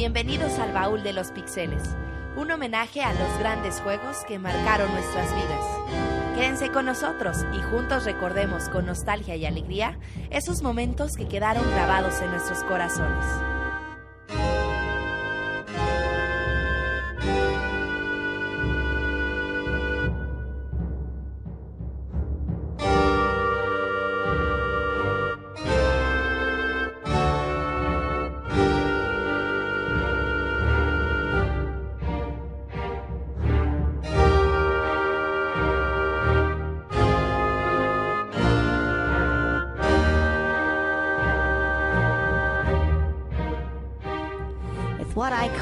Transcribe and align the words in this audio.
Bienvenidos 0.00 0.58
al 0.58 0.72
Baúl 0.72 1.02
de 1.02 1.12
los 1.12 1.30
Pixeles, 1.30 1.82
un 2.34 2.50
homenaje 2.50 3.02
a 3.02 3.12
los 3.12 3.38
grandes 3.38 3.82
juegos 3.82 4.24
que 4.26 4.38
marcaron 4.38 4.90
nuestras 4.94 5.26
vidas. 5.34 6.34
Quédense 6.34 6.70
con 6.70 6.86
nosotros 6.86 7.44
y 7.54 7.60
juntos 7.60 8.06
recordemos 8.06 8.70
con 8.70 8.86
nostalgia 8.86 9.36
y 9.36 9.44
alegría 9.44 9.98
esos 10.30 10.62
momentos 10.62 11.16
que 11.16 11.28
quedaron 11.28 11.70
grabados 11.72 12.18
en 12.22 12.30
nuestros 12.30 12.64
corazones. 12.64 13.49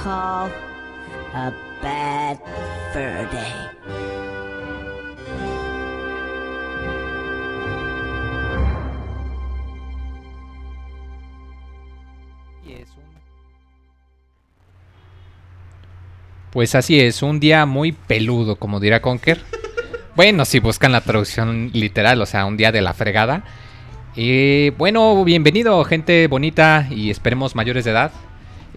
A 0.09 1.53
bad 1.83 2.39
fur 2.93 3.31
day. 3.31 3.69
Pues 16.51 16.75
así 16.75 16.99
es, 16.99 17.23
un 17.23 17.41
día 17.41 17.67
muy 17.67 17.93
peludo, 17.93 18.57
como 18.57 18.81
dirá 18.81 19.03
Conker. 19.03 19.39
Bueno, 20.17 20.45
si 20.45 20.59
buscan 20.59 20.93
la 20.93 21.03
traducción 21.03 21.71
literal, 21.75 22.21
o 22.21 22.27
sea, 22.27 22.47
un 22.47 22.57
día 22.57 22.73
de 22.73 22.81
la 22.81 22.95
fregada. 22.95 23.45
Y 24.17 24.71
bueno, 24.71 25.23
bienvenido, 25.25 25.85
gente 25.85 26.27
bonita 26.27 26.89
y 26.91 27.11
esperemos 27.11 27.55
mayores 27.55 27.85
de 27.85 27.91
edad. 27.93 28.11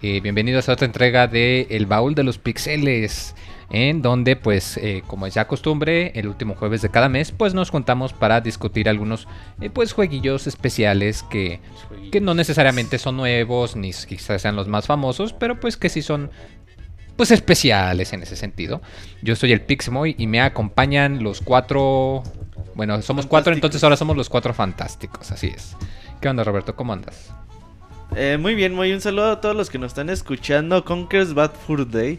Eh, 0.04 0.20
bienvenidos 0.20 0.68
a 0.68 0.72
otra 0.72 0.86
entrega 0.86 1.28
de 1.28 1.68
El 1.70 1.86
Baúl 1.86 2.16
de 2.16 2.24
los 2.24 2.36
Pixeles. 2.36 3.36
En 3.70 4.02
donde, 4.02 4.34
pues, 4.34 4.76
eh, 4.76 5.04
como 5.06 5.26
es 5.28 5.34
ya 5.34 5.46
costumbre, 5.46 6.10
el 6.16 6.26
último 6.26 6.56
jueves 6.56 6.82
de 6.82 6.90
cada 6.90 7.08
mes, 7.08 7.30
pues 7.30 7.54
nos 7.54 7.70
juntamos 7.70 8.12
para 8.12 8.40
discutir 8.40 8.88
algunos, 8.88 9.28
eh, 9.60 9.70
pues, 9.70 9.92
jueguillos 9.92 10.48
especiales 10.48 11.22
que, 11.22 11.60
que 12.10 12.20
no 12.20 12.34
necesariamente 12.34 12.98
son 12.98 13.16
nuevos, 13.16 13.76
ni 13.76 13.92
quizás 13.92 14.42
sean 14.42 14.56
los 14.56 14.66
más 14.66 14.86
famosos, 14.86 15.32
pero 15.32 15.60
pues 15.60 15.76
que 15.76 15.88
sí 15.88 16.02
son 16.02 16.30
pues 17.16 17.30
especiales 17.30 18.12
en 18.12 18.24
ese 18.24 18.34
sentido. 18.34 18.82
Yo 19.22 19.36
soy 19.36 19.52
el 19.52 19.60
Pixmoy 19.60 20.16
y 20.18 20.26
me 20.26 20.40
acompañan 20.40 21.22
los 21.22 21.40
cuatro. 21.40 22.24
Bueno, 22.74 23.00
somos 23.02 23.26
cuatro, 23.26 23.52
entonces 23.52 23.84
ahora 23.84 23.96
somos 23.96 24.16
los 24.16 24.28
cuatro 24.28 24.52
fantásticos, 24.52 25.30
así 25.30 25.52
es. 25.54 25.76
¿Qué 26.20 26.28
onda, 26.28 26.42
Roberto? 26.42 26.74
¿Cómo 26.74 26.92
andas? 26.92 27.32
Eh, 28.16 28.36
muy 28.38 28.54
bien, 28.54 28.74
muy 28.74 28.92
un 28.92 29.00
saludo 29.00 29.30
a 29.32 29.40
todos 29.40 29.56
los 29.56 29.70
que 29.70 29.78
nos 29.78 29.88
están 29.92 30.10
escuchando. 30.10 30.84
Conker's 30.84 31.34
Bad 31.34 31.52
Fur 31.66 31.88
Day. 31.90 32.18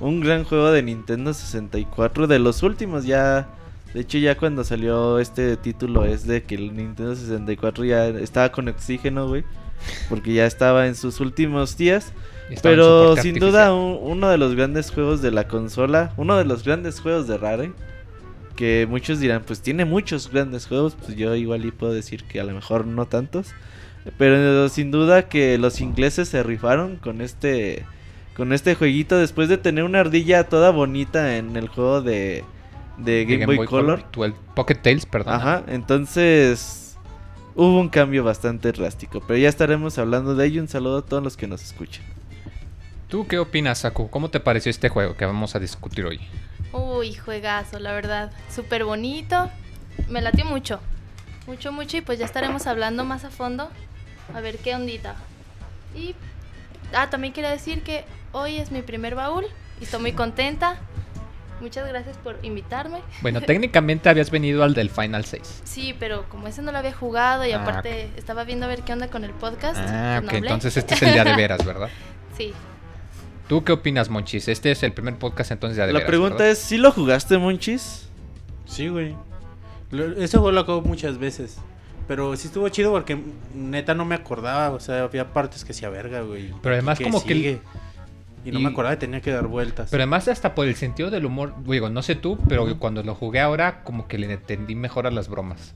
Un 0.00 0.20
gran 0.20 0.42
juego 0.44 0.70
de 0.72 0.82
Nintendo 0.82 1.32
64. 1.32 2.26
De 2.26 2.38
los 2.38 2.62
últimos 2.62 3.04
ya. 3.04 3.48
De 3.94 4.00
hecho, 4.00 4.18
ya 4.18 4.36
cuando 4.36 4.64
salió 4.64 5.18
este 5.18 5.56
título 5.56 6.04
es 6.04 6.26
de 6.26 6.42
que 6.42 6.54
el 6.56 6.74
Nintendo 6.74 7.14
64 7.14 7.84
ya 7.84 8.08
estaba 8.08 8.50
con 8.50 8.68
oxígeno, 8.68 9.28
güey. 9.28 9.44
Porque 10.08 10.32
ya 10.32 10.46
estaba 10.46 10.86
en 10.86 10.94
sus 10.96 11.20
últimos 11.20 11.76
días. 11.76 12.12
Estaba 12.50 12.72
Pero 12.74 13.10
sin 13.16 13.18
artificial. 13.36 13.50
duda 13.50 13.74
un- 13.74 13.98
uno 14.02 14.28
de 14.28 14.38
los 14.38 14.54
grandes 14.54 14.90
juegos 14.90 15.22
de 15.22 15.30
la 15.30 15.46
consola. 15.46 16.12
Uno 16.16 16.36
de 16.36 16.44
los 16.44 16.64
grandes 16.64 17.00
juegos 17.00 17.28
de 17.28 17.38
Rare. 17.38 17.72
Que 18.56 18.86
muchos 18.88 19.20
dirán, 19.20 19.42
pues 19.46 19.60
tiene 19.60 19.84
muchos 19.84 20.30
grandes 20.30 20.66
juegos. 20.66 20.96
Pues 20.96 21.16
yo 21.16 21.34
igual 21.36 21.64
y 21.64 21.70
puedo 21.70 21.92
decir 21.92 22.24
que 22.24 22.40
a 22.40 22.44
lo 22.44 22.52
mejor 22.54 22.86
no 22.86 23.06
tantos. 23.06 23.48
Pero 24.18 24.68
sin 24.68 24.90
duda 24.90 25.28
que 25.28 25.58
los 25.58 25.80
ingleses 25.80 26.28
se 26.28 26.42
rifaron 26.42 26.96
con 26.96 27.20
este 27.20 27.84
con 28.36 28.52
este 28.52 28.74
jueguito 28.74 29.18
después 29.18 29.48
de 29.48 29.58
tener 29.58 29.84
una 29.84 30.00
ardilla 30.00 30.48
toda 30.48 30.70
bonita 30.70 31.36
en 31.36 31.56
el 31.56 31.68
juego 31.68 32.00
de, 32.00 32.44
de 32.96 33.24
Game, 33.26 33.46
Boy, 33.46 33.66
Color. 33.66 34.04
el 34.24 34.32
Pocket 34.54 34.76
Tales, 34.76 35.06
perdón. 35.06 35.34
Ajá, 35.34 35.62
entonces 35.68 36.96
hubo 37.54 37.78
un 37.78 37.88
cambio 37.88 38.24
bastante 38.24 38.72
drástico, 38.72 39.20
pero 39.26 39.38
ya 39.38 39.48
estaremos 39.48 39.98
hablando 39.98 40.34
de 40.34 40.46
ello. 40.46 40.62
Un 40.62 40.68
saludo 40.68 40.98
a 40.98 41.02
todos 41.02 41.22
los 41.22 41.36
que 41.36 41.46
nos 41.46 41.62
escuchan. 41.62 42.04
¿Tú 43.08 43.26
qué 43.26 43.38
opinas, 43.38 43.80
Saku? 43.80 44.08
¿Cómo 44.08 44.30
te 44.30 44.40
pareció 44.40 44.70
este 44.70 44.88
juego 44.88 45.14
que 45.16 45.26
vamos 45.26 45.54
a 45.54 45.58
discutir 45.58 46.06
hoy? 46.06 46.18
Uy, 46.72 47.12
juegazo, 47.12 47.78
la 47.78 47.92
verdad. 47.92 48.32
Súper 48.48 48.84
bonito. 48.84 49.50
Me 50.08 50.22
latió 50.22 50.46
mucho. 50.46 50.80
Mucho, 51.46 51.72
mucho. 51.72 51.98
Y 51.98 52.00
pues 52.00 52.18
ya 52.18 52.24
estaremos 52.24 52.66
hablando 52.66 53.04
más 53.04 53.24
a 53.26 53.30
fondo. 53.30 53.68
A 54.34 54.40
ver 54.40 54.58
qué 54.58 54.74
ondita. 54.74 55.14
Y. 55.94 56.14
Ah, 56.94 57.08
también 57.10 57.32
quería 57.32 57.50
decir 57.50 57.82
que 57.82 58.04
hoy 58.32 58.58
es 58.58 58.70
mi 58.70 58.82
primer 58.82 59.14
baúl. 59.14 59.44
Y 59.80 59.84
estoy 59.84 60.00
muy 60.00 60.12
contenta. 60.12 60.76
Muchas 61.60 61.88
gracias 61.88 62.16
por 62.16 62.38
invitarme. 62.42 62.98
Bueno, 63.20 63.40
técnicamente 63.40 64.08
habías 64.08 64.30
venido 64.32 64.64
al 64.64 64.74
del 64.74 64.90
Final 64.90 65.24
6. 65.24 65.62
Sí, 65.64 65.94
pero 65.98 66.28
como 66.28 66.48
ese 66.48 66.60
no 66.60 66.72
lo 66.72 66.78
había 66.78 66.92
jugado 66.92 67.46
y 67.46 67.52
Ah, 67.52 67.62
aparte 67.62 68.10
estaba 68.16 68.42
viendo 68.44 68.66
a 68.66 68.68
ver 68.68 68.82
qué 68.82 68.92
onda 68.92 69.06
con 69.08 69.22
el 69.22 69.30
podcast. 69.30 69.78
Ah, 69.78 70.18
no 70.20 70.26
ok, 70.26 70.34
hablé. 70.34 70.48
entonces 70.48 70.76
este 70.76 70.94
es 70.94 71.02
el 71.02 71.12
día 71.12 71.22
de 71.24 71.36
veras, 71.36 71.64
¿verdad? 71.64 71.88
Sí. 72.36 72.52
¿Tú 73.48 73.62
qué 73.62 73.72
opinas, 73.72 74.08
Monchis? 74.08 74.48
Este 74.48 74.70
es 74.72 74.82
el 74.82 74.92
primer 74.92 75.16
podcast 75.18 75.50
entonces 75.52 75.76
ya 75.76 75.86
de 75.86 75.92
La 75.92 75.98
veras, 76.00 76.08
pregunta 76.08 76.34
¿verdad? 76.38 76.50
es, 76.50 76.58
¿sí 76.58 76.78
lo 76.78 76.90
jugaste, 76.90 77.38
Monchis? 77.38 78.08
Sí, 78.64 78.88
güey. 78.88 79.14
Ese 80.16 80.38
juego 80.38 80.50
lo 80.52 80.60
acabo 80.62 80.80
muchas 80.82 81.18
veces. 81.18 81.58
Pero 82.12 82.36
sí 82.36 82.48
estuvo 82.48 82.68
chido 82.68 82.90
porque 82.92 83.16
neta 83.54 83.94
no 83.94 84.04
me 84.04 84.14
acordaba. 84.14 84.68
O 84.72 84.80
sea, 84.80 85.04
había 85.04 85.32
partes 85.32 85.64
que 85.64 85.72
hacía 85.72 85.88
verga, 85.88 86.20
güey. 86.20 86.52
Pero 86.60 86.74
además 86.74 86.98
¿Qué 86.98 87.04
como 87.04 87.24
que 87.24 87.32
el- 87.32 87.38
sigue? 87.38 87.60
Y 88.44 88.50
no 88.50 88.58
y- 88.58 88.62
me 88.64 88.68
acordaba 88.68 88.94
que 88.96 89.00
tenía 89.00 89.22
que 89.22 89.30
dar 89.30 89.46
vueltas. 89.46 89.88
Pero 89.90 90.02
además 90.02 90.28
hasta 90.28 90.54
por 90.54 90.66
el 90.66 90.74
sentido 90.74 91.10
del 91.10 91.24
humor, 91.24 91.54
digo, 91.64 91.88
no 91.88 92.02
sé 92.02 92.14
tú, 92.14 92.38
pero 92.50 92.78
cuando 92.78 93.02
lo 93.02 93.14
jugué 93.14 93.40
ahora 93.40 93.82
como 93.82 94.08
que 94.08 94.18
le 94.18 94.30
entendí 94.30 94.74
mejor 94.74 95.06
a 95.06 95.10
las 95.10 95.30
bromas. 95.30 95.74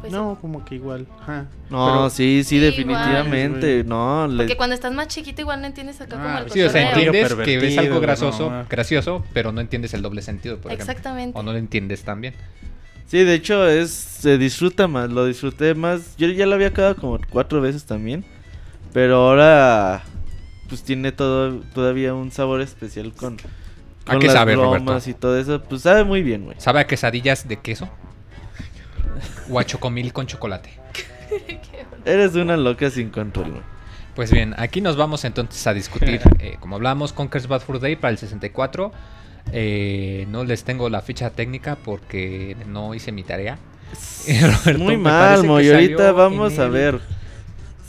Pues 0.00 0.10
no, 0.10 0.38
como 0.40 0.64
que 0.64 0.76
igual. 0.76 1.06
Ajá. 1.20 1.48
No, 1.68 1.86
Pero- 1.86 2.10
sí, 2.10 2.44
sí, 2.44 2.58
definitivamente. 2.58 3.84
No, 3.84 4.26
le- 4.26 4.44
Porque 4.44 4.56
cuando 4.56 4.72
estás 4.74 4.94
más 4.94 5.08
chiquito 5.08 5.42
igual 5.42 5.60
no 5.60 5.66
entiendes 5.66 6.00
acá 6.00 6.16
como 6.16 6.28
Ah, 6.28 6.42
el 6.46 6.50
Sí, 6.50 6.62
o 6.62 6.70
sea, 6.70 6.92
entiendes 6.92 7.34
que 7.34 7.58
ves 7.58 7.76
algo 7.76 7.96
güey, 7.96 8.02
gracioso, 8.06 8.48
no, 8.50 8.64
gracioso, 8.70 9.22
pero 9.34 9.52
no 9.52 9.60
entiendes 9.60 9.92
el 9.92 10.00
doble 10.00 10.22
sentido, 10.22 10.56
por 10.56 10.72
ejemplo. 10.72 10.90
Exactamente. 10.90 11.38
O 11.38 11.42
no 11.42 11.52
lo 11.52 11.58
entiendes 11.58 12.04
también. 12.04 12.32
Sí, 13.08 13.24
de 13.24 13.34
hecho 13.34 13.66
es 13.66 13.90
se 13.90 14.36
disfruta 14.36 14.86
más, 14.88 15.10
lo 15.10 15.24
disfruté 15.24 15.74
más. 15.74 16.16
Yo 16.16 16.28
ya 16.28 16.44
lo 16.46 16.54
había 16.54 16.68
acabado 16.68 16.96
como 16.96 17.18
cuatro 17.30 17.60
veces 17.60 17.84
también, 17.84 18.24
pero 18.92 19.16
ahora 19.16 20.02
pues 20.68 20.82
tiene 20.82 21.12
todo 21.12 21.60
todavía 21.74 22.12
un 22.14 22.30
sabor 22.30 22.60
especial 22.60 23.12
con, 23.12 23.38
¿A 24.04 24.12
con 24.12 24.20
qué 24.20 24.26
las 24.26 24.34
sabe, 24.34 24.56
bromas 24.56 24.82
Roberto? 24.84 25.10
y 25.10 25.14
todo 25.14 25.38
eso. 25.38 25.62
Pues 25.62 25.82
sabe 25.82 26.04
muy 26.04 26.22
bien, 26.22 26.44
güey. 26.44 26.60
¿Sabe 26.60 26.80
a 26.80 26.86
quesadillas 26.86 27.48
de 27.48 27.56
queso? 27.56 27.88
O 29.50 29.58
a 29.58 29.64
chocomil 29.64 30.12
con 30.12 30.26
chocolate. 30.26 30.70
Eres 32.04 32.34
una 32.34 32.56
loca 32.56 32.90
sin 32.90 33.10
control, 33.10 33.52
güey. 33.52 33.62
Pues 34.14 34.32
bien, 34.32 34.54
aquí 34.58 34.80
nos 34.80 34.96
vamos 34.96 35.24
entonces 35.24 35.64
a 35.66 35.72
discutir, 35.72 36.20
eh, 36.40 36.56
como 36.60 36.76
hablamos, 36.76 37.12
Conker's 37.12 37.46
Bad 37.46 37.60
Fur 37.60 37.78
Day 37.80 37.96
para 37.96 38.10
el 38.10 38.18
64. 38.18 38.92
Eh, 39.52 40.26
no 40.30 40.44
les 40.44 40.64
tengo 40.64 40.88
la 40.90 41.00
ficha 41.00 41.30
técnica 41.30 41.76
porque 41.76 42.56
no 42.66 42.94
hice 42.94 43.12
mi 43.12 43.22
tarea. 43.22 43.58
Roberto, 44.42 44.78
Muy 44.82 44.96
mal, 44.96 45.40
que 45.42 45.46
Moy. 45.46 45.70
Ahorita 45.70 46.12
vamos 46.12 46.54
en 46.54 46.60
a 46.60 46.64
el- 46.66 46.70
ver. 46.70 47.00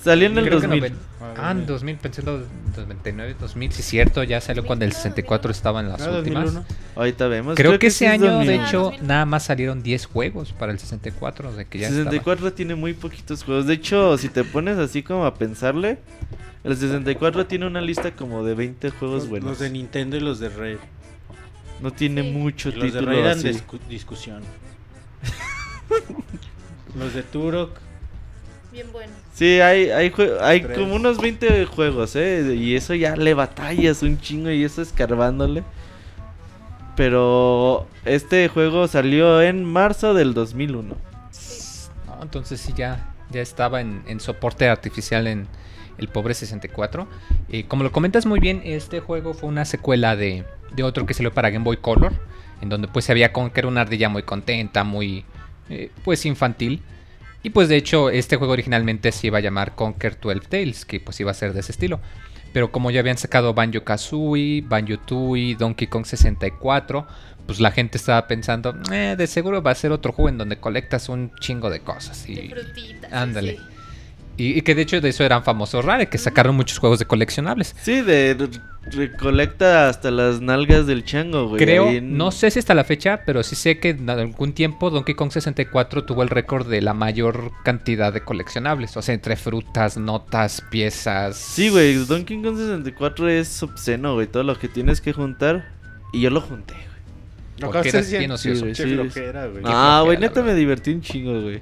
Salió 0.03 0.27
en 0.27 0.37
el 0.37 0.45
Creo 0.45 0.61
que 0.61 0.67
2000. 0.67 0.83
noven- 0.83 0.95
Ah, 1.37 1.51
en 1.51 1.65
2000, 1.65 1.97
pensé 1.97 2.21
en 2.21 2.27
los 2.27 2.41
99, 2.77 3.35
2000, 3.37 3.73
sí 3.73 3.83
cierto, 3.83 4.23
ya 4.23 4.39
salió 4.39 4.65
cuando 4.65 4.85
el 4.85 4.93
64 4.93 5.51
estaba 5.51 5.81
en 5.81 5.89
las 5.89 6.01
Ah, 6.01 6.11
últimas. 6.19 6.45
2001. 6.45 6.65
Ahorita 6.95 7.27
vemos. 7.27 7.55
Creo, 7.57 7.77
que, 7.77 7.91
sí 7.91 8.05
ese 8.05 8.15
es 8.15 8.21
año, 8.21 8.31
2000. 8.35 8.47
de 8.47 8.55
hecho, 8.55 8.79
2000. 8.83 9.07
nada 9.07 9.25
más 9.25 9.43
salieron 9.43 9.83
10 9.83 10.05
juegos 10.05 10.53
para 10.53 10.71
el 10.71 10.79
64, 10.79 11.51
de 11.51 11.65
que 11.65 11.79
ya 11.79 11.89
64 11.89 12.53
tiene 12.53 12.75
muy 12.75 12.93
poquitos 12.93 13.43
juegos. 13.43 13.67
De 13.67 13.73
hecho, 13.73 14.17
si 14.17 14.29
te 14.29 14.45
pones 14.45 14.77
así 14.77 15.03
como 15.03 15.25
a 15.25 15.33
pensarle, 15.35 15.97
el 16.63 16.77
64 16.77 17.45
tiene 17.47 17.67
una 17.67 17.81
lista 17.81 18.11
como 18.15 18.45
de 18.45 18.55
20 18.55 18.89
juegos 18.91 19.23
Los, 19.23 19.29
buenos. 19.29 19.49
los 19.49 19.59
de 19.59 19.69
Nintendo 19.71 20.15
y 20.15 20.21
los 20.21 20.39
de 20.39 20.47
Red. 20.47 20.77
No 21.81 21.91
tiene 21.91 22.23
Sí. 22.23 22.31
mucho 22.31 22.69
Y 22.69 22.73
los 22.73 22.93
de 22.93 22.99
título 22.99 23.11
eran 23.17 23.37
así. 23.37 23.47
discu- 23.49 23.79
discusión. 23.87 24.41
los 26.97 27.13
de 27.13 27.23
Turok. 27.23 27.71
Bien 28.71 28.87
bueno. 28.91 29.11
Sí, 29.33 29.59
hay, 29.61 29.89
hay, 29.89 30.13
hay 30.41 30.61
Tres. 30.61 30.77
como 30.77 30.95
unos 30.95 31.17
20 31.19 31.65
juegos, 31.65 32.15
¿eh? 32.15 32.55
Y 32.55 32.75
eso 32.75 32.93
ya 32.93 33.15
le 33.15 33.33
batallas 33.33 34.03
un 34.03 34.19
chingo 34.19 34.51
y 34.51 34.63
eso 34.63 34.81
escarbándole. 34.81 35.63
Pero 36.95 37.87
este 38.05 38.47
juego 38.49 38.87
salió 38.87 39.41
en 39.41 39.63
marzo 39.63 40.13
del 40.13 40.33
2001. 40.33 40.95
No, 42.05 42.21
entonces 42.21 42.59
sí, 42.59 42.73
ya, 42.75 43.13
ya 43.31 43.41
estaba 43.41 43.79
en, 43.79 44.03
en 44.07 44.19
soporte 44.19 44.67
artificial 44.67 45.25
en, 45.27 45.47
el 45.99 46.07
pobre 46.07 46.33
64. 46.33 47.07
Eh, 47.49 47.65
como 47.67 47.83
lo 47.83 47.91
comentas 47.91 48.25
muy 48.25 48.39
bien, 48.39 48.61
este 48.63 48.99
juego 48.99 49.33
fue 49.33 49.49
una 49.49 49.65
secuela 49.65 50.15
de, 50.15 50.45
de 50.75 50.83
otro 50.83 51.05
que 51.05 51.13
salió 51.13 51.33
para 51.33 51.49
Game 51.49 51.65
Boy 51.65 51.77
Color, 51.77 52.13
en 52.61 52.69
donde 52.69 52.87
pues 52.87 53.05
se 53.05 53.11
había 53.11 53.31
Conker 53.33 53.65
una 53.65 53.81
ardilla 53.81 54.09
muy 54.09 54.23
contenta, 54.23 54.83
muy 54.83 55.25
eh, 55.69 55.91
pues 56.03 56.25
infantil. 56.25 56.81
Y 57.41 57.51
pues 57.51 57.69
de 57.69 57.77
hecho 57.77 58.09
este 58.09 58.35
juego 58.35 58.53
originalmente 58.53 59.11
se 59.11 59.27
iba 59.27 59.37
a 59.37 59.41
llamar 59.41 59.75
Conker 59.75 60.19
12 60.19 60.39
Tales, 60.49 60.85
que 60.85 60.99
pues 60.99 61.19
iba 61.19 61.31
a 61.31 61.33
ser 61.33 61.53
de 61.53 61.61
ese 61.61 61.71
estilo. 61.71 61.99
Pero 62.51 62.71
como 62.71 62.89
ya 62.91 62.99
habían 62.99 63.17
sacado 63.17 63.53
Banjo 63.53 63.83
Kazooie, 63.83 64.61
Banjo 64.61 64.97
Tooie, 64.97 65.55
Donkey 65.55 65.87
Kong 65.87 66.05
64, 66.05 67.07
pues 67.45 67.59
la 67.59 67.71
gente 67.71 67.97
estaba 67.97 68.27
pensando, 68.27 68.75
eh, 68.91 69.15
de 69.17 69.27
seguro 69.27 69.61
va 69.61 69.71
a 69.71 69.75
ser 69.75 69.91
otro 69.91 70.13
juego 70.13 70.29
en 70.29 70.37
donde 70.37 70.57
colectas 70.57 71.09
un 71.09 71.31
chingo 71.39 71.69
de 71.69 71.79
cosas. 71.81 72.25
De 72.25 72.33
Y, 72.33 72.49
frutitas. 72.49 73.13
ándale. 73.13 73.57
sí. 73.57 73.63
Y, 74.39 74.57
y 74.57 74.61
que 74.61 74.73
de 74.75 74.81
hecho 74.83 75.01
de 75.01 75.09
eso 75.09 75.23
eran 75.23 75.43
famosos 75.43 75.83
Rare, 75.85 76.07
que 76.09 76.17
sacaron 76.17 76.55
muchos 76.55 76.77
juegos 76.79 76.99
de 76.99 77.05
coleccionables. 77.05 77.75
Sí, 77.81 78.01
de 78.01 78.35
re- 78.35 78.49
recolecta 78.91 79.89
hasta 79.89 80.11
las 80.11 80.41
nalgas 80.41 80.87
del 80.87 81.03
chango, 81.03 81.47
güey. 81.49 81.59
Creo, 81.63 81.89
en- 81.89 82.17
no 82.17 82.31
sé 82.31 82.49
si 82.51 82.59
hasta 82.59 82.73
la 82.73 82.83
fecha, 82.83 83.21
pero 83.25 83.43
sí 83.43 83.55
sé 83.55 83.79
que 83.79 83.89
en 83.89 84.09
algún 84.09 84.53
tiempo 84.53 84.89
Donkey 84.89 85.15
Kong 85.15 85.31
64 85.31 86.05
tuvo 86.05 86.23
el 86.23 86.29
récord 86.29 86.67
de 86.67 86.81
la 86.81 86.93
mayor 86.93 87.51
cantidad 87.63 88.11
de 88.13 88.21
coleccionables. 88.21 88.95
O 88.97 89.01
sea, 89.01 89.13
entre 89.15 89.35
frutas, 89.35 89.97
notas, 89.97 90.63
piezas. 90.71 91.35
Sí, 91.35 91.69
güey, 91.69 91.95
Donkey 92.05 92.41
Kong 92.41 92.55
64 92.57 93.29
es 93.29 93.61
obsceno, 93.63 94.13
güey, 94.15 94.27
todo 94.27 94.43
lo 94.43 94.57
que 94.57 94.67
tienes 94.67 95.01
que 95.01 95.13
juntar. 95.13 95.67
Y 96.13 96.21
yo 96.21 96.29
lo 96.29 96.41
junté, 96.41 96.73
güey. 96.73 96.85
Lo 97.59 97.67
Porque 97.67 97.83
que 97.83 97.89
eras 97.89 98.01
haces 98.07 98.17
bien 98.19 98.31
ocioso. 98.31 98.65
sí. 98.73 98.97
Ah, 99.65 100.01
güey, 100.05 100.17
neta 100.17 100.41
me 100.41 100.55
divertí 100.55 100.91
un 100.91 101.01
chingo, 101.01 101.41
güey. 101.41 101.61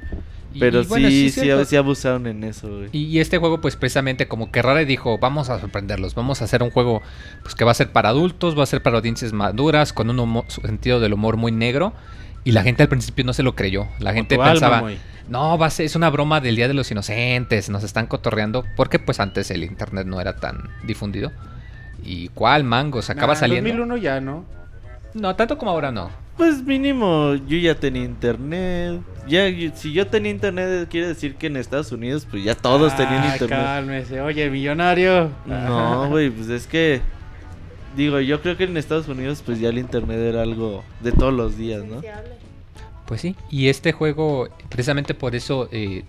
Pero 0.59 0.81
y 0.81 0.85
bueno, 0.85 1.07
sí, 1.09 1.29
sí, 1.29 1.49
sí 1.65 1.75
abusaron 1.75 2.27
en 2.27 2.43
eso, 2.43 2.67
güey. 2.67 2.89
Y, 2.91 3.05
y 3.05 3.19
este 3.19 3.37
juego, 3.37 3.61
pues 3.61 3.75
precisamente 3.75 4.27
como 4.27 4.51
que 4.51 4.61
Rare 4.61 4.85
dijo, 4.85 5.17
vamos 5.17 5.49
a 5.49 5.59
sorprenderlos, 5.59 6.15
vamos 6.15 6.41
a 6.41 6.45
hacer 6.45 6.63
un 6.63 6.71
juego 6.71 7.01
pues 7.43 7.55
que 7.55 7.63
va 7.65 7.71
a 7.71 7.75
ser 7.75 7.91
para 7.91 8.09
adultos, 8.09 8.57
va 8.57 8.63
a 8.63 8.67
ser 8.67 8.81
para 8.81 8.97
audiencias 8.97 9.33
maduras, 9.33 9.93
con 9.93 10.09
un 10.09 10.19
humo- 10.19 10.45
sentido 10.49 10.99
del 10.99 11.13
humor 11.13 11.37
muy 11.37 11.51
negro. 11.51 11.93
Y 12.43 12.51
la 12.53 12.63
gente 12.63 12.81
al 12.83 12.89
principio 12.89 13.25
no 13.25 13.33
se 13.33 13.43
lo 13.43 13.55
creyó. 13.55 13.87
La 13.99 14.13
gente 14.13 14.35
tu 14.35 14.41
alma, 14.41 14.53
pensaba, 14.53 14.91
no, 15.27 15.57
va 15.57 15.65
a 15.65 15.69
ser, 15.69 15.85
es 15.85 15.95
una 15.97 16.09
broma 16.09 16.39
del 16.39 16.55
Día 16.55 16.69
de 16.69 16.73
los 16.73 16.89
Inocentes, 16.91 17.69
nos 17.69 17.83
están 17.83 18.07
cotorreando, 18.07 18.63
porque 18.77 18.99
pues 18.99 19.19
antes 19.19 19.51
el 19.51 19.65
internet 19.65 20.07
no 20.07 20.21
era 20.21 20.37
tan 20.37 20.69
difundido. 20.85 21.31
¿Y 22.03 22.29
cuál 22.29 22.63
mangos? 22.63 23.09
Acaba 23.09 23.33
Nah, 23.33 23.39
saliendo. 23.39 23.69
2001 23.69 23.97
ya, 23.97 24.21
¿no? 24.21 24.45
No, 25.13 25.35
tanto 25.35 25.57
como 25.57 25.71
ahora 25.71 25.91
no. 25.91 26.09
Pues 26.37 26.61
mínimo, 26.63 27.33
yo 27.47 27.57
ya 27.57 27.73
tenía 27.75 28.03
internet. 28.03 29.01
Ya, 29.27 29.45
si 29.75 29.91
yo 29.91 30.07
tenía 30.07 30.31
internet, 30.31 30.87
quiere 30.89 31.07
decir 31.07 31.35
que 31.35 31.47
en 31.47 31.57
Estados 31.57 31.91
Unidos, 31.91 32.27
pues 32.29 32.43
ya 32.43 32.53
todos 32.55 32.95
tenían 32.95 33.23
Ah, 33.23 33.33
internet. 33.33 33.59
Cálmese, 33.59 34.21
oye, 34.21 34.49
millonario. 34.49 35.31
No, 35.45 36.07
güey, 36.09 36.29
pues 36.29 36.49
es 36.49 36.67
que. 36.67 37.01
Digo, 37.95 38.19
yo 38.19 38.41
creo 38.41 38.55
que 38.55 38.65
en 38.65 38.77
Estados 38.77 39.07
Unidos, 39.07 39.41
pues 39.43 39.59
ya 39.59 39.69
el 39.69 39.79
internet 39.79 40.19
era 40.19 40.43
algo 40.43 40.83
de 41.01 41.11
todos 41.11 41.33
los 41.33 41.57
días, 41.57 41.83
¿no? 41.83 41.99
Pues 43.07 43.21
sí, 43.21 43.35
y 43.49 43.69
este 43.69 43.91
juego, 43.91 44.47
precisamente 44.69 45.15
por 45.15 45.33
eso, 45.35 45.67
eh, 45.71 46.03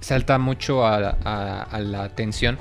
salta 0.00 0.38
mucho 0.38 0.84
a, 0.86 1.16
a- 1.24 1.62
a 1.62 1.80
la 1.80 2.02
atención 2.04 2.58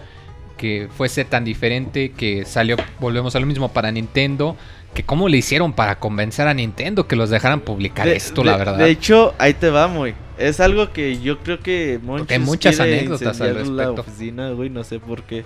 que 0.55 0.88
fuese 0.95 1.25
tan 1.25 1.44
diferente, 1.44 2.11
que 2.11 2.45
salió, 2.45 2.77
volvemos 2.99 3.35
a 3.35 3.39
lo 3.39 3.45
mismo 3.45 3.69
para 3.73 3.91
Nintendo, 3.91 4.55
que 4.93 5.03
cómo 5.03 5.29
le 5.29 5.37
hicieron 5.37 5.73
para 5.73 5.99
convencer 5.99 6.47
a 6.47 6.53
Nintendo 6.53 7.07
que 7.07 7.15
los 7.15 7.29
dejaran 7.29 7.61
publicar 7.61 8.07
De- 8.07 8.15
esto, 8.15 8.41
de- 8.41 8.49
la 8.51 8.57
verdad. 8.57 8.77
De 8.77 8.89
hecho, 8.89 9.33
ahí 9.37 9.53
te 9.53 9.69
va, 9.69 9.87
muy. 9.87 10.13
Es 10.37 10.59
algo 10.59 10.91
que 10.91 11.19
yo 11.19 11.39
creo 11.39 11.59
que 11.59 11.99
Monchis 12.01 12.31
hay 12.31 12.39
muchas 12.39 12.79
anécdotas 12.79 13.41
al 13.41 13.53
la 13.53 13.59
respecto. 13.85 14.01
oficina, 14.01 14.49
güey, 14.51 14.69
no 14.69 14.83
sé 14.83 14.99
por 14.99 15.23
qué. 15.23 15.43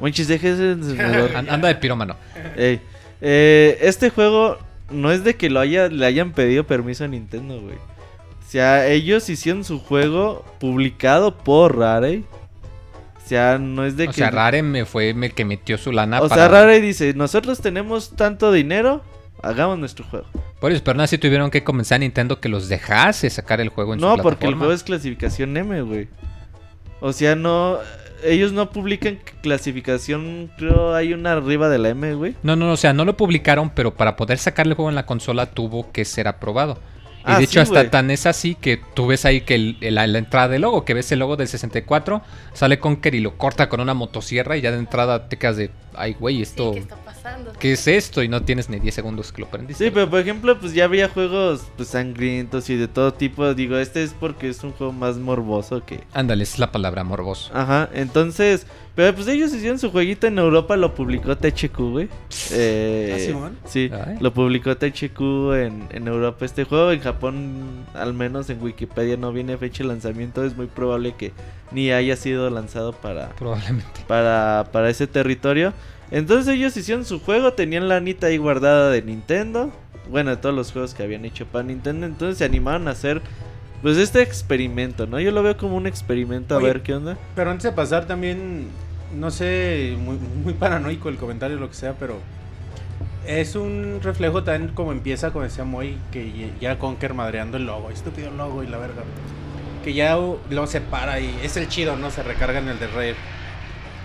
Monchis, 0.00 0.28
deje 0.28 0.52
ese 0.52 0.72
encendedor. 0.72 1.36
An- 1.36 1.48
Anda 1.50 1.68
de 1.68 1.74
pirómano. 1.76 2.16
Ey, 2.56 2.80
eh, 3.20 3.78
este 3.80 4.10
juego 4.10 4.58
no 4.90 5.10
es 5.12 5.24
de 5.24 5.34
que 5.36 5.50
lo 5.50 5.60
haya, 5.60 5.88
le 5.88 6.06
hayan 6.06 6.32
pedido 6.32 6.64
permiso 6.64 7.04
a 7.04 7.08
Nintendo, 7.08 7.60
güey. 7.60 7.74
O 7.76 8.50
sea, 8.50 8.86
ellos 8.86 9.28
hicieron 9.28 9.64
su 9.64 9.78
juego 9.80 10.44
publicado 10.60 11.36
por 11.36 11.76
Rare. 11.78 12.22
O 13.28 13.34
sea, 13.36 13.58
no 13.58 13.84
es 13.84 13.94
de 13.98 14.04
O 14.04 14.06
que... 14.06 14.14
sea, 14.14 14.30
Rare 14.30 14.62
me 14.62 14.86
fue 14.86 15.10
el 15.10 15.34
que 15.34 15.44
metió 15.44 15.76
su 15.76 15.92
lana 15.92 16.22
o 16.22 16.30
para... 16.30 16.34
sea, 16.34 16.48
Rare 16.48 16.80
dice, 16.80 17.12
nosotros 17.12 17.60
tenemos 17.60 18.16
tanto 18.16 18.50
dinero, 18.52 19.02
hagamos 19.42 19.78
nuestro 19.78 20.06
juego. 20.06 20.24
Por 20.58 20.72
eso, 20.72 20.82
pero 20.82 20.94
aún 20.94 21.02
así 21.02 21.18
tuvieron 21.18 21.50
que 21.50 21.62
convencer 21.62 21.96
a 21.96 21.98
Nintendo 21.98 22.40
que 22.40 22.48
los 22.48 22.70
dejase 22.70 23.28
sacar 23.28 23.60
el 23.60 23.68
juego 23.68 23.92
en 23.92 24.00
su 24.00 24.06
No, 24.06 24.16
porque 24.16 24.46
el 24.46 24.54
juego 24.54 24.72
es 24.72 24.82
clasificación 24.82 25.54
M, 25.54 25.82
güey. 25.82 26.08
O 27.00 27.12
sea, 27.12 27.36
no... 27.36 27.76
Ellos 28.24 28.52
no 28.52 28.70
publican 28.70 29.18
clasificación, 29.42 30.50
creo 30.56 30.94
hay 30.94 31.12
una 31.12 31.32
arriba 31.32 31.68
de 31.68 31.76
la 31.76 31.90
M, 31.90 32.14
güey. 32.14 32.34
No, 32.42 32.56
no, 32.56 32.64
no, 32.64 32.72
o 32.72 32.76
sea, 32.78 32.94
no 32.94 33.04
lo 33.04 33.14
publicaron, 33.14 33.68
pero 33.68 33.92
para 33.94 34.16
poder 34.16 34.38
sacar 34.38 34.66
el 34.66 34.72
juego 34.72 34.88
en 34.88 34.94
la 34.94 35.04
consola 35.04 35.50
tuvo 35.50 35.92
que 35.92 36.06
ser 36.06 36.28
aprobado. 36.28 36.78
Y 37.28 37.34
Ah, 37.34 37.40
de 37.40 37.46
sí, 37.46 37.58
hecho, 37.58 37.60
hasta 37.60 37.90
tan 37.90 38.10
es 38.10 38.24
así 38.26 38.54
que 38.54 38.78
tú 38.94 39.06
ves 39.06 39.24
ahí 39.26 39.42
que 39.42 39.54
el- 39.54 39.76
el- 39.82 39.94
la, 39.96 40.06
la 40.06 40.18
entrada 40.18 40.48
del 40.48 40.62
logo, 40.62 40.84
que 40.84 40.94
ves 40.94 41.12
el 41.12 41.18
logo 41.18 41.36
del 41.36 41.46
64, 41.48 42.22
sale 42.54 42.78
Conker 42.78 43.14
y 43.14 43.20
lo 43.20 43.36
corta 43.36 43.68
con 43.68 43.80
una 43.80 43.94
motosierra 43.94 44.56
y 44.56 44.62
ya 44.62 44.70
de 44.72 44.78
entrada 44.78 45.28
te 45.28 45.36
quedas 45.36 45.56
de, 45.58 45.70
ay, 45.98 46.14
güey, 46.18 46.36
Sí, 46.36 46.42
esto, 46.42 46.72
¿qué 46.72 46.78
está 46.80 46.96
pasando? 46.96 47.52
¿qué 47.58 47.72
es 47.72 47.86
esto? 47.88 48.22
Y 48.22 48.28
no 48.28 48.42
tienes 48.42 48.68
ni 48.68 48.78
10 48.78 48.94
segundos 48.94 49.32
que 49.32 49.42
lo 49.42 49.48
prendiste. 49.48 49.84
Sí, 49.84 49.90
pero 49.92 50.08
por 50.08 50.20
ejemplo, 50.20 50.58
pues 50.58 50.72
ya 50.74 50.84
había 50.84 51.08
juegos 51.08 51.64
pues, 51.76 51.88
sangrientos 51.88 52.70
y 52.70 52.76
de 52.76 52.88
todo 52.88 53.12
tipo. 53.12 53.52
Digo, 53.54 53.76
este 53.76 54.02
es 54.02 54.14
porque 54.18 54.48
es 54.48 54.62
un 54.64 54.72
juego 54.72 54.92
más 54.92 55.16
morboso 55.16 55.84
que... 55.84 56.00
Ándale, 56.14 56.42
es 56.44 56.58
la 56.58 56.72
palabra 56.72 57.04
morboso. 57.04 57.50
Ajá, 57.54 57.88
entonces... 57.92 58.66
Pero 58.94 59.14
pues 59.14 59.28
ellos 59.28 59.54
hicieron 59.54 59.78
su 59.78 59.92
jueguito 59.92 60.26
en 60.26 60.38
Europa, 60.40 60.76
lo 60.76 60.92
publicó 60.92 61.36
THQ, 61.36 61.76
güey. 61.78 62.08
Eh, 62.50 63.12
¿Ah, 63.14 63.18
Simón? 63.20 63.56
Sí, 63.64 63.88
Ay. 63.92 64.16
lo 64.18 64.34
publicó 64.34 64.76
THQ 64.76 65.20
en, 65.54 65.86
en 65.90 66.08
Europa 66.08 66.44
este 66.44 66.64
juego. 66.64 66.90
En 66.90 66.98
Japón, 66.98 67.86
al 67.94 68.12
menos 68.12 68.50
en 68.50 68.60
Wikipedia 68.60 69.16
no 69.16 69.32
viene 69.32 69.56
fecha 69.56 69.84
de 69.84 69.90
lanzamiento. 69.90 70.44
Es 70.44 70.56
muy 70.56 70.66
probable 70.66 71.14
que 71.16 71.32
ni 71.70 71.92
haya 71.92 72.16
sido 72.16 72.50
lanzado 72.50 72.92
para, 72.92 73.28
Probablemente. 73.36 74.00
para, 74.08 74.66
para 74.72 74.90
ese 74.90 75.06
territorio. 75.06 75.72
Entonces 76.10 76.54
ellos 76.54 76.76
hicieron 76.76 77.04
su 77.04 77.20
juego, 77.20 77.52
tenían 77.52 77.88
la 77.88 77.96
anita 77.96 78.28
ahí 78.28 78.38
guardada 78.38 78.90
de 78.90 79.02
Nintendo. 79.02 79.70
Bueno, 80.10 80.30
de 80.30 80.36
todos 80.36 80.54
los 80.54 80.72
juegos 80.72 80.94
que 80.94 81.02
habían 81.02 81.24
hecho 81.24 81.46
para 81.46 81.64
Nintendo. 81.64 82.06
Entonces 82.06 82.38
se 82.38 82.44
animaron 82.44 82.88
a 82.88 82.92
hacer 82.92 83.20
pues 83.82 83.96
este 83.98 84.22
experimento, 84.22 85.06
¿no? 85.06 85.20
Yo 85.20 85.30
lo 85.30 85.42
veo 85.42 85.56
como 85.56 85.76
un 85.76 85.86
experimento 85.86 86.54
a 86.54 86.58
Oye. 86.58 86.66
ver 86.66 86.82
qué 86.82 86.94
onda. 86.94 87.16
Pero 87.36 87.50
antes 87.50 87.64
de 87.64 87.72
pasar 87.72 88.06
también, 88.06 88.68
no 89.14 89.30
sé, 89.30 89.96
muy, 89.98 90.16
muy 90.16 90.54
paranoico 90.54 91.08
el 91.08 91.16
comentario 91.16 91.56
o 91.58 91.60
lo 91.60 91.68
que 91.68 91.74
sea, 91.74 91.92
pero 91.94 92.16
es 93.26 93.54
un 93.54 94.00
reflejo 94.02 94.42
también 94.42 94.74
como 94.74 94.90
empieza, 94.92 95.30
como 95.30 95.44
decía 95.44 95.64
Moy, 95.64 95.98
que 96.10 96.50
ya 96.60 96.78
Conker 96.78 97.12
madreando 97.14 97.58
el 97.58 97.66
logo, 97.66 97.90
estúpido 97.90 98.30
logo 98.30 98.62
y 98.62 98.66
la 98.66 98.78
verga. 98.78 99.02
Que 99.84 99.92
ya 99.92 100.16
lo 100.50 100.66
separa 100.66 101.20
y 101.20 101.38
es 101.42 101.56
el 101.56 101.68
chido, 101.68 101.96
¿no? 101.96 102.10
Se 102.10 102.22
recarga 102.22 102.58
en 102.58 102.68
el 102.68 102.78
de 102.78 102.86
Rare. 102.88 103.14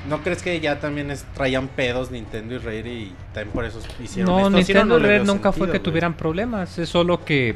¿No 0.09 0.21
crees 0.21 0.41
que 0.43 0.59
ya 0.59 0.79
también 0.79 1.11
es- 1.11 1.23
traían 1.33 1.67
pedos 1.69 2.11
Nintendo 2.11 2.55
y 2.55 2.57
Rare 2.57 2.79
y 2.93 3.13
también 3.33 3.53
por 3.53 3.63
eso 3.65 3.79
hicieron 4.03 4.31
No, 4.33 4.39
esto? 4.39 4.49
Si 4.51 4.55
Nintendo 4.57 4.85
no 4.95 4.99
le 4.99 5.07
Rare 5.07 5.23
nunca 5.25 5.51
fue 5.51 5.71
que 5.71 5.79
tuvieran 5.79 6.15
problemas, 6.15 6.77
es 6.77 6.89
solo 6.89 7.23
que 7.23 7.55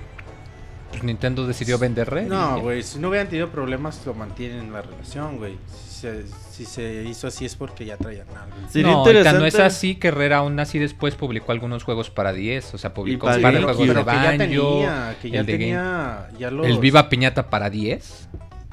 pues, 0.92 1.04
Nintendo 1.04 1.46
decidió 1.46 1.78
vender 1.78 2.10
Rare. 2.10 2.26
No, 2.28 2.58
y- 2.58 2.62
güey, 2.62 2.84
si 2.84 3.00
no 3.00 3.10
hubieran 3.10 3.28
tenido 3.28 3.50
problemas, 3.50 4.02
lo 4.06 4.14
mantienen 4.14 4.60
en 4.60 4.72
la 4.74 4.82
relación, 4.82 5.38
güey. 5.38 5.58
Si 5.68 6.02
se, 6.02 6.24
si 6.52 6.64
se 6.66 7.04
hizo 7.04 7.28
así 7.28 7.44
es 7.44 7.56
porque 7.58 7.84
ya 7.84 7.98
traían 7.98 8.28
algo. 8.30 8.56
Sería 8.70 8.92
no, 8.94 9.10
y 9.12 9.14
no 9.40 9.46
es 9.46 9.60
así 9.60 9.96
que 9.96 10.12
Rare 10.12 10.36
aún 10.36 10.58
así 10.62 10.80
después 10.80 11.16
publicó 11.16 11.52
algunos 11.52 11.84
juegos 11.84 12.10
para 12.10 12.32
10, 12.32 12.74
o 12.76 12.78
sea, 12.78 12.94
publicó 12.94 13.26
para 13.26 13.38
un 13.38 13.42
par 13.42 13.54
de 13.54 13.60
Sí, 13.60 13.88
de 13.88 13.94
que 13.94 13.96
ya 13.96 14.04
Banjo, 14.04 14.38
tenía, 14.38 15.16
que 15.22 15.30
ya 15.32 15.40
el 15.42 15.46
de 15.46 15.52
Game- 15.54 15.64
tenía, 15.66 16.30
ya 16.40 16.52
los... 16.52 16.66
el 16.68 16.78
Viva 16.80 17.10
Piñata 17.10 17.50
para 17.50 17.70
10. 17.70 18.30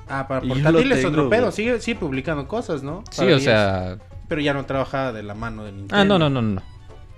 Ah, 0.08 0.26
para 0.28 0.40
portátiles 0.42 0.98
es 0.98 1.04
tengo, 1.04 1.16
otro 1.18 1.30
pedo, 1.30 1.50
sigue, 1.50 1.80
sigue 1.80 1.98
publicando 1.98 2.46
cosas, 2.46 2.82
¿no? 2.82 3.02
Sí, 3.10 3.22
o 3.22 3.26
10, 3.26 3.42
sea, 3.42 3.98
Pero 4.28 4.40
ya 4.40 4.52
no 4.54 4.64
trabaja 4.66 5.12
de 5.12 5.22
la 5.22 5.34
mano 5.34 5.64
de 5.64 5.72
Nintendo. 5.72 5.96
ah, 5.96 6.04
no, 6.04 6.18
no, 6.18 6.28
no, 6.30 6.42
no. 6.42 6.62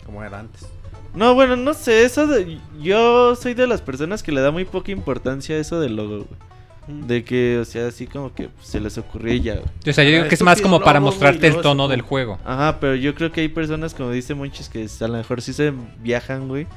Como 0.05 0.23
era 0.23 0.39
antes. 0.41 0.67
No, 1.15 1.35
bueno, 1.35 1.57
no 1.57 1.73
sé, 1.75 2.05
eso 2.05 2.27
de- 2.27 2.59
yo 2.81 3.35
soy 3.37 3.55
de 3.55 3.67
las 3.67 3.81
personas 3.83 4.23
que 4.23 4.33
le 4.33 4.41
da 4.41 4.51
muy 4.51 4.65
poca 4.67 4.93
importancia 4.93 5.57
a 5.57 5.59
eso 5.59 5.81
del 5.81 5.97
logo, 5.97 6.27
güey. 6.27 7.07
De 7.09 7.25
que, 7.25 7.59
o 7.59 7.65
sea, 7.65 7.89
así 7.89 8.07
como 8.07 8.33
que 8.33 8.49
se 8.63 8.79
les 8.79 8.97
ocurrió 8.97 9.35
y 9.35 9.41
ya, 9.41 9.55
güey. 9.55 9.65
O 9.89 9.93
sea, 9.93 10.05
yo 10.05 10.11
digo 10.11 10.25
Ah, 10.25 10.29
que 10.29 10.37
es 10.37 10.43
más 10.43 10.61
como 10.63 10.79
para 10.81 11.01
güey, 11.01 11.11
mostrarte 11.11 11.49
el 11.49 11.61
tono 11.61 11.87
se- 11.87 11.91
del 11.93 12.03
juego. 12.03 12.39
Ajá, 12.45 12.79
pero 12.79 12.95
yo 12.95 13.13
creo 13.17 13.33
que 13.33 13.41
hay 13.41 13.49
personas, 13.49 13.93
como 13.95 14.13
dice 14.13 14.35
Monchis, 14.35 14.69
que 14.69 14.87
a 15.01 15.09
lo 15.09 15.15
mejor 15.15 15.43
sí 15.43 15.53
se 15.53 15.73
viajan, 16.01 16.47
güey. 16.47 16.69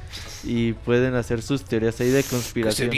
Y 0.44 0.74
pueden 0.74 1.14
hacer 1.14 1.44
sus 1.44 1.64
teorías 1.64 2.00
ahí 2.02 2.10
de 2.10 2.24
conspiración. 2.24 2.90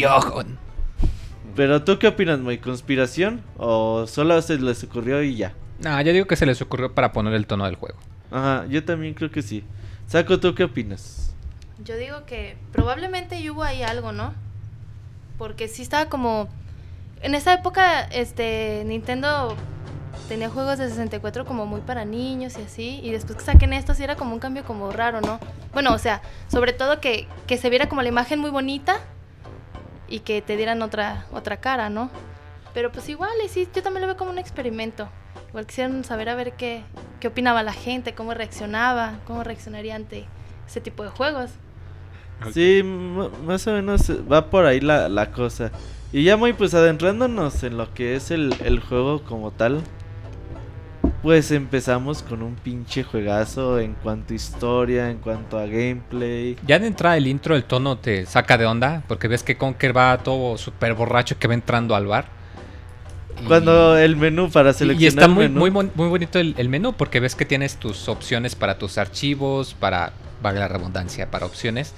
Pero 1.55 1.83
tú 1.83 1.99
qué 1.99 2.07
opinas, 2.07 2.39
Moy? 2.39 2.59
¿Conspiración? 2.59 3.41
¿O 3.57 4.07
solo 4.07 4.41
se 4.41 4.57
les 4.57 4.83
ocurrió 4.83 5.21
y 5.21 5.35
ya? 5.35 5.53
No, 5.79 5.99
yo 6.01 6.13
digo 6.13 6.27
que 6.27 6.35
se 6.35 6.45
les 6.45 6.61
ocurrió 6.61 6.93
para 6.93 7.11
poner 7.11 7.33
el 7.33 7.47
tono 7.47 7.65
del 7.65 7.75
juego. 7.75 7.97
Ajá, 8.29 8.65
yo 8.69 8.83
también 8.83 9.13
creo 9.13 9.31
que 9.31 9.41
sí. 9.41 9.63
Saco, 10.07 10.39
¿tú 10.39 10.55
qué 10.55 10.63
opinas? 10.63 11.35
Yo 11.83 11.97
digo 11.97 12.25
que 12.25 12.57
probablemente 12.71 13.49
hubo 13.49 13.63
ahí 13.63 13.83
algo, 13.83 14.11
¿no? 14.11 14.33
Porque 15.37 15.67
sí 15.67 15.81
estaba 15.81 16.05
como... 16.05 16.47
En 17.21 17.35
esa 17.35 17.53
época, 17.53 18.03
este, 18.03 18.83
Nintendo 18.85 19.55
tenía 20.27 20.49
juegos 20.49 20.77
de 20.77 20.89
64 20.89 21.45
como 21.45 21.65
muy 21.65 21.81
para 21.81 22.05
niños 22.05 22.57
y 22.57 22.61
así, 22.61 22.99
y 23.03 23.11
después 23.11 23.37
que 23.37 23.43
saquen 23.43 23.73
esto 23.73 23.93
sí 23.93 24.03
era 24.03 24.15
como 24.15 24.33
un 24.33 24.39
cambio 24.39 24.63
como 24.63 24.91
raro, 24.91 25.21
¿no? 25.21 25.39
Bueno, 25.73 25.93
o 25.93 25.97
sea, 25.97 26.21
sobre 26.47 26.73
todo 26.73 27.01
que, 27.01 27.27
que 27.47 27.57
se 27.57 27.69
viera 27.69 27.89
como 27.89 28.01
la 28.01 28.09
imagen 28.09 28.39
muy 28.39 28.49
bonita 28.49 28.99
y 30.11 30.19
que 30.19 30.41
te 30.41 30.57
dieran 30.57 30.81
otra, 30.81 31.25
otra 31.31 31.57
cara, 31.57 31.89
¿no? 31.89 32.11
Pero 32.73 32.91
pues 32.91 33.09
igual, 33.09 33.31
y 33.43 33.49
sí, 33.49 33.67
yo 33.73 33.81
también 33.81 34.01
lo 34.01 34.07
veo 34.07 34.17
como 34.17 34.31
un 34.31 34.37
experimento. 34.37 35.09
Igual 35.49 35.65
quisieran 35.65 36.03
saber 36.03 36.29
a 36.29 36.35
ver 36.35 36.53
qué, 36.53 36.83
qué 37.19 37.29
opinaba 37.29 37.63
la 37.63 37.73
gente, 37.73 38.13
cómo 38.13 38.33
reaccionaba, 38.33 39.19
cómo 39.25 39.43
reaccionaría 39.43 39.95
ante 39.95 40.25
ese 40.67 40.81
tipo 40.81 41.03
de 41.03 41.09
juegos. 41.09 41.51
Sí, 42.53 42.79
m- 42.79 43.29
más 43.45 43.67
o 43.67 43.73
menos 43.73 44.09
va 44.31 44.49
por 44.49 44.65
ahí 44.65 44.79
la, 44.79 45.09
la 45.09 45.31
cosa. 45.31 45.71
Y 46.11 46.23
ya 46.23 46.37
muy 46.37 46.53
pues 46.53 46.73
adentrándonos 46.73 47.63
en 47.63 47.77
lo 47.77 47.93
que 47.93 48.15
es 48.15 48.31
el, 48.31 48.53
el 48.63 48.79
juego 48.79 49.23
como 49.23 49.51
tal. 49.51 49.81
Pues 51.21 51.51
empezamos 51.51 52.23
con 52.23 52.41
un 52.41 52.55
pinche 52.55 53.03
juegazo 53.03 53.79
en 53.79 53.93
cuanto 53.93 54.33
a 54.33 54.35
historia, 54.35 55.11
en 55.11 55.19
cuanto 55.19 55.59
a 55.59 55.67
gameplay. 55.67 56.57
Ya 56.65 56.79
de 56.79 56.87
entrada 56.87 57.15
el 57.15 57.27
intro, 57.27 57.55
el 57.55 57.63
tono 57.63 57.97
te 57.99 58.25
saca 58.25 58.57
de 58.57 58.65
onda, 58.65 59.03
porque 59.07 59.27
ves 59.27 59.43
que 59.43 59.55
Conker 59.55 59.95
va 59.95 60.17
todo 60.17 60.57
súper 60.57 60.95
borracho 60.95 61.37
que 61.37 61.47
va 61.47 61.53
entrando 61.53 61.95
al 61.95 62.07
bar. 62.07 62.25
Y- 63.39 63.45
Cuando 63.45 63.97
el 63.99 64.15
menú 64.15 64.49
para 64.49 64.73
seleccionar 64.73 65.03
Y 65.03 65.05
está 65.07 65.27
muy, 65.27 65.47
menú. 65.47 65.59
muy, 65.71 65.91
muy 65.93 66.07
bonito 66.09 66.39
el, 66.39 66.55
el 66.57 66.69
menú 66.69 66.93
porque 66.93 67.19
ves 67.19 67.35
que 67.35 67.45
tienes 67.45 67.75
tus 67.77 68.09
opciones 68.09 68.55
para 68.55 68.79
tus 68.79 68.97
archivos, 68.97 69.75
para, 69.75 70.13
valga 70.41 70.61
la 70.61 70.67
redundancia, 70.69 71.29
para 71.29 71.45
opciones. 71.45 71.93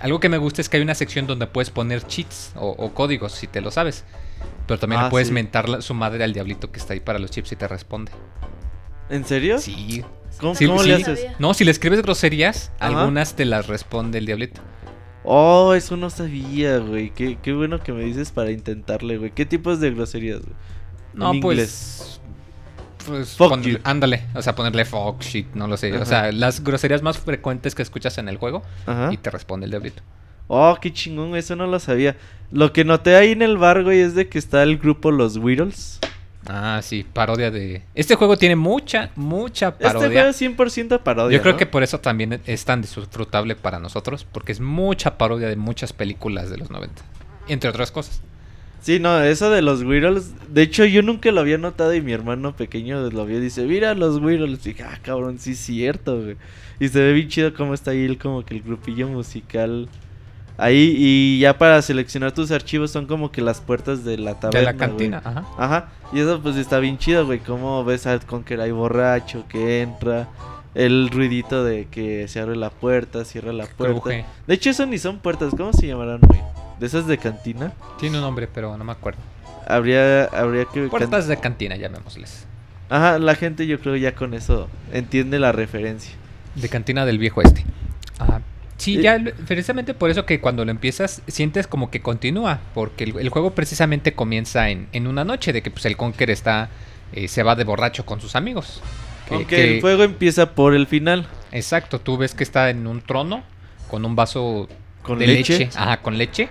Algo 0.00 0.20
que 0.20 0.28
me 0.28 0.36
gusta 0.38 0.60
es 0.60 0.68
que 0.68 0.76
hay 0.76 0.82
una 0.82 0.94
sección 0.94 1.26
donde 1.26 1.46
puedes 1.46 1.70
poner 1.70 2.06
cheats 2.06 2.52
o, 2.54 2.68
o 2.68 2.92
códigos 2.92 3.32
si 3.32 3.46
te 3.46 3.62
lo 3.62 3.70
sabes. 3.70 4.04
Pero 4.66 4.78
también 4.78 5.00
Ah, 5.02 5.08
puedes 5.10 5.28
sí. 5.28 5.34
mentar 5.34 5.70
la- 5.70 5.80
su 5.80 5.94
madre 5.94 6.22
al 6.22 6.34
diablito 6.34 6.70
que 6.70 6.78
está 6.78 6.92
ahí 6.92 7.00
para 7.00 7.18
los 7.18 7.30
chips 7.30 7.50
y 7.52 7.56
te 7.56 7.66
responde. 7.66 8.12
¿En 9.10 9.24
serio? 9.24 9.58
Sí. 9.58 10.02
¿Cómo, 10.40 10.54
Sí, 10.54 10.66
cómo 10.66 10.80
sí. 10.82 10.88
le 10.88 10.94
haces? 10.94 11.26
No, 11.38 11.52
si 11.54 11.64
le 11.64 11.70
escribes 11.70 12.00
groserías, 12.02 12.70
Ajá. 12.78 13.00
algunas 13.00 13.34
te 13.34 13.44
las 13.44 13.66
responde 13.66 14.18
el 14.18 14.26
diablito. 14.26 14.60
Oh, 15.24 15.74
eso 15.74 15.96
no 15.96 16.10
sabía, 16.10 16.78
güey. 16.78 17.10
Qué, 17.10 17.38
qué 17.42 17.52
bueno 17.52 17.80
que 17.80 17.92
me 17.92 18.04
dices 18.04 18.30
para 18.30 18.50
intentarle, 18.50 19.18
güey. 19.18 19.30
¿Qué 19.32 19.44
tipos 19.44 19.80
de 19.80 19.90
groserías, 19.90 20.40
güey? 20.40 20.54
No, 21.14 21.32
En 21.34 21.40
pues. 21.40 22.20
Pues 23.06 23.36
Fuck 23.36 23.48
pon- 23.48 23.62
you. 23.62 23.78
ándale, 23.84 24.24
o 24.34 24.42
sea, 24.42 24.54
ponerle 24.54 24.84
fuck 24.84 25.22
shit, 25.22 25.46
no 25.54 25.66
lo 25.66 25.76
sé. 25.78 25.92
Ajá. 25.92 26.02
O 26.02 26.06
sea, 26.06 26.32
las 26.32 26.62
groserías 26.62 27.02
más 27.02 27.16
frecuentes 27.18 27.74
que 27.74 27.80
escuchas 27.82 28.18
en 28.18 28.28
el 28.28 28.36
juego 28.36 28.62
Ajá. 28.86 29.08
y 29.12 29.16
te 29.16 29.30
responde 29.30 29.64
el 29.64 29.70
diablito. 29.70 30.02
Oh, 30.46 30.76
qué 30.80 30.92
chingón, 30.92 31.34
eso 31.34 31.56
no 31.56 31.66
lo 31.66 31.78
sabía. 31.78 32.16
Lo 32.50 32.72
que 32.72 32.84
noté 32.84 33.16
ahí 33.16 33.32
en 33.32 33.42
el 33.42 33.56
bar, 33.58 33.82
güey, 33.82 34.00
es 34.00 34.14
de 34.14 34.28
que 34.28 34.38
está 34.38 34.62
el 34.62 34.78
grupo 34.78 35.10
Los 35.10 35.36
Whittles. 35.38 36.00
Ah, 36.48 36.80
sí, 36.82 37.04
parodia 37.12 37.50
de. 37.50 37.82
Este 37.94 38.14
juego 38.14 38.36
tiene 38.36 38.56
mucha, 38.56 39.10
mucha 39.16 39.68
Este 39.68 39.84
juego 39.90 40.00
parodia. 40.00 40.28
es 40.30 40.40
100% 40.40 41.02
parodia. 41.02 41.36
Yo 41.36 41.42
creo 41.42 41.52
¿no? 41.54 41.58
que 41.58 41.66
por 41.66 41.82
eso 41.82 42.00
también 42.00 42.40
es 42.46 42.64
tan 42.64 42.80
disfrutable 42.80 43.54
para 43.54 43.78
nosotros, 43.78 44.26
porque 44.30 44.52
es 44.52 44.60
mucha 44.60 45.18
parodia 45.18 45.48
de 45.48 45.56
muchas 45.56 45.92
películas 45.92 46.50
de 46.50 46.56
los 46.56 46.70
90. 46.70 47.02
Entre 47.48 47.68
otras 47.68 47.90
cosas. 47.92 48.22
Sí, 48.80 49.00
no, 49.00 49.22
eso 49.22 49.50
de 49.50 49.60
los 49.60 49.82
Whittles. 49.82 50.32
De 50.48 50.62
hecho, 50.62 50.84
yo 50.84 51.02
nunca 51.02 51.30
lo 51.32 51.40
había 51.40 51.58
notado 51.58 51.92
y 51.94 52.00
mi 52.00 52.12
hermano 52.12 52.56
pequeño 52.56 53.10
lo 53.10 53.26
vio 53.26 53.38
y 53.38 53.40
dice: 53.40 53.64
Mira 53.64 53.94
los. 53.94 54.18
Y 54.22 54.56
dije, 54.70 54.84
ah, 54.84 54.98
cabrón, 55.02 55.38
sí 55.38 55.52
es 55.52 55.58
cierto, 55.58 56.22
güey. 56.22 56.36
Y 56.80 56.88
se 56.88 57.00
ve 57.00 57.12
bien 57.12 57.28
chido 57.28 57.52
cómo 57.54 57.74
está 57.74 57.90
ahí 57.90 58.04
el, 58.04 58.18
como 58.18 58.44
que 58.44 58.54
el 58.54 58.62
grupillo 58.62 59.08
musical. 59.08 59.88
Ahí, 60.58 60.94
y 60.98 61.38
ya 61.38 61.56
para 61.56 61.80
seleccionar 61.82 62.32
tus 62.32 62.50
archivos 62.50 62.90
son 62.90 63.06
como 63.06 63.30
que 63.30 63.40
las 63.40 63.60
puertas 63.60 64.04
de 64.04 64.18
la 64.18 64.34
taberna. 64.34 64.58
de 64.58 64.64
la 64.66 64.72
güey. 64.72 64.88
cantina, 64.88 65.22
ajá. 65.24 65.44
Ajá, 65.56 65.88
y 66.12 66.18
eso 66.20 66.40
pues 66.42 66.56
está 66.56 66.78
bien 66.80 66.98
chido, 66.98 67.24
güey. 67.26 67.38
Cómo 67.38 67.84
ves 67.84 68.06
a 68.08 68.18
Conker 68.18 68.60
ahí 68.60 68.72
borracho 68.72 69.44
que 69.48 69.82
entra. 69.82 70.28
El 70.74 71.10
ruidito 71.10 71.64
de 71.64 71.86
que 71.90 72.28
se 72.28 72.40
abre 72.40 72.54
la 72.54 72.70
puerta, 72.70 73.24
cierra 73.24 73.52
la 73.52 73.66
puerta. 73.66 74.00
Cruje. 74.00 74.24
De 74.46 74.54
hecho, 74.54 74.70
eso 74.70 74.84
ni 74.86 74.98
son 74.98 75.18
puertas. 75.18 75.52
¿Cómo 75.56 75.72
se 75.72 75.86
llamarán, 75.86 76.20
güey? 76.20 76.40
De 76.78 76.86
esas 76.86 77.06
de 77.06 77.18
cantina. 77.18 77.72
Tiene 77.98 78.18
un 78.18 78.22
nombre, 78.22 78.46
pero 78.52 78.76
no 78.76 78.84
me 78.84 78.92
acuerdo. 78.92 79.18
Habría, 79.66 80.24
habría 80.26 80.64
que. 80.66 80.80
can- 80.82 80.90
Puertas 80.90 81.26
de 81.26 81.36
cantina, 81.38 81.76
llamémosles. 81.76 82.46
Ajá, 82.90 83.18
la 83.18 83.34
gente 83.34 83.66
yo 83.66 83.80
creo 83.80 83.96
ya 83.96 84.14
con 84.14 84.34
eso 84.34 84.68
entiende 84.92 85.38
la 85.38 85.52
referencia. 85.52 86.12
De 86.54 86.68
cantina 86.68 87.04
del 87.06 87.18
viejo 87.18 87.42
este. 87.42 87.64
Ah, 88.18 88.40
sí, 88.78 88.96
Eh. 88.98 89.02
ya 89.02 89.18
precisamente 89.46 89.92
por 89.92 90.08
eso 90.10 90.24
que 90.24 90.40
cuando 90.40 90.64
lo 90.64 90.70
empiezas 90.70 91.20
sientes 91.26 91.66
como 91.66 91.90
que 91.90 92.00
continúa, 92.00 92.60
porque 92.74 93.04
el, 93.04 93.18
el 93.18 93.28
juego 93.28 93.50
precisamente 93.54 94.14
comienza 94.14 94.70
en, 94.70 94.88
en 94.92 95.06
una 95.06 95.24
noche 95.24 95.52
de 95.52 95.62
que 95.62 95.70
pues 95.70 95.84
el 95.84 95.96
Conker 95.98 96.30
está 96.30 96.70
eh, 97.12 97.28
se 97.28 97.42
va 97.42 97.54
de 97.54 97.64
borracho 97.64 98.06
con 98.06 98.20
sus 98.20 98.34
amigos. 98.36 98.80
Que- 99.28 99.34
Aunque 99.34 99.56
que- 99.56 99.74
el 99.76 99.80
juego 99.82 100.02
empieza 100.04 100.54
por 100.54 100.74
el 100.74 100.86
final. 100.86 101.26
Exacto, 101.52 102.00
tú 102.00 102.16
ves 102.16 102.34
que 102.34 102.44
está 102.44 102.70
en 102.70 102.86
un 102.86 103.00
trono 103.02 103.42
con 103.90 104.04
un 104.04 104.14
vaso 104.16 104.68
Con 105.02 105.18
de 105.18 105.26
leche. 105.26 105.58
leche. 105.58 105.78
Ajá, 105.78 105.98
con 106.02 106.16
leche 106.18 106.48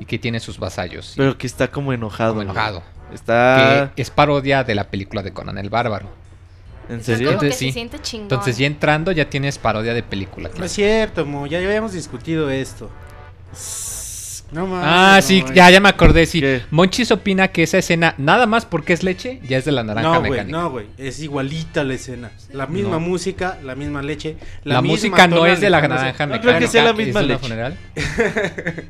y 0.00 0.04
que 0.04 0.18
tiene 0.18 0.40
sus 0.40 0.58
vasallos. 0.58 1.14
y 1.14 1.16
Pero 1.18 1.36
que 1.38 1.46
está 1.46 1.68
como 1.68 1.92
enojado. 1.92 2.30
como 2.32 2.42
enojado. 2.42 2.82
Está. 3.12 3.92
Que 3.96 4.02
es 4.02 4.10
parodia 4.10 4.64
de 4.64 4.74
la 4.74 4.84
película 4.90 5.22
de 5.22 5.32
Conan 5.32 5.56
el 5.58 5.70
Bárbaro. 5.70 6.08
¿En 6.88 6.94
Entonces, 7.00 7.18
serio? 7.18 7.38
se 7.40 7.52
sí. 7.52 7.72
siente 7.72 8.00
chingón. 8.00 8.24
Entonces 8.24 8.56
ya 8.56 8.66
entrando 8.66 9.12
ya 9.12 9.28
tienes 9.28 9.58
parodia 9.58 9.92
de 9.94 10.02
película. 10.02 10.50
No 10.56 10.64
es 10.64 10.72
cierto, 10.72 11.26
Mo, 11.26 11.46
ya 11.46 11.58
habíamos 11.58 11.92
discutido 11.92 12.48
esto. 12.50 12.90
No 14.50 14.66
mames. 14.66 14.86
Ah, 14.88 15.12
no, 15.16 15.22
sí, 15.22 15.42
güey. 15.42 15.54
ya, 15.54 15.68
ya 15.70 15.78
me 15.80 15.90
acordé, 15.90 16.24
sí. 16.24 16.40
¿Qué? 16.40 16.62
Monchis 16.70 17.10
opina 17.10 17.48
que 17.48 17.62
esa 17.64 17.76
escena, 17.78 18.14
nada 18.16 18.46
más 18.46 18.64
porque 18.64 18.94
es 18.94 19.02
leche, 19.02 19.40
ya 19.46 19.58
es 19.58 19.66
de 19.66 19.72
la 19.72 19.84
naranja 19.84 20.08
No, 20.10 20.18
güey, 20.20 20.30
mecánica. 20.30 20.58
no, 20.58 20.70
güey. 20.70 20.86
Es 20.96 21.20
igualita 21.20 21.84
la 21.84 21.94
escena. 21.94 22.30
La 22.52 22.66
misma 22.66 22.92
No. 22.92 23.00
música, 23.00 23.58
la 23.62 23.74
misma 23.74 24.00
leche. 24.02 24.36
La, 24.64 24.80
misma 24.80 24.94
música 24.94 25.26
no 25.26 25.44
es 25.44 25.60
de 25.60 25.68
la 25.68 25.82
naranja 25.82 26.24
No 26.26 26.32
mecánica. 26.32 26.40
creo 26.40 26.58
que 26.60 26.66
sea 26.66 26.84
la 26.84 26.92
misma 26.94 27.20
leche. 27.22 27.48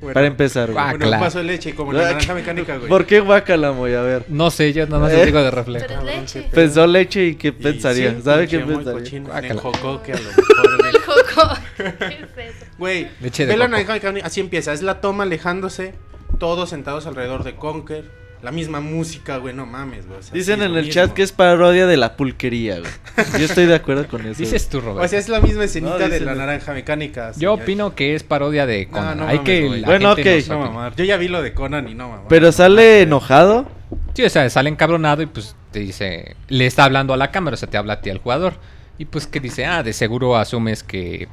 Bueno, 0.01 0.15
Para 0.15 0.27
empezar, 0.27 0.71
güey. 0.71 0.79
Ah, 0.79 0.91
bueno, 0.91 0.99
claro. 1.07 1.15
un 1.17 1.21
vaso 1.21 1.39
de 1.39 1.45
leche 1.45 1.75
como 1.75 1.93
la 1.93 2.03
naranja 2.05 2.35
mecánica, 2.35 2.77
güey. 2.77 2.89
¿Por 2.89 3.05
qué 3.07 3.21
guacala, 3.21 3.73
Moy? 3.73 3.95
A 3.95 4.03
ver. 4.03 4.25
No 4.29 4.51
sé, 4.51 4.73
yo 4.73 4.87
nada 4.87 5.01
más 5.01 5.13
Eh. 5.13 5.25
digo 5.27 5.43
de 5.43 5.51
reflejo. 5.51 5.87
Pero 5.89 6.01
es 6.01 6.07
leche. 6.35 6.49
Pensó 6.53 6.87
leche 6.87 7.25
y 7.27 7.35
qué 7.35 7.49
Y 7.49 7.53
pensaría. 7.53 8.11
sí, 8.15 8.23
¿Sabe 8.23 8.47
qué 8.47 8.61
pensaría? 8.61 9.21
Guácala. 9.23 9.47
en 9.49 9.57
jocoque, 9.59 10.13
a 10.13 10.17
lo 10.17 10.23
mejor. 10.29 10.87
El 10.87 11.03
coco. 11.03 11.55
¿Qué 11.77 12.07
es 12.07 12.55
eso? 12.57 12.67
Güey, 12.79 13.09
naranja 13.21 13.69
mecánica, 13.95 14.27
así 14.27 14.41
empieza. 14.41 14.73
Es 14.73 14.83
la 14.83 15.01
toma 15.01 15.25
alejándose, 15.25 15.95
todos 16.39 16.71
sentados 16.71 17.07
alrededor 17.07 17.45
de 17.45 17.55
Conker. 17.57 18.17
La 18.41 18.53
misma 18.53 18.79
música, 18.81 19.39
güey, 19.39 19.53
no 19.53 19.67
mames, 19.67 20.07
güey. 20.07 20.21
o 20.21 20.23
sea, 20.23 20.33
Dicen 20.33 20.63
en 20.63 20.67
el 20.77 20.85
mismo. 20.85 20.93
chat 20.93 21.13
que 21.13 21.25
es 21.25 21.33
parodia 21.33 21.89
de 21.89 21.97
la 21.97 22.17
pulquería, 22.17 22.79
güey. 22.79 22.93
Yo 23.37 23.47
estoy 23.47 23.67
de 23.67 23.75
acuerdo 23.75 24.07
con 24.07 24.25
eso. 24.25 24.39
Dices 24.39 24.69
tú, 24.69 24.81
Robert. 24.81 25.05
O 25.05 25.09
sea, 25.09 25.19
es 25.19 25.29
la 25.29 25.41
misma 25.41 25.65
escenita 25.65 25.99
No, 25.99 26.09
de 26.09 26.21
la 26.21 26.37
naranja 26.37 26.73
mecánica. 26.73 27.31
yo 27.31 27.35
señor. 27.35 27.61
opino 27.63 27.97
que 27.97 28.15
es 28.15 28.23
parodia 28.23 28.65
de 28.65 28.87
Conan. 28.87 29.19
no 29.19 29.27
Hay 29.27 29.39
mames, 29.39 29.45
que 29.45 29.79
la 29.81 29.87
Bueno, 29.89 30.15
gente 30.15 30.39
ok. 30.43 30.47
No, 30.51 30.59
mamar. 30.61 30.95
Yo 30.95 31.03
ya 31.03 31.17
vi 31.17 31.27
lo 31.27 31.43
de 31.43 31.53
Conan 31.53 31.89
y 31.89 31.95
no, 31.95 32.11
mamá. 32.11 32.29
Pero 32.29 32.53
sale 32.53 33.03
enojado. 33.03 33.67
Sí, 34.15 34.23
o 34.23 34.31
sea, 34.31 34.49
sale 34.51 34.71
encabronado 34.71 35.21
y 35.23 35.27
pues 35.27 35.57
te 35.73 35.81
dice, 35.81 36.37
le 36.47 36.67
está 36.67 36.85
hablando 36.85 37.13
a 37.15 37.17
la 37.17 37.33
cámara, 37.33 37.55
o 37.55 37.57
sea, 37.57 37.69
te 37.69 37.77
habla 37.77 37.95
a 37.95 38.01
ti 38.03 38.11
al 38.11 38.19
jugador. 38.19 38.53
Y 38.99 39.07
pues 39.07 39.27
que 39.27 39.41
dice, 39.41 39.67
ah, 39.67 39.83
de 39.83 39.93
seguro 39.93 40.37
asumes 40.37 40.85
que 40.85 41.27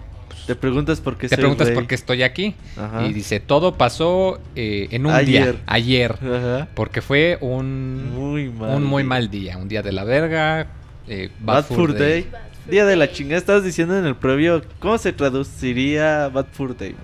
Te 0.45 0.55
preguntas 0.55 1.01
por 1.01 1.17
qué 1.17 1.27
te 1.27 1.35
soy 1.35 1.41
preguntas 1.41 1.67
rey. 1.67 1.75
por 1.75 1.87
qué 1.87 1.95
estoy 1.95 2.21
aquí. 2.23 2.55
Ajá. 2.77 3.05
Y 3.07 3.13
dice, 3.13 3.39
todo 3.39 3.75
pasó 3.77 4.39
eh, 4.55 4.87
en 4.91 5.05
un 5.07 5.11
Ayer. 5.13 5.53
día, 5.53 5.61
ayer. 5.65 6.11
Ajá. 6.21 6.67
Porque 6.75 7.01
fue 7.01 7.37
un 7.41 8.13
Muy 8.13 8.49
mal. 8.49 8.75
un 8.75 8.83
muy 8.83 9.03
mal 9.03 9.29
día, 9.31 9.57
un 9.57 9.67
día 9.67 9.81
de 9.81 9.91
la 9.91 10.03
verga. 10.03 10.67
eh, 11.07 11.29
Bad, 11.39 11.65
Fur 11.65 11.97
Day. 11.97 12.23
Bad 12.31 12.39
Fur 12.63 12.71
Día 12.71 12.85
de 12.85 12.95
la 12.95 13.05
Day. 13.07 13.15
chingada. 13.15 13.37
Estabas 13.39 13.63
diciendo 13.63 13.97
en 13.97 14.05
el 14.05 14.15
previo. 14.15 14.61
¿Cómo 14.79 14.97
se 14.97 15.13
traduciría 15.13 16.27
Bad 16.29 16.47
Fur 16.51 16.77
Day? 16.77 16.95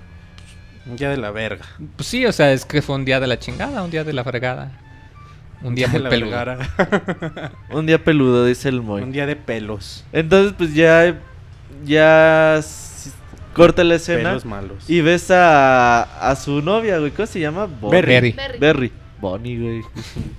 Un 0.87 0.95
día 0.95 1.09
de 1.09 1.17
la 1.17 1.31
verga. 1.31 1.65
Pues 1.95 2.07
sí, 2.07 2.25
o 2.25 2.31
sea, 2.31 2.51
es 2.53 2.65
que 2.65 2.81
fue 2.81 2.95
un 2.95 3.05
día 3.05 3.19
de 3.19 3.27
la 3.27 3.37
chingada, 3.39 3.83
un 3.83 3.91
día 3.91 4.03
de 4.03 4.13
la 4.13 4.23
fregada. 4.23 4.71
Un 5.63 5.75
día 5.75 5.87
muy 5.89 5.99
la 6.01 6.09
peludo. 6.09 6.31
vergara. 6.31 7.51
Un 7.69 7.85
día 7.85 8.03
peludo, 8.03 8.45
dice 8.47 8.67
el 8.69 8.81
Moy. 8.81 9.03
Un 9.03 9.11
día 9.11 9.27
de 9.27 9.35
pelos. 9.35 10.03
Entonces, 10.11 10.53
pues 10.57 10.73
ya. 10.73 11.19
Ya. 11.85 12.59
Corta 13.53 13.83
la 13.83 13.95
escena. 13.95 14.29
Pelos 14.29 14.45
malos. 14.45 14.89
Y 14.89 15.01
ves 15.01 15.29
a, 15.31 16.03
a 16.03 16.35
su 16.35 16.61
novia, 16.61 16.97
güey. 16.99 17.11
¿Cómo 17.11 17.25
se 17.25 17.39
llama? 17.39 17.65
Bonnie. 17.65 18.01
Berry. 18.01 18.31
Berry. 18.31 18.57
Berry. 18.59 18.91
Bonnie, 19.19 19.57
güey. 19.59 19.81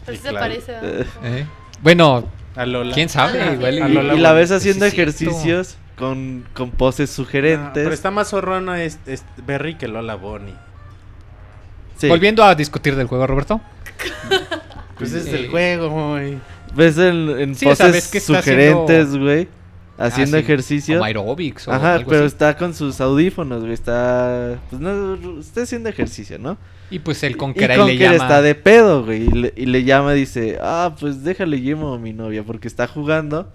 Pero 0.07 0.17
sí 0.19 0.23
se 0.23 0.33
parece. 0.33 0.73
Eh, 0.83 1.05
¿Eh? 1.23 1.47
Bueno, 1.83 2.29
A 2.57 2.65
Lola. 2.67 2.95
quién 2.95 3.09
sabe, 3.09 3.41
Ah, 3.41 3.53
igual 3.53 3.75
y- 3.79 3.81
a 3.83 3.89
Y, 3.89 3.93
Lola 3.93 4.15
y 4.15 4.19
la 4.19 4.33
ves 4.33 4.51
haciendo 4.51 4.87
ejercicios 4.87 5.77
con, 5.97 6.45
con 6.55 6.71
poses 6.71 7.11
No, 7.11 7.25
sugerentes. 7.25 7.83
pero 7.85 7.93
está 7.93 8.11
más 8.11 8.31
zorrona 8.31 8.83
es, 8.83 8.99
es 9.07 9.25
Berry 9.47 9.75
que 9.77 9.89
Lola 9.89 10.15
Bonnie. 10.17 10.55
Sí. 11.99 12.09
Volviendo 12.09 12.43
a 12.45 12.55
discutir 12.55 12.97
del 12.97 13.07
juego, 13.07 13.27
Roberto. 13.27 13.61
Pues 14.99 15.13
es 15.15 15.27
Eh, 15.27 15.37
el 15.41 15.49
juego, 15.51 16.11
güey. 16.13 16.39
Ves 16.77 16.97
en, 16.99 17.55
Sí, 17.57 17.65
poses 17.65 18.05
sugerentes, 18.25 19.17
güey. 19.17 19.49
haciendo 19.49 19.62
Ah, 20.07 20.11
sí, 20.11 20.23
ejercicio. 20.23 20.97
Como 20.97 21.05
aerobics 21.05 21.69
o 21.69 21.73
Ajá, 21.73 21.95
algo 21.95 22.11
pero 22.11 22.25
así. 22.25 22.35
está 22.35 22.57
con 22.57 22.75
sus 22.75 23.01
audífonos, 23.01 23.61
güey. 23.61 23.73
Está. 23.73 24.59
Pues 24.71 24.81
no, 24.81 25.39
está 25.39 25.63
haciendo 25.63 25.89
ejercicio, 25.89 26.39
¿no? 26.39 26.59
Y 26.91 26.99
pues 26.99 27.23
el 27.23 27.37
Conker 27.37 27.71
ahí 27.71 27.87
le 27.87 27.97
llama... 27.97 28.17
está 28.17 28.43
de 28.43 28.55
pedo, 28.55 29.05
güey. 29.05 29.23
Y 29.23 29.31
le, 29.31 29.53
y 29.57 29.67
le 29.67 29.85
llama, 29.85 30.13
dice: 30.13 30.59
Ah, 30.61 30.95
pues 30.99 31.23
déjale 31.23 31.57
llamo 31.59 31.95
a 31.95 31.99
mi 31.99 32.13
novia 32.13 32.43
porque 32.43 32.69
está 32.69 32.87
jugando. 32.87 33.53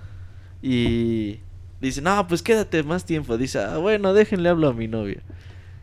Y 0.62 1.40
dice: 1.82 2.02
No, 2.02 2.28
pues 2.28 2.42
quédate 2.42 2.82
más 2.84 3.06
tiempo. 3.06 3.38
Dice: 3.38 3.60
Ah, 3.60 3.78
bueno, 3.78 4.14
déjenle 4.14 4.50
hablo 4.50 4.70
a 4.70 4.74
mi 4.74 4.88
novia. 4.88 5.22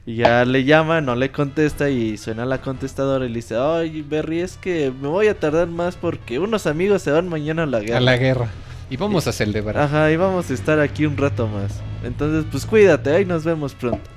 Y 0.06 0.16
ya 0.16 0.44
le 0.44 0.64
llama, 0.64 1.00
no 1.00 1.14
le 1.14 1.30
contesta 1.30 1.88
y 1.88 2.18
suena 2.18 2.44
la 2.44 2.60
contestadora 2.60 3.24
y 3.24 3.28
le 3.28 3.36
dice, 3.36 3.56
ay, 3.56 4.02
Berry, 4.02 4.40
es 4.40 4.58
que 4.58 4.92
me 5.00 5.08
voy 5.08 5.28
a 5.28 5.40
tardar 5.40 5.68
más 5.68 5.96
porque 5.96 6.38
unos 6.38 6.66
amigos 6.66 7.00
se 7.00 7.10
van 7.10 7.26
mañana 7.28 7.62
a 7.62 7.66
la 7.66 7.80
guerra. 7.80 7.96
A 7.96 8.00
la 8.02 8.16
guerra. 8.18 8.50
Y 8.90 8.96
vamos 8.96 9.26
a 9.26 9.30
hacer 9.30 9.48
de 9.48 9.60
verdad. 9.60 9.84
Ajá, 9.84 10.10
y 10.10 10.16
vamos 10.16 10.50
a 10.50 10.54
estar 10.54 10.78
aquí 10.80 11.06
un 11.06 11.16
rato 11.16 11.48
más. 11.48 11.80
Entonces, 12.04 12.44
pues 12.50 12.66
cuídate, 12.66 13.10
ahí 13.10 13.24
nos 13.24 13.44
vemos 13.44 13.74
pronto. 13.74 14.10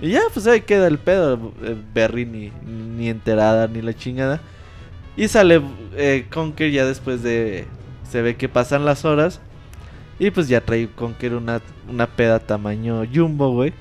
Y 0.00 0.10
ya, 0.10 0.20
pues 0.32 0.46
ahí 0.46 0.60
queda 0.60 0.86
el 0.86 0.98
pedo. 0.98 1.52
eh, 1.62 1.76
Berry 1.94 2.26
ni, 2.26 2.52
ni 2.66 3.08
enterada 3.08 3.66
ni 3.66 3.82
la 3.82 3.94
chingada. 3.94 4.40
Y 5.16 5.28
sale 5.28 5.62
eh, 5.96 6.26
Conker 6.30 6.70
ya 6.70 6.84
después 6.84 7.22
de... 7.22 7.66
Se 8.10 8.22
ve 8.22 8.36
que 8.36 8.48
pasan 8.48 8.84
las 8.84 9.04
horas. 9.04 9.40
Y 10.18 10.30
pues 10.30 10.48
ya 10.48 10.60
trae 10.60 10.88
Conker 10.88 11.34
una, 11.34 11.60
una 11.88 12.06
peda 12.06 12.38
tamaño 12.38 13.02
jumbo, 13.12 13.52
güey. 13.52 13.72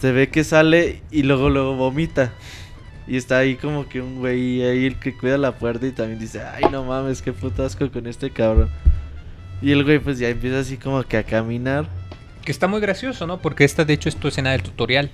Se 0.00 0.12
ve 0.12 0.28
que 0.28 0.44
sale 0.44 1.02
y 1.10 1.22
luego 1.24 1.50
luego 1.50 1.74
vomita. 1.74 2.32
Y 3.10 3.16
está 3.16 3.38
ahí 3.38 3.56
como 3.56 3.88
que 3.88 4.00
un 4.00 4.20
güey 4.20 4.62
ahí 4.62 4.86
el 4.86 4.94
que 5.00 5.16
cuida 5.16 5.36
la 5.36 5.58
puerta 5.58 5.84
y 5.86 5.90
también 5.90 6.20
dice, 6.20 6.42
ay 6.42 6.62
no 6.70 6.84
mames, 6.84 7.20
qué 7.22 7.32
puto 7.32 7.64
asco 7.64 7.90
con 7.90 8.06
este 8.06 8.30
cabrón. 8.30 8.70
Y 9.60 9.72
el 9.72 9.82
güey 9.84 9.98
pues 9.98 10.18
ya 10.20 10.28
empieza 10.28 10.60
así 10.60 10.76
como 10.76 11.02
que 11.02 11.16
a 11.16 11.24
caminar. 11.24 11.86
Que 12.44 12.52
está 12.52 12.68
muy 12.68 12.80
gracioso, 12.80 13.26
¿no? 13.26 13.38
Porque 13.42 13.64
esta 13.64 13.84
de 13.84 13.92
hecho 13.94 14.08
es 14.08 14.14
tu 14.16 14.28
escena 14.28 14.52
del 14.52 14.62
tutorial. 14.62 15.10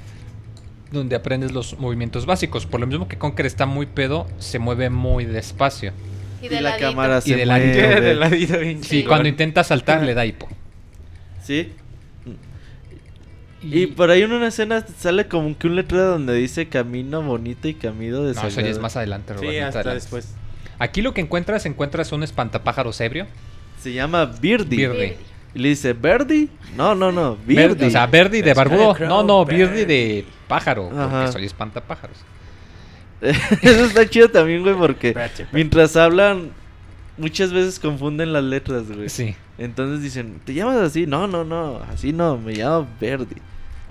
Donde 0.93 1.17
aprendes 1.17 1.53
los 1.53 1.79
movimientos 1.81 2.27
básicos. 2.27 2.67
Por 2.67 2.81
lo 2.81 2.87
mismo 2.87 3.09
que 3.09 3.17
Conker 3.19 3.47
está 3.47 3.65
muy 3.67 3.87
pedo, 3.87 4.27
se 4.39 4.59
mueve 4.59 4.91
muy 4.91 5.25
despacio. 5.25 5.93
Y 6.43 6.47
Y, 6.47 6.49
de 6.51 6.61
la 6.61 6.71
ladito. 6.71 6.89
cámara 6.91 7.19
Y 7.19 7.23
se 7.23 7.37
de 7.37 7.47
mueve. 7.47 7.67
ladito. 7.75 8.01
de 8.03 8.15
ladito 8.15 8.59
bien 8.61 8.85
Sí. 8.85 9.05
cuando 9.05 9.27
intenta 9.29 9.65
saltar 9.65 10.03
le 10.05 10.13
da 10.15 10.25
hipo. 10.27 10.47
Sí. 11.43 11.73
Y 13.71 13.87
por 13.89 14.11
ahí 14.11 14.23
en 14.23 14.33
una 14.33 14.49
escena 14.49 14.85
sale 14.99 15.27
como 15.29 15.57
que 15.59 15.67
un 15.67 15.77
letrero 15.77 16.07
donde 16.07 16.35
dice 16.35 16.69
camino 16.69 17.23
bonito 17.23 17.69
y 17.69 17.75
camino 17.75 18.23
de 18.23 18.35
No, 18.35 18.47
eso 18.47 18.61
ya 18.61 18.69
es 18.69 18.79
más 18.79 18.97
adelante, 18.97 19.35
Robert, 19.35 19.51
Sí, 19.51 19.59
más 19.59 19.67
hasta 19.69 19.81
adelante. 19.81 20.01
después. 20.03 20.35
Aquí 20.79 21.03
lo 21.03 21.15
que 21.15 21.21
encuentras, 21.23 21.65
encuentras 21.67 22.13
un 22.13 22.23
espantapájaros 22.23 23.01
ebrio. 23.01 23.27
Se 23.81 23.93
llama 23.93 24.27
Birdie. 24.27 24.89
Birdie. 24.89 25.17
Y 25.55 25.59
le 25.59 25.69
dice, 25.71 25.95
¿Birdie? 25.95 26.49
No, 26.77 26.95
no, 26.95 27.11
no, 27.13 27.37
Birdie. 27.47 27.87
o 27.87 27.91
sea, 27.91 28.07
Verdi 28.07 28.43
de 28.43 28.53
barbudo. 28.53 28.95
No, 29.07 29.23
no, 29.23 29.45
Birdie. 29.45 29.87
De 29.87 30.25
pájaro. 30.49 30.89
Porque 30.91 31.03
Ajá. 31.03 31.33
soy 31.33 31.45
espantapájaros. 31.47 32.19
Eso 33.21 33.85
está 33.87 34.09
chido 34.09 34.29
también, 34.29 34.63
güey, 34.63 34.75
porque 34.75 35.17
mientras 35.53 35.97
hablan, 35.97 36.51
muchas 37.17 37.53
veces 37.53 37.81
confunden 37.81 38.33
las 38.35 38.45
letras, 38.45 38.91
güey. 38.91 39.09
Sí. 39.09 39.35
Entonces 39.57 40.03
dicen, 40.03 40.41
¿te 40.45 40.53
llamas 40.53 40.77
así? 40.77 41.07
No, 41.07 41.27
no, 41.27 41.43
no, 41.45 41.81
así 41.91 42.13
no, 42.13 42.37
me 42.37 42.53
llamo 42.53 42.87
Birdie. 43.01 43.41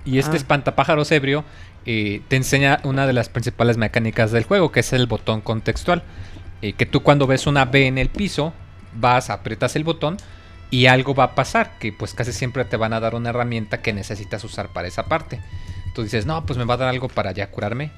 Y 0.05 0.19
este 0.19 0.33
Ah. 0.33 0.37
espantapájaros 0.37 1.11
ebrio 1.11 1.43
eh, 1.87 2.21
te 2.27 2.35
enseña 2.35 2.79
una 2.83 3.05
de 3.07 3.13
las 3.13 3.29
principales 3.29 3.77
mecánicas 3.77 4.31
del 4.31 4.43
juego, 4.43 4.71
que 4.71 4.79
es 4.81 4.93
el 4.93 5.07
botón 5.07 5.41
contextual. 5.41 6.03
Eh, 6.61 6.73
que 6.73 6.85
tú 6.85 7.01
cuando 7.03 7.27
ves 7.27 7.45
una 7.47 7.65
B 7.65 7.87
en 7.87 7.97
el 7.97 8.09
piso, 8.09 8.53
vas, 8.93 9.29
aprietas 9.29 9.75
el 9.75 9.83
botón 9.83 10.17
y 10.71 10.87
algo 10.87 11.13
va 11.13 11.25
a 11.25 11.35
pasar, 11.35 11.77
que 11.79 11.91
pues 11.93 12.13
casi 12.13 12.31
siempre 12.33 12.65
te 12.65 12.77
van 12.77 12.93
a 12.93 12.99
dar 12.99 13.13
una 13.13 13.29
herramienta 13.29 13.81
que 13.81 13.93
necesitas 13.93 14.43
usar 14.43 14.69
para 14.69 14.87
esa 14.87 15.05
parte. 15.05 15.39
Tú 15.93 16.01
dices, 16.03 16.25
no, 16.25 16.45
pues 16.45 16.57
me 16.57 16.65
va 16.65 16.73
a 16.73 16.77
dar 16.77 16.89
algo 16.89 17.07
para 17.07 17.31
ya 17.33 17.51
curarme. 17.51 17.91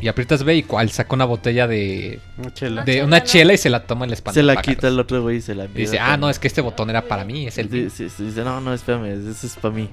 Y 0.00 0.08
aprietas 0.08 0.42
B 0.44 0.54
y 0.56 0.62
cual 0.62 0.90
saca 0.90 1.14
una 1.14 1.24
botella 1.24 1.66
de, 1.66 2.20
Una 2.38 2.52
chela. 2.54 2.84
de 2.84 3.02
una 3.02 3.22
chela 3.24 3.54
y 3.54 3.58
se 3.58 3.70
la 3.70 3.86
toma 3.86 4.04
el 4.04 4.10
Se 4.10 4.14
espantapájaros. 4.14 4.54
la 4.56 4.62
quita 4.62 4.88
el 4.88 4.98
otro 5.00 5.22
güey 5.22 5.36
y 5.38 5.40
se 5.40 5.54
la 5.54 5.64
Y 5.64 5.68
dice, 5.68 5.98
ah, 5.98 6.16
no, 6.16 6.28
es 6.28 6.38
que 6.38 6.48
este 6.48 6.60
botón 6.60 6.90
era 6.90 7.02
para 7.02 7.24
mí, 7.24 7.46
es 7.46 7.56
el 7.58 7.70
mío". 7.70 7.88
Sí, 7.90 8.08
sí, 8.08 8.14
sí, 8.16 8.24
dice, 8.24 8.44
no, 8.44 8.60
no, 8.60 8.72
espérame, 8.74 9.06
ese 9.30 9.46
es 9.46 9.54
para 9.56 9.74
mí. 9.74 9.88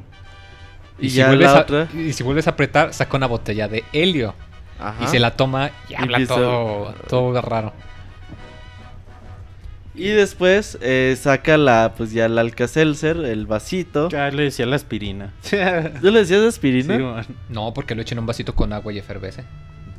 Y, 0.99 1.07
Y, 1.07 1.09
si 1.09 1.23
vuelves 1.23 1.51
la 1.51 1.57
a, 1.57 1.61
otra. 1.61 1.87
y 1.93 2.13
si 2.13 2.23
vuelves 2.23 2.47
a 2.47 2.51
apretar, 2.51 2.93
saca 2.93 3.17
una 3.17 3.27
botella 3.27 3.67
de 3.67 3.83
helio. 3.93 4.35
Ajá. 4.79 5.03
Y 5.03 5.07
se 5.07 5.19
la 5.19 5.31
toma 5.31 5.71
y 5.89 5.95
habla 5.95 6.25
todo, 6.25 6.93
todo 7.07 7.41
raro. 7.41 7.73
Y 9.95 10.07
después 10.07 10.77
eh, 10.81 11.15
saca 11.19 11.55
la, 11.57 11.93
pues 11.95 12.11
ya 12.11 12.25
el 12.25 12.37
Alka-Seltzer, 12.39 13.17
el 13.17 13.45
vasito. 13.45 14.09
Ya 14.09 14.29
le 14.31 14.43
decía 14.43 14.65
la 14.65 14.75
aspirina. 14.75 15.33
¿Tú 16.01 16.09
le 16.09 16.19
decías 16.19 16.41
aspirina? 16.41 17.23
Sí. 17.23 17.33
No, 17.49 17.73
porque 17.75 17.93
lo 17.93 18.01
echen 18.01 18.17
en 18.17 18.21
un 18.21 18.25
vasito 18.25 18.55
con 18.55 18.73
agua 18.73 18.91
y 18.91 18.97
efervesce. 18.97 19.43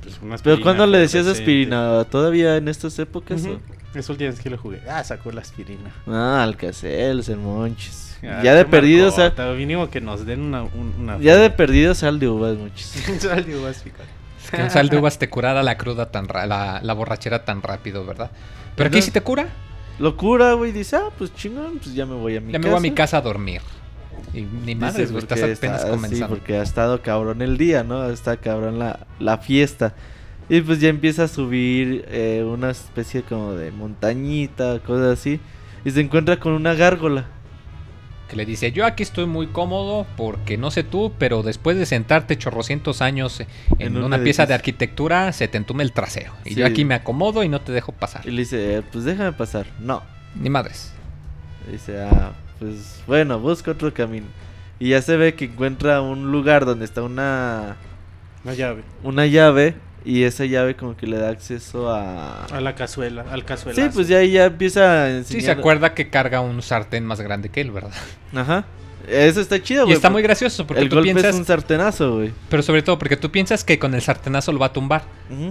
Pues 0.05 0.19
una 0.23 0.37
Pero 0.39 0.61
¿cuándo 0.61 0.87
le 0.87 0.99
decías 0.99 1.27
aspirina? 1.27 2.05
¿Todavía 2.05 2.57
en 2.59 2.69
estas 2.69 2.99
épocas? 2.99 3.43
Ujú. 3.43 3.59
Es 3.95 4.09
la 4.09 4.13
última 4.13 4.31
vez 4.31 4.41
que 4.41 4.51
lo 4.51 4.59
jugué. 4.59 4.81
Ah, 4.89 5.03
sacó 5.05 5.33
la 5.33 5.41
aspirina. 5.41 5.91
Ah, 6.07 6.43
Alka-Seltzer, 6.43 7.37
monchis. 7.37 8.19
Ah, 8.23 8.41
ya 8.43 8.55
de 8.55 8.65
perdido, 8.65 9.09
o 9.09 9.11
sea, 9.11 9.25
marcota, 9.25 9.53
Mínimo 9.53 9.89
que 9.91 10.01
nos 10.01 10.25
den 10.27 10.41
una. 10.41 10.63
un- 10.63 10.95
una 10.99 11.19
ya 11.19 11.37
de 11.37 11.51
perdido 11.51 11.95
sal 11.95 12.19
de 12.19 12.29
uvas, 12.29 12.57
monchis. 12.57 12.87
Sal 13.21 13.45
de 13.45 13.57
uvas, 13.57 13.83
fíjate. 13.83 14.05
Es 14.45 14.51
que 14.51 14.63
un 14.63 14.71
sal 14.71 14.89
de 14.89 14.99
uvas 14.99 15.19
te 15.19 15.31
curara 15.31 15.63
la 15.63 15.77
cruda 15.79 16.11
tan 16.11 16.29
ra- 16.29 16.47
la, 16.47 16.81
la 16.83 16.93
borrachera 16.93 17.45
tan 17.45 17.63
rápido, 17.63 18.05
¿verdad? 18.05 18.31
Pero 18.77 18.89
aquí 18.89 19.01
sí 19.01 19.11
te 19.11 19.21
cura. 19.23 19.49
Locura, 19.99 20.53
güey, 20.55 20.73
dice, 20.73 20.97
ah, 20.97 21.11
pues 21.17 21.33
chingón, 21.35 21.79
pues 21.79 21.95
ya 21.95 22.05
me 22.05 22.15
voy 22.15 22.37
a 22.37 22.41
mi 22.41 22.53
Ya 22.53 22.59
casa. 22.59 22.67
me 22.69 22.71
voy 22.71 22.79
a 22.79 22.81
mi 22.83 22.91
casa 22.93 23.19
a 23.19 23.21
dormir. 23.21 23.61
Y 24.33 24.43
ni 24.43 24.75
madres, 24.75 25.11
estás 25.11 25.25
porque 25.41 25.53
apenas 25.53 25.81
está- 25.81 25.91
comenzando. 25.91 26.27
Sí, 26.27 26.31
porque 26.31 26.57
ha 26.59 26.63
estado 26.63 27.03
cabrón 27.03 27.43
el 27.43 27.59
día, 27.59 27.85
¿no? 27.85 28.09
Está 28.11 28.37
cabrón 28.37 28.79
la, 28.79 29.07
la 29.19 29.39
fiesta. 29.39 29.95
Y 30.49 30.61
pues 30.61 30.81
ya 30.81 30.89
empieza 30.89 31.25
a 31.25 31.29
subir 31.29 32.05
eh, 32.09 32.45
una 32.47 32.71
especie 32.71 33.23
como 33.23 33.55
de 33.55 33.71
montañita, 33.71 34.79
cosas 34.81 35.19
así. 35.19 35.41
Y 35.85 35.91
se 35.91 36.01
encuentra 36.01 36.39
con 36.39 36.53
una 36.53 36.75
gárgola. 36.75 37.27
Que 38.29 38.37
le 38.37 38.47
dice, 38.47 38.73
yo 38.73 38.87
aquí 38.87 39.03
estoy 39.03 39.27
muy 39.27 39.49
cómodo 39.49 40.07
porque 40.17 40.57
no 40.57 40.71
sé 40.71 40.83
tú, 40.83 41.13
pero 41.19 41.43
después 41.43 41.77
de 41.77 41.85
sentarte 41.85 42.39
chorrocientos 42.39 43.03
años 43.03 43.41
en, 43.41 43.47
En 43.79 43.97
un 43.99 44.05
una 44.05 44.19
pieza 44.23 44.47
de 44.47 44.55
arquitectura, 44.55 45.31
se 45.33 45.47
te 45.47 45.59
entume 45.59 45.83
el 45.83 45.93
trasero. 45.93 46.33
Y 46.45 46.51
Sí. 46.51 46.55
yo 46.57 46.67
aquí 46.67 46.87
me 46.87 46.95
acomodo 46.95 47.43
y 47.43 47.49
no 47.51 47.61
te 47.61 47.73
dejo 47.73 47.93
pasar. 47.93 48.23
Y 48.27 48.31
le 48.31 48.39
dice, 48.41 48.79
eh, 48.79 48.83
pues 48.91 49.05
déjame 49.05 49.33
pasar. 49.33 49.67
No. 49.79 50.03
Ni 50.35 50.49
madres. 50.49 50.93
Dice, 51.71 52.01
ah, 52.03 52.33
pues 52.59 53.03
bueno, 53.07 53.39
busca 53.39 53.71
otro 53.71 53.93
camino. 53.93 54.27
Y 54.79 54.91
ya 54.91 55.03
se 55.03 55.17
ve 55.17 55.35
que 55.35 55.47
encuentra 55.47 56.01
un 56.01 56.33
lugar 56.33 56.65
donde 56.65 56.85
está 56.85 57.03
una, 57.03 57.77
La 58.45 58.55
llave. 58.55 58.83
una 59.03 59.27
llave. 59.27 59.75
Y 60.07 60.25
esa 60.25 60.45
llave 60.45 60.77
como 60.77 60.97
que 60.99 61.07
le 61.07 61.17
da 61.17 61.31
acceso 61.31 61.91
a... 61.91 62.45
A 62.45 62.61
la 62.61 62.75
cazuela, 62.75 63.25
al 63.31 63.47
cazuela. 63.47 63.83
Sí, 63.83 63.89
pues 63.95 64.07
ya 64.07 64.19
ahí 64.19 64.33
ya 64.33 64.45
empieza 64.45 65.05
a 65.05 65.11
enseñar... 65.11 65.41
Sí, 65.41 65.47
se 65.47 65.51
acuerda 65.51 65.95
que 65.95 66.11
carga 66.11 66.43
un 66.43 66.61
sartén 66.61 67.07
más 67.07 67.23
grande 67.23 67.49
que 67.49 67.63
él, 67.63 67.71
¿verdad? 67.71 67.93
Ajá. 68.35 68.67
Eso 69.09 69.41
está 69.41 69.63
chido, 69.63 69.83
Y 69.83 69.85
güey. 69.87 69.97
está 69.97 70.11
muy 70.11 70.23
gracioso 70.23 70.67
porque 70.67 70.83
El 70.83 70.89
tú 70.89 70.97
golpe 70.97 71.13
piensas, 71.13 71.35
es 71.35 71.41
un 71.41 71.45
sartenazo, 71.47 72.15
güey. 72.17 72.33
pero 72.49 72.63
sobre 72.63 72.83
todo 72.83 72.99
porque 72.99 73.17
tú 73.17 73.31
piensas 73.31 73.65
que 73.65 73.79
con 73.79 73.95
el 73.95 74.03
sartenazo 74.03 74.53
lo 74.53 74.59
va 74.59 74.67
a 74.67 74.73
tumbar. 74.73 75.03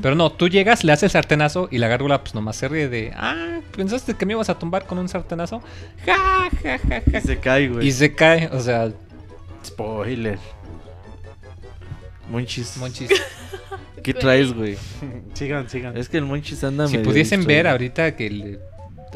Pero 0.01 0.15
no, 0.15 0.31
tú 0.31 0.47
llegas, 0.49 0.83
le 0.83 0.91
haces 0.91 1.03
el 1.03 1.09
sartenazo 1.11 1.67
y 1.71 1.77
la 1.77 1.87
gárgola 1.87 2.21
pues 2.23 2.35
nomás 2.35 2.55
se 2.55 2.67
ríe 2.67 2.87
de, 2.89 3.11
ah, 3.15 3.59
¿pensaste 3.75 4.13
que 4.15 4.25
me 4.25 4.33
ibas 4.33 4.49
a 4.49 4.57
tumbar 4.57 4.85
con 4.85 4.97
un 4.97 5.09
sartenazo? 5.09 5.61
Ja, 6.05 6.49
ja, 6.63 6.77
ja, 6.79 7.01
ja. 7.11 7.17
Y 7.17 7.21
se 7.21 7.37
cae, 7.39 7.67
güey. 7.69 7.87
Y 7.87 7.91
se 7.91 8.13
cae, 8.15 8.49
o 8.51 8.59
sea, 8.59 8.91
Spoiler. 9.65 10.37
Monchis. 12.29 12.77
monchis. 12.77 13.09
¿Qué 14.03 14.13
traes, 14.13 14.53
güey? 14.53 14.77
sigan, 15.33 15.69
sigan. 15.69 15.95
Es 15.97 16.09
que 16.09 16.17
el 16.17 16.25
Monchis 16.25 16.63
anda 16.63 16.87
si 16.87 16.97
pudiesen 16.97 17.45
ver 17.45 17.67
ahorita 17.67 18.15
que 18.15 18.29
le- 18.29 18.59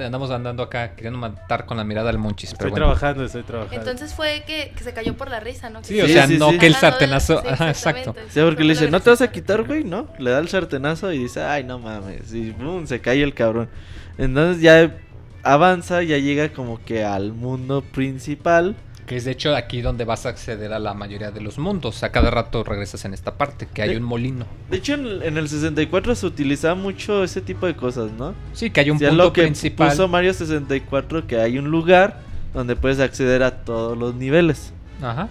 andamos 0.05 0.31
andando 0.31 0.63
acá 0.63 0.95
queriendo 0.95 1.19
matar 1.19 1.65
con 1.65 1.77
la 1.77 1.83
mirada 1.83 2.09
al 2.09 2.17
monchis. 2.17 2.51
Estoy 2.51 2.65
Pero 2.65 2.71
bueno. 2.71 2.85
trabajando, 2.85 3.25
estoy 3.25 3.43
trabajando. 3.43 3.75
Entonces 3.75 4.13
fue 4.13 4.43
que, 4.45 4.71
que 4.75 4.83
se 4.83 4.93
cayó 4.93 5.15
por 5.15 5.29
la 5.29 5.39
risa, 5.39 5.69
¿no? 5.69 5.83
Sí, 5.83 5.99
o 6.01 6.07
sea, 6.07 6.27
sí, 6.27 6.37
no 6.37 6.51
sí. 6.51 6.57
que 6.57 6.67
el 6.67 6.75
sartenazo. 6.75 7.41
Ajá, 7.47 7.69
exacto. 7.69 8.15
Sí, 8.29 8.39
porque 8.41 8.63
le 8.63 8.73
dice, 8.73 8.89
¿no 8.89 8.99
te 8.99 9.09
vas 9.09 9.21
a 9.21 9.31
quitar, 9.31 9.63
güey? 9.63 9.83
¿No? 9.83 10.07
Le 10.19 10.31
da 10.31 10.39
el 10.39 10.47
sartenazo 10.47 11.11
y 11.11 11.19
dice, 11.19 11.41
ay, 11.41 11.63
no 11.63 11.79
mames. 11.79 12.33
Y 12.33 12.51
boom, 12.51 12.87
se 12.87 12.99
cae 13.01 13.21
el 13.23 13.33
cabrón. 13.33 13.69
Entonces 14.17 14.61
ya 14.61 14.95
avanza, 15.43 16.03
ya 16.03 16.17
llega 16.17 16.49
como 16.49 16.83
que 16.83 17.03
al 17.03 17.33
mundo 17.33 17.81
principal. 17.81 18.75
Que 19.07 19.15
es 19.15 19.23
de 19.25 19.31
hecho 19.31 19.55
aquí 19.55 19.81
donde 19.81 20.03
vas 20.05 20.25
a 20.25 20.29
acceder 20.29 20.73
a 20.73 20.79
la 20.79 20.93
mayoría 20.93 21.31
de 21.31 21.39
los 21.41 21.57
mundos. 21.57 22.03
A 22.03 22.11
cada 22.11 22.29
rato 22.29 22.63
regresas 22.63 23.05
en 23.05 23.13
esta 23.13 23.35
parte, 23.37 23.67
que 23.73 23.81
hay 23.81 23.91
Sí. 23.91 23.95
un 23.95 24.03
molino. 24.03 24.45
De 24.69 24.77
hecho, 24.77 24.93
en, 24.95 25.23
en 25.23 25.37
el 25.37 25.47
64 25.49 26.13
se 26.13 26.25
utilizaba 26.25 26.75
mucho 26.75 27.23
ese 27.23 27.39
tipo 27.41 27.65
de 27.65 27.75
cosas, 27.75 28.11
¿no? 28.11 28.35
Sí, 28.53 28.69
que 28.69 28.81
hay 28.81 28.89
un 28.91 28.99
Ya 28.99 29.07
punto 29.09 29.23
lo 29.23 29.33
que 29.33 29.43
principal. 29.43 29.89
puso 29.91 30.07
Mario 30.09 30.33
64, 30.33 31.25
que 31.25 31.37
hay 31.37 31.57
un 31.57 31.71
lugar 31.71 32.19
donde 32.53 32.75
puedes 32.75 32.99
acceder 32.99 33.43
a 33.43 33.63
todos 33.63 33.97
los 33.97 34.13
niveles. 34.13 34.73
Ajá. 35.01 35.29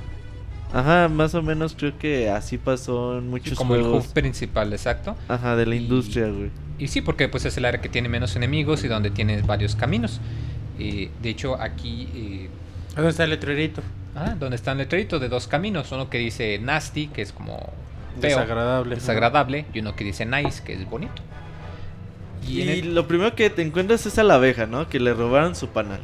Ajá, 0.73 1.09
más 1.09 1.35
o 1.35 1.43
menos 1.43 1.75
creo 1.79 1.97
que 1.99 2.29
así 2.31 2.59
pasó 2.59 3.19
en 3.19 3.29
muchos 3.29 3.57
Como 3.59 3.75
el 3.77 3.83
juegos. 3.83 4.07
hub 4.09 4.13
principal, 4.15 4.73
exacto. 4.73 5.17
Ajá, 5.29 5.55
de 5.55 5.65
la 5.67 5.75
Y- 5.75 5.79
industria, 5.79 6.29
güey. 6.29 6.51
Y 6.79 6.89
sí, 6.89 7.03
porque 7.03 7.29
pues 7.29 7.45
es 7.45 7.57
el 7.57 7.65
área 7.65 7.81
que 7.81 7.89
tiene 7.89 8.09
menos 8.09 8.37
enemigos 8.37 8.85
y 8.85 8.89
donde 8.89 9.11
tienes 9.11 9.47
varios 9.47 9.77
caminos. 9.77 10.21
Eh, 10.79 11.11
de 11.23 11.31
hecho, 11.31 11.61
aquí 11.61 12.09
eh, 12.15 12.49
¿Dónde 12.97 13.11
está 13.11 13.25
el 13.25 13.31
letrerito? 13.31 13.83
Ah, 14.17 14.35
donde 14.39 14.57
está 14.57 14.73
un 14.73 14.79
letrerito 14.79 15.19
de 15.19 15.29
dos 15.29 15.47
caminos. 15.47 15.93
Uno 15.93 16.09
que 16.11 16.19
dice 16.19 16.59
nasty, 16.59 17.09
que 17.09 17.23
es 17.23 17.33
como 17.33 17.59
feo, 18.21 18.31
Desagradable. 18.31 18.95
desagradable, 18.95 19.67
y 19.75 19.81
uno 19.81 19.95
que 19.95 20.05
dice 20.05 20.25
nice, 20.25 20.63
que 20.65 20.73
es 20.73 20.89
bonito. 20.89 21.23
Y, 22.49 22.63
el- 22.63 22.95
lo 22.95 23.07
primero 23.07 23.35
que 23.35 23.51
te 23.51 23.63
encuentras 23.63 24.07
es 24.07 24.19
a 24.19 24.23
la 24.23 24.35
abeja, 24.35 24.67
¿no? 24.67 24.89
Que 24.89 25.01
le 25.01 25.13
robaron 25.13 25.55
su 25.55 25.69
panal. 25.69 26.01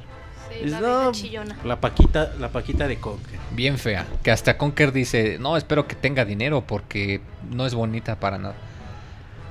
Sí, 0.51 0.65
Es- 0.67 0.71
la 0.73 0.81
no, 0.81 1.13
chillona. 1.13 1.57
La 1.65 1.81
paquita, 1.81 2.33
la 2.39 2.49
paquita 2.51 2.87
de 2.89 2.97
Conker. 2.97 3.39
bien 3.53 3.79
fea. 3.79 4.05
Que 4.23 4.31
hasta 4.31 4.59
Conker 4.59 4.93
dice, 4.93 5.39
no, 5.41 5.57
espero 5.57 5.87
que 5.87 5.95
tenga 5.95 6.25
dinero 6.27 6.63
porque 6.67 7.21
no 7.51 7.65
es 7.65 7.75
bonita 7.75 8.17
para 8.21 8.37
nada. 8.39 8.55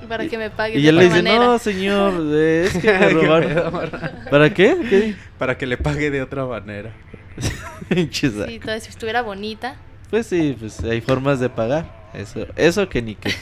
Para 0.08 0.26
que 0.28 0.36
me 0.36 0.50
pague 0.50 0.78
Y 0.78 0.82
de 0.82 0.88
él 0.90 0.96
le 0.96 1.06
otra 1.06 1.16
dice, 1.18 1.28
manera. 1.28 1.44
no, 1.52 1.58
señor, 1.58 2.36
es 2.36 2.76
que 2.76 2.92
me 2.98 3.08
robaron. 3.10 3.92
¿Para 4.30 4.52
qué? 4.52 4.76
¿Qué? 4.88 5.14
Para 5.38 5.56
que 5.56 5.66
le 5.66 5.76
pague 5.78 6.10
de 6.10 6.22
otra 6.22 6.44
manera. 6.44 6.90
Sí, 7.90 8.54
entonces 8.54 8.84
si 8.84 8.90
estuviera 8.90 9.22
bonita. 9.22 9.76
Pues 10.10 10.26
sí, 10.26 10.56
pues 10.58 10.80
hay 10.80 11.00
formas 11.00 11.40
de 11.40 11.48
pagar. 11.48 12.02
Eso, 12.14 12.46
eso 12.56 12.86
que 12.90 13.00
ni 13.00 13.14
qué. 13.14 13.32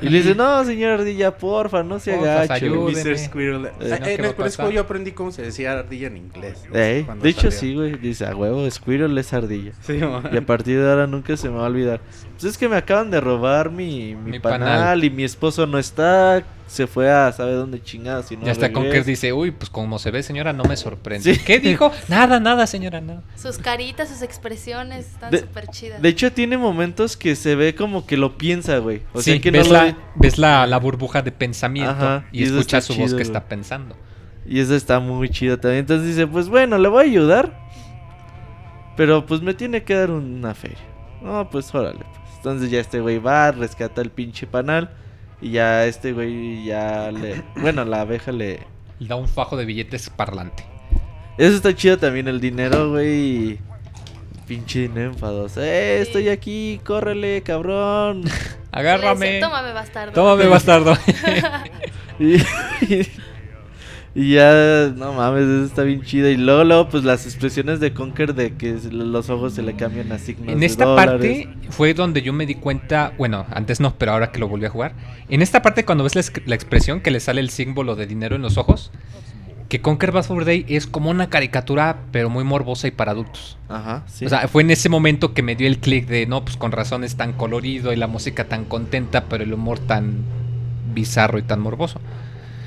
Y 0.00 0.08
le 0.08 0.18
dice, 0.22 0.34
no, 0.34 0.64
señor 0.64 0.92
Ardilla, 0.92 1.36
porfa, 1.36 1.82
no 1.82 1.98
se 1.98 2.14
Porfa, 2.14 2.54
ayúdeme. 2.54 3.04
Mr. 3.04 3.18
Squirrel. 3.18 3.66
Eh, 3.66 3.70
Eh, 3.80 3.88
¿no? 3.88 3.96
en 3.96 4.02
¿Qué 4.02 4.14
el 4.14 4.34
colegio 4.34 4.70
yo 4.70 4.80
aprendí 4.80 5.12
cómo 5.12 5.30
se 5.30 5.42
decía 5.42 5.72
ardilla 5.72 6.06
en 6.06 6.16
inglés. 6.16 6.64
Cuando 7.04 7.22
de 7.22 7.28
hecho 7.28 7.50
sí, 7.50 7.74
güey. 7.74 7.96
Dice, 7.98 8.24
a 8.24 8.34
huevo, 8.34 8.68
Squirrel 8.70 9.16
es 9.18 9.30
ardilla. 9.34 9.72
Sí, 9.82 9.98
man. 9.98 10.26
Y 10.32 10.38
a 10.38 10.46
partir 10.46 10.80
de 10.80 10.88
ahora 10.90 11.06
nunca 11.06 11.36
se 11.36 11.50
me 11.50 11.56
va 11.56 11.64
a 11.64 11.66
olvidar. 11.66 12.00
Pues 12.38 12.52
es 12.52 12.58
que 12.58 12.68
me 12.68 12.76
acaban 12.76 13.10
de 13.10 13.20
robar 13.20 13.70
mi, 13.70 14.14
mi, 14.14 14.32
Mi 14.32 14.38
panal, 14.38 14.60
panal. 14.60 15.04
y 15.04 15.10
mi 15.10 15.24
esposo 15.24 15.66
no 15.66 15.78
está. 15.78 16.42
Se 16.66 16.86
fue 16.88 17.10
a 17.10 17.30
sabe 17.32 17.52
dónde 17.52 17.80
chingados. 17.82 18.30
Y 18.32 18.36
no 18.36 18.44
ya 18.44 18.52
hasta 18.52 18.72
Conker 18.72 18.90
regresa". 18.90 19.10
dice, 19.10 19.32
uy, 19.32 19.52
pues 19.52 19.70
como 19.70 19.98
se 20.00 20.10
ve 20.10 20.22
señora, 20.24 20.52
no 20.52 20.64
me 20.64 20.76
sorprende. 20.76 21.34
Sí. 21.34 21.40
¿Qué 21.44 21.60
dijo? 21.60 21.92
Nada, 22.08 22.40
nada 22.40 22.66
señora, 22.66 23.00
nada. 23.00 23.22
Sus 23.36 23.56
caritas, 23.58 24.08
sus 24.08 24.20
expresiones 24.22 25.06
están 25.06 25.30
De- 25.30 25.38
súper 25.40 25.68
chidas. 25.68 26.02
De 26.02 26.08
hecho, 26.08 26.32
tiene 26.32 26.58
momentos 26.58 27.16
que 27.16 27.36
se 27.36 27.54
ve 27.54 27.74
como 27.76 28.04
que 28.04 28.16
lo 28.16 28.36
piensa, 28.36 28.78
güey. 28.78 29.02
O 29.12 29.20
sí, 29.22 29.30
sea 29.32 29.40
que 29.40 29.52
no 29.52 29.58
ves, 29.58 29.68
lo. 29.68 29.74
la, 29.74 29.96
ves 30.16 30.38
la, 30.38 30.66
la 30.66 30.78
burbuja 30.78 31.22
de 31.22 31.30
pensamiento 31.32 31.90
Ajá, 31.92 32.24
y, 32.32 32.40
y 32.40 32.42
escuchas 32.46 32.82
está 32.84 32.94
su 32.94 33.00
voz 33.00 33.10
que 33.10 33.14
güey. 33.14 33.22
está 33.22 33.44
pensando. 33.44 33.96
Y 34.44 34.58
eso 34.60 34.74
está 34.74 34.98
muy 35.00 35.28
chido 35.30 35.58
también. 35.58 35.80
Entonces 35.80 36.08
dice, 36.08 36.26
pues 36.26 36.48
bueno, 36.48 36.76
le 36.78 36.88
voy 36.88 37.04
a 37.04 37.08
ayudar. 37.08 37.64
Pero 38.96 39.24
pues 39.26 39.40
me 39.42 39.54
tiene 39.54 39.82
que 39.84 39.94
dar 39.94 40.10
una 40.10 40.54
feria. 40.54 40.78
No, 41.22 41.48
pues 41.50 41.72
órale. 41.74 42.00
Entonces 42.46 42.70
ya 42.70 42.78
este 42.78 43.00
güey 43.00 43.18
va, 43.18 43.50
rescata 43.50 44.00
el 44.00 44.10
pinche 44.10 44.46
panal. 44.46 44.88
Y 45.40 45.50
ya 45.50 45.84
este 45.84 46.12
güey 46.12 46.64
ya 46.64 47.10
le... 47.10 47.42
Bueno, 47.56 47.84
la 47.84 48.02
abeja 48.02 48.30
le... 48.30 48.60
Le 49.00 49.08
da 49.08 49.16
un 49.16 49.26
fajo 49.26 49.56
de 49.56 49.64
billetes 49.64 50.08
parlante. 50.10 50.64
Eso 51.38 51.56
está 51.56 51.74
chido 51.74 51.98
también, 51.98 52.28
el 52.28 52.40
dinero, 52.40 52.90
güey. 52.92 53.58
Pinche 54.46 54.82
dinero 54.82 55.10
enfadoso. 55.10 55.60
Eh, 55.60 55.96
Sí. 55.96 56.02
estoy 56.06 56.28
aquí, 56.28 56.80
córrele, 56.84 57.42
cabrón. 57.42 58.22
Agárrame. 58.70 59.26
dice, 59.26 59.40
Tómame, 59.40 59.72
bastardo. 59.72 60.12
Tómame, 60.12 60.46
bastardo. 60.46 60.96
Y, 62.20 62.36
y 62.94 63.08
ya, 64.16 64.94
no 64.96 65.12
mames, 65.12 65.42
eso 65.42 65.64
está 65.66 65.82
bien 65.82 66.00
chido. 66.00 66.30
Y 66.30 66.38
luego, 66.38 66.64
luego, 66.64 66.88
pues 66.88 67.04
las 67.04 67.26
expresiones 67.26 67.80
de 67.80 67.92
Conker 67.92 68.34
de 68.34 68.54
que 68.54 68.78
los 68.90 69.28
ojos 69.28 69.52
se 69.52 69.62
le 69.62 69.74
cambian 69.76 70.10
a 70.10 70.18
signos 70.18 70.48
En 70.48 70.62
esta 70.62 70.96
parte 70.96 71.50
fue 71.68 71.92
donde 71.92 72.22
yo 72.22 72.32
me 72.32 72.46
di 72.46 72.54
cuenta, 72.54 73.12
bueno, 73.18 73.44
antes 73.50 73.78
no, 73.78 73.94
pero 73.98 74.12
ahora 74.12 74.32
que 74.32 74.38
lo 74.38 74.48
volví 74.48 74.64
a 74.64 74.70
jugar. 74.70 74.94
En 75.28 75.42
esta 75.42 75.60
parte 75.60 75.84
cuando 75.84 76.02
ves 76.02 76.14
la, 76.46 76.54
expresión 76.54 77.02
que 77.02 77.10
le 77.10 77.20
sale 77.20 77.42
el 77.42 77.50
símbolo 77.50 77.94
de 77.94 78.06
dinero 78.06 78.36
en 78.36 78.42
los 78.42 78.56
ojos, 78.56 78.90
que 79.68 79.82
Conquer 79.82 80.12
Bad 80.12 80.24
Fur 80.24 80.46
Day 80.46 80.64
es 80.66 80.86
como 80.86 81.10
una 81.10 81.28
caricatura, 81.28 81.98
pero 82.10 82.30
muy 82.30 82.44
morbosa 82.44 82.88
y 82.88 82.92
para 82.92 83.12
adultos. 83.12 83.58
Ajá, 83.68 84.04
sí. 84.06 84.24
O 84.24 84.30
sea, 84.30 84.48
fue 84.48 84.62
en 84.62 84.70
ese 84.70 84.88
momento 84.88 85.34
que 85.34 85.42
me 85.42 85.56
dio 85.56 85.66
el 85.66 85.78
clic 85.78 86.06
de, 86.06 86.26
no, 86.26 86.42
pues 86.42 86.56
con 86.56 86.72
razón 86.72 87.04
es 87.04 87.16
tan 87.16 87.34
colorido 87.34 87.92
y 87.92 87.96
la 87.96 88.06
música 88.06 88.44
tan 88.44 88.64
contenta, 88.64 89.24
pero 89.24 89.44
el 89.44 89.52
humor 89.52 89.78
tan 89.78 90.24
bizarro 90.94 91.38
y 91.38 91.42
tan 91.42 91.60
morboso. 91.60 92.00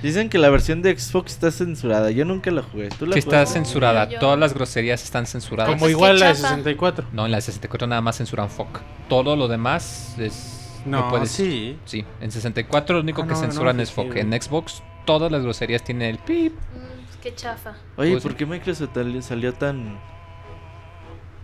Dicen 0.02 0.30
que 0.30 0.38
la 0.38 0.50
versión 0.50 0.82
de 0.82 0.98
Xbox 0.98 1.34
está 1.34 1.52
censurada. 1.52 2.10
Yo 2.12 2.24
nunca 2.26 2.52
la 2.52 2.64
jugué. 2.64 2.90
¿Tú 2.90 3.06
la 3.06 3.14
Sí 3.14 3.20
está 3.20 3.32
jugaste? 3.38 3.54
censurada, 3.56 4.10
Yo- 4.10 4.20
todas 4.20 4.40
las 4.40 4.54
groserías 4.54 5.04
están 5.04 5.26
censuradas. 5.26 5.74
Como 5.74 5.90
igual 5.90 6.20
la 6.20 6.28
de 6.28 6.34
chafa. 6.36 6.48
64. 6.50 7.08
No, 7.12 7.26
en 7.26 7.32
la 7.32 7.42
64 7.42 7.88
nada 7.88 8.02
más 8.02 8.18
censuran 8.18 8.50
fuck. 8.50 8.80
Todo 9.10 9.36
lo 9.36 9.48
demás 9.48 10.16
es... 10.18 10.56
No, 10.86 11.10
puedes- 11.10 11.32
sí. 11.32 11.78
Sí, 11.86 12.06
en 12.22 12.32
64 12.32 12.96
lo 12.96 13.02
único 13.02 13.22
Ah, 13.24 13.26
que 13.26 13.34
no, 13.34 13.40
no 13.40 13.42
censuran 13.46 13.80
es 13.82 13.92
fuck. 13.92 14.16
En 14.16 14.32
Xbox 14.42 14.82
todas 15.06 15.32
las 15.32 15.44
groserías 15.44 15.84
tienen 15.84 16.10
el 16.12 16.18
pip. 16.20 16.54
Mm, 16.54 17.22
qué 17.22 17.36
chafa. 17.36 17.74
Oye, 17.98 18.12
Pues 18.12 18.24
¿por 18.24 18.36
qué 18.36 18.46
Microsoft 18.46 18.92
salió 19.22 19.54
tan...? 19.54 20.00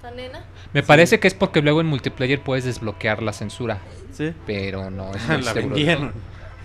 ¿Tan 0.02 0.16
nena? 0.16 0.46
Me 0.72 0.84
parece 0.84 1.20
que 1.20 1.28
es 1.28 1.34
porque 1.34 1.62
luego 1.62 1.82
en 1.82 1.88
multiplayer 1.88 2.40
puedes 2.42 2.64
desbloquear 2.64 3.24
la 3.24 3.34
censura, 3.34 3.80
Sí. 4.12 4.34
pero 4.46 4.90
no 4.92 5.12
estoy 5.14 5.42
la 5.42 5.54
seguro 5.54 5.76
de. 5.76 6.12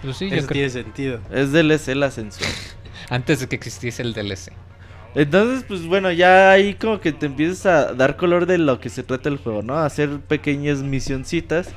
Pues 0.02 0.16
sí, 0.16 0.28
Eso 0.30 0.48
tiene 0.48 0.70
sentido. 0.70 1.20
Es 1.30 1.52
DLC 1.52 1.94
la 1.94 2.10
censura. 2.10 2.48
Antes 3.08 3.40
de 3.40 3.48
que 3.48 3.56
existiese 3.56 4.02
el 4.02 4.14
DLC. 4.14 4.52
Entonces, 5.14 5.64
pues 5.66 5.86
bueno, 5.86 6.12
ya 6.12 6.52
ahí 6.52 6.74
como 6.74 7.00
que 7.00 7.12
te 7.12 7.26
empiezas 7.26 7.66
a 7.66 7.94
dar 7.94 8.16
color 8.16 8.46
de 8.46 8.58
lo 8.58 8.78
que 8.80 8.88
se 8.88 9.02
trata 9.02 9.28
el 9.28 9.38
juego, 9.38 9.62
¿no? 9.62 9.74
A 9.74 9.86
hacer 9.86 10.20
pequeñas 10.20 10.78
misioncitas. 10.78 11.70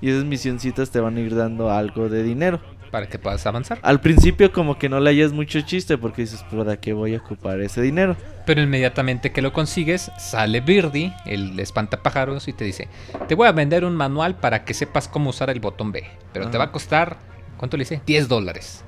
Y 0.00 0.10
esas 0.10 0.24
misioncitas 0.24 0.90
te 0.90 0.98
van 0.98 1.16
a 1.16 1.20
ir 1.20 1.36
dando 1.36 1.70
algo 1.70 2.08
de 2.08 2.24
dinero. 2.24 2.60
Para 2.90 3.08
que 3.08 3.18
puedas 3.18 3.46
avanzar. 3.46 3.78
Al 3.80 4.00
principio 4.00 4.52
como 4.52 4.76
que 4.78 4.90
no 4.90 5.00
le 5.00 5.08
hayas 5.08 5.32
mucho 5.32 5.62
chiste 5.62 5.96
porque 5.96 6.22
dices, 6.22 6.44
¿para 6.50 6.76
qué 6.76 6.92
voy 6.92 7.14
a 7.14 7.18
ocupar 7.18 7.58
ese 7.62 7.80
dinero? 7.80 8.16
Pero 8.44 8.60
inmediatamente 8.60 9.32
que 9.32 9.40
lo 9.40 9.54
consigues, 9.54 10.10
sale 10.18 10.60
Birdie, 10.60 11.14
el 11.24 11.58
espantapájaros, 11.58 12.48
y 12.48 12.52
te 12.52 12.64
dice: 12.64 12.88
Te 13.28 13.34
voy 13.34 13.48
a 13.48 13.52
vender 13.52 13.86
un 13.86 13.96
manual 13.96 14.34
para 14.34 14.64
que 14.64 14.74
sepas 14.74 15.08
cómo 15.08 15.30
usar 15.30 15.48
el 15.48 15.60
botón 15.60 15.90
B. 15.90 16.04
Pero 16.34 16.50
te 16.50 16.58
va 16.58 16.64
a 16.64 16.72
costar, 16.72 17.16
¿cuánto 17.62 17.76
le 17.76 17.82
dice? 17.84 18.00
10 18.04 18.26
dólares. 18.26 18.82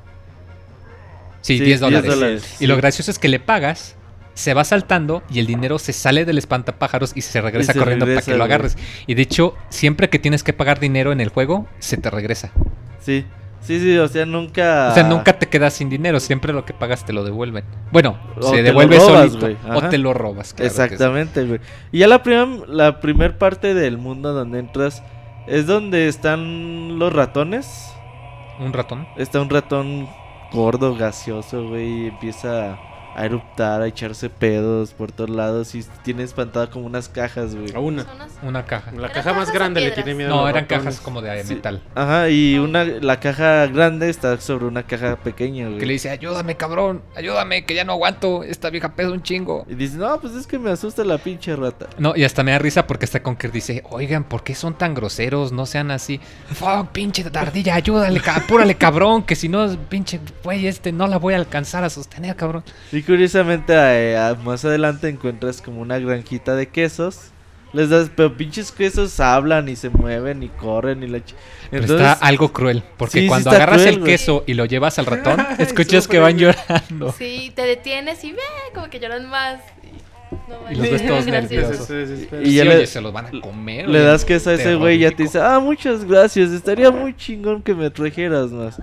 Sí, 1.42 1.58
Sí, 1.58 1.64
10 1.64 1.78
dólares. 1.78 2.02
10 2.10 2.14
dólares, 2.16 2.56
Y 2.58 2.66
lo 2.66 2.76
gracioso 2.76 3.08
es 3.12 3.20
que 3.20 3.28
le 3.28 3.38
pagas, 3.38 3.94
se 4.34 4.52
va 4.52 4.64
saltando 4.64 5.22
y 5.30 5.38
el 5.38 5.46
dinero 5.46 5.78
se 5.78 5.92
sale 5.92 6.24
del 6.24 6.38
espantapájaros 6.38 7.12
y 7.14 7.20
se 7.20 7.40
regresa 7.40 7.72
se 7.72 7.78
corriendo 7.78 8.04
regresa, 8.04 8.24
para 8.24 8.32
que 8.32 8.38
lo 8.38 8.44
güey. 8.44 8.52
agarres. 8.52 8.76
Y 9.06 9.14
de 9.14 9.22
hecho, 9.22 9.54
siempre 9.68 10.10
que 10.10 10.18
tienes 10.18 10.42
que 10.42 10.52
pagar 10.52 10.80
dinero 10.80 11.12
en 11.12 11.20
el 11.20 11.28
juego, 11.28 11.68
se 11.78 11.98
te 11.98 12.10
regresa. 12.10 12.50
Sí, 12.98 13.24
sí, 13.60 13.78
sí, 13.78 13.96
o 13.96 14.08
sea, 14.08 14.26
nunca... 14.26 14.88
O 14.90 14.94
sea, 14.94 15.04
nunca 15.04 15.38
te 15.38 15.46
quedas 15.46 15.74
sin 15.74 15.88
dinero, 15.88 16.18
siempre 16.18 16.52
lo 16.52 16.64
que 16.64 16.72
pagas 16.72 17.06
te 17.06 17.12
lo 17.12 17.22
devuelven. 17.22 17.62
Bueno, 17.92 18.18
O 18.40 18.50
se 18.50 18.64
devuelve 18.64 18.96
robas, 18.98 19.30
solito 19.34 19.56
o 19.72 19.82
te 19.88 19.98
lo 19.98 20.14
robas. 20.14 20.52
claro. 20.52 20.68
Exactamente, 20.68 21.44
güey. 21.44 21.60
Y 21.92 21.98
ya 22.00 22.08
la 22.08 22.24
primera 22.24 22.66
la 22.66 23.00
primer 23.00 23.38
parte 23.38 23.72
del 23.74 23.98
mundo 23.98 24.32
donde 24.32 24.58
entras 24.58 25.00
es 25.46 25.66
donde 25.68 26.08
están 26.08 26.98
los 26.98 27.12
ratones. 27.12 27.90
Un 28.58 28.72
ratón. 28.72 29.06
Está 29.16 29.40
un 29.40 29.50
ratón 29.50 30.08
gordo, 30.52 30.94
gaseoso, 30.94 31.68
güey, 31.68 32.08
empieza 32.08 32.78
a 33.16 33.24
eruptar, 33.24 33.83
a 33.83 33.87
echarse 33.87 34.29
pedos 34.31 34.92
por 34.92 35.12
todos 35.12 35.31
lados 35.31 35.74
y 35.74 35.85
tiene 36.03 36.22
espantada 36.22 36.68
como 36.70 36.87
unas 36.87 37.09
cajas, 37.09 37.55
güey. 37.55 37.74
A 37.74 37.79
una. 37.79 38.07
Una 38.42 38.64
caja. 38.64 38.90
La 38.92 39.07
¿Eran 39.09 39.12
caja 39.12 39.33
más 39.33 39.53
grande 39.53 39.81
le 39.81 39.90
tiene 39.92 40.14
miedo 40.14 40.33
a 40.33 40.37
No, 40.37 40.48
eran 40.48 40.62
ratones. 40.64 40.85
cajas 40.85 41.00
como 41.00 41.22
de 41.22 41.44
Sí. 41.44 41.55
metal. 41.55 41.83
Ajá, 41.94 42.29
y 42.31 42.59
una 42.59 42.85
la 42.85 43.20
caja 43.20 43.66
grande 43.66 44.09
está 44.11 44.40
sobre 44.40 44.66
una 44.66 44.83
caja 44.85 45.16
pequeña, 45.16 45.66
güey. 45.66 45.79
Que 45.79 45.87
le 45.87 45.92
dice, 45.94 46.11
ayúdame, 46.11 46.57
cabrón, 46.57 47.03
ayúdame, 47.16 47.64
que 47.64 47.74
ya 47.74 47.85
no 47.85 47.92
aguanto, 47.92 48.42
esta 48.44 48.70
vieja 48.70 48.94
pesa 48.94 49.11
un 49.11 49.22
chingo. 49.22 49.64
Y 49.68 49.74
dice, 49.74 49.96
no, 49.96 50.20
pues 50.20 50.35
es 50.35 50.46
que 50.46 50.59
me 50.59 50.70
asusta 50.70 51.05
la 51.05 51.18
pinche 51.18 51.55
rata. 51.57 51.87
No, 51.98 52.14
y 52.16 52.24
hasta 52.24 52.42
me 52.42 52.53
da 52.53 52.59
risa 52.59 52.87
porque 52.87 53.05
está 53.05 53.22
Conker 53.22 53.53
dice, 53.53 53.83
oigan, 53.90 54.24
¿por 54.24 54.42
qué 54.42 54.55
son 54.55 54.74
tan 54.74 54.94
groseros? 54.94 55.53
No 55.53 55.66
sean 55.66 55.90
así. 55.90 56.20
Fuck, 56.53 56.88
pinche 56.92 57.22
tardilla, 57.31 57.74
ayúdale, 57.74 58.20
apúrale, 58.27 58.74
cabrón, 58.74 59.22
que 59.22 59.37
si 59.37 59.48
no, 59.48 59.68
pinche 59.88 60.20
güey, 60.42 60.66
este 60.66 60.92
no 60.92 61.07
la 61.07 61.18
voy 61.18 61.35
a 61.35 61.37
alcanzar 61.37 61.85
a 61.85 61.90
sostener, 61.90 62.35
cabrón. 62.37 62.64
Y 62.92 63.03
curiosamente, 63.04 63.72
eh, 63.74 64.16
a- 64.16 64.34
más 64.34 64.64
adelante 64.64 65.08
encuentras 65.08 65.60
como 65.62 65.80
una 65.80 65.98
granjita 65.98 66.54
de 66.56 66.66
quesos. 66.68 67.30
Les 67.72 67.88
das, 67.90 68.08
pero 68.14 68.36
pinches 68.36 68.70
quesos 68.70 69.18
hablan 69.18 69.68
y 69.68 69.74
se 69.74 69.88
mueven 69.90 70.44
y 70.44 70.48
corren 70.48 71.02
y 71.02 71.08
la 71.08 71.18
ch- 71.18 71.34
Pero 71.70 71.82
Entonces, 71.82 72.06
está 72.12 72.24
algo 72.26 72.52
cruel, 72.52 72.84
porque 72.96 73.22
Sí, 73.22 73.26
cuando 73.26 73.50
agarras 73.50 73.82
cruel, 73.82 73.94
el 73.98 74.04
queso 74.04 74.44
y 74.46 74.54
lo 74.54 74.64
llevas 74.64 74.98
al 75.00 75.06
ratón, 75.06 75.44
escuchas 75.58 76.06
que 76.06 76.20
van 76.20 76.38
llorando. 76.38 77.12
Sí, 77.18 77.52
te 77.56 77.62
detienes 77.62 78.22
y 78.22 78.30
ve, 78.32 78.38
como 78.74 78.88
que 78.90 79.00
lloran 79.00 79.28
más. 79.28 79.60
No, 80.48 80.70
Y 80.70 80.76
los 80.76 80.90
ves 80.90 81.06
todos 81.06 81.26
nerviosos. 81.26 81.90
Y 82.44 82.48
Y 82.50 82.54
ya 82.54 82.64
le- 82.64 82.86
se 82.86 83.00
los 83.00 83.12
van 83.12 83.26
a 83.26 83.40
comer. 83.40 83.88
le 83.88 84.00
das 84.02 84.24
queso 84.24 84.50
a 84.50 84.54
ese 84.54 84.76
güey 84.76 84.96
y 84.96 85.00
ya 85.00 85.10
te 85.10 85.24
dice, 85.24 85.40
ah, 85.40 85.58
muchas 85.58 86.04
gracias, 86.04 86.50
estaría 86.50 86.92
muy 86.92 87.16
chingón 87.16 87.60
que 87.60 87.74
me 87.74 87.90
trajeras 87.90 88.50
más. 88.52 88.80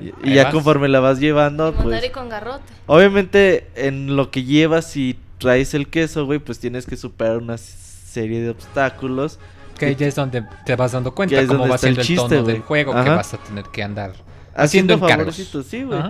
Y, 0.00 0.34
ya 0.34 0.44
vas. 0.44 0.52
conforme 0.52 0.88
la 0.88 1.00
vas 1.00 1.18
llevando, 1.20 1.72
montar 1.72 1.84
pues... 1.84 2.04
y 2.04 2.10
con 2.10 2.28
garrote. 2.28 2.72
Obviamente, 2.86 3.68
en 3.74 4.16
lo 4.16 4.30
que 4.30 4.44
llevas 4.44 4.96
y 4.96 5.18
traes 5.38 5.74
el 5.74 5.88
queso, 5.88 6.26
güey, 6.26 6.38
pues 6.38 6.58
tienes 6.58 6.86
que 6.86 6.96
superar 6.96 7.38
una 7.38 7.58
serie 7.58 8.40
de 8.40 8.50
obstáculos. 8.50 9.38
Que 9.78 9.94
ya 9.94 10.06
es 10.08 10.16
donde 10.16 10.44
te 10.66 10.74
vas 10.74 10.92
dando 10.92 11.10
Ya 11.10 11.14
cuenta 11.14 11.40
es 11.40 11.46
cómo 11.46 11.58
donde 11.60 11.70
va 11.70 11.76
está 11.76 11.88
el 11.88 11.94
siendo 11.94 12.00
el, 12.02 12.06
chiste, 12.06 12.28
tono 12.28 12.42
güey. 12.42 12.54
del 12.54 12.62
juego, 12.62 12.92
que 12.92 13.10
vas 13.10 13.34
a 13.34 13.38
tener 13.38 13.64
que 13.66 13.82
andar 13.82 14.10
Haciendo 14.54 14.94
haciendo 14.94 14.94
encargos. 14.94 15.36
favorcitos, 15.36 15.66
sí, 15.66 15.82
güey. 15.84 16.02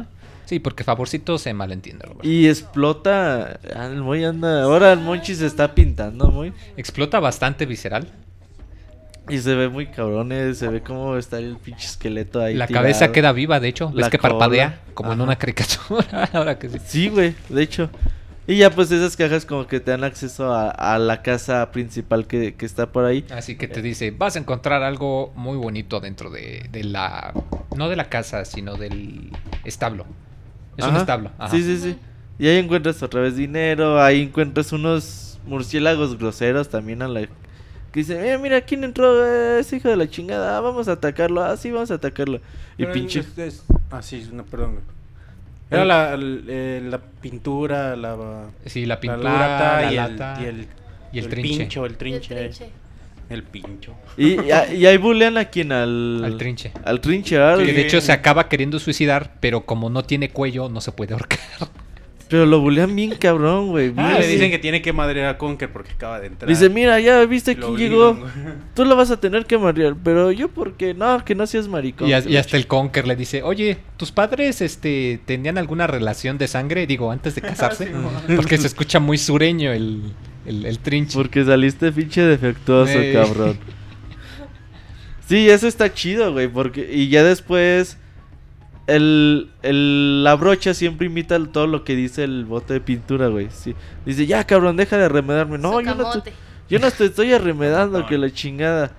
Sí, 0.47 0.59
porque 0.61 0.83
favorcito 0.83 1.37
se 1.37 1.53
malentiende, 1.53 2.07
Robert. 2.07 2.25
Y 2.25 2.49
explota. 2.49 3.61
ah, 3.77 3.87
El 3.87 4.01
Moy 4.03 4.25
anda. 4.25 4.63
Ahora 4.63 4.95
el 4.95 5.01
Monchi 5.01 5.35
se 5.35 5.45
está 5.45 5.75
pintando, 5.75 6.31
muy. 6.31 6.55
Explota 6.79 7.21
bastante 7.21 7.67
visceral. 7.67 8.09
Y 9.29 9.39
se 9.39 9.55
ve 9.55 9.69
muy 9.69 9.87
cabrones. 9.87 10.59
Se 10.59 10.69
ve 10.69 10.81
cómo 10.83 11.17
está 11.17 11.39
el 11.39 11.57
pinche 11.57 11.87
esqueleto 11.87 12.41
ahí. 12.41 12.55
La 12.55 12.67
tirado. 12.67 12.85
cabeza 12.85 13.13
queda 13.13 13.33
viva, 13.33 13.61
de 13.61 13.69
hecho. 13.69 13.89
¿Ves 13.91 14.05
La 14.07 14.11
que 14.11 14.19
cola. 14.19 14.33
parpadea? 14.35 14.81
Como 14.95 15.13
en 15.13 15.21
una 15.21 15.37
caricatura. 15.37 16.29
Ahora 16.33 16.59
que 16.59 16.69
sí. 16.69 16.79
Sí, 16.85 17.09
güey, 17.09 17.35
de 17.49 17.63
hecho. 17.63 17.91
Y 18.47 18.57
ya 18.57 18.71
pues 18.71 18.91
esas 18.91 19.15
cajas 19.15 19.45
como 19.45 19.67
que 19.67 19.79
te 19.79 19.91
dan 19.91 20.05
acceso 20.05 20.55
a, 20.55 20.71
a 20.71 20.99
la 20.99 21.21
casa 21.21 21.71
principal 21.71 22.27
que, 22.27 22.55
que 22.55 22.65
está 22.65 22.91
por 22.91 23.05
ahí. 23.05 23.25
Así 23.31 23.57
que 23.57 23.69
te 23.69 23.83
dice, 23.83 24.11
vas 24.11 24.37
a 24.37 24.39
encontrar 24.39 24.83
algo 24.83 25.33
muy 25.37 25.59
bonito 25.59 26.01
dentro 26.01 26.31
de, 26.31 26.67
de 26.73 26.83
la... 26.85 27.35
No 27.77 27.91
de 27.91 27.97
la 27.97 28.07
casa, 28.09 28.47
sino 28.47 28.77
del 28.77 29.31
establo. 29.65 30.07
Es 30.79 30.87
un 30.87 30.97
establo. 30.97 31.31
ajá. 31.39 31.51
Sí, 31.51 31.63
sí, 31.63 31.77
sí. 31.79 31.99
Y 32.39 32.49
ahí 32.49 32.57
encuentras 32.57 33.03
otra 33.03 33.21
vez 33.21 33.37
dinero, 33.37 34.01
ahí 34.01 34.23
encuentras 34.23 34.73
unos 34.73 35.39
murciélagos 35.47 36.17
groseros 36.19 36.71
también 36.71 37.03
a 37.03 37.09
la... 37.09 37.29
Que 37.93 38.01
dicen, 38.01 38.23
eh, 38.25 38.37
mira, 38.39 38.61
¿quién 38.61 38.85
entró? 38.85 39.25
Eh, 39.27 39.61
ese 39.61 39.77
hijo 39.77 39.89
de 39.89 39.97
la 39.97 40.09
chingada, 40.09 40.57
ah, 40.57 40.61
vamos 40.61 40.89
a 40.89 40.93
atacarlo, 40.93 41.43
ah, 41.43 41.57
sí, 41.57 41.71
vamos 41.71 41.91
a 41.91 41.95
atacarlo. 41.95 42.37
Y 42.77 42.83
Pero 42.83 42.93
pinche... 42.93 43.21
es- 43.21 43.39
es- 43.39 43.65
Ah, 43.91 44.03
sí, 44.03 44.29
no, 44.33 44.45
perdón. 44.45 44.81
Era 45.71 45.85
la, 45.85 46.15
el- 46.15 46.45
eh, 46.49 46.83
la 46.85 46.99
pintura, 46.99 47.97
la, 47.97 48.17
Sí, 48.67 48.83
la 48.87 48.95
la 48.95 49.01
pintura, 49.01 49.23
lata, 49.33 49.81
la 49.83 49.93
y, 49.93 49.97
lata 49.97 50.35
el, 50.41 50.45
y 50.45 50.49
el, 50.49 50.67
y 51.13 51.19
el 51.19 51.25
el 51.25 51.31
trinche. 51.31 51.59
pincho, 51.59 51.85
el 51.87 51.91
Y 51.91 51.93
el 51.93 51.99
trinche. 51.99 52.35
trinche. 52.35 52.71
El 53.31 53.43
pincho. 53.43 53.93
Y, 54.17 54.41
y, 54.47 54.51
a- 54.51 54.73
y 54.73 54.87
ahí 54.87 54.97
bulean 54.97 55.37
a 55.37 55.45
quien 55.47 55.71
al... 55.73 56.23
Al 56.25 56.37
trinche. 56.39 56.73
Al 56.85 57.01
trinche, 57.03 57.37
¿verdad? 57.39 57.65
Que 57.65 57.73
de 57.75 57.83
hecho 57.83 58.01
se 58.01 58.13
acaba 58.13 58.49
queriendo 58.49 58.79
suicidar, 58.79 59.33
pero 59.41 59.67
como 59.67 59.91
no 59.91 60.03
tiene 60.05 60.31
cuello, 60.31 60.69
no 60.71 60.81
se 60.81 60.93
puede 60.93 61.13
ahorcar. 61.15 61.39
Pero 62.29 62.45
lo 62.45 62.61
bulean 62.61 62.95
bien 62.95 63.15
cabrón, 63.17 63.69
güey. 63.69 63.93
Ah, 63.97 64.19
le 64.21 64.27
dicen 64.27 64.51
que 64.51 64.59
tiene 64.59 64.83
que 64.83 64.93
madrear 64.93 65.29
a 65.29 65.39
Conker 65.39 65.73
porque 65.73 65.93
acaba 65.93 66.21
de 66.21 66.27
entrar. 66.27 66.49
Dice, 66.49 66.69
mira, 66.69 67.01
ya 67.01 67.25
viste 67.25 67.57
quién 67.57 67.77
llegó. 67.77 68.19
Tú 68.75 68.85
lo 68.85 68.97
vas 68.97 69.11
a 69.11 69.19
tener 69.19 69.47
que 69.47 69.57
marear, 69.57 69.97
pero 70.05 70.31
yo 70.31 70.49
porque 70.49 70.93
no, 70.93 71.25
que 71.25 71.35
no 71.35 71.47
seas 71.47 71.69
maricón. 71.69 72.07
Y, 72.07 72.13
a- 72.13 72.19
hasta 72.41 72.57
el 72.59 72.67
Conker 72.67 73.07
le 73.07 73.17
dice, 73.17 73.43
oye, 73.43 73.79
¿tus 73.97 74.13
padres 74.13 74.61
este 74.61 75.21
tenían 75.25 75.57
alguna 75.57 75.87
relación 75.87 76.37
de 76.37 76.49
sangre? 76.49 76.87
Digo, 76.87 77.11
antes 77.11 77.35
de 77.35 77.41
casarse. 77.43 77.91
Porque 78.37 78.59
se 78.59 78.67
escucha 78.67 79.01
muy 79.01 79.17
sureño 79.17 79.73
el, 79.73 80.03
el, 80.45 80.67
el 80.67 80.79
trinche. 80.81 81.17
Porque 81.17 81.45
saliste 81.45 81.93
pinche 81.93 82.21
defectuoso, 82.23 82.99
cabrón. 83.13 83.59
Sí, 85.29 85.51
eso 85.51 85.69
está 85.69 85.93
chido, 85.93 86.33
güey, 86.33 86.49
porque... 86.49 86.89
Y 86.91 87.09
ya 87.11 87.23
después... 87.23 87.99
El, 88.89 89.51
el- 89.63 90.25
la 90.25 90.35
brocha 90.35 90.75
siempre 90.75 91.07
imita 91.07 91.39
todo 91.53 91.67
lo 91.67 91.85
que 91.85 91.95
dice 91.95 92.25
el 92.25 92.45
bote 92.47 92.73
de 92.73 92.81
pintura, 92.81 93.29
güey. 93.29 93.49
Sí. 93.51 93.75
Dice, 94.05 94.27
ya, 94.27 94.43
cabrón, 94.45 94.77
deja 94.77 94.97
de 94.97 95.05
arremedarme. 95.05 95.59
No, 95.59 95.81
yo 95.81 95.95
no, 95.95 96.21
te, 96.23 96.33
yo 96.69 96.79
no 96.81 96.91
te 96.91 97.05
estoy 97.05 97.33
arremedando, 97.33 98.07
que 98.07 98.17
la 98.19 98.31
chingada. 98.31 98.91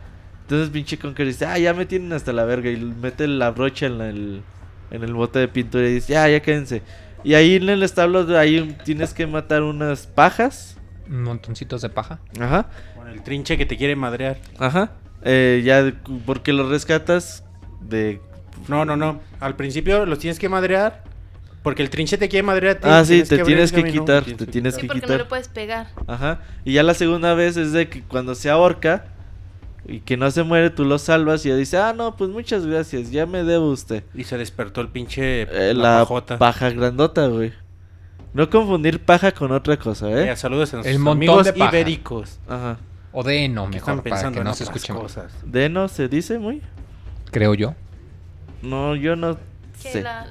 Entonces 0.44 0.70
pinche 0.70 0.98
Conker 0.98 1.26
dice, 1.28 1.46
ah, 1.46 1.58
ya 1.58 1.74
me 1.74 1.86
tienen 1.86 2.14
hasta 2.14 2.32
la 2.32 2.46
verga. 2.46 2.70
Y 2.70 2.78
mete 2.78 3.28
la 3.28 3.52
brocha 3.52 3.88
en 3.88 3.98
la- 3.98 4.10
el, 4.10 4.42
en 4.92 5.04
el 5.04 5.14
bote 5.14 5.40
de 5.40 5.48
pintura 5.48 5.88
y 5.90 5.96
dice, 5.96 6.14
ya, 6.14 6.30
ya 6.30 6.40
quédense. 6.40 6.84
Y 7.24 7.34
ahí 7.34 7.56
en 7.56 7.68
el 7.68 7.84
establo, 7.84 8.38
ahí 8.38 8.78
tienes 8.86 9.14
que 9.14 9.28
matar 9.28 9.64
unas 9.64 10.06
pajas. 10.08 10.78
Montoncitos 11.08 11.82
de 11.82 11.90
paja. 11.90 12.20
Ajá. 12.40 12.70
Con 12.96 13.08
el 13.10 13.24
trinche 13.24 13.58
que 13.58 13.66
te 13.66 13.76
quiere 13.76 13.96
madrear. 13.96 14.38
Ajá. 14.60 14.92
Eh, 15.24 15.62
ya, 15.66 15.92
porque 16.28 16.54
los 16.54 16.70
rescatas 16.70 17.44
de... 17.82 18.22
No, 18.68 18.86
no, 18.86 18.96
no. 18.98 19.20
Al 19.40 19.56
principio 19.56 20.06
los 20.06 20.20
tienes 20.20 20.40
que 20.40 20.50
madrear. 20.50 21.04
Porque 21.64 21.82
el 21.84 21.90
trinche 21.90 22.18
te 22.18 22.30
quiere 22.30 22.44
madrear. 22.46 22.78
a 22.78 22.80
ti, 22.80 22.88
Ah, 22.90 23.04
sí, 23.06 23.24
te 23.24 23.40
tienes 23.44 23.72
que 23.74 23.84
quitar, 23.84 24.24
te 24.24 24.46
tienes 24.48 24.76
Sí, 24.76 24.82
que 24.82 24.88
porque 24.88 25.02
no 25.02 25.08
quitar. 25.08 25.18
le 25.20 25.26
puedes 25.26 25.50
pegar. 25.50 25.88
Ajá. 26.08 26.40
Y 26.64 26.74
ya 26.74 26.84
la 26.84 26.94
segunda 26.94 27.34
vez 27.34 27.58
es 27.58 27.74
de 27.74 27.90
que 27.90 28.02
cuando 28.02 28.34
se 28.34 28.50
ahorca 28.50 29.06
y 29.86 30.00
que 30.00 30.16
no 30.16 30.32
se 30.32 30.44
muere, 30.44 30.70
tú 30.70 30.86
lo 30.86 30.98
salvas 31.00 31.46
y 31.46 31.50
ya 31.50 31.56
dice, 31.58 31.78
ah, 31.78 31.94
no, 31.94 32.16
pues 32.16 32.30
muchas 32.30 32.66
gracias, 32.66 33.12
ya 33.12 33.26
me 33.26 33.44
debo 33.44 33.70
usted. 33.72 34.04
Y 34.16 34.24
se 34.24 34.38
despertó 34.38 34.80
el 34.80 34.88
pinche. 34.88 35.42
Eh, 35.52 35.74
la 35.74 36.00
pajota. 36.00 36.38
paja 36.38 36.70
grandota, 36.70 37.28
güey. 37.28 37.52
No 38.34 38.50
confundir 38.50 39.02
paja 39.04 39.32
con 39.34 39.52
otra 39.52 39.76
cosa, 39.78 40.10
Eh, 40.12 40.32
¿eh? 40.32 40.36
saludos 40.38 40.72
a 40.74 40.78
nuestros 40.78 40.96
El 40.96 41.00
montón 41.02 41.18
amigos 41.18 41.46
de 41.46 41.54
paja. 41.54 41.72
ibéricos. 41.72 42.40
Ajá. 42.48 42.78
O 43.12 43.22
de 43.24 43.44
heno, 43.44 43.64
que 43.66 43.72
mejor, 43.78 43.80
están 43.80 43.98
para 43.98 44.04
pensando 44.16 44.40
que 44.40 44.44
no 44.46 44.54
se 44.54 44.64
otras 44.64 44.78
escuche 44.78 44.94
mal. 44.94 45.02
cosas. 45.02 45.34
¿Deno 45.44 45.88
se 45.90 46.08
dice 46.08 46.40
muy? 46.40 46.62
Creo 47.32 47.54
yo. 47.56 47.76
No, 48.62 48.96
yo 48.96 49.16
no 49.16 49.38
Que 49.82 49.92
sé. 49.94 50.02
la... 50.04 50.28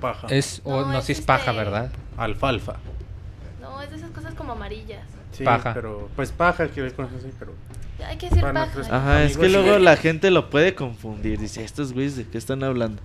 Paja. 0.00 0.26
Es, 0.30 0.60
o 0.64 0.80
No, 0.82 0.92
no, 0.92 0.98
es 0.98 1.04
si 1.04 1.12
es 1.12 1.20
paja, 1.20 1.50
este- 1.52 1.56
¿verdad? 1.64 1.92
Alfalfa. 2.16 2.76
No, 3.60 3.80
es 3.80 3.90
de 3.90 3.96
esas 3.96 4.10
cosas 4.10 4.34
como 4.34 4.52
amarillas. 4.52 5.04
Sí, 5.32 5.44
Paja. 5.44 5.72
pero. 5.74 6.10
Pues 6.16 6.30
paja, 6.32 6.68
que 6.68 6.82
les 6.82 6.92
conoces 6.92 7.18
así, 7.24 7.32
pero. 7.38 7.52
Hay 8.04 8.16
que 8.16 8.26
decir 8.28 8.42
paja. 8.42 8.52
nuestros- 8.52 8.90
Ajá, 8.90 9.22
es 9.22 9.36
que 9.38 9.48
luego 9.48 9.78
la 9.78 9.96
gente 9.96 10.30
lo 10.30 10.50
puede 10.50 10.74
confundir. 10.74 11.38
Dice, 11.38 11.62
estos 11.64 11.92
güeyes 11.92 12.16
de 12.16 12.26
qué 12.26 12.36
están 12.36 12.64
hablando. 12.64 13.00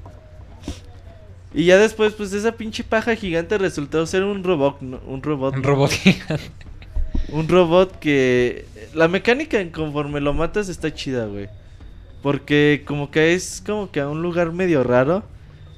Y 1.53 1.65
ya 1.65 1.77
después, 1.77 2.13
pues 2.13 2.33
esa 2.33 2.51
pinche 2.53 2.83
paja 2.83 3.15
gigante 3.15 3.57
resultó 3.57 4.05
ser 4.05 4.23
un 4.23 4.43
robot, 4.43 4.81
¿no? 4.81 4.99
un 5.07 5.21
robot, 5.23 5.55
Un 5.55 5.63
robot 5.63 5.91
gigante. 5.91 6.51
Un 7.29 7.47
robot 7.47 7.97
que 7.99 8.65
la 8.93 9.07
mecánica 9.07 9.60
en 9.60 9.69
conforme 9.71 10.19
lo 10.19 10.33
matas 10.33 10.67
está 10.69 10.93
chida, 10.93 11.25
güey. 11.25 11.47
Porque 12.21 12.84
como 12.86 13.12
que 13.12 13.34
es 13.34 13.62
como 13.65 13.91
que 13.91 13.99
a 13.99 14.10
un 14.10 14.21
lugar 14.21 14.51
medio 14.51 14.84
raro 14.84 15.23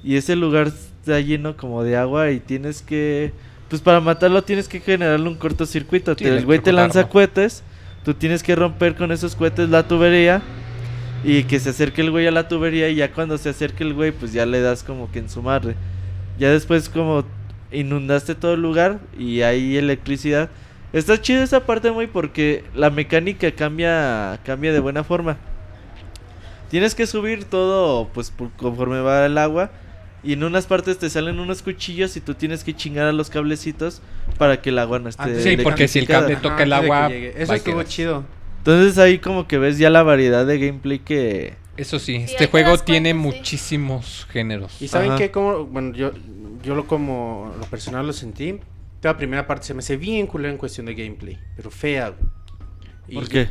y 0.03 0.15
ese 0.15 0.35
lugar 0.35 0.67
está 0.67 1.19
lleno 1.19 1.57
como 1.57 1.83
de 1.83 1.97
agua 1.97 2.31
y 2.31 2.39
tienes 2.39 2.81
que 2.81 3.33
pues 3.69 3.81
para 3.81 3.99
matarlo 3.99 4.41
tienes 4.43 4.67
que 4.67 4.79
generarle 4.79 5.27
un 5.27 5.35
cortocircuito. 5.35 6.15
Sí, 6.17 6.25
el 6.25 6.45
güey 6.45 6.59
te 6.59 6.71
lanza 6.71 7.07
cohetes, 7.07 7.63
tú 8.03 8.13
tienes 8.13 8.41
que 8.41 8.55
romper 8.55 8.95
con 8.95 9.11
esos 9.11 9.35
cohetes 9.35 9.69
la 9.69 9.87
tubería 9.87 10.41
y 11.23 11.43
que 11.43 11.59
se 11.59 11.69
acerque 11.69 12.01
el 12.01 12.11
güey 12.11 12.25
a 12.25 12.31
la 12.31 12.47
tubería 12.47 12.89
y 12.89 12.95
ya 12.95 13.11
cuando 13.11 13.37
se 13.37 13.49
acerque 13.49 13.83
el 13.83 13.93
güey 13.93 14.11
pues 14.11 14.33
ya 14.33 14.45
le 14.45 14.61
das 14.61 14.83
como 14.83 15.11
que 15.11 15.19
en 15.19 15.29
su 15.29 15.43
madre. 15.43 15.75
Ya 16.39 16.49
después 16.49 16.89
como 16.89 17.25
inundaste 17.71 18.33
todo 18.33 18.53
el 18.53 18.61
lugar 18.61 18.99
y 19.17 19.41
hay 19.41 19.77
electricidad. 19.77 20.49
Está 20.91 21.21
chido 21.21 21.43
esa 21.43 21.67
parte 21.67 21.91
muy 21.91 22.07
porque 22.07 22.63
la 22.73 22.89
mecánica 22.89 23.51
cambia 23.51 24.39
cambia 24.43 24.73
de 24.73 24.79
buena 24.79 25.03
forma. 25.03 25.37
Tienes 26.69 26.95
que 26.95 27.07
subir 27.07 27.45
todo 27.45 28.09
pues 28.13 28.31
por- 28.31 28.51
conforme 28.51 28.99
va 29.01 29.25
el 29.25 29.37
agua 29.37 29.71
y 30.23 30.33
en 30.33 30.43
unas 30.43 30.65
partes 30.67 30.97
te 30.99 31.09
salen 31.09 31.39
unos 31.39 31.61
cuchillos 31.61 32.15
y 32.17 32.21
tú 32.21 32.33
tienes 32.35 32.63
que 32.63 32.75
chingar 32.75 33.07
a 33.07 33.11
los 33.11 33.29
cablecitos 33.29 34.01
para 34.37 34.61
que 34.61 34.69
el 34.69 34.79
agua 34.79 34.99
no 34.99 35.09
esté 35.09 35.23
Antes- 35.23 35.43
Sí, 35.43 35.57
porque 35.57 35.87
si 35.87 35.99
el 35.99 36.07
cable 36.07 36.35
toca 36.35 36.63
el 36.63 36.73
agua, 36.73 37.09
Eso 37.11 37.53
estuvo 37.53 37.81
chido. 37.83 38.23
Entonces 38.59 38.97
ahí 38.97 39.19
como 39.19 39.47
que 39.47 39.57
ves 39.57 39.77
ya 39.77 39.89
la 39.89 40.03
variedad 40.03 40.45
de 40.45 40.59
gameplay 40.59 40.99
que 40.99 41.53
Eso 41.77 41.97
sí, 41.97 42.15
este 42.17 42.37
te 42.37 42.47
juego 42.47 42.77
tiene 42.77 43.11
sí. 43.11 43.13
muchísimos 43.15 44.27
géneros. 44.29 44.81
Y 44.81 44.89
saben 44.89 45.11
Ajá. 45.11 45.17
qué, 45.17 45.31
como, 45.31 45.65
bueno, 45.65 45.93
yo, 45.95 46.11
yo 46.61 46.75
lo 46.75 46.85
como 46.85 47.53
lo 47.57 47.65
personal 47.67 48.05
lo 48.05 48.11
sentí. 48.13 48.59
La 49.01 49.15
primera 49.15 49.47
parte 49.47 49.65
se 49.67 49.73
me 49.73 49.79
hace 49.79 49.95
bien 49.95 50.27
culera 50.27 50.51
en 50.51 50.57
cuestión 50.57 50.85
de 50.87 50.93
gameplay, 50.93 51.39
pero 51.55 51.71
fea. 51.71 52.13
Y- 53.07 53.15
¿Por 53.15 53.29
qué? 53.29 53.47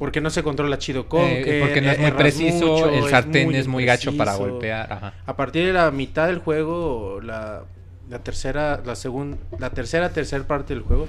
Porque 0.00 0.20
no 0.20 0.30
se 0.30 0.42
controla 0.42 0.78
chido 0.78 1.08
con 1.08 1.20
Eh, 1.24 1.58
porque 1.62 1.80
no 1.80 1.90
es 1.92 1.98
muy 1.98 2.06
erras 2.08 2.20
preciso, 2.20 2.66
mucho, 2.72 2.88
el 2.88 3.08
sartén 3.10 3.54
es 3.54 3.68
muy, 3.68 3.84
gacho 3.84 4.16
para 4.16 4.34
golpear. 4.34 4.92
Ajá. 4.92 5.12
A 5.26 5.36
partir 5.36 5.64
de 5.66 5.72
la 5.74 5.90
mitad 5.92 6.26
del 6.26 6.38
juego, 6.38 7.20
la, 7.22 7.62
la 8.08 8.18
tercera, 8.20 8.80
la 8.84 8.96
segunda, 8.96 9.36
la 9.58 9.70
tercera, 9.70 10.08
tercera 10.10 10.42
parte 10.44 10.74
del 10.74 10.82
juego 10.82 11.06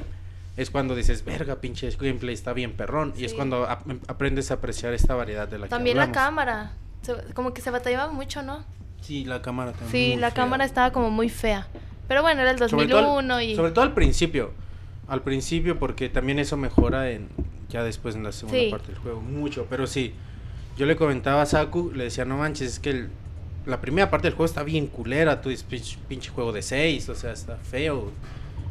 es 0.58 0.70
cuando 0.70 0.94
dices, 0.94 1.24
verga, 1.26 1.56
pinche 1.56 1.90
gameplay 1.98 2.34
está 2.34 2.52
bien 2.52 2.74
perrón. 2.74 3.14
Y 3.18 3.24
es 3.24 3.34
cuando 3.34 3.64
ap- 3.68 3.88
aprendes 4.08 4.52
a 4.52 4.56
apreciar 4.56 4.94
esta 4.94 5.16
variedad 5.16 5.48
de 5.48 5.58
la 5.58 5.68
También 5.68 5.96
que 5.96 6.06
la 6.08 6.12
cámara. 6.12 6.74
Se- 7.02 7.34
como 7.34 7.54
que 7.54 7.62
se 7.62 7.72
batallaba 7.72 8.12
mucho, 8.12 8.42
¿no? 8.44 8.64
Sí, 9.00 9.24
la 9.24 9.42
cámara 9.42 9.72
también. 9.72 9.90
Sí, 9.92 10.08
muy 10.12 10.22
la 10.22 10.32
fea. 10.32 10.36
cámara 10.44 10.66
estaba 10.66 10.92
como 10.92 11.10
muy 11.10 11.30
fea. 11.30 11.66
Pero 12.10 12.22
bueno, 12.24 12.42
era 12.42 12.52
el 12.52 12.60
Sobre 12.60 12.88
todo 12.88 12.98
al- 13.00 13.06
2001 13.06 13.42
y... 13.42 13.56
Sobre 13.56 13.72
todo 13.72 13.86
al 13.86 13.94
principio. 13.94 14.52
Al 15.08 15.22
principio, 15.24 15.80
porque 15.80 16.10
también 16.10 16.40
eso 16.40 16.58
mejora 16.58 17.10
en 17.10 17.30
ya 17.72 17.84
después 17.84 18.16
en 18.16 18.24
la 18.24 18.32
segunda 18.32 18.60
Sí. 18.60 18.68
parte 18.70 18.88
del 18.92 18.98
juego. 18.98 19.22
Mucho, 19.22 19.66
pero 19.70 19.88
sí. 19.88 20.14
Yo 20.78 20.86
le 20.86 20.96
comentaba 20.96 21.42
a 21.42 21.46
Saku, 21.46 21.92
le 21.96 22.06
decía, 22.06 22.26
no 22.26 22.38
manches, 22.38 22.74
es 22.74 22.80
que 22.80 22.90
el- 22.92 23.10
la 23.66 23.80
primera 23.82 24.10
parte 24.10 24.28
del 24.28 24.34
juego 24.36 24.46
está 24.46 24.64
bien 24.64 24.88
culera. 24.88 25.42
Tú 25.42 25.50
dices, 25.50 25.64
pinche, 25.70 25.98
pinche 26.08 26.30
juego 26.32 26.52
de 26.52 26.62
6, 26.62 27.10
o 27.10 27.16
sea, 27.16 27.32
está 27.34 27.58
feo. 27.58 28.12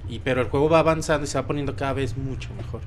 Y, 0.09 0.19
pero 0.21 0.41
el 0.41 0.49
juego 0.49 0.69
va 0.69 0.81
avanzando 0.81 1.25
y 1.25 1.29
se 1.29 1.39
va 1.39 1.47
poniendo 1.47 1.77
cada 1.77 1.93
vez 1.93 2.17
mucho 2.17 2.49
mejor. 2.57 2.81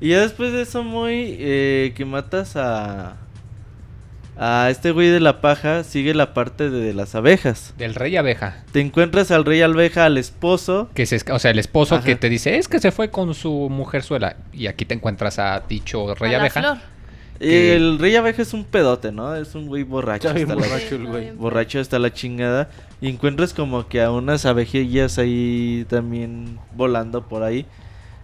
Y 0.00 0.08
ya 0.10 0.20
después 0.22 0.52
de 0.52 0.62
eso, 0.62 0.82
muy 0.82 1.36
eh, 1.38 1.92
que 1.96 2.04
matas 2.04 2.56
a. 2.56 3.16
A 4.36 4.68
este 4.70 4.90
güey 4.90 5.08
de 5.10 5.20
la 5.20 5.40
paja, 5.40 5.84
sigue 5.84 6.12
la 6.12 6.34
parte 6.34 6.68
de, 6.68 6.92
las 6.92 7.14
abejas. 7.14 7.72
Del 7.78 7.94
rey 7.94 8.16
abeja. 8.16 8.64
Te 8.72 8.80
encuentras 8.80 9.30
al 9.30 9.44
rey 9.44 9.62
abeja, 9.62 10.06
al 10.06 10.18
esposo. 10.18 10.88
Que 10.94 11.06
se, 11.06 11.20
o 11.32 11.38
sea, 11.38 11.52
el 11.52 11.58
esposo 11.60 11.94
Ajá. 11.96 12.04
que 12.04 12.16
te 12.16 12.28
dice, 12.28 12.58
es 12.58 12.66
que 12.66 12.80
se 12.80 12.90
fue 12.90 13.10
con 13.10 13.32
su 13.34 13.68
mujerzuela. 13.70 14.36
Y 14.52 14.66
aquí 14.66 14.84
te 14.84 14.94
encuentras 14.94 15.38
a 15.38 15.60
dicho 15.68 16.14
rey 16.16 16.30
a 16.30 16.38
la 16.38 16.40
abeja. 16.40 16.60
flor. 16.60 16.78
Que- 17.38 17.76
el 17.76 17.98
rey 17.98 18.16
abeja 18.16 18.42
es 18.42 18.52
un 18.54 18.64
pedote, 18.64 19.12
¿no? 19.12 19.34
Es 19.36 19.54
un 19.54 19.66
güey 19.66 19.82
borracho. 19.84 20.28
Está 20.30 20.48
la- 20.48 20.54
borracho 20.54 20.94
el 20.96 21.02
Sí, 21.02 21.06
güey. 21.06 21.30
borracho 21.32 21.78
hasta 21.80 21.98
la 22.00 22.12
chingada. 22.12 22.70
Y 23.00 23.08
encuentras 23.10 23.52
como 23.54 23.86
que 23.88 24.02
a 24.02 24.10
unas 24.10 24.46
abejillas 24.46 25.18
ahí 25.18 25.84
también 25.88 26.58
volando 26.74 27.28
por 27.28 27.42
ahí. 27.44 27.66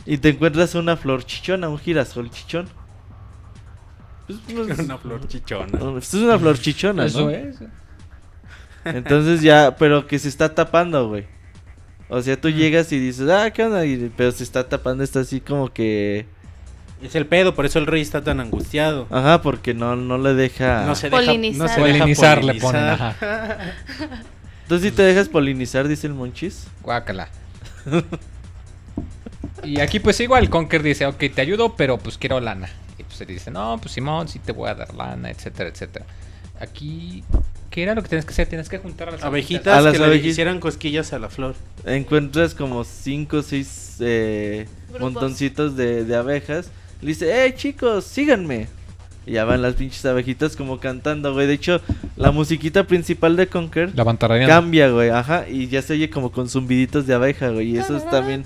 Y 0.06 0.18
te 0.18 0.30
encuentras 0.30 0.74
una 0.74 0.96
flor 0.96 1.24
chichona, 1.24 1.68
un 1.68 1.78
girasol 1.78 2.30
chichón. 2.30 2.68
Pues, 4.54 4.70
es- 4.78 4.84
Una 4.86 4.98
flor 4.98 5.26
chichona. 5.28 5.78
pues 5.78 6.08
es 6.14 6.20
una 6.22 6.38
flor 6.38 6.58
chichona, 6.58 7.06
Eso 7.06 7.22
¿no? 7.22 7.30
es. 7.30 7.56
Entonces 8.84 9.42
ya, 9.42 9.76
pero 9.78 10.06
que 10.06 10.18
se 10.18 10.28
está 10.28 10.54
tapando, 10.54 11.08
güey. 11.08 11.26
O 12.08 12.20
sea, 12.22 12.40
tú 12.40 12.48
llegas 12.50 12.90
y 12.92 12.98
dices, 12.98 13.28
ah, 13.30 13.50
¿qué 13.50 13.62
onda? 13.64 13.84
Y- 13.86 14.10
pero 14.16 14.32
se 14.32 14.42
está 14.42 14.68
tapando, 14.68 15.04
está 15.04 15.20
así 15.20 15.40
como 15.40 15.72
que... 15.72 16.26
Es 17.02 17.14
el 17.14 17.24
pedo, 17.26 17.54
por 17.54 17.64
eso 17.64 17.78
el 17.78 17.86
rey 17.86 18.02
está 18.02 18.22
tan 18.22 18.40
angustiado. 18.40 19.06
Ajá, 19.10 19.40
porque 19.42 19.72
no, 19.74 19.96
no 19.96 20.18
le 20.18 20.34
deja... 20.34 20.84
No 20.86 20.94
se 20.94 21.08
deja, 21.08 21.20
no 21.22 21.26
Polinizar. 21.26 21.68
se 21.68 21.80
deja 21.80 21.98
Polinizar 21.98 22.44
le 22.44 22.54
ponen, 22.56 22.60
polinizar. 22.82 23.16
ajá. 23.22 23.74
¿Tú 24.68 24.78
sí 24.78 24.90
te 24.90 25.02
dejas 25.02 25.28
polinizar, 25.28 25.88
dice 25.88 26.06
el 26.06 26.14
monchis? 26.14 26.66
Guácala. 26.82 27.28
y 29.64 29.80
aquí 29.80 29.98
pues 30.00 30.20
igual 30.20 30.48
Conker 30.50 30.82
dice, 30.82 31.06
ok, 31.06 31.18
te 31.34 31.40
ayudo, 31.40 31.74
pero 31.76 31.98
pues 31.98 32.18
quiero 32.18 32.40
lana. 32.40 32.68
Y 33.12 33.16
pues 33.16 33.28
dice, 33.28 33.50
no, 33.50 33.78
pues 33.80 33.92
Simón, 33.92 34.28
sí 34.28 34.38
te 34.38 34.52
voy 34.52 34.68
a 34.70 34.74
dar 34.74 34.94
lana, 34.94 35.30
etcétera, 35.30 35.68
etcétera. 35.68 36.06
Aquí, 36.60 37.24
¿qué 37.70 37.82
era 37.82 37.94
lo 37.94 38.02
que 38.02 38.08
tienes 38.08 38.24
que 38.24 38.32
hacer? 38.32 38.46
Tienes 38.48 38.68
que 38.68 38.78
juntar 38.78 39.08
a 39.08 39.12
las 39.12 39.22
Abejitas 39.22 39.78
A 39.78 39.80
las 39.80 39.92
que 39.92 39.98
le 39.98 40.04
abejitas. 40.04 40.30
hicieran 40.32 40.60
cosquillas 40.60 41.12
a 41.12 41.18
la 41.18 41.28
flor. 41.28 41.54
encuentras 41.84 42.54
como 42.54 42.84
cinco 42.84 43.38
o 43.38 43.42
seis 43.42 43.96
eh, 44.00 44.66
Grupos. 44.88 45.00
montoncitos 45.00 45.76
de, 45.76 46.04
de 46.04 46.16
abejas. 46.16 46.70
Le 47.00 47.08
dice, 47.08 47.46
¡eh, 47.46 47.54
chicos, 47.54 48.04
síganme! 48.04 48.68
Y 49.26 49.32
ya 49.32 49.44
van 49.44 49.60
las 49.62 49.74
pinches 49.74 50.04
abejitas 50.06 50.56
como 50.56 50.80
cantando, 50.80 51.32
güey. 51.34 51.46
De 51.46 51.54
hecho, 51.54 51.80
la 52.16 52.30
musiquita 52.30 52.84
principal 52.86 53.36
de 53.36 53.46
Conker 53.48 53.92
La 53.94 54.04
cambia, 54.46 54.88
güey. 54.90 55.10
Ajá, 55.10 55.46
y 55.48 55.68
ya 55.68 55.82
se 55.82 55.92
oye 55.92 56.08
como 56.10 56.32
con 56.32 56.48
zumbiditos 56.48 57.06
de 57.06 57.14
abeja, 57.14 57.50
güey. 57.50 57.70
Y 57.70 57.78
eso 57.78 57.96
es 57.96 58.08
también... 58.08 58.44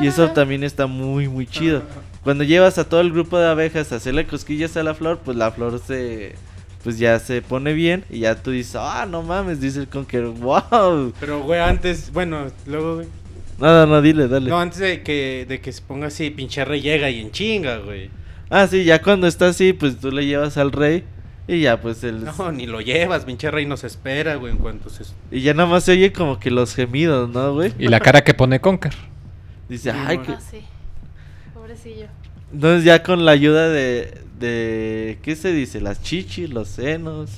Y 0.00 0.06
eso 0.06 0.30
también 0.30 0.64
está 0.64 0.86
muy, 0.86 1.28
muy 1.28 1.46
chido. 1.46 1.82
Cuando 2.22 2.44
llevas 2.44 2.78
a 2.78 2.88
todo 2.88 3.00
el 3.00 3.12
grupo 3.12 3.38
de 3.38 3.48
abejas 3.48 3.92
a 3.92 3.96
hacerle 3.96 4.26
cosquillas 4.26 4.76
a 4.76 4.82
la 4.82 4.94
flor, 4.94 5.20
pues 5.24 5.36
la 5.36 5.50
flor 5.50 5.80
se... 5.84 6.34
Pues 6.82 6.98
ya 6.98 7.18
se 7.18 7.42
pone 7.42 7.74
bien 7.74 8.04
y 8.08 8.20
ya 8.20 8.36
tú 8.36 8.52
dices, 8.52 8.76
ah, 8.76 9.06
no 9.06 9.22
mames, 9.22 9.60
dice 9.60 9.80
el 9.80 9.88
Conker, 9.88 10.24
wow. 10.28 11.12
Pero, 11.20 11.42
güey, 11.42 11.60
antes, 11.60 12.10
bueno, 12.10 12.46
luego, 12.66 12.94
güey. 12.96 13.08
Nada, 13.58 13.84
no, 13.84 14.00
dile, 14.00 14.28
dale. 14.28 14.48
No, 14.48 14.58
antes 14.58 14.78
de 14.78 15.02
que, 15.02 15.44
de 15.46 15.60
que 15.60 15.72
se 15.72 15.82
ponga 15.82 16.06
así, 16.06 16.30
pinche 16.30 16.64
rey 16.64 16.80
llega 16.80 17.10
y 17.10 17.20
en 17.20 17.32
chinga, 17.32 17.76
güey. 17.78 18.08
Ah, 18.48 18.66
sí, 18.66 18.84
ya 18.84 19.02
cuando 19.02 19.26
está 19.26 19.48
así, 19.48 19.74
pues 19.74 20.00
tú 20.00 20.10
le 20.10 20.24
llevas 20.24 20.56
al 20.56 20.72
rey 20.72 21.04
y 21.46 21.60
ya 21.60 21.78
pues 21.78 22.02
él... 22.02 22.24
No, 22.24 22.50
ni 22.50 22.66
lo 22.66 22.80
llevas, 22.80 23.26
pinche 23.26 23.50
rey 23.50 23.66
nos 23.66 23.84
espera, 23.84 24.36
güey, 24.36 24.52
en 24.52 24.58
cuanto 24.58 24.88
se... 24.88 25.04
Y 25.30 25.42
ya 25.42 25.52
nada 25.52 25.68
más 25.68 25.84
se 25.84 25.92
oye 25.92 26.14
como 26.14 26.40
que 26.40 26.50
los 26.50 26.74
gemidos, 26.74 27.28
¿no, 27.28 27.52
güey? 27.52 27.74
Y 27.78 27.88
la 27.88 28.00
cara 28.00 28.24
que 28.24 28.32
pone 28.32 28.58
Conker. 28.60 28.94
Dice, 29.68 29.92
Sí, 29.92 29.98
ay, 30.00 30.16
bueno. 30.16 30.22
que... 30.24 30.32
Ah, 30.32 30.40
sí. 30.50 30.62
Entonces 32.52 32.84
ya 32.84 33.02
con 33.02 33.24
la 33.24 33.32
ayuda 33.32 33.68
de... 33.68 34.22
de... 34.38 35.18
¿Qué 35.22 35.36
se 35.36 35.52
dice? 35.52 35.80
Las 35.80 36.02
chichis, 36.02 36.50
los 36.50 36.68
senos... 36.68 37.30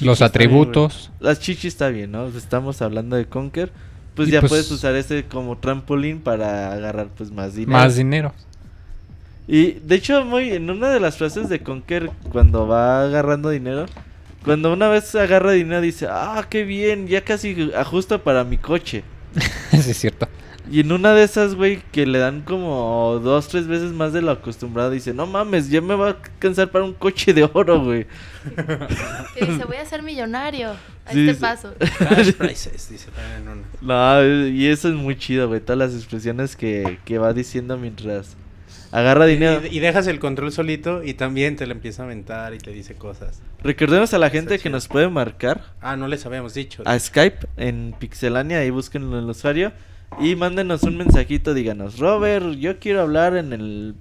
Los 0.00 0.22
atributos. 0.22 1.10
Las 1.20 1.38
chichis 1.38 1.66
está 1.74 1.88
bien, 1.88 2.10
¿no? 2.12 2.28
Estamos 2.28 2.80
hablando 2.80 3.16
de 3.16 3.26
Conker. 3.26 3.70
Pues 4.14 4.28
Y 4.28 4.32
ya 4.32 4.40
pues- 4.40 4.50
puedes 4.50 4.70
usar 4.70 4.94
ese 4.96 5.24
como 5.24 5.58
trampolín 5.58 6.20
para 6.20 6.72
agarrar 6.72 7.08
pues 7.08 7.30
más 7.30 7.54
dinero. 7.54 7.78
Más 7.78 7.96
dinero. 7.96 8.32
Y 9.48 9.72
de 9.72 9.94
hecho, 9.94 10.24
muy 10.24 10.50
en 10.50 10.70
una 10.70 10.88
de 10.90 10.98
las 10.98 11.18
frases 11.18 11.48
de 11.48 11.60
Conker, 11.60 12.10
cuando 12.32 12.66
va 12.66 13.02
agarrando 13.02 13.50
dinero, 13.50 13.86
cuando 14.44 14.72
una 14.72 14.88
vez 14.88 15.14
agarra 15.14 15.52
dinero 15.52 15.80
dice, 15.80 16.08
ah, 16.10 16.44
qué 16.48 16.64
bien, 16.64 17.06
ya 17.06 17.22
casi 17.22 17.70
ajusto 17.76 18.22
para 18.22 18.42
mi 18.44 18.56
coche. 18.58 19.04
sí, 19.70 19.90
es 19.90 19.98
cierto. 19.98 20.26
Y 20.70 20.80
en 20.80 20.90
una 20.92 21.12
de 21.14 21.22
esas, 21.22 21.54
güey, 21.54 21.80
que 21.92 22.06
le 22.06 22.18
dan 22.18 22.40
como 22.42 23.20
dos, 23.22 23.48
tres 23.48 23.66
veces 23.68 23.92
más 23.92 24.12
de 24.12 24.22
lo 24.22 24.32
acostumbrado, 24.32 24.90
dice, 24.90 25.14
no 25.14 25.26
mames, 25.26 25.70
ya 25.70 25.80
me 25.80 25.94
va 25.94 26.06
a 26.06 26.10
alcanzar 26.10 26.70
para 26.70 26.84
un 26.84 26.92
coche 26.92 27.32
de 27.32 27.48
oro, 27.52 27.84
güey. 27.84 28.06
Que 29.34 29.46
dice, 29.46 29.64
voy 29.64 29.76
a 29.76 29.84
ser 29.84 30.02
millonario 30.02 30.70
a 31.04 31.12
Sí, 31.12 31.28
este 31.28 31.40
paso. 31.40 31.74
Cash 31.98 32.32
prices, 32.32 32.88
dice. 32.90 33.08
No, 33.80 34.24
y 34.48 34.66
eso 34.66 34.88
es 34.88 34.94
muy 34.94 35.16
chido, 35.16 35.48
güey, 35.48 35.60
todas 35.60 35.78
las 35.78 35.94
expresiones 35.94 36.56
que, 36.56 36.98
que 37.04 37.18
va 37.18 37.32
diciendo 37.32 37.76
mientras 37.76 38.36
agarra 38.90 39.26
dinero. 39.26 39.62
Y, 39.70 39.76
y 39.76 39.80
dejas 39.80 40.06
el 40.06 40.18
control 40.18 40.52
solito 40.52 41.04
y 41.04 41.14
también 41.14 41.56
te 41.56 41.66
le 41.66 41.72
empieza 41.72 42.02
a 42.02 42.06
aventar 42.06 42.54
y 42.54 42.58
te 42.58 42.72
dice 42.72 42.94
cosas. 42.94 43.40
Recordemos 43.62 44.14
a 44.14 44.18
la 44.18 44.30
gente 44.30 44.58
que 44.58 44.70
nos 44.70 44.88
puede 44.88 45.08
marcar 45.08 45.62
Ah, 45.80 45.96
no 45.96 46.08
les 46.08 46.24
habíamos 46.26 46.54
dicho. 46.54 46.82
a 46.86 46.98
Skype 46.98 47.46
en 47.56 47.94
Pixelania, 47.98 48.58
ahí 48.58 48.70
búsquenlo 48.70 49.16
en 49.18 49.24
el 49.24 49.30
usuario 49.30 49.72
y 50.20 50.36
mándenos 50.36 50.82
un 50.82 50.96
mensajito, 50.96 51.54
díganos, 51.54 51.98
Robert, 51.98 52.52
yo 52.52 52.78
quiero 52.78 53.02
hablar 53.02 53.36
en 53.36 53.52
el 53.52 53.94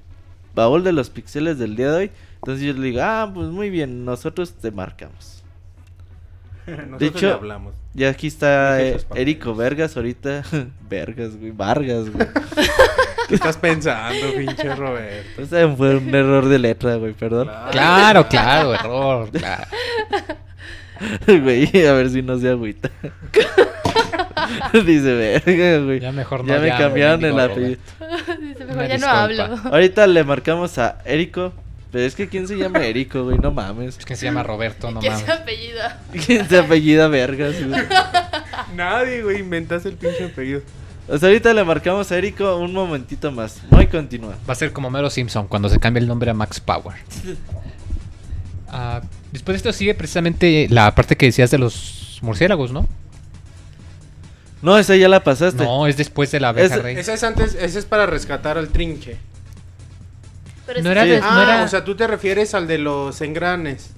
baúl 0.53 0.83
de 0.83 0.93
los 0.93 1.09
pixeles 1.09 1.57
del 1.59 1.75
día 1.75 1.91
de 1.91 1.97
hoy. 1.97 2.11
Entonces 2.35 2.65
yo 2.65 2.73
le 2.73 2.87
digo, 2.87 3.01
ah, 3.03 3.29
pues 3.33 3.49
muy 3.49 3.69
bien, 3.69 4.05
nosotros 4.05 4.53
te 4.53 4.71
marcamos. 4.71 5.43
Nosotros 6.67 6.99
de 6.99 7.05
hecho- 7.07 7.27
le 7.27 7.33
hablamos. 7.33 7.73
Y 7.93 8.03
aquí 8.03 8.27
está 8.27 8.81
eh. 8.81 8.97
Erico 9.15 9.55
Vergas 9.55 9.95
ahorita. 9.95 10.43
Vergas, 10.89 11.37
güey, 11.37 11.51
Vargas, 11.51 12.09
güey. 12.09 12.27
¿Qué 13.29 13.35
estás 13.35 13.57
pensando, 13.57 14.27
pinche 14.35 14.75
Roberto? 14.75 15.41
Ese 15.41 15.67
fue 15.75 15.97
un 15.97 16.13
error 16.13 16.47
de 16.47 16.59
letra, 16.59 16.95
güey, 16.95 17.13
perdón. 17.13 17.49
Claro, 17.71 18.27
claro, 18.27 18.73
error. 18.75 19.29
claro. 19.31 19.63
Güey, 21.27 21.85
a 21.85 21.93
ver 21.93 22.09
si 22.09 22.21
no 22.21 22.39
se 22.39 22.49
agüita. 22.49 22.89
Dice, 24.73 25.13
verga, 25.13 25.79
güey. 25.85 25.99
Ya 25.99 26.11
mejor 26.11 26.43
no 26.43 26.53
Ya 26.53 26.59
me 26.59 26.69
cambiaron 26.69 27.23
el 27.25 27.39
apellido. 27.39 27.77
Dice, 28.39 28.65
mejor 28.65 28.87
ya 28.87 28.97
no 28.97 29.07
hablo. 29.07 29.43
Ahorita 29.65 30.07
le 30.07 30.23
marcamos 30.23 30.77
a 30.77 30.99
Erico. 31.05 31.53
Pero 31.91 32.05
es 32.05 32.15
que 32.15 32.27
¿quién 32.27 32.45
se 32.47 32.57
llama 32.57 32.79
Erico, 32.85 33.23
güey? 33.23 33.37
No 33.37 33.51
mames. 33.51 33.97
Es 33.97 34.05
que 34.05 34.17
se 34.17 34.25
llama 34.25 34.43
Roberto, 34.43 34.91
no 34.91 34.99
¿Quién 34.99 35.13
mames. 35.13 35.25
se 35.25 35.31
apellida? 35.31 36.01
¿Quién 36.25 36.49
se 36.49 36.57
apellida 36.57 37.07
Vergas, 37.07 37.55
güey? 37.65 37.83
Nadie, 38.75 39.23
güey, 39.23 39.39
inventas 39.39 39.85
el 39.85 39.93
pinche 39.93 40.25
apellido. 40.25 40.61
O 41.07 41.17
sea, 41.17 41.29
ahorita 41.29 41.53
le 41.53 41.63
marcamos 41.63 42.11
a 42.11 42.17
Erico 42.17 42.57
un 42.57 42.73
momentito 42.73 43.31
más. 43.31 43.61
Muy 43.69 43.87
continúa. 43.87 44.35
Va 44.49 44.53
a 44.53 44.55
ser 44.55 44.73
como 44.73 44.89
Mero 44.89 45.09
Simpson 45.09 45.47
cuando 45.47 45.69
se 45.69 45.79
cambia 45.79 46.01
el 46.01 46.07
nombre 46.07 46.31
a 46.31 46.33
Max 46.33 46.59
Power. 46.59 46.95
Ah, 48.67 49.01
después 49.35 49.53
de 49.53 49.57
esto 49.69 49.73
sigue 49.77 49.93
precisamente 49.93 50.67
la 50.69 50.93
parte 50.95 51.15
que 51.15 51.27
decías 51.27 51.51
de 51.51 51.57
los 51.57 52.19
murciélagos, 52.21 52.71
¿no? 52.71 52.87
No, 54.61 54.77
esa 54.79 54.95
ya 54.95 55.07
la 55.07 55.23
pasaste. 55.23 55.63
No, 55.63 55.85
es 55.87 55.97
después 55.97 56.31
de 56.31 56.39
la 56.39 56.49
abeja 56.49 56.73
Ese- 56.75 56.81
rey. 56.83 56.95
Ese 56.97 57.13
es 57.13 57.23
antes, 57.23 57.55
ese 57.55 57.79
es 57.79 57.85
para 57.85 58.05
rescatar 58.05 58.57
al 58.57 58.69
trinche. 58.69 59.17
Pero 60.65 60.81
No 60.81 60.91
era 60.91 61.03
es 61.03 61.09
de- 61.11 61.19
no 61.19 61.27
Ah, 61.29 61.43
era- 61.43 61.63
o 61.63 61.67
sea, 61.67 61.83
tú 61.83 61.95
te 61.95 62.07
refieres 62.07 62.55
al 62.55 62.65
de 62.67 62.79
los 62.79 63.21
engranes. 63.21 63.91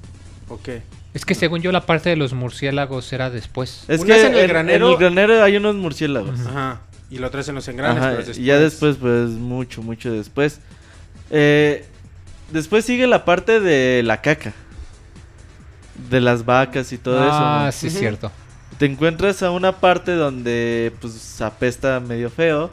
Ok. 0.49 0.69
Es 1.13 1.25
que 1.25 1.35
según 1.35 1.61
yo 1.61 1.71
la 1.71 1.85
parte 1.85 2.09
de 2.09 2.15
los 2.17 2.33
murciélagos 2.33 3.11
era 3.13 3.29
después. 3.29 3.85
Es 3.87 4.01
Una 4.01 4.13
que 4.15 4.19
es 4.19 4.25
en 4.27 4.35
el 4.35 4.47
granero. 4.47 4.87
en 4.87 4.91
el 4.93 4.97
granero 4.99 5.43
hay 5.43 5.55
unos 5.55 5.75
murciélagos. 5.75 6.39
Ajá. 6.45 6.81
Y 7.09 7.19
lo 7.19 7.29
traes 7.31 7.47
en 7.47 7.55
los 7.55 7.67
engranes, 7.69 8.03
Ajá, 8.03 8.15
pero 8.17 8.31
es 8.31 8.37
y 8.37 8.43
ya 8.43 8.57
después, 8.59 8.97
pues, 8.99 9.29
mucho, 9.29 9.81
mucho 9.81 10.11
después. 10.11 10.59
Eh, 11.31 11.85
después 12.51 12.83
sigue 12.83 13.07
la 13.07 13.23
parte 13.23 13.61
de 13.61 14.03
la 14.03 14.21
caca. 14.21 14.53
De 16.09 16.21
las 16.21 16.45
vacas 16.45 16.91
y 16.93 16.97
todo 16.97 17.23
eso. 17.23 17.31
ah, 17.33 17.63
¿no? 17.65 17.71
sí, 17.71 17.87
es 17.87 17.97
cierto. 17.97 18.31
Te 18.77 18.85
encuentras 18.85 19.41
a 19.43 19.49
una 19.51 19.71
parte 19.73 20.13
donde, 20.13 20.93
pues, 21.01 21.41
apesta 21.41 21.99
medio 21.99 22.29
feo. 22.29 22.69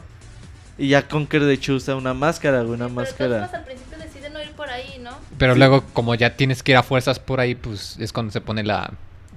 Y 0.76 0.88
ya 0.88 1.06
Conker, 1.08 1.42
de 1.44 1.54
hecho, 1.54 1.74
usa 1.74 1.94
una 1.96 2.14
máscara, 2.14 2.60
güey, 2.62 2.74
una 2.74 2.88
máscara. 2.88 3.38
modos, 3.42 3.54
al 3.54 3.64
principio 3.64 3.96
decide 3.98 4.28
no 4.30 4.42
ir 4.42 4.50
por 4.52 4.68
ahí, 4.68 4.98
¿no? 5.00 5.12
Pero 5.38 5.54
Sí. 5.54 5.58
luego, 5.60 5.84
como 5.92 6.14
ya 6.14 6.36
tienes 6.36 6.62
que 6.62 6.72
ir 6.72 6.76
a 6.78 6.82
fuerzas 6.82 7.18
por 7.18 7.40
ahí, 7.40 7.54
pues 7.54 7.96
es 8.00 8.12
cuando 8.12 8.32
se 8.32 8.40
pone 8.40 8.62
la. 8.64 8.92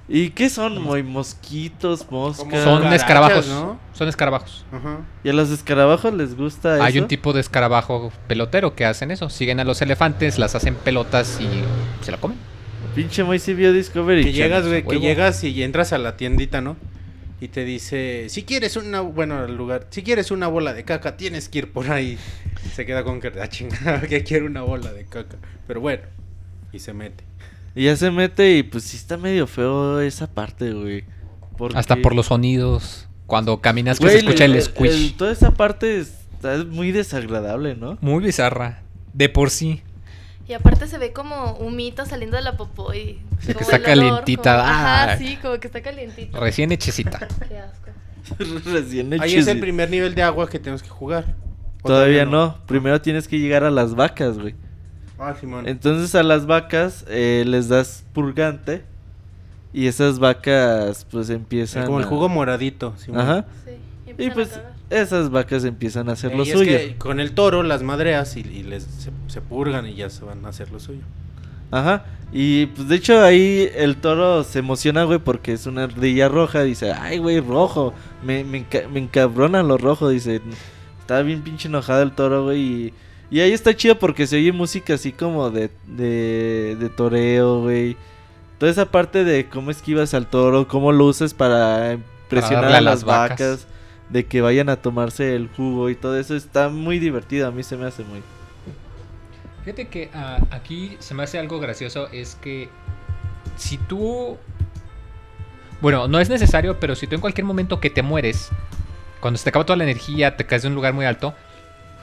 ¿Y 0.09 0.29
qué 0.31 0.49
son, 0.49 0.81
muy 0.81 1.03
mosquitos, 1.03 2.09
moscas? 2.09 2.63
Son 2.63 2.91
escarabajos. 2.93 3.47
¿no? 3.47 3.77
Son 3.93 4.07
escarabajos. 4.07 4.65
Ajá. 4.71 4.99
¿Y 5.23 5.29
a 5.29 5.33
los 5.33 5.49
escarabajos 5.51 6.13
les 6.13 6.35
gusta 6.35 6.83
Hay 6.83 6.93
eso? 6.93 7.01
un 7.03 7.07
tipo 7.07 7.33
de 7.33 7.41
escarabajo 7.41 8.11
pelotero 8.27 8.73
que 8.75 8.85
hacen 8.85 9.11
eso. 9.11 9.29
Siguen 9.29 9.59
a 9.59 9.63
los 9.63 9.81
elefantes, 9.81 10.39
las 10.39 10.55
hacen 10.55 10.75
pelotas 10.75 11.39
y 11.41 11.47
se 12.03 12.11
la 12.11 12.17
comen. 12.17 12.37
Pinche 12.95 13.23
muy 13.23 13.37
sí 13.39 13.53
vio 13.53 13.73
Discovery 13.73 14.23
Que 14.23 14.31
Channel. 14.31 14.43
llegas, 14.49 14.67
güey, 14.67 14.83
que 14.83 14.99
llegas 14.99 15.43
y 15.43 15.61
entras 15.63 15.93
a 15.93 15.97
la 15.97 16.17
tiendita, 16.17 16.61
¿no? 16.61 16.77
Y 17.39 17.49
te 17.49 17.63
dice, 17.63 18.25
si 18.29 18.41
quieres 18.43 18.75
una, 18.77 19.01
bueno, 19.01 19.37
al 19.37 19.55
lugar, 19.55 19.85
si 19.91 20.01
quieres 20.01 20.31
una 20.31 20.47
bola 20.47 20.73
de 20.73 20.83
caca, 20.83 21.17
tienes 21.17 21.49
que 21.49 21.59
ir 21.59 21.71
por 21.71 21.91
ahí. 21.91 22.17
Se 22.73 22.85
queda 22.87 23.03
con 23.03 23.21
que, 23.21 23.31
ah, 23.39 23.47
chingada, 23.47 24.01
que 24.09 24.23
quiere 24.23 24.45
una 24.45 24.63
bola 24.63 24.91
de 24.91 25.05
caca. 25.05 25.37
Pero 25.67 25.79
bueno, 25.79 26.01
y 26.73 26.79
se 26.79 26.93
mete. 26.93 27.23
Y 27.75 27.83
ya 27.85 27.95
se 27.95 28.09
mete 28.09 28.57
y 28.57 28.63
pues 28.63 28.85
sí 28.85 28.97
está 28.97 29.17
medio 29.17 29.45
feo 29.45 29.99
esa 30.01 30.25
parte, 30.25 30.71
güey. 30.73 31.03
Porque- 31.59 31.77
Hasta 31.77 31.97
por 31.97 32.15
los 32.15 32.27
sonidos. 32.27 33.07
Cuando 33.27 33.61
caminas 33.61 33.99
que 33.99 34.05
Güey, 34.05 34.19
se 34.19 34.25
escucha 34.25 34.45
el, 34.45 34.55
el- 34.55 34.61
squish. 34.63 34.89
el- 34.91 35.13
toda 35.13 35.31
esa 35.31 35.51
parte 35.51 35.99
está 35.99 36.63
muy 36.67 36.91
desagradable, 36.91 37.75
¿no? 37.75 37.99
Muy 38.01 38.23
bizarra. 38.23 38.81
De 39.13 39.29
por 39.29 39.51
sí. 39.51 39.81
Y 40.47 40.53
aparte 40.53 40.87
se 40.87 40.97
ve 40.97 41.11
como 41.11 41.53
humito 41.53 42.05
saliendo 42.05 42.37
de 42.37 42.43
la 42.43 42.55
popó 42.55 42.93
y 42.93 43.19
Sí, 43.39 43.47
que 43.47 43.53
como 43.55 43.69
está 43.69 43.75
el 43.91 43.99
olor, 43.99 44.09
calientita, 44.21 44.51
como- 44.57 44.63
ah. 44.67 45.03
Ajá, 45.03 45.17
sí, 45.17 45.37
como 45.41 45.59
que 45.59 45.67
está 45.67 45.81
calientito. 45.81 46.39
Recién 46.39 46.71
hechecita. 46.71 47.19
Qué 47.49 47.57
asco. 47.59 47.89
Recién 48.71 49.13
Ahí 49.13 49.31
hechos, 49.33 49.41
es 49.41 49.47
el 49.47 49.59
primer 49.59 49.89
nivel 49.89 50.15
de 50.15 50.23
agua 50.23 50.49
que 50.49 50.59
tenemos 50.59 50.81
que 50.83 50.89
jugar. 50.89 51.35
¿O 51.83 51.87
Todavía 51.87 52.25
no. 52.25 52.57
Primero 52.65 53.01
tienes 53.01 53.27
que 53.27 53.39
llegar 53.39 53.63
a 53.63 53.69
las 53.71 53.93
vacas, 53.95 54.37
güey. 54.39 54.55
Ah, 55.19 55.35
Simón. 55.39 55.67
Entonces 55.67 56.13
a 56.15 56.23
las 56.23 56.45
vacas 56.45 57.05
eh, 57.09 57.43
les 57.45 57.67
das 57.69 58.03
purgante. 58.13 58.83
Y 59.73 59.87
esas 59.87 60.17
vacas 60.19 61.05
pues 61.11 61.29
empiezan 61.29 61.85
como 61.85 61.99
el 61.99 62.05
a- 62.05 62.07
jugo 62.07 62.29
moradito. 62.29 62.93
Simón. 62.97 63.21
Ajá. 63.21 63.45
Sí, 63.65 63.71
y 64.17 64.23
Y 64.23 64.27
a 64.29 64.33
pues 64.33 64.49
cagar. 64.49 64.73
Esas 64.89 65.29
vacas 65.31 65.63
empiezan 65.65 66.09
a 66.09 66.13
hacer 66.13 66.33
lo 66.35 66.43
Y 66.45 66.49
es 66.49 66.57
suyo. 66.57 66.71
que 66.77 66.95
con 66.97 67.19
el 67.19 67.31
toro 67.33 67.63
las 67.63 67.83
madreas 67.83 68.37
y, 68.37 68.41
y 68.41 68.63
les 68.63 68.83
se, 68.83 69.11
se 69.27 69.41
purgan 69.41 69.85
y 69.87 69.95
ya 69.95 70.09
se 70.09 70.23
van 70.23 70.45
a 70.45 70.49
hacer 70.49 70.71
lo 70.71 70.79
suyo. 70.79 71.01
Ajá. 71.71 72.05
Y 72.31 72.67
pues 72.67 72.87
de 72.87 72.95
hecho 72.95 73.21
ahí 73.21 73.69
el 73.75 73.97
toro 73.97 74.43
se 74.43 74.59
emociona, 74.59 75.03
güey, 75.03 75.19
porque 75.19 75.53
es 75.53 75.65
una 75.65 75.83
ardilla 75.83 76.29
roja. 76.29 76.63
Dice, 76.63 76.91
ay, 76.93 77.17
güey, 77.19 77.39
rojo. 77.41 77.93
Me, 78.23 78.43
me, 78.43 78.65
enca- 78.69 78.87
me 78.89 78.99
encabrona 78.99 79.63
lo 79.63 79.77
rojo. 79.77 80.09
Dice, 80.09 80.41
está 81.01 81.21
bien 81.21 81.41
pinche 81.41 81.67
enojado 81.67 82.01
el 82.03 82.11
toro, 82.11 82.45
güey. 82.45 82.61
Y, 82.61 82.93
y 83.29 83.39
ahí 83.41 83.51
está 83.51 83.75
chido 83.75 83.99
porque 83.99 84.27
se 84.27 84.37
oye 84.37 84.51
música 84.53 84.93
así 84.93 85.11
como 85.11 85.49
de, 85.49 85.69
de, 85.87 86.77
de 86.79 86.89
toreo, 86.89 87.61
güey. 87.61 87.97
Toda 88.59 88.71
esa 88.71 88.85
parte 88.89 89.23
de 89.25 89.47
cómo 89.49 89.69
esquivas 89.71 90.13
al 90.13 90.27
toro, 90.27 90.67
cómo 90.67 90.91
lo 90.93 91.05
usas 91.05 91.33
para 91.33 91.97
presionar 92.29 92.65
a 92.65 92.77
a 92.77 92.81
las 92.81 92.83
las 92.83 93.03
vacas. 93.03 93.29
vacas. 93.39 93.67
De 94.09 94.25
que 94.25 94.41
vayan 94.41 94.69
a 94.69 94.77
tomarse 94.77 95.35
el 95.35 95.49
jugo 95.49 95.89
y 95.89 95.95
todo 95.95 96.17
eso. 96.17 96.35
Está 96.35 96.69
muy 96.69 96.99
divertido. 96.99 97.47
A 97.47 97.51
mí 97.51 97.63
se 97.63 97.75
me 97.77 97.85
hace 97.85 98.03
muy... 98.03 98.21
Fíjate 99.63 99.89
que 99.89 100.09
ah, 100.13 100.39
aquí 100.51 100.95
se 100.99 101.13
me 101.13 101.23
hace 101.23 101.37
algo 101.37 101.59
gracioso, 101.59 102.07
es 102.13 102.35
que 102.35 102.69
si 103.57 103.77
tú... 103.77 104.37
Bueno, 105.81 106.07
no 106.07 106.21
es 106.21 106.29
necesario, 106.29 106.79
pero 106.79 106.95
si 106.95 107.05
tú 107.05 107.15
en 107.15 107.21
cualquier 107.21 107.43
momento 107.43 107.81
que 107.81 107.89
te 107.89 108.01
mueres, 108.01 108.49
cuando 109.19 109.37
se 109.37 109.43
te 109.43 109.49
acaba 109.49 109.65
toda 109.65 109.75
la 109.75 109.83
energía, 109.83 110.37
te 110.37 110.45
caes 110.45 110.61
de 110.61 110.69
un 110.69 110.75
lugar 110.75 110.93
muy 110.93 111.05
alto, 111.05 111.35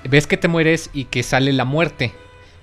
ves 0.09 0.26
que 0.26 0.36
te 0.36 0.46
mueres 0.46 0.90
y 0.92 1.07
que 1.07 1.22
sale 1.22 1.55
la 1.55 1.64
muerte. 1.64 2.12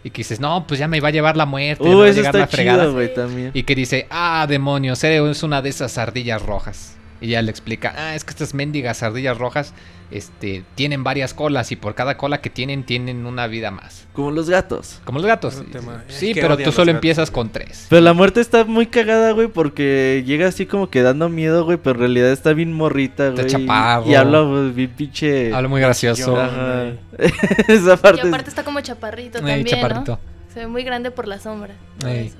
Y 0.03 0.11
que 0.11 0.19
dices, 0.19 0.39
no, 0.39 0.65
pues 0.67 0.79
ya 0.79 0.87
me 0.87 0.99
va 0.99 1.07
a 1.07 1.11
llevar 1.11 1.35
la 1.35 1.47
muerte, 1.47 1.83
me 1.83 1.95
Uh, 1.95 1.99
va 1.99 2.05
a 2.05 2.11
llegar 2.11 2.35
la 2.35 2.47
fregada. 2.47 2.85
chido. 2.85 3.51
Y 3.55 3.63
que 3.63 3.73
dice, 3.73 4.05
ah, 4.11 4.45
demonios, 4.47 5.03
eres 5.03 5.41
una 5.41 5.63
de 5.63 5.69
esas 5.69 5.97
ardillas 5.97 6.43
rojas. 6.43 6.95
Y 7.21 7.27
ya 7.27 7.41
le 7.43 7.51
explica, 7.51 7.93
ah, 7.95 8.15
es 8.15 8.23
que 8.23 8.31
estas 8.31 8.55
mendigas 8.55 9.03
ardillas 9.03 9.37
rojas 9.37 9.73
este, 10.09 10.63
tienen 10.75 11.03
varias 11.03 11.33
colas 11.35 11.71
y 11.71 11.75
por 11.75 11.93
cada 11.93 12.17
cola 12.17 12.41
que 12.41 12.49
tienen, 12.49 12.83
tienen 12.83 13.27
una 13.27 13.45
vida 13.45 13.69
más. 13.69 14.07
Como 14.13 14.31
los 14.31 14.49
gatos. 14.49 14.99
Como 15.05 15.19
los 15.19 15.27
gatos. 15.27 15.61
Sí, 16.07 16.33
pero 16.33 16.57
tú 16.57 16.71
solo 16.71 16.87
gatos, 16.87 16.95
empiezas 16.95 17.29
güey. 17.29 17.35
con 17.35 17.49
tres. 17.51 17.85
Pero 17.89 18.01
la 18.01 18.13
muerte 18.13 18.41
está 18.41 18.65
muy 18.65 18.87
cagada, 18.87 19.31
güey, 19.33 19.47
porque 19.47 20.23
llega 20.25 20.47
así 20.47 20.65
como 20.65 20.89
que 20.89 21.03
dando 21.03 21.29
miedo, 21.29 21.63
güey, 21.63 21.77
pero 21.77 21.91
en 21.95 21.99
realidad 21.99 22.31
está 22.31 22.53
bien 22.53 22.73
morrita, 22.73 23.27
Está 23.27 23.41
güey. 23.43 23.51
chaparro. 23.53 24.07
Y 24.09 24.15
habla 24.15 24.43
pues, 24.43 24.75
bien 24.75 24.89
pinche... 24.89 25.53
Habla 25.53 25.69
muy 25.69 25.79
gracioso. 25.79 26.35
Ajá. 26.35 26.87
Esa 27.67 27.93
Y 27.93 27.97
parte... 27.97 28.27
aparte 28.27 28.49
está 28.49 28.63
como 28.63 28.81
chaparrito 28.81 29.37
también, 29.37 29.63
chaparrito. 29.65 30.13
¿no? 30.13 30.19
Se 30.53 30.61
ve 30.61 30.67
muy 30.67 30.83
grande 30.83 31.11
por 31.11 31.27
la 31.27 31.39
sombra. 31.39 31.75
por 31.99 32.09
Ey. 32.09 32.27
eso. 32.27 32.37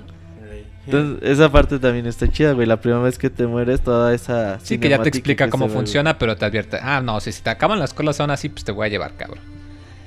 Entonces, 0.84 1.30
esa 1.30 1.50
parte 1.52 1.78
también 1.78 2.06
está 2.06 2.28
chida, 2.28 2.52
güey. 2.52 2.66
La 2.66 2.80
primera 2.80 3.00
vez 3.02 3.16
que 3.18 3.30
te 3.30 3.46
mueres, 3.46 3.80
toda 3.82 4.12
esa... 4.14 4.58
Sí, 4.60 4.78
que 4.78 4.88
ya 4.88 5.00
te 5.02 5.08
explica 5.08 5.48
cómo 5.48 5.66
güey. 5.66 5.76
funciona, 5.76 6.18
pero 6.18 6.36
te 6.36 6.44
advierte, 6.44 6.78
ah, 6.82 7.00
no, 7.00 7.20
si 7.20 7.32
te 7.32 7.50
acaban 7.50 7.78
las 7.78 7.94
colas 7.94 8.18
aún 8.20 8.30
así, 8.30 8.48
pues 8.48 8.64
te 8.64 8.72
voy 8.72 8.86
a 8.86 8.90
llevar, 8.90 9.14
cabrón. 9.16 9.38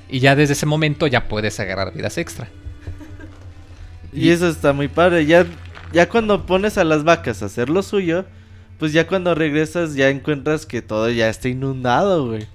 Y 0.08 0.20
ya 0.20 0.36
desde 0.36 0.52
ese 0.52 0.66
momento 0.66 1.06
ya 1.06 1.28
puedes 1.28 1.58
agarrar 1.60 1.92
vidas 1.94 2.18
extra. 2.18 2.48
Y 4.12 4.30
eso 4.30 4.48
está 4.48 4.72
muy 4.72 4.88
padre. 4.88 5.26
Ya, 5.26 5.46
ya 5.92 6.08
cuando 6.08 6.46
pones 6.46 6.78
a 6.78 6.84
las 6.84 7.04
vacas 7.04 7.42
a 7.42 7.46
hacer 7.46 7.68
lo 7.68 7.82
suyo, 7.82 8.24
pues 8.78 8.92
ya 8.92 9.06
cuando 9.06 9.34
regresas 9.34 9.94
ya 9.94 10.08
encuentras 10.10 10.66
que 10.66 10.82
todo 10.82 11.10
ya 11.10 11.28
está 11.28 11.48
inundado, 11.48 12.28
güey. 12.28 12.46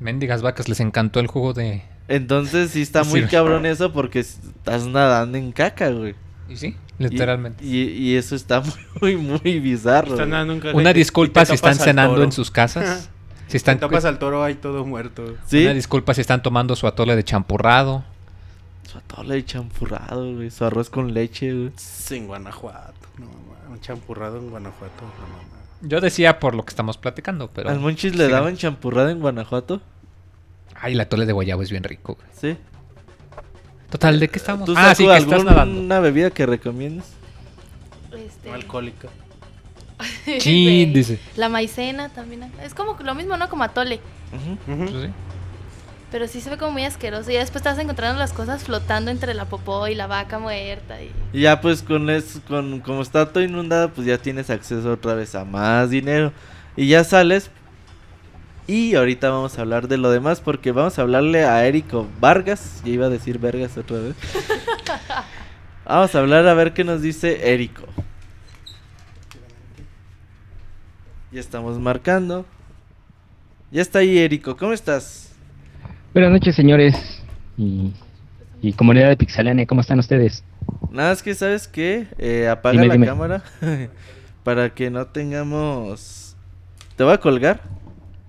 Mendigas 0.00 0.42
vacas, 0.42 0.68
les 0.68 0.80
encantó 0.80 1.20
el 1.20 1.26
jugo 1.26 1.52
de... 1.52 1.82
Entonces 2.06 2.72
sí 2.72 2.82
está 2.82 3.02
muy 3.02 3.22
Sí. 3.22 3.28
cabrón 3.28 3.64
eso 3.64 3.92
porque 3.92 4.18
estás 4.20 4.86
nadando 4.86 5.38
en 5.38 5.52
caca, 5.52 5.88
güey. 5.90 6.14
Y 6.48 6.56
sí, 6.56 6.76
literalmente. 6.98 7.64
Y, 7.64 7.82
y 7.88 8.16
eso 8.16 8.34
está 8.36 8.62
muy, 9.00 9.16
muy 9.16 9.60
bizarro. 9.60 10.14
Una 10.74 10.92
te- 10.92 10.98
disculpa 10.98 11.40
te 11.40 11.46
si 11.46 11.54
están 11.54 11.74
cenando 11.76 12.14
toro. 12.14 12.24
en 12.24 12.32
sus 12.32 12.50
casas. 12.50 13.10
si 13.48 13.56
Están 13.56 13.76
están... 13.76 13.90
tapas 13.90 14.04
al 14.04 14.18
toro 14.18 14.42
ahí 14.42 14.54
todo 14.54 14.84
muerto. 14.84 15.36
Sí, 15.46 15.64
Una 15.64 15.74
disculpa 15.74 16.14
si 16.14 16.20
están 16.20 16.42
tomando 16.42 16.74
su 16.76 16.86
atole 16.86 17.14
de 17.16 17.24
champurrado. 17.24 18.04
su 18.90 18.98
atole 18.98 19.34
de 19.36 19.44
champurrado, 19.44 20.34
güey. 20.34 20.50
Su 20.50 20.64
arroz 20.64 20.90
con 20.90 21.12
leche, 21.14 21.52
güey. 21.52 21.72
En 22.10 22.26
Guanajuato. 22.26 22.94
No, 23.18 23.26
mamá, 23.26 23.70
un 23.70 23.80
champurrado 23.80 24.38
en 24.38 24.50
Guanajuato. 24.50 25.02
no, 25.02 25.26
mamá. 25.28 25.48
Yo 25.82 26.00
decía 26.00 26.38
por 26.40 26.54
lo 26.54 26.64
que 26.64 26.70
estamos 26.70 26.96
platicando, 26.96 27.50
pero... 27.52 27.68
¿Al 27.68 27.78
Monchis 27.78 28.16
le 28.16 28.28
daban 28.28 28.56
champurrado 28.56 29.10
en 29.10 29.20
Guanajuato? 29.20 29.82
Ay, 30.80 30.94
el 30.94 31.00
atole 31.00 31.26
de 31.26 31.32
guayabo 31.34 31.62
es 31.62 31.70
bien 31.70 31.84
rico. 31.84 32.14
güey. 32.14 32.26
Sí. 32.54 32.58
Total, 33.90 34.18
¿de 34.18 34.28
qué 34.28 34.38
estamos? 34.38 34.64
¿Tú, 34.66 34.74
Ah, 34.76 34.94
sí, 34.94 35.06
que 35.06 35.16
estás 35.16 35.32
alguna 35.32 35.52
nadando. 35.64 36.02
bebida 36.02 36.30
que 36.30 36.46
recomiendas? 36.46 37.06
Este, 38.12 38.48
No 38.48 38.54
alcohólica. 38.54 39.08
Chin, 40.38 40.92
dice. 40.92 41.18
La 41.36 41.48
maicena 41.48 42.08
también. 42.08 42.50
Es 42.62 42.74
como 42.74 42.96
lo 43.02 43.14
mismo, 43.14 43.36
¿no? 43.36 43.48
Como 43.48 43.62
atole. 43.64 44.00
Sí. 44.66 45.10
Pero 46.10 46.28
sí 46.28 46.40
se 46.40 46.50
ve 46.50 46.56
como 46.58 46.72
muy 46.72 46.84
asqueroso. 46.84 47.30
Y 47.30 47.34
ya 47.34 47.40
después 47.40 47.56
estás 47.60 47.78
encontrando 47.78 48.18
las 48.18 48.32
cosas 48.32 48.62
flotando 48.64 49.10
entre 49.10 49.34
la 49.34 49.46
popó 49.46 49.86
y 49.88 49.94
la 49.94 50.06
vaca 50.06 50.38
muerta. 50.38 51.00
Y... 51.02 51.10
Y 51.32 51.42
ya 51.42 51.60
pues 51.60 51.82
con 51.82 52.08
eso, 52.10 52.40
con, 52.46 52.80
como 52.80 53.02
está 53.02 53.32
todo 53.32 53.42
inundado, 53.42 53.90
pues 53.90 54.06
ya 54.06 54.18
tienes 54.18 54.50
acceso 54.50 54.92
otra 54.92 55.14
vez 55.14 55.34
a 55.34 55.44
más 55.44 55.90
dinero. 55.90 56.32
Y 56.76 56.88
ya 56.88 57.04
sales. 57.04 57.50
Y 58.66 58.94
ahorita 58.94 59.28
vamos 59.30 59.58
a 59.58 59.62
hablar 59.62 59.88
de 59.88 59.98
lo 59.98 60.10
demás 60.10 60.40
porque 60.40 60.72
vamos 60.72 60.98
a 60.98 61.02
hablarle 61.02 61.44
a 61.44 61.66
Érico 61.66 62.08
Vargas. 62.20 62.80
Ya 62.84 62.92
iba 62.92 63.06
a 63.06 63.10
decir 63.10 63.38
Vergas 63.38 63.76
otra 63.76 63.98
vez. 63.98 64.16
vamos 65.84 66.14
a 66.14 66.18
hablar 66.20 66.46
a 66.48 66.54
ver 66.54 66.72
qué 66.72 66.82
nos 66.82 67.02
dice 67.02 67.52
Érico. 67.52 67.82
Ya 71.30 71.40
estamos 71.40 71.78
marcando. 71.78 72.46
Ya 73.70 73.82
está 73.82 73.98
ahí 73.98 74.18
Érico, 74.18 74.56
¿cómo 74.56 74.72
estás? 74.72 75.32
Buenas 76.14 76.30
noches, 76.32 76.54
señores 76.54 76.94
y, 77.56 77.92
y 78.62 78.72
comunidad 78.72 79.08
de 79.08 79.16
Pixelania, 79.16 79.66
¿cómo 79.66 79.80
están 79.80 79.98
ustedes? 79.98 80.44
Nada, 80.90 81.12
es 81.12 81.22
que 81.22 81.34
sabes 81.34 81.66
qué, 81.68 82.06
Eh, 82.18 82.48
apaga 82.48 82.72
Dime, 82.74 82.86
la 82.86 82.94
dime. 82.94 83.06
cámara 83.06 83.42
para 84.44 84.70
que 84.74 84.90
no 84.90 85.06
tengamos... 85.08 86.36
Te 86.96 87.02
voy 87.02 87.12
a 87.14 87.18
colgar. 87.18 87.60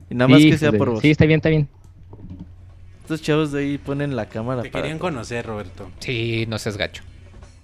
Y 0.09 0.15
nada 0.15 0.27
más 0.27 0.41
que 0.41 0.57
sea 0.57 0.71
por 0.71 0.89
vos. 0.91 1.01
Sí, 1.01 1.11
está 1.11 1.25
bien, 1.25 1.37
está 1.39 1.49
bien. 1.49 1.67
Estos 3.01 3.21
chavos 3.21 3.51
de 3.51 3.61
ahí 3.61 3.77
ponen 3.77 4.15
la 4.15 4.27
cámara 4.27 4.61
Te 4.63 4.69
para... 4.69 4.83
querían 4.83 4.99
conocer, 4.99 5.45
Roberto. 5.45 5.89
Sí, 5.99 6.45
no 6.47 6.57
seas 6.57 6.77
gacho. 6.77 7.03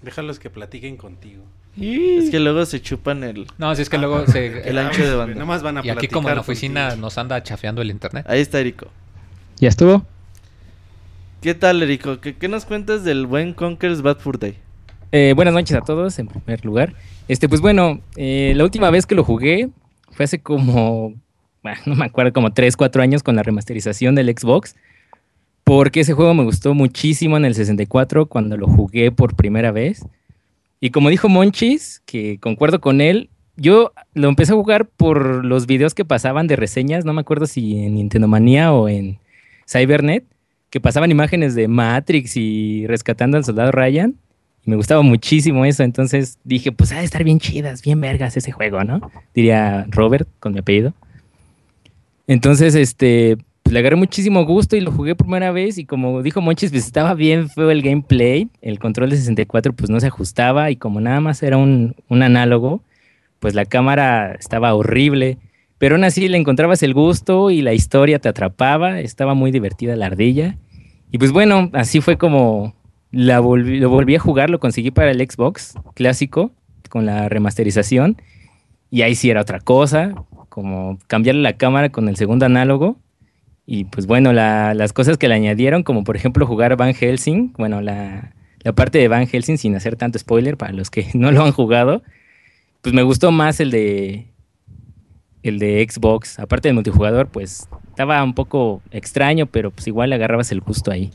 Déjalos 0.02 0.40
que 0.40 0.50
platiquen 0.50 0.98
contigo. 0.98 1.44
Es 1.80 2.30
que 2.30 2.40
luego 2.40 2.66
se 2.66 2.82
chupan 2.82 3.24
el... 3.24 3.48
No, 3.58 3.74
si 3.76 3.82
es 3.82 3.90
que 3.90 3.98
luego 3.98 4.28
se... 4.28 4.62
El 4.70 4.78
ancho 4.78 5.04
de 5.04 5.12
Ah, 5.12 5.16
banda. 5.16 5.34
Nada 5.36 5.46
más 5.46 5.64
van 5.64 5.78
a 5.78 5.86
Y 5.86 5.90
aquí 5.90 6.08
como 6.08 6.28
en 6.30 6.36
la 6.36 6.42
oficina 6.42 6.82
contigo. 6.90 7.02
nos 7.02 7.18
anda 7.18 7.42
chafeando 7.44 7.82
el 7.82 7.90
internet. 7.92 8.26
Ahí 8.28 8.42
está 8.42 8.60
Erico. 8.60 8.88
¿Ya 9.58 9.70
estuvo? 9.70 10.06
¿Qué 11.42 11.54
tal, 11.56 11.82
Erico? 11.82 12.20
¿Qué, 12.20 12.36
qué 12.36 12.48
nos 12.48 12.66
cuentas 12.66 13.04
del 13.04 13.26
buen 13.26 13.54
Conker's 13.54 14.02
Bad 14.02 14.18
Fur 14.20 14.38
Day? 14.38 14.58
Eh, 15.14 15.34
buenas 15.36 15.54
noches 15.54 15.76
a 15.76 15.82
todos, 15.82 16.20
en 16.20 16.28
primer 16.28 16.64
lugar. 16.66 16.94
Este, 17.28 17.48
pues 17.50 17.62
bueno, 17.62 18.02
eh, 18.16 18.54
la 18.56 18.64
última 18.64 18.90
vez 18.90 19.06
que 19.06 19.16
lo 19.16 19.24
jugué 19.24 19.70
fue 20.12 20.26
hace 20.26 20.40
como, 20.42 21.14
no 21.86 21.96
me 21.96 22.06
acuerdo, 22.06 22.34
como 22.34 22.54
3, 22.54 22.76
4 22.76 23.02
años 23.02 23.24
con 23.24 23.36
la 23.36 23.44
remasterización 23.44 24.16
del 24.16 24.36
Xbox. 24.36 24.76
Porque 25.64 26.02
ese 26.02 26.14
juego 26.14 26.34
me 26.34 26.44
gustó 26.44 26.74
muchísimo 26.74 27.38
en 27.38 27.46
el 27.46 27.56
64 27.56 28.26
cuando 28.26 28.58
lo 28.58 28.68
jugué 28.68 29.12
por 29.12 29.36
primera 29.36 29.72
vez. 29.72 30.06
Y 30.80 30.90
como 30.90 31.10
dijo 31.10 31.30
Monchis, 31.30 32.02
que 32.06 32.40
concuerdo 32.40 32.82
con 32.82 33.00
él, 33.00 33.30
yo 33.56 33.94
lo 34.14 34.28
empecé 34.28 34.54
a 34.54 34.56
jugar 34.56 34.88
por 34.88 35.46
los 35.46 35.68
videos 35.68 35.94
que 35.94 36.04
pasaban 36.04 36.48
de 36.48 36.56
reseñas, 36.56 37.06
no 37.06 37.14
me 37.14 37.22
acuerdo 37.22 37.46
si 37.46 37.78
en 37.78 37.96
Nintendo 37.96 38.28
Manía 38.28 38.74
o 38.74 38.90
en 38.90 39.20
Cybernet, 39.70 40.26
que 40.72 40.82
pasaban 40.82 41.12
imágenes 41.12 41.54
de 41.54 41.68
Matrix 41.68 42.36
y 42.38 42.88
rescatando 42.88 43.38
al 43.38 43.46
soldado 43.46 43.72
Ryan. 43.72 44.16
Y 44.66 44.70
me 44.72 44.76
gustaba 44.76 45.04
muchísimo 45.04 45.66
eso, 45.66 45.84
entonces 45.84 46.40
dije, 46.44 46.72
pues 46.72 46.92
ha 46.92 47.00
de 47.00 47.06
estar 47.06 47.24
bien 47.24 47.40
chidas, 47.40 47.84
bien 47.84 48.02
vergas 48.02 48.36
ese 48.38 48.52
juego, 48.52 48.84
¿no? 48.84 49.12
Diría 49.36 49.86
Robert 49.90 50.28
con 50.40 50.54
mi 50.54 50.60
apellido. 50.60 50.94
Entonces, 52.32 52.76
este, 52.76 53.36
pues 53.62 53.74
le 53.74 53.80
agarré 53.80 53.98
muchísimo 53.98 54.46
gusto 54.46 54.78
y 54.78 54.80
lo 54.80 54.94
jugué 54.94 55.16
por 55.16 55.28
primera 55.28 55.52
vez 55.52 55.78
y 55.78 55.84
como 55.84 56.24
dijo 56.24 56.40
Monchis, 56.40 56.72
pues 56.72 56.86
estaba 56.86 57.14
bien 57.14 57.50
feo 57.50 57.70
el 57.72 57.82
gameplay, 57.82 58.48
el 58.62 58.80
control 58.80 59.10
de 59.10 59.18
64 59.18 59.74
pues 59.74 59.90
no 59.90 60.00
se 60.00 60.08
ajustaba 60.08 60.72
y 60.72 60.78
como 60.78 61.02
nada 61.02 61.20
más 61.20 61.44
era 61.44 61.58
un, 61.58 61.94
un 62.08 62.24
análogo, 62.24 62.84
pues 63.42 63.54
la 63.54 63.66
cámara 63.66 64.34
estaba 64.36 64.74
horrible, 64.74 65.40
pero 65.78 65.96
aún 65.96 66.06
así 66.06 66.30
le 66.30 66.38
encontrabas 66.38 66.82
el 66.84 66.94
gusto 66.94 67.52
y 67.52 67.62
la 67.62 67.74
historia 67.74 68.20
te 68.20 68.30
atrapaba, 68.30 69.02
estaba 69.02 69.34
muy 69.34 69.52
divertida 69.52 69.98
la 69.98 70.06
ardilla. 70.06 70.58
Y 71.12 71.18
pues 71.18 71.34
bueno, 71.34 71.70
así 71.74 72.00
fue 72.00 72.18
como 72.18 72.76
volví, 73.12 73.82
lo 73.82 73.90
volví 73.90 74.16
a 74.16 74.20
jugar, 74.20 74.50
lo 74.50 74.62
conseguí 74.62 74.92
para 74.92 75.12
el 75.12 75.20
Xbox 75.20 75.74
clásico 75.96 76.54
con 76.88 77.06
la 77.06 77.28
remasterización. 77.28 78.22
Y 78.90 79.02
ahí 79.02 79.16
sí 79.16 79.30
era 79.30 79.42
otra 79.42 79.60
cosa, 79.60 80.14
como 80.52 81.00
cambiarle 81.08 81.42
la 81.42 81.56
cámara 81.56 81.90
con 81.94 82.10
el 82.10 82.18
segundo 82.18 82.46
análogo 82.46 83.00
y 83.66 83.86
pues 83.86 84.06
bueno, 84.06 84.34
la- 84.34 84.74
las 84.74 84.92
cosas 84.92 85.18
que 85.18 85.30
le 85.30 85.36
añadieron, 85.36 85.84
como 85.84 86.04
por 86.04 86.18
ejemplo 86.18 86.46
jugar 86.46 86.76
Van 86.76 86.94
Helsing, 86.94 87.54
bueno, 87.58 87.80
la, 87.80 88.34
la 88.60 88.74
parte 88.74 88.98
de 89.00 89.08
Van 89.08 89.28
Helsing 89.28 89.58
sin 89.58 89.76
hacer 89.76 89.96
tanto 89.96 90.20
spoiler 90.20 90.58
para 90.58 90.74
los 90.74 90.90
que 90.90 91.08
no 91.14 91.32
lo 91.32 91.44
han 91.46 91.54
jugado, 91.54 92.04
pues 92.82 92.94
me 92.94 93.02
gustó 93.04 93.32
más 93.32 93.62
el 93.62 93.72
de 93.72 94.28
el 95.42 95.58
de 95.58 95.88
Xbox, 95.90 96.38
aparte 96.38 96.68
del 96.68 96.76
multijugador, 96.76 97.30
pues 97.30 97.68
estaba 97.90 98.22
un 98.24 98.34
poco 98.34 98.82
extraño, 98.92 99.46
pero 99.48 99.72
pues 99.72 99.88
igual 99.88 100.10
le 100.10 100.16
agarrabas 100.16 100.52
el 100.52 100.60
gusto 100.62 100.92
ahí. 100.92 101.10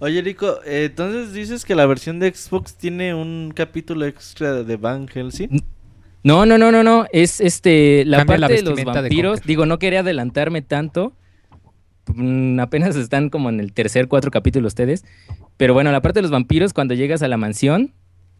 Oye, 0.00 0.22
Rico, 0.22 0.56
eh, 0.66 0.86
entonces 0.86 1.32
dices 1.34 1.64
que 1.64 1.74
la 1.76 1.86
versión 1.86 2.18
de 2.18 2.32
Xbox 2.34 2.76
tiene 2.76 3.14
un 3.14 3.52
capítulo 3.54 4.06
extra 4.06 4.64
de 4.64 4.76
Van 4.76 5.06
Helsing. 5.06 5.62
No, 6.24 6.46
no, 6.46 6.56
no, 6.56 6.72
no, 6.72 6.82
no. 6.82 7.06
Es 7.12 7.40
este 7.40 8.04
la 8.06 8.18
Cambia 8.18 8.38
la 8.38 8.48
parte 8.48 8.62
de 8.62 8.68
los 8.68 8.76
de 8.76 8.84
vampiros. 8.84 9.42
Digo, 9.42 9.66
no 9.66 9.78
quería 9.78 10.00
adelantarme 10.00 10.62
tanto. 10.62 11.12
Mm, 12.06 12.58
apenas 12.60 12.96
están 12.96 13.28
como 13.28 13.50
en 13.50 13.60
el 13.60 13.72
tercer, 13.72 14.08
cuatro 14.08 14.30
capítulo 14.30 14.66
ustedes. 14.66 15.04
Pero 15.58 15.74
bueno, 15.74 15.92
la 15.92 16.00
parte 16.00 16.18
de 16.18 16.22
los 16.22 16.30
vampiros, 16.30 16.72
cuando 16.72 16.94
llegas 16.94 17.22
a 17.22 17.28
la 17.28 17.36
mansión, 17.36 17.92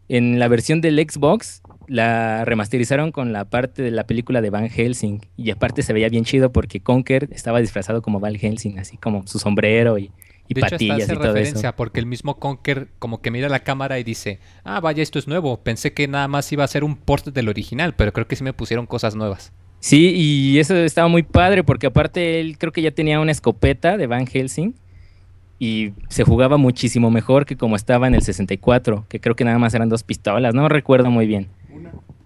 en 0.09 0.39
la 0.39 0.49
versión 0.49 0.81
del 0.81 0.99
Xbox, 0.99 1.63
la 1.87 2.47
remasterizaron 2.47 3.13
con 3.13 3.35
la 3.35 3.45
parte 3.45 3.83
de 3.83 3.91
la 3.91 4.07
película 4.07 4.41
de 4.41 4.49
Van 4.49 4.71
Helsing. 4.71 5.21
Y 5.37 5.51
aparte 5.51 5.83
se 5.83 5.93
veía 5.93 6.09
bien 6.09 6.25
chido 6.25 6.53
porque 6.53 6.81
Conker 6.81 7.29
estaba 7.33 7.61
disfrazado 7.61 8.01
como 8.01 8.19
Van 8.19 8.35
Helsing, 8.35 8.79
así 8.79 8.97
como 8.97 9.27
su 9.27 9.39
sombrero 9.39 9.99
y, 9.99 10.11
y 10.49 10.55
de 10.55 10.61
hecho, 10.61 10.67
hasta 10.67 10.77
patillas 10.77 11.03
hace 11.03 11.13
y 11.13 11.17
todo 11.17 11.27
referencia 11.27 11.69
eso. 11.71 11.77
porque 11.77 12.01
el 12.01 12.07
mismo 12.07 12.39
Conker 12.39 12.89
como 12.99 13.21
que 13.21 13.31
mira 13.31 13.49
la 13.49 13.61
cámara 13.61 13.99
y 13.99 14.05
dice, 14.05 14.41
ah, 14.65 14.81
vaya, 14.81 15.03
esto 15.03 15.19
es 15.19 15.27
nuevo. 15.27 15.59
Pensé 15.59 15.93
que 15.93 16.07
nada 16.09 16.29
más 16.29 16.51
iba 16.53 16.65
a 16.65 16.69
ser 16.69 16.85
un 16.85 16.97
port 16.97 17.27
del 17.27 17.49
original, 17.49 17.95
pero 17.95 18.13
creo 18.13 18.27
que 18.27 18.37
sí 18.37 18.45
me 18.45 18.53
pusieron 18.53 18.87
cosas 18.87 19.15
nuevas. 19.15 19.53
Sí, 19.81 20.15
y 20.15 20.59
eso 20.59 20.75
estaba 20.77 21.09
muy 21.09 21.23
padre 21.23 21.63
porque 21.63 21.87
aparte 21.87 22.41
él 22.41 22.57
creo 22.59 22.73
que 22.73 22.83
ya 22.83 22.91
tenía 22.91 23.21
una 23.21 23.33
escopeta 23.33 23.99
de 23.99 24.07
Van 24.07 24.27
Helsing 24.27 24.75
y 25.59 25.93
se 26.09 26.25
jugaba 26.25 26.57
muchísimo 26.57 27.11
mejor 27.11 27.47
que 27.47 27.57
como 27.57 27.77
estaba 27.77 28.07
en 28.07 28.15
el 28.15 28.23
64, 28.23 29.07
que 29.09 29.21
creo 29.21 29.37
que 29.37 29.45
nada 29.45 29.59
más 29.59 29.75
eran 29.75 29.89
dos 29.89 30.03
pistolas, 30.03 30.55
no 30.55 30.69
recuerdo 30.69 31.11
muy 31.11 31.27
bien. 31.27 31.49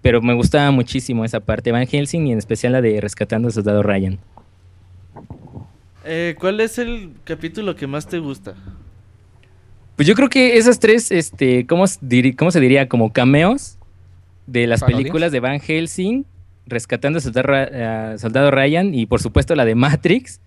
Pero 0.01 0.21
me 0.21 0.33
gustaba 0.33 0.71
muchísimo 0.71 1.25
esa 1.25 1.41
parte 1.41 1.69
de 1.69 1.71
Van 1.73 1.87
Helsing 1.87 2.27
y 2.27 2.31
en 2.31 2.37
especial 2.37 2.71
la 2.71 2.81
de 2.81 3.01
Rescatando 3.01 3.49
al 3.49 3.53
Soldado 3.53 3.83
Ryan. 3.83 4.19
Eh, 6.11 6.35
¿Cuál 6.39 6.59
es 6.59 6.79
el 6.79 7.11
capítulo 7.23 7.75
que 7.75 7.85
más 7.85 8.07
te 8.07 8.17
gusta? 8.17 8.55
Pues 9.95 10.07
yo 10.07 10.15
creo 10.15 10.27
que 10.27 10.57
esas 10.57 10.79
tres, 10.79 11.11
este, 11.11 11.67
¿cómo, 11.67 11.85
se 11.85 11.99
diri- 12.01 12.35
cómo 12.35 12.49
se 12.49 12.59
diría? 12.59 12.89
Como 12.89 13.13
cameos 13.13 13.77
de 14.47 14.65
las 14.65 14.79
¿Parodias? 14.79 15.01
películas 15.01 15.31
de 15.31 15.39
Van 15.39 15.59
Helsing, 15.59 16.25
Rescatando 16.65 17.17
al 17.17 17.21
Soldado, 17.21 17.53
a 17.53 18.17
Soldado 18.17 18.49
Ryan 18.49 18.95
y 18.95 19.05
por 19.05 19.21
supuesto 19.21 19.53
la 19.55 19.65
de 19.65 19.75
Matrix 19.75 20.39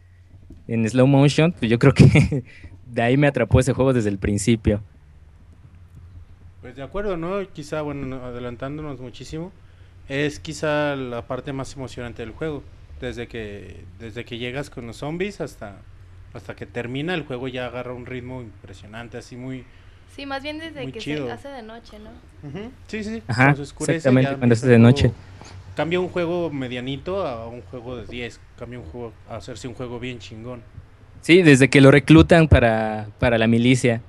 en 0.66 0.88
slow 0.88 1.06
motion, 1.06 1.52
pues 1.52 1.70
yo 1.70 1.78
creo 1.78 1.94
que 1.94 2.42
de 2.92 3.02
ahí 3.02 3.16
me 3.16 3.28
atrapó 3.28 3.60
ese 3.60 3.72
juego 3.72 3.92
desde 3.92 4.08
el 4.08 4.18
principio. 4.18 4.82
Pues 6.60 6.74
de 6.74 6.82
acuerdo, 6.82 7.16
¿no? 7.16 7.38
Quizá, 7.52 7.82
bueno, 7.82 8.04
no- 8.06 8.24
adelantándonos 8.24 9.00
muchísimo, 9.00 9.52
es 10.08 10.40
quizá 10.40 10.96
la 10.96 11.22
parte 11.22 11.52
más 11.52 11.74
emocionante 11.76 12.22
del 12.22 12.32
juego. 12.32 12.64
Desde 13.02 13.26
que, 13.26 13.84
desde 13.98 14.24
que 14.24 14.38
llegas 14.38 14.70
con 14.70 14.86
los 14.86 14.98
zombies 14.98 15.40
hasta, 15.40 15.74
hasta 16.34 16.54
que 16.54 16.66
termina, 16.66 17.14
el 17.14 17.24
juego 17.24 17.48
ya 17.48 17.66
agarra 17.66 17.92
un 17.92 18.06
ritmo 18.06 18.40
impresionante, 18.42 19.18
así 19.18 19.34
muy... 19.34 19.64
Sí, 20.14 20.24
más 20.24 20.44
bien 20.44 20.60
desde 20.60 20.88
que 20.92 21.00
chido. 21.00 21.26
se 21.26 21.32
hace 21.32 21.48
de 21.48 21.62
noche, 21.62 21.98
¿no? 21.98 22.10
Ujú, 22.48 22.70
Sí, 22.86 23.02
sí. 23.02 23.20
Ajá, 23.26 23.42
cuando 23.46 23.56
se 23.56 23.62
oscurece, 23.62 23.96
exactamente, 23.96 24.30
ya 24.30 24.36
cuando 24.38 24.52
es 24.54 24.62
de 24.62 24.78
noche. 24.78 25.10
Cambia 25.74 25.98
un 25.98 26.10
juego 26.10 26.48
medianito 26.50 27.26
a 27.26 27.48
un 27.48 27.62
juego 27.62 27.96
de 27.96 28.06
10. 28.06 28.38
Cambia 28.56 28.78
un 28.78 28.84
juego 28.84 29.12
a 29.28 29.36
hacerse 29.36 29.66
un 29.66 29.74
juego 29.74 29.98
bien 29.98 30.20
chingón. 30.20 30.62
Sí, 31.22 31.42
desde 31.42 31.68
que 31.70 31.80
lo 31.80 31.90
reclutan 31.90 32.46
para, 32.46 33.08
para 33.18 33.36
la 33.36 33.48
milicia, 33.48 34.00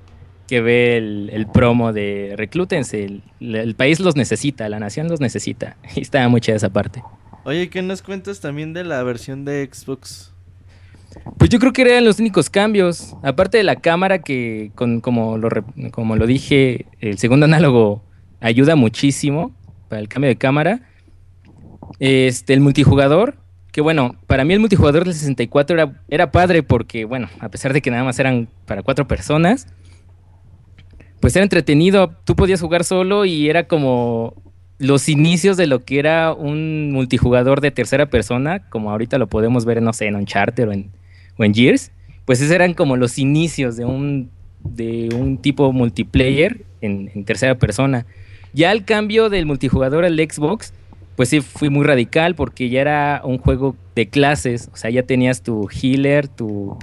que 0.46 0.60
ve 0.60 0.98
el, 0.98 1.30
el 1.32 1.48
promo 1.48 1.92
de 1.92 2.34
reclútense, 2.36 3.04
el, 3.04 3.22
el 3.40 3.74
país 3.74 3.98
los 3.98 4.14
necesita, 4.14 4.68
la 4.68 4.78
nación 4.78 5.08
los 5.08 5.20
necesita. 5.20 5.78
Y 5.96 6.02
está 6.02 6.28
muy 6.28 6.40
chida 6.40 6.54
esa 6.54 6.70
parte. 6.70 7.02
Oye, 7.44 7.68
¿qué 7.68 7.82
nos 7.82 8.00
cuentas 8.00 8.40
también 8.40 8.72
de 8.72 8.84
la 8.84 9.02
versión 9.02 9.44
de 9.44 9.68
Xbox? 9.70 10.32
Pues 11.36 11.50
yo 11.50 11.58
creo 11.58 11.74
que 11.74 11.82
eran 11.82 12.04
los 12.04 12.18
únicos 12.18 12.48
cambios. 12.48 13.14
Aparte 13.22 13.58
de 13.58 13.64
la 13.64 13.76
cámara 13.76 14.20
que, 14.20 14.72
con, 14.74 15.02
como, 15.02 15.36
lo, 15.36 15.50
como 15.90 16.16
lo 16.16 16.26
dije, 16.26 16.86
el 17.00 17.18
segundo 17.18 17.44
análogo 17.44 18.02
ayuda 18.40 18.76
muchísimo 18.76 19.54
para 19.88 20.00
el 20.00 20.08
cambio 20.08 20.28
de 20.28 20.36
cámara. 20.36 20.88
Este, 21.98 22.54
el 22.54 22.60
multijugador, 22.60 23.36
que 23.72 23.82
bueno, 23.82 24.16
para 24.26 24.44
mí 24.44 24.54
el 24.54 24.60
multijugador 24.60 25.04
del 25.04 25.12
64 25.12 25.76
era, 25.76 26.02
era 26.08 26.32
padre 26.32 26.62
porque, 26.62 27.04
bueno, 27.04 27.28
a 27.40 27.50
pesar 27.50 27.74
de 27.74 27.82
que 27.82 27.90
nada 27.90 28.04
más 28.04 28.18
eran 28.18 28.48
para 28.64 28.82
cuatro 28.82 29.06
personas, 29.06 29.66
pues 31.20 31.36
era 31.36 31.42
entretenido. 31.42 32.10
Tú 32.24 32.36
podías 32.36 32.62
jugar 32.62 32.84
solo 32.84 33.26
y 33.26 33.50
era 33.50 33.68
como 33.68 34.34
los 34.84 35.08
inicios 35.08 35.56
de 35.56 35.66
lo 35.66 35.84
que 35.84 35.98
era 35.98 36.32
un 36.32 36.92
multijugador 36.92 37.60
de 37.60 37.70
tercera 37.70 38.06
persona, 38.06 38.68
como 38.68 38.90
ahorita 38.90 39.18
lo 39.18 39.28
podemos 39.28 39.64
ver, 39.64 39.80
no 39.80 39.92
sé, 39.92 40.06
en 40.06 40.16
Uncharted 40.16 40.68
o 40.68 40.72
en, 40.72 40.90
o 41.38 41.44
en 41.44 41.54
Gears, 41.54 41.90
pues 42.24 42.40
esos 42.40 42.52
eran 42.52 42.74
como 42.74 42.96
los 42.96 43.18
inicios 43.18 43.76
de 43.76 43.84
un, 43.84 44.30
de 44.62 45.08
un 45.14 45.38
tipo 45.38 45.72
multiplayer 45.72 46.64
en, 46.80 47.24
tercera 47.24 47.54
persona. 47.56 48.06
Ya 48.52 48.72
el 48.72 48.84
cambio 48.84 49.30
del 49.30 49.46
multijugador 49.46 50.04
al 50.04 50.16
Xbox, 50.16 50.74
pues 51.16 51.30
sí 51.30 51.40
fui 51.40 51.70
muy 51.70 51.84
radical 51.84 52.34
porque 52.34 52.68
ya 52.68 52.80
era 52.80 53.22
un 53.24 53.38
juego 53.38 53.76
de 53.94 54.08
clases, 54.08 54.68
o 54.72 54.76
sea, 54.76 54.90
ya 54.90 55.02
tenías 55.02 55.42
tu 55.42 55.68
healer, 55.70 56.28
tu, 56.28 56.76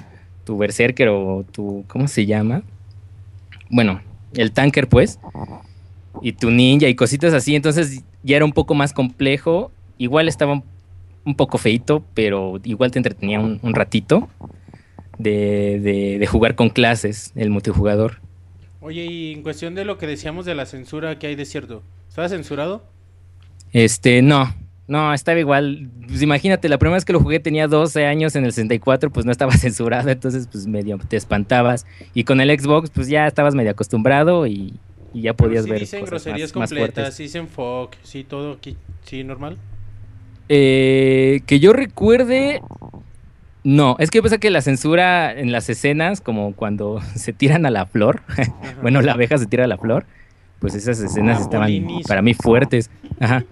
tu 0.43 0.57
berserker 0.57 1.09
o 1.09 1.45
tu, 1.51 1.85
¿cómo 1.87 2.07
se 2.07 2.25
llama? 2.25 2.63
Bueno, 3.69 4.01
el 4.33 4.51
tanker 4.51 4.87
pues, 4.87 5.19
y 6.22 6.34
tu 6.34 6.51
ninja 6.51 6.88
y 6.88 6.95
cositas 6.95 7.34
así, 7.34 7.55
entonces 7.55 8.03
ya 8.24 8.36
era 8.38 8.45
un 8.45 8.51
poco 8.53 8.74
más 8.76 8.93
complejo, 8.93 9.72
igual 9.97 10.28
estaba 10.28 10.53
un- 10.53 11.36
poco 11.36 11.57
feito, 11.59 12.03
pero 12.13 12.59
igual 12.63 12.91
te 12.91 12.99
entretenía 12.99 13.39
un, 13.39 13.59
un 13.61 13.76
ratito 13.76 14.28
de, 15.17 15.80
de- 15.80 16.17
de 16.19 16.28
jugar 16.28 16.55
con 16.55 16.69
clases, 16.69 17.32
el 17.36 17.49
multijugador. 17.49 18.19
Oye, 18.80 19.05
y 19.05 19.34
en 19.34 19.43
cuestión 19.43 19.76
de 19.76 19.86
lo 19.86 19.97
que 19.99 20.07
decíamos 20.07 20.45
de 20.45 20.55
la 20.55 20.65
censura 20.65 21.19
que 21.19 21.28
hay 21.28 21.36
de 21.36 21.45
cierto, 21.45 21.84
¿estaba 22.09 22.28
censurado? 22.30 22.84
Este, 23.72 24.22
no, 24.24 24.53
no, 24.88 25.13
estaba 25.13 25.39
igual. 25.39 25.89
Pues 26.07 26.22
imagínate, 26.24 26.67
la 26.67 26.78
primera 26.80 26.95
vez 26.95 27.05
que 27.05 27.13
lo 27.13 27.19
jugué 27.22 27.39
tenía 27.39 27.67
12 27.67 28.05
años 28.07 28.36
en 28.36 28.43
el 28.45 28.51
64, 28.51 29.11
pues 29.11 29.26
no 29.26 29.32
estaba 29.32 29.51
censurado, 29.57 30.09
entonces 30.09 30.47
pues 30.51 30.65
medio 30.67 30.97
te 31.07 31.17
espantabas. 31.17 31.86
Y 32.15 32.24
con 32.24 32.41
el 32.41 32.49
Xbox, 32.59 32.89
pues 32.89 33.07
ya 33.07 33.28
estabas 33.28 33.53
medio 33.53 33.72
acostumbrado 33.72 34.47
y, 34.47 34.74
y 35.14 35.22
ya 35.24 35.34
podías 35.34 35.64
sí 35.66 35.70
ver. 35.72 35.80
dicen 35.82 35.99
cosas 36.01 36.24
groserías 36.24 36.49
más- 36.55 36.59
más 36.62 36.70
completas, 36.70 37.14
sí 37.16 37.24
dicen 37.24 37.47
fuck, 37.47 37.95
sí 38.03 38.24
todo 38.24 38.53
aquí, 38.53 38.78
sí 39.05 39.24
normal. 39.24 39.57
Eh, 40.49 41.41
que 41.45 41.59
yo 41.59 41.74
recuerde. 41.74 42.62
No, 43.64 43.95
es 43.99 44.09
que 44.09 44.24
pasa 44.24 44.39
que 44.39 44.49
la 44.49 44.62
censura 44.62 45.32
en 45.32 45.51
las 45.51 45.70
escenas, 45.70 46.20
como 46.20 46.53
cuando 46.55 46.99
se 47.16 47.32
tiran 47.34 47.66
a 47.66 47.70
la 47.70 47.86
flor, 47.86 48.22
bueno, 48.82 49.01
la 49.01 49.14
abeja 49.14 49.38
se 49.38 49.45
tira 49.45 49.66
a 49.66 49.68
la 49.68 49.78
flor, 49.78 50.05
pues 50.59 50.74
esas 50.76 50.99
escenas 50.99 51.38
La 51.39 51.43
estaban 51.43 51.88
para 52.07 52.22
mí 52.22 52.34
fuertes. 52.34 52.89
Ajá. 53.20 53.43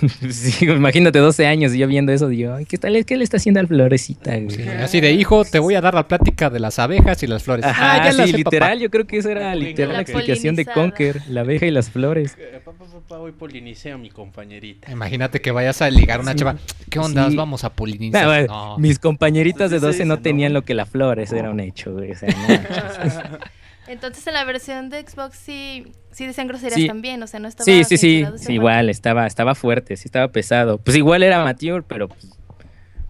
Sí, 0.30 0.64
imagínate 0.66 1.18
12 1.18 1.46
años 1.46 1.74
y 1.74 1.78
yo 1.78 1.86
viendo 1.86 2.12
eso, 2.12 2.28
digo, 2.28 2.54
"Ay, 2.54 2.64
¿qué 2.66 2.78
tal? 2.78 3.04
¿Qué 3.04 3.16
le 3.16 3.24
está 3.24 3.36
haciendo 3.36 3.60
al 3.60 3.66
florecita? 3.68 4.32
güey?" 4.36 4.50
Sí, 4.50 4.62
así 4.68 5.00
de 5.00 5.12
hijo, 5.12 5.44
te 5.44 5.58
voy 5.58 5.74
a 5.74 5.80
dar 5.80 5.94
la 5.94 6.06
plática 6.08 6.50
de 6.50 6.60
las 6.60 6.78
abejas 6.78 7.22
y 7.22 7.26
las 7.26 7.42
flores. 7.42 7.64
Ajá, 7.64 7.94
ah, 7.94 8.04
ya 8.06 8.12
sí, 8.12 8.18
la 8.18 8.26
sé, 8.26 8.32
literal, 8.34 8.70
papá. 8.70 8.80
yo 8.80 8.90
creo 8.90 9.06
que 9.06 9.18
eso 9.18 9.30
era 9.30 9.40
La 9.40 9.54
literal 9.54 9.94
la 9.94 10.00
explicación 10.02 10.56
de. 10.56 10.66
Conker, 10.66 11.22
la 11.28 11.42
abeja 11.42 11.66
y 11.66 11.70
las 11.70 11.90
flores. 11.90 12.36
Eh, 12.38 12.60
Papá, 12.64 12.84
papá, 12.84 13.18
hoy 13.18 13.32
polinicé 13.32 13.92
a 13.92 13.98
mi 13.98 14.10
compañerita. 14.10 14.90
Imagínate 14.90 15.40
que 15.40 15.50
vayas 15.52 15.80
a 15.82 15.88
ligar 15.90 16.18
a 16.18 16.22
una 16.22 16.32
Sí. 16.32 16.38
chava. 16.38 16.56
¿Qué 16.90 16.98
onda? 16.98 17.30
Sí. 17.30 17.36
Vamos 17.36 17.64
a 17.64 17.70
polinizar. 17.70 18.46
No. 18.48 18.78
Mis 18.78 18.98
compañeritas 18.98 19.70
de 19.70 19.76
Entonces 19.76 19.82
12 19.82 19.98
se 19.98 20.04
no 20.04 20.18
tenían 20.18 20.52
lo 20.52 20.62
que 20.62 20.74
la 20.74 20.86
flor, 20.86 21.20
eso 21.20 21.36
era 21.36 21.50
un 21.50 21.60
hecho, 21.60 21.92
güey. 21.92 22.12
o 22.12 22.14
sea. 22.16 22.28
Entonces 23.88 24.26
en 24.26 24.34
la 24.34 24.44
versión 24.44 24.90
de 24.90 25.00
Xbox 25.06 25.36
sí, 25.36 25.92
sí 26.10 26.26
decían 26.26 26.48
groserías 26.48 26.80
Sí. 26.80 26.86
también, 26.86 27.22
o 27.22 27.26
sea, 27.26 27.40
no 27.40 27.48
estaba 27.48 27.64
Sí, 27.64 27.84
sí, 27.84 27.96
sí, 27.96 28.20
esa 28.22 28.38
sí, 28.38 28.52
igual, 28.54 28.88
estaba, 28.90 29.26
estaba 29.26 29.54
fuerte, 29.54 29.96
sí 29.96 30.04
estaba 30.08 30.28
pesado. 30.28 30.78
Pues 30.78 30.96
igual 30.96 31.22
era 31.22 31.40
amateur, 31.40 31.84
pero 31.86 32.08
pues, 32.08 32.30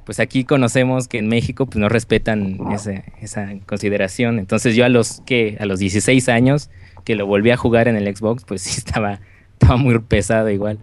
pues 0.04 0.20
aquí 0.20 0.44
conocemos 0.44 1.08
que 1.08 1.18
en 1.18 1.28
México 1.28 1.66
pues 1.66 1.76
no 1.78 1.88
respetan 1.88 2.58
ese- 2.72 3.04
esa 3.20 3.48
consideración. 3.66 4.38
Entonces 4.38 4.76
yo 4.76 4.84
a 4.84 4.88
los 4.88 5.20
que 5.26 5.56
a 5.60 5.66
los 5.66 5.78
16 5.78 6.28
años 6.28 6.70
que 7.04 7.14
lo 7.16 7.26
volví 7.26 7.50
a 7.50 7.56
jugar 7.56 7.88
en 7.88 7.96
el 7.96 8.14
Xbox, 8.16 8.44
pues 8.44 8.62
sí 8.62 8.74
estaba, 8.78 9.20
estaba 9.52 9.76
muy 9.78 9.98
pesado 10.00 10.50
igual. 10.50 10.78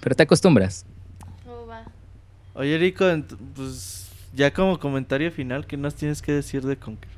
Pero 0.00 0.14
te 0.14 0.22
acostumbras. 0.24 0.84
Oh, 1.48 1.66
va. 1.66 1.84
Oye, 2.54 2.76
Rico, 2.78 3.06
pues 3.56 4.10
ya 4.34 4.52
como 4.52 4.78
comentario 4.78 5.30
final, 5.32 5.66
¿qué 5.66 5.76
nos 5.76 5.94
tienes 5.94 6.20
que 6.20 6.32
decir 6.32 6.62
de 6.62 6.76
Conker? 6.76 7.08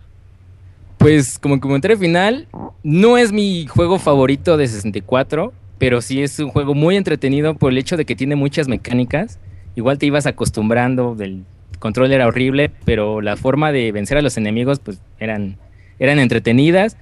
Pues 0.98 1.38
como 1.38 1.60
comentario 1.60 1.98
final, 1.98 2.48
no 2.82 3.18
es 3.18 3.32
mi 3.32 3.66
juego 3.66 3.98
favorito 3.98 4.56
de 4.56 4.66
64, 4.66 5.52
pero 5.78 6.00
sí 6.00 6.22
es 6.22 6.38
un 6.38 6.50
juego 6.50 6.74
muy 6.74 6.96
entretenido 6.96 7.54
por 7.54 7.72
el 7.72 7.78
hecho 7.78 7.96
de 7.96 8.04
que 8.04 8.16
tiene 8.16 8.36
muchas 8.36 8.66
mecánicas. 8.66 9.38
Igual 9.74 9.98
te 9.98 10.06
ibas 10.06 10.26
acostumbrando, 10.26 11.16
el 11.20 11.44
control 11.78 12.12
era 12.12 12.26
horrible, 12.26 12.70
pero 12.84 13.20
la 13.20 13.36
forma 13.36 13.72
de 13.72 13.92
vencer 13.92 14.16
a 14.18 14.22
los 14.22 14.36
enemigos 14.36 14.78
pues 14.78 15.00
eran, 15.18 15.58
eran 15.98 16.18
entretenidas. 16.18 16.96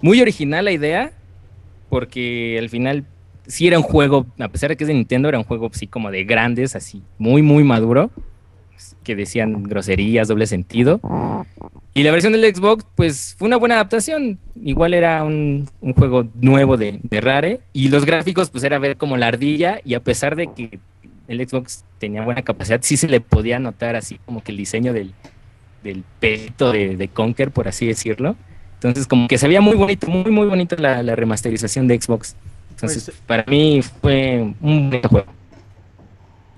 Muy 0.00 0.20
original 0.22 0.64
la 0.64 0.72
idea, 0.72 1.12
porque 1.90 2.56
al 2.58 2.70
final 2.70 3.04
sí 3.46 3.66
era 3.66 3.78
un 3.78 3.84
juego, 3.84 4.26
a 4.38 4.48
pesar 4.48 4.70
de 4.70 4.76
que 4.76 4.84
es 4.84 4.88
de 4.88 4.94
Nintendo, 4.94 5.28
era 5.28 5.38
un 5.38 5.44
juego 5.44 5.70
así 5.72 5.86
como 5.86 6.10
de 6.10 6.24
grandes, 6.24 6.74
así 6.76 7.02
muy, 7.18 7.42
muy 7.42 7.62
maduro, 7.62 8.10
que 9.02 9.14
decían 9.16 9.62
groserías, 9.64 10.28
doble 10.28 10.46
sentido. 10.46 11.00
Y 11.92 12.02
la 12.02 12.10
versión 12.10 12.32
del 12.32 12.54
Xbox, 12.54 12.84
pues 12.94 13.36
fue 13.38 13.46
una 13.46 13.56
buena 13.56 13.76
adaptación. 13.76 14.38
Igual 14.62 14.94
era 14.94 15.22
un, 15.22 15.68
un 15.80 15.92
juego 15.94 16.26
nuevo 16.40 16.76
de, 16.76 16.98
de, 17.02 17.20
Rare. 17.20 17.60
Y 17.72 17.88
los 17.88 18.04
gráficos, 18.04 18.50
pues 18.50 18.64
era 18.64 18.78
ver 18.78 18.96
como 18.96 19.16
la 19.16 19.28
ardilla. 19.28 19.80
Y 19.84 19.94
a 19.94 20.00
pesar 20.00 20.36
de 20.36 20.48
que 20.52 20.78
el 21.28 21.48
Xbox 21.48 21.84
tenía 21.98 22.22
buena 22.22 22.42
capacidad, 22.42 22.80
sí 22.82 22.96
se 22.96 23.08
le 23.08 23.20
podía 23.20 23.58
notar 23.58 23.96
así 23.96 24.18
como 24.24 24.42
que 24.42 24.52
el 24.52 24.58
diseño 24.58 24.92
del, 24.92 25.12
del 25.82 26.02
peto 26.20 26.72
de, 26.72 26.96
de 26.96 27.08
Conker, 27.08 27.50
por 27.50 27.68
así 27.68 27.86
decirlo. 27.86 28.36
Entonces, 28.74 29.06
como 29.06 29.28
que 29.28 29.38
se 29.38 29.48
veía 29.48 29.60
muy 29.60 29.76
bonito, 29.76 30.08
muy, 30.08 30.30
muy 30.30 30.46
bonito 30.46 30.76
la, 30.76 31.02
la 31.02 31.16
remasterización 31.16 31.86
de 31.88 32.00
Xbox. 32.00 32.36
Entonces, 32.70 33.04
pues, 33.04 33.22
para 33.26 33.44
mí 33.46 33.80
fue 33.82 34.52
un 34.60 34.90
buen 34.90 35.02
juego. 35.02 35.26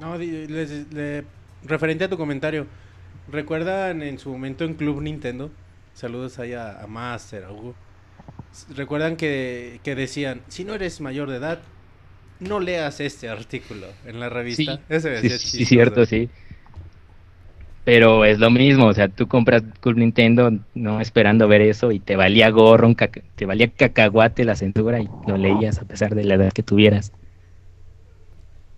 No, 0.01 0.17
les, 0.17 0.93
le, 0.93 1.25
referente 1.65 2.05
a 2.05 2.09
tu 2.09 2.17
comentario, 2.17 2.67
¿recuerdan 3.31 4.03
en 4.03 4.19
su 4.19 4.31
momento 4.31 4.65
en 4.65 4.75
Club 4.75 5.03
Nintendo? 5.03 5.51
Saludos 5.95 6.39
ahí 6.39 6.53
a, 6.53 6.83
a 6.83 6.87
Master, 6.87 7.45
a 7.45 7.53
Hugo. 7.53 7.75
¿Recuerdan 8.75 9.17
que, 9.17 9.81
que, 9.83 9.95
decían, 9.95 10.41
si 10.49 10.65
no 10.65 10.75
eres 10.75 11.01
mayor 11.01 11.31
de 11.31 11.37
edad, 11.37 11.59
no 12.41 12.61
leas 12.61 13.01
este 13.01 13.29
artículo 13.29 13.87
en 14.07 14.21
la 14.21 14.29
revista? 14.29 14.77
Sí, 14.77 14.83
Ese 14.89 15.39
sí, 15.39 15.49
sí, 15.49 15.65
cierto, 15.65 16.07
sí. 16.07 16.29
Pero 17.85 18.25
es 18.25 18.41
lo 18.41 18.51
mismo, 18.51 18.87
o 18.87 18.95
sea, 18.95 19.09
tú 19.09 19.29
compras 19.29 19.63
Club 19.81 19.99
Nintendo 19.99 20.51
no 20.75 21.01
esperando 21.01 21.47
ver 21.47 21.61
eso 21.61 21.93
y 21.93 22.01
te 22.01 22.17
valía 22.17 22.51
gorro, 22.51 22.93
te 23.37 23.47
valía 23.47 23.71
cacahuate 23.71 24.45
la 24.45 24.57
cintura 24.57 25.01
y 25.01 25.09
lo 25.25 25.37
leías 25.37 25.79
a 25.79 25.85
pesar 25.85 26.15
de 26.15 26.25
la 26.25 26.35
edad 26.35 26.53
que 26.53 26.65
tuvieras. 26.65 27.13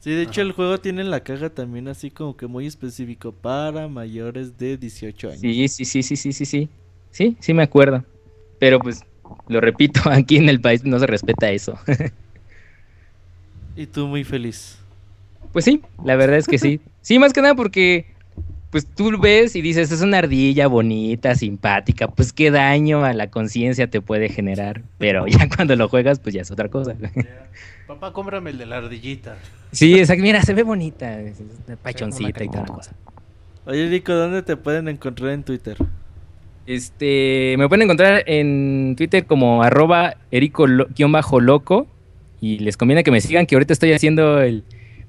Sí, 0.08 0.14
de 0.14 0.22
hecho 0.22 0.40
Ajá. 0.40 0.48
el 0.48 0.52
juego 0.52 0.78
tiene 0.78 1.04
la 1.04 1.20
caja 1.20 1.50
también 1.50 1.86
así 1.86 2.10
como 2.10 2.34
que 2.34 2.46
muy 2.46 2.66
específico 2.66 3.30
para 3.30 3.88
mayores 3.88 4.56
de 4.56 4.78
18 4.78 5.28
años. 5.28 5.40
Sí, 5.42 5.68
sí, 5.68 5.84
sí, 5.84 6.02
sí, 6.02 6.16
sí, 6.16 6.32
sí, 6.32 6.46
sí. 6.46 6.68
Sí, 7.10 7.36
sí 7.40 7.52
me 7.52 7.62
acuerdo. 7.62 8.02
Pero 8.58 8.80
pues, 8.80 9.04
lo 9.48 9.60
repito, 9.60 10.00
aquí 10.10 10.38
en 10.38 10.48
el 10.48 10.62
país 10.62 10.82
no 10.82 10.98
se 10.98 11.06
respeta 11.06 11.50
eso. 11.50 11.78
y 13.76 13.84
tú 13.84 14.06
muy 14.06 14.24
feliz. 14.24 14.78
Pues 15.52 15.66
sí, 15.66 15.82
la 16.02 16.16
verdad 16.16 16.38
es 16.38 16.46
que 16.46 16.56
sí. 16.56 16.80
Sí, 17.02 17.18
más 17.18 17.34
que 17.34 17.42
nada 17.42 17.54
porque 17.54 18.06
pues 18.70 18.86
tú 18.86 19.18
ves 19.18 19.56
y 19.56 19.62
dices, 19.62 19.90
es 19.90 20.02
una 20.02 20.18
ardilla 20.18 20.66
bonita, 20.66 21.34
simpática, 21.34 22.08
pues 22.08 22.32
qué 22.32 22.50
daño 22.50 23.04
a 23.04 23.14
la 23.14 23.30
conciencia 23.30 23.88
te 23.88 24.00
puede 24.00 24.28
generar. 24.28 24.82
Pero 24.98 25.26
ya 25.26 25.48
cuando 25.56 25.74
lo 25.76 25.88
juegas, 25.88 26.18
pues 26.18 26.34
ya 26.34 26.42
es 26.42 26.50
otra 26.50 26.68
cosa. 26.68 26.94
Papá, 27.86 28.12
cómprame 28.12 28.50
el 28.50 28.58
de 28.58 28.66
la 28.66 28.78
ardillita. 28.78 29.36
Sí, 29.72 29.98
exacto. 29.98 30.22
Mira, 30.22 30.42
se 30.42 30.52
ve 30.52 30.62
bonita, 30.62 31.18
pachoncita 31.82 32.44
y 32.44 32.48
toda 32.48 32.60
la 32.60 32.74
cosa. 32.74 32.92
Oye, 33.64 33.88
Rico, 33.88 34.14
¿dónde 34.14 34.42
te 34.42 34.56
pueden 34.56 34.88
encontrar 34.88 35.30
en 35.30 35.42
Twitter? 35.42 35.76
Este, 36.66 37.54
me 37.56 37.66
pueden 37.68 37.82
encontrar 37.82 38.24
en 38.26 38.94
Twitter 38.96 39.24
como 39.24 39.62
arroba 39.62 40.16
erico-loco 40.30 41.86
y 42.42 42.58
les 42.58 42.76
conviene 42.76 43.04
que 43.04 43.10
me 43.10 43.22
sigan, 43.22 43.46
que 43.46 43.54
ahorita 43.54 43.72
estoy 43.72 43.92
haciendo 43.94 44.42
el 44.42 44.64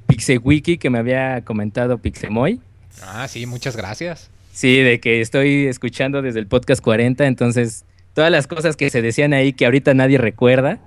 Pixewiki 0.08 0.78
que 0.78 0.90
me 0.90 1.00
había 1.00 1.44
comentado 1.44 1.98
Pixemoy. 1.98 2.62
Ah, 3.02 3.28
sí, 3.28 3.46
muchas 3.46 3.76
gracias. 3.76 4.30
Sí, 4.52 4.78
de 4.78 5.00
que 5.00 5.22
estoy 5.22 5.68
escuchando 5.68 6.22
desde 6.22 6.40
el 6.40 6.48
podcast 6.48 6.82
40, 6.82 7.26
entonces 7.28 7.86
todas 8.14 8.32
las 8.32 8.48
cosas 8.48 8.76
que 8.76 8.90
se 8.90 9.02
decían 9.02 9.34
ahí 9.34 9.54
que 9.54 9.66
ahorita 9.66 9.94
nadie 9.94 10.18
recuerda. 10.18 10.80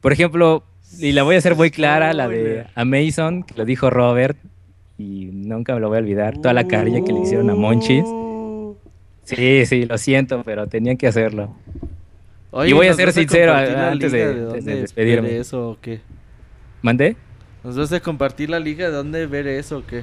Por 0.00 0.12
ejemplo, 0.12 0.64
y 0.98 1.12
la 1.12 1.22
voy 1.22 1.34
a 1.34 1.38
hacer 1.38 1.56
muy 1.56 1.70
clara, 1.70 2.12
la 2.14 2.28
de 2.28 2.66
Amazon, 2.74 3.42
que 3.42 3.54
lo 3.54 3.64
dijo 3.64 3.90
Robert, 3.90 4.38
y 4.98 5.28
nunca 5.32 5.74
me 5.74 5.80
lo 5.80 5.88
voy 5.88 5.98
a 5.98 6.00
olvidar, 6.00 6.38
toda 6.38 6.54
la 6.54 6.66
carilla 6.66 7.04
que 7.04 7.12
le 7.12 7.20
hicieron 7.20 7.50
a 7.50 7.54
Monchis. 7.54 8.04
Sí, 9.24 9.66
sí, 9.66 9.84
lo 9.84 9.98
siento, 9.98 10.42
pero 10.44 10.66
tenían 10.66 10.96
que 10.96 11.06
hacerlo. 11.06 11.54
Oye, 12.50 12.70
y 12.70 12.72
voy 12.72 12.88
a 12.88 12.94
ser 12.94 13.12
sincero 13.12 13.54
antes 13.54 14.10
de, 14.10 14.34
de, 14.34 14.60
de 14.60 14.80
despedirme. 14.80 15.28
¿Ver 15.28 15.40
eso 15.40 15.70
o 15.70 15.78
qué? 15.80 16.00
¿Mandé? 16.82 17.16
¿Nos 17.62 17.76
vas 17.76 17.92
a 17.92 18.00
compartir 18.00 18.50
la 18.50 18.58
liga 18.58 18.86
de 18.86 18.92
dónde 18.92 19.26
ver 19.26 19.46
eso 19.46 19.78
o 19.78 19.86
qué? 19.86 20.02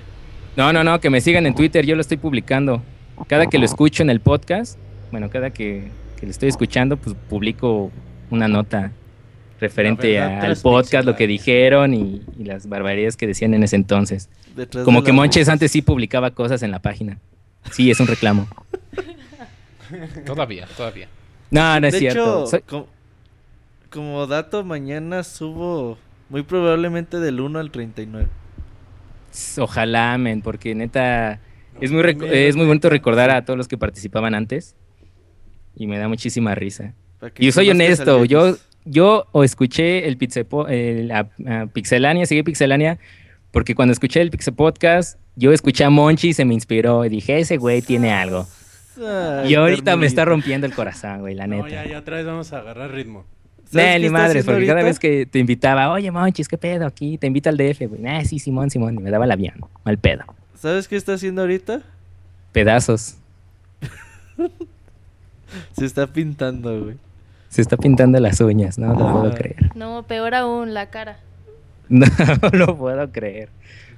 No, 0.57 0.73
no, 0.73 0.83
no, 0.83 0.99
que 0.99 1.11
me 1.11 1.21
sigan 1.21 1.45
en 1.45 1.53
Twitter, 1.53 1.85
yo 1.85 1.93
lo 1.93 2.01
estoy 2.01 2.17
publicando. 2.17 2.81
Cada 3.27 3.45
que 3.45 3.59
lo 3.59 3.65
escucho 3.65 4.01
en 4.01 4.09
el 4.09 4.21
podcast, 4.21 4.79
bueno, 5.11 5.29
cada 5.29 5.51
que, 5.51 5.89
que 6.19 6.25
lo 6.25 6.31
estoy 6.31 6.49
escuchando, 6.49 6.97
pues 6.97 7.15
publico 7.29 7.91
una 8.31 8.47
nota 8.47 8.91
referente 9.59 10.13
verdad, 10.13 10.45
al 10.45 10.57
podcast, 10.57 11.05
lo 11.05 11.15
que 11.15 11.27
dijeron 11.27 11.93
y, 11.93 12.23
y, 12.39 12.43
las 12.43 12.67
barbaridades 12.67 13.15
que 13.15 13.27
decían 13.27 13.53
en 13.53 13.61
ese 13.61 13.75
entonces. 13.75 14.29
Detrás 14.55 14.83
Como 14.83 15.03
que 15.03 15.11
Monches 15.11 15.47
antes 15.47 15.71
sí 15.71 15.83
publicaba 15.83 16.31
cosas 16.31 16.63
en 16.63 16.71
la 16.71 16.79
página. 16.79 17.19
Sí, 17.71 17.91
es 17.91 17.99
un 17.99 18.07
reclamo. 18.07 18.47
todavía, 20.25 20.67
todavía. 20.75 21.07
No, 21.51 21.79
no 21.79 21.85
es 21.85 21.93
de 21.93 21.99
cierto. 21.99 22.19
Hecho, 22.19 22.47
Soy... 22.47 22.61
como, 22.61 22.87
como, 23.91 24.25
dato, 24.25 24.63
mañana 24.63 25.23
subo 25.23 25.99
muy 26.29 26.41
probablemente 26.41 27.19
del 27.19 27.41
1 27.41 27.59
al 27.59 27.69
39. 27.69 28.27
Ojalá, 29.57 30.17
men, 30.17 30.41
porque 30.41 30.75
neta 30.75 31.39
es 31.79 31.91
muy, 31.91 32.01
es 32.31 32.55
muy 32.55 32.65
bonito 32.65 32.89
recordar 32.89 33.29
a 33.29 33.45
todos 33.45 33.57
los 33.57 33.67
que 33.67 33.77
participaban 33.77 34.35
antes 34.35 34.75
y 35.75 35.87
me 35.87 35.97
da 35.97 36.07
muchísima 36.07 36.55
risa. 36.55 36.93
Y 37.37 37.51
soy 37.51 37.69
honesto, 37.69 38.25
yo 38.25 38.57
yo 38.89 39.27
o 39.31 39.43
escuché 39.43 40.07
el, 40.07 40.17
Pixepo, 40.17 40.67
el 40.67 41.11
a, 41.11 41.29
a 41.45 41.67
Pixelania, 41.67 42.25
seguí 42.25 42.43
Pixelania, 42.43 42.99
porque 43.51 43.75
cuando 43.75 43.91
escuché 43.91 44.21
el 44.21 44.31
Pixel 44.31 44.53
Podcast, 44.53 45.19
yo 45.35 45.51
escuché 45.51 45.83
a 45.83 45.89
Monchi 45.89 46.29
y 46.29 46.33
se 46.33 46.45
me 46.45 46.53
inspiró 46.53 47.05
y 47.05 47.09
dije, 47.09 47.39
ese 47.39 47.57
güey 47.57 47.81
tiene 47.81 48.11
algo. 48.11 48.47
Ay, 48.97 49.51
y 49.51 49.55
ahorita 49.55 49.95
me 49.95 50.07
está 50.07 50.25
rompiendo 50.25 50.65
el 50.65 50.73
corazón, 50.73 51.19
güey, 51.19 51.35
la 51.35 51.45
neta. 51.45 51.63
No, 51.63 51.69
ya, 51.69 51.85
ya 51.85 51.99
otra 51.99 52.17
vez 52.17 52.25
vamos 52.25 52.51
a 52.53 52.59
agarrar 52.59 52.91
ritmo. 52.91 53.25
Nah, 53.71 53.97
ni 53.97 54.09
madres, 54.09 54.45
porque 54.45 54.55
ahorita? 54.55 54.73
cada 54.73 54.85
vez 54.85 54.99
que 54.99 55.25
te 55.25 55.39
invitaba, 55.39 55.91
oye 55.91 56.09
Monchis, 56.11 56.47
¿qué 56.47 56.57
pedo 56.57 56.85
aquí? 56.85 57.17
Te 57.17 57.27
invita 57.27 57.49
al 57.49 57.57
DF, 57.57 57.87
güey. 57.87 58.01
Nah, 58.01 58.23
sí, 58.23 58.39
Simón, 58.39 58.69
Simón, 58.69 58.95
y 58.95 58.99
me 58.99 59.11
daba 59.11 59.25
el 59.25 59.31
avión, 59.31 59.55
mal 59.83 59.97
pedo. 59.97 60.23
¿Sabes 60.55 60.87
qué 60.87 60.95
está 60.95 61.13
haciendo 61.13 61.41
ahorita? 61.41 61.81
Pedazos. 62.51 63.17
se 65.77 65.85
está 65.85 66.07
pintando, 66.07 66.83
güey. 66.83 66.95
Se 67.49 67.61
está 67.61 67.77
pintando 67.77 68.19
las 68.19 68.41
uñas, 68.41 68.77
no 68.77 68.93
lo 68.93 69.07
ah. 69.07 69.13
puedo 69.13 69.33
creer. 69.33 69.75
No, 69.75 70.03
peor 70.03 70.35
aún, 70.35 70.73
la 70.73 70.89
cara. 70.89 71.19
No, 71.89 72.05
no 72.41 72.49
lo 72.51 72.77
puedo 72.77 73.11
creer. 73.13 73.49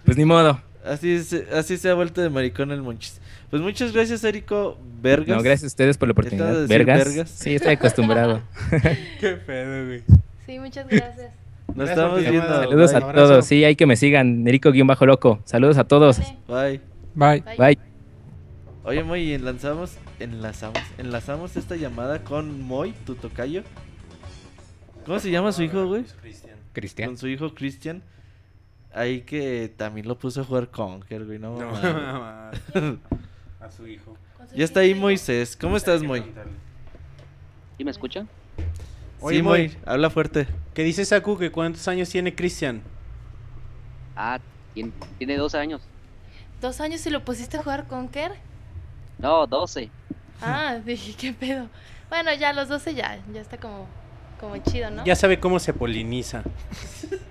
Pues 0.05 0.15
ni 0.15 0.24
modo. 0.24 0.61
Así 0.90 1.24
se, 1.24 1.46
así 1.54 1.78
se 1.78 1.90
ha 1.90 1.94
vuelto 1.94 2.20
de 2.20 2.30
maricón 2.30 2.72
el 2.72 2.82
Monchis. 2.82 3.22
Pues 3.52 3.62
muchas 3.62 3.94
gracias, 3.94 4.24
Erico 4.24 4.80
Vergas. 5.02 5.38
No, 5.38 5.44
gracias 5.44 5.66
a 5.66 5.68
ustedes 5.68 5.98
por 5.98 6.08
la 6.08 6.14
oportunidad. 6.14 6.68
¿Vergas? 6.68 7.06
Vergas? 7.06 7.30
Sí, 7.30 7.54
estoy 7.54 7.74
acostumbrado. 7.74 8.42
Qué 9.20 9.34
pedo, 9.34 9.86
güey. 9.86 10.04
Sí, 10.48 10.58
muchas 10.58 10.88
gracias. 10.88 11.32
Nos 11.68 11.76
gracias 11.76 11.98
estamos 11.98 12.20
viendo. 12.22 12.48
Saludos 12.48 12.94
Bye. 12.94 13.04
a 13.04 13.14
todos. 13.14 13.46
Sí, 13.46 13.64
hay 13.64 13.76
que 13.76 13.86
me 13.86 13.96
sigan. 13.96 14.48
Erico-loco. 14.48 15.40
Saludos 15.46 15.78
a 15.78 15.84
todos. 15.84 16.18
Bye. 16.48 16.82
Bye. 17.14 17.42
Bye. 17.42 17.56
Bye. 17.58 17.78
Oye, 18.84 19.04
Moy, 19.04 19.34
enlazamos, 19.34 19.98
enlazamos, 20.20 20.80
enlazamos 20.98 21.56
esta 21.56 21.76
llamada 21.76 22.24
con 22.24 22.64
Moy, 22.64 22.96
tu 23.06 23.14
tocayo. 23.14 23.62
¿Cómo 25.06 25.20
se 25.20 25.30
llama 25.30 25.52
su 25.52 25.62
hijo, 25.62 25.86
güey? 25.86 26.06
Cristian. 26.74 27.10
Con 27.10 27.18
su 27.18 27.28
hijo 27.28 27.54
Cristian. 27.54 28.02
Ahí 28.94 29.22
que 29.22 29.72
también 29.76 30.08
lo 30.08 30.18
puso 30.18 30.42
a 30.42 30.44
jugar 30.44 30.70
Conker, 30.70 31.26
güey, 31.26 31.40
no, 31.40 31.58
no 31.58 31.70
a 33.60 33.72
su 33.76 33.88
hijo. 33.88 34.18
Ya 34.56 34.66
está 34.66 34.80
ahí 34.80 34.96
Moisés. 34.96 35.56
¿Cómo 35.56 35.78
estás, 35.78 36.02
Moy? 36.02 36.24
¿Y 37.78 37.84
me 37.84 37.92
escuchan? 37.92 38.28
Oye, 39.22 39.38
sí, 39.38 39.44
Moy, 39.44 39.78
habla 39.86 40.10
fuerte. 40.10 40.48
¿Qué 40.74 40.84
dice 40.84 41.06
Saku 41.06 41.38
que 41.38 41.52
cuántos 41.52 41.88
años 41.88 42.10
tiene 42.10 42.34
Cristian? 42.34 42.82
Ah, 44.16 44.40
tiene, 44.74 44.92
tiene 45.18 45.38
dos 45.38 45.54
años. 45.56 45.82
¿Dos 46.62 46.82
años 46.82 47.06
y 47.06 47.10
lo 47.10 47.24
pusiste 47.24 47.58
a 47.58 47.64
jugar 47.64 47.88
Conker? 47.88 48.34
No, 49.18 49.46
12. 49.46 49.90
Ah, 50.42 50.80
dije, 50.86 51.14
¿qué 51.16 51.34
pedo? 51.34 51.68
Bueno, 52.10 52.34
ya 52.34 52.50
a 52.50 52.54
los 52.54 52.70
12 52.70 52.96
ya, 52.96 53.20
ya 53.32 53.42
está 53.42 53.58
como, 53.58 53.88
como 54.40 54.58
chido, 54.58 54.90
¿no? 54.90 55.06
Ya 55.06 55.16
sabe 55.16 55.40
cómo 55.40 55.60
se 55.60 55.74
poliniza. 55.74 56.44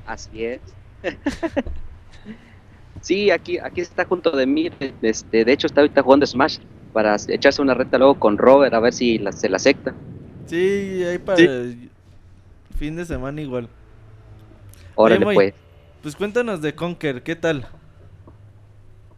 Así 0.06 0.44
es. 0.44 0.60
sí, 3.00 3.30
aquí, 3.30 3.58
aquí 3.58 3.80
está 3.80 4.04
junto 4.04 4.30
de 4.30 4.46
mí. 4.46 4.70
Este, 5.02 5.44
de 5.44 5.52
hecho, 5.52 5.66
está 5.66 5.80
ahorita 5.80 6.02
jugando 6.02 6.26
Smash 6.26 6.58
para 6.92 7.16
echarse 7.28 7.62
una 7.62 7.74
reta 7.74 7.98
luego 7.98 8.18
con 8.18 8.38
Robert 8.38 8.74
a 8.74 8.80
ver 8.80 8.92
si 8.92 9.18
la- 9.18 9.32
se 9.32 9.48
la 9.48 9.56
acepta. 9.56 9.94
Sí, 10.46 11.04
ahí 11.04 11.18
para 11.18 11.42
el 11.42 11.90
fin 12.78 12.96
de 12.96 13.04
semana 13.04 13.40
igual. 13.40 13.68
Órale, 14.94 15.24
pues. 15.24 15.54
Pues 16.02 16.16
cuéntanos 16.16 16.62
de 16.62 16.74
Conker, 16.74 17.22
¿qué 17.22 17.36
tal? 17.36 17.66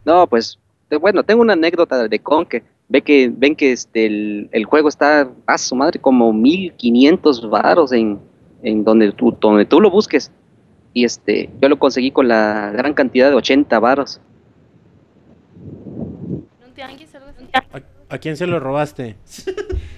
No, 0.05 0.27
pues, 0.27 0.59
bueno, 1.01 1.23
tengo 1.23 1.43
una 1.43 1.53
anécdota 1.53 2.09
de 2.09 2.19
Conque. 2.19 2.63
Ve 2.89 3.03
que, 3.03 3.31
ven 3.33 3.55
que 3.55 3.71
este, 3.73 4.07
el, 4.07 4.49
el 4.51 4.65
juego 4.65 4.89
está, 4.89 5.31
a 5.47 5.59
su 5.59 5.77
madre, 5.77 6.01
como 6.01 6.33
1500 6.33 7.49
varos 7.49 7.93
en, 7.93 8.19
en 8.63 8.83
donde, 8.83 9.13
tú, 9.13 9.37
donde 9.41 9.65
tú 9.65 9.81
lo 9.81 9.91
busques. 9.91 10.33
Y 10.93 11.05
este, 11.05 11.51
yo 11.61 11.69
lo 11.69 11.79
conseguí 11.79 12.11
con 12.11 12.29
la 12.29 12.71
gran 12.73 12.95
cantidad 12.95 13.31
de 13.31 13.37
80 13.37 13.79
varos. 13.79 14.21
¿A, 17.53 18.15
a 18.15 18.19
quién 18.19 18.37
se 18.37 18.47
lo 18.47 18.61
robaste? 18.61 19.17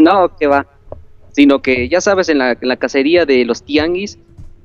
No, 0.00 0.34
que 0.36 0.46
va. 0.46 0.66
Sino 1.32 1.62
que, 1.62 1.88
ya 1.88 2.00
sabes, 2.00 2.28
en 2.28 2.38
la, 2.38 2.52
en 2.52 2.68
la 2.68 2.76
cacería 2.76 3.26
de 3.26 3.44
los 3.44 3.62
tianguis, 3.62 4.18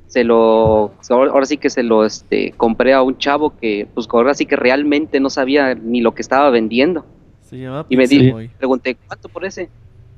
se 0.07 0.23
lo, 0.23 0.93
ahora 1.09 1.45
sí 1.45 1.57
que 1.57 1.69
se 1.69 1.83
lo 1.83 2.05
este, 2.05 2.53
compré 2.55 2.93
a 2.93 3.01
un 3.01 3.17
chavo 3.17 3.55
que, 3.57 3.87
pues 3.93 4.07
ahora 4.11 4.33
sí 4.33 4.45
que 4.45 4.55
realmente 4.55 5.19
no 5.19 5.29
sabía 5.29 5.75
ni 5.75 6.01
lo 6.01 6.15
que 6.15 6.21
estaba 6.21 6.49
vendiendo. 6.49 7.05
Se 7.41 7.59
llama 7.59 7.85
Y 7.89 7.97
me 7.97 8.07
Boy. 8.31 8.47
pregunté, 8.47 8.95
¿cuánto 9.07 9.29
por 9.29 9.45
ese? 9.45 9.69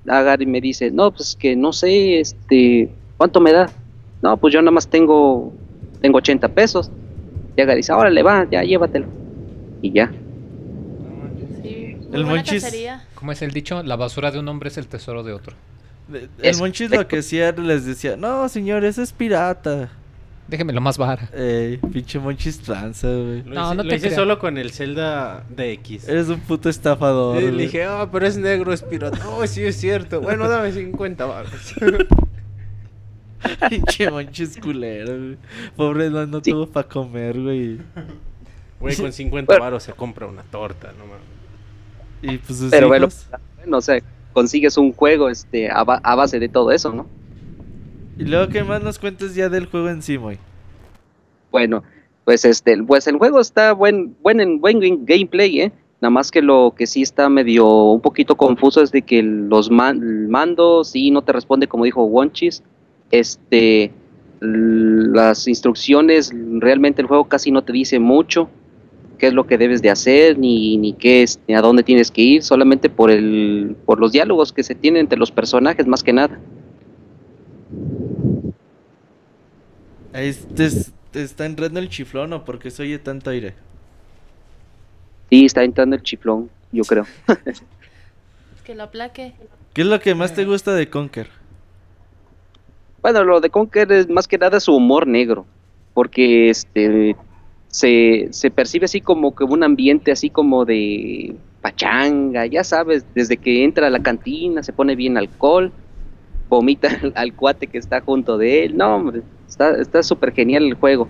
Agar 0.08 0.42
y 0.42 0.46
me 0.46 0.62
dice, 0.62 0.92
no, 0.92 1.12
pues 1.12 1.36
que 1.36 1.56
no 1.56 1.74
sé, 1.74 2.20
este, 2.20 2.90
¿cuánto 3.18 3.42
me 3.42 3.52
da? 3.52 3.70
No, 4.22 4.38
pues 4.38 4.54
yo 4.54 4.62
nada 4.62 4.72
más 4.72 4.88
tengo, 4.88 5.54
tengo 6.02 6.18
80 6.18 6.48
pesos. 6.50 6.92
Y 7.56 7.62
Agar 7.62 7.76
dice, 7.78 7.94
órale, 7.94 8.24
va, 8.24 8.48
ya 8.50 8.64
llévatelo. 8.64 9.08
Y 9.82 9.92
ya. 9.92 10.12
Sí. 11.64 11.98
El 12.14 12.26
monchis. 12.26 12.66
¿Cómo 13.16 13.32
es 13.32 13.42
el 13.42 13.52
dicho? 13.52 13.82
La 13.84 13.96
basura 13.96 14.32
de 14.32 14.40
un 14.40 14.48
hombre 14.48 14.70
es 14.70 14.78
el 14.78 14.88
tesoro 14.88 15.24
de 15.24 15.34
otro. 15.34 15.56
De- 16.08 16.20
El 16.22 16.30
Es 16.42 16.60
Monchis 16.60 16.90
lo 16.90 17.06
que 17.08 17.18
hacía 17.20 17.52
les 17.52 17.86
decía, 17.86 18.16
no 18.16 18.48
señor, 18.48 18.86
ese 18.86 19.04
es 19.04 19.12
pirata. 19.12 19.90
Déjeme 20.48 20.72
más 20.80 20.98
vara. 20.98 21.30
Ey, 21.36 21.76
pinche 21.92 22.18
Monchis 22.20 22.60
tranza, 22.60 23.08
güey. 23.10 23.44
Lo 23.44 23.54
No, 23.56 23.66
hice, 23.66 23.76
no 23.76 23.84
lo 23.84 23.90
te 23.90 23.96
hice 23.98 24.08
creo. 24.08 24.20
solo 24.20 24.40
con 24.40 24.58
el 24.58 24.72
Zelda 24.72 25.44
DX. 25.50 26.08
Eres 26.08 26.30
un 26.30 26.40
puto 26.40 26.70
estafador. 26.70 27.44
Y 27.44 27.52
le 27.52 27.64
dije, 27.64 27.84
ah, 27.84 28.08
pero 28.10 28.26
es 28.26 28.38
negro, 28.38 28.72
es 28.72 28.82
pirata. 28.84 29.20
Oh, 29.30 29.46
sí, 29.46 29.64
es 29.64 29.76
cierto. 29.76 30.22
Bueno, 30.22 30.48
dame 30.48 30.72
50 30.72 31.26
baros. 31.26 31.52
pinche 33.70 34.10
Monchis 34.10 34.58
culero, 34.60 35.18
güey. 35.18 35.38
Pobre 35.76 36.10
no, 36.10 36.26
no 36.26 36.42
Sí. 36.44 36.52
tuvo 36.52 36.68
para 36.68 36.88
comer, 36.88 37.40
güey. 37.40 37.78
Güey, 38.80 38.96
con 38.96 39.12
50 39.14 39.58
baros 39.60 39.84
se 39.84 39.94
compra 39.94 40.28
una 40.28 40.44
torta, 40.44 40.92
no 40.98 41.06
mames. 41.06 41.22
Y 42.22 42.38
pues 42.40 42.60
sus 42.60 42.72
Pero 42.72 42.88
bueno, 42.88 43.06
hijos. 43.08 43.28
bueno, 43.58 43.78
o 43.78 43.82
sea, 43.82 44.00
consigues 44.34 44.78
un 44.78 44.92
juego 44.94 45.30
este, 45.30 45.70
a, 45.70 45.84
ba- 45.84 46.02
a 46.04 46.16
base 46.16 46.40
de 46.40 46.50
todo 46.50 46.72
eso, 46.72 46.92
¿no? 46.94 47.06
Y 48.18 48.24
luego, 48.26 48.50
¿qué 48.50 48.64
más 48.64 48.82
nos 48.82 48.98
cuentas 48.98 49.36
ya 49.36 49.50
del 49.50 49.68
juego 49.68 49.90
en 49.90 50.02
sí, 50.02 50.16
güey? 50.16 50.40
Bueno, 51.52 51.84
pues 52.26 52.44
este, 52.46 52.82
pues 52.84 53.08
el 53.08 53.18
juego 53.18 53.40
está 53.40 53.74
buen, 53.74 54.16
buen 54.24 54.40
en 54.42 54.60
buen 54.60 54.80
game- 54.80 55.00
gameplay, 55.04 55.62
¿eh? 55.62 55.72
Nada 56.02 56.10
más 56.12 56.30
que 56.32 56.42
lo 56.42 56.74
que 56.78 56.86
sí 56.86 57.02
está 57.02 57.30
medio 57.30 57.68
un 57.68 58.02
poquito 58.02 58.36
confuso 58.36 58.82
es 58.82 58.92
de 58.92 59.02
que 59.02 59.22
los 59.24 59.70
man- 59.72 60.02
el 60.02 60.28
mando 60.28 60.84
sí 60.84 61.10
no 61.12 61.22
te 61.24 61.32
responde 61.34 61.68
como 61.68 61.86
dijo 61.86 62.04
Wonchis. 62.04 62.64
Este, 63.12 63.92
las 64.40 65.48
instrucciones, 65.48 66.34
realmente 66.60 67.02
el 67.02 67.08
juego 67.08 67.26
casi 67.26 67.52
no 67.52 67.64
te 67.64 67.74
dice 67.74 68.00
mucho 68.00 68.50
qué 69.18 69.28
es 69.28 69.34
lo 69.34 69.48
que 69.48 69.58
debes 69.58 69.82
de 69.82 69.90
hacer 69.90 70.38
ni, 70.38 70.78
ni 70.78 70.94
qué 70.94 71.24
es, 71.24 71.40
ni 71.48 71.56
a 71.56 71.62
dónde 71.62 71.84
tienes 71.84 72.12
que 72.12 72.22
ir, 72.22 72.44
solamente 72.44 72.90
por 72.90 73.10
el, 73.10 73.76
por 73.86 74.00
los 74.00 74.12
diálogos 74.12 74.54
que 74.54 74.64
se 74.64 74.76
tienen 74.76 75.02
entre 75.02 75.18
los 75.18 75.32
personajes 75.32 75.88
más 75.88 76.04
que 76.04 76.14
nada. 76.14 76.40
Ahí 80.14 80.34
te, 80.56 80.70
te 81.12 81.24
está 81.24 81.46
entrando 81.46 81.80
el 81.80 81.90
chiflón 81.90 82.34
o 82.34 82.46
porque 82.46 82.70
se 82.70 82.84
oye 82.84 83.00
tanto 83.00 83.30
aire. 83.30 83.54
Sí, 85.30 85.46
está 85.46 85.64
entrando 85.64 85.96
el 85.96 86.04
chiflón, 86.04 86.50
yo 86.72 86.84
creo. 86.84 87.06
Que 88.64 88.76
lo 88.76 88.84
aplaque. 88.84 89.34
¿Qué 89.74 89.84
es 89.84 89.88
lo 89.88 90.02
que 90.02 90.14
más 90.14 90.36
te 90.36 90.44
gusta 90.44 90.76
de 90.76 90.90
Conker? 90.90 91.30
Bueno, 93.08 93.24
lo 93.24 93.40
de 93.40 93.50
Conker 93.50 93.90
es 93.94 94.10
más 94.10 94.28
que 94.28 94.38
nada 94.38 94.60
su 94.60 94.76
humor 94.76 95.08
negro, 95.08 95.46
porque 95.94 96.50
este 96.50 97.16
se, 97.70 98.28
se 98.32 98.52
percibe 98.52 98.84
así 98.84 99.00
como 99.00 99.34
que 99.34 99.46
un 99.46 99.64
ambiente 99.64 100.12
así 100.12 100.30
como 100.30 100.66
de 100.66 101.34
pachanga, 101.62 102.46
ya 102.48 102.66
sabes, 102.66 103.06
desde 103.16 103.38
que 103.38 103.64
entra 103.64 103.88
a 103.88 103.90
la 103.90 104.04
cantina 104.04 104.62
se 104.62 104.74
pone 104.74 104.98
bien 104.98 105.16
alcohol, 105.18 105.72
vomita 106.50 106.90
al, 107.02 107.14
al 107.16 107.34
cuate 107.34 107.68
que 107.68 107.78
está 107.78 108.02
junto 108.02 108.38
de 108.38 108.66
él, 108.66 108.76
no, 108.76 108.98
hombre, 108.98 109.22
está 109.48 109.80
está 109.80 110.04
súper 110.04 110.34
genial 110.34 110.66
el 110.66 110.74
juego. 110.74 111.08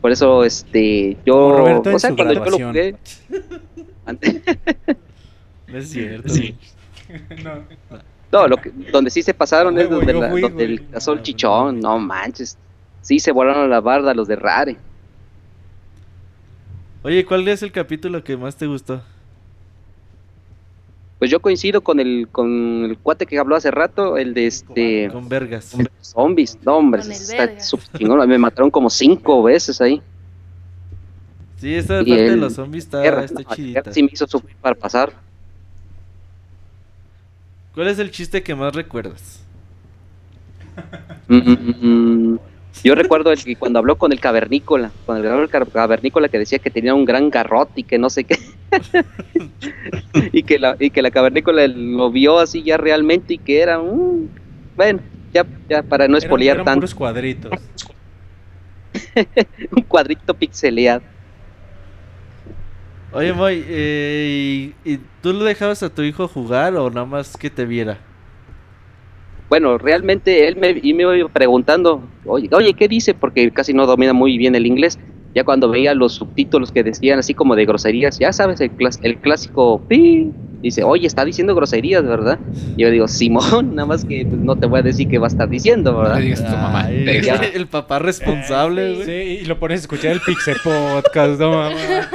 Por 0.00 0.12
eso, 0.12 0.42
este, 0.42 1.18
yo, 1.26 1.54
Roberto 1.58 1.90
o 1.94 1.98
sea, 1.98 2.14
cuando 2.16 2.32
yo 2.32 2.44
lo 2.46 2.66
jugué, 2.68 2.94
ante- 4.06 4.40
No 5.66 5.76
es 5.76 5.90
cierto. 5.90 6.30
Sí. 6.30 6.54
güey. 7.10 7.20
No. 7.44 8.06
No, 8.32 8.48
lo 8.48 8.56
que, 8.56 8.70
donde 8.92 9.10
sí 9.10 9.22
se 9.22 9.32
pasaron 9.34 9.78
es 9.78 9.88
donde, 9.88 10.12
la- 10.12 10.30
fui, 10.30 10.40
donde 10.42 10.64
güey. 10.66 10.76
el 10.78 10.88
cazó 10.90 11.12
el 11.12 11.22
chichón, 11.22 11.80
no 11.80 11.98
manches. 11.98 12.58
Sí, 13.00 13.20
se 13.20 13.30
volaron 13.32 13.70
la 13.70 13.80
barda 13.80 14.14
los 14.14 14.26
de 14.28 14.36
Rare. 14.36 14.76
Oye, 17.02 17.24
¿cuál 17.24 17.46
es 17.46 17.62
el 17.62 17.70
capítulo 17.70 18.22
que 18.24 18.36
más 18.36 18.56
te 18.56 18.66
gustó? 18.66 19.00
Pues 21.18 21.30
yo 21.30 21.40
coincido 21.40 21.80
con 21.82 21.98
el, 22.00 22.28
con 22.30 22.84
el 22.84 22.98
cuate 22.98 23.26
que 23.26 23.38
habló 23.38 23.56
hace 23.56 23.70
rato, 23.70 24.16
el 24.18 24.34
de 24.34 24.46
este 24.48 25.08
Con 25.10 25.28
vergas. 25.28 25.74
zombies. 26.02 26.58
No, 26.62 26.76
hombre, 26.78 27.00
está 27.02 27.56
chingón. 27.96 28.28
Me 28.28 28.36
mataron 28.38 28.70
como 28.70 28.90
cinco 28.90 29.42
veces 29.42 29.80
ahí. 29.80 30.02
Sí, 31.58 31.74
esta 31.74 32.02
Y 32.02 32.06
parte 32.10 32.30
de 32.30 32.36
los 32.36 32.52
zombies 32.52 32.84
está, 32.84 33.00
Guerra, 33.00 33.24
está 33.24 33.40
no, 33.40 33.54
chidita. 33.54 33.92
Sí 33.92 34.02
me 34.02 34.10
hizo 34.12 34.26
sufrir 34.26 34.56
para 34.60 34.74
pasar. 34.74 35.12
¿Cuál 37.76 37.88
es 37.88 37.98
el 37.98 38.10
chiste 38.10 38.42
que 38.42 38.54
más 38.54 38.74
recuerdas? 38.74 39.44
Mm, 41.28 42.36
yo 42.82 42.94
recuerdo 42.94 43.30
el 43.32 43.44
que 43.44 43.54
cuando 43.54 43.78
habló 43.78 43.96
con 43.96 44.12
el 44.12 44.18
cavernícola, 44.18 44.90
con 45.04 45.18
el 45.18 45.48
cavernícola 45.50 46.30
que 46.30 46.38
decía 46.38 46.58
que 46.58 46.70
tenía 46.70 46.94
un 46.94 47.04
gran 47.04 47.28
garrote 47.28 47.82
y 47.82 47.84
que 47.84 47.98
no 47.98 48.08
sé 48.08 48.24
qué. 48.24 48.38
y, 50.32 50.42
que 50.44 50.58
la, 50.58 50.76
y 50.80 50.88
que 50.88 51.02
la 51.02 51.10
cavernícola 51.10 51.66
lo 51.66 52.10
vio 52.10 52.38
así 52.38 52.62
ya 52.62 52.78
realmente 52.78 53.34
y 53.34 53.38
que 53.38 53.60
era 53.60 53.78
un... 53.78 54.30
Bueno, 54.74 55.00
ya, 55.34 55.44
ya 55.68 55.82
para 55.82 56.08
no 56.08 56.16
espolear 56.16 56.64
tanto, 56.64 56.76
puros 56.76 56.94
cuadritos. 56.94 57.52
un 59.76 59.82
cuadrito 59.82 60.32
pixeleado. 60.32 61.02
Oye, 63.16 63.32
Moy, 63.32 63.64
eh, 63.66 64.74
¿y, 64.84 64.92
y 64.92 65.00
tú 65.22 65.32
lo 65.32 65.42
dejabas 65.44 65.82
a 65.82 65.88
tu 65.88 66.02
hijo 66.02 66.28
jugar 66.28 66.76
o 66.76 66.90
nada 66.90 67.06
más 67.06 67.34
que 67.38 67.48
te 67.48 67.64
viera? 67.64 67.96
Bueno, 69.48 69.78
realmente 69.78 70.46
él 70.46 70.56
me, 70.56 70.78
y 70.82 70.92
me 70.92 71.04
iba 71.16 71.28
preguntando, 71.30 72.02
oye, 72.26 72.50
oye, 72.52 72.74
¿qué 72.74 72.88
dice? 72.88 73.14
Porque 73.14 73.50
casi 73.50 73.72
no 73.72 73.86
domina 73.86 74.12
muy 74.12 74.36
bien 74.36 74.54
el 74.54 74.66
inglés. 74.66 74.98
Ya 75.36 75.44
cuando 75.44 75.68
veía 75.68 75.94
los 75.94 76.14
subtítulos 76.14 76.72
que 76.72 76.82
decían 76.82 77.18
así 77.18 77.34
como 77.34 77.54
de 77.54 77.66
groserías, 77.66 78.18
ya 78.18 78.32
sabes, 78.32 78.58
el, 78.62 78.70
clas- 78.74 78.98
el 79.02 79.18
clásico, 79.18 79.82
pi, 79.86 80.32
dice, 80.62 80.82
oye, 80.82 81.06
está 81.06 81.26
diciendo 81.26 81.54
groserías, 81.54 82.02
¿verdad? 82.04 82.38
Y 82.76 82.82
yo 82.82 82.90
digo, 82.90 83.06
Simón, 83.06 83.74
nada 83.74 83.86
más 83.86 84.04
que 84.06 84.24
pues, 84.24 84.40
no 84.40 84.56
te 84.56 84.66
voy 84.66 84.80
a 84.80 84.82
decir 84.82 85.08
qué 85.08 85.18
va 85.18 85.26
a 85.26 85.28
estar 85.28 85.46
diciendo, 85.48 85.92
No 85.92 85.98
¿verdad? 85.98 86.16
le 86.16 86.22
digas 86.24 86.40
a 86.40 86.46
tu 86.50 86.56
mamá. 86.56 86.84
Ay, 86.86 87.50
el 87.52 87.66
papá 87.66 87.98
responsable, 87.98 88.94
güey. 88.94 89.04
Sí, 89.04 89.38
y 89.42 89.44
lo 89.44 89.58
pones 89.58 89.80
a 89.80 89.82
escuchar 89.82 90.12
el 90.12 90.20
Pixel 90.22 90.56
Podcast, 90.64 91.38
no 91.38 91.50
mames. 91.52 92.08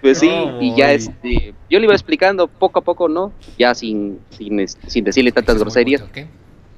Pues 0.00 0.18
sí, 0.18 0.28
No, 0.28 0.60
y 0.60 0.74
ya 0.76 0.92
este, 0.92 1.54
yo 1.70 1.78
le 1.78 1.84
iba 1.84 1.94
explicando 1.94 2.48
poco 2.48 2.80
a 2.80 2.82
poco, 2.82 3.08
¿no? 3.08 3.32
Ya 3.56 3.72
sin, 3.74 4.18
sin, 4.30 4.58
este, 4.58 4.90
sin 4.90 5.04
decirle 5.04 5.30
tantas 5.30 5.58
groserías. 5.58 6.00
mucho. 6.02 6.12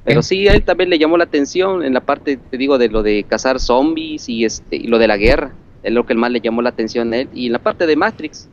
Pero 0.05 0.23
sí, 0.23 0.47
a 0.49 0.53
él 0.53 0.63
también 0.63 0.91
le 0.91 0.99
llamó 0.99 1.17
la 1.17 1.25
atención 1.25 1.83
en 1.83 1.95
la 1.95 2.01
parte, 2.01 2.37
te 2.37 2.59
digo, 2.59 2.77
de 2.77 2.89
lo 2.89 3.03
de 3.03 3.25
cazar 3.25 3.59
zombies 3.59 4.29
y 4.29 4.45
este 4.45 4.77
y 4.77 4.87
lo 4.87 4.99
de 4.99 5.09
la 5.09 5.17
guerra. 5.17 5.53
Es 5.83 5.93
lo 5.93 6.05
que 6.07 6.15
más 6.15 6.31
le 6.31 6.41
llamó 6.41 6.63
la 6.63 6.71
atención 6.71 7.13
a 7.13 7.19
él. 7.19 7.29
Y 7.35 7.47
en 7.47 7.53
la 7.53 7.59
parte 7.59 7.87
de 7.87 7.97
Matrix. 7.97 8.49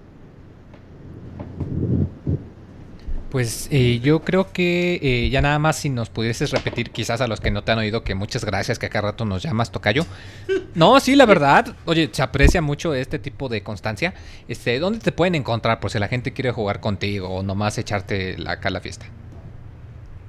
Pues 3.30 3.70
eh, 3.72 4.02
yo 4.04 4.20
creo 4.20 4.52
que 4.52 5.00
eh, 5.02 5.30
ya 5.30 5.42
nada 5.42 5.58
más 5.58 5.78
si 5.78 5.90
nos 5.90 6.10
pudieses 6.10 6.52
repetir 6.52 6.92
quizás 6.92 7.22
a 7.22 7.28
los 7.28 7.40
que 7.40 7.50
no 7.50 7.64
te 7.64 7.72
han 7.72 7.80
oído 7.80 8.04
que 8.04 8.14
muchas 8.14 8.44
gracias 8.44 8.78
que 8.78 8.88
acá 8.88 9.00
rato 9.00 9.24
nos 9.24 9.42
llamas 9.42 9.72
tocayo. 9.72 10.06
No, 10.76 11.00
sí, 11.00 11.16
la 11.16 11.26
verdad, 11.26 11.76
oye, 11.86 12.10
se 12.12 12.22
aprecia 12.22 12.62
mucho 12.62 12.94
este 12.94 13.20
tipo 13.20 13.48
de 13.48 13.64
constancia. 13.64 14.14
Este, 14.50 14.80
¿dónde 14.80 15.00
te 15.00 15.14
pueden 15.14 15.36
encontrar 15.36 15.80
por 15.80 15.92
si 15.92 16.00
la 16.00 16.10
gente 16.10 16.34
quiere 16.34 16.52
jugar 16.52 16.82
contigo 16.82 17.30
o 17.30 17.42
nomás 17.42 17.78
echarte 17.78 18.38
la, 18.38 18.54
acá 18.54 18.70
la 18.70 18.82
fiesta? 18.82 19.06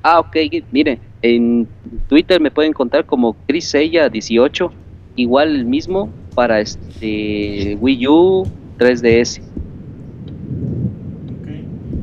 Ah, 0.03 0.21
ok, 0.21 0.37
mire, 0.73 0.99
en 1.23 1.69
Twitter 2.09 2.41
me 2.41 2.51
pueden 2.51 2.71
encontrar 2.71 3.07
como 3.07 3.37
ChrisElla18 3.47 4.71
igual 5.17 5.55
el 5.55 5.65
mismo 5.65 6.11
para 6.35 6.61
este 6.61 7.77
Wii 7.81 8.09
U, 8.09 8.47
3DS. 8.79 9.41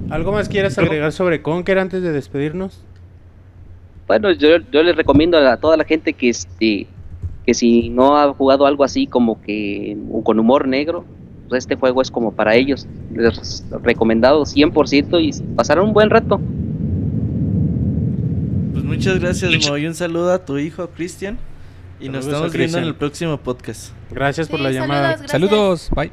¿Algo 0.09 0.31
más 0.31 0.49
quieras 0.49 0.77
agregar 0.77 1.11
sobre 1.11 1.41
Conker 1.41 1.77
antes 1.77 2.01
de 2.01 2.11
despedirnos? 2.11 2.83
Bueno, 4.07 4.31
yo, 4.31 4.57
yo 4.71 4.81
les 4.81 4.95
recomiendo 4.95 5.37
a 5.37 5.57
toda 5.57 5.77
la 5.77 5.83
gente 5.83 6.13
que 6.13 6.29
este 6.29 6.87
que 7.45 7.53
si 7.53 7.89
no 7.89 8.17
ha 8.17 8.33
jugado 8.33 8.65
algo 8.65 8.83
así 8.83 9.07
como 9.07 9.41
que 9.41 9.97
con 10.23 10.39
humor 10.39 10.67
negro, 10.67 11.05
pues 11.47 11.63
este 11.63 11.75
juego 11.75 12.01
es 12.01 12.11
como 12.11 12.31
para 12.31 12.55
ellos. 12.55 12.87
Les 13.13 13.65
recomendado 13.83 14.43
100% 14.43 15.21
y 15.21 15.55
pasarán 15.55 15.85
un 15.85 15.93
buen 15.93 16.09
rato. 16.09 16.39
Pues 18.79 18.87
muchas 18.87 19.19
gracias, 19.19 19.67
Mo, 19.67 19.75
y 19.77 19.85
un 19.87 19.93
saludo 19.93 20.31
a 20.31 20.45
tu 20.45 20.57
hijo, 20.57 20.89
Cristian. 20.91 21.37
Y 21.99 22.07
nos 22.07 22.23
Saludos 22.23 22.45
estamos 22.45 22.53
viendo 22.53 22.77
en 22.77 22.83
el 22.85 22.95
próximo 22.95 23.37
podcast. 23.37 23.91
Gracias 24.09 24.47
por 24.47 24.59
Sí, 24.59 24.63
la 24.63 24.71
llamada. 24.71 25.17
saludos, 25.17 25.19
gracias. 25.19 25.31
Saludos, 25.31 25.89
bye. 25.93 26.11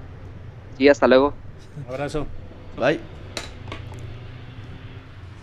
Y 0.77 0.89
hasta 0.89 1.07
luego. 1.07 1.33
Abrazo. 1.89 2.27
Bye. 2.77 2.99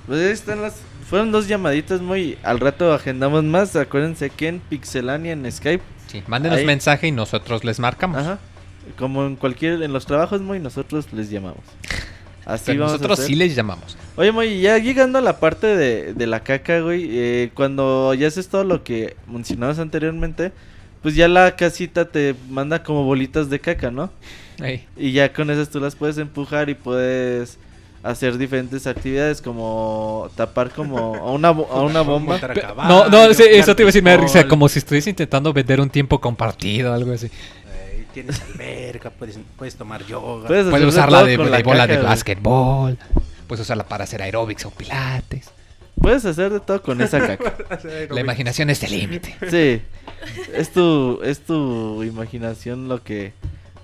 Pues 0.05 0.19
ahí 0.19 0.31
están 0.33 0.61
las. 0.61 0.81
Fueron 1.09 1.31
dos 1.31 1.47
llamaditas 1.47 2.01
muy. 2.01 2.37
Al 2.43 2.59
rato 2.59 2.91
agendamos 2.91 3.45
más. 3.45 3.73
Acuérdense 3.77 4.29
que 4.29 4.49
en 4.49 4.59
Pixelania 4.59 5.31
en 5.31 5.49
Skype. 5.49 5.83
Sí, 6.07 6.23
mándenos 6.27 6.57
Ahí. 6.59 6.65
mensaje 6.65 7.07
y 7.07 7.13
nosotros 7.13 7.63
les 7.63 7.79
marcamos. 7.79 8.17
Ajá. 8.17 8.39
Como 8.97 9.25
en 9.25 9.37
cualquier. 9.37 9.81
En 9.81 9.93
los 9.93 10.05
trabajos, 10.05 10.41
muy 10.41 10.59
nosotros 10.59 11.07
les 11.13 11.29
llamamos. 11.29 11.63
Así 12.45 12.63
Pero 12.67 12.79
vamos 12.81 12.93
nosotros 12.93 13.19
a 13.19 13.23
sí 13.25 13.35
les 13.35 13.55
llamamos. 13.55 13.97
Oye, 14.15 14.31
Moy, 14.31 14.59
ya 14.61 14.77
llegando 14.77 15.17
a 15.19 15.21
la 15.21 15.39
parte 15.39 15.67
de, 15.67 16.13
de 16.13 16.27
la 16.27 16.41
caca, 16.41 16.81
güey, 16.81 17.07
eh, 17.11 17.51
cuando 17.53 18.13
ya 18.13 18.27
haces 18.27 18.47
todo 18.47 18.63
lo 18.63 18.83
que 18.83 19.15
mencionabas 19.27 19.79
anteriormente, 19.79 20.51
pues 21.01 21.15
ya 21.15 21.27
la 21.27 21.55
casita 21.55 22.05
te 22.05 22.35
manda 22.49 22.83
como 22.83 23.03
bolitas 23.05 23.49
de 23.49 23.59
caca, 23.59 23.91
¿no? 23.91 24.11
Ey. 24.61 24.85
Y 24.97 25.11
ya 25.13 25.33
con 25.33 25.49
esas 25.49 25.69
tú 25.69 25.79
las 25.79 25.95
puedes 25.95 26.17
empujar 26.17 26.69
y 26.69 26.75
puedes 26.75 27.57
hacer 28.03 28.37
diferentes 28.37 28.85
actividades 28.85 29.41
como 29.41 30.29
tapar 30.35 30.69
como 30.71 31.15
a 31.15 31.31
una, 31.31 31.51
bo- 31.51 31.69
a 31.71 31.81
una 31.81 32.01
bomba. 32.01 32.37
No, 32.87 33.07
no, 33.07 33.33
sí, 33.33 33.43
eso 33.49 33.73
te 33.75 33.83
iba 33.83 33.87
a 33.87 33.91
decir, 33.91 34.03
me 34.03 34.11
da 34.11 34.17
risa, 34.17 34.45
como 34.47 34.67
si 34.67 34.79
estuviese 34.79 35.09
intentando 35.09 35.53
vender 35.53 35.79
un 35.79 35.89
tiempo 35.89 36.19
compartido 36.19 36.91
o 36.91 36.93
algo 36.93 37.13
así. 37.13 37.29
Tienes 38.13 38.41
alberca, 38.41 39.09
puedes, 39.09 39.39
puedes 39.57 39.75
tomar 39.75 40.05
yoga. 40.05 40.47
Puedes 40.47 40.65
Puedes 40.69 40.87
hacer 40.87 40.87
usarla 40.87 41.23
de, 41.23 41.37
de 41.37 41.49
la 41.49 41.63
bola 41.63 41.87
de 41.87 41.95
güey. 41.95 42.05
básquetbol. 42.05 42.97
Puedes 43.47 43.61
usarla 43.63 43.85
para 43.87 44.03
hacer 44.03 44.21
aeróbics 44.21 44.65
o 44.65 44.71
pilates. 44.71 45.49
Puedes 45.99 46.23
hacer 46.25 46.51
de 46.51 46.59
todo 46.59 46.81
con 46.81 47.01
esa 47.01 47.19
caca. 47.37 47.55
La 48.09 48.19
imaginación 48.21 48.69
es 48.69 48.83
el 48.83 48.91
límite. 48.91 49.35
Sí. 49.49 49.81
Es 50.53 50.71
tu, 50.71 51.19
es 51.23 51.39
tu 51.41 52.03
imaginación 52.03 52.87
lo 52.87 53.03
que, 53.03 53.33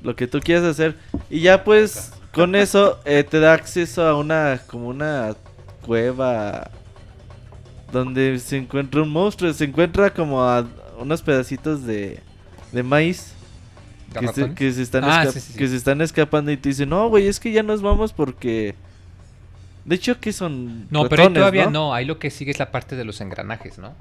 lo 0.02 0.16
que 0.16 0.28
tú 0.28 0.40
quieras 0.40 0.64
hacer. 0.66 0.96
Y 1.30 1.42
ya 1.42 1.64
pues 1.64 2.12
con 2.32 2.56
eso 2.56 3.00
eh, 3.06 3.24
te 3.24 3.40
da 3.40 3.54
acceso 3.54 4.06
a 4.06 4.16
una, 4.16 4.62
como 4.68 4.88
una 4.90 5.36
cueva 5.86 6.70
donde 7.92 8.38
se 8.40 8.58
encuentra 8.58 9.02
un 9.02 9.10
monstruo. 9.10 9.52
Se 9.54 9.66
encuentra 9.66 10.14
como 10.14 10.44
a 10.44 10.66
unos 11.00 11.22
pedacitos 11.22 11.86
de, 11.86 12.20
de 12.72 12.84
maíz. 12.84 13.34
Que 14.10 14.20
se, 14.20 14.26
¿Garrafones? 14.26 14.56
que 14.58 14.72
se 14.72 14.82
están 14.82 15.04
Ah, 15.06 15.24
esca- 15.26 15.32
sí, 15.32 15.40
sí, 15.40 15.52
sí. 15.54 15.58
que 15.60 15.68
se 15.68 15.76
están 15.76 16.02
escapando 16.02 16.52
y 16.52 16.58
te 16.58 16.70
dicen, 16.70 16.90
no, 16.90 17.08
güey, 17.10 17.28
es 17.28 17.40
que 17.40 17.52
ya 17.52 17.64
nos 17.64 17.82
vamos 17.82 18.12
porque... 18.14 18.76
De 19.86 19.96
hecho, 19.96 20.20
que 20.20 20.34
son... 20.34 20.88
No, 20.92 21.08
pero 21.10 21.22
ahí 21.24 21.28
ratones, 21.30 21.34
todavía 21.40 21.70
no? 21.70 21.94
Ahí 21.94 22.06
lo 22.06 22.20
que 22.20 22.30
sigue 22.30 22.52
es 22.52 22.60
la 22.60 22.72
parte 22.72 22.96
de 22.96 23.06
los 23.06 23.22
engranajes, 23.22 23.78
¿no? 23.80 23.94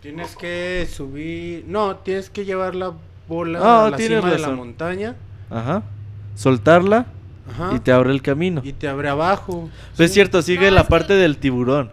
Tienes 0.00 0.36
que 0.36 0.86
subir. 0.90 1.64
No, 1.66 1.96
tienes 1.96 2.30
que 2.30 2.44
llevar 2.44 2.74
la 2.74 2.92
bola 3.28 3.58
Ah, 3.62 3.86
a 3.86 3.90
la 3.90 3.98
cima 3.98 4.30
de 4.30 4.38
la 4.38 4.50
montaña. 4.50 5.16
Ajá. 5.50 5.82
Soltarla 6.34 7.06
Ajá. 7.50 7.72
y 7.74 7.80
te 7.80 7.90
abre 7.92 8.10
el 8.10 8.20
camino. 8.22 8.60
y 8.64 8.72
te 8.74 8.86
abre 8.88 9.08
abajo. 9.08 9.70
Pues 9.96 10.10
es 10.10 10.14
cierto, 10.14 10.42
sigue 10.42 10.68
No, 10.70 10.76
la 10.76 10.82
que- 10.82 10.88
parte 10.88 11.14
del 11.14 11.38
tiburón. 11.38 11.90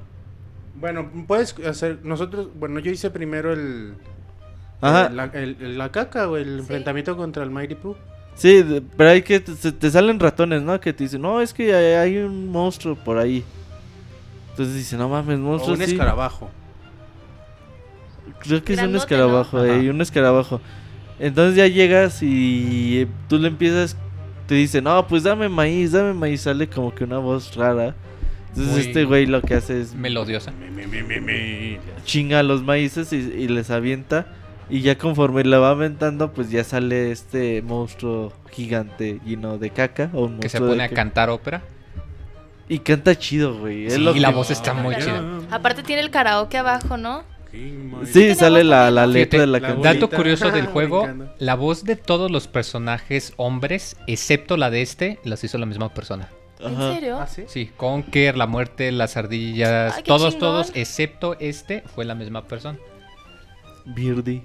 Bueno, 0.75 1.09
puedes 1.27 1.55
hacer. 1.65 1.99
Nosotros. 2.03 2.49
Bueno, 2.59 2.79
yo 2.79 2.91
hice 2.91 3.09
primero 3.11 3.53
el. 3.53 3.93
Ajá. 4.81 5.07
el- 5.07 5.15
La, 5.15 5.23
el- 5.25 5.57
el- 5.61 5.77
la 5.77 5.91
caca 5.91 6.27
o 6.29 6.37
el 6.37 6.59
enfrentamiento 6.59 7.15
contra 7.15 7.43
el 7.43 7.49
Mighty 7.51 7.75
Pooh. 7.75 7.95
Sí, 8.35 8.63
de- 8.63 8.81
pero 8.81 9.09
hay 9.11 9.21
que 9.21 9.39
te, 9.39 9.91
salen 9.91 10.19
ratones, 10.19 10.61
¿no? 10.61 10.79
Que 10.79 10.93
te 10.93 11.03
dicen, 11.03 11.21
no, 11.21 11.41
es 11.41 11.53
que 11.53 11.73
hay, 11.75 11.93
hay 11.93 12.17
un 12.17 12.49
monstruo 12.49 12.95
por 12.95 13.17
ahí. 13.17 13.43
Entonces 14.51 14.75
dice, 14.75 14.97
no 14.97 15.07
mames, 15.09 15.37
O 15.37 15.41
monstruo. 15.41 15.75
un 15.75 15.83
sí". 15.85 15.91
escarabajo. 15.91 16.49
Creo 18.39 18.63
que 18.63 18.73
es 18.73 18.81
un 18.81 18.95
escarabajo, 18.95 19.57
¿no? 19.57 19.65
eh, 19.65 19.89
un 19.89 20.01
escarabajo. 20.01 20.61
Entonces 21.19 21.55
ya 21.55 21.67
llegas 21.67 22.23
y 22.23 23.01
eh, 23.01 23.07
tú 23.27 23.37
le 23.37 23.47
empiezas, 23.49 23.95
te 24.47 24.55
dice, 24.55 24.81
no, 24.81 25.05
pues 25.07 25.23
dame 25.23 25.47
maíz, 25.49 25.91
dame 25.91 26.13
maíz. 26.13 26.41
Sale 26.41 26.67
como 26.67 26.93
que 26.95 27.03
una 27.03 27.19
voz 27.19 27.55
rara. 27.55 27.93
Entonces 28.49 28.73
Muy 28.73 28.81
este 28.81 29.05
güey 29.05 29.25
lo 29.27 29.41
que 29.41 29.53
hace 29.55 29.79
es 29.81 29.93
Melodiosa. 29.93 30.51
chinga 32.03 32.41
los 32.43 32.63
maíces 32.63 33.13
y, 33.13 33.17
y 33.17 33.47
les 33.47 33.69
avienta. 33.69 34.25
Y 34.71 34.81
ya 34.81 34.97
conforme 34.97 35.43
la 35.43 35.59
va 35.59 35.71
aventando, 35.71 36.31
pues 36.31 36.49
ya 36.49 36.63
sale 36.63 37.11
este 37.11 37.61
monstruo 37.61 38.31
gigante 38.51 39.19
lleno 39.25 39.57
de 39.57 39.69
caca. 39.69 40.09
O 40.13 40.25
un 40.25 40.39
Que 40.39 40.49
se 40.49 40.59
pone 40.59 40.83
a 40.83 40.87
caca. 40.87 40.95
cantar 40.95 41.29
ópera. 41.29 41.61
Y 42.69 42.79
canta 42.79 43.17
chido, 43.17 43.59
güey. 43.59 43.87
es 43.87 43.93
Sí, 43.95 43.99
lo 43.99 44.15
y 44.15 44.19
la 44.19 44.29
voz 44.29 44.49
está 44.49 44.73
muy 44.73 44.95
chida. 44.95 45.21
Aparte 45.51 45.83
tiene 45.83 46.01
el 46.01 46.09
karaoke 46.09 46.57
abajo, 46.57 46.95
¿no? 46.95 47.23
Sí, 48.05 48.33
sale 48.33 48.63
la, 48.63 48.89
la 48.91 49.05
letra 49.05 49.41
de 49.41 49.47
la 49.47 49.59
La 49.59 49.67
canción. 49.67 49.83
Dato 49.83 50.09
curioso 50.09 50.51
del 50.51 50.67
juego, 50.67 51.05
la 51.37 51.55
voz 51.55 51.83
de 51.83 51.97
todos 51.97 52.31
los 52.31 52.47
personajes 52.47 53.33
hombres, 53.35 53.97
excepto 54.07 54.55
la 54.55 54.69
de 54.69 54.81
este, 54.81 55.19
las 55.25 55.43
hizo 55.43 55.57
la 55.57 55.65
misma 55.65 55.93
persona. 55.93 56.29
¿En 56.61 56.77
serio? 56.77 57.19
¿Ah, 57.19 57.27
sí? 57.27 57.43
Sí, 57.47 57.69
Conker, 57.75 58.37
la 58.37 58.47
muerte, 58.47 58.93
las 58.93 59.17
ardillas, 59.17 59.95
Ay, 59.97 60.03
todos, 60.03 60.33
chingón. 60.35 60.39
todos, 60.39 60.71
excepto 60.75 61.35
este, 61.41 61.81
fue 61.93 62.05
la 62.05 62.15
misma 62.15 62.47
persona. 62.47 62.77
Birdie. 63.83 64.43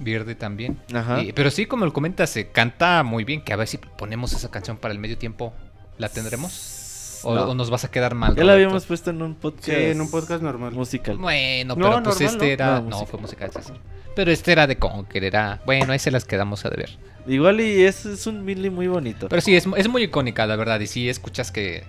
Vierde 0.00 0.34
también. 0.34 0.78
Ajá. 0.92 1.22
Y- 1.22 1.32
pero 1.32 1.50
sí, 1.50 1.66
como 1.66 1.84
lo 1.84 1.92
comentas, 1.92 2.30
se 2.30 2.48
canta 2.48 3.02
muy 3.02 3.24
bien. 3.24 3.42
Que 3.42 3.52
a 3.52 3.56
ver 3.56 3.68
si 3.68 3.78
ponemos 3.78 4.32
esa 4.32 4.50
canción 4.50 4.76
para 4.76 4.92
el 4.92 4.98
medio 5.00 5.18
tiempo, 5.18 5.52
¿la 5.98 6.08
tendremos? 6.08 7.20
¿O, 7.26 7.34
No. 7.34 7.42
o 7.50 7.54
nos 7.54 7.70
vas 7.70 7.84
a 7.84 7.90
quedar 7.90 8.14
mal? 8.14 8.34
Ya 8.36 8.44
la 8.44 8.52
habíamos 8.52 8.84
puesto 8.84 9.08
en 9.10 9.22
un 9.22 9.34
podcast. 9.34 9.64
Sí, 9.64 9.72
en 9.74 10.00
un 10.00 10.10
podcast 10.10 10.42
normal. 10.42 10.72
musical. 10.72 11.16
Bueno, 11.16 11.74
No, 11.74 11.90
pero 11.90 12.02
pues 12.02 12.20
normal, 12.20 12.34
este 12.34 12.46
¿no? 12.46 12.52
era. 12.52 12.80
No, 12.80 13.06
fue 13.06 13.18
musical, 13.20 13.50
sí, 13.54 13.60
sí. 13.66 13.72
Pero 14.14 14.30
este 14.30 14.52
era 14.52 14.66
de 14.66 14.76
Conker, 14.78 15.24
era. 15.24 15.60
Bueno, 15.66 15.92
ahí 15.92 15.98
se 15.98 16.10
las 16.10 16.24
quedamos 16.24 16.64
a 16.66 16.70
deber. 16.70 16.90
Igual 17.26 17.60
y 17.62 17.82
es, 17.84 18.04
es 18.04 18.26
un 18.26 18.44
Millie 18.44 18.70
muy 18.70 18.86
bonito. 18.86 19.28
Pero 19.30 19.40
sí, 19.40 19.56
es, 19.56 19.66
es 19.76 19.88
muy 19.88 20.02
icónica, 20.02 20.46
la 20.46 20.56
verdad. 20.56 20.78
Y 20.80 20.86
sí, 20.86 21.08
escuchas 21.08 21.50
que. 21.50 21.84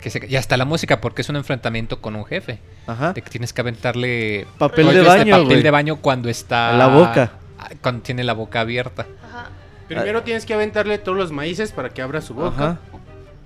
Que 0.00 0.10
se- 0.10 0.26
y 0.28 0.36
hasta 0.36 0.56
la 0.56 0.64
música, 0.64 1.00
porque 1.00 1.22
es 1.22 1.28
un 1.28 1.36
enfrentamiento 1.36 2.00
con 2.00 2.16
un 2.16 2.24
jefe. 2.24 2.58
Ajá. 2.86 3.12
De 3.12 3.22
que 3.22 3.30
tienes 3.30 3.52
que 3.52 3.60
aventarle. 3.60 4.46
Papel 4.58 4.86
de 4.86 4.96
este 4.98 5.06
baño, 5.06 5.42
papel 5.42 5.62
de 5.62 5.70
baño 5.70 5.96
cuando 5.96 6.28
está. 6.28 6.70
A 6.74 6.78
la 6.78 6.88
boca. 6.88 7.32
ah, 7.58 7.70
Cuando 7.82 8.02
tiene 8.02 8.22
la 8.24 8.32
boca 8.34 8.60
abierta. 8.60 9.06
Ajá. 9.28 9.50
Primero 9.88 10.22
tienes 10.22 10.44
que 10.46 10.54
aventarle 10.54 10.98
todos 10.98 11.16
los 11.16 11.32
maíces 11.32 11.72
para 11.72 11.90
que 11.90 12.02
abra 12.02 12.20
su 12.20 12.34
boca. 12.34 12.64
Ajá. 12.64 12.78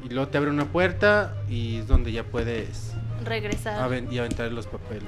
Y 0.05 0.09
luego 0.13 0.29
te 0.29 0.39
abre 0.39 0.51
una 0.51 0.65
puerta 0.65 1.35
y 1.49 1.79
es 1.79 1.87
donde 1.87 2.11
ya 2.13 2.25
puedes 2.25 2.93
Regresar. 3.25 3.79
aven- 3.83 4.11
y 4.11 4.19
aventar 4.19 4.51
los 4.51 4.67
papeles. 4.67 5.05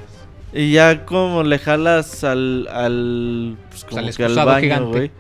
Y 0.53 0.73
ya 0.73 1.07
como 1.07 1.43
le 1.43 1.59
jalas 1.59 2.25
al, 2.25 2.69
al 2.71 3.57
pues 3.71 3.85
como 3.87 4.01
al 4.01 4.15
que 4.15 4.25
al 4.27 4.35
baño, 4.35 4.89
güey. 4.89 5.11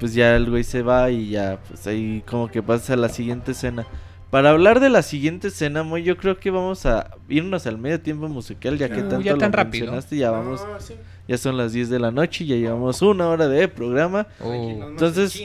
Pues 0.00 0.14
ya 0.14 0.34
el 0.34 0.50
güey 0.50 0.64
se 0.64 0.82
va 0.82 1.10
y 1.10 1.30
ya, 1.30 1.58
pues 1.68 1.86
ahí 1.86 2.24
como 2.26 2.48
que 2.48 2.62
pasa 2.62 2.94
a 2.94 2.96
la 2.96 3.08
siguiente 3.08 3.52
escena. 3.52 3.86
Para 4.30 4.50
hablar 4.50 4.78
de 4.80 4.90
la 4.90 5.02
siguiente 5.02 5.48
escena, 5.48 5.82
muy 5.82 6.02
yo 6.04 6.16
creo 6.16 6.38
que 6.38 6.50
vamos 6.50 6.86
a 6.86 7.10
irnos 7.28 7.66
al 7.66 7.78
medio 7.78 8.00
tiempo 8.00 8.28
musical, 8.28 8.78
ya 8.78 8.88
que 8.88 9.00
Uh, 9.02 9.08
tanto 9.08 9.20
ya 9.22 9.36
tan 9.36 9.50
lo 9.50 9.56
rápido. 9.56 9.86
mencionaste, 9.86 10.16
ya 10.16 10.30
vamos, 10.30 10.64
No, 10.64 10.80
sí. 10.80 10.94
ya 11.26 11.36
son 11.36 11.56
las 11.56 11.72
10 11.72 11.88
de 11.90 11.98
la 11.98 12.10
noche, 12.12 12.46
ya 12.46 12.54
llevamos 12.54 13.02
una 13.02 13.28
hora 13.28 13.48
de 13.48 13.66
programa. 13.66 14.26
Oh. 14.40 14.52
Entonces, 14.54 15.40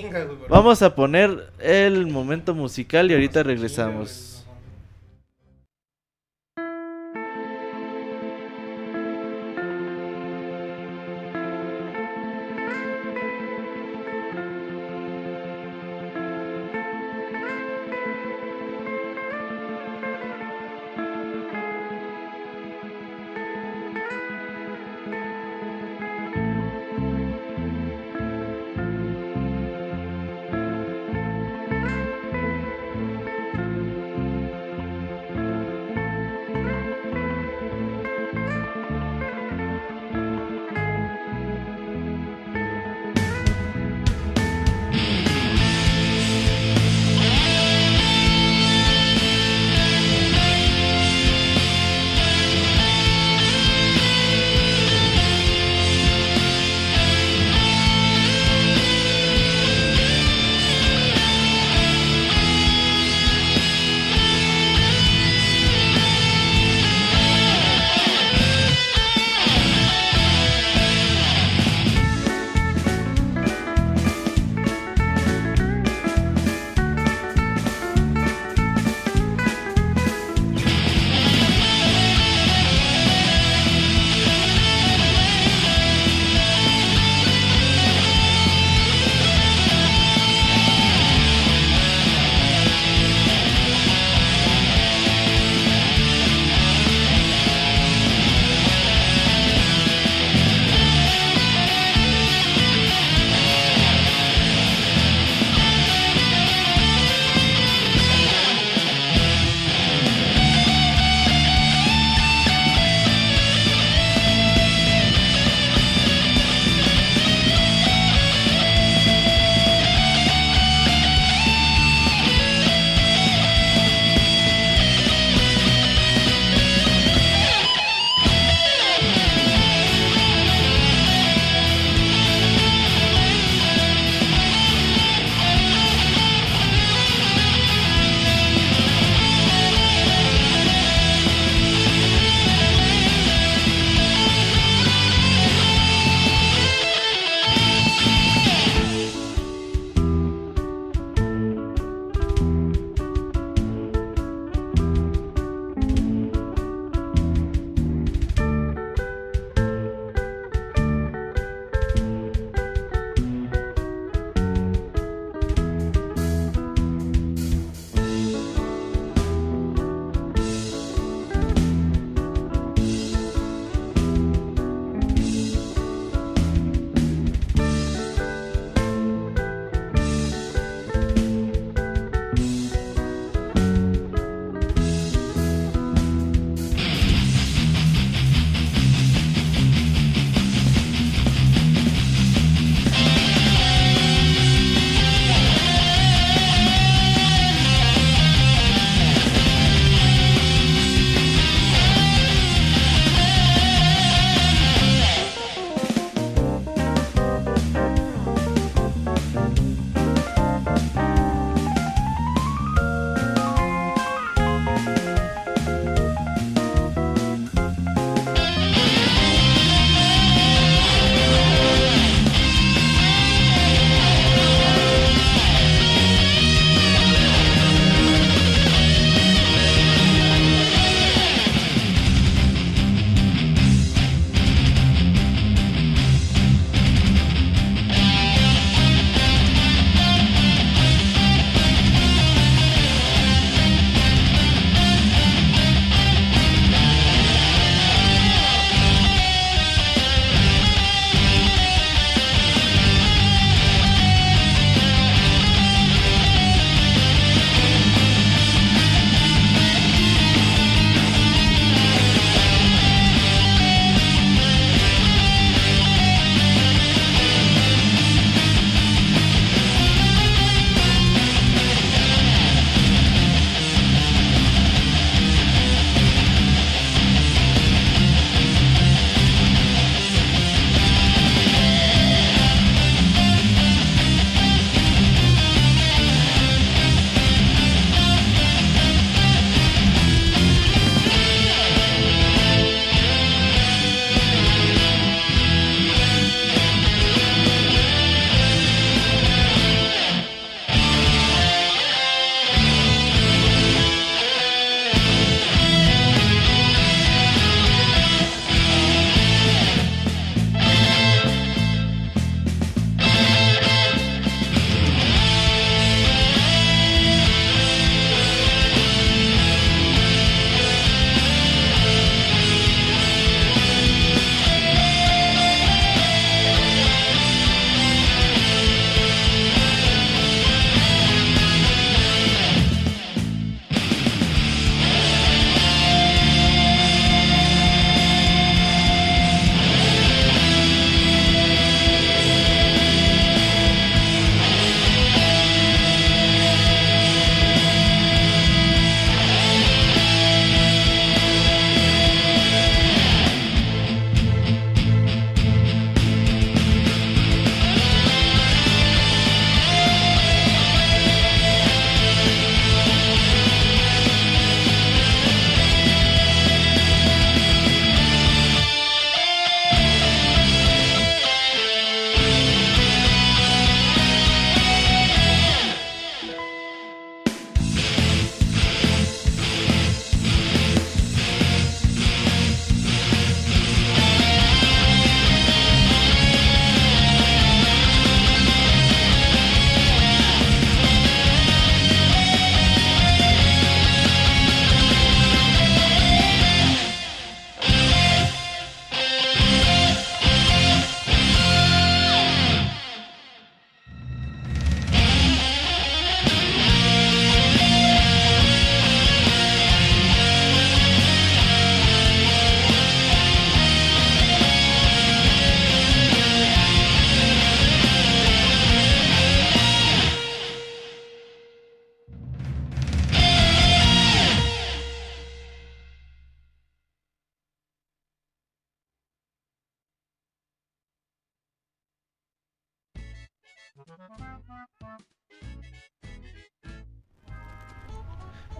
Vamos 0.49 0.81
a 0.83 0.93
poner 0.93 1.49
el 1.59 2.05
momento 2.07 2.53
musical 2.53 3.09
y 3.09 3.15
ahorita 3.15 3.41
regresamos. 3.43 4.34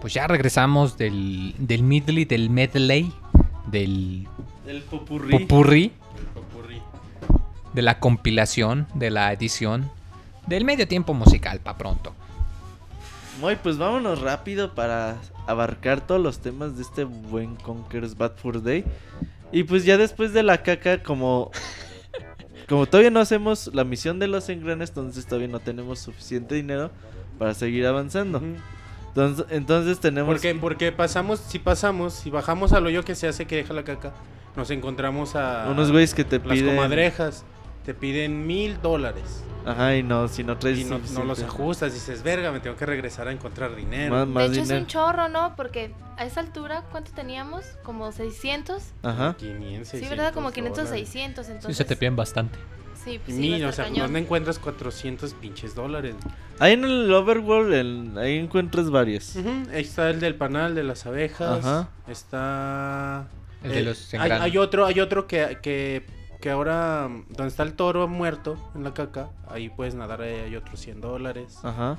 Pues 0.06 0.14
ya 0.14 0.28
regresamos 0.28 0.96
del, 0.96 1.52
del 1.58 1.82
medley, 1.82 2.24
del 2.26 2.48
medley, 2.48 3.12
del 3.66 4.28
El 4.64 4.82
popurrí. 4.82 5.36
popurrí, 5.36 5.92
Popurrí. 6.32 6.80
de 7.72 7.82
la 7.82 7.98
compilación, 7.98 8.86
de 8.94 9.10
la 9.10 9.32
edición, 9.32 9.90
del 10.46 10.64
medio 10.64 10.86
tiempo 10.86 11.12
musical, 11.12 11.58
pa' 11.58 11.76
pronto. 11.76 12.14
Muy, 13.40 13.56
pues 13.56 13.78
vámonos 13.78 14.20
rápido 14.20 14.76
para 14.76 15.16
abarcar 15.48 16.06
todos 16.06 16.22
los 16.22 16.38
temas 16.38 16.76
de 16.76 16.82
este 16.84 17.02
buen 17.02 17.56
Conker's 17.56 18.16
Bad 18.16 18.36
Fur 18.36 18.62
Day. 18.62 18.84
Y 19.50 19.64
pues 19.64 19.84
ya 19.84 19.96
después 19.98 20.32
de 20.32 20.44
la 20.44 20.62
caca, 20.62 21.02
como, 21.02 21.50
como 22.68 22.86
todavía 22.86 23.10
no 23.10 23.18
hacemos 23.18 23.74
la 23.74 23.82
misión 23.82 24.20
de 24.20 24.28
los 24.28 24.48
engranes, 24.50 24.90
entonces 24.90 25.26
todavía 25.26 25.48
no 25.48 25.58
tenemos 25.58 25.98
suficiente 25.98 26.54
dinero 26.54 26.92
para 27.40 27.54
seguir 27.54 27.84
avanzando. 27.88 28.38
Ujú. 28.38 28.54
Entonces, 29.16 29.46
entonces 29.48 29.98
tenemos... 29.98 30.34
Porque, 30.34 30.54
porque 30.54 30.92
pasamos, 30.92 31.40
si 31.40 31.58
pasamos, 31.58 32.12
si 32.12 32.28
bajamos 32.30 32.74
al 32.74 32.84
hoyo 32.84 33.02
que 33.02 33.14
se 33.14 33.26
hace 33.26 33.46
que 33.46 33.56
deja 33.56 33.72
la 33.72 33.82
caca, 33.82 34.12
nos 34.56 34.70
encontramos 34.70 35.36
a 35.36 35.68
Unos 35.70 35.90
güeyes 35.90 36.12
que 36.12 36.24
te 36.24 36.38
las 36.38 36.48
piden... 36.48 36.76
comadrejas. 36.76 37.44
Te 37.86 37.94
piden 37.94 38.46
mil 38.46 38.80
dólares. 38.82 39.42
Ajá, 39.64 39.96
y 39.96 40.02
no, 40.02 40.28
si 40.28 40.44
no 40.44 40.58
traes 40.58 40.80
Y 40.80 40.84
no, 40.84 40.98
los 41.24 41.42
ajustas. 41.42 41.94
Dices, 41.94 42.22
verga, 42.22 42.52
me 42.52 42.60
tengo 42.60 42.76
que 42.76 42.84
regresar 42.84 43.26
a 43.28 43.32
encontrar 43.32 43.74
dinero. 43.74 44.26
Más, 44.26 44.50
De 44.50 44.58
hecho 44.58 44.74
es 44.74 44.80
un 44.80 44.86
chorro, 44.86 45.28
¿no? 45.28 45.56
Porque 45.56 45.92
a 46.16 46.24
esa 46.26 46.40
altura, 46.40 46.84
¿cuánto 46.90 47.12
teníamos? 47.12 47.64
Como 47.84 48.12
600. 48.12 48.82
Ajá. 49.02 49.34
500, 49.38 49.88
Sí, 49.88 50.06
¿verdad? 50.08 50.34
Como 50.34 50.50
600 50.50 50.54
500, 50.54 50.84
dólares. 50.84 51.08
600. 51.08 51.46
Sí, 51.46 51.52
Entonces, 51.52 51.76
se 51.76 51.84
te 51.84 51.96
piden 51.96 52.16
bastante. 52.16 52.58
Sí, 53.06 53.12
Y 53.12 53.18
pues 53.20 53.36
sí, 53.36 53.40
mil, 53.40 53.64
a 53.64 53.68
o 53.68 53.72
sea, 53.72 53.84
cañón. 53.84 54.00
¿dónde 54.06 54.18
encuentras 54.18 54.58
400 54.58 55.32
pinches 55.34 55.74
dólares? 55.74 56.14
Ahí 56.58 56.72
en 56.72 56.84
el 56.84 57.12
Overworld, 57.12 57.72
en- 57.72 58.18
ahí 58.18 58.36
encuentras 58.36 58.90
varios. 58.90 59.36
Ujú, 59.36 59.48
Ahí 59.72 59.80
está 59.82 60.10
el 60.10 60.18
del 60.20 60.34
panal 60.34 60.74
de 60.74 60.82
las 60.82 61.06
abejas. 61.06 61.64
Ajá. 61.64 61.88
Está. 62.08 63.28
El 63.62 63.72
de 63.72 63.82
los 63.82 64.12
hay, 64.14 64.30
hay 64.30 64.58
otro, 64.58 64.84
hay 64.86 65.00
otro 65.00 65.26
que, 65.26 65.58
que, 65.62 66.04
que 66.40 66.50
ahora. 66.50 67.08
Donde 67.28 67.46
está 67.46 67.62
el 67.62 67.74
toro 67.74 68.08
muerto 68.08 68.58
en 68.74 68.82
la 68.84 68.92
caca. 68.92 69.30
Ahí 69.48 69.68
puedes 69.68 69.94
nadar, 69.94 70.22
ahí 70.22 70.34
hay 70.34 70.56
otros 70.56 70.80
100 70.80 71.00
dólares. 71.00 71.58
Ajá. 71.62 71.98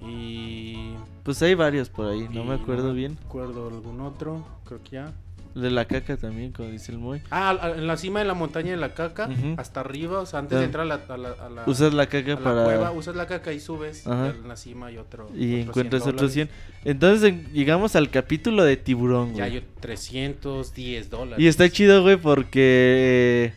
Y. 0.00 0.94
Pues 1.24 1.42
hay 1.42 1.54
varios 1.54 1.88
por 1.90 2.06
ahí, 2.06 2.28
no 2.32 2.44
me 2.44 2.54
acuerdo 2.54 2.92
bien. 2.94 3.18
acuerdo 3.26 3.68
algún 3.68 4.00
otro. 4.00 4.44
Creo 4.64 4.82
que 4.82 4.90
ya. 4.90 5.12
De 5.54 5.70
la 5.70 5.84
caca 5.86 6.16
también, 6.16 6.52
como 6.52 6.68
dice 6.68 6.92
el 6.92 6.98
Moy. 6.98 7.20
Ah, 7.30 7.72
en 7.76 7.86
la 7.86 7.96
cima 7.96 8.20
de 8.20 8.24
la 8.24 8.34
montaña 8.34 8.70
de 8.70 8.76
la 8.76 8.94
caca. 8.94 9.28
Hasta 9.56 9.80
arriba, 9.80 10.20
o 10.20 10.26
sea, 10.26 10.38
antes 10.38 10.52
Ya. 10.56 10.60
de 10.60 10.64
entrar 10.66 10.82
a 10.82 10.86
la, 10.86 10.94
a 11.08 11.16
la, 11.16 11.28
a 11.30 11.48
la- 11.50 11.64
Usas 11.66 11.92
la 11.92 12.04
a 12.04 12.06
caca 12.06 12.30
la 12.30 12.36
para... 12.40 12.64
cueva, 12.64 12.92
usas 12.92 13.16
la 13.16 13.26
caca 13.26 13.52
y 13.52 13.58
subes. 13.60 14.06
Ajá. 14.06 14.32
y 14.36 14.40
en 14.42 14.48
la 14.48 14.56
cima 14.56 14.86
hay 14.86 14.98
otro. 14.98 15.28
Y 15.36 15.60
encuentras 15.60 16.04
100 16.04 16.14
otros 16.14 16.34
dólares. 16.34 16.50
100. 16.82 16.92
Entonces 16.92 17.28
en- 17.28 17.52
llegamos 17.52 17.96
al 17.96 18.10
capítulo 18.10 18.62
de 18.64 18.76
tiburón, 18.76 19.34
Ya 19.34 19.46
güey. 19.48 19.56
hay 19.58 19.64
310 19.80 21.10
dólares. 21.10 21.42
Y 21.44 21.48
está 21.48 21.68
chido, 21.68 22.02
güey, 22.02 22.16
porque 22.16 23.52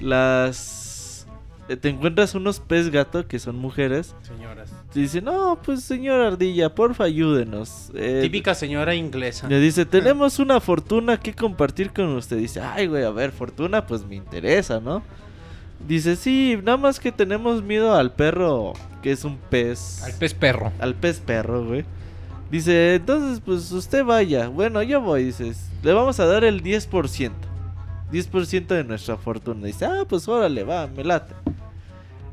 las... 0.00 1.26
eh, 1.68 1.76
Te 1.76 1.88
encuentras 1.88 2.34
unos 2.34 2.60
pez 2.60 2.90
gato 2.90 3.26
que 3.28 3.38
son 3.38 3.56
mujeres. 3.56 4.14
Señoras. 4.22 4.72
Te 4.92 4.98
dicen, 5.00 5.24
no, 5.24 5.56
pues 5.62 5.84
señor 5.84 6.20
Ardilla, 6.20 6.74
porfa, 6.74 7.04
ayúdenos. 7.04 7.90
Eh, 7.94 8.20
Típica 8.22 8.54
señora 8.56 8.94
inglesa. 8.94 9.48
Le 9.48 9.60
dice, 9.60 9.86
tenemos 9.86 10.40
una 10.40 10.60
fortuna 10.60 11.18
que 11.20 11.32
compartir 11.32 11.92
con 11.92 12.06
usted. 12.16 12.38
Dice, 12.38 12.60
ay, 12.60 12.88
güey, 12.88 13.04
a 13.04 13.10
ver, 13.10 13.30
fortuna, 13.30 13.86
pues 13.86 14.04
me 14.04 14.16
interesa, 14.16 14.80
¿no? 14.80 15.02
Dice, 15.86 16.16
sí, 16.16 16.58
nada 16.62 16.76
más 16.76 16.98
que 16.98 17.12
tenemos 17.12 17.62
miedo 17.62 17.94
al 17.94 18.12
perro, 18.12 18.72
que 19.00 19.12
es 19.12 19.24
un 19.24 19.36
pez. 19.36 20.02
Al 20.02 20.12
pez 20.14 20.34
perro. 20.34 20.72
Al 20.80 20.96
pez 20.96 21.20
perro, 21.20 21.64
güey. 21.64 21.84
Dice, 22.50 22.96
entonces, 22.96 23.40
pues 23.44 23.70
usted 23.70 24.04
vaya. 24.04 24.48
Bueno, 24.48 24.82
yo 24.82 25.00
voy, 25.00 25.24
dices. 25.24 25.68
Le 25.84 25.92
vamos 25.92 26.18
a 26.18 26.26
dar 26.26 26.42
el 26.42 26.64
10%. 26.64 27.30
10% 28.10 28.66
de 28.66 28.82
nuestra 28.82 29.16
fortuna. 29.16 29.66
Dice, 29.66 29.84
ah, 29.84 30.02
pues 30.08 30.26
órale, 30.26 30.64
va, 30.64 30.88
me 30.88 31.04
late. 31.04 31.32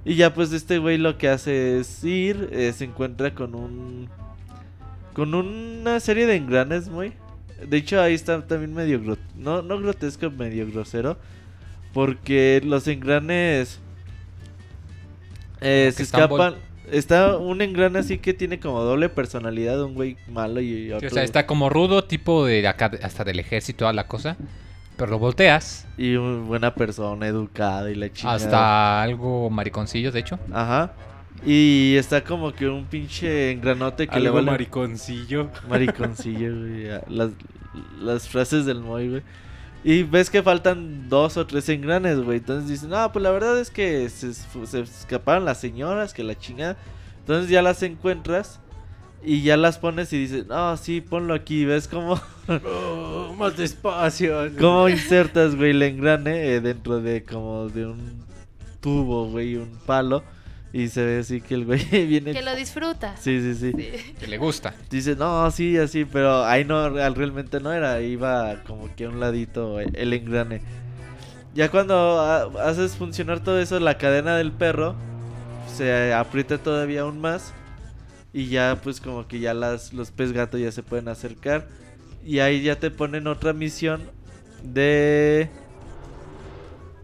Y 0.07 0.15
ya, 0.15 0.33
pues 0.33 0.53
este 0.53 0.77
güey 0.77 0.97
lo 0.97 1.17
que 1.17 1.27
hace 1.27 1.79
es 1.81 2.01
ir, 2.01 2.47
eh, 2.53 2.71
se 2.71 2.85
encuentra 2.85 3.35
con 3.35 3.53
un. 3.53 4.07
Con 5.11 5.35
una 5.35 5.99
serie 5.99 6.25
de 6.25 6.37
engranes, 6.37 6.87
muy. 6.87 7.11
De 7.67 7.75
hecho, 7.75 7.99
ahí 8.01 8.13
está 8.13 8.47
también 8.47 8.73
medio. 8.73 9.01
no, 9.35 9.61
no 9.61 9.79
grotesco, 9.81 10.31
medio 10.31 10.65
grosero. 10.71 11.17
Porque 11.93 12.61
los 12.63 12.87
engranes. 12.87 13.81
eh, 15.59 15.91
se 15.93 16.03
escapan. 16.03 16.55
Está 16.89 17.35
un 17.35 17.61
engrane 17.61 17.99
así 17.99 18.17
que 18.17 18.33
tiene 18.33 18.61
como 18.61 18.81
doble 18.81 19.09
personalidad, 19.09 19.83
un 19.83 19.93
güey 19.93 20.15
malo 20.29 20.61
y 20.61 20.85
Sí, 20.85 20.91
otro. 20.93 21.07
o 21.09 21.11
sea, 21.11 21.23
está 21.23 21.45
como 21.45 21.69
rudo, 21.69 22.05
tipo 22.05 22.45
de 22.45 22.65
acá, 22.65 22.91
hasta 23.03 23.25
del 23.25 23.39
ejército, 23.41 23.79
toda 23.79 23.91
la 23.91 24.07
cosa. 24.07 24.37
Pero 24.97 25.11
lo 25.11 25.19
volteas 25.19 25.87
Y 25.97 26.15
una 26.15 26.43
buena 26.43 26.73
persona, 26.75 27.27
educada 27.27 27.89
y 27.91 27.95
la 27.95 28.11
chingada. 28.11 28.35
hasta 28.35 29.01
algo 29.03 29.49
mariconcillo, 29.49 30.11
de 30.11 30.19
hecho. 30.19 30.39
Ajá. 30.51 30.91
Y 31.45 31.95
está 31.97 32.23
como 32.23 32.51
que 32.51 32.67
un 32.67 32.85
pinche 32.85 33.51
engranote 33.51 34.07
que 34.07 34.19
le 34.19 34.25
Algo 34.27 34.37
vale. 34.37 34.51
mariconcillo. 34.51 35.49
Mariconcillo, 35.69 36.55
güey. 36.59 36.87
Las, 37.09 37.29
las 38.01 38.27
frases 38.27 38.65
del 38.65 38.79
Moy, 38.81 39.09
güey. 39.09 39.21
Y 39.83 40.01
ves 40.03 40.29
que 40.31 40.41
faltan 40.41 41.07
dos 41.07 41.37
o 41.37 41.45
tres 41.45 41.69
engranes, 41.69 42.19
güey. 42.19 42.39
Entonces 42.39 42.67
dicen, 42.69 42.89
no, 42.89 43.11
pues 43.11 43.21
la 43.21 43.29
verdad 43.29 43.59
es 43.59 43.69
que 43.69 44.09
se, 44.09 44.33
se 44.33 44.79
escaparon 44.81 45.45
las 45.45 45.59
señoras, 45.59 46.13
que 46.13 46.23
la 46.23 46.35
chingada. 46.37 46.75
Entonces 47.19 47.49
ya 47.51 47.61
las 47.61 47.83
encuentras 47.83 48.59
y 49.23 49.41
ya 49.41 49.57
las 49.57 49.77
pones 49.77 50.11
y 50.13 50.17
dices, 50.19 50.47
no, 50.47 50.75
sí, 50.77 51.01
ponlo 51.01 51.33
aquí. 51.33 51.65
¿Ves 51.65 51.87
cómo, 51.87 52.19
Oh, 52.47 53.33
más 53.37 53.57
despacio. 53.57 54.49
cómo 54.59 54.87
insertas, 54.89 55.55
güey, 55.55 55.71
el 55.71 55.81
engrane 55.83 56.53
eh, 56.55 56.61
dentro 56.61 57.01
de 57.01 57.23
como 57.23 57.67
de 57.69 57.85
un 57.87 58.23
tubo, 58.79 59.27
güey, 59.27 59.55
un 59.57 59.77
palo? 59.85 60.23
Y 60.73 60.89
se 60.89 61.03
ve 61.03 61.19
así 61.19 61.41
que 61.41 61.55
el 61.55 61.65
güey 61.65 61.79
viene... 62.07 62.33
Que 62.33 62.41
lo 62.41 62.55
disfruta. 62.55 63.15
Sí, 63.17 63.41
sí, 63.41 63.55
sí. 63.55 63.71
Sí. 63.75 64.13
Que 64.19 64.27
le 64.27 64.37
gusta. 64.37 64.75
Dice, 64.89 65.15
no, 65.15 65.49
sí, 65.49 65.77
así, 65.77 66.05
pero 66.05 66.45
ahí 66.45 66.65
no, 66.65 66.89
real- 66.89 67.15
realmente 67.15 67.59
no 67.59 67.71
era, 67.73 67.99
iba 68.01 68.61
como 68.65 68.93
que 68.95 69.05
a 69.05 69.09
un 69.09 69.19
ladito 69.19 69.79
el, 69.79 70.13
engrane. 70.13 70.61
Ya 71.55 71.69
cuando 71.71 72.19
haces 72.61 72.95
funcionar 72.95 73.39
todo 73.39 73.59
eso, 73.59 73.79
la 73.79 73.97
cadena 73.97 74.37
del 74.37 74.51
perro 74.51 74.95
se 75.73 76.13
aprieta 76.13 76.57
todavía 76.59 77.01
aún 77.01 77.19
más 77.19 77.53
y 78.33 78.47
ya 78.47 78.79
pues 78.83 78.99
como 79.01 79.27
que 79.27 79.39
ya 79.39 79.53
las, 79.53 79.93
los 79.93 80.11
pez 80.11 80.31
gato 80.33 80.57
ya 80.57 80.71
se 80.71 80.83
pueden 80.83 81.07
acercar 81.07 81.67
y 82.25 82.39
ahí 82.39 82.61
ya 82.61 82.77
te 82.77 82.91
ponen 82.91 83.27
otra 83.27 83.53
misión 83.53 84.01
de... 84.63 85.49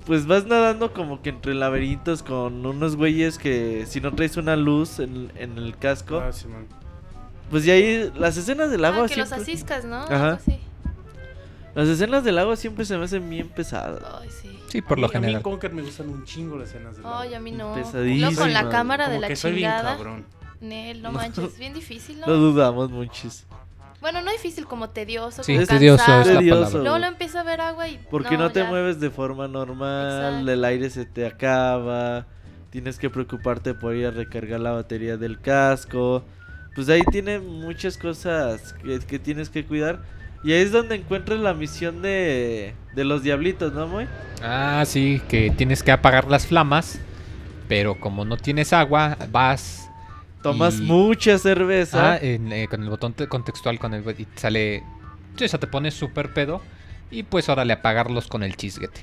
Pues 0.05 0.27
vas 0.27 0.45
nadando 0.45 0.91
como 0.91 1.21
que 1.21 1.29
entre 1.29 1.53
laberintos 1.53 2.23
con 2.23 2.65
unos 2.65 2.97
güeyes 2.97 3.37
que 3.37 3.85
si 3.87 4.01
no 4.01 4.13
traes 4.13 4.35
una 4.35 4.57
luz 4.57 4.99
en, 4.99 5.31
en 5.35 5.57
el 5.57 5.77
casco, 5.77 6.19
Ah, 6.19 6.33
Simón. 6.33 6.67
pues 7.49 7.63
ya 7.63 7.71
ahí 7.73 8.11
las 8.17 8.35
escenas 8.35 8.69
del 8.69 8.83
agua 8.83 9.05
Ah, 9.05 9.07
que 9.07 9.15
los 9.15 9.29
siempre- 9.29 9.53
asiscas, 9.53 9.85
¿no? 9.85 9.99
Ajá. 9.99 10.39
Las 11.73 11.87
escenas 11.87 12.25
del 12.25 12.37
agua 12.37 12.57
siempre 12.57 12.83
se 12.83 12.97
me 12.97 13.05
hacen 13.05 13.29
bien 13.29 13.47
pesadas. 13.47 14.03
Ay, 14.21 14.29
sí. 14.29 14.59
Sí, 14.67 14.81
por 14.81 14.99
lo 14.99 15.05
A 15.07 15.09
mí- 15.09 15.15
A 15.15 15.19
mí 15.19 15.25
en 15.27 15.29
general. 15.35 15.41
Conker 15.41 15.71
me 15.71 15.81
gustan 15.83 16.09
un 16.09 16.25
chingo 16.25 16.57
las 16.57 16.69
escenas 16.69 16.97
de 16.97 17.03
Ay, 17.05 17.33
a 17.33 17.39
mí 17.39 17.51
no. 17.53 17.73
Pesadísimas. 17.73 18.33
Luego 18.33 18.41
con 18.41 18.53
la 18.53 18.69
cámara 18.69 19.07
de 19.09 19.19
la 19.21 19.27
que 19.29 19.35
soy 19.37 19.53
bien 19.53 19.71
chingada. 19.71 19.95
cabrón. 19.95 20.25
Nel, 20.61 21.01
no 21.01 21.11
No. 21.11 21.17
manches, 21.17 21.45
es 21.53 21.59
bien 21.59 21.73
difícil, 21.73 22.19
¿no? 22.19 22.27
No 22.27 22.33
dudamos 22.35 22.89
muchos. 22.89 23.45
Bueno, 24.01 24.21
no 24.21 24.31
difícil, 24.31 24.65
como 24.65 24.89
tedioso, 24.89 25.43
Sí, 25.43 25.53
como 25.53 25.61
Es 25.63 25.69
tedioso 25.69 25.97
cansado. 26.05 26.21
es 26.21 26.27
la 26.27 26.39
Tedioso. 26.39 26.59
palabra. 26.63 26.81
Luego 26.83 26.97
lo 26.99 27.05
empieza 27.07 27.39
a 27.39 27.43
ver 27.43 27.61
agua 27.61 27.87
y. 27.87 27.99
Porque 28.11 28.37
no, 28.37 28.51
te 28.51 28.59
ya. 28.61 28.65
mueves 28.69 28.99
de 28.99 29.09
forma 29.09 29.47
normal, 29.47 30.33
Exacto. 30.33 30.51
el 30.51 30.65
aire 30.65 30.89
se 30.89 31.05
te 31.05 31.25
acaba, 31.25 32.25
tienes 32.69 32.97
que 32.99 33.09
preocuparte 33.09 33.73
por 33.73 33.95
ir 33.95 34.07
a 34.07 34.11
recargar 34.11 34.59
la 34.59 34.71
batería 34.71 35.15
del 35.17 35.39
casco. 35.39 36.25
Pues 36.75 36.89
ahí 36.89 37.01
tiene 37.11 37.39
muchas 37.39 37.97
cosas 37.97 38.73
que, 38.73 38.99
que 38.99 39.19
tienes 39.19 39.49
que 39.49 39.65
cuidar. 39.65 40.01
Y 40.43 40.51
ahí 40.51 40.61
es 40.63 40.73
donde 40.73 40.95
encuentras 40.95 41.39
la 41.39 41.53
misión 41.53 42.01
de, 42.01 42.73
de 42.95 43.03
los 43.05 43.23
diablitos, 43.23 43.71
¿no, 43.73 43.87
Moy? 43.87 44.07
Ah, 44.41 44.83
sí, 44.85 45.21
que 45.29 45.49
tienes 45.51 45.81
que 45.83 45.93
apagar 45.93 46.27
las 46.29 46.45
flamas. 46.47 46.99
Pero 47.69 47.97
como 47.97 48.25
no 48.25 48.35
tienes 48.35 48.73
agua, 48.73 49.17
vas. 49.31 49.89
Tomas 50.43 50.79
Y- 50.79 50.83
mucha 50.83 51.37
cerveza. 51.39 52.13
Ah, 52.13 52.17
en, 52.21 52.51
eh, 52.51 52.67
con 52.69 52.83
el 52.83 52.89
botón 52.89 53.13
te- 53.13 53.27
contextual 53.27 53.79
con 53.79 53.93
el 53.93 54.03
y 54.19 54.27
sale. 54.35 54.83
O 55.43 55.47
sea, 55.47 55.59
te 55.59 55.67
pones 55.67 55.93
súper 55.95 56.33
pedo. 56.33 56.61
Y 57.09 57.23
pues 57.23 57.49
órale, 57.49 57.73
apagarlos 57.73 58.27
con 58.27 58.43
el 58.43 58.55
chisguete. 58.55 59.01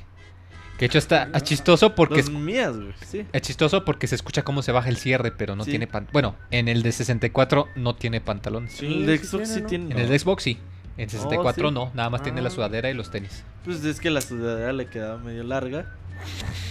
Que 0.74 0.80
de 0.80 0.86
hecho 0.86 0.98
está 0.98 1.28
ah, 1.32 1.40
chistoso 1.40 1.94
porque 1.94 2.16
Los 2.18 2.28
es, 2.28 2.30
mías, 2.30 2.74
güey, 2.74 2.92
sí. 3.06 3.26
es 3.32 3.42
chistoso 3.42 3.84
porque 3.84 4.06
se 4.06 4.14
escucha 4.14 4.42
cómo 4.42 4.62
se 4.62 4.72
baja 4.72 4.88
el 4.88 4.96
cierre, 4.96 5.30
pero 5.30 5.54
no 5.54 5.64
Sí. 5.64 5.70
tiene 5.70 5.86
pan. 5.86 6.08
Bueno, 6.12 6.36
en 6.50 6.68
el 6.68 6.82
de 6.82 6.90
64 6.92 7.66
no 7.76 7.94
tiene 7.96 8.20
pantalones. 8.22 8.72
Sí, 8.72 8.86
el 8.86 9.06
de 9.06 9.18
sí 9.18 9.26
Xbox 9.26 9.44
tiene, 9.44 9.54
sí 9.54 9.60
¿no? 9.60 9.66
tiene. 9.68 9.84
En 9.92 9.98
el 9.98 10.06
¿no? 10.06 10.12
de 10.12 10.18
Xbox 10.18 10.42
sí. 10.42 10.58
En 10.96 11.08
64 11.10 11.68
sí. 11.68 11.74
no, 11.74 11.90
nada 11.94 12.08
más 12.10 12.22
tiene 12.22 12.40
la 12.40 12.48
Ah. 12.48 12.52
sudadera 12.52 12.90
y 12.90 12.94
los 12.94 13.10
tenis. 13.10 13.44
Pues 13.64 13.84
es 13.84 14.00
que 14.00 14.10
la 14.10 14.20
sudadera 14.22 14.72
le 14.72 14.86
quedaba 14.86 15.18
medio 15.18 15.44
larga. 15.44 15.94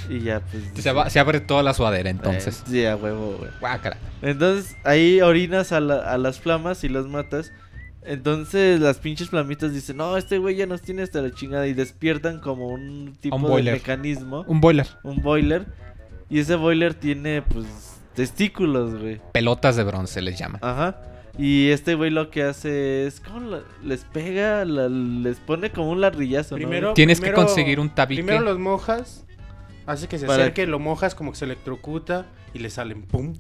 Y 0.09 0.21
ya, 0.21 0.39
pues. 0.41 0.63
Se, 0.83 0.91
va- 0.91 1.09
se 1.09 1.19
abre 1.19 1.39
toda 1.39 1.61
la 1.63 1.73
sudadera 1.73 2.09
entonces. 2.09 2.59
Eh, 2.61 2.69
sí, 2.69 2.85
a 2.85 2.95
huevo, 2.95 3.35
güey. 3.37 3.51
Guácala. 3.59 3.97
Entonces 4.21 4.75
ahí 4.83 5.21
orinas 5.21 5.71
a, 5.71 5.79
la- 5.79 5.99
a 6.11 6.17
las 6.17 6.39
flamas 6.39 6.83
y 6.83 6.89
las 6.89 7.05
matas. 7.05 7.51
Entonces 8.03 8.79
las 8.79 8.97
pinches 8.97 9.29
flamitas 9.29 9.73
dicen, 9.73 9.97
no, 9.97 10.17
este 10.17 10.37
güey 10.37 10.55
ya 10.55 10.65
nos 10.65 10.81
tiene 10.81 11.03
hasta 11.03 11.21
la 11.21 11.31
chingada. 11.31 11.67
Y 11.67 11.73
despiertan 11.73 12.39
como 12.39 12.67
un 12.67 13.15
tipo 13.19 13.35
Un 13.35 13.43
de 13.43 13.47
boiler. 13.49 13.73
mecanismo, 13.75 14.43
Un 14.47 14.61
boiler. 14.61 14.87
un 15.03 15.21
boiler. 15.21 15.65
Y 16.29 16.39
ese 16.39 16.55
boiler 16.55 16.93
tiene, 16.93 17.41
pues, 17.41 17.65
testículos, 18.15 18.95
güey. 18.99 19.19
Pelotas 19.31 19.75
de 19.75 19.83
bronce 19.83 20.21
les 20.21 20.37
llama. 20.39 20.59
Ajá. 20.61 21.01
Y 21.37 21.69
este 21.69 21.95
güey 21.95 22.11
lo 22.11 22.29
que 22.31 22.43
hace 22.43 23.05
es, 23.07 23.19
¿cómo 23.19 23.39
la- 23.49 23.61
les 23.83 24.03
pega? 24.05 24.65
La- 24.65 24.89
les 24.89 25.37
pone 25.39 25.71
como 25.71 25.89
un 25.91 26.01
ladrillazo, 26.01 26.55
¿no? 26.55 26.57
Primero, 26.57 26.93
Tienes 26.93 27.21
que 27.21 27.31
conseguir 27.33 27.79
un 27.79 27.89
tabique. 27.89 28.23
Primero 28.23 28.43
los 28.43 28.59
mojas, 28.59 29.25
hace 29.91 30.07
que 30.07 30.17
se 30.19 30.25
Para 30.27 30.43
acerque, 30.43 30.65
lo 30.67 30.79
mojas 30.79 31.15
como 31.15 31.31
que 31.31 31.37
se 31.37 31.45
electrocuta 31.45 32.27
y 32.53 32.59
le 32.59 32.69
salen 32.69 33.01
pum. 33.03 33.35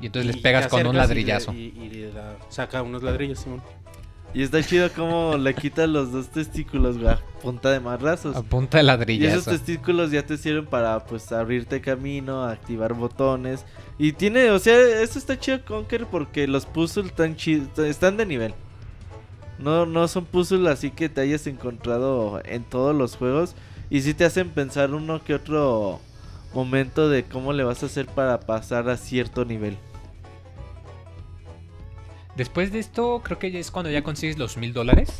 Y 0.00 0.06
entonces 0.06 0.32
les 0.34 0.42
pegas 0.42 0.66
con 0.68 0.86
un 0.86 0.94
y 0.94 0.98
ladrillazo. 0.98 1.52
le- 1.52 1.58
Y, 1.58 1.64
y 1.80 1.88
le 1.90 2.12
da- 2.12 2.36
saca 2.48 2.82
unos 2.82 3.02
ladrillos, 3.02 3.38
Simón. 3.38 3.62
Y 4.34 4.42
está 4.42 4.62
chido 4.62 4.90
como 4.92 5.36
le 5.36 5.54
quitas 5.54 5.86
los 5.88 6.10
dos 6.10 6.28
testículos, 6.30 6.96
güey, 6.96 7.12
a 7.12 7.20
punta 7.42 7.70
de 7.70 7.80
marrazos. 7.80 8.34
A 8.34 8.42
punta 8.42 8.78
de 8.78 8.82
Y 8.84 8.86
esos 8.86 8.98
ladrillazo. 8.98 9.50
testículos 9.50 10.10
ya 10.10 10.24
te 10.24 10.38
sirven 10.38 10.64
para 10.66 11.04
pues 11.04 11.30
abrirte 11.32 11.80
camino, 11.82 12.42
activar 12.44 12.94
botones. 12.94 13.64
Y 13.98 14.12
tiene, 14.12 14.50
o 14.50 14.58
sea, 14.58 14.74
esto 15.02 15.18
está 15.18 15.38
chido 15.38 15.62
Conker 15.66 16.06
porque 16.06 16.48
los 16.48 16.64
puzzles 16.64 17.06
están 17.08 17.36
chidos, 17.36 17.78
están 17.80 18.16
de 18.16 18.24
nivel. 18.24 18.54
No, 19.58 19.86
no 19.86 20.08
son 20.08 20.24
puzzles 20.24 20.66
así 20.72 20.90
que 20.90 21.08
te 21.08 21.20
hayas 21.20 21.46
encontrado 21.46 22.40
en 22.44 22.64
todos 22.64 22.96
los 22.96 23.16
juegos. 23.16 23.54
Y 23.92 24.00
sí 24.00 24.14
te 24.14 24.24
hacen 24.24 24.48
pensar 24.48 24.94
uno 24.94 25.22
que 25.22 25.34
otro 25.34 26.00
momento 26.54 27.10
de 27.10 27.24
cómo 27.24 27.52
le 27.52 27.62
vas 27.62 27.82
a 27.82 27.86
hacer 27.86 28.06
para 28.06 28.40
pasar 28.40 28.88
a 28.88 28.96
cierto 28.96 29.44
nivel. 29.44 29.76
Después 32.36 32.72
de 32.72 32.78
esto, 32.78 33.20
creo 33.22 33.38
que 33.38 33.50
ya 33.50 33.58
es 33.58 33.70
cuando 33.70 33.90
ya 33.90 34.02
consigues 34.02 34.38
los 34.38 34.56
mil 34.56 34.72
dólares. 34.72 35.10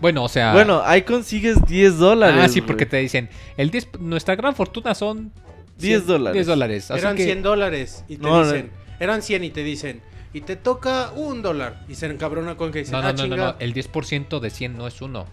Bueno, 0.00 0.24
o 0.24 0.28
sea. 0.28 0.52
Bueno, 0.52 0.82
ahí 0.84 1.02
consigues 1.02 1.64
10 1.64 1.98
dólares. 1.98 2.40
ah, 2.44 2.48
sí, 2.48 2.60
porque 2.60 2.86
te 2.86 2.96
dicen, 2.96 3.28
el 3.56 3.70
10, 3.70 4.00
nuestra 4.00 4.34
gran 4.34 4.56
fortuna 4.56 4.96
son 4.96 5.30
10 5.78 6.04
dólares. 6.04 6.34
10 6.34 6.46
dólares. 6.48 6.90
Así 6.90 6.98
Eran 7.00 7.14
que- 7.16 7.22
100 7.22 7.42
dólares 7.44 8.04
y 8.08 8.16
te 8.16 8.22
No, 8.24 8.40
no. 8.40 8.44
dicen, 8.52 8.70
eran 8.98 9.22
100 9.22 9.44
y 9.44 9.50
te 9.50 9.62
dicen, 9.62 10.02
y 10.32 10.40
te 10.40 10.56
toca 10.56 11.12
un 11.14 11.40
dólar. 11.40 11.84
Y 11.88 11.94
se 11.94 12.06
encabrona 12.06 12.56
con 12.56 12.72
que 12.72 12.80
dicen, 12.80 12.94
No, 12.94 13.02
no, 13.02 13.08
ah, 13.10 13.12
no, 13.12 13.26
no, 13.28 13.36
no, 13.36 13.54
el 13.60 13.72
10% 13.72 14.40
de 14.40 14.50
100 14.50 14.76
no 14.76 14.88
es 14.88 15.00
uno. 15.02 15.26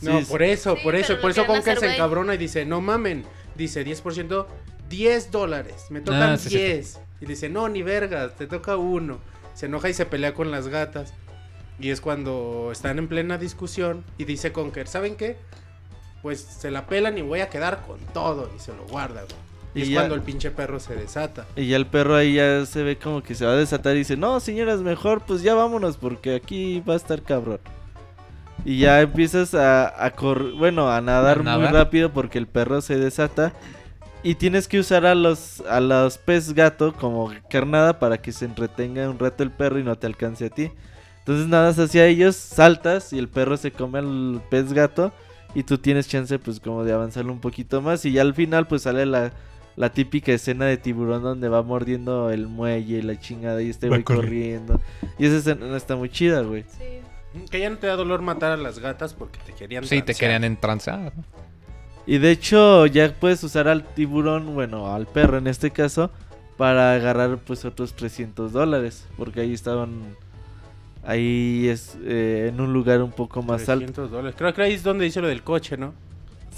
No, 0.00 0.20
Sí, 0.20 0.26
por 0.26 0.42
eso, 0.42 0.76
Sí, 0.76 0.82
por 0.82 0.94
eso, 0.94 1.20
por 1.20 1.30
eso 1.32 1.46
Conker 1.46 1.76
hacer, 1.76 1.90
se 1.90 1.94
encabrona 1.94 2.34
y 2.34 2.38
dice, 2.38 2.64
no 2.64 2.80
mamen, 2.80 3.24
dice 3.56 3.84
10%, 3.84 4.46
10 4.88 5.30
dólares, 5.30 5.86
me 5.90 6.00
tocan 6.00 6.22
Ah, 6.34 6.36
sí, 6.36 6.50
sí. 6.50 6.56
10. 6.58 7.00
Y 7.20 7.26
dice, 7.26 7.48
no, 7.48 7.68
ni 7.68 7.82
vergas, 7.82 8.36
te 8.36 8.46
toca 8.46 8.76
uno. 8.76 9.18
Se 9.54 9.66
enoja 9.66 9.88
y 9.88 9.94
se 9.94 10.06
pelea 10.06 10.34
con 10.34 10.50
las 10.52 10.68
gatas. 10.68 11.12
Y 11.80 11.90
es 11.90 12.00
cuando 12.00 12.70
están 12.72 12.98
en 12.98 13.08
plena 13.08 13.38
discusión 13.38 14.04
y 14.18 14.24
dice 14.24 14.52
Conker, 14.52 14.86
¿saben 14.88 15.16
qué? 15.16 15.36
Pues 16.22 16.40
se 16.40 16.70
la 16.70 16.86
pelan 16.86 17.18
y 17.18 17.22
voy 17.22 17.40
a 17.40 17.48
quedar 17.50 17.82
con 17.86 17.98
todo. 18.12 18.50
Y 18.56 18.60
se 18.60 18.72
lo 18.72 18.84
guarda, 18.86 19.22
güey. 19.22 19.34
Y, 19.74 19.78
Y 19.80 19.82
es 19.82 19.88
ya- 19.90 19.94
cuando 19.96 20.14
el 20.14 20.22
pinche 20.22 20.50
perro 20.50 20.80
se 20.80 20.94
desata. 20.96 21.46
Y 21.56 21.66
ya 21.68 21.76
el 21.76 21.86
perro 21.86 22.16
ahí 22.16 22.34
ya 22.34 22.64
se 22.66 22.82
ve 22.82 22.96
como 22.98 23.22
que 23.22 23.34
se 23.34 23.44
va 23.46 23.52
a 23.52 23.56
desatar 23.56 23.94
y 23.94 23.98
dice, 23.98 24.16
no, 24.16 24.40
señoras, 24.40 24.80
mejor 24.80 25.22
pues 25.26 25.42
ya 25.42 25.54
vámonos 25.54 25.96
porque 25.96 26.34
aquí 26.36 26.80
va 26.88 26.94
a 26.94 26.96
estar 26.96 27.22
cabrón. 27.22 27.60
Y 28.64 28.78
ya 28.78 29.00
empiezas 29.00 29.54
a, 29.54 30.04
a 30.04 30.10
correr, 30.10 30.52
bueno, 30.52 30.90
a 30.90 31.00
nadar, 31.00 31.46
A 31.46 31.58
muy 31.58 31.68
rápido 31.68 32.12
porque 32.12 32.38
el 32.38 32.46
perro 32.46 32.80
se 32.80 32.98
desata. 32.98 33.52
Y 34.22 34.34
tienes 34.34 34.66
que 34.66 34.80
usar 34.80 35.06
a 35.06 35.14
los, 35.14 35.60
a 35.62 35.80
los 35.80 36.18
pez 36.18 36.52
gato 36.52 36.92
como 36.92 37.32
carnada 37.48 37.98
para 37.98 38.18
que 38.18 38.32
se 38.32 38.44
entretenga 38.44 39.08
un 39.08 39.18
rato 39.18 39.42
el 39.42 39.52
perro 39.52 39.78
y 39.78 39.84
no 39.84 39.96
te 39.96 40.06
alcance 40.06 40.46
a 40.46 40.50
ti. 40.50 40.70
Entonces 41.20 41.46
nadas 41.46 41.78
hacia 41.78 42.06
ellos, 42.06 42.34
saltas 42.34 43.12
y 43.12 43.18
el 43.18 43.28
perro 43.28 43.56
se 43.56 43.70
come 43.70 44.00
al 44.00 44.42
pez 44.50 44.72
gato. 44.72 45.12
Y 45.54 45.62
tú 45.62 45.78
tienes 45.78 46.08
chance 46.08 46.38
pues 46.38 46.60
como 46.60 46.84
de 46.84 46.92
avanzarlo 46.92 47.32
un 47.32 47.40
poquito 47.40 47.80
más. 47.80 48.04
Y 48.04 48.12
ya 48.12 48.22
al 48.22 48.34
final 48.34 48.66
pues 48.66 48.82
sale 48.82 49.06
la, 49.06 49.32
la 49.76 49.92
típica 49.92 50.32
escena 50.32 50.64
de 50.66 50.76
tiburón 50.76 51.22
donde 51.22 51.48
va 51.48 51.62
mordiendo 51.62 52.30
el 52.30 52.48
muelle 52.48 52.98
y 52.98 53.02
la 53.02 53.18
chingada 53.18 53.62
y 53.62 53.70
este 53.70 53.88
güey 53.88 54.02
corriendo. 54.02 54.80
Y 55.18 55.26
esa 55.26 55.36
escena 55.36 55.76
está 55.76 55.94
muy 55.94 56.10
chida, 56.10 56.42
güey. 56.42 56.64
Sí. 56.76 56.84
Que 57.50 57.60
ya 57.60 57.70
no 57.70 57.78
te 57.78 57.86
da 57.86 57.96
dolor 57.96 58.22
matar 58.22 58.52
a 58.52 58.56
las 58.56 58.78
gatas 58.78 59.14
porque 59.14 59.38
te 59.44 59.52
querían 59.52 59.84
Sí, 59.84 60.02
te 60.02 60.14
querían 60.14 60.44
entranzar. 60.44 61.12
Y 62.06 62.18
de 62.18 62.30
hecho 62.30 62.86
ya 62.86 63.12
puedes 63.12 63.42
usar 63.44 63.68
al 63.68 63.84
tiburón, 63.84 64.54
bueno, 64.54 64.94
al 64.94 65.06
perro 65.06 65.38
en 65.38 65.46
este 65.46 65.70
caso, 65.70 66.10
para 66.56 66.94
agarrar 66.94 67.38
pues 67.38 67.64
otros 67.64 67.94
300 67.94 68.52
dólares. 68.52 69.06
Porque 69.16 69.40
ahí 69.40 69.52
estaban, 69.52 70.16
ahí 71.04 71.68
es 71.68 71.96
eh, 72.02 72.50
en 72.52 72.60
un 72.60 72.72
lugar 72.72 73.02
un 73.02 73.12
poco 73.12 73.42
más 73.42 73.68
alto. 73.68 73.84
300 73.84 74.10
dólares. 74.10 74.34
Creo 74.38 74.54
que 74.54 74.62
ahí 74.62 74.72
es 74.72 74.82
donde 74.82 75.04
dice 75.04 75.20
lo 75.20 75.28
del 75.28 75.42
coche, 75.42 75.76
¿no? 75.76 75.92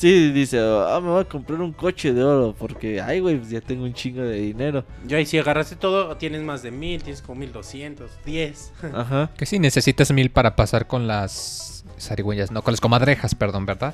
Sí, 0.01 0.33
dice, 0.33 0.59
ah, 0.59 0.99
me 1.03 1.11
voy 1.11 1.21
a 1.21 1.25
comprar 1.27 1.61
un 1.61 1.75
coche 1.75 2.15
de 2.15 2.25
oro 2.25 2.55
porque, 2.59 3.03
ay, 3.03 3.21
güey, 3.21 3.37
pues 3.37 3.51
ya 3.51 3.61
tengo 3.61 3.85
un 3.85 3.93
chingo 3.93 4.23
de 4.23 4.39
dinero. 4.39 4.83
Ya, 5.07 5.21
y 5.21 5.27
si 5.27 5.37
agarraste 5.37 5.77
todo, 5.77 6.17
tienes 6.17 6.41
más 6.41 6.63
de 6.63 6.71
mil, 6.71 7.03
tienes 7.03 7.21
como 7.21 7.41
mil 7.41 7.53
doscientos, 7.53 8.11
diez. 8.25 8.73
Ajá. 8.95 9.31
Que 9.37 9.45
sí, 9.45 9.59
necesitas 9.59 10.11
mil 10.11 10.31
para 10.31 10.57
pasar 10.57 10.87
con 10.87 11.07
las 11.07 11.85
zarigüeyas, 12.01 12.51
no, 12.51 12.63
con 12.63 12.73
las 12.73 12.81
comadrejas, 12.81 13.35
perdón, 13.35 13.67
¿verdad? 13.67 13.93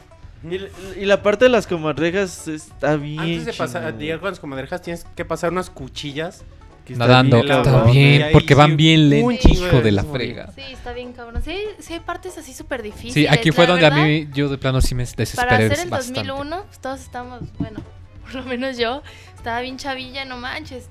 Y, 0.48 1.00
y 1.00 1.06
la 1.06 1.24
parte 1.24 1.46
de 1.46 1.48
las 1.48 1.66
comadrejas 1.66 2.46
está 2.46 2.94
bien. 2.94 3.18
Antes 3.18 3.46
de 3.46 3.52
pasar, 3.54 3.98
llegar 3.98 4.20
con 4.20 4.30
las 4.30 4.38
comadrejas, 4.38 4.82
tienes 4.82 5.04
que 5.16 5.24
pasar 5.24 5.50
unas 5.50 5.70
cuchillas. 5.70 6.44
Que 6.86 6.92
está 6.92 7.06
Nadando, 7.06 7.42
bien 7.42 7.50
está 7.50 7.62
cabrón. 7.70 7.92
Bien, 7.92 8.28
porque 8.32 8.54
van 8.54 8.76
bien 8.76 9.10
lento, 9.10 9.48
hijo 9.48 9.80
de 9.82 9.92
la 9.92 10.04
frega. 10.04 10.52
Sí, 10.54 10.62
está 10.72 10.92
bien 10.92 11.12
cabrón. 11.12 11.42
Sí, 11.42 11.56
sí 11.80 11.94
hay 11.94 12.00
partes 12.00 12.38
así 12.38 12.54
súper 12.54 12.82
difíciles. 12.82 13.12
Sí, 13.12 13.26
aquí 13.26 13.50
fue 13.50 13.66
la 13.66 13.72
donde 13.72 13.86
a 13.86 13.90
mí, 13.90 14.28
yo 14.32 14.48
de 14.48 14.56
plano 14.56 14.80
sí 14.80 14.94
me 14.94 15.04
Para 15.04 15.16
desesperé 15.16 15.66
hacer 15.66 15.80
el 15.80 15.90
bastante. 15.90 16.20
2001, 16.20 16.64
pues 16.64 16.78
todos 16.78 17.00
estamos, 17.00 17.40
bueno, 17.58 17.80
por 18.22 18.34
lo 18.36 18.44
menos 18.44 18.78
yo, 18.78 19.02
estaba 19.34 19.60
bien 19.60 19.76
chavilla, 19.76 20.24
no 20.24 20.36
manches. 20.36 20.88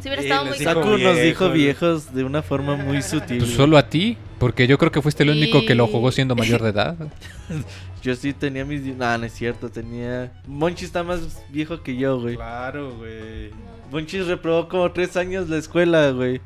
Si 0.00 0.08
hubiera 0.08 0.22
estado 0.22 0.44
muy 0.44 0.58
Saku 0.58 0.98
nos 0.98 1.16
dijo 1.16 1.48
viejos 1.50 2.12
de 2.12 2.24
una 2.24 2.42
forma 2.42 2.76
muy 2.76 3.02
sutil. 3.02 3.38
Pues 3.38 3.52
solo 3.52 3.78
a 3.78 3.88
ti, 3.88 4.18
porque 4.38 4.66
yo 4.66 4.76
creo 4.76 4.90
que 4.90 5.00
fuiste 5.00 5.22
el 5.22 5.30
único 5.30 5.64
que 5.64 5.76
lo 5.76 5.86
jugó 5.86 6.10
siendo 6.10 6.34
mayor 6.34 6.62
de 6.62 6.70
edad. 6.70 6.96
Yo 8.02 8.14
sí 8.16 8.32
tenía 8.32 8.64
mis... 8.64 8.82
No, 8.82 9.16
no 9.18 9.24
es 9.24 9.32
cierto, 9.32 9.70
tenía... 9.70 10.32
Monchi 10.46 10.84
está 10.84 11.02
más 11.04 11.42
viejo 11.50 11.82
que 11.82 11.96
yo, 11.96 12.20
güey. 12.20 12.34
Claro, 12.34 12.96
güey. 12.96 13.50
Monchi 13.90 14.20
reprobó 14.22 14.68
como 14.68 14.90
tres 14.90 15.16
años 15.16 15.48
la 15.48 15.58
escuela, 15.58 16.10
güey. 16.10 16.40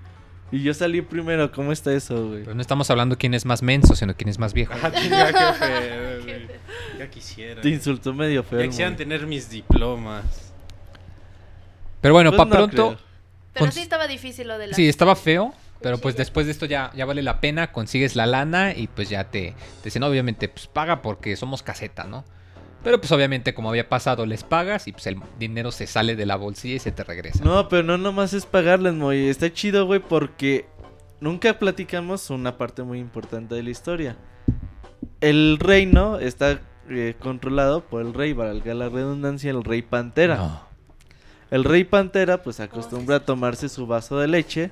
Y 0.52 0.62
yo 0.62 0.72
salí 0.74 1.00
primero, 1.02 1.50
¿cómo 1.50 1.72
está 1.72 1.92
eso, 1.92 2.28
güey? 2.28 2.42
Pero 2.42 2.54
no 2.54 2.60
estamos 2.60 2.88
hablando 2.90 3.16
quién 3.18 3.34
es 3.34 3.44
más 3.44 3.62
menso, 3.62 3.96
sino 3.96 4.14
quién 4.14 4.28
es 4.28 4.38
más 4.38 4.52
viejo. 4.52 4.74
Ah, 4.80 4.92
chinga, 4.92 5.26
qué 5.32 5.66
feo, 5.66 6.22
güey. 6.24 6.46
Ya 6.98 7.10
quisiera. 7.10 7.62
Te 7.62 7.68
insultó 7.70 8.12
medio 8.14 8.42
feo. 8.44 8.60
Ya 8.60 8.66
quisieran 8.66 8.94
güey. 8.94 9.08
tener 9.08 9.26
mis 9.26 9.48
diplomas. 9.50 10.52
Pero 12.00 12.14
bueno, 12.14 12.30
Pues 12.30 12.38
para 12.38 12.48
no 12.50 12.56
pronto, 12.56 12.96
creo. 12.96 13.06
Pero 13.54 13.72
sí 13.72 13.80
estaba 13.80 14.06
difícil 14.06 14.46
lo 14.46 14.58
de 14.58 14.68
la... 14.68 14.74
sí, 14.74 14.88
estaba 14.88 15.16
feo, 15.16 15.54
pero 15.80 15.98
pues 15.98 16.16
después 16.16 16.46
de 16.46 16.52
esto 16.52 16.66
ya, 16.66 16.90
ya 16.94 17.04
vale 17.04 17.22
la 17.22 17.40
pena, 17.40 17.72
consigues 17.72 18.16
la 18.16 18.26
lana 18.26 18.74
y 18.74 18.86
pues 18.86 19.08
ya 19.08 19.24
te, 19.24 19.54
te 19.82 19.84
dicen, 19.84 20.02
obviamente, 20.02 20.48
pues 20.48 20.66
paga 20.66 21.02
porque 21.02 21.36
somos 21.36 21.62
caseta, 21.62 22.04
¿no? 22.04 22.24
Pero 22.82 23.00
pues 23.00 23.10
obviamente 23.10 23.52
como 23.52 23.70
había 23.70 23.88
pasado, 23.88 24.26
les 24.26 24.44
pagas 24.44 24.86
y 24.86 24.92
pues 24.92 25.08
el 25.08 25.20
dinero 25.40 25.72
se 25.72 25.88
sale 25.88 26.14
de 26.14 26.24
la 26.24 26.36
bolsilla 26.36 26.76
y 26.76 26.78
se 26.78 26.92
te 26.92 27.02
regresa. 27.02 27.44
No, 27.44 27.68
pero 27.68 27.82
no 27.82 27.98
nomás 27.98 28.32
es 28.32 28.46
pagarles, 28.46 28.94
Moy. 28.94 29.28
Está 29.28 29.52
chido, 29.52 29.86
güey, 29.86 29.98
porque 29.98 30.66
nunca 31.20 31.58
platicamos 31.58 32.30
una 32.30 32.56
parte 32.56 32.84
muy 32.84 33.00
importante 33.00 33.56
de 33.56 33.64
la 33.64 33.70
historia. 33.70 34.16
El 35.20 35.58
reino 35.58 36.20
está 36.20 36.60
eh, 36.88 37.16
controlado 37.18 37.80
por 37.80 38.02
el 38.02 38.14
rey, 38.14 38.32
valga 38.32 38.72
la 38.74 38.88
redundancia, 38.88 39.50
el 39.50 39.64
rey 39.64 39.82
Pantera. 39.82 40.36
No. 40.36 40.60
El 41.50 41.64
rey 41.64 41.82
Pantera 41.82 42.42
pues 42.42 42.60
acostumbra 42.60 43.16
a 43.16 43.24
tomarse 43.24 43.68
su 43.68 43.88
vaso 43.88 44.20
de 44.20 44.28
leche 44.28 44.70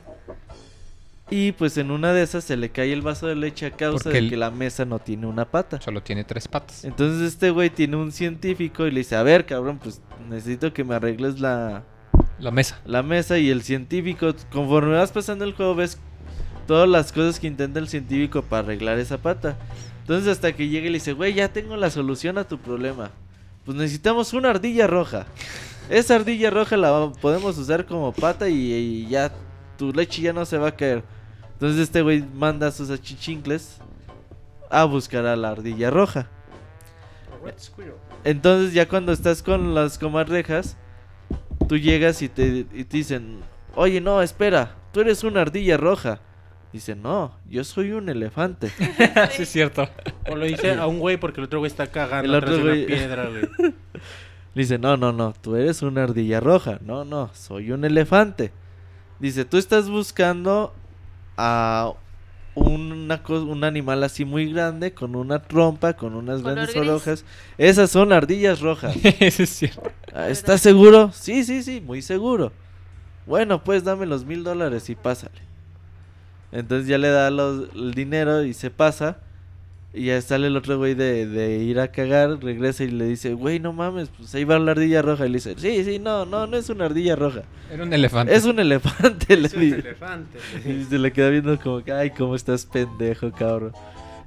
y 1.36 1.50
pues 1.50 1.76
en 1.78 1.90
una 1.90 2.12
de 2.12 2.22
esas 2.22 2.44
se 2.44 2.56
le 2.56 2.70
cae 2.70 2.92
el 2.92 3.02
vaso 3.02 3.26
de 3.26 3.34
leche 3.34 3.66
a 3.66 3.70
causa 3.72 4.04
Porque 4.04 4.20
de 4.22 4.28
que 4.28 4.36
la 4.36 4.52
mesa 4.52 4.84
no 4.84 5.00
tiene 5.00 5.26
una 5.26 5.44
pata. 5.50 5.80
Solo 5.80 6.00
tiene 6.00 6.22
tres 6.22 6.46
patas. 6.46 6.84
Entonces 6.84 7.26
este 7.26 7.50
güey 7.50 7.70
tiene 7.70 7.96
un 7.96 8.12
científico 8.12 8.86
y 8.86 8.92
le 8.92 9.00
dice, 9.00 9.16
a 9.16 9.22
ver 9.24 9.44
cabrón, 9.44 9.80
pues 9.82 10.00
necesito 10.28 10.72
que 10.72 10.84
me 10.84 10.94
arregles 10.94 11.40
la, 11.40 11.82
La 12.38 12.52
mesa. 12.52 12.80
la 12.86 13.02
mesa 13.02 13.36
y 13.38 13.50
el 13.50 13.62
científico, 13.62 14.32
conforme 14.52 14.94
vas 14.94 15.10
pasando 15.10 15.44
el 15.44 15.54
juego 15.54 15.74
ves 15.74 15.98
todas 16.68 16.88
las 16.88 17.10
cosas 17.10 17.40
que 17.40 17.48
intenta 17.48 17.80
el 17.80 17.88
científico 17.88 18.42
para 18.42 18.62
arreglar 18.62 19.00
esa 19.00 19.18
pata. 19.18 19.58
Entonces 20.02 20.30
hasta 20.30 20.52
que 20.52 20.68
llega 20.68 20.86
y 20.86 20.90
le 20.90 20.98
dice, 20.98 21.14
güey, 21.14 21.34
ya 21.34 21.52
tengo 21.52 21.76
la 21.76 21.90
solución 21.90 22.38
a 22.38 22.44
tu 22.44 22.58
problema. 22.58 23.10
Pues 23.64 23.76
necesitamos 23.76 24.34
una 24.34 24.50
ardilla 24.50 24.86
roja. 24.86 25.26
Esa 25.90 26.14
ardilla 26.14 26.50
roja 26.50 26.76
la 26.76 27.10
podemos 27.20 27.58
usar 27.58 27.86
como 27.86 28.12
pata 28.12 28.48
y, 28.48 28.72
y 28.72 29.08
ya 29.08 29.32
tu 29.76 29.92
leche 29.92 30.22
ya 30.22 30.32
no 30.32 30.44
se 30.44 30.58
va 30.58 30.68
a 30.68 30.76
caer. 30.76 31.02
Entonces 31.64 31.84
este 31.84 32.02
güey 32.02 32.22
manda 32.34 32.66
a 32.66 32.70
sus 32.70 32.90
achichincles 32.90 33.78
a 34.68 34.84
buscar 34.84 35.24
a 35.24 35.34
la 35.34 35.48
ardilla 35.48 35.88
roja. 35.88 36.28
Entonces 38.22 38.74
ya 38.74 38.86
cuando 38.86 39.12
estás 39.12 39.42
con 39.42 39.74
las 39.74 39.98
comadrejas, 39.98 40.76
tú 41.66 41.78
llegas 41.78 42.20
y 42.20 42.28
te, 42.28 42.66
y 42.70 42.84
te 42.84 42.98
dicen, 42.98 43.38
oye, 43.74 44.02
no, 44.02 44.20
espera, 44.20 44.74
tú 44.92 45.00
eres 45.00 45.24
una 45.24 45.40
ardilla 45.40 45.78
roja. 45.78 46.20
Dice, 46.70 46.94
no, 46.94 47.34
yo 47.48 47.64
soy 47.64 47.92
un 47.92 48.10
elefante. 48.10 48.68
sí, 49.30 49.44
es 49.44 49.48
cierto. 49.48 49.88
O 50.28 50.36
lo 50.36 50.44
dice 50.44 50.74
a 50.74 50.86
un 50.86 50.98
güey 50.98 51.16
porque 51.16 51.40
el 51.40 51.46
otro 51.46 51.60
güey 51.60 51.70
está 51.70 51.86
cagando 51.86 52.28
El 52.28 52.34
otro 52.34 52.56
atrás 52.56 52.62
de 52.66 52.72
güey- 52.72 52.78
una 52.84 52.94
piedra, 52.94 53.28
güey. 53.30 53.74
Dice, 54.54 54.76
no, 54.78 54.98
no, 54.98 55.12
no, 55.12 55.32
tú 55.32 55.56
eres 55.56 55.80
una 55.80 56.02
ardilla 56.02 56.40
roja. 56.40 56.78
No, 56.82 57.06
no, 57.06 57.30
soy 57.32 57.72
un 57.72 57.86
elefante. 57.86 58.52
Dice, 59.18 59.46
tú 59.46 59.56
estás 59.56 59.88
buscando 59.88 60.74
a 61.36 61.92
una 62.54 63.20
un 63.28 63.64
animal 63.64 64.04
así 64.04 64.24
muy 64.24 64.52
grande, 64.52 64.94
con 64.94 65.16
una 65.16 65.42
trompa, 65.42 65.94
con 65.94 66.14
unas 66.14 66.42
Color 66.42 66.54
grandes 66.54 66.74
gris. 66.74 66.88
orejas. 66.88 67.24
Esas 67.58 67.90
son 67.90 68.12
ardillas 68.12 68.60
rojas. 68.60 68.96
Eso 69.20 69.42
es 69.42 69.50
cierto. 69.50 69.90
Ah, 70.12 70.28
¿Estás 70.28 70.60
seguro? 70.60 71.10
Sí, 71.12 71.44
sí, 71.44 71.62
sí, 71.62 71.80
muy 71.80 72.02
seguro. 72.02 72.52
Bueno, 73.26 73.64
pues 73.64 73.84
dame 73.84 74.06
los 74.06 74.24
mil 74.24 74.44
dólares 74.44 74.88
y 74.90 74.94
pásale. 74.94 75.40
Entonces 76.52 76.86
ya 76.86 76.98
le 76.98 77.08
da 77.08 77.30
los, 77.30 77.68
el 77.74 77.94
dinero 77.94 78.44
y 78.44 78.54
se 78.54 78.70
pasa. 78.70 79.18
Y 79.96 80.06
ya 80.06 80.20
sale 80.20 80.48
el 80.48 80.56
otro 80.56 80.76
güey 80.76 80.94
de, 80.94 81.24
de 81.26 81.58
ir 81.58 81.78
a 81.78 81.86
cagar, 81.92 82.42
regresa 82.42 82.82
y 82.82 82.88
le 82.90 83.04
dice, 83.06 83.34
güey, 83.34 83.60
no 83.60 83.72
mames, 83.72 84.08
pues 84.08 84.34
ahí 84.34 84.42
va 84.42 84.58
la 84.58 84.72
ardilla 84.72 85.02
roja. 85.02 85.24
Y 85.24 85.28
le 85.28 85.34
dice, 85.36 85.54
sí, 85.56 85.84
sí, 85.84 86.00
no, 86.00 86.26
no, 86.26 86.48
no 86.48 86.56
es 86.56 86.68
una 86.68 86.86
ardilla 86.86 87.14
roja. 87.14 87.42
Era 87.72 87.84
un 87.84 87.92
elefante. 87.92 88.34
Es 88.34 88.44
un 88.44 88.58
elefante. 88.58 89.36
le 89.36 89.46
Es 89.46 89.54
un 89.54 89.60
dice. 89.60 89.78
elefante. 89.78 90.38
Y 90.66 90.82
se 90.84 90.98
le 90.98 91.12
queda 91.12 91.28
viendo 91.30 91.56
como 91.60 91.84
que, 91.84 91.92
ay, 91.92 92.10
cómo 92.10 92.34
estás 92.34 92.66
pendejo, 92.66 93.30
cabrón. 93.30 93.72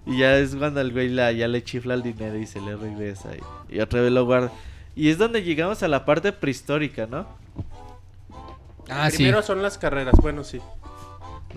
Y 0.06 0.19
ya 0.19 0.38
es 0.38 0.56
cuando 0.56 0.80
el 0.80 0.94
güey 0.94 1.10
la, 1.10 1.34
ya 1.34 1.49
le 1.49 1.61
chifla 1.61 1.95
el 1.95 2.02
dinero 2.02 2.38
y 2.38 2.45
se 2.45 2.61
le 2.61 2.77
regresa. 2.77 3.30
Y, 3.69 3.76
y 3.76 3.80
otra 3.81 3.99
vez 3.99 4.11
lo 4.14 4.23
guarda. 4.23 4.53
Y 4.95 5.10
es 5.10 5.18
donde 5.18 5.44
llegamos 5.44 5.84
a 5.84 5.89
la 5.89 6.06
parte 6.06 6.31
prehistórica, 6.31 7.07
¿no? 7.07 7.27
Ah, 8.89 9.10
sí. 9.11 9.18
Primero 9.18 9.41
son 9.44 9.61
las 9.61 9.77
carreras, 9.77 10.15
bueno, 10.22 10.45
sí. 10.45 10.60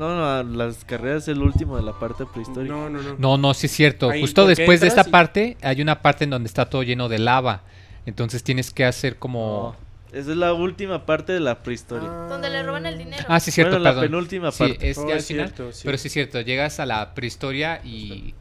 No, 0.01 0.43
no, 0.43 0.57
las 0.57 0.85
carreras 0.85 1.23
es 1.25 1.29
el 1.29 1.43
último 1.43 1.77
de 1.77 1.83
la 1.83 1.93
parte 1.93 2.25
prehistórica. 2.27 2.75
No, 2.75 2.89
no, 2.89 3.03
no. 3.03 3.17
No, 3.19 3.37
no, 3.39 3.55
sí 3.55 3.67
es 3.67 3.73
cierto. 3.73 4.11
Ahí, 4.11 4.21
Justo 4.23 4.47
después 4.47 4.81
de 4.81 4.87
esta 4.89 5.05
y- 5.07 5.11
parte, 5.11 5.57
hay 5.63 5.83
una 5.83 6.01
parte 6.03 6.25
en 6.25 6.31
donde 6.31 6.47
está 6.49 6.71
todo 6.71 6.83
lleno 6.83 7.09
de 7.09 7.19
lava. 7.19 7.63
Entonces 8.07 8.43
tienes 8.43 8.73
que 8.73 8.85
hacer 8.87 9.17
como... 9.19 9.77
No, 10.13 10.19
esa 10.19 10.31
es 10.31 10.37
la 10.39 10.55
última 10.55 11.05
parte 11.05 11.33
de 11.35 11.41
la 11.41 11.59
prehistoria. 11.63 12.09
Donde 12.09 12.49
le 12.49 12.63
roban 12.63 12.87
el 12.87 12.97
dinero. 12.99 13.25
Ah, 13.29 13.39
sí, 13.41 13.51
es 13.51 13.55
cierto, 13.55 13.73
Bueno, 13.73 13.85
la 13.85 13.91
perdón. 13.91 14.05
penúltima 14.07 14.51
Sí, 14.53 14.59
parte. 14.69 14.91
es 14.91 14.97
Oh, 14.99 15.07
ya 15.07 15.15
al 15.17 15.21
final. 15.21 15.47
cierto, 15.49 15.73
sí. 15.73 15.83
Pero 15.85 15.99
sí 15.99 16.09
es 16.09 16.13
cierto, 16.15 16.41
llegas 16.41 16.81
a 16.81 16.87
la 16.87 17.15
prehistoria 17.15 17.81
y, 17.85 18.35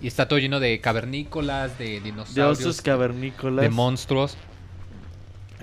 y 0.00 0.06
está 0.06 0.26
todo 0.26 0.38
lleno 0.38 0.60
de 0.60 0.80
cavernícolas, 0.80 1.78
de 1.78 1.84
de 1.90 2.00
dinosaurios, 2.00 2.58
osos 2.60 2.80
cavernícolas. 2.80 3.62
de 3.62 3.68
monstruos. 3.68 4.36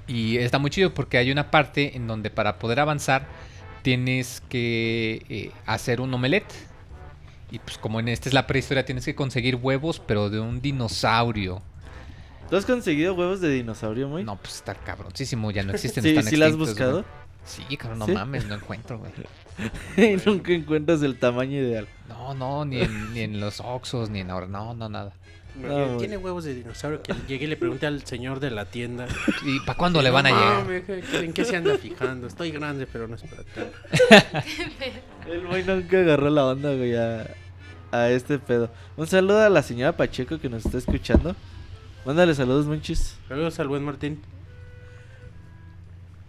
Y 0.07 0.37
está 0.37 0.59
muy 0.59 0.69
chido 0.69 0.93
porque 0.93 1.17
hay 1.17 1.31
una 1.31 1.51
parte 1.51 1.95
en 1.97 2.07
donde 2.07 2.29
para 2.29 2.57
poder 2.59 2.79
avanzar 2.79 3.27
tienes 3.81 4.41
que 4.49 5.25
eh, 5.29 5.51
hacer 5.65 6.01
un 6.01 6.13
omelette. 6.13 6.51
Y 7.51 7.59
pues 7.59 7.77
como 7.77 7.99
en 7.99 8.07
esta 8.07 8.29
es 8.29 8.33
la 8.33 8.45
prehistoria, 8.45 8.85
tienes 8.85 9.05
que 9.05 9.15
conseguir 9.15 9.55
huevos, 9.55 9.99
pero 9.99 10.29
de 10.29 10.39
un 10.39 10.61
dinosaurio. 10.61 11.61
¿Tú 12.49 12.55
has 12.55 12.65
conseguido 12.65 13.13
huevos 13.13 13.41
de 13.41 13.49
dinosaurio, 13.49 14.07
muy? 14.07 14.23
No, 14.23 14.35
pues 14.37 14.55
está 14.55 14.75
cabroncísimo, 14.75 15.51
ya 15.51 15.63
no 15.63 15.73
existen. 15.73 16.03
¿Sí, 16.03 16.09
están 16.09 16.25
sí 16.25 16.35
la 16.35 16.47
has 16.47 16.55
buscado? 16.55 16.91
güey. 16.93 17.05
Sí, 17.45 17.77
cabrón, 17.77 17.99
no 17.99 18.05
¿Sí? 18.05 18.11
mames, 18.11 18.45
no 18.45 18.55
encuentro, 18.55 18.99
güey. 18.99 19.11
y 19.97 20.21
nunca 20.25 20.51
encuentras 20.51 21.01
el 21.01 21.17
tamaño 21.17 21.57
ideal. 21.57 21.87
No, 22.07 22.33
no, 22.33 22.65
ni 22.65 22.81
en, 22.81 23.13
ni 23.13 23.21
en 23.21 23.39
los 23.39 23.59
Oxos, 23.59 24.09
ni 24.09 24.19
en 24.19 24.29
ahora, 24.29 24.47
no, 24.47 24.73
no, 24.73 24.89
nada. 24.89 25.13
No, 25.55 25.97
Tiene 25.97 26.15
huevos 26.17 26.43
de 26.45 26.53
dinosaurio 26.55 27.01
que 27.01 27.13
llegue 27.27 27.45
y 27.45 27.47
le 27.47 27.57
pregunte 27.57 27.85
al 27.85 28.05
señor 28.05 28.39
de 28.39 28.49
la 28.51 28.65
tienda. 28.65 29.07
¿Y 29.45 29.59
para 29.61 29.77
cuándo 29.77 30.01
le 30.01 30.09
van 30.09 30.27
a 30.27 30.29
llegar? 30.29 30.85
¿qué- 30.85 31.19
¿En 31.25 31.33
qué 31.33 31.43
se 31.43 31.55
anda 31.57 31.77
fijando? 31.77 32.27
Estoy 32.27 32.51
grande, 32.51 32.87
pero 32.91 33.07
no 33.07 33.15
es 33.15 33.23
para 33.23 33.43
tanto. 33.43 33.71
El 35.29 35.47
güey 35.47 35.63
nunca 35.65 35.99
agarró 35.99 36.29
la 36.29 36.45
onda, 36.45 36.73
güey, 36.73 36.95
a, 36.95 37.27
a 37.91 38.09
este 38.09 38.39
pedo. 38.39 38.69
Un 38.95 39.07
saludo 39.07 39.41
a 39.41 39.49
la 39.49 39.61
señora 39.63 39.97
Pacheco 39.97 40.39
que 40.39 40.49
nos 40.49 40.65
está 40.65 40.77
escuchando. 40.77 41.35
Mándale 42.05 42.33
saludos, 42.35 42.65
Monchis. 42.65 43.17
Saludos 43.27 43.59
al 43.59 43.67
buen 43.67 43.83
Martín. 43.83 44.21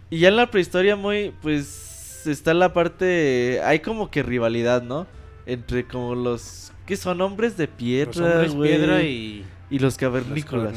Y 0.09 0.19
ya 0.19 0.27
en 0.27 0.35
la 0.35 0.51
prehistoria 0.51 0.95
muy, 0.97 1.33
pues, 1.41 2.27
está 2.27 2.53
la 2.53 2.73
parte... 2.73 3.61
Hay 3.63 3.79
como 3.79 4.11
que 4.11 4.23
rivalidad, 4.23 4.81
¿no? 4.81 5.07
Entre 5.45 5.85
como 5.87 6.15
los... 6.15 6.70
¿Qué 6.91 6.97
son? 6.97 7.21
Hombres 7.21 7.55
de 7.55 7.67
Los 7.67 7.75
piedra, 7.77 8.25
hombres 8.33 8.53
güey. 8.53 8.69
piedra 8.69 9.01
y 9.01 9.45
y 9.69 9.75
los 9.75 9.81
los 9.93 9.97
cavernícolas. 9.97 10.73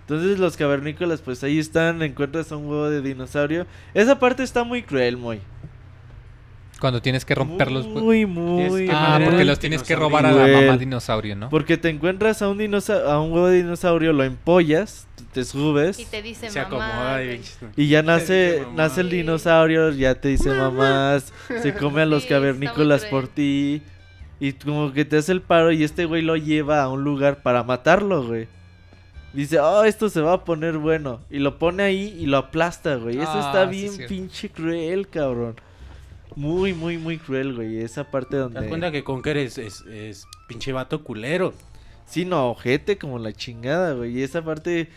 Entonces 0.00 0.40
los 0.40 0.56
cavernícolas, 0.56 1.20
pues 1.20 1.44
ahí 1.44 1.60
están, 1.60 2.02
encuentras 2.02 2.50
un 2.50 2.66
huevo 2.66 2.90
de 2.90 3.00
dinosaurio. 3.02 3.68
Esa 3.94 4.18
parte 4.18 4.42
está 4.42 4.64
muy 4.64 4.82
cruel, 4.82 5.16
muy. 5.16 5.38
Cuando 6.80 7.00
tienes 7.00 7.24
que 7.24 7.36
romper 7.36 7.70
los 7.70 7.86
hue- 7.86 8.02
Muy, 8.02 8.26
muy. 8.26 8.86
Que 8.86 8.90
Ah, 8.92 9.20
porque 9.24 9.44
los 9.44 9.60
tienes 9.60 9.84
que 9.84 9.94
dinosaurio. 9.94 10.18
robar 10.18 10.26
a 10.26 10.32
la 10.48 10.60
mamá 10.66 10.76
dinosaurio, 10.76 11.36
¿no? 11.36 11.50
Porque 11.50 11.76
te 11.76 11.88
encuentras 11.88 12.42
a 12.42 12.48
un, 12.48 12.58
dinosa- 12.58 13.08
a 13.08 13.20
un 13.20 13.30
huevo 13.30 13.46
de 13.46 13.58
dinosaurio, 13.58 14.12
lo 14.12 14.24
empollas, 14.24 15.06
te 15.32 15.44
subes. 15.44 16.00
Y 16.00 16.04
te 16.06 16.20
dice 16.20 16.50
Se 16.50 16.60
mamá. 16.62 17.14
acomoda 17.14 17.20
y 17.76 17.86
ya 17.86 18.02
nace, 18.02 18.62
mamá. 18.64 18.74
nace 18.88 19.02
el 19.02 19.10
dinosaurio, 19.10 19.92
ya 19.92 20.16
te 20.16 20.30
dice 20.30 20.50
mamás, 20.50 21.32
se 21.62 21.74
come 21.74 22.02
a 22.02 22.06
los 22.06 22.26
cavernícolas 22.26 23.04
por 23.04 23.28
ti. 23.28 23.82
Y 24.38 24.52
como 24.52 24.92
que 24.92 25.04
te 25.04 25.16
hace 25.16 25.32
el 25.32 25.40
paro 25.40 25.72
y 25.72 25.82
este 25.82 26.04
güey 26.04 26.22
lo 26.22 26.36
lleva 26.36 26.82
a 26.82 26.88
un 26.88 27.04
lugar 27.04 27.42
para 27.42 27.62
matarlo, 27.62 28.26
güey. 28.26 28.48
Dice, 29.32 29.60
oh, 29.60 29.84
esto 29.84 30.08
se 30.08 30.20
va 30.20 30.34
a 30.34 30.44
poner 30.44 30.78
bueno. 30.78 31.20
Y 31.30 31.38
lo 31.38 31.58
pone 31.58 31.82
ahí 31.82 32.16
y 32.18 32.26
lo 32.26 32.38
aplasta, 32.38 32.96
güey. 32.96 33.18
Eso 33.18 33.32
Ah, 33.34 33.40
está 33.46 33.70
sí, 33.70 33.80
bien 33.80 34.08
pinche 34.08 34.50
cruel, 34.50 35.08
cabrón. 35.08 35.56
Muy, 36.34 36.74
muy, 36.74 36.98
muy 36.98 37.18
cruel, 37.18 37.54
güey. 37.54 37.78
Esa 37.80 38.10
parte 38.10 38.30
Te 38.30 38.36
das 38.36 38.52
donde... 38.52 38.68
cuenta 38.68 38.92
que 38.92 39.04
Conker 39.04 39.36
es, 39.38 39.58
es, 39.58 39.82
es 39.86 40.26
pinche 40.48 40.72
vato 40.72 41.02
culero. 41.02 41.54
Sí, 42.06 42.24
no, 42.24 42.50
ojete 42.50 42.98
como 42.98 43.18
la 43.18 43.32
chingada, 43.32 43.94
güey. 43.94 44.18
Y 44.18 44.22
esa 44.22 44.42
parte 44.44 44.88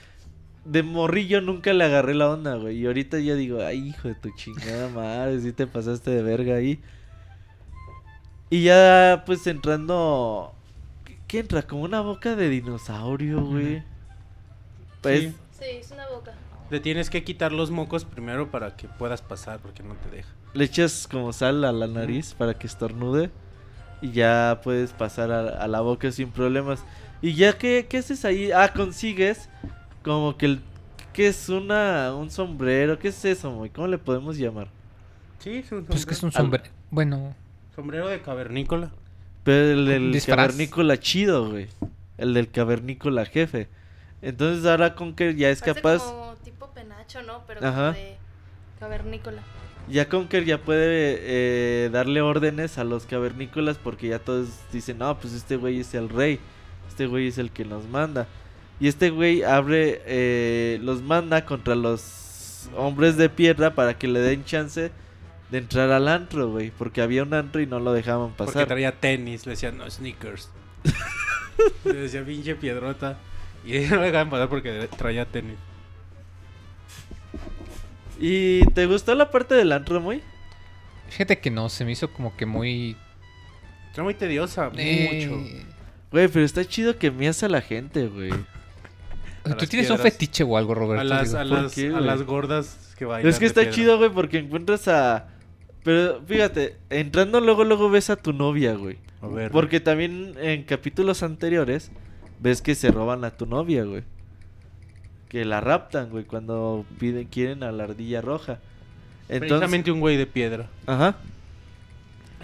de 0.65 0.83
morrillo 0.83 1.41
nunca 1.41 1.73
le 1.73 1.85
agarré 1.85 2.13
la 2.13 2.29
onda, 2.29 2.55
güey. 2.55 2.77
Y 2.77 2.85
ahorita 2.85 3.19
ya 3.19 3.35
digo, 3.35 3.61
ay, 3.63 3.89
hijo 3.89 4.09
de 4.09 4.15
tu 4.15 4.29
chingada 4.35 4.89
madre, 4.89 5.39
sí 5.41 5.51
te 5.53 5.65
pasaste 5.65 6.11
de 6.11 6.21
verga 6.21 6.55
ahí. 6.55 6.79
Y 8.49 8.63
ya, 8.63 9.23
pues 9.25 9.45
entrando. 9.47 10.53
¿Qué, 11.27 11.39
entra? 11.39 11.61
Como 11.63 11.83
una 11.83 12.01
boca 12.01 12.35
de 12.35 12.49
dinosaurio, 12.49 13.43
güey. 13.43 13.83
Pues. 15.01 15.21
Sí. 15.21 15.33
Sí, 15.59 15.65
es 15.79 15.91
una 15.91 16.07
boca. 16.07 16.33
Le 16.69 16.79
tienes 16.79 17.09
que 17.09 17.23
quitar 17.23 17.51
los 17.51 17.69
mocos 17.71 18.05
primero 18.05 18.49
para 18.49 18.75
que 18.75 18.87
puedas 18.87 19.21
pasar, 19.21 19.59
porque 19.59 19.83
no 19.83 19.95
te 19.95 20.09
deja. 20.09 20.29
Le 20.53 20.63
echas 20.63 21.07
como 21.07 21.33
sal 21.33 21.63
a 21.65 21.71
la 21.71 21.87
nariz 21.87 22.33
para 22.33 22.53
que 22.53 22.67
estornude. 22.67 23.29
Y 24.01 24.11
ya 24.11 24.61
puedes 24.63 24.93
pasar 24.93 25.31
a, 25.31 25.41
a 25.61 25.67
la 25.67 25.81
boca 25.81 26.11
sin 26.11 26.31
problemas. 26.31 26.83
Y 27.21 27.33
ya, 27.33 27.57
¿qué, 27.57 27.85
qué 27.89 27.97
haces 27.97 28.23
ahí? 28.23 28.51
Ah, 28.51 28.71
consigues 28.73 29.49
como 30.03 30.37
que 30.37 30.45
el... 30.45 30.61
¿Qué 31.11 31.27
es 31.27 31.49
una, 31.49 32.13
un 32.15 32.29
sombrero? 32.31 32.97
¿Qué 32.97 33.09
es 33.09 33.25
eso, 33.25 33.53
güey? 33.53 33.69
¿Cómo 33.71 33.87
le 33.87 33.97
podemos 33.97 34.37
llamar? 34.37 34.69
Sí, 35.39 35.57
es 35.57 35.71
un 35.71 35.83
Pues 35.85 36.05
que 36.05 36.13
es 36.13 36.23
un 36.23 36.31
sombrero. 36.31 36.63
sombrero. 36.63 36.75
Bueno, 36.91 37.35
Sombrero 37.79 38.09
de 38.09 38.19
cavernícola. 38.21 38.91
Pero 39.45 39.71
el 39.71 39.85
del 39.85 40.11
disfraz. 40.11 40.35
cavernícola 40.35 40.99
chido, 40.99 41.49
güey. 41.49 41.67
El 42.17 42.33
del 42.33 42.51
cavernícola 42.51 43.23
jefe. 43.23 43.69
Entonces 44.21 44.65
ahora 44.65 44.95
Conker 44.95 45.33
ya 45.37 45.49
es 45.49 45.61
Parece 45.61 45.81
capaz... 45.81 46.03
como 46.03 46.35
tipo 46.43 46.67
penacho, 46.71 47.21
¿no? 47.23 47.41
Pero 47.47 47.65
Ajá. 47.65 47.93
como 47.93 47.93
de 47.93 48.17
cavernícola. 48.81 49.41
Ya 49.87 50.09
Conker 50.09 50.43
ya 50.43 50.57
puede 50.57 51.19
eh, 51.21 51.89
darle 51.89 52.19
órdenes 52.19 52.77
a 52.77 52.83
los 52.83 53.05
cavernícolas 53.05 53.77
porque 53.77 54.09
ya 54.09 54.19
todos 54.19 54.49
dicen, 54.73 54.97
no, 54.97 55.17
pues 55.17 55.33
este 55.33 55.55
güey 55.55 55.79
es 55.79 55.93
el 55.93 56.09
rey, 56.09 56.37
este 56.89 57.07
güey 57.07 57.27
es 57.27 57.37
el 57.37 57.49
que 57.49 57.63
nos 57.63 57.87
manda. 57.87 58.27
Y 58.81 58.89
este 58.89 59.09
güey 59.09 59.43
abre, 59.43 60.01
eh, 60.05 60.79
los 60.81 61.01
manda 61.01 61.45
contra 61.45 61.75
los 61.75 62.69
hombres 62.75 63.15
de 63.15 63.29
piedra 63.29 63.73
para 63.73 63.97
que 63.97 64.09
le 64.09 64.19
den 64.19 64.43
chance 64.43 64.91
de 65.51 65.57
entrar 65.57 65.91
al 65.91 66.07
antro, 66.07 66.49
güey. 66.49 66.71
Porque 66.71 67.01
había 67.01 67.23
un 67.23 67.33
antro 67.33 67.61
y 67.61 67.65
no 67.67 67.79
lo 67.79 67.93
dejaban 67.93 68.33
Porque 68.35 68.53
pasar. 68.53 68.67
traía 68.67 68.91
tenis, 68.99 69.45
le 69.45 69.51
decían, 69.51 69.77
no, 69.77 69.89
sneakers. 69.89 70.49
le 71.83 71.93
decía 71.93 72.23
pinche 72.23 72.55
piedrota. 72.55 73.17
Y 73.65 73.79
no 73.89 73.97
le 73.97 74.05
dejaban 74.07 74.29
pasar 74.29 74.49
porque 74.49 74.87
traía 74.97 75.25
tenis. 75.25 75.57
¿Y 78.19 78.65
te 78.73 78.85
gustó 78.85 79.15
la 79.15 79.31
parte 79.31 79.55
del 79.55 79.71
antro, 79.71 79.99
muy? 80.01 80.21
fíjate 81.09 81.39
que 81.39 81.49
no, 81.49 81.69
se 81.69 81.85
me 81.85 81.93
hizo 81.93 82.11
como 82.13 82.35
que 82.37 82.45
muy... 82.45 82.95
Está 83.89 84.03
muy 84.03 84.13
tediosa, 84.13 84.69
eh, 84.77 85.25
mucho. 85.27 85.65
Güey, 86.11 86.27
pero 86.27 86.45
está 86.45 86.63
chido 86.65 86.97
que 86.97 87.09
mias 87.09 87.41
a 87.41 87.49
la 87.49 87.61
gente, 87.61 88.07
güey. 88.07 88.31
¿Tú 89.57 89.65
tienes 89.65 89.89
un 89.89 89.97
fetiche 89.97 90.43
o 90.43 90.55
algo, 90.57 90.75
Roberto? 90.75 91.01
A 91.01 91.03
las, 91.03 91.29
Digo, 91.29 91.39
a, 91.39 91.41
¿por 91.41 91.61
las, 91.63 91.73
qué, 91.73 91.87
a 91.87 91.91
güey? 91.91 92.03
las 92.03 92.21
gordas 92.23 92.93
que 92.97 93.05
bailan. 93.05 93.27
Es 93.27 93.39
que 93.39 93.45
está 93.45 93.61
piedra. 93.61 93.75
chido, 93.75 93.97
güey, 93.97 94.11
porque 94.11 94.37
encuentras 94.37 94.87
a... 94.87 95.27
Pero 95.89 96.21
fíjate, 96.27 96.75
entrando 96.91 97.41
luego, 97.41 97.63
luego 97.63 97.89
ves 97.89 98.11
a 98.11 98.15
tu 98.15 98.31
novia, 98.31 98.75
güey. 98.75 98.97
A 99.23 99.27
ver. 99.27 99.49
Porque 99.49 99.79
también 99.79 100.35
en 100.39 100.61
capítulos 100.61 101.23
anteriores 101.23 101.89
ves 102.39 102.61
que 102.61 102.75
se 102.75 102.91
roban 102.91 103.23
a 103.23 103.31
tu 103.31 103.47
novia, 103.47 103.85
güey. 103.85 104.03
Que 105.29 105.45
la 105.45 105.61
raptan, 105.61 106.11
güey, 106.11 106.25
cuando 106.25 106.85
piden, 106.99 107.25
quieren 107.25 107.63
a 107.63 107.71
la 107.71 107.85
ardilla 107.85 108.21
roja. 108.21 108.59
Entonces, 109.29 109.47
Precisamente 109.47 109.91
un 109.91 109.99
güey 109.99 110.15
de 110.15 110.27
piedra. 110.27 110.69
Ajá. 110.85 111.15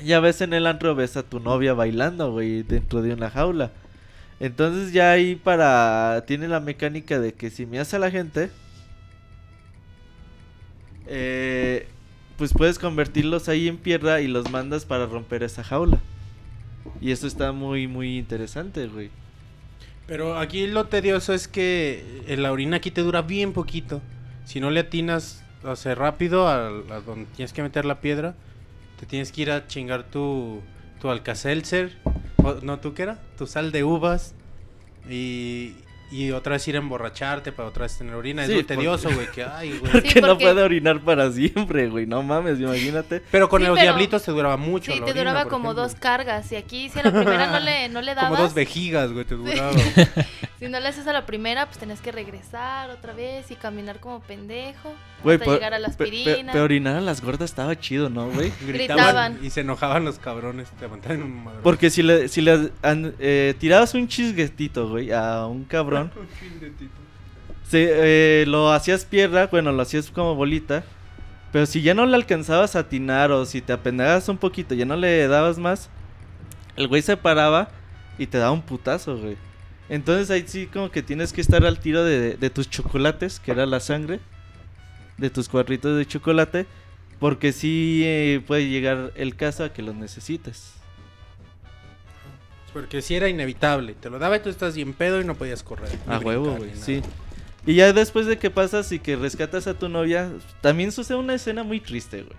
Ya 0.04 0.20
ves 0.22 0.42
en 0.42 0.54
el 0.54 0.66
antro, 0.66 0.96
ves 0.96 1.16
a 1.16 1.22
tu 1.22 1.40
novia 1.40 1.76
bailando, 1.76 2.32
güey, 2.32 2.64
dentro 2.64 3.04
de 3.04 3.14
una 3.14 3.30
jaula. 3.30 3.74
Entonces 4.40 4.92
ya 4.92 5.12
ahí 5.12 5.36
para... 5.36 6.24
Tiene 6.26 6.48
la 6.48 6.62
mecánica 6.62 7.20
de 7.20 7.36
que 7.36 7.52
si 7.52 7.68
me 7.68 7.78
hace 7.78 7.98
a 7.98 8.00
la 8.00 8.10
gente... 8.10 8.50
eh, 11.06 11.90
pues 12.38 12.53
puedes 12.53 12.80
convertirlos 12.80 13.48
ahí 13.49 13.68
en 13.68 13.78
piedra 13.78 14.22
y 14.22 14.28
los 14.28 14.49
mandas 14.52 14.86
para 14.86 15.06
romper 15.06 15.44
esa 15.44 15.64
jaula. 15.64 15.99
Y 17.02 17.12
eso 17.12 17.28
está 17.28 17.52
muy, 17.52 17.88
muy 17.88 18.18
interesante, 18.18 18.88
güey. 18.88 19.10
Pero 20.07 20.38
aquí 20.38 20.68
lo 20.68 20.86
tedioso 20.86 21.34
es 21.34 21.48
que 21.48 22.24
eh, 22.28 22.38
la 22.38 22.52
orina 22.52 22.78
aquí 22.78 22.91
te 22.91 23.02
dura 23.02 23.22
bien 23.22 23.53
poquito. 23.53 24.02
Si 24.45 24.60
no 24.60 24.70
le 24.70 24.82
atinas, 24.82 25.44
sea, 25.76 25.95
rápido 25.95 26.48
a, 26.48 26.70
donde 27.06 27.26
tienes 27.36 27.53
que 27.53 27.64
meter 27.64 27.86
la 27.86 28.02
piedra, 28.02 28.36
te 28.99 29.06
tienes 29.07 29.32
que 29.32 29.41
ir 29.41 29.52
a 29.52 29.66
chingar 29.68 30.03
tu, 30.03 30.62
tu 31.02 31.10
Alka-Seltzer. 31.10 31.98
o- 32.44 32.60
No, 32.62 32.80
¿tú 32.80 32.94
qué 32.94 33.03
era? 33.03 33.20
Tu 33.38 33.48
sal 33.48 33.72
de 33.72 33.84
uvas. 33.84 34.36
Y, 35.10 35.74
y 36.24 36.32
otra 36.32 36.54
vez 36.54 36.68
ir 36.68 36.76
a 36.76 36.80
emborracharte 36.80 37.52
para 37.52 37.68
otra 37.70 37.84
vez 37.84 37.98
tener 37.98 38.16
orina. 38.16 38.46
Sí, 38.46 38.52
es 38.54 38.58
porque- 38.60 38.76
tedioso, 38.76 39.10
güey, 39.14 39.28
que 39.34 39.44
ay, 39.44 39.78
güey. 39.80 39.92
Porque 39.92 40.22
no 40.22 40.28
porque- 40.30 40.46
puede 40.46 40.62
orinar 40.64 41.02
para 41.02 41.32
siempre, 41.32 41.88
güey. 41.90 42.06
No 42.06 42.24
mames, 42.24 42.60
imagínate. 42.60 43.22
Pero 43.32 43.50
con 43.50 43.62
Sí, 43.62 43.68
los 43.68 43.76
pero- 43.78 43.84
diablitos 43.84 44.24
te 44.24 44.32
duraba 44.32 44.58
mucho 44.58 44.92
Sí, 44.92 45.00
la 45.00 45.06
te 45.06 45.12
orina, 45.12 45.32
duraba 45.32 45.50
como 45.50 45.70
ejemplo. 45.72 45.84
dos 45.84 45.96
cargas. 45.96 46.52
Y 46.52 46.56
aquí, 46.56 46.90
si 46.90 47.00
a 47.00 47.04
la 47.04 47.12
primera 47.12 47.48
no 47.52 47.60
le, 47.60 47.90
no 47.90 48.02
le 48.02 48.16
dabas. 48.16 48.30
Como 48.32 48.42
dos 48.44 48.54
vejigas, 48.54 49.12
güey, 49.12 49.26
te 49.26 49.36
duraba. 49.36 49.72
Si 50.58 50.70
no 50.70 50.80
le 50.80 50.88
haces 50.88 51.06
a 51.06 51.12
la 51.12 51.26
primera, 51.26 51.66
pues 51.66 51.78
tenías 51.78 52.00
que 52.00 52.14
regresar 52.14 52.90
otra 52.90 53.14
vez 53.14 53.52
y 53.52 53.56
caminar 53.56 54.00
como 54.00 54.22
pendejo. 54.22 54.94
Güey, 55.22 55.36
hasta 55.36 55.46
por- 55.46 55.54
llegar 55.56 55.74
a 55.74 55.80
la 55.80 55.90
aspirina. 55.90 56.54
pero 56.54 56.64
orinar 56.64 56.96
a 56.96 57.02
las 57.02 57.22
gordas 57.22 57.50
estaba 57.52 57.78
chido, 57.78 58.10
¿no, 58.10 58.30
güey? 58.30 58.54
Gritaban. 58.66 59.38
y 59.44 59.50
se 59.50 59.62
enojaban 59.62 60.06
los 60.06 60.18
cabrones, 60.18 60.70
te 60.80 60.86
aguantaban 60.86 61.24
un 61.24 61.44
madro. 61.44 61.60
Porque 61.62 61.90
si 61.90 62.04
le, 62.04 62.30
si 62.30 62.40
le 62.42 62.72
an- 62.84 63.14
eh, 63.20 63.54
tirabas 63.60 63.94
un 63.96 64.08
chisguetito, 64.08 64.88
güey, 64.90 65.12
a 65.12 65.46
un 65.46 65.66
cabrón, 65.66 66.05
se, 67.68 68.41
eh, 68.41 68.45
lo 68.45 68.72
hacías 68.72 69.06
pierna, 69.06 69.48
bueno, 69.48 69.72
lo 69.72 69.82
hacías 69.82 70.10
como 70.11 70.36
bolita. 70.36 70.84
Pero 71.52 71.65
si 71.65 71.82
ya 71.82 71.94
no 71.94 72.06
le 72.06 72.15
alcanzabas 72.15 72.76
a 72.76 72.80
atinar 72.80 73.32
o 73.32 73.45
si 73.45 73.61
te 73.61 73.72
apendejabas 73.73 74.27
un 74.27 74.38
poquito, 74.38 74.76
ya 74.76 74.86
no 74.86 74.98
le 74.98 75.27
dabas 75.27 75.57
más, 75.57 75.90
el 76.76 76.88
güey 76.88 77.02
se 77.02 77.15
paraba 77.15 77.69
y 78.18 78.27
te 78.27 78.38
daba 78.38 78.52
un 78.52 78.61
putazo, 78.61 79.18
güey. 79.18 79.38
Entonces 79.88 80.30
ahí 80.32 80.44
sí 80.48 80.68
como 80.68 80.91
que 80.91 81.02
tienes 81.02 81.32
que 81.32 81.41
estar 81.41 81.65
al 81.65 81.80
tiro 81.80 82.03
de, 82.03 82.36
de 82.36 82.49
tus 82.49 82.69
chocolates, 82.69 83.40
que 83.40 83.52
era 83.52 83.65
la 83.65 83.80
sangre, 83.80 84.19
de 85.18 85.30
tus 85.30 85.48
cuadritos 85.48 85.98
de 85.98 86.06
chocolate, 86.06 86.65
porque 87.19 87.53
sí 87.53 88.02
eh, 88.03 88.44
puede 88.45 88.68
llegar 88.68 89.14
el 89.15 89.36
caso 89.36 89.64
a 89.64 89.72
que 89.72 89.82
los 89.82 89.95
necesites. 89.95 90.74
Porque 92.76 93.02
si 93.02 93.15
era 93.15 93.30
inevitable. 93.30 93.93
Te 93.93 94.10
lo 94.10 94.19
daba 94.19 94.35
y 94.35 94.41
tú 94.41 94.49
estás 94.49 94.76
bien 94.76 94.91
pedo 94.91 95.22
y 95.22 95.23
no 95.23 95.35
podías 95.35 95.64
correr. 95.64 95.88
A 96.07 96.19
huevo, 96.19 96.57
güey, 96.57 96.72
sí. 96.76 97.02
Y 97.65 97.76
ya 97.76 97.93
después 97.93 98.26
de 98.26 98.38
que 98.38 98.49
pasas 98.49 98.91
y 98.91 98.99
que 98.99 99.15
rescatas 99.15 99.65
a 99.68 99.76
tu 99.76 99.88
novia, 99.88 100.30
también 100.60 100.91
sucede 100.91 101.18
una 101.18 101.35
escena 101.35 101.64
muy 101.64 101.80
triste, 101.80 102.23
güey. 102.23 102.35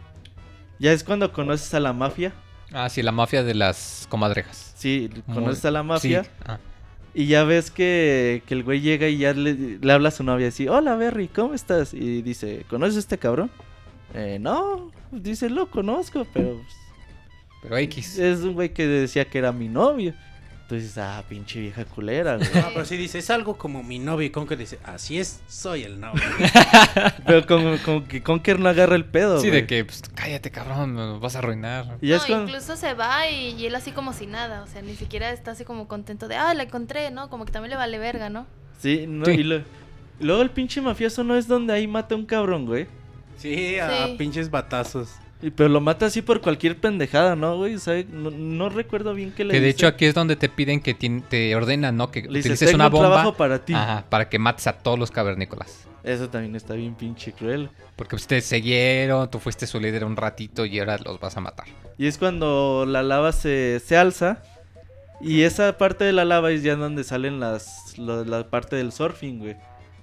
Ya 0.78 0.92
es 0.92 1.02
cuando 1.04 1.32
conoces 1.32 1.72
a 1.72 1.80
la 1.80 1.94
mafia. 1.94 2.34
Ah, 2.70 2.90
sí, 2.90 3.00
la 3.02 3.12
mafia 3.12 3.42
de 3.44 3.54
las 3.54 4.06
comadrejas. 4.10 4.74
Sí, 4.76 5.08
Muy- 5.26 5.36
conoces 5.36 5.64
a 5.64 5.70
la 5.70 5.82
mafia. 5.82 6.24
Sí, 6.24 6.30
ah. 6.44 6.58
Y 7.14 7.28
ya 7.28 7.44
ves 7.44 7.70
que, 7.70 8.42
que 8.44 8.52
el 8.52 8.62
güey 8.62 8.82
llega 8.82 9.08
y 9.08 9.16
ya 9.16 9.32
le, 9.32 9.54
le 9.80 9.92
habla 9.92 10.10
a 10.10 10.12
su 10.12 10.22
novia 10.22 10.48
así, 10.48 10.68
hola 10.68 10.96
Berry, 10.96 11.28
¿cómo 11.28 11.54
estás? 11.54 11.94
Y 11.94 12.20
dice, 12.20 12.66
¿conoces 12.68 12.96
a 12.96 12.98
este 12.98 13.16
cabrón? 13.16 13.50
Eh, 14.12 14.36
no, 14.38 14.92
dice, 15.10 15.48
lo 15.48 15.70
conozco, 15.70 16.26
pero 16.34 16.56
pues, 16.62 16.76
Pero 17.68 17.76
X. 17.78 18.18
es 18.18 18.40
un 18.40 18.54
güey 18.54 18.70
que 18.72 18.86
decía 18.86 19.24
que 19.24 19.38
era 19.38 19.52
mi 19.52 19.68
novio. 19.68 20.14
Entonces, 20.62 20.98
ah, 20.98 21.22
pinche 21.28 21.60
vieja 21.60 21.84
culera, 21.84 22.38
güey. 22.38 22.48
No, 22.52 22.64
pero 22.72 22.84
sí 22.84 22.96
dice, 22.96 23.18
es 23.20 23.30
algo 23.30 23.56
como 23.56 23.84
mi 23.84 24.00
novio. 24.00 24.26
Y 24.26 24.30
con 24.30 24.48
que 24.48 24.56
dice, 24.56 24.80
así 24.82 25.16
es, 25.16 25.40
soy 25.46 25.84
el 25.84 26.00
novio. 26.00 26.20
pero 27.26 27.46
como, 27.46 27.76
como 27.84 28.04
que 28.08 28.20
Conker 28.22 28.58
no 28.58 28.68
agarra 28.68 28.96
el 28.96 29.04
pedo, 29.04 29.40
Sí, 29.40 29.48
güey. 29.48 29.60
de 29.60 29.66
que, 29.68 29.84
pues, 29.84 30.02
cállate, 30.14 30.50
cabrón, 30.50 30.92
me 30.94 31.18
vas 31.20 31.36
a 31.36 31.38
arruinar. 31.38 31.98
Y 32.00 32.08
No, 32.10 32.16
es 32.16 32.28
incluso 32.28 32.76
se 32.76 32.94
va 32.94 33.28
y, 33.30 33.50
y 33.52 33.66
él 33.66 33.74
así 33.76 33.92
como 33.92 34.12
si 34.12 34.26
nada, 34.26 34.62
o 34.62 34.66
sea, 34.66 34.82
ni 34.82 34.96
siquiera 34.96 35.30
está 35.30 35.52
así 35.52 35.64
como 35.64 35.86
contento 35.86 36.26
de, 36.26 36.34
ah, 36.34 36.52
la 36.52 36.64
encontré, 36.64 37.12
¿no? 37.12 37.30
Como 37.30 37.44
que 37.44 37.52
también 37.52 37.70
le 37.70 37.76
vale 37.76 37.98
verga, 37.98 38.28
¿no? 38.28 38.46
Sí, 38.80 39.04
no, 39.06 39.24
Sí. 39.24 39.30
y 39.32 39.42
lo- 39.44 39.62
luego 40.18 40.42
el 40.42 40.50
pinche 40.50 40.80
mafioso 40.80 41.22
no 41.22 41.36
es 41.36 41.46
donde 41.46 41.74
ahí 41.74 41.86
mata 41.86 42.16
a 42.16 42.18
un 42.18 42.26
cabrón, 42.26 42.66
güey. 42.66 42.88
Sí, 43.38 43.78
a 43.78 44.06
Sí. 44.06 44.14
pinches 44.18 44.50
batazos. 44.50 45.10
Y- 45.42 45.50
Pero 45.50 45.68
lo 45.68 45.80
mata 45.80 46.06
así 46.06 46.22
por 46.22 46.40
cualquier 46.40 46.78
pendejada, 46.78 47.36
¿no, 47.36 47.56
güey? 47.56 47.74
O 47.74 47.78
sea, 47.78 48.02
no, 48.10 48.30
no 48.30 48.68
recuerdo 48.70 49.12
bien 49.14 49.32
qué 49.36 49.44
le 49.44 49.52
Que 49.52 49.60
de 49.60 49.66
dice. 49.66 49.76
hecho 49.76 49.86
aquí 49.86 50.06
es 50.06 50.14
donde 50.14 50.36
te 50.36 50.48
piden 50.48 50.80
que 50.80 50.94
tien- 50.98 51.22
te 51.28 51.54
ordenan, 51.54 51.96
¿no? 51.96 52.10
Que 52.10 52.22
Le 52.22 52.28
dice, 52.28 52.40
utilices 52.48 52.68
"Tengo 52.70 52.76
una 52.76 52.86
un 52.86 52.92
bomba. 52.92 53.06
trabajo 53.08 53.34
para 53.36 53.64
ti. 53.64 53.74
Ajá, 53.74 54.04
para 54.08 54.28
que 54.28 54.38
mates 54.38 54.66
a 54.66 54.72
todos 54.72 54.98
los 54.98 55.10
cavernícolas. 55.10 55.86
Eso 56.04 56.28
también 56.30 56.54
está 56.56 56.74
bien 56.74 56.94
pinche 56.94 57.32
cruel. 57.32 57.68
Porque 57.96 58.16
te 58.16 58.40
siguieron, 58.40 59.28
tú 59.30 59.38
fuiste 59.40 59.66
su 59.66 59.80
líder 59.80 60.04
un 60.04 60.16
ratito 60.16 60.64
y 60.64 60.78
ahora 60.78 60.98
los 60.98 61.18
vas 61.20 61.36
a 61.36 61.40
matar. 61.40 61.66
Y 61.98 62.06
es 62.06 62.16
cuando 62.16 62.84
la 62.86 63.02
lava 63.02 63.32
se, 63.32 63.80
se 63.84 63.96
alza. 63.96 64.42
Y 65.20 65.42
esa 65.42 65.76
parte 65.78 66.04
de 66.04 66.12
la 66.12 66.24
lava 66.24 66.50
es 66.52 66.62
ya 66.62 66.76
donde 66.76 67.02
salen 67.04 67.40
las, 67.40 67.98
la 67.98 68.48
parte 68.48 68.76
del 68.76 68.92
surfing, 68.92 69.38
güey. 69.40 69.56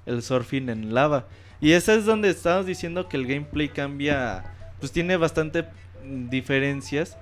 El 0.06 0.22
surfing 0.24 0.70
en 0.70 0.94
lava. 0.94 1.28
Y 1.62 1.72
esa 1.72 1.94
es 1.94 2.04
donde 2.06 2.30
estamos 2.30 2.66
diciendo 2.66 3.08
que 3.08 3.18
el 3.18 3.26
gameplay 3.26 3.70
cambia. 3.70 4.44
Pues 4.84 4.92
tiene 4.92 5.16
bastante 5.16 5.64
diferencias. 6.04 7.16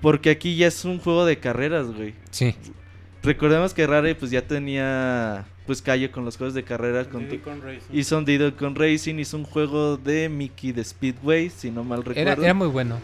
Porque 0.00 0.30
aquí 0.30 0.54
ya 0.54 0.68
es 0.68 0.84
un 0.84 1.00
juego 1.00 1.26
de 1.26 1.36
carreras, 1.36 1.88
güey. 1.88 2.14
Sí. 2.30 2.54
Recordemos 3.20 3.74
que 3.74 3.84
Rare 3.84 4.14
pues 4.14 4.30
ya 4.30 4.42
tenía 4.42 5.44
pues 5.66 5.82
callo 5.82 6.12
con 6.12 6.24
los 6.24 6.36
juegos 6.36 6.54
de 6.54 6.62
carreras. 6.62 7.08
Con 7.08 7.26
hizo 7.92 8.16
un 8.16 8.24
Diddy 8.24 8.52
con 8.52 8.76
Racing, 8.76 9.16
hizo 9.16 9.36
un 9.38 9.42
juego 9.42 9.96
de 9.96 10.28
Mickey 10.28 10.70
de 10.70 10.84
Speedway, 10.84 11.50
si 11.50 11.72
no 11.72 11.82
mal 11.82 12.04
recuerdo. 12.04 12.30
Era, 12.30 12.44
era 12.44 12.54
muy 12.54 12.68
bueno. 12.68 13.00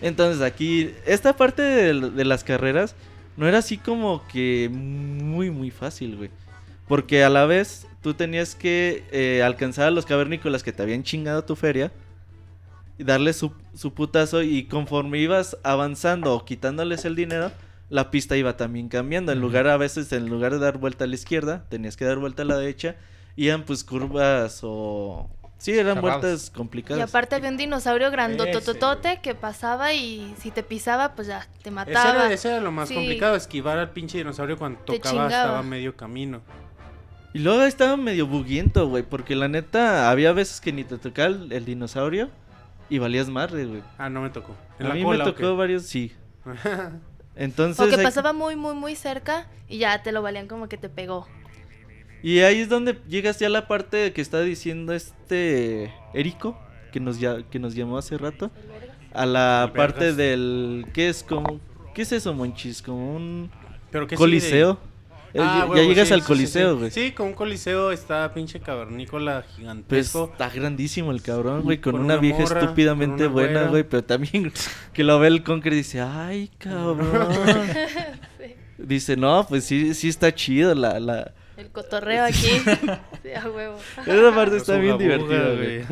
Entonces 0.00 0.42
aquí, 0.42 0.90
esta 1.06 1.36
parte 1.36 1.62
de, 1.62 2.10
de 2.10 2.24
las 2.24 2.42
carreras 2.42 2.96
no 3.36 3.46
era 3.46 3.58
así 3.58 3.76
como 3.76 4.26
que 4.26 4.68
muy, 4.68 5.52
muy 5.52 5.70
fácil, 5.70 6.16
güey. 6.16 6.30
Porque 6.88 7.22
a 7.22 7.28
la 7.28 7.46
vez 7.46 7.86
tú 8.02 8.14
tenías 8.14 8.56
que 8.56 9.04
eh, 9.12 9.44
alcanzar 9.44 9.86
a 9.86 9.90
los 9.92 10.06
cavernícolas 10.06 10.64
que 10.64 10.72
te 10.72 10.82
habían 10.82 11.04
chingado 11.04 11.44
tu 11.44 11.54
feria 11.54 11.92
y 13.00 13.04
darles 13.04 13.36
su, 13.36 13.52
su 13.74 13.94
putazo 13.94 14.42
y 14.42 14.64
conforme 14.64 15.18
ibas 15.18 15.56
avanzando 15.62 16.34
o 16.34 16.44
quitándoles 16.44 17.04
el 17.06 17.16
dinero, 17.16 17.50
la 17.88 18.10
pista 18.10 18.36
iba 18.36 18.56
también 18.56 18.88
cambiando. 18.88 19.32
En 19.32 19.40
lugar 19.40 19.66
a 19.68 19.76
veces, 19.76 20.12
en 20.12 20.28
lugar 20.28 20.52
de 20.52 20.58
dar 20.58 20.78
vuelta 20.78 21.04
a 21.04 21.06
la 21.06 21.14
izquierda, 21.14 21.64
tenías 21.70 21.96
que 21.96 22.04
dar 22.04 22.18
vuelta 22.18 22.42
a 22.42 22.44
la 22.44 22.56
derecha. 22.58 22.96
Y 23.36 23.48
eran 23.48 23.62
pues 23.64 23.84
curvas 23.84 24.60
o... 24.62 25.28
Sí, 25.58 25.72
eran 25.72 26.00
vueltas 26.00 26.48
Y 26.48 26.56
complicadas. 26.56 27.08
aparte 27.08 27.34
había 27.36 27.50
un 27.50 27.56
dinosaurio 27.58 28.10
grandotototote 28.10 29.20
que 29.22 29.34
pasaba 29.34 29.92
y 29.92 30.34
si 30.40 30.50
te 30.50 30.62
pisaba, 30.62 31.14
pues 31.14 31.28
ya 31.28 31.46
te 31.62 31.68
Ese 31.68 31.70
mataba. 31.70 32.10
era, 32.26 32.32
ese 32.32 32.48
era 32.48 32.60
lo 32.60 32.70
más 32.72 32.88
Sí. 32.88 32.94
complicado, 32.94 33.36
esquivar 33.36 33.78
al 33.78 33.90
pinche 33.90 34.18
dinosaurio 34.18 34.56
cuando 34.58 34.78
Te 34.80 34.96
tocaba, 34.98 35.10
chingaba. 35.26 35.42
estaba 35.44 35.62
medio 35.62 35.96
camino. 35.96 36.40
Y 37.34 37.40
luego 37.40 37.62
estaba 37.62 37.96
medio 37.96 38.26
buguiento, 38.26 38.88
güey, 38.88 39.02
porque 39.04 39.36
la 39.36 39.48
neta 39.48 40.10
había 40.10 40.32
veces 40.32 40.60
que 40.60 40.72
ni 40.72 40.82
te 40.84 40.98
tocaba 40.98 41.28
el, 41.28 41.52
el 41.52 41.64
dinosaurio 41.64 42.28
y 42.90 42.98
valías 42.98 43.28
madre, 43.30 43.64
güey. 43.66 43.82
Ah, 43.96 44.10
no 44.10 44.20
me 44.20 44.28
tocó. 44.30 44.54
En 44.78 44.86
A 44.86 44.88
la 44.90 44.94
mí 44.96 45.02
cola, 45.02 45.24
me 45.24 45.30
¿o 45.30 45.34
tocó 45.34 45.56
varios, 45.56 45.84
sí. 45.84 46.12
Entonces, 47.36 47.84
O 47.84 47.88
que 47.88 47.96
hay- 47.96 48.04
pasaba 48.04 48.32
muy, 48.32 48.56
muy, 48.56 48.74
muy 48.74 48.96
cerca 48.96 49.46
y 49.68 49.78
ya 49.78 50.02
te 50.02 50.12
lo 50.12 50.20
valían 50.22 50.48
como 50.48 50.68
que 50.68 50.76
te 50.76 50.88
pegó. 50.88 51.26
y 52.22 52.40
ahí 52.40 52.60
es 52.60 52.68
donde 52.68 52.98
llegas 53.08 53.38
ya 53.38 53.46
a 53.46 53.50
la 53.50 53.66
parte 53.68 54.12
que 54.12 54.20
está 54.20 54.40
diciendo 54.42 54.92
este 54.92 55.92
Erico, 56.12 56.58
que 56.92 57.00
nos, 57.00 57.18
ya, 57.20 57.42
que 57.44 57.58
nos 57.58 57.74
llamó 57.74 57.96
hace 57.98 58.18
rato, 58.18 58.50
a 59.14 59.24
la 59.26 59.72
parte 59.74 60.12
del... 60.12 60.86
¿Qué 60.92 61.08
es 61.08 61.22
como... 61.22 61.60
¿Qué 61.94 62.02
es 62.02 62.12
eso, 62.12 62.34
Monchis? 62.34 62.82
Como 62.82 63.16
un 63.16 63.50
¿Pero 63.90 64.06
qué 64.06 64.16
coliseo. 64.16 64.78
Ah, 65.38 65.68
ya- 65.74 65.82
llegas 65.82 66.08
sí, 66.08 66.14
al 66.14 66.20
sí, 66.22 66.26
coliseo, 66.26 66.72
sí. 66.72 66.78
güey. 66.78 66.90
Sí, 66.90 67.12
con 67.12 67.28
un 67.28 67.34
coliseo 67.34 67.92
está 67.92 68.32
pinche 68.34 68.58
cavernícola 68.60 69.42
Pues 69.44 69.56
gigantesco. 69.56 70.28
está 70.32 70.48
grandísimo 70.50 71.12
el 71.12 71.22
cabrón, 71.22 71.62
güey, 71.62 71.78
con, 71.80 71.92
Con 71.92 72.00
una, 72.02 72.14
una 72.14 72.20
vieja 72.20 72.40
morra, 72.40 72.60
estúpidamente 72.60 73.24
una 73.24 73.32
buena, 73.32 73.62
güey, 73.68 73.84
pero 73.84 74.02
también 74.04 74.52
que 74.92 75.04
lo 75.04 75.18
ve 75.20 75.28
el 75.28 75.42
Conker 75.44 75.72
y 75.72 75.76
dice, 75.76 76.00
ay, 76.00 76.50
cabrón. 76.58 77.28
Dice, 78.78 79.16
no, 79.16 79.46
pues 79.48 79.64
sí, 79.64 79.94
sí 79.94 80.08
está 80.08 80.34
chido 80.34 80.74
la, 80.74 80.98
la... 80.98 81.32
El 81.56 81.68
cotorreo 81.70 82.24
aquí. 82.24 82.48
sí, 83.22 83.32
a 83.36 83.48
huevo. 83.50 83.76
Esa 84.06 84.34
parte 84.34 84.56
está 84.56 84.78
bien 84.78 84.96
divertida, 84.96 85.54
güey. 85.54 85.84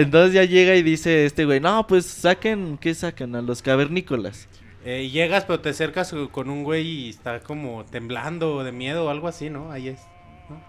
Entonces 0.00 0.32
ya 0.34 0.44
llega 0.44 0.76
y 0.76 0.82
dice 0.84 1.26
este 1.26 1.44
güey, 1.44 1.58
no, 1.58 1.84
pues 1.88 2.06
saquen, 2.06 2.78
¿qué 2.80 2.94
sacan? 2.94 3.34
A 3.34 3.42
los 3.42 3.60
cavernícolas. 3.60 4.46
Eh, 4.88 5.08
llegas, 5.10 5.44
pero 5.44 5.58
te 5.58 5.70
acercas 5.70 6.14
con 6.30 6.48
un 6.48 6.62
güey 6.62 6.86
y 6.86 7.08
está 7.08 7.40
como 7.40 7.84
temblando 7.84 8.62
de 8.62 8.70
miedo 8.70 9.06
o 9.06 9.08
algo 9.10 9.26
así, 9.26 9.50
¿no? 9.50 9.72
Ahí 9.72 9.88
es. 9.88 10.00
¿no? 10.48 10.62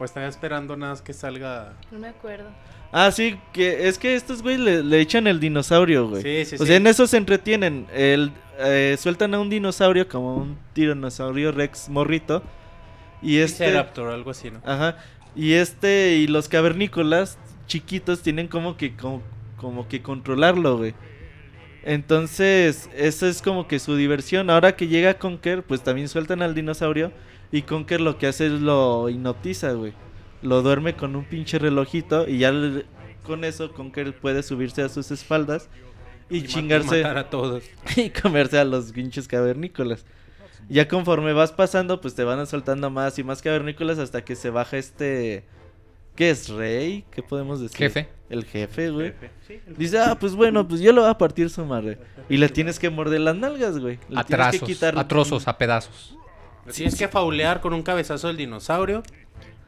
O 0.00 0.04
está 0.04 0.26
esperando 0.26 0.76
nada 0.76 0.92
más 0.92 1.02
que 1.02 1.12
salga. 1.12 1.74
No 1.92 2.00
me 2.00 2.08
acuerdo. 2.08 2.50
Ah, 2.90 3.12
sí, 3.12 3.38
que 3.52 3.86
es 3.86 3.96
que 3.96 4.16
estos 4.16 4.42
güey 4.42 4.58
le, 4.58 4.82
le 4.82 5.00
echan 5.00 5.28
el 5.28 5.38
dinosaurio, 5.38 6.08
güey. 6.08 6.22
Sí, 6.22 6.44
sí, 6.46 6.56
o 6.56 6.58
sí. 6.58 6.66
sea, 6.66 6.76
en 6.78 6.88
eso 6.88 7.06
se 7.06 7.16
entretienen. 7.16 7.86
El, 7.94 8.32
eh, 8.58 8.96
sueltan 8.98 9.34
a 9.34 9.38
un 9.38 9.48
dinosaurio 9.48 10.08
como 10.08 10.34
un 10.34 10.58
tiranosaurio 10.72 11.52
rex 11.52 11.88
morrito. 11.88 12.42
Y 13.22 13.38
este... 13.38 13.66
Triceraptor 13.66 14.08
o 14.08 14.12
algo 14.14 14.32
así, 14.32 14.50
¿no? 14.50 14.60
Ajá. 14.64 14.96
Y 15.36 15.52
este 15.52 16.16
y 16.16 16.26
los 16.26 16.48
cavernícolas 16.48 17.38
chiquitos 17.68 18.20
tienen 18.20 18.48
como 18.48 18.76
que 18.76 18.96
como, 18.96 19.22
como 19.58 19.86
que 19.86 20.02
controlarlo, 20.02 20.78
güey. 20.78 20.94
Entonces, 21.82 22.88
eso 22.96 23.26
es 23.26 23.42
como 23.42 23.66
que 23.66 23.78
su 23.78 23.96
diversión. 23.96 24.50
Ahora 24.50 24.76
que 24.76 24.88
llega 24.88 25.14
Conker, 25.14 25.62
pues 25.62 25.82
también 25.82 26.08
sueltan 26.08 26.42
al 26.42 26.54
dinosaurio. 26.54 27.12
Y 27.52 27.62
Conker 27.62 28.00
lo 28.00 28.18
que 28.18 28.26
hace 28.26 28.46
es 28.46 28.52
lo 28.52 29.08
hipnotiza, 29.08 29.72
güey. 29.72 29.92
Lo 30.42 30.62
duerme 30.62 30.94
con 30.94 31.16
un 31.16 31.24
pinche 31.24 31.58
relojito. 31.58 32.28
Y 32.28 32.38
ya 32.38 32.52
le- 32.52 32.84
con 33.24 33.44
eso 33.44 33.72
Conker 33.72 34.14
puede 34.14 34.42
subirse 34.42 34.82
a 34.82 34.88
sus 34.88 35.10
espaldas. 35.10 35.68
Y, 36.28 36.38
Y 36.38 36.42
chingarse. 36.46 37.02
matar 37.02 37.18
a 37.18 37.30
todos. 37.30 37.64
y 37.96 38.10
comerse 38.10 38.58
a 38.58 38.64
los 38.64 38.92
pinches 38.92 39.26
cavernícolas. 39.26 40.04
Ya 40.68 40.86
conforme 40.86 41.32
vas 41.32 41.50
pasando, 41.50 42.00
pues 42.00 42.14
te 42.14 42.22
van 42.22 42.46
soltando 42.46 42.90
más 42.90 43.18
y 43.18 43.24
más 43.24 43.42
cavernícolas 43.42 43.98
hasta 43.98 44.24
que 44.24 44.36
se 44.36 44.50
baja 44.50 44.76
este. 44.78 45.44
¿Qué 46.14 46.30
es? 46.30 46.48
¿Rey? 46.48 47.04
¿Qué 47.10 47.22
podemos 47.22 47.60
decir? 47.60 47.76
Jefe. 47.78 48.08
El 48.28 48.44
jefe, 48.44 48.90
güey. 48.90 49.12
Sí, 49.46 49.60
el- 49.66 49.76
Dice, 49.76 49.98
ah, 49.98 50.16
pues 50.20 50.34
bueno, 50.34 50.66
pues 50.68 50.80
yo 50.80 50.92
lo 50.92 51.02
voy 51.02 51.10
a 51.10 51.18
partir 51.18 51.50
su 51.50 51.64
madre. 51.64 51.98
Y 52.28 52.36
le 52.36 52.48
tienes 52.48 52.78
que 52.78 52.90
morder 52.90 53.20
las 53.20 53.34
nalgas, 53.36 53.78
güey. 53.78 53.98
Le 54.08 54.20
A 54.20 54.24
tienes 54.24 54.26
que 54.50 54.58
trazos, 54.58 54.68
quitar- 54.68 54.98
a 54.98 55.08
trozos, 55.08 55.48
a 55.48 55.56
pedazos. 55.58 56.16
Lo 56.66 56.72
Tienes 56.72 56.94
que 56.96 57.08
faulear 57.08 57.60
con 57.60 57.72
un 57.72 57.82
cabezazo 57.82 58.28
del 58.28 58.36
dinosaurio. 58.36 59.02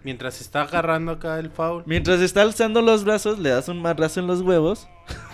Mientras 0.04 0.40
está 0.40 0.62
agarrando 0.62 1.12
acá 1.12 1.38
el 1.38 1.50
foul. 1.50 1.84
Mientras 1.86 2.20
está 2.20 2.42
alzando 2.42 2.82
los 2.82 3.04
brazos, 3.04 3.38
le 3.38 3.50
das 3.50 3.68
un 3.68 3.80
marrazo 3.80 4.18
en 4.20 4.26
los 4.26 4.40
huevos. 4.40 4.88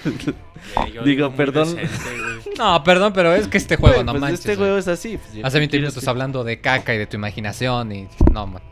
Digo, 1.04 1.30
perdón. 1.32 1.74
decente. 1.74 2.52
No, 2.58 2.82
perdón, 2.84 3.12
pero 3.12 3.34
es 3.34 3.48
que 3.48 3.56
este 3.58 3.76
juego, 3.76 3.96
Güey, 3.96 4.04
no 4.06 4.12
pues 4.12 4.20
manches. 4.20 4.40
este 4.40 4.56
juego 4.56 4.76
es 4.78 4.88
así. 4.88 5.16
pues, 5.18 5.44
Hace 5.44 5.56
qué 5.56 5.58
20 5.60 5.70
quieres 5.70 5.72
minutos 5.90 6.04
que- 6.04 6.10
hablando 6.10 6.44
de 6.44 6.60
caca 6.60 6.94
y 6.94 6.98
de 6.98 7.06
tu 7.06 7.16
imaginación 7.16 7.92
y... 7.92 8.08
No, 8.32 8.46
man. 8.46 8.62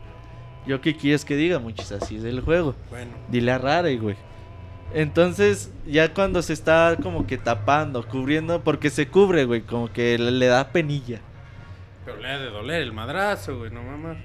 Yo 0.67 0.81
qué 0.81 0.95
quieres 0.95 1.23
que 1.25 1.35
diga, 1.35 1.59
muchis, 1.59 1.91
así 1.91 2.17
es 2.17 2.23
el 2.23 2.41
juego. 2.41 2.75
Bueno, 2.89 3.11
Dile 3.29 3.51
a 3.53 3.57
Rare, 3.57 3.95
güey. 3.97 4.15
Entonces, 4.93 5.71
ya 5.85 6.13
cuando 6.13 6.41
se 6.41 6.53
está 6.53 6.97
como 7.01 7.25
que 7.25 7.37
tapando, 7.37 8.07
cubriendo, 8.07 8.63
porque 8.63 8.89
se 8.89 9.07
cubre, 9.07 9.45
güey, 9.45 9.61
como 9.61 9.91
que 9.91 10.17
le, 10.17 10.31
le 10.31 10.47
da 10.47 10.69
penilla. 10.71 11.19
pero 12.05 12.17
le 12.17 12.27
ha 12.29 12.39
de 12.39 12.49
doler 12.49 12.81
el 12.81 12.93
madrazo, 12.93 13.57
güey, 13.57 13.71
no 13.71 13.81
mames. 13.83 14.17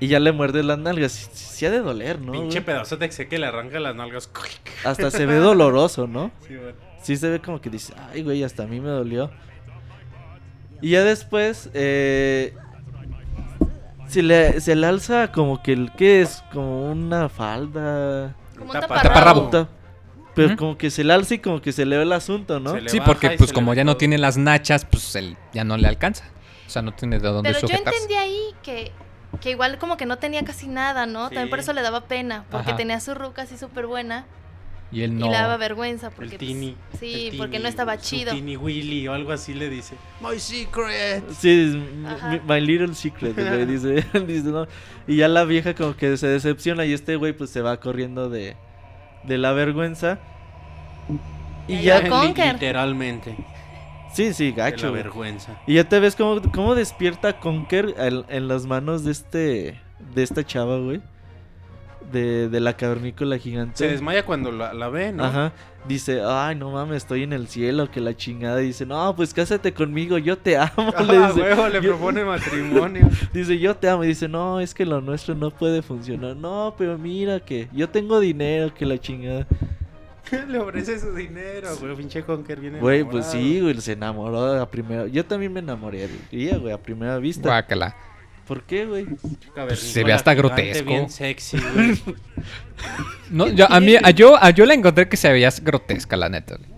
Y 0.00 0.08
ya 0.08 0.20
le 0.20 0.32
muerde 0.32 0.62
las 0.62 0.78
nalgas. 0.78 1.12
Sí, 1.12 1.30
sí 1.32 1.66
ha 1.66 1.70
de 1.70 1.78
doler, 1.78 2.20
¿no? 2.20 2.32
Pinche 2.32 2.60
güey? 2.60 2.64
pedazo 2.64 2.96
de 2.96 3.10
sé 3.12 3.28
que 3.28 3.38
le 3.38 3.46
arranca 3.46 3.78
las 3.80 3.94
nalgas. 3.94 4.30
Hasta 4.84 5.10
se 5.10 5.24
ve 5.26 5.36
doloroso, 5.36 6.06
¿no? 6.06 6.30
Sí, 6.46 6.56
güey. 6.56 6.74
Sí 7.02 7.16
se 7.16 7.28
ve 7.28 7.40
como 7.40 7.60
que 7.60 7.68
dice, 7.70 7.92
ay, 8.10 8.22
güey, 8.22 8.42
hasta 8.42 8.62
a 8.64 8.66
mí 8.66 8.80
me 8.80 8.88
dolió. 8.88 9.30
Y 10.80 10.90
ya 10.90 11.04
después, 11.04 11.70
eh, 11.74 12.54
se, 14.08 14.22
le, 14.22 14.60
se 14.60 14.74
le 14.76 14.86
alza 14.86 15.30
como 15.32 15.62
que 15.62 15.72
el, 15.72 15.92
¿qué 15.96 16.22
es? 16.22 16.42
Como 16.52 16.90
una 16.90 17.28
falda. 17.28 18.34
Como 18.58 18.70
un 18.72 18.80
Tapa- 18.80 19.02
taparrabo. 19.02 19.48
Ta- 19.50 19.68
Pero 20.34 20.48
Ujú. 20.48 20.56
como 20.56 20.78
que 20.78 20.90
se 20.90 21.04
le 21.04 21.12
alza 21.12 21.34
y 21.34 21.38
como 21.38 21.60
que 21.60 21.72
se 21.72 21.84
le 21.86 21.96
ve 21.96 22.02
el 22.02 22.12
asunto, 22.12 22.58
¿no? 22.60 22.74
Sí, 22.88 23.00
porque 23.00 23.30
pues 23.30 23.52
como 23.52 23.72
ya 23.74 23.84
no 23.84 23.92
todo. 23.92 23.98
tiene 23.98 24.18
las 24.18 24.36
nachas, 24.36 24.84
pues 24.84 25.14
él 25.16 25.36
ya 25.52 25.64
no 25.64 25.76
le 25.76 25.86
alcanza. 25.88 26.24
O 26.66 26.70
sea, 26.70 26.82
no 26.82 26.92
tiene 26.92 27.18
de 27.20 27.28
dónde 27.28 27.48
Pero 27.50 27.60
yo 27.60 27.68
sujetarse. 27.68 27.98
entendí 28.00 28.14
ahí 28.14 28.40
que, 28.62 28.90
que 29.40 29.50
igual 29.50 29.78
como 29.78 29.96
que 29.96 30.06
no 30.06 30.18
tenía 30.18 30.44
casi 30.44 30.66
nada, 30.66 31.06
¿no? 31.06 31.24
También 31.28 31.50
por 31.50 31.58
Sí. 31.60 31.64
eso 31.64 31.72
le 31.72 31.82
daba 31.82 32.02
pena, 32.06 32.44
porque 32.50 32.70
Ajá. 32.70 32.76
tenía 32.76 32.98
su 33.00 33.14
ruca 33.14 33.42
así 33.42 33.56
súper 33.58 33.86
buena 33.86 34.24
Y 34.92 35.02
él 35.02 35.18
no... 35.18 35.26
y 35.26 35.30
le 35.30 35.34
daba 35.34 35.56
vergüenza 35.56 36.10
porque 36.10 36.36
El 36.36 36.38
pues, 36.38 37.00
sí, 37.00 37.28
el 37.32 37.36
porque 37.36 37.58
no 37.58 37.66
estaba 37.68 37.98
chido. 37.98 38.32
Tini 38.32 38.56
Willy 38.56 39.08
o 39.08 39.12
algo 39.12 39.32
así 39.32 39.52
le 39.54 39.68
dice. 39.68 39.96
My 40.20 40.38
secret. 40.38 41.24
Sí, 41.38 41.82
Ajá. 42.06 42.40
My 42.46 42.60
Little 42.60 42.94
Secret, 42.94 43.34
güey, 43.34 43.66
dice, 43.66 44.04
dice, 44.26 44.48
¿no? 44.50 44.66
Y 45.08 45.16
ya 45.16 45.26
la 45.28 45.44
vieja 45.44 45.74
como 45.74 45.96
que 45.96 46.16
se 46.16 46.28
decepciona 46.28 46.84
y 46.84 46.92
este 46.92 47.16
güey 47.16 47.32
pues 47.32 47.50
se 47.50 47.60
va 47.60 47.80
corriendo 47.80 48.28
de, 48.30 48.56
de 49.24 49.38
la 49.38 49.52
vergüenza. 49.52 50.18
Y 51.66 51.80
Ya. 51.82 52.00
Literalmente. 52.02 53.36
sí, 54.12 54.32
sí, 54.34 54.52
de 54.52 54.58
la 54.58 54.70
gacho. 54.70 54.92
vergüenza. 54.92 55.58
Y 55.66 55.74
ya 55.74 55.88
te 55.88 55.98
ves 55.98 56.14
cómo, 56.14 56.40
cómo 56.52 56.74
despierta 56.74 57.40
Conker 57.40 57.94
al- 57.98 58.26
en 58.28 58.48
las 58.48 58.66
manos 58.66 59.02
de 59.04 59.12
este, 59.12 59.80
de 60.14 60.22
esta 60.22 60.44
chava, 60.44 60.78
güey. 60.78 61.00
De, 62.12 62.48
de 62.48 62.60
la 62.60 62.76
cavernícola 62.76 63.38
gigante. 63.38 63.76
Se 63.78 63.88
desmaya 63.88 64.24
cuando 64.24 64.52
la, 64.52 64.72
la 64.72 64.88
ve, 64.88 65.12
¿no? 65.12 65.24
Ajá. 65.24 65.52
Dice, 65.88 66.22
ay, 66.24 66.54
no 66.54 66.70
mames, 66.70 66.98
estoy 66.98 67.24
en 67.24 67.32
el 67.32 67.48
cielo, 67.48 67.90
que 67.90 68.00
la 68.00 68.16
chingada. 68.16 68.62
Y 68.62 68.66
dice, 68.66 68.86
no, 68.86 69.14
pues 69.16 69.34
cásate 69.34 69.74
conmigo, 69.74 70.16
yo 70.18 70.38
te 70.38 70.56
amo. 70.56 70.70
Ah, 70.96 71.02
le 71.02 71.18
dice. 71.26 71.40
huevo, 71.42 71.68
le 71.68 71.82
Yo- 71.82 71.90
propone 71.96 72.24
matrimonio. 72.24 73.08
Dice, 73.32 73.58
yo 73.58 73.74
te 73.76 73.88
amo. 73.88 74.04
Y 74.04 74.08
dice, 74.08 74.28
no, 74.28 74.60
es 74.60 74.72
que 74.74 74.86
lo 74.86 75.00
nuestro 75.00 75.34
no 75.34 75.50
puede 75.50 75.82
funcionar. 75.82 76.36
No, 76.36 76.74
pero 76.78 76.96
mira 76.96 77.40
que 77.40 77.68
yo 77.72 77.88
tengo 77.88 78.20
dinero, 78.20 78.72
que 78.72 78.86
la 78.86 78.98
chingada. 78.98 79.46
le 80.48 80.58
ofrece 80.58 80.98
su 80.98 81.12
dinero, 81.14 81.68
güey. 81.80 81.96
Pinche 81.96 82.22
Conker 82.22 82.60
viene. 82.60 82.78
Güey, 82.80 83.04
pues 83.04 83.26
sí, 83.26 83.60
güey, 83.60 83.78
se 83.80 83.92
enamoró 83.92 84.60
a 84.60 84.70
primera. 84.70 85.06
Yo 85.06 85.24
también 85.24 85.52
me 85.52 85.60
enamoré, 85.60 86.08
güey, 86.30 86.72
a 86.72 86.78
primera 86.78 87.18
vista. 87.18 87.48
Guácala. 87.48 87.94
¿Por 88.46 88.62
qué, 88.64 88.84
güey? 88.86 89.06
Se 89.74 90.04
ve 90.04 90.12
hasta 90.12 90.34
grotesco. 90.34 90.84
Bien 90.88 91.08
sexy, 91.10 91.58
güey. 91.58 91.98
No, 93.30 93.48
yo, 93.48 93.70
a 93.70 93.80
mí, 93.80 93.96
a 94.02 94.10
yo, 94.10 94.36
a 94.42 94.50
yo 94.50 94.66
la 94.66 94.74
encontré 94.74 95.08
que 95.08 95.16
se 95.16 95.32
veía 95.32 95.50
grotesca, 95.62 96.16
la 96.16 96.28
neta. 96.28 96.56
güey. 96.56 96.68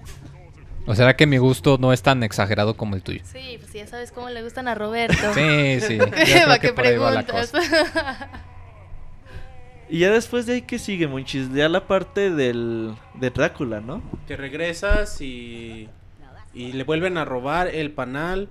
O 0.86 0.94
sea 0.94 1.16
que 1.16 1.26
mi 1.26 1.38
gusto 1.38 1.78
no 1.80 1.92
es 1.92 2.00
tan 2.02 2.22
exagerado 2.22 2.76
como 2.76 2.94
el 2.94 3.02
tuyo. 3.02 3.20
Sí, 3.24 3.56
pues 3.60 3.72
ya 3.72 3.86
sabes 3.88 4.12
cómo 4.12 4.30
le 4.30 4.42
gustan 4.42 4.68
a 4.68 4.74
Roberto. 4.76 5.16
Sí, 5.34 5.80
sí. 5.80 5.98
¿Para 5.98 6.58
que 6.60 6.68
qué 6.68 6.72
por 6.72 6.86
ahí 6.86 6.96
va 6.96 7.10
la 7.10 7.22
preguntas? 7.24 7.50
cosa. 7.50 8.30
Y 9.88 10.00
ya 10.00 10.10
después 10.10 10.46
de 10.46 10.54
ahí, 10.54 10.62
¿qué 10.62 10.80
sigue, 10.80 11.06
Monchis? 11.06 11.52
Ya 11.52 11.68
la 11.68 11.86
parte 11.86 12.30
del, 12.30 12.92
de 13.14 13.30
Drácula, 13.30 13.80
¿no? 13.80 14.02
que 14.26 14.36
regresas 14.36 15.20
y. 15.20 15.88
Y 16.52 16.72
le 16.72 16.84
vuelven 16.84 17.18
a 17.18 17.24
robar 17.24 17.68
el 17.68 17.92
panal 17.92 18.48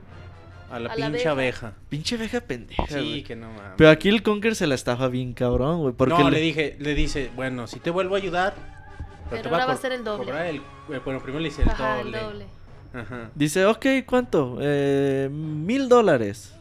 a 0.72 0.80
la 0.80 0.92
A 0.92 0.96
pinche 0.96 1.06
abeja. 1.28 1.30
abeja. 1.32 1.74
Pinche 1.90 2.18
vieja 2.18 2.42
pendeja, 2.42 2.86
Sí, 2.88 3.24
que 3.24 3.36
no 3.36 3.48
mames. 3.50 3.74
Pero 3.78 3.90
aquí 3.90 4.10
el 4.10 4.24
Conker 4.24 4.56
se 4.56 4.68
la 4.68 4.76
estafa 4.76 5.08
bien 5.08 5.34
cabrón, 5.34 5.80
güey. 5.82 5.94
Porque 5.94 6.14
no, 6.16 6.30
le- 6.30 6.38
le 6.38 6.44
dije, 6.44 6.76
le 6.80 6.94
dice, 6.96 7.30
bueno, 7.36 7.68
si 7.68 7.80
te 7.80 7.90
vuelvo 7.92 8.16
a 8.16 8.18
ayudar, 8.18 8.54
Pero 9.30 9.42
te 9.44 9.50
ahora 9.50 9.66
va 9.66 9.74
a 9.74 9.78
ser 9.78 9.92
el 9.92 10.04
doble. 10.04 10.32
el- 10.50 10.58
eh, 10.58 11.02
bueno, 11.04 11.20
primero 11.22 11.40
le 11.42 11.50
dice 11.50 11.62
el 11.64 11.70
Ajá, 11.70 12.02
el 12.02 12.12
doble. 12.12 12.46
Ajá. 12.94 13.30
dice, 13.36 13.66
ok, 13.66 13.86
¿cuánto? 14.06 14.58
Eh, 14.62 15.30
mil 15.32 15.90
dólares. 15.90 16.52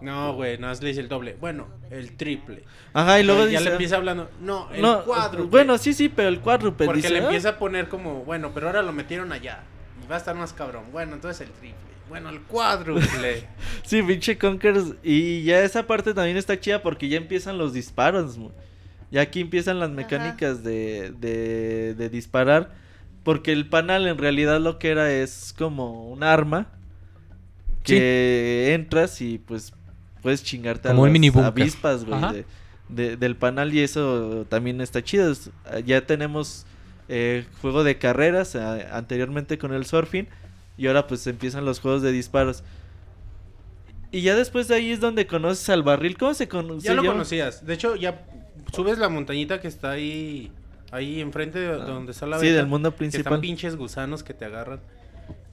No, 0.00 0.34
güey, 0.34 0.58
nada 0.58 0.72
más 0.72 0.82
le 0.82 0.88
dice 0.88 1.00
el 1.00 1.08
doble. 1.08 1.36
Bueno, 1.40 1.68
el 1.90 2.16
triple. 2.16 2.64
Ajá, 2.92 3.20
y 3.20 3.22
luego 3.22 3.42
ya 3.44 3.50
dice... 3.58 3.64
le 3.64 3.70
empieza 3.70 3.96
hablando, 3.96 4.28
no, 4.40 4.68
el 4.72 4.82
no, 4.82 5.04
cuádruple. 5.04 5.48
Bueno, 5.48 5.78
sí, 5.78 5.92
sí, 5.94 6.08
pero 6.08 6.28
el 6.28 6.40
cuádruple. 6.40 6.86
Porque 6.86 7.02
dice, 7.02 7.10
le 7.12 7.20
"Ah". 7.20 7.24
empieza 7.24 7.50
a 7.50 7.58
poner 7.58 7.88
como, 7.88 8.24
bueno, 8.24 8.50
pero 8.52 8.66
ahora 8.66 8.82
lo 8.82 8.92
metieron 8.92 9.30
allá. 9.32 9.60
Y 10.04 10.08
va 10.08 10.16
a 10.16 10.18
estar 10.18 10.34
más 10.34 10.52
cabrón. 10.52 10.86
Bueno, 10.90 11.14
entonces 11.14 11.46
el 11.46 11.52
triple. 11.54 11.91
Bueno, 12.08 12.30
el 12.30 12.40
cuádruple. 12.42 13.46
Sí, 13.84 14.02
pinche 14.02 14.38
Conkers. 14.38 14.94
Y 15.02 15.42
ya 15.44 15.62
esa 15.62 15.86
parte 15.86 16.14
también 16.14 16.36
está 16.36 16.58
chida 16.58 16.82
porque 16.82 17.08
ya 17.08 17.16
empiezan 17.16 17.58
los 17.58 17.72
disparos. 17.72 18.38
Ya 19.10 19.20
aquí 19.22 19.40
empiezan 19.40 19.78
las 19.80 19.90
mecánicas 19.90 20.62
de, 20.64 21.12
de, 21.18 21.94
de 21.94 22.08
disparar. 22.08 22.70
Porque 23.24 23.52
el 23.52 23.68
panal 23.68 24.06
en 24.08 24.18
realidad 24.18 24.60
lo 24.60 24.78
que 24.78 24.88
era 24.90 25.12
es 25.12 25.54
como 25.56 26.10
un 26.10 26.22
arma. 26.22 26.66
Que 27.82 28.72
entras 28.74 29.20
y 29.20 29.38
pues 29.38 29.72
puedes 30.22 30.42
chingarte 30.44 30.88
Como 30.88 31.04
a 31.04 31.06
las 31.08 31.12
mini 31.12 31.30
avispas, 31.62 32.04
güey, 32.04 32.20
de- 32.32 32.44
de- 32.88 33.16
del 33.16 33.36
panal. 33.36 33.74
Y 33.74 33.80
eso 33.80 34.46
también 34.48 34.80
está 34.80 35.02
chido. 35.02 35.32
Ya 35.84 36.06
tenemos 36.06 36.64
eh, 37.08 37.44
juego 37.60 37.82
de 37.84 37.98
carreras 37.98 38.54
eh, 38.54 38.86
anteriormente 38.92 39.58
con 39.58 39.72
el 39.72 39.84
surfing. 39.86 40.28
Y 40.76 40.86
ahora 40.86 41.06
pues 41.06 41.26
empiezan 41.26 41.64
los 41.64 41.80
juegos 41.80 42.02
de 42.02 42.12
disparos. 42.12 42.62
Y 44.10 44.20
ya 44.22 44.34
después 44.36 44.68
de 44.68 44.74
ahí 44.76 44.90
es 44.90 45.00
donde 45.00 45.26
conoces 45.26 45.68
al 45.70 45.82
barril. 45.82 46.16
¿Cómo 46.18 46.34
se 46.34 46.48
conoce? 46.48 46.86
ya 46.86 46.94
lo 46.94 47.04
conocías. 47.04 47.64
De 47.64 47.74
hecho, 47.74 47.96
ya 47.96 48.24
subes 48.72 48.98
la 48.98 49.08
montañita 49.08 49.60
que 49.60 49.68
está 49.68 49.90
ahí, 49.92 50.52
ahí 50.90 51.20
enfrente 51.20 51.58
de 51.58 51.68
Ah, 51.72 51.76
donde 51.76 52.12
está 52.12 52.26
la 52.26 52.38
sí, 52.38 52.48
del 52.48 52.66
mundo 52.66 52.90
que 52.90 53.04
están 53.06 53.10
principal. 53.22 53.40
pinches 53.40 53.76
gusanos 53.76 54.22
que 54.22 54.34
te 54.34 54.44
agarran. 54.44 54.80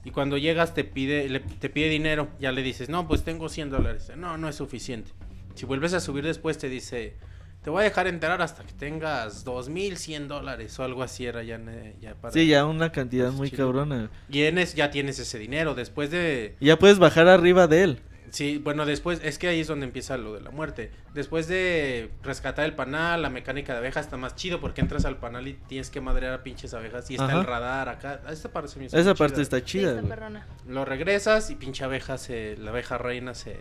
Y 0.04 0.10
cuando 0.10 0.36
llegas 0.38 0.74
te 0.74 0.84
pide, 0.84 1.28
le- 1.28 1.40
te 1.40 1.68
pide 1.70 1.88
dinero. 1.88 2.28
Ya 2.38 2.52
le 2.52 2.62
dices, 2.62 2.88
no, 2.88 3.06
pues 3.08 3.22
tengo 3.22 3.48
100 3.48 3.70
dólares. 3.70 4.10
No, 4.16 4.36
no 4.38 4.48
es 4.48 4.56
suficiente. 4.56 5.10
Si 5.54 5.66
vuelves 5.66 5.92
a 5.94 6.00
subir 6.00 6.24
después 6.24 6.56
te 6.58 6.68
dice, 6.68 7.14
te 7.62 7.70
voy 7.70 7.80
a 7.80 7.84
dejar 7.84 8.06
enterar 8.06 8.40
hasta 8.40 8.64
que 8.64 8.72
tengas 8.72 9.44
2100 9.44 10.28
dólares 10.28 10.78
o 10.78 10.84
algo 10.84 11.02
así 11.02 11.26
era 11.26 11.42
ya, 11.42 11.60
ya 12.00 12.14
para... 12.14 12.32
Sí, 12.32 12.46
ya 12.46 12.64
una 12.64 12.90
cantidad 12.90 13.30
muy 13.32 13.50
chido. 13.50 13.66
cabrona. 13.66 14.10
Tienes, 14.30 14.74
ya 14.74 14.90
tienes 14.90 15.18
ese 15.18 15.38
dinero. 15.38 15.74
Después 15.74 16.10
de... 16.10 16.56
Y 16.60 16.66
ya 16.66 16.78
puedes 16.78 16.98
bajar 16.98 17.28
arriba 17.28 17.66
de 17.66 17.82
él. 17.82 18.00
Sí, 18.30 18.58
bueno, 18.58 18.86
después, 18.86 19.20
es 19.24 19.38
que 19.38 19.48
ahí 19.48 19.60
es 19.60 19.66
donde 19.66 19.86
empieza 19.86 20.16
lo 20.16 20.32
de 20.32 20.40
la 20.40 20.50
muerte. 20.52 20.92
Después 21.14 21.48
de 21.48 22.10
rescatar 22.22 22.64
el 22.64 22.74
panal, 22.74 23.22
la 23.22 23.28
mecánica 23.28 23.72
de 23.72 23.80
abejas 23.80 24.06
está 24.06 24.16
más 24.16 24.36
chido 24.36 24.60
porque 24.60 24.80
entras 24.80 25.04
al 25.04 25.18
panal 25.18 25.48
y 25.48 25.54
tienes 25.54 25.90
que 25.90 26.00
madrear 26.00 26.32
a 26.32 26.42
pinches 26.44 26.72
abejas 26.72 27.10
y 27.10 27.14
está 27.14 27.26
Ajá. 27.26 27.40
el 27.40 27.44
radar 27.44 27.88
acá. 27.88 28.20
Esta 28.30 28.48
parte 28.50 28.70
se 28.70 28.78
me 28.78 28.84
hizo 28.86 28.96
Esa 28.96 29.14
parte 29.14 29.34
chida. 29.34 29.42
está 29.42 29.58
Sí, 29.58 29.64
chida, 29.64 30.00
está. 30.00 30.46
Lo 30.68 30.84
regresas 30.84 31.50
y 31.50 31.56
pinche 31.56 31.82
abeja 31.84 32.18
se, 32.18 32.56
la 32.56 32.70
abeja 32.70 32.98
reina 32.98 33.34
se, 33.34 33.56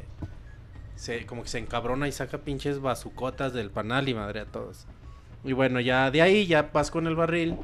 se, 1.00 1.26
como 1.26 1.44
que 1.44 1.50
se 1.50 1.60
encabrona 1.60 2.10
y 2.10 2.12
saca 2.12 2.40
pinches 2.40 2.82
bazucotas 2.82 3.54
del 3.54 3.72
panal 3.72 4.10
y 4.10 4.14
madre 4.14 4.42
a 4.42 4.46
todos. 4.46 4.86
Y 5.46 5.54
bueno, 5.54 5.80
ya 5.80 6.12
de 6.12 6.22
ahí 6.22 6.46
ya 6.46 6.72
vas 6.74 6.92
con 6.92 7.08
el 7.08 7.16
barril. 7.16 7.56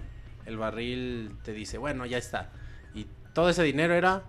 El 0.46 0.56
barril 0.56 1.36
te 1.44 1.52
dice, 1.52 1.78
bueno, 1.78 2.06
ya 2.06 2.18
está. 2.18 2.52
Y 2.94 3.08
todo 3.34 3.50
ese 3.50 3.64
dinero 3.64 3.94
era 3.94 4.24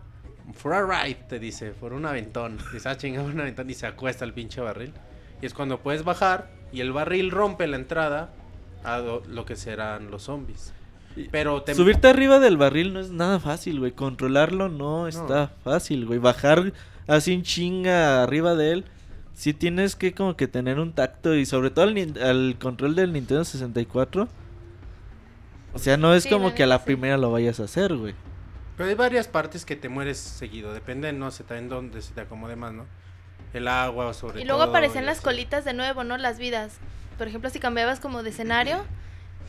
for 0.55 0.75
a 0.75 0.83
ride, 0.83 1.21
te 1.29 1.39
dice, 1.39 1.71
por 1.71 1.93
un 1.93 2.05
aventón. 2.05 2.59
Dice, 2.73 2.89
ah, 2.89 2.97
chingado, 2.97 3.29
un 3.29 3.39
aventón 3.39 3.71
y 3.71 3.75
se 3.75 3.87
acuesta 3.87 4.25
el 4.25 4.33
pinche 4.33 4.61
barril. 4.61 4.93
Y 5.41 5.47
es 5.47 5.55
cuando 5.55 5.79
puedes 5.79 6.03
bajar 6.03 6.51
y 6.73 6.81
el 6.81 6.91
barril 6.91 7.31
rompe 7.31 7.69
la 7.69 7.77
entrada 7.77 8.33
a 8.83 8.99
lo 8.99 9.47
que 9.47 9.55
serán 9.55 10.11
los 10.11 10.25
zombies. 10.25 10.73
Pero 11.31 11.63
te... 11.63 11.77
Subirte 11.77 12.09
arriba 12.09 12.41
del 12.41 12.57
barril 12.57 12.93
no 12.93 12.99
es 12.99 13.13
nada 13.13 13.39
fácil, 13.39 13.79
güey. 13.79 13.93
Controlarlo 13.93 14.69
no 14.69 15.07
está 15.07 15.53
fácil, 15.63 16.07
güey. 16.07 16.19
Bajar 16.19 16.73
así 17.07 17.33
en 17.33 17.45
chinga 17.45 18.25
arriba 18.25 18.57
de 18.57 18.73
él. 18.73 18.85
Sí 19.37 19.53
tienes 19.53 19.97
que 19.97 20.15
como 20.15 20.35
que 20.35 20.49
tener 20.49 20.81
un 20.81 20.95
tacto 20.95 21.35
y 21.35 21.45
sobre 21.45 21.69
todo 21.69 21.85
al, 21.85 21.95
nin- 21.95 22.19
al 22.19 22.57
control 22.59 22.95
del 22.95 23.13
Nintendo 23.13 23.45
64. 23.45 24.29
O 25.75 25.79
sea, 25.79 25.99
no 25.99 26.15
es 26.15 26.23
Sí, 26.23 26.31
como 26.31 26.55
que 26.55 26.63
a 26.63 26.67
la 26.67 26.79
sí. 26.79 26.87
primera 26.87 27.19
lo 27.19 27.31
vayas 27.31 27.61
a 27.61 27.65
hacer, 27.65 27.95
güey. 27.95 28.15
Pero 28.79 28.89
hay 28.89 28.95
varias 28.95 29.29
partes 29.29 29.67
que 29.67 29.77
te 29.77 29.91
mueres 29.91 30.17
seguido, 30.17 30.73
depende, 30.73 31.13
no 31.13 31.31
sé, 31.31 31.45
también 31.45 31.69
donde 31.69 32.01
se 32.01 32.15
te 32.15 32.23
acomode 32.23 32.57
más, 32.57 32.73
¿no? 32.73 32.87
El 33.53 33.69
agua, 33.69 34.13
sobre 34.15 34.41
Y 34.41 34.45
luego 34.47 34.63
todo, 34.63 34.71
aparecían 34.71 35.05
y 35.05 35.07
las 35.07 35.19
así. 35.19 35.25
colitas 35.25 35.65
de 35.67 35.75
nuevo, 35.75 36.03
¿no? 36.03 36.17
Las 36.17 36.39
vidas. 36.39 36.79
Por 37.19 37.29
ejemplo, 37.29 37.51
si 37.51 37.59
cambiabas 37.59 38.01
como 38.01 38.23
de 38.23 38.31
escenario, 38.31 38.85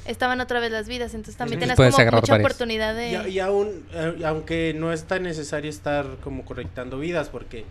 estaban 0.06 0.40
otra 0.42 0.60
vez 0.60 0.72
las 0.72 0.88
vidas. 0.90 1.14
Entonces 1.14 1.38
también 1.38 1.60
Sí. 1.60 1.62
tenías 1.62 1.78
como 1.78 1.90
mucha 1.90 2.34
varias. 2.34 2.40
oportunidad 2.46 2.94
de... 2.94 3.30
Y, 3.30 3.34
y 3.36 3.40
aún, 3.40 3.86
eh, 3.94 4.22
aunque 4.26 4.74
no 4.78 4.92
es 4.92 5.06
tan 5.06 5.24
necesario 5.24 5.70
estar 5.70 6.06
como 6.22 6.44
correctando 6.46 7.00
vidas, 7.00 7.30
porque 7.30 7.66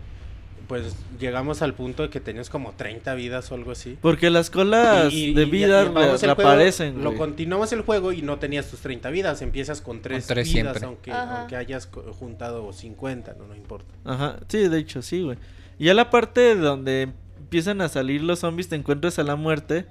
pues 0.67 0.95
llegamos 1.19 1.61
al 1.61 1.73
punto 1.73 2.03
de 2.03 2.09
que 2.09 2.19
tenías 2.19 2.49
como 2.49 2.73
30 2.73 3.13
vidas 3.15 3.51
o 3.51 3.55
algo 3.55 3.71
así. 3.71 3.97
Porque 4.01 4.29
las 4.29 4.49
colas 4.49 5.13
Y- 5.13 5.27
y- 5.29 5.33
de 5.33 5.43
y- 5.43 5.49
vida 5.49 5.83
y 5.83 5.85
acabamos 5.87 6.23
el 6.23 6.33
juego, 6.33 6.49
reaparecen, 6.49 7.03
Lo 7.03 7.15
continuamos 7.15 7.71
el 7.71 7.81
juego 7.81 8.11
y 8.11 8.21
no 8.21 8.37
tenías 8.39 8.67
tus 8.67 8.81
30 8.81 9.09
vidas, 9.09 9.41
empiezas 9.41 9.81
con 9.81 10.01
3 10.01 10.27
tres 10.27 10.51
vidas, 10.53 10.77
siempre. 10.77 10.85
aunque, 10.85 11.11
aunque 11.11 11.55
hayas 11.55 11.87
co- 11.87 12.03
juntado 12.13 12.71
50, 12.73 13.33
no, 13.37 13.47
no 13.47 13.55
importa. 13.55 13.91
Ajá, 14.03 14.37
sí, 14.49 14.67
de 14.67 14.77
hecho, 14.77 15.01
sí, 15.01 15.21
güey. 15.23 15.37
Y 15.79 15.85
ya 15.85 15.93
la 15.93 16.09
parte 16.09 16.55
donde 16.55 17.09
empiezan 17.37 17.81
a 17.81 17.87
salir 17.89 18.21
los 18.23 18.39
zombies, 18.39 18.67
te 18.67 18.75
encuentras 18.75 19.19
a 19.19 19.23
la 19.23 19.35
muerte. 19.35 19.85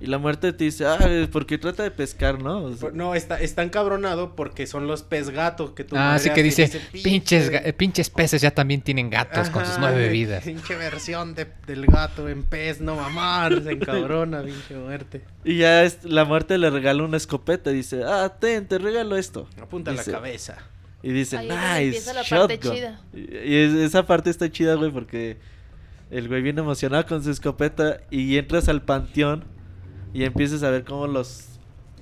Y 0.00 0.06
la 0.06 0.18
muerte 0.18 0.52
te 0.52 0.64
dice, 0.64 0.84
ah, 0.86 0.98
porque 1.30 1.56
trata 1.56 1.84
de 1.84 1.90
pescar, 1.92 2.42
¿no? 2.42 2.64
O 2.64 2.72
sea, 2.74 2.90
No, 2.92 3.14
está, 3.14 3.40
está 3.40 3.62
encabronado 3.62 4.34
porque 4.34 4.66
son 4.66 4.88
los 4.88 5.02
pez 5.04 5.30
gatos 5.30 5.70
que 5.70 5.84
tú 5.84 5.94
Ah, 5.96 6.18
sí 6.18 6.28
madreas 6.30 6.34
que 6.34 6.42
dice, 6.64 6.80
pinches, 7.04 7.48
eh, 7.52 7.72
pinches 7.72 8.10
peces 8.10 8.42
ya 8.42 8.50
también 8.50 8.82
tienen 8.82 9.08
gatos 9.08 9.50
con 9.50 9.64
sus 9.64 9.78
nueve 9.78 10.08
vidas. 10.08 10.42
Pinche 10.44 10.74
versión 10.74 11.34
de, 11.36 11.46
del 11.68 11.86
gato 11.86 12.28
en 12.28 12.42
pez, 12.42 12.80
no 12.80 12.96
mamar, 12.96 13.62
se 13.62 13.70
encabrona, 13.70 14.42
pinche 14.44 14.74
muerte. 14.74 15.22
Y 15.44 15.58
ya 15.58 15.84
es- 15.84 16.02
la 16.02 16.24
muerte 16.24 16.58
le 16.58 16.70
regala 16.70 17.04
una 17.04 17.16
escopeta 17.16 17.70
y 17.70 17.76
dice, 17.76 18.02
ah, 18.04 18.36
ten, 18.40 18.66
te 18.66 18.78
regalo 18.78 19.16
esto. 19.16 19.48
Apunta 19.62 19.92
a 19.92 19.94
la 19.94 20.00
Dice- 20.00 20.10
cabeza. 20.10 20.58
Y 21.04 21.12
dice, 21.12 21.38
Ahí 21.38 21.48
nice, 21.48 21.84
empieza 21.84 22.12
la 22.14 22.22
parte 22.24 22.56
shotgun. 22.56 22.72
chida. 22.74 23.00
Y, 23.12 23.18
y 23.20 23.56
es- 23.58 23.74
esa 23.74 24.06
parte 24.06 24.28
está 24.28 24.50
chida, 24.50 24.74
güey, 24.74 24.90
porque 24.90 25.36
el 26.10 26.26
güey 26.28 26.42
viene 26.42 26.62
emocionado 26.62 27.06
con 27.06 27.22
su 27.22 27.30
escopeta 27.30 28.00
y 28.10 28.36
entras 28.38 28.68
al 28.68 28.82
panteón 28.82 29.44
y 30.14 30.24
empiezas 30.24 30.62
a 30.62 30.70
ver 30.70 30.84
cómo 30.84 31.06
los 31.06 31.44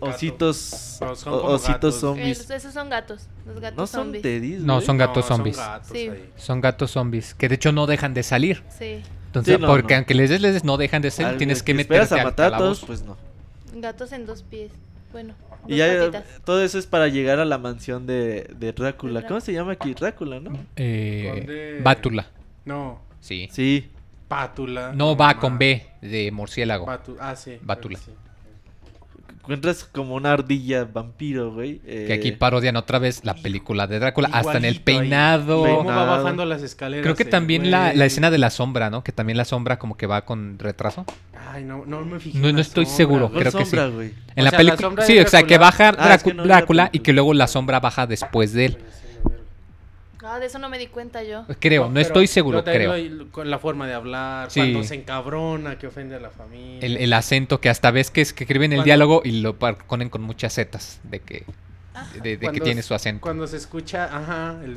Gato. 0.01 0.15
ositos, 0.15 0.99
No, 1.01 1.17
son 1.17 1.33
ositos 1.35 1.69
gatos. 1.69 1.95
Eh, 1.97 2.01
zombies. 2.01 2.39
los- 2.39 2.51
esos 2.51 2.75
son 2.75 2.89
gatos. 2.91 3.27
Los 3.47 3.61
gatos 3.61 3.77
no 3.77 3.87
son 3.87 4.13
zombies. 4.13 4.61
No, 4.63 4.81
son 4.81 4.99
gatos 4.99 5.29
No, 5.29 5.37
zombies. 5.37 5.57
gatos 5.57 5.89
Sí. 5.93 6.11
Son 6.37 6.61
gatos 6.61 6.91
zombies, 6.91 7.35
que 7.35 7.49
de 7.49 7.55
hecho 7.57 7.73
no 7.73 7.87
dejan 7.87 8.13
de 8.15 8.23
salir. 8.23 8.63
Sí. 8.79 9.01
Entonces, 9.27 9.57
Sí, 9.57 9.61
no, 9.63 9.67
porque 9.69 9.95
no. 9.95 9.99
aunque 9.99 10.15
les 10.15 10.29
des, 10.31 10.41
les 10.43 10.53
des, 10.55 10.65
no 10.65 10.77
dejan 10.77 11.01
de 11.03 11.11
salir, 11.11 11.31
Al 11.33 11.37
tienes 11.39 11.63
que 11.63 11.73
meterte 11.75 12.21
a 12.21 12.25
matar 12.25 12.55
a 12.55 12.59
todos, 12.59 12.85
pues 12.85 13.03
no. 13.03 13.17
Gatos 13.75 14.13
en 14.13 14.27
dos 14.27 14.43
pies. 14.43 14.71
Bueno, 15.13 15.35
Y 15.69 15.77
ya 15.77 16.25
todo 16.45 16.63
eso 16.65 16.79
es 16.79 16.87
para 16.87 17.07
llegar 17.09 17.39
a 17.39 17.45
la 17.45 17.59
mansión 17.59 18.07
de, 18.07 18.51
de 18.59 18.73
Drácula. 18.73 19.27
¿Cómo 19.27 19.41
se 19.41 19.53
llama 19.53 19.73
aquí? 19.73 19.93
Drácula, 19.95 20.41
¿no? 20.41 20.53
Eh, 20.77 21.31
Conde- 21.35 21.83
Bátula, 21.83 22.27
No, 22.65 22.99
sí. 23.21 23.49
Sí. 23.53 23.91
Pátula. 24.35 24.93
No 24.95 25.17
va 25.17 25.29
mamá. 25.29 25.41
con 25.41 25.59
B 25.59 25.87
de 26.01 26.31
murciélago. 26.33 26.87
Batu- 26.87 27.17
ah, 27.21 27.37
sí. 27.37 27.59
Bátula. 27.63 27.99
sí. 27.99 28.13
Encuentras 29.41 29.83
como 29.83 30.15
una 30.15 30.33
ardilla 30.33 30.85
vampiro, 30.85 31.53
güey. 31.53 31.81
eh, 31.85 32.05
Que 32.07 32.13
aquí 32.13 32.31
parodian 32.31 32.77
otra 32.77 33.01
vez 33.01 33.25
la 33.25 33.35
película 33.35 33.89
de 33.89 33.99
Drácula, 33.99 34.29
hasta 34.33 34.57
en 34.57 34.65
el 34.65 34.75
Igualito 34.77 34.91
ahí. 34.93 34.99
peinado. 35.01 35.63
¿Cómo 35.79 35.89
va 35.91 36.05
bajando 36.05 36.45
las 36.45 36.63
escaleras? 36.63 37.03
Creo 37.03 37.17
que 37.17 37.25
el 37.25 37.29
también 37.29 37.69
la, 37.71 37.93
la 37.93 38.05
escena 38.05 38.31
de 38.31 38.39
la 38.39 38.51
sombra, 38.51 38.89
¿no? 38.89 39.03
Que 39.03 39.11
también 39.11 39.37
la 39.37 39.45
sombra 39.45 39.81
como 39.81 39.97
que 39.97 40.07
va 40.07 40.25
con 40.25 40.61
retraso. 40.61 41.05
Ay, 41.51 41.65
no, 41.65 41.85
no 41.87 42.05
me 42.05 42.21
fijé. 42.21 42.39
No- 42.39 42.47
en 42.49 42.53
no 42.55 42.59
la 42.59 42.63
estoy 42.63 42.85
sombra, 42.85 42.97
seguro, 42.97 43.29
güey. 43.31 43.33
¿cuál 43.33 43.43
creo 43.51 43.59
que 43.59 43.65
sí. 43.65 43.77
sombra, 43.77 43.95
güey? 43.97 44.15
En 44.37 44.43
O 44.43 44.45
la 44.45 44.51
película. 44.57 44.81
sombra 44.81 45.05
Sí, 45.07 45.19
o 45.19 45.27
sea, 45.29 45.43
que 45.43 45.59
Drácula- 45.59 45.59
baja 45.59 45.89
Ah, 45.89 45.91
es 46.15 46.21
Drácu- 46.23 46.25
que 46.29 46.35
no 46.35 46.43
Drácula 46.45 46.89
y 46.93 46.99
que 47.01 47.13
luego 47.13 47.35
la 47.35 47.49
sombra 47.49 47.81
baja 47.81 48.07
después 48.07 48.53
de 48.53 48.67
él. 48.67 48.79
Ah, 50.25 50.39
de 50.39 50.47
eso 50.47 50.59
no 50.59 50.69
me 50.69 50.79
di 50.79 50.87
cuenta 50.87 51.23
yo. 51.23 51.45
Creo, 51.59 51.87
no, 51.89 51.95
pero- 51.95 52.07
estoy 52.07 52.27
seguro, 52.27 52.63
creo. 52.65 52.93
con 53.31 53.51
la 53.51 53.59
forma 53.59 53.87
de 53.87 53.95
hablar, 53.95 54.51
Sí. 54.51 54.61
cuando 54.61 54.85
se 54.85 54.95
encabrona, 54.95 55.79
que 55.79 55.87
ofende 55.89 56.15
a 56.17 56.21
la 56.21 56.31
familia. 56.31 56.81
El, 56.81 56.97
el 56.97 57.13
acento 57.13 57.61
que 57.61 57.69
hasta 57.69 57.91
ves 57.91 58.11
que, 58.11 58.21
es, 58.21 58.33
que 58.33 58.45
escriben 58.45 58.73
el 58.73 58.79
Cuando- 58.79 58.85
diálogo 58.85 59.23
y 59.25 59.41
lo 59.41 59.57
ponen 59.59 60.09
con 60.11 60.23
muchas 60.23 60.55
zetas 60.55 61.01
de 61.05 61.21
que, 61.21 61.45
de, 62.15 62.21
de 62.23 62.39
que 62.39 62.45
Cuando 62.47 62.65
tiene 62.65 62.83
su 62.83 62.95
acento. 62.95 63.21
Cuando 63.21 63.47
se 63.47 63.57
escucha, 63.57 64.05
ajá, 64.05 64.61
el- 64.65 64.77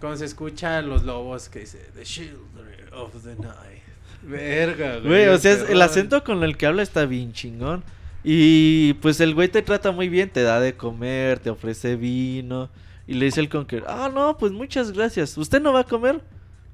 cuando 0.00 0.16
se 0.18 0.24
escucha 0.24 0.78
a 0.78 0.82
los 0.82 1.02
lobos 1.04 1.48
que 1.50 1.60
dice 1.60 1.78
The 1.94 2.02
Children 2.04 2.94
of 2.94 3.12
the 3.22 3.34
Night. 3.36 3.82
Verga, 4.22 4.96
güey. 4.98 5.06
Güey, 5.08 5.28
o 5.28 5.38
sea, 5.38 5.52
es- 5.52 5.68
el 5.70 5.80
acento 5.82 6.24
con 6.24 6.42
el 6.42 6.56
que 6.56 6.66
habla 6.66 6.82
está 6.82 7.04
bien 7.06 7.32
chingón. 7.32 7.82
Y 8.22 8.94
pues 8.94 9.20
el 9.20 9.34
güey 9.34 9.48
te 9.48 9.62
trata 9.62 9.92
muy 9.92 10.08
bien, 10.10 10.28
te 10.30 10.42
da 10.42 10.60
de 10.60 10.74
comer, 10.74 11.38
te 11.38 11.48
ofrece 11.50 11.96
vino. 11.96 12.68
Y 13.10 13.14
le 13.14 13.24
dice 13.24 13.40
el 13.40 13.48
Conquer, 13.48 13.82
ah, 13.88 14.08
no, 14.14 14.36
pues 14.36 14.52
muchas 14.52 14.92
gracias. 14.92 15.36
¿Usted 15.36 15.60
no 15.60 15.72
va 15.72 15.80
a 15.80 15.84
comer? 15.84 16.20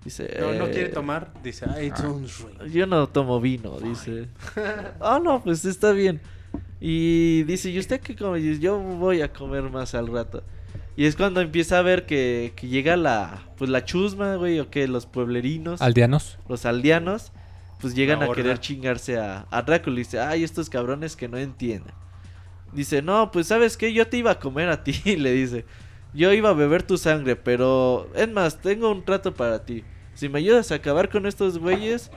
Dice, 0.05 0.37
No, 0.39 0.53
no 0.53 0.65
quiere 0.67 0.87
"Eh, 0.89 0.93
tomar. 0.93 1.33
Dice, 1.43 1.65
I 1.83 1.89
don't 1.91 2.29
drink. 2.29 2.73
Yo 2.73 2.87
no 2.87 3.09
tomo 3.09 3.41
vino, 3.41 3.81
dice. 3.81 4.29
Ah, 5.01 5.19
no, 5.23 5.43
pues 5.43 5.65
está 5.65 5.93
bien. 5.93 6.21
Y 6.79 7.43
dice, 7.45 7.71
¿y 7.71 7.79
usted 7.79 8.01
qué 8.01 8.15
come? 8.15 8.39
Y 8.39 8.43
dice, 8.43 8.61
yo 8.61 8.79
voy 8.79 9.23
a 9.23 9.33
comer 9.33 9.63
más 9.65 9.95
al 9.95 10.09
rato. 10.09 10.43
Y 10.95 11.07
es 11.07 11.17
cuando 11.17 11.41
empieza 11.41 11.79
a 11.79 11.83
ver 11.83 12.05
que, 12.05 12.53
que 12.55 12.69
llega 12.69 12.97
la, 12.97 13.43
pues 13.57 13.71
la 13.71 13.85
chusma, 13.87 14.37
güey, 14.37 14.61
o 14.61 14.69
que 14.71 14.87
los 14.89 15.07
pueblerinos, 15.07 15.81
Aldeanos. 15.81 16.39
los 16.49 16.67
aldeanos, 16.67 17.33
pues 17.81 17.95
llegan 17.95 18.23
a 18.23 18.31
querer 18.33 18.59
chingarse 18.61 19.19
a, 19.19 19.47
a 19.51 19.63
Drácula. 19.63 19.97
Y 19.97 19.99
dice, 20.01 20.21
ay, 20.21 20.45
estos 20.45 20.69
cabrones 20.69 21.17
que 21.17 21.29
no 21.29 21.39
entienden. 21.39 21.95
Dice, 22.73 23.01
no, 23.01 23.31
pues 23.31 23.47
sabes 23.47 23.77
qué, 23.79 23.93
yo 23.95 24.07
te 24.07 24.19
iba 24.19 24.31
a 24.33 24.39
comer 24.39 24.69
a 24.69 24.85
ti, 24.85 25.17
le 25.17 25.33
dice. 25.33 25.65
Yo 26.17 26.33
iba 26.33 26.49
a 26.49 26.55
beber 26.55 26.83
tu 26.83 26.97
sangre, 26.97 27.37
pero 27.37 28.09
es 28.15 28.29
más, 28.29 28.61
tengo 28.61 28.91
un 28.91 29.05
trato 29.05 29.35
para 29.35 29.65
ti. 29.65 29.85
Si 30.15 30.31
me 30.31 30.39
ayudas 30.39 30.73
a 30.73 30.77
acabar 30.77 31.11
con 31.11 31.27
estos 31.27 31.59
güeyes 31.59 32.11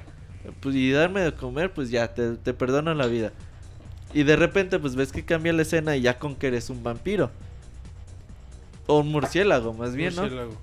pues, 0.62 0.74
y 0.76 0.92
darme 0.92 1.20
de 1.20 1.34
comer, 1.34 1.74
pues 1.74 1.90
ya, 1.92 2.14
te, 2.14 2.38
te 2.38 2.54
perdono 2.54 2.94
la 2.94 3.08
vida. 3.08 3.34
Y 4.14 4.24
de 4.24 4.38
repente, 4.38 4.80
pues 4.80 4.96
ves 4.96 5.12
que 5.12 5.26
cambia 5.26 5.52
la 5.52 5.64
escena 5.64 5.98
y 5.98 6.02
ya 6.02 6.18
con 6.18 6.36
que 6.36 6.48
eres 6.48 6.70
un 6.70 6.82
vampiro. 6.82 7.30
O 8.88 9.00
un 9.02 9.10
murciélago, 9.12 9.74
más 9.74 9.94
bien, 9.96 10.16
¿no? 10.16 10.22
Murciélago. 10.22 10.58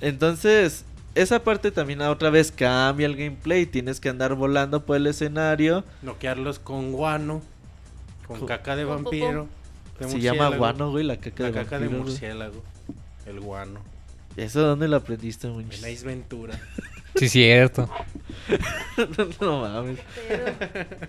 Entonces, 0.00 0.84
esa 1.14 1.42
parte 1.42 1.70
también 1.70 2.02
otra 2.02 2.30
vez 2.30 2.52
cambia 2.52 3.06
el 3.06 3.16
gameplay. 3.16 3.66
Tienes 3.66 4.00
que 4.00 4.08
andar 4.08 4.34
volando 4.34 4.84
por 4.84 4.96
el 4.96 5.06
escenario. 5.06 5.84
Noquearlos 6.02 6.58
con 6.58 6.92
guano, 6.92 7.40
con 8.26 8.40
Con- 8.40 8.48
caca 8.48 8.76
de 8.76 8.84
vampiro. 8.84 9.48
De 9.98 10.08
Se 10.08 10.20
llama 10.20 10.48
guano, 10.56 10.90
güey, 10.90 11.04
la 11.04 11.16
caca 11.16 11.44
La 11.44 11.50
de 11.50 11.54
caca 11.54 11.78
de 11.78 11.88
güey. 11.88 12.00
murciélago. 12.00 12.62
El 13.26 13.40
guano. 13.40 13.80
¿Eso 14.36 14.60
dónde 14.60 14.86
lo 14.88 14.96
aprendiste, 14.96 15.48
muchachos? 15.48 15.82
En 15.84 15.94
Ace 15.94 16.06
Ventura. 16.06 16.58
Sí, 17.16 17.28
cierto. 17.28 17.88
no 19.40 19.62
mames. 19.62 19.98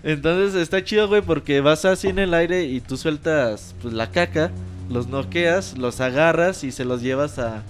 Entonces 0.02 0.60
está 0.60 0.82
chido, 0.82 1.06
güey, 1.06 1.22
porque 1.22 1.60
vas 1.60 1.84
así 1.84 2.08
en 2.08 2.18
el 2.18 2.34
aire 2.34 2.64
y 2.64 2.80
tú 2.80 2.96
sueltas 2.96 3.76
pues 3.80 3.94
la 3.94 4.10
caca, 4.10 4.50
los 4.88 5.06
noqueas, 5.06 5.78
los 5.78 6.00
agarras 6.00 6.64
y 6.64 6.72
se 6.72 6.84
los 6.84 7.02
llevas 7.02 7.38
a 7.38 7.62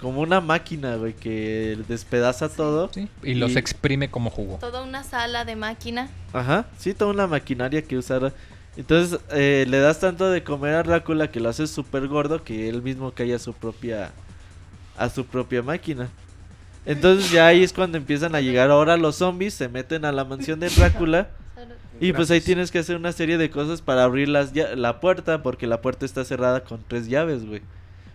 como 0.00 0.20
una 0.20 0.40
máquina, 0.40 0.96
güey, 0.96 1.14
que 1.14 1.78
despedaza 1.88 2.48
todo. 2.48 2.90
Sí, 2.92 3.08
Y 3.22 3.34
los 3.34 3.56
exprime 3.56 4.10
como 4.10 4.30
jugo. 4.30 4.58
Toda 4.58 4.82
una 4.82 5.02
sala 5.04 5.44
de 5.44 5.56
máquina. 5.56 6.08
Ajá, 6.32 6.66
sí, 6.78 6.92
toda 6.94 7.10
una 7.10 7.26
maquinaria 7.26 7.82
que 7.82 7.96
usara. 7.96 8.32
Entonces 8.76 9.20
eh, 9.30 9.66
le 9.68 9.78
das 9.80 10.00
tanto 10.00 10.30
de 10.30 10.42
comer 10.42 10.74
a 10.74 10.82
Drácula 10.82 11.30
que 11.30 11.40
lo 11.40 11.48
haces 11.50 11.70
súper 11.70 12.08
gordo 12.08 12.42
que 12.42 12.68
él 12.68 12.82
mismo 12.82 13.12
cae 13.12 13.34
a 13.34 13.38
su 13.38 13.52
propia 13.52 14.10
a 14.96 15.08
su 15.10 15.26
propia 15.26 15.62
máquina. 15.62 16.08
Entonces 16.86 17.30
ya 17.30 17.46
ahí 17.46 17.62
es 17.62 17.72
cuando 17.72 17.98
empiezan 17.98 18.34
a 18.34 18.40
llegar 18.40 18.70
ahora 18.70 18.96
los 18.96 19.16
zombies, 19.16 19.54
se 19.54 19.68
meten 19.68 20.04
a 20.04 20.12
la 20.12 20.24
mansión 20.24 20.58
de 20.58 20.68
Drácula 20.70 21.28
y 22.00 22.12
pues 22.12 22.30
ahí 22.30 22.40
tienes 22.40 22.70
que 22.70 22.78
hacer 22.78 22.96
una 22.96 23.12
serie 23.12 23.38
de 23.38 23.50
cosas 23.50 23.82
para 23.82 24.04
abrir 24.04 24.28
las 24.28 24.52
la 24.76 25.00
puerta 25.00 25.42
porque 25.42 25.66
la 25.66 25.80
puerta 25.80 26.04
está 26.04 26.24
cerrada 26.24 26.64
con 26.64 26.82
tres 26.88 27.08
llaves, 27.08 27.46
güey. 27.46 27.62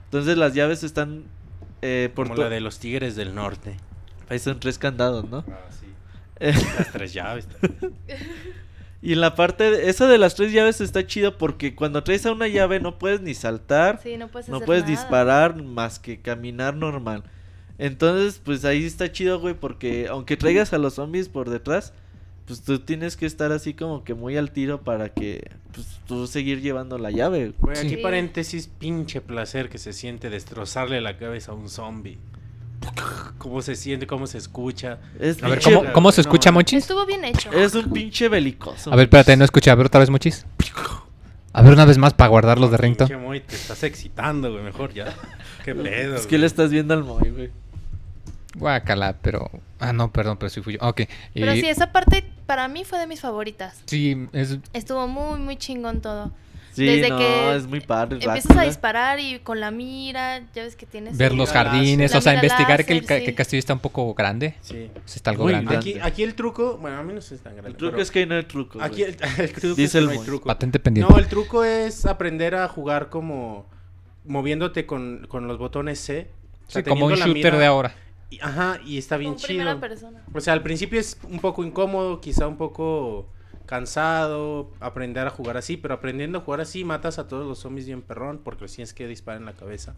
Entonces 0.05 0.37
las 0.37 0.53
llaves 0.53 0.83
están 0.83 1.23
eh, 1.81 2.09
por 2.15 2.27
Como 2.29 2.41
la 2.41 2.49
de 2.49 2.59
los 2.61 2.79
tigres 2.79 3.15
del 3.15 3.35
norte. 3.35 3.77
ahí 4.27 4.39
son 4.39 4.59
tres 4.59 4.77
candados, 4.79 5.29
¿no? 5.29 5.45
Ah, 5.47 5.69
sí. 5.69 5.85
Eh, 6.39 6.53
Las 6.77 6.91
tres 6.91 7.13
llaves. 7.13 7.47
Y 9.01 9.13
en 9.13 9.21
la 9.21 9.35
parte, 9.35 9.69
de, 9.69 9.89
eso 9.89 10.07
de 10.07 10.17
las 10.17 10.35
tres 10.35 10.51
llaves 10.51 10.81
está 10.81 11.05
chido 11.05 11.37
porque 11.37 11.75
cuando 11.75 12.03
traes 12.03 12.25
a 12.25 12.31
una 12.31 12.47
llave 12.47 12.79
no 12.79 12.97
puedes 12.97 13.21
ni 13.21 13.33
saltar, 13.35 13.99
Sí, 14.01 14.17
no 14.17 14.27
puedes 14.27 14.49
no 14.49 14.55
hacer 14.57 14.65
puedes 14.65 14.83
nada. 14.83 14.95
disparar 14.95 15.61
más 15.63 15.99
que 15.99 16.19
caminar 16.19 16.75
normal. 16.75 17.23
Entonces, 17.77 18.41
pues 18.43 18.65
ahí 18.65 18.85
está 18.85 19.11
chido, 19.11 19.39
güey, 19.39 19.53
porque 19.53 20.07
aunque 20.09 20.35
traigas 20.35 20.73
a 20.73 20.79
los 20.79 20.95
zombies 20.95 21.29
por 21.29 21.49
detrás, 21.51 21.93
pues 22.47 22.61
tú 22.63 22.79
tienes 22.79 23.15
que 23.17 23.25
estar 23.27 23.51
así 23.51 23.73
como 23.75 24.03
que 24.03 24.13
muy 24.15 24.35
al 24.35 24.51
tiro 24.51 24.81
para 24.81 25.09
que, 25.09 25.51
pues 25.73 25.99
tú 26.07 26.25
seguir 26.25 26.61
llevando 26.61 26.97
la 26.97 27.11
llave. 27.11 27.53
Güey, 27.59 27.77
aquí 27.77 27.89
Sí. 27.89 27.97
paréntesis, 27.97 28.67
pinche 28.79 29.21
placer 29.21 29.69
que 29.69 29.77
se 29.77 29.93
siente 29.93 30.29
destrozarle 30.31 31.01
la 31.01 31.17
cabeza 31.17 31.51
a 31.51 31.55
un 31.55 31.69
zombie. 31.69 32.17
¿Cómo 33.37 33.61
se 33.61 33.75
siente? 33.75 34.07
¿Cómo 34.07 34.27
se 34.27 34.37
escucha? 34.37 34.99
Es, 35.19 35.41
A 35.43 35.47
ver, 35.49 35.61
¿cómo, 35.61 35.83
cómo 35.93 36.11
se 36.11 36.19
No, 36.19 36.21
escucha, 36.21 36.49
no. 36.51 36.55
Monchis? 36.55 36.79
Estuvo 36.83 37.05
bien 37.05 37.23
hecho. 37.25 37.51
es 37.51 37.73
un 37.75 37.91
pinche 37.91 38.29
belicoso. 38.29 38.91
A 38.91 38.95
ver, 38.95 39.05
espérate, 39.05 39.35
no 39.37 39.45
escuché. 39.45 39.69
A 39.71 39.75
ver 39.75 39.85
otra 39.87 39.99
vez, 39.99 40.09
Monchis. 40.09 40.45
A 41.53 41.61
ver 41.63 41.73
una 41.73 41.85
vez 41.85 41.97
más 41.97 42.13
para 42.13 42.29
guardarlos 42.29 42.69
de 42.71 42.77
ringtone. 42.77 43.07
Pinche 43.09 43.23
Moy, 43.23 43.39
te 43.41 43.55
estás 43.55 43.81
excitando, 43.83 44.51
güey. 44.51 44.63
Mejor 44.63 44.93
ya. 44.93 45.13
Qué 45.65 45.73
pedo. 45.73 46.15
Es 46.15 46.27
que 46.27 46.37
le 46.37 46.45
estás 46.45 46.69
viendo 46.69 46.93
al 46.93 47.03
Moy, 47.03 47.29
güey. 47.31 47.49
Guácala, 48.55 49.15
pero. 49.21 49.49
Ah, 49.79 49.93
no, 49.93 50.11
perdón, 50.11 50.37
pero 50.37 50.49
sí 50.49 50.61
fui 50.61 50.73
yo. 50.73 50.79
Ok. 50.81 51.01
Pero 51.33 51.53
y- 51.55 51.61
sí, 51.61 51.67
esa 51.67 51.91
parte 51.91 52.23
para 52.45 52.67
mí 52.67 52.83
fue 52.85 52.99
de 52.99 53.07
mis 53.07 53.21
favoritas. 53.21 53.81
Sí, 53.85 54.27
es. 54.33 54.57
Estuvo 54.73 55.07
muy, 55.07 55.39
muy 55.39 55.57
chingón 55.57 56.01
todo. 56.01 56.31
Sí, 56.77 56.85
Desde 56.85 57.09
no, 57.09 57.17
que 57.17 57.55
es 57.55 57.67
muy 57.67 57.79
padre. 57.79 58.19
Empiezas 58.21 58.55
a 58.55 58.61
disparar 58.63 59.19
y 59.19 59.39
con 59.39 59.59
la 59.59 59.71
mira, 59.71 60.39
ya 60.53 60.61
ves 60.63 60.75
que 60.75 60.85
tienes... 60.85 61.17
Ver 61.17 61.33
los 61.33 61.49
jardines, 61.51 62.11
láser. 62.11 62.17
o 62.17 62.21
sea, 62.21 62.33
investigar 62.35 62.85
que 62.85 62.93
el, 62.93 62.99
láser, 62.99 63.07
ca- 63.07 63.17
sí. 63.17 63.23
que 63.23 63.29
el 63.31 63.35
castillo 63.35 63.59
está 63.59 63.73
un 63.73 63.79
poco 63.79 64.13
grande. 64.13 64.53
Sí. 64.61 64.91
Está 65.07 65.31
algo 65.31 65.45
Muy 65.45 65.53
grande. 65.53 65.75
Aquí, 65.75 65.95
aquí 65.99 66.21
el 66.23 66.35
truco, 66.35 66.77
bueno, 66.77 66.97
a 66.97 67.03
mí 67.03 67.13
no 67.13 67.21
sé 67.21 67.29
si 67.29 67.35
es 67.35 67.41
tan 67.41 67.53
grande. 67.53 67.71
El 67.71 67.77
truco 67.77 67.91
pero 67.93 68.03
es 68.03 68.11
que 68.11 68.25
no 68.27 68.35
hay 68.35 68.43
truco. 68.43 68.79
Aquí 68.81 69.01
el, 69.03 69.17
el 69.39 69.51
truco 69.53 69.75
Dice 69.75 69.83
es 69.83 69.95
el 69.95 70.05
no 70.05 70.11
hay 70.11 70.17
Moy. 70.17 70.25
truco. 70.27 70.45
Patente 70.47 70.79
pendiente. 70.79 71.11
No, 71.11 71.17
el 71.19 71.27
truco 71.27 71.63
es 71.63 72.05
aprender 72.05 72.53
a 72.53 72.67
jugar 72.67 73.09
como 73.09 73.65
moviéndote 74.25 74.85
con, 74.85 75.25
con 75.29 75.47
los 75.47 75.57
botones 75.57 75.99
C. 75.99 76.29
O 76.67 76.71
sea, 76.71 76.83
Sí, 76.83 76.89
como 76.89 77.05
un 77.07 77.13
shooter 77.15 77.33
mira- 77.33 77.57
de 77.57 77.65
ahora. 77.65 77.95
y- 78.29 78.39
ajá, 78.41 78.79
y 78.85 78.97
está 78.97 79.17
bien 79.17 79.33
Como 79.33 79.45
primera 79.45 79.71
chido. 79.71 79.79
persona. 79.81 80.23
O 80.33 80.41
sea, 80.41 80.53
al 80.53 80.61
principio 80.61 80.99
es 80.99 81.17
un 81.23 81.39
poco 81.39 81.63
incómodo, 81.63 82.19
quizá 82.21 82.45
un 82.47 82.57
poco 82.57 83.29
cansado 83.67 84.71
aprender 84.79 85.27
a 85.27 85.29
jugar 85.29 85.57
así, 85.57 85.77
pero 85.77 85.93
aprendiendo 85.93 86.39
a 86.39 86.41
jugar 86.41 86.61
así 86.61 86.83
matas 86.83 87.19
a 87.19 87.27
todos 87.27 87.45
los 87.47 87.59
zombies 87.59 87.85
bien 87.85 88.01
perrón 88.01 88.41
porque 88.43 88.63
los 88.63 88.73
tienes 88.73 88.93
que 88.93 89.07
disparar 89.07 89.39
en 89.41 89.45
la 89.45 89.53
cabeza 89.53 89.95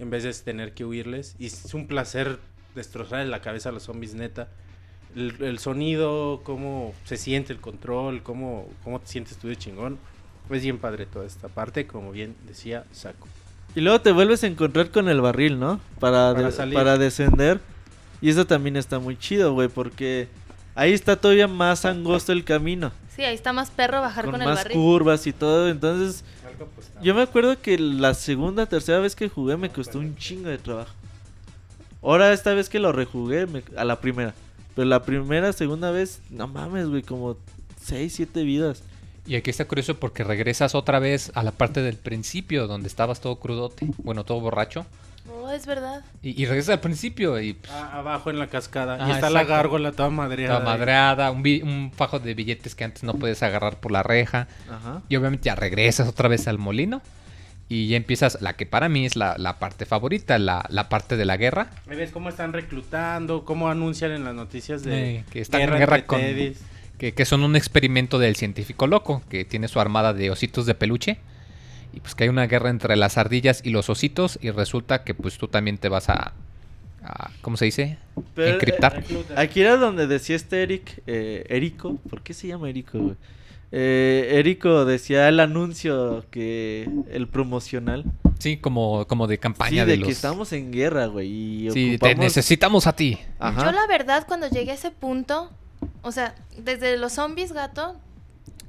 en 0.00 0.10
vez 0.10 0.24
de 0.24 0.32
tener 0.34 0.74
que 0.74 0.84
huirles. 0.84 1.36
Y 1.38 1.46
es 1.46 1.72
un 1.74 1.86
placer 1.86 2.38
destrozar 2.74 3.20
en 3.20 3.30
la 3.30 3.40
cabeza 3.40 3.68
a 3.68 3.72
los 3.72 3.84
zombies 3.84 4.14
neta. 4.14 4.48
El, 5.14 5.42
el 5.42 5.58
sonido, 5.58 6.40
cómo 6.44 6.92
se 7.04 7.16
siente 7.16 7.52
el 7.52 7.60
control, 7.60 8.22
cómo, 8.22 8.68
cómo 8.84 9.00
te 9.00 9.06
sientes 9.06 9.38
tú 9.38 9.48
de 9.48 9.56
chingón. 9.56 9.98
Es 10.50 10.62
bien 10.62 10.78
padre 10.78 11.06
toda 11.06 11.24
esta 11.24 11.48
parte, 11.48 11.86
como 11.86 12.12
bien 12.12 12.34
decía 12.46 12.84
Saco. 12.92 13.26
Y 13.74 13.80
luego 13.80 14.00
te 14.00 14.12
vuelves 14.12 14.44
a 14.44 14.46
encontrar 14.46 14.90
con 14.90 15.08
el 15.08 15.20
barril, 15.20 15.58
¿no? 15.58 15.80
Para, 16.00 16.32
Para 16.34 16.46
de- 16.46 16.52
salir. 16.52 16.74
para 16.74 16.98
descender. 16.98 17.60
Y 18.20 18.30
eso 18.30 18.46
también 18.46 18.76
está 18.76 18.98
muy 18.98 19.16
chido, 19.18 19.52
güey, 19.54 19.68
porque 19.68 20.28
ahí 20.76 20.92
está 20.92 21.16
todavía 21.16 21.48
más 21.48 21.84
angosto 21.84 22.30
el 22.32 22.44
camino. 22.44 22.92
Sí, 23.16 23.22
ahí 23.24 23.34
está 23.34 23.52
más 23.52 23.70
perro 23.70 24.00
bajar 24.00 24.24
Con, 24.26 24.32
con, 24.32 24.42
el 24.42 24.48
más 24.48 24.56
barril. 24.58 24.76
curvas 24.76 25.26
y 25.26 25.32
todo. 25.32 25.68
Entonces, 25.68 26.22
yo 27.02 27.14
me 27.14 27.22
acuerdo 27.22 27.60
que 27.60 27.78
la 27.78 28.14
segunda, 28.14 28.66
tercera 28.66 28.98
vez 29.00 29.16
que 29.16 29.28
jugué 29.28 29.56
me 29.56 29.70
costó 29.70 29.98
un 29.98 30.14
chingo 30.16 30.48
de 30.48 30.58
trabajo. 30.58 30.92
Ahora 32.02 32.32
esta 32.32 32.54
vez 32.54 32.68
que 32.68 32.78
lo 32.78 32.92
rejugué, 32.92 33.46
me- 33.46 33.62
a 33.76 33.84
la 33.84 34.00
primera. 34.00 34.34
Pero 34.74 34.86
la 34.86 35.02
primera, 35.02 35.52
segunda 35.52 35.90
vez, 35.90 36.20
no 36.30 36.46
mames, 36.46 36.88
güey, 36.88 37.02
como 37.02 37.36
6, 37.82 38.12
7 38.14 38.42
vidas. 38.42 38.82
Y 39.26 39.34
aquí 39.34 39.50
está 39.50 39.64
curioso 39.66 39.98
porque 39.98 40.22
regresas 40.22 40.74
otra 40.74 40.98
vez 41.00 41.32
a 41.34 41.42
la 41.42 41.50
parte 41.52 41.82
del 41.82 41.96
principio 41.96 42.66
donde 42.68 42.86
estabas 42.86 43.20
todo 43.20 43.36
crudote, 43.36 43.88
bueno, 43.98 44.24
todo 44.24 44.40
borracho. 44.40 44.86
Oh, 45.32 45.50
es 45.50 45.66
verdad. 45.66 46.04
Y, 46.22 46.40
y 46.40 46.46
regresas 46.46 46.74
al 46.74 46.80
principio 46.80 47.40
y 47.40 47.54
pues, 47.54 47.72
Ah, 47.72 47.98
abajo 47.98 48.30
en 48.30 48.38
la 48.38 48.46
cascada. 48.48 48.98
Ah, 49.00 49.08
y 49.08 49.12
está 49.12 49.30
la 49.30 49.44
gárgola 49.44 49.92
toda 49.92 50.10
madreada. 50.10 50.54
estaba 50.58 50.76
madreada, 50.76 51.30
un, 51.30 51.92
fajo 51.94 52.18
de 52.18 52.34
billetes 52.34 52.74
que 52.74 52.84
antes 52.84 53.02
no 53.02 53.14
puedes 53.14 53.42
agarrar 53.42 53.78
por 53.80 53.92
la 53.92 54.02
reja. 54.02 54.48
Ajá. 54.70 55.02
Y 55.08 55.16
obviamente 55.16 55.46
ya 55.46 55.54
regresas 55.54 56.08
otra 56.08 56.28
vez 56.28 56.46
al 56.48 56.58
molino. 56.58 57.02
Y 57.68 57.88
ya 57.88 57.96
empiezas 57.96 58.40
la 58.42 58.52
que 58.52 58.64
para 58.64 58.88
mí 58.88 59.06
es 59.06 59.16
la, 59.16 59.34
la 59.38 59.58
parte 59.58 59.86
favorita, 59.86 60.38
la, 60.38 60.64
la 60.68 60.88
parte 60.88 61.16
de 61.16 61.24
la 61.24 61.36
guerra. 61.36 61.70
Ahí 61.90 61.96
ves 61.96 62.12
cómo 62.12 62.28
están 62.28 62.52
reclutando, 62.52 63.44
cómo 63.44 63.68
anuncian 63.68 64.12
en 64.12 64.22
las 64.24 64.34
noticias 64.36 64.84
de 64.84 65.16
Eh, 65.16 65.24
que 65.32 65.40
están 65.40 65.62
en 65.62 65.70
guerra 65.76 66.06
con- 66.06 66.20
que 66.98 67.24
son 67.26 67.42
un 67.42 67.56
experimento 67.56 68.18
del 68.18 68.36
científico 68.36 68.86
loco, 68.86 69.22
que 69.28 69.44
tiene 69.44 69.68
su 69.68 69.80
armada 69.80 70.14
de 70.14 70.30
ositos 70.30 70.64
de 70.64 70.74
peluche. 70.74 71.18
Y 71.96 72.00
pues 72.00 72.14
que 72.14 72.24
hay 72.24 72.28
una 72.30 72.46
guerra 72.46 72.70
entre 72.70 72.94
las 72.94 73.16
ardillas 73.18 73.62
y 73.64 73.70
los 73.70 73.90
ositos. 73.90 74.38
Y 74.40 74.50
resulta 74.52 75.02
que 75.02 75.14
pues 75.14 75.38
tú 75.38 75.48
también 75.48 75.78
te 75.78 75.88
vas 75.88 76.08
a... 76.08 76.34
a- 77.02 77.30
¿Cómo 77.40 77.56
se 77.56 77.64
dice? 77.64 77.98
Pero, 78.34 78.54
Encriptar. 78.54 79.02
eh, 79.08 79.24
Aquí 79.36 79.62
era 79.62 79.76
donde 79.76 80.06
decía 80.06 80.36
este 80.36 80.62
Eric, 80.62 81.02
eh, 81.06 81.44
Erico, 81.48 81.96
¿por 82.08 82.22
qué 82.22 82.34
se 82.34 82.46
llama 82.46 82.68
Erico, 82.68 82.98
güey? 82.98 83.16
Eh, 83.72 84.28
Erico 84.38 84.84
decía 84.84 85.28
el 85.28 85.40
anuncio 85.40 86.24
que 86.30 86.88
el 87.10 87.26
promocional. 87.26 88.04
Sí, 88.38 88.58
como, 88.58 89.06
como 89.08 89.26
de 89.26 89.36
Sí, 89.36 89.40
campaña 89.40 89.84
de 89.84 89.92
de, 89.92 89.98
que 89.98 90.04
los... 90.04 90.10
estamos 90.12 90.52
en 90.52 90.70
guerra, 90.70 91.06
güey. 91.06 91.66
Y 91.66 91.70
Sí, 91.72 91.98
te 91.98 92.14
necesitamos 92.14 92.86
a 92.86 92.94
ti. 92.94 93.18
Ajá. 93.40 93.64
Yo 93.64 93.72
la 93.72 93.86
verdad 93.88 94.24
cuando 94.28 94.48
llegué 94.48 94.70
a 94.70 94.74
ese 94.74 94.90
punto, 94.92 95.50
o 96.02 96.12
sea, 96.12 96.34
desde 96.58 96.96
los 96.98 97.14
zombies, 97.14 97.52
gato, 97.52 97.96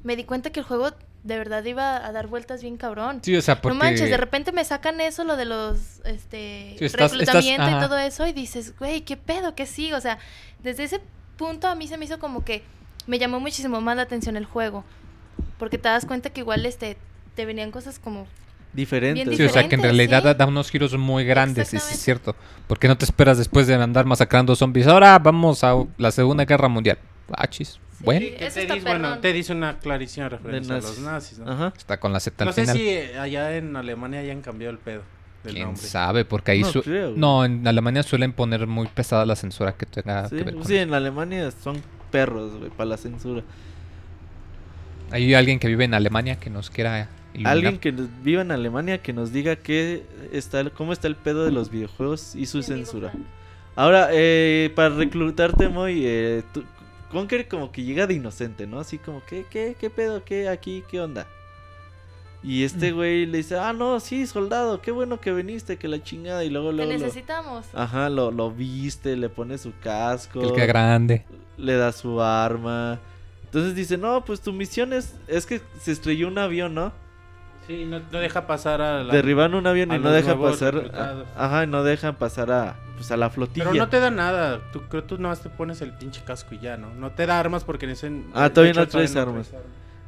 me 0.04 0.16
di 0.16 0.24
cuenta 0.24 0.50
que 0.52 0.62
el 0.62 0.66
juego 0.66 0.90
de 1.24 1.38
verdad 1.38 1.64
iba 1.66 2.06
a 2.06 2.12
dar 2.12 2.28
vueltas 2.28 2.62
bien 2.62 2.78
cabrón. 2.78 3.20
Sí, 3.22 3.36
o 3.36 3.42
sea, 3.42 3.62
porque... 3.62 3.78
No 3.78 3.84
manches, 3.84 4.10
de 4.10 4.18
repente 4.18 4.52
me 4.52 4.64
sacan 4.64 5.02
eso, 5.02 5.24
lo 5.24 5.36
de 5.36 5.46
los, 5.46 6.00
este, 6.06 6.76
Sí, 6.80 6.86
estás- 6.86 7.12
reclutamiento 7.12 7.64
estás- 7.66 7.84
y 7.84 7.88
todo 7.88 7.98
eso, 7.98 8.28
y 8.28 8.34
dices, 8.34 8.74
güey, 8.80 9.02
¿qué 9.02 9.18
pedo? 9.18 9.54
¿Qué 9.56 9.66
sigue? 9.66 9.96
O 9.96 10.02
sea, 10.02 10.20
desde 10.64 10.84
ese 10.86 11.02
punto 11.38 11.68
a 11.68 11.76
mí 11.76 11.88
se 11.88 11.98
me 11.98 12.06
hizo 12.06 12.20
como 12.20 12.44
que 12.46 12.64
me 13.08 13.20
llamó 13.20 13.40
muchísimo 13.40 13.82
más 13.82 13.96
la 13.98 14.04
atención 14.04 14.38
el 14.38 14.46
juego. 14.46 14.84
Porque 15.60 15.78
te 15.78 15.90
das 15.90 16.06
cuenta 16.06 16.30
que 16.30 16.42
igual, 16.42 16.66
este, 16.66 16.98
te 17.36 17.46
venían 17.46 17.72
cosas 17.72 18.00
como... 18.00 18.28
Diferente. 18.74 19.24
Bien 19.24 19.36
Sí, 19.38 19.44
o 19.44 19.50
sea, 19.50 19.68
que 19.68 19.76
en 19.76 19.82
realidad 19.82 20.22
sí. 20.24 20.34
da, 20.38 20.46
unos 20.46 20.70
giros 20.70 20.96
muy 20.98 21.26
grandes, 21.26 21.70
sí, 21.70 21.80
sí, 21.80 21.94
es 21.94 22.00
cierto. 22.00 22.36
Porque 22.68 22.88
no 22.88 22.98
te 22.98 23.06
esperas 23.06 23.38
después 23.38 23.66
de 23.66 23.74
andar 23.76 24.06
masacrando 24.06 24.56
zombies. 24.56 24.86
Ahora 24.88 25.18
vamos 25.18 25.64
a 25.64 25.74
la 25.98 26.12
Segunda 26.12 26.46
Guerra 26.46 26.68
Mundial. 26.68 27.00
Ah, 27.32 27.48
chis. 27.48 27.80
Sí, 27.98 28.04
Bueno, 28.04 28.26
eso 28.26 28.38
te 28.38 28.46
está 28.62 28.74
dice, 28.76 28.86
bueno, 28.88 29.04
perrón. 29.08 29.22
te 29.22 29.34
dice 29.34 29.54
una 29.54 29.80
clarísima 29.80 30.30
referencia 30.30 30.76
a 30.76 30.82
los 30.82 31.00
nazis. 31.00 31.40
¿no? 31.40 31.52
Ajá. 31.52 31.74
está 31.76 32.00
con 32.00 32.14
la 32.14 32.20
Z 32.20 32.44
al 32.44 32.48
No 32.48 32.54
sé 32.54 32.62
final. 32.62 32.78
si 32.78 32.88
eh, 32.90 33.18
allá 33.18 33.58
en 33.58 33.76
Alemania 33.76 34.20
hayan 34.20 34.42
cambiado 34.42 34.72
el 34.72 34.78
pedo 34.78 35.02
del 35.44 35.54
¿Quién 35.56 35.66
nombre. 35.68 35.82
sabe? 35.84 36.24
Porque 36.26 36.52
ahí... 36.52 36.62
No 36.62 36.72
su- 36.72 36.84
creo, 36.84 37.10
güey. 37.10 37.20
no, 37.20 37.44
en 37.44 37.68
Alemania 37.68 38.04
suelen 38.04 38.34
poner 38.34 38.68
muy 38.68 38.88
pesada 38.88 39.26
la 39.26 39.36
censura 39.36 39.74
que 39.76 39.86
tenga 39.88 40.30
Sí, 40.30 40.36
que 40.38 40.44
ver 40.44 40.54
con 40.54 40.66
sí, 40.66 40.76
eso. 40.76 40.84
en 40.84 40.94
Alemania 40.94 41.50
son 41.52 41.82
perros, 42.12 42.56
güey, 42.58 42.70
para 42.70 42.90
la 42.92 42.98
censura. 42.98 43.42
Hay 45.12 45.34
alguien 45.34 45.58
que 45.60 45.68
vive 45.68 45.86
en 45.86 45.94
Alemania 45.94 46.36
que 46.36 46.50
nos 46.50 46.70
quiera 46.70 47.10
iluminar. 47.34 47.54
Alguien 47.54 47.78
que 47.80 47.92
nos- 47.92 48.10
viva 48.24 48.42
en 48.42 48.52
Alemania 48.52 49.02
que 49.02 49.14
nos 49.14 49.32
diga 49.32 49.56
qué 49.56 50.04
está, 50.34 50.60
el- 50.60 50.72
cómo 50.72 50.94
está 50.94 51.08
el 51.08 51.16
pedo 51.16 51.46
de 51.46 51.52
los 51.52 51.72
videojuegos 51.72 52.36
y 52.36 52.46
su 52.46 52.62
censura. 52.62 53.12
Ahora, 53.76 54.10
eh, 54.12 54.72
para 54.76 54.90
reclutarte, 54.90 55.70
Moy, 55.70 56.02
eh, 56.06 56.44
tú- 56.54 56.64
Conker 57.12 57.48
como 57.48 57.72
que 57.72 57.84
llega 57.84 58.06
de 58.08 58.16
inocente, 58.16 58.68
¿no? 58.68 58.80
Así 58.80 58.98
como, 58.98 59.22
¿qué, 59.26 59.46
qué, 59.50 59.76
qué 59.80 59.90
pedo, 59.90 60.24
qué 60.26 60.50
aquí, 60.50 60.84
qué 60.90 61.00
onda? 61.02 61.26
Y 62.44 62.64
este 62.64 62.92
Mm. 62.92 62.96
güey 62.96 63.26
le 63.26 63.38
dice, 63.40 63.58
ah, 63.58 63.74
no, 63.74 64.00
sí, 64.00 64.28
soldado, 64.28 64.80
qué 64.82 64.92
bueno 64.92 65.20
que 65.20 65.34
viniste, 65.34 65.78
que 65.78 65.88
la 65.88 66.04
chingada. 66.04 66.44
Y 66.44 66.50
luego, 66.50 66.70
Te 66.70 66.76
luego, 66.78 66.92
lo- 66.94 66.98
necesitamos. 67.00 67.66
ajá, 67.74 68.10
lo, 68.10 68.32
lo 68.32 68.52
viste, 68.52 69.16
le 69.16 69.30
pone 69.30 69.58
su 69.58 69.74
casco, 69.82 70.42
El 70.42 70.54
que 70.54 70.66
grande. 70.68 71.26
le 71.58 71.76
da 71.76 71.92
su 71.92 72.22
arma. 72.22 73.00
Entonces 73.46 73.74
dice, 73.76 73.98
no, 73.98 74.24
pues 74.24 74.42
tu 74.42 74.54
misión 74.54 74.94
es, 74.94 75.16
es 75.28 75.46
que 75.46 75.62
se 75.82 75.92
estrelló 75.92 76.28
un 76.28 76.38
avión, 76.38 76.74
¿no? 76.76 76.92
Sí, 77.66 77.86
no, 77.86 78.00
no 78.12 78.20
deja 78.20 78.46
pasar 78.48 78.82
a 78.82 79.04
la... 79.04 79.14
Derriban 79.14 79.54
un 79.56 79.66
avión 79.68 79.92
a 79.92 79.96
y 79.96 80.00
no 80.00 80.12
deja 80.12 80.40
pasar. 80.40 80.92
a- 80.94 81.46
ajá, 81.46 81.64
y 81.64 81.68
no 81.68 81.84
dejan 81.84 82.16
pasar 82.16 82.52
a, 82.52 82.76
pues, 82.98 83.12
a 83.12 83.18
la 83.18 83.30
flotilla. 83.30 83.66
Pero 83.66 83.78
no 83.78 83.90
te 83.90 84.00
da 84.00 84.12
nada. 84.12 84.60
Tú, 84.74 84.82
creo 84.90 85.04
que 85.04 85.08
tú 85.08 85.18
nomás 85.18 85.42
te 85.42 85.50
pones 85.50 85.82
el 85.82 85.94
pinche 85.94 86.22
casco 86.26 86.56
y 86.56 86.60
ya, 86.60 86.76
¿no? 86.76 86.94
No 86.96 87.12
te 87.12 87.26
da 87.26 87.40
armas 87.40 87.64
porque 87.64 87.86
en 87.86 87.92
ese... 87.92 88.12
Ah, 88.34 88.50
todavía 88.50 88.74
no 88.74 88.88
traes 88.88 89.16
armas. 89.16 89.52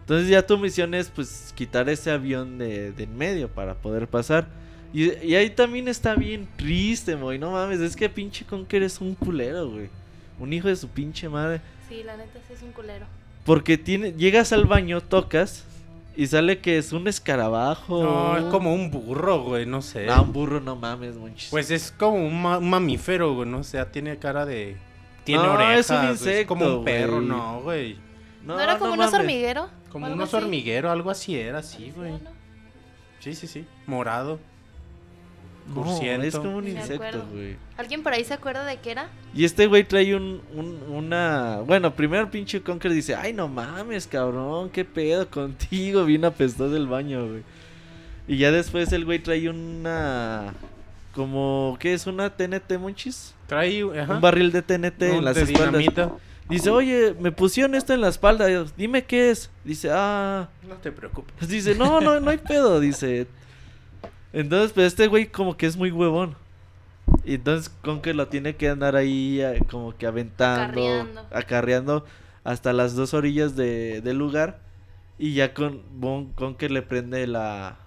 Entonces 0.01 0.27
ya 0.27 0.45
tu 0.45 0.57
misión 0.57 0.93
es 0.95 1.09
pues 1.09 1.53
quitar 1.55 1.87
ese 1.87 2.09
avión 2.09 2.57
de, 2.57 2.91
de 2.91 3.03
en 3.03 3.15
medio 3.15 3.47
para 3.47 3.75
poder 3.75 4.07
pasar. 4.07 4.47
Y, 4.91 5.13
y 5.23 5.35
ahí 5.35 5.51
también 5.51 5.87
está 5.87 6.15
bien 6.15 6.47
triste, 6.57 7.13
güey. 7.13 7.37
No 7.37 7.51
mames, 7.51 7.79
es 7.79 7.95
que 7.95 8.09
pinche 8.09 8.43
Conker 8.43 8.81
es 8.81 8.99
un 8.99 9.13
culero, 9.13 9.69
güey. 9.69 9.89
Un 10.39 10.51
hijo 10.51 10.67
de 10.67 10.75
su 10.75 10.87
pinche 10.87 11.29
madre. 11.29 11.61
Sí, 11.87 12.01
la 12.03 12.17
neta 12.17 12.39
sí 12.47 12.53
es 12.53 12.63
un 12.63 12.71
culero. 12.71 13.05
Porque 13.45 13.77
tiene, 13.77 14.13
llegas 14.13 14.51
al 14.51 14.65
baño, 14.65 15.01
tocas 15.01 15.63
y 16.21 16.27
sale 16.27 16.59
que 16.59 16.77
es 16.77 16.91
un 16.91 17.07
escarabajo. 17.07 18.03
No, 18.03 18.37
es 18.37 18.43
como 18.45 18.73
un 18.73 18.91
burro, 18.91 19.43
güey, 19.43 19.65
no 19.65 19.81
sé. 19.81 20.07
Ah, 20.09 20.21
un 20.21 20.33
burro, 20.33 20.59
no 20.59 20.75
mames, 20.75 21.15
monchis. 21.17 21.49
Pues 21.49 21.71
es 21.71 21.91
como 21.97 22.15
un, 22.25 22.41
ma- 22.41 22.57
un 22.57 22.69
mamífero, 22.69 23.33
güey, 23.35 23.47
no 23.47 23.63
sé, 23.63 23.83
tiene 23.85 24.17
cara 24.17 24.45
de... 24.45 24.77
Tiene 25.23 25.43
No, 25.43 25.53
orejas, 25.53 25.89
es 26.25 26.41
un 26.41 26.45
como 26.45 26.77
un 26.79 26.83
perro, 26.85 27.15
güey. 27.17 27.25
no, 27.27 27.61
güey. 27.61 27.97
¿No, 28.43 28.59
era 28.59 28.77
como 28.79 28.93
un 28.93 28.99
oso 28.99 29.11
mames. 29.11 29.19
hormiguero? 29.21 29.69
Como 29.91 30.05
¿O 30.05 30.07
un 30.07 30.13
algo 30.13 30.23
oso 30.25 30.37
así? 30.37 30.43
hormiguero, 30.45 30.91
algo 30.91 31.09
así 31.11 31.35
era, 31.37 31.61
sí, 31.61 31.93
güey. 31.95 32.11
¿no? 32.13 32.31
Sí, 33.19 33.35
sí, 33.35 33.47
sí. 33.47 33.65
Morado. 33.85 34.39
No, 35.73 36.01
es 36.01 36.35
como 36.35 36.57
un 36.57 36.67
insecto, 36.67 37.25
güey. 37.31 37.55
¿Alguien 37.77 38.03
por 38.03 38.13
ahí 38.13 38.23
se 38.23 38.33
acuerda 38.33 38.65
de 38.65 38.77
qué 38.77 38.91
era? 38.91 39.09
Y 39.33 39.45
este 39.45 39.67
güey 39.67 39.83
trae 39.83 40.15
un, 40.15 40.41
un- 40.55 40.83
una... 40.89 41.59
Bueno, 41.65 41.93
primero 41.95 42.23
el 42.23 42.29
pinche 42.29 42.61
Conker 42.61 42.91
dice, 42.91 43.15
ay, 43.15 43.33
no 43.33 43.47
mames, 43.47 44.07
cabrón, 44.07 44.69
qué 44.69 44.83
pedo 44.85 45.29
contigo, 45.29 46.05
bien 46.05 46.25
apestoso 46.25 46.71
del 46.73 46.87
baño, 46.87 47.27
güey. 47.27 47.43
Y 48.27 48.37
ya 48.37 48.51
después 48.51 48.91
el 48.91 49.05
güey 49.05 49.19
trae 49.19 49.49
una... 49.49 50.53
Como, 51.13 51.75
¿qué 51.79 51.93
es? 51.93 52.05
¿Una 52.07 52.29
TNT, 52.29 52.77
monchis? 52.79 53.33
Trae 53.47 53.81
ajá, 53.99 54.13
Un 54.15 54.21
barril 54.21 54.51
de 54.51 54.61
TNT 54.61 55.01
en 55.03 55.25
las 55.25 55.35
de 55.35 55.41
espaldas. 55.43 55.67
dinamita. 55.79 56.11
Dice, 56.47 56.69
oye, 56.69 57.15
me 57.19 57.31
pusieron 57.31 57.75
esto 57.75 57.93
en 57.93 58.01
la 58.01 58.09
espalda, 58.09 58.47
dime 58.77 59.03
qué 59.03 59.29
es. 59.31 59.49
Dice, 59.63 59.89
ah... 59.91 60.49
No 60.67 60.75
te 60.75 60.91
preocupes. 60.91 61.47
Dice, 61.47 61.75
no, 61.75 61.99
no, 62.01 62.19
no 62.19 62.29
hay 62.31 62.37
pedo, 62.37 62.79
dice. 62.79 63.27
Entonces, 64.33 64.71
pues 64.73 64.87
este 64.87 65.07
güey 65.07 65.27
como 65.27 65.57
que 65.57 65.65
es 65.65 65.75
muy 65.77 65.91
huevón. 65.91 66.35
Y 67.25 67.35
entonces 67.35 67.69
con 67.83 68.01
que 68.01 68.13
lo 68.13 68.27
tiene 68.27 68.55
que 68.55 68.69
andar 68.69 68.95
ahí 68.95 69.41
eh, 69.41 69.61
como 69.69 69.95
que 69.97 70.05
aventando, 70.05 70.63
Acarreando. 70.81 71.21
acarreando 71.31 72.05
hasta 72.43 72.71
las 72.73 72.95
dos 72.95 73.13
orillas 73.13 73.55
de, 73.55 74.01
del 74.01 74.17
lugar. 74.17 74.59
Y 75.17 75.33
ya 75.33 75.53
con, 75.53 75.81
bon- 75.99 76.31
con 76.33 76.55
que 76.55 76.69
le 76.69 76.81
prende 76.81 77.25
la 77.27 77.77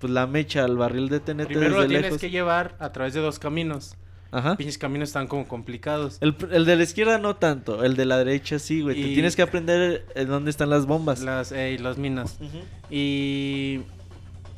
pues 0.00 0.12
la 0.12 0.26
mecha 0.26 0.64
al 0.64 0.76
barril 0.76 1.08
de 1.08 1.20
TNT 1.20 1.46
Primero 1.46 1.68
lo 1.70 1.76
desde 1.76 1.88
tienes 1.88 2.04
lejos. 2.06 2.20
que 2.20 2.30
llevar 2.30 2.76
a 2.78 2.92
través 2.92 3.14
de 3.14 3.20
dos 3.20 3.38
caminos. 3.38 3.96
Ajá. 4.32 4.56
Pinches 4.56 4.76
caminos 4.76 5.08
están 5.08 5.28
como 5.28 5.46
complicados. 5.48 6.18
El, 6.20 6.34
el 6.50 6.64
de 6.66 6.76
la 6.76 6.82
izquierda 6.82 7.18
no 7.18 7.36
tanto, 7.36 7.84
el 7.84 7.94
de 7.96 8.04
la 8.04 8.18
derecha 8.18 8.58
sí, 8.58 8.82
güey. 8.82 8.96
Te 9.00 9.08
Y- 9.08 9.14
tienes 9.14 9.34
que 9.36 9.42
aprender 9.42 10.04
en 10.16 10.28
dónde 10.28 10.50
están 10.50 10.68
las 10.68 10.84
bombas. 10.86 11.20
Las, 11.22 11.52
eh, 11.52 11.78
las 11.80 11.96
minas. 11.96 12.36
Ujú. 12.40 12.58
Y 12.90 13.82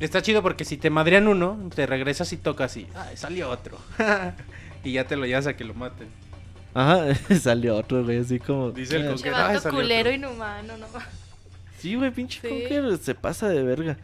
está 0.04 0.20
chido 0.22 0.42
porque 0.42 0.64
si 0.64 0.76
te 0.76 0.90
madrean 0.90 1.26
uno, 1.28 1.58
te 1.74 1.86
regresas 1.86 2.32
y 2.32 2.36
tocas 2.36 2.76
y 2.76 2.86
ay, 2.94 3.16
salió 3.16 3.48
otro. 3.50 3.78
y 4.84 4.92
ya 4.92 5.06
te 5.06 5.16
lo 5.16 5.26
llevas 5.26 5.46
a 5.46 5.56
que 5.56 5.64
lo 5.64 5.74
maten. 5.74 6.08
Ajá, 6.74 7.06
salió 7.40 7.76
otro, 7.76 8.04
güey, 8.04 8.18
así 8.18 8.38
como... 8.38 8.70
Dice 8.70 8.96
el 8.96 9.06
"Ah, 9.06 9.08
con 9.12 9.16
que- 9.16 9.22
Llevando 9.30 9.48
ay, 9.48 9.58
salió 9.60 9.78
culero 9.80 10.00
otro". 10.10 10.12
inhumano, 10.14 10.76
¿no? 10.76 10.86
Sí, 11.78 11.94
güey, 11.94 12.10
pinche 12.10 12.40
Sí. 12.40 12.48
Conker 12.48 12.98
se 12.98 13.14
pasa 13.14 13.48
de 13.48 13.62
verga. 13.62 13.96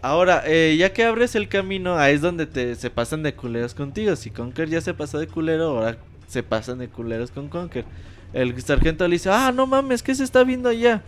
Ahora, 0.00 0.42
eh, 0.46 0.76
ya 0.78 0.92
que 0.92 1.04
abres 1.04 1.34
el 1.34 1.48
camino, 1.48 1.96
ahí 1.96 2.14
es 2.14 2.20
donde 2.20 2.46
te, 2.46 2.74
se 2.76 2.88
pasan 2.90 3.22
de 3.24 3.34
culeros 3.34 3.74
contigo. 3.74 4.14
Si 4.14 4.30
Conker 4.30 4.68
ya 4.68 4.80
se 4.80 4.94
pasó 4.94 5.18
de 5.18 5.26
culero, 5.26 5.70
ahora 5.78 5.96
se 6.28 6.42
pasan 6.42 6.78
de 6.78 6.88
culeros 6.88 7.30
con 7.32 7.48
Conker. 7.48 7.84
El 8.32 8.60
sargento 8.62 9.06
le 9.08 9.14
dice, 9.14 9.30
ah, 9.30 9.50
no 9.52 9.66
mames, 9.66 10.02
¿qué 10.02 10.14
se 10.14 10.22
está 10.22 10.44
viendo 10.44 10.68
allá? 10.68 11.02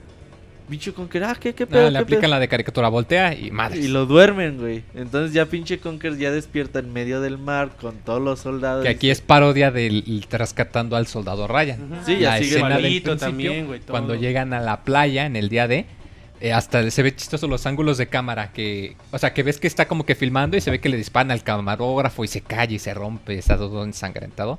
Pinche 0.70 0.92
Conker, 0.92 1.24
ah, 1.24 1.36
¿qué, 1.38 1.54
qué 1.54 1.66
pedo? 1.66 1.86
Ah, 1.86 1.90
le 1.90 1.98
qué 1.98 2.04
pedo?" 2.04 2.04
aplican 2.04 2.30
la 2.30 2.38
de 2.38 2.48
caricatura, 2.48 2.88
voltea 2.88 3.34
y 3.34 3.50
madre. 3.50 3.80
Y 3.80 3.88
lo 3.88 4.06
duermen, 4.06 4.58
güey. 4.58 4.84
Entonces 4.94 5.34
ya 5.34 5.46
pinche 5.46 5.78
Conker 5.78 6.16
ya 6.16 6.30
despierta 6.30 6.78
en 6.78 6.92
medio 6.92 7.20
del 7.20 7.36
mar 7.36 7.72
con 7.80 7.96
todos 7.96 8.22
los 8.22 8.40
soldados. 8.40 8.84
Que 8.84 8.90
aquí 8.90 9.10
es 9.10 9.20
parodia 9.20 9.70
del 9.70 10.04
el 10.06 10.26
rescatando 10.30 10.96
al 10.96 11.06
soldado 11.06 11.46
Ryan. 11.46 12.00
Sí, 12.06 12.18
ya 12.18 12.30
la 12.30 12.38
sigue 12.38 12.56
escena 12.56 12.78
del 12.78 13.18
también, 13.18 13.66
güey, 13.66 13.80
todo. 13.80 13.90
cuando 13.90 14.14
llegan 14.14 14.52
a 14.52 14.60
la 14.60 14.84
playa 14.84 15.26
en 15.26 15.36
el 15.36 15.48
día 15.48 15.68
de 15.68 15.86
eh, 16.40 16.54
hasta 16.54 16.90
se 16.90 17.02
ve 17.02 17.14
chistoso 17.14 17.46
los 17.48 17.66
ángulos 17.66 17.98
de 17.98 18.06
cámara 18.06 18.50
que 18.52 18.96
o 19.10 19.18
sea 19.18 19.34
que 19.34 19.42
ves 19.42 19.58
que 19.58 19.66
está 19.66 19.86
como 19.86 20.06
que 20.06 20.14
filmando 20.14 20.56
y 20.56 20.62
se 20.62 20.70
ve 20.70 20.80
que 20.80 20.88
le 20.88 20.96
disparan 20.96 21.30
al 21.30 21.42
camarógrafo 21.42 22.24
y 22.24 22.28
se 22.28 22.40
cae 22.40 22.72
y 22.72 22.78
se 22.78 22.94
rompe 22.94 23.36
está 23.36 23.58
todo 23.58 23.84
ensangrentado 23.84 24.58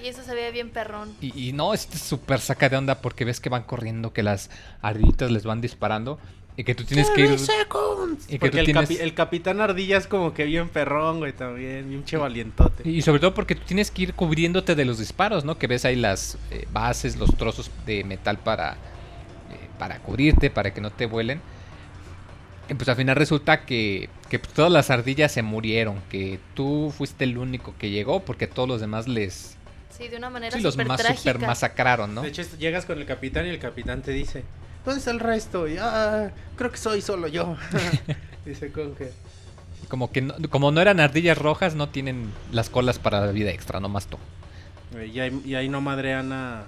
Sí, 0.00 0.08
eso 0.08 0.22
se 0.22 0.34
ve 0.34 0.50
bien 0.50 0.70
perrón. 0.70 1.14
y, 1.20 1.48
y 1.48 1.52
no 1.52 1.74
este 1.74 1.96
es 1.96 2.02
súper 2.02 2.40
saca 2.40 2.68
de 2.68 2.76
onda 2.76 3.00
porque 3.00 3.24
ves 3.24 3.40
que 3.40 3.48
van 3.48 3.62
corriendo 3.64 4.12
que 4.12 4.22
las 4.22 4.50
ardillitas 4.80 5.30
les 5.30 5.44
van 5.44 5.60
disparando 5.60 6.18
y 6.56 6.64
que 6.64 6.74
tú 6.74 6.84
tienes 6.84 7.08
que 7.10 7.22
ir 7.22 7.30
y 7.30 7.36
que 7.36 8.38
Porque 8.38 8.50
tú 8.50 8.58
el, 8.58 8.64
tienes 8.66 8.90
capi- 8.90 9.00
el 9.00 9.14
capitán 9.14 9.60
ardilla 9.62 9.96
es 9.96 10.06
como 10.06 10.34
que 10.34 10.44
bien 10.44 10.68
perrón, 10.68 11.18
güey, 11.18 11.32
también. 11.32 11.88
Bien 11.88 12.04
che 12.04 12.18
valientote. 12.18 12.86
Y 12.88 13.00
sobre 13.00 13.20
todo 13.20 13.32
porque 13.32 13.54
tú 13.54 13.62
tienes 13.66 13.90
que 13.90 14.02
ir 14.02 14.14
cubriéndote 14.14 14.74
de 14.74 14.84
los 14.84 14.98
disparos, 14.98 15.46
¿no? 15.46 15.56
Que 15.58 15.66
ves 15.66 15.86
ahí 15.86 15.96
las 15.96 16.36
eh, 16.50 16.66
bases, 16.70 17.16
los 17.16 17.34
trozos 17.36 17.70
de 17.86 18.04
metal 18.04 18.38
para, 18.38 18.72
eh, 18.74 18.76
para 19.78 20.00
cubrirte, 20.00 20.50
para 20.50 20.74
que 20.74 20.82
no 20.82 20.90
te 20.90 21.06
vuelen. 21.06 21.40
Y 22.68 22.74
pues 22.74 22.86
al 22.90 22.96
final 22.96 23.16
resulta 23.16 23.64
que, 23.64 24.10
que 24.28 24.38
todas 24.38 24.70
las 24.70 24.90
ardillas 24.90 25.32
se 25.32 25.40
murieron, 25.42 26.00
que 26.10 26.38
tú 26.54 26.92
fuiste 26.96 27.24
el 27.24 27.38
único 27.38 27.74
que 27.78 27.88
llegó 27.88 28.20
porque 28.20 28.46
todos 28.46 28.68
los 28.68 28.80
demás 28.80 29.08
les... 29.08 29.51
Sí, 29.96 30.08
de 30.08 30.16
una 30.16 30.30
manera 30.30 30.56
Sí, 30.56 30.62
los 30.62 30.74
súper 30.74 30.86
más 30.88 31.00
trágica. 31.00 31.32
super 31.32 31.46
masacraron, 31.46 32.14
¿no? 32.14 32.22
De 32.22 32.28
hecho, 32.28 32.42
llegas 32.58 32.84
con 32.86 32.98
el 32.98 33.06
capitán 33.06 33.46
y 33.46 33.50
el 33.50 33.58
capitán 33.58 34.02
te 34.02 34.10
dice, 34.12 34.42
¿dónde 34.84 34.98
está 34.98 35.10
el 35.10 35.20
resto? 35.20 35.68
Y, 35.68 35.76
ah, 35.78 36.30
creo 36.56 36.70
que 36.70 36.78
soy 36.78 37.00
solo 37.02 37.28
yo. 37.28 37.56
dice 38.46 38.72
Conker. 38.72 39.12
Como 39.88 40.10
que 40.10 40.22
no, 40.22 40.34
como 40.48 40.70
no 40.72 40.80
eran 40.80 41.00
ardillas 41.00 41.36
rojas, 41.36 41.74
no 41.74 41.88
tienen 41.90 42.32
las 42.50 42.70
colas 42.70 42.98
para 42.98 43.20
la 43.26 43.32
vida 43.32 43.50
extra, 43.50 43.78
nomás 43.80 44.06
tú. 44.06 44.16
Güey, 44.92 45.10
Y 45.10 45.20
ahí, 45.20 45.42
y 45.44 45.54
ahí 45.54 45.68
no 45.68 45.80
madrean 45.80 46.32
a... 46.32 46.64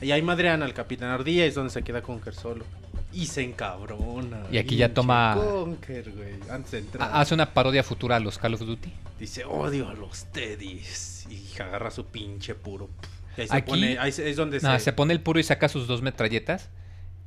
Y 0.00 0.10
ahí 0.12 0.22
madrean 0.22 0.62
al 0.62 0.72
capitán 0.74 1.10
ardilla 1.10 1.44
y 1.44 1.48
es 1.48 1.54
donde 1.54 1.70
se 1.70 1.82
queda 1.82 2.02
Conker 2.02 2.34
solo. 2.34 2.64
Y 3.12 3.26
se 3.26 3.42
encabrona. 3.42 4.42
Y 4.50 4.58
aquí 4.58 4.76
ya 4.76 4.92
toma- 4.92 5.34
Conker, 5.36 6.10
güey, 6.12 6.34
antes 6.50 6.70
de 6.72 6.78
entrar. 6.78 7.08
Ha- 7.10 7.20
Hace 7.20 7.32
una 7.34 7.52
parodia 7.52 7.82
futura 7.82 8.16
a 8.16 8.20
los 8.20 8.36
Call 8.38 8.54
of 8.54 8.60
Duty. 8.60 8.92
Dice, 9.18 9.44
odio 9.46 9.88
a 9.88 9.94
los 9.94 10.24
Teddys. 10.26 11.15
Y 11.30 11.60
agarra 11.60 11.90
su 11.90 12.06
pinche 12.06 12.54
puro. 12.54 12.88
Y 13.36 13.42
ahí 13.42 13.48
se 13.48 13.56
Aquí- 13.56 13.70
pone, 13.70 13.98
ahí 13.98 14.08
es 14.16 14.36
donde 14.36 14.60
No, 14.60 14.72
se... 14.78 14.84
se 14.86 14.92
pone 14.92 15.12
el 15.12 15.20
puro 15.20 15.38
y 15.38 15.42
saca 15.42 15.68
sus 15.68 15.86
dos 15.86 16.02
metralletas. 16.02 16.68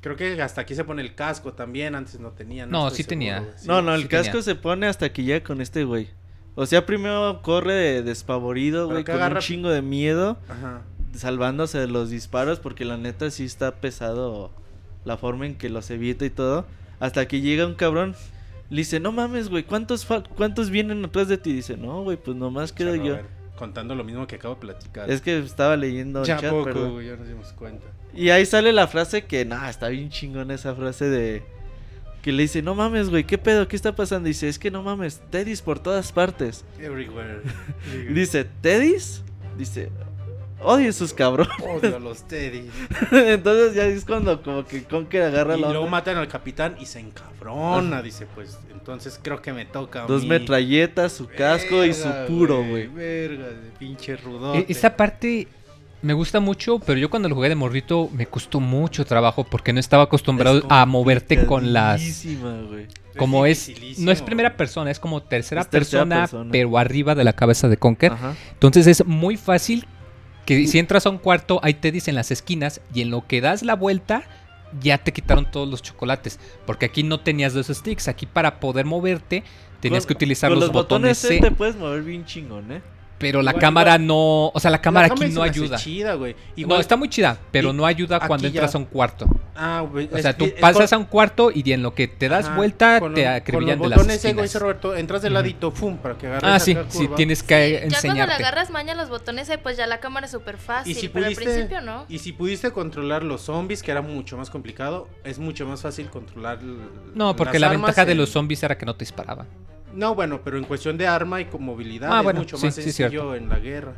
Creo 0.01 0.15
que 0.15 0.41
hasta 0.41 0.61
aquí 0.61 0.75
se 0.75 0.83
pone 0.85 1.01
el 1.01 1.13
casco 1.13 1.53
también, 1.53 1.93
antes 1.93 2.19
no 2.19 2.29
tenía. 2.31 2.65
No, 2.65 2.87
estoy 2.87 3.03
sí 3.03 3.09
tenía. 3.09 3.43
No, 3.65 3.81
no, 3.81 3.93
el 3.93 4.03
sí 4.03 4.07
casco 4.07 4.31
tenía. 4.31 4.43
se 4.43 4.55
pone 4.55 4.87
hasta 4.87 5.11
que 5.11 5.23
llega 5.23 5.43
con 5.43 5.59
este 5.61 5.83
güey. 5.83 6.07
O 6.55 6.65
sea, 6.65 6.85
primero 6.85 7.41
corre 7.41 7.73
de- 7.73 8.03
despavorido, 8.03 8.87
güey, 8.87 9.03
con 9.03 9.15
agarra- 9.15 9.35
un 9.35 9.41
chingo 9.41 9.69
de 9.69 9.81
miedo, 9.81 10.37
Ajá. 10.49 10.81
salvándose 11.15 11.77
de 11.79 11.87
los 11.87 12.09
disparos, 12.09 12.59
porque 12.59 12.85
la 12.85 12.97
neta 12.97 13.29
sí 13.29 13.43
está 13.45 13.75
pesado 13.75 14.51
la 15.05 15.17
forma 15.17 15.45
en 15.45 15.55
que 15.55 15.69
los 15.69 15.89
evita 15.91 16.25
y 16.25 16.29
todo. 16.29 16.65
Hasta 16.99 17.27
que 17.27 17.41
llega 17.41 17.65
un 17.65 17.75
cabrón, 17.75 18.15
le 18.69 18.77
dice, 18.77 18.99
no 18.99 19.11
mames, 19.11 19.49
güey, 19.49 19.63
¿cuántos, 19.63 20.07
fal- 20.07 20.27
¿cuántos 20.35 20.69
vienen 20.69 21.03
atrás 21.05 21.27
de 21.27 21.37
ti? 21.37 21.53
Dice, 21.53 21.75
no, 21.77 22.03
güey, 22.03 22.17
pues 22.17 22.35
nomás 22.37 22.71
quedo 22.71 22.95
yo. 22.95 23.19
Contando 23.59 23.93
lo 23.93 24.05
mismo 24.05 24.25
que 24.25 24.37
acabo 24.37 24.55
de 24.55 24.61
platicar. 24.61 25.11
Es 25.11 25.19
que 25.19 25.37
estaba 25.37 25.75
leyendo 25.75 26.23
ya 26.23 26.39
chat, 26.39 26.49
poco, 26.49 27.01
ya 27.01 27.17
nos 27.17 27.27
dimos 27.27 27.51
cuenta. 27.51 27.85
Y 28.13 28.29
ahí 28.29 28.45
sale 28.45 28.71
la 28.71 28.87
frase 28.87 29.25
que, 29.25 29.43
nah, 29.43 29.69
está 29.69 29.89
bien 29.89 30.09
chingón 30.09 30.49
esa 30.49 30.73
frase 30.73 31.09
de... 31.09 31.43
Que 32.21 32.31
le 32.31 32.43
dice, 32.43 32.61
no 32.61 32.73
mames, 32.73 33.09
güey, 33.09 33.25
¿qué 33.25 33.37
pedo? 33.37 33.67
¿Qué 33.67 33.75
está 33.75 33.97
pasando? 33.97 34.27
Dice, 34.27 34.47
es 34.47 34.59
que 34.59 34.71
no 34.71 34.81
mames, 34.81 35.21
Teddys 35.29 35.61
por 35.61 35.77
todas 35.77 36.13
partes. 36.13 36.63
Everywhere. 36.79 37.41
Y 37.93 38.13
dice, 38.13 38.45
¿Teddys? 38.45 39.23
Dice, 39.57 39.89
odio 40.61 40.89
esos 40.89 41.13
cabrones. 41.13 41.53
Odio 41.61 41.95
a 41.95 41.99
los 41.99 42.23
Teddy. 42.27 42.69
Entonces 43.11 43.75
ya 43.75 43.85
es 43.85 44.05
cuando 44.05 44.41
como 44.41 44.65
que 44.65 44.83
Conker 44.83 45.23
agarra 45.23 45.57
Y 45.57 45.61
la 45.61 45.67
luego 45.69 45.85
onda. 45.85 45.91
matan 45.91 46.17
al 46.17 46.27
capitán 46.27 46.75
y 46.79 46.85
se 46.85 46.99
encabrona. 46.99 48.01
Dice, 48.01 48.25
pues 48.35 48.59
entonces 48.71 49.19
creo 49.21 49.41
que 49.41 49.53
me 49.53 49.65
toca. 49.65 50.03
a 50.03 50.07
Dos 50.07 50.23
mí. 50.23 50.29
metralletas, 50.29 51.11
su 51.13 51.27
casco 51.27 51.83
y 51.85 51.93
su 51.93 52.07
puro, 52.27 52.63
güey. 52.65 52.87
Verga, 52.87 53.47
de 53.49 53.71
pinche 53.77 54.13
E- 54.13 54.17
rudote. 54.17 54.65
Esta 54.67 54.95
parte 54.95 55.47
me 56.01 56.13
gusta 56.13 56.39
mucho, 56.39 56.79
pero 56.79 56.97
yo 56.97 57.09
cuando 57.09 57.27
lo 57.29 57.35
jugué 57.35 57.49
de 57.49 57.55
morrito 57.55 58.09
me 58.13 58.25
costó 58.25 58.59
mucho 58.59 59.05
trabajo 59.05 59.43
porque 59.43 59.73
no 59.73 59.79
estaba 59.79 60.03
acostumbrado 60.03 60.59
Es 60.59 60.63
a 60.69 60.85
moverte 60.85 61.45
con 61.45 61.73
las... 61.73 62.01
güey. 62.69 62.87
Como 63.17 63.45
es... 63.45 63.71
No 63.99 64.11
es 64.11 64.21
primera 64.21 64.55
persona, 64.55 64.91
es 64.91 64.99
como 64.99 65.21
tercera, 65.21 65.61
Es 65.61 65.69
tercera 65.69 66.03
persona, 66.03 66.21
persona. 66.21 66.51
pero 66.53 66.77
arriba 66.77 67.15
de 67.15 67.25
la 67.25 67.33
cabeza 67.33 67.67
de 67.67 67.75
Conker. 67.77 68.13
Ajá. 68.13 68.33
Entonces 68.53 68.87
es 68.87 69.05
muy 69.05 69.35
fácil 69.35 69.85
que 70.49 70.67
si 70.67 70.79
entras 70.79 71.05
a 71.05 71.09
un 71.11 71.19
cuarto 71.19 71.59
hay 71.61 71.75
Teddys 71.75 72.07
en 72.07 72.15
las 72.15 72.31
esquinas 72.31 72.81
y 72.93 73.01
en 73.01 73.11
lo 73.11 73.27
que 73.27 73.39
das 73.39 73.61
la 73.61 73.75
vuelta 73.75 74.23
ya 74.81 74.97
te 74.97 75.13
quitaron 75.13 75.49
todos 75.49 75.67
los 75.67 75.81
chocolates. 75.81 76.39
Porque 76.65 76.85
aquí 76.85 77.03
no 77.03 77.19
tenías 77.19 77.53
dos 77.53 77.67
sticks. 77.67 78.07
Aquí 78.07 78.25
para 78.25 78.59
poder 78.59 78.85
moverte 78.85 79.43
tenías 79.79 80.05
Con- 80.05 80.07
que 80.09 80.13
utilizar 80.15 80.49
con 80.49 80.59
los, 80.59 80.71
botones 80.71 81.19
C. 81.19 81.39
te 81.39 81.51
puedes 81.51 81.75
mover 81.75 82.01
bien 82.01 82.25
chingón, 82.25 82.71
¿eh? 82.71 82.81
Pero 83.19 83.41
la 83.41 83.51
Igual- 83.51 83.61
cámara 83.61 83.91
igual- 83.95 84.07
no. 84.07 84.47
O 84.53 84.59
sea, 84.59 84.71
la 84.71 84.79
cámara 84.81 85.07
La 85.07 85.13
aquí 85.13 85.19
cámara 85.23 85.35
no 85.35 85.43
ayuda. 85.43 85.77
chida, 85.77 86.13
güey. 86.15 86.35
No, 86.55 86.79
está 86.79 86.95
muy 86.95 87.09
chida, 87.09 87.37
pero 87.51 87.71
y 87.71 87.73
no 87.73 87.85
ayuda 87.85 88.19
cuando 88.25 88.43
ya- 88.47 88.61
entras 88.61 88.73
a 88.75 88.77
un 88.77 88.85
cuarto. 88.85 89.27
Ah, 89.55 89.85
güey. 89.89 90.07
O 90.11 90.17
sea, 90.17 90.31
es 90.31 90.37
tú 90.37 90.49
pasas 90.61 90.89
con- 90.89 90.95
a 90.95 90.99
un 90.99 91.05
cuarto 91.05 91.51
y 91.53 91.69
en 91.73 91.83
lo 91.83 91.93
que 91.93 92.07
te 92.07 92.29
das 92.29 92.45
Ajá, 92.45 92.55
vuelta 92.55 92.99
con 93.01 93.13
te 93.13 93.27
acribillan 93.27 93.77
con 93.77 93.89
de 93.89 93.95
los 93.97 94.07
las 94.07 94.17
botones, 94.21 94.41
dice 94.43 94.59
Roberto, 94.59 94.95
entras 94.95 95.21
de 95.21 95.27
Ujú. 95.27 95.33
ladito, 95.33 95.73
pum, 95.73 95.97
para 95.97 96.17
que 96.17 96.27
agarres 96.27 96.49
Ah, 96.49 96.59
sí, 96.59 96.77
sí, 96.87 97.09
tienes 97.17 97.43
que 97.43 97.49
Ya 97.49 97.79
cuando 97.79 97.89
le 97.89 97.95
enseñarte. 97.95 98.33
agarras 98.35 98.69
maña 98.69 98.95
los 98.95 99.09
botones, 99.09 99.49
eh, 99.49 99.57
pues 99.57 99.75
ya 99.75 99.85
la 99.85 99.99
cámara 99.99 100.27
es 100.27 100.31
súper 100.31 100.57
fácil. 100.57 100.89
Y 100.91 100.95
si 100.95 101.09
pero 101.09 101.25
pudiste, 101.25 101.43
al 101.43 101.51
principio 101.51 101.81
no. 101.81 102.05
y 102.07 102.19
si 102.19 102.31
pudiste 102.31 102.71
controlar 102.71 103.23
los 103.23 103.41
zombies, 103.41 103.83
que 103.83 103.91
era 103.91 104.01
mucho 104.01 104.37
más 104.37 104.49
complicado, 104.49 105.09
es 105.25 105.39
mucho 105.39 105.65
más 105.67 105.81
fácil 105.81 106.09
controlar. 106.09 106.59
No, 107.13 107.35
porque 107.35 107.59
las 107.59 107.69
la 107.69 107.75
ventaja 107.77 108.05
de 108.05 108.15
los 108.15 108.29
zombies 108.29 108.63
era 108.63 108.77
que 108.77 108.85
no 108.85 108.95
te 108.95 109.03
disparaban. 109.03 109.47
No, 109.93 110.13
bueno, 110.15 110.41
pero 110.43 110.57
en 110.57 110.63
cuestión 110.65 110.97
de 110.97 111.07
arma 111.07 111.41
y 111.41 111.45
con 111.45 111.63
movilidad 111.63 112.09
Ah, 112.13 112.17
es 112.19 112.23
bueno, 112.23 112.39
mucho 112.41 112.57
sí, 112.57 112.65
más 112.67 112.75
sí, 112.75 112.83
sencillo 112.83 113.09
cierto. 113.09 113.35
en 113.35 113.49
la 113.49 113.59
guerra. 113.59 113.93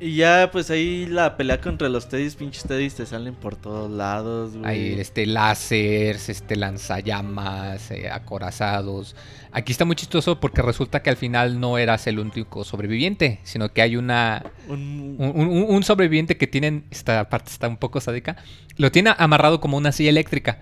Y 0.00 0.16
ya, 0.16 0.50
pues 0.50 0.68
ahí 0.72 1.06
la 1.06 1.36
pelea 1.36 1.60
contra 1.60 1.88
los 1.88 2.08
Teddys, 2.08 2.34
pinches 2.34 2.64
Teddys 2.64 2.96
te 2.96 3.06
salen 3.06 3.34
por 3.36 3.54
todos 3.54 3.88
lados, 3.88 4.56
güey. 4.56 4.66
Hay 4.68 5.00
este 5.00 5.26
láseres, 5.26 6.28
este 6.28 6.56
lanzallamas, 6.56 7.88
eh, 7.92 8.10
acorazados. 8.10 9.14
Aquí 9.52 9.70
está 9.70 9.84
muy 9.84 9.94
chistoso 9.94 10.40
porque 10.40 10.60
resulta 10.60 11.02
que 11.04 11.10
al 11.10 11.16
final 11.16 11.60
no 11.60 11.78
eras 11.78 12.08
el 12.08 12.18
único 12.18 12.64
sobreviviente, 12.64 13.38
sino 13.44 13.72
que 13.72 13.80
hay 13.80 13.94
una 13.94 14.42
Un- 14.66 15.14
un, 15.20 15.32
un- 15.36 15.66
un 15.68 15.82
sobreviviente 15.84 16.36
que 16.36 16.48
tienen 16.48 16.84
esta 16.90 17.28
parte 17.28 17.50
está 17.52 17.68
un 17.68 17.76
poco 17.76 18.00
sádica. 18.00 18.36
Lo 18.78 18.90
tiene 18.90 19.14
amarrado 19.16 19.60
como 19.60 19.76
una 19.76 19.92
silla 19.92 20.10
eléctrica 20.10 20.58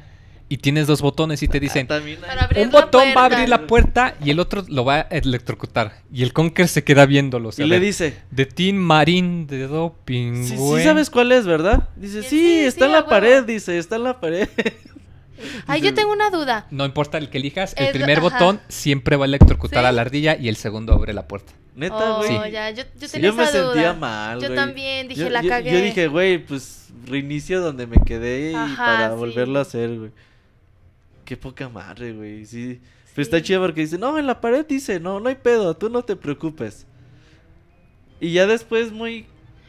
y 0.50 0.58
tienes 0.58 0.86
dos 0.86 1.00
botones 1.00 1.42
y 1.42 1.48
te 1.48 1.60
dicen 1.60 1.86
Ah, 1.88 1.94
hay- 1.94 2.16
abrir 2.40 2.66
un 2.66 2.70
botón 2.72 3.04
va 3.16 3.22
a 3.22 3.24
abrir 3.26 3.48
la 3.48 3.66
puerta 3.66 4.16
y 4.22 4.30
el 4.30 4.40
otro 4.40 4.64
lo 4.68 4.84
va 4.84 4.96
a 4.96 5.00
electrocutar 5.02 6.02
y 6.12 6.22
el 6.24 6.32
Conker 6.34 6.68
se 6.68 6.84
queda 6.84 7.06
viéndolo. 7.06 7.48
o 7.48 7.52
sea, 7.52 7.64
y 7.64 7.68
le 7.68 7.80
dice, 7.80 8.18
de 8.30 8.44
Team 8.46 8.76
Marín 8.76 9.46
de 9.46 9.66
doping. 9.68 10.44
sí, 10.44 10.56
sí 10.58 10.82
sabes 10.82 11.08
cuál 11.08 11.32
es, 11.32 11.46
¿verdad? 11.46 11.88
Dice, 11.96 12.22
Sí, 12.24 12.28
sí, 12.28 12.36
sí, 12.38 12.58
está 12.66 12.84
en 12.86 12.92
la 12.92 13.06
pared, 13.06 13.44
dice, 13.44 13.78
está 13.78 13.96
en 13.96 14.02
la 14.04 14.20
pared. 14.20 14.48
Ay, 15.66 15.80
yo 15.80 15.94
tengo 15.94 16.12
una 16.12 16.28
duda. 16.28 16.66
No 16.70 16.84
importa 16.84 17.16
el 17.16 17.30
que 17.30 17.38
elijas, 17.38 17.74
el 17.78 17.86
Es- 17.86 17.92
primer 17.92 18.18
ajá. 18.18 18.28
botón 18.28 18.60
siempre 18.68 19.16
va 19.16 19.24
a 19.24 19.28
electrocutar 19.28 19.84
¿Sí? 19.84 19.86
a 19.88 19.92
la 19.92 20.02
ardilla 20.02 20.36
y 20.36 20.48
el 20.48 20.56
segundo 20.56 20.92
abre 20.92 21.14
la 21.14 21.26
puerta. 21.26 21.52
Neta, 21.76 22.16
Oh, 22.18 22.24
güey. 22.26 22.50
ya, 22.52 22.70
yo, 22.70 22.82
yo 22.98 23.06
Sí. 23.06 23.12
tenía 23.12 23.30
Yo 23.30 23.36
me 23.36 23.44
duda. 23.46 23.52
sentía 23.72 23.92
mal, 23.94 24.40
Yo 24.40 24.52
también 24.54 25.08
dije, 25.08 25.20
Yo- 25.22 25.30
la 25.30 25.40
yo- 25.40 25.48
cagué. 25.48 25.72
Yo 25.72 25.80
dije, 25.80 26.08
güey, 26.08 26.44
pues 26.44 26.88
reinicio 27.06 27.60
donde 27.62 27.86
me 27.86 27.96
quedé 28.04 28.50
y 28.50 28.76
para 28.76 29.10
sí. 29.12 29.16
volverlo 29.16 29.60
a 29.60 29.62
hacer, 29.62 29.96
güey. 29.96 30.10
Qué 31.30 31.36
poca 31.36 31.68
madre, 31.68 32.12
güey. 32.12 32.44
Sí. 32.44 32.80
Pero 33.14 33.22
está 33.22 33.40
chido 33.40 33.60
porque 33.60 33.82
dice, 33.82 33.96
no, 33.96 34.18
en 34.18 34.26
la 34.26 34.40
pared 34.40 34.66
dice, 34.66 34.98
no, 34.98 35.20
no 35.20 35.28
hay 35.28 35.36
pedo, 35.36 35.76
tú 35.76 35.88
no 35.88 36.02
te 36.02 36.16
preocupes. 36.16 36.84
Y 38.18 38.32
ya 38.32 38.48
después 38.48 38.90
muy... 38.90 39.26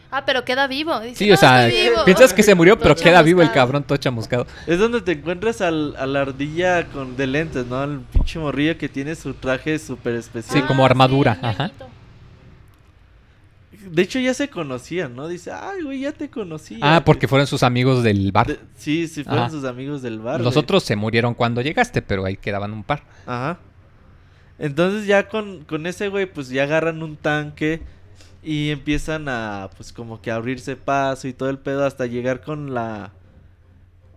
Ah, 0.10 0.26
pero 0.26 0.44
queda 0.44 0.66
vivo. 0.66 1.00
Dice, 1.02 1.16
Sí, 1.18 1.28
"No, 1.28 1.36
o 1.36 1.38
sea, 1.38 1.68
estoy 1.68 1.90
vivo". 1.92 2.04
piensas 2.04 2.34
que 2.34 2.42
se 2.42 2.56
murió, 2.56 2.80
pero 2.80 2.96
Todo 2.96 3.04
queda 3.04 3.22
vivo 3.22 3.44
el 3.44 3.52
cabrón, 3.52 3.84
todo 3.84 3.96
chamuscado. 4.00 4.48
Es 4.66 4.80
donde 4.80 5.02
te 5.02 5.12
encuentras 5.12 5.62
al, 5.62 5.96
a 5.98 6.08
la 6.08 6.22
ardilla 6.22 6.88
con 6.88 7.16
de 7.16 7.28
lentes, 7.28 7.68
¿no? 7.68 7.84
El 7.84 8.00
pinche 8.12 8.40
morrillo 8.40 8.76
que 8.80 8.90
tiene 8.90 9.14
su 9.14 9.36
traje 9.36 9.78
súper 9.78 10.16
especial. 10.16 10.62
Sí, 10.62 10.68
como 10.68 10.84
armadura, 10.84 11.38
ajá. 11.44 11.70
De 13.90 14.02
hecho 14.04 14.20
ya 14.20 14.34
se 14.34 14.50
conocían, 14.50 15.16
¿no? 15.16 15.28
Dice, 15.28 15.52
ay, 15.52 15.82
güey, 15.84 16.02
ya 16.02 16.12
te 16.12 16.30
conocía. 16.30 16.78
Ah, 16.82 17.04
porque 17.06 17.28
fueron 17.28 17.48
sus 17.48 17.64
amigos 17.64 18.04
del 18.04 18.32
bar. 18.32 18.48
De- 18.48 18.60
sí, 18.78 19.08
sí, 19.08 19.24
fueron 19.24 19.44
Ajá. 19.46 19.50
sus 19.52 19.64
amigos 19.66 20.02
del 20.02 20.20
bar. 20.20 20.40
Los 20.42 20.54
güey. 20.54 20.64
otros 20.64 20.84
se 20.84 20.96
murieron 20.96 21.34
cuando 21.34 21.62
llegaste, 21.62 22.02
pero 22.02 22.26
ahí 22.26 22.38
quedaban 22.38 22.74
un 22.74 22.84
par. 22.84 23.04
Ajá. 23.26 23.60
Entonces 24.60 25.08
ya 25.08 25.28
con, 25.28 25.64
con 25.66 25.88
ese 25.88 26.10
güey, 26.10 26.26
pues 26.32 26.50
ya 26.50 26.64
agarran 26.64 27.02
un 27.02 27.16
tanque 27.18 27.82
y 28.44 28.70
empiezan 28.70 29.28
a, 29.28 29.70
pues 29.76 29.92
como 29.92 30.22
que 30.22 30.30
abrirse 30.32 30.76
paso 30.76 31.28
y 31.28 31.34
todo 31.34 31.50
el 31.50 31.58
pedo 31.58 31.86
hasta 31.86 32.06
llegar 32.06 32.42
con 32.42 32.74
la, 32.74 33.12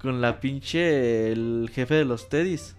con 0.00 0.20
la 0.20 0.40
pinche, 0.40 1.32
el 1.32 1.70
jefe 1.72 1.94
de 1.94 2.04
los 2.04 2.28
Teddys. 2.28 2.76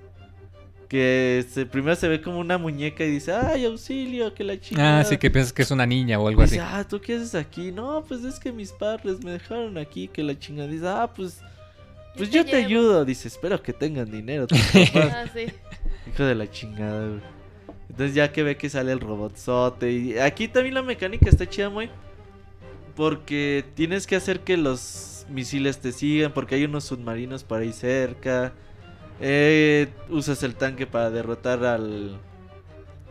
Que 0.88 1.45
se, 1.49 1.66
primero 1.66 1.95
se 1.95 2.07
ve 2.07 2.22
como 2.22 2.40
una 2.40 2.57
muñeca 2.57 3.03
y 3.03 3.12
dice, 3.12 3.32
ay, 3.34 3.66
auxilio, 3.66 4.34
que 4.34 4.44
la 4.44 4.60
chingada. 4.60 4.99
Ah, 4.99 5.03
sí, 5.03 5.18
que 5.18 5.32
piensas 5.32 5.52
que 5.52 5.64
es 5.64 5.72
una 5.72 5.86
niña 5.86 6.20
o 6.20 6.28
algo 6.28 6.41
así. 6.44 6.56
Dice, 6.56 6.66
ah, 6.66 6.86
¿tú 6.88 7.02
qué 7.02 7.16
haces 7.16 7.34
aquí? 7.36 7.72
No, 7.72 8.03
pues 8.07 8.24
es 8.24 8.40
que 8.40 8.52
mis 8.52 8.72
padres 8.72 9.24
me 9.24 9.32
dejaron 9.32 9.78
aquí, 9.78 10.07
que 10.07 10.24
la 10.24 10.38
chingada. 10.38 10.70
Dice, 10.70 10.88
ah, 10.88 11.12
pues, 11.16 11.41
pues 12.16 12.30
yo 12.30 12.45
te 12.45 12.52
llevo". 12.52 12.66
ayudo. 12.66 13.06
Dice, 13.06 13.28
espero 13.28 13.62
que 13.62 13.74
tengan 13.74 14.10
dinero. 14.12 14.45
tus 14.48 14.60
papás". 14.60 15.12
Ah, 15.14 15.26
sí. 15.34 15.48
Hijo 16.07 16.24
de 16.24 16.36
la 16.36 16.49
chingada, 16.49 17.07
güey. 17.07 17.22
Entonces 17.90 18.16
ya 18.16 18.32
que 18.32 18.44
ve 18.44 18.57
que 18.57 18.70
sale 18.70 18.91
el 18.91 18.99
robotzote. 18.99 19.91
Y 19.91 20.18
aquí 20.20 20.48
también 20.48 20.76
la 20.76 20.82
mecánica 20.82 21.30
está 21.30 21.48
chida, 21.48 21.70
muy. 21.70 21.90
Porque 22.95 23.66
tienes 23.74 24.06
que 24.06 24.16
hacer 24.16 24.41
que 24.41 24.57
los 24.57 25.26
misiles 25.30 25.80
te 25.80 25.91
sigan. 25.91 26.34
Porque 26.34 26.56
hay 26.56 26.66
unos 26.66 26.84
submarinos 26.84 27.44
por 27.44 27.62
ahí 27.62 27.74
cerca. 27.74 28.53
Eh, 29.20 29.88
usas 30.10 30.44
el 30.44 30.56
tanque 30.56 30.88
para 30.88 31.10
derrotar 31.10 31.64
al. 31.66 32.18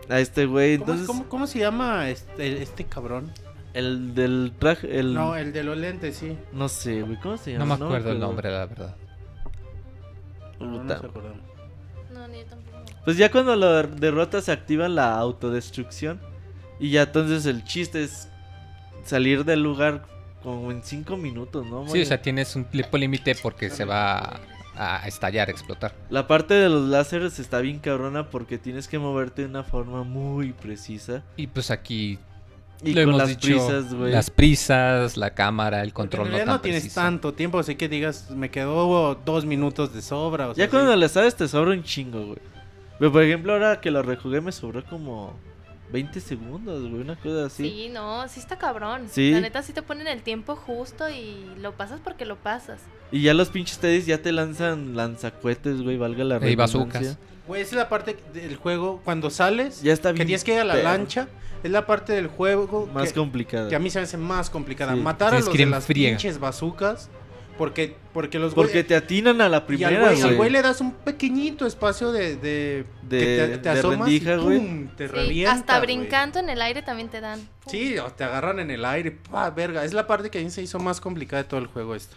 A 0.08 0.20
este 0.20 0.44
güey. 0.46 0.76
¿Cómo, 0.78 0.84
Entonces, 0.92 1.06
cómo- 1.06 1.28
cómo 1.28 1.46
se 1.46 1.58
llama 1.60 2.08
este, 2.10 2.62
este 2.62 2.84
cabrón? 2.84 3.32
el 3.72 4.14
del 4.14 4.52
traje. 4.58 5.00
El... 5.00 5.14
No, 5.14 5.34
el 5.34 5.52
de 5.52 5.64
los 5.64 5.76
lentes, 5.76 6.16
sí. 6.16 6.36
No 6.52 6.68
sé, 6.68 7.02
güey. 7.02 7.18
¿Cómo 7.20 7.36
se 7.36 7.54
No 7.54 7.60
llama? 7.60 7.76
me 7.78 7.84
acuerdo 7.86 8.12
el 8.12 8.20
nombre, 8.20 8.50
la 8.50 8.66
verdad. 8.66 8.96
No, 10.60 10.82
no 10.84 10.88
se 10.88 11.06
acordaba. 11.06 11.34
No, 12.12 12.28
ni 12.28 12.38
yo 12.38 12.44
tampoco. 12.46 12.78
Pues 13.04 13.16
ya 13.16 13.30
cuando 13.30 13.56
lo 13.56 13.72
der- 13.72 13.90
derrotas 13.96 14.44
se 14.44 14.52
activa 14.52 14.88
la 14.88 15.18
autodestrucción. 15.18 16.20
Y 16.78 16.90
ya 16.90 17.02
entonces 17.02 17.46
el 17.46 17.64
chiste 17.64 18.04
es 18.04 18.28
salir 19.04 19.44
del 19.44 19.62
lugar 19.62 20.06
como 20.42 20.70
en 20.70 20.82
5 20.82 21.16
minutos, 21.16 21.66
¿no? 21.66 21.88
Sí, 21.88 22.02
o 22.02 22.04
sea, 22.06 22.20
tienes 22.22 22.54
un 22.56 22.64
tiempo 22.66 22.96
límite 22.98 23.34
porque 23.42 23.70
se 23.70 23.84
va 23.84 24.38
a 24.76 25.06
estallar, 25.06 25.48
a 25.48 25.50
explotar. 25.52 25.94
La 26.10 26.26
parte 26.26 26.54
de 26.54 26.68
los 26.68 26.88
láseres 26.88 27.38
está 27.38 27.60
bien 27.60 27.78
cabrona 27.78 28.30
porque 28.30 28.58
tienes 28.58 28.88
que 28.88 28.98
moverte 28.98 29.42
de 29.42 29.48
una 29.48 29.62
forma 29.64 30.02
muy 30.04 30.52
precisa. 30.52 31.22
Y 31.36 31.46
pues 31.46 31.70
aquí 31.70 32.18
Y 32.82 32.92
lo 32.92 33.00
con 33.02 33.02
hemos 33.02 33.18
las 33.18 33.28
dicho, 33.28 33.46
prisas, 33.48 33.94
güey. 33.94 34.12
las 34.12 34.30
prisas, 34.30 35.16
la 35.16 35.30
cámara, 35.30 35.82
el 35.82 35.92
control 35.92 36.30
no 36.30 36.36
tan 36.38 36.46
no 36.46 36.60
tienes 36.60 36.82
preciso. 36.82 37.00
tanto 37.00 37.32
tiempo, 37.34 37.58
así 37.58 37.76
que 37.76 37.88
digas, 37.88 38.30
me 38.30 38.50
quedó 38.50 39.14
dos 39.24 39.44
minutos 39.46 39.94
de 39.94 40.02
sobra. 40.02 40.48
O 40.48 40.54
sea, 40.54 40.64
Ya 40.66 40.70
cuando 40.70 40.92
sí. 40.92 40.98
le 40.98 41.08
sabes 41.08 41.34
te 41.36 41.46
sobra 41.48 41.70
un 41.70 41.82
chingo, 41.82 42.24
güey. 42.26 42.38
Pero 42.98 43.10
por 43.12 43.22
ejemplo, 43.22 43.52
ahora 43.54 43.80
que 43.80 43.90
lo 43.90 44.02
rejugué 44.02 44.40
me 44.40 44.52
sobró 44.52 44.84
como 44.84 45.34
20 45.92 46.20
segundos, 46.20 46.80
güey, 46.88 47.02
una 47.02 47.16
cosa 47.16 47.46
así. 47.46 47.68
Sí, 47.68 47.88
no, 47.92 48.26
sí 48.28 48.40
está 48.40 48.58
cabrón. 48.58 49.02
Sí. 49.10 49.30
La 49.32 49.40
neta 49.40 49.62
sí 49.62 49.72
te 49.72 49.82
ponen 49.82 50.06
el 50.06 50.22
tiempo 50.22 50.56
justo 50.56 51.08
y 51.08 51.36
lo 51.60 51.72
pasas 51.72 52.00
porque 52.02 52.24
lo 52.24 52.36
pasas. 52.36 52.80
Y 53.12 53.22
ya 53.22 53.34
los 53.34 53.50
pinches 53.50 53.78
teddys 53.78 54.06
ya 54.06 54.18
te 54.22 54.32
lanzan 54.32 54.96
lanzacuetes, 54.96 55.82
güey, 55.82 55.96
valga 55.96 56.24
la 56.24 56.36
Y 56.36 56.38
redundancia. 56.56 56.80
bazucas. 56.80 57.18
Güey, 57.46 57.60
esa 57.62 57.70
es 57.72 57.76
la 57.76 57.88
parte 57.88 58.16
del 58.32 58.56
juego, 58.56 59.02
cuando 59.04 59.30
sales, 59.30 59.82
Ya 59.82 59.92
está 59.92 60.08
que 60.10 60.14
bien. 60.14 60.26
tienes 60.28 60.44
que 60.44 60.54
ir 60.54 60.60
a 60.60 60.64
la 60.64 60.76
lancha, 60.76 61.28
es 61.62 61.70
la 61.70 61.86
parte 61.86 62.12
del 62.14 62.26
juego 62.26 62.88
Más 62.92 63.12
que, 63.12 63.18
complicada. 63.20 63.68
que 63.68 63.76
a 63.76 63.78
mí 63.78 63.90
se 63.90 63.98
me 63.98 64.04
hace 64.04 64.16
más 64.16 64.48
complicada. 64.50 64.94
Sí. 64.94 65.00
Matar 65.00 65.34
a 65.34 65.38
los 65.40 65.48
que 65.48 65.52
ir 65.52 65.58
de 65.58 65.62
en 65.64 65.70
las 65.70 65.84
friega. 65.86 66.10
pinches 66.16 66.40
bazucas, 66.40 67.10
porque, 67.58 67.96
porque 68.12 68.38
los 68.38 68.54
Porque 68.54 68.82
te 68.84 68.96
atinan 68.96 69.40
a 69.40 69.48
la 69.48 69.56
y 69.56 69.60
al 69.60 69.66
primera, 69.66 70.00
güey, 70.00 70.14
al 70.16 70.22
güey. 70.22 70.36
güey 70.36 70.50
le 70.50 70.62
das 70.62 70.80
un 70.80 70.92
pequeñito 70.92 71.66
espacio 71.66 72.10
de, 72.12 72.36
de, 72.36 72.84
De- 73.02 73.18
que 73.18 73.36
te, 73.52 73.58
te 73.58 73.68
de 73.68 73.78
asomas 73.78 73.98
rendija, 74.00 74.34
y 74.34 74.38
güey. 74.38 74.58
¡pum! 74.58 74.88
te 74.96 75.06
Sí, 75.08 75.14
revienta, 75.14 75.52
hasta 75.52 75.80
brincando 75.80 76.38
en 76.40 76.48
el 76.50 76.60
aire 76.62 76.82
también 76.82 77.08
te 77.08 77.20
dan. 77.20 77.46
Sí, 77.66 77.96
o 77.98 78.10
te 78.10 78.24
agarran 78.24 78.58
en 78.60 78.70
el 78.70 78.84
aire. 78.84 79.12
¡pah! 79.12 79.50
verga. 79.50 79.84
Es 79.84 79.92
la 79.92 80.06
parte 80.06 80.30
que 80.30 80.38
a 80.38 80.42
mí 80.42 80.50
se 80.50 80.62
hizo 80.62 80.78
más 80.78 81.00
complicada 81.00 81.42
de 81.42 81.48
todo 81.48 81.60
el 81.60 81.66
juego 81.66 81.94
esto. 81.94 82.16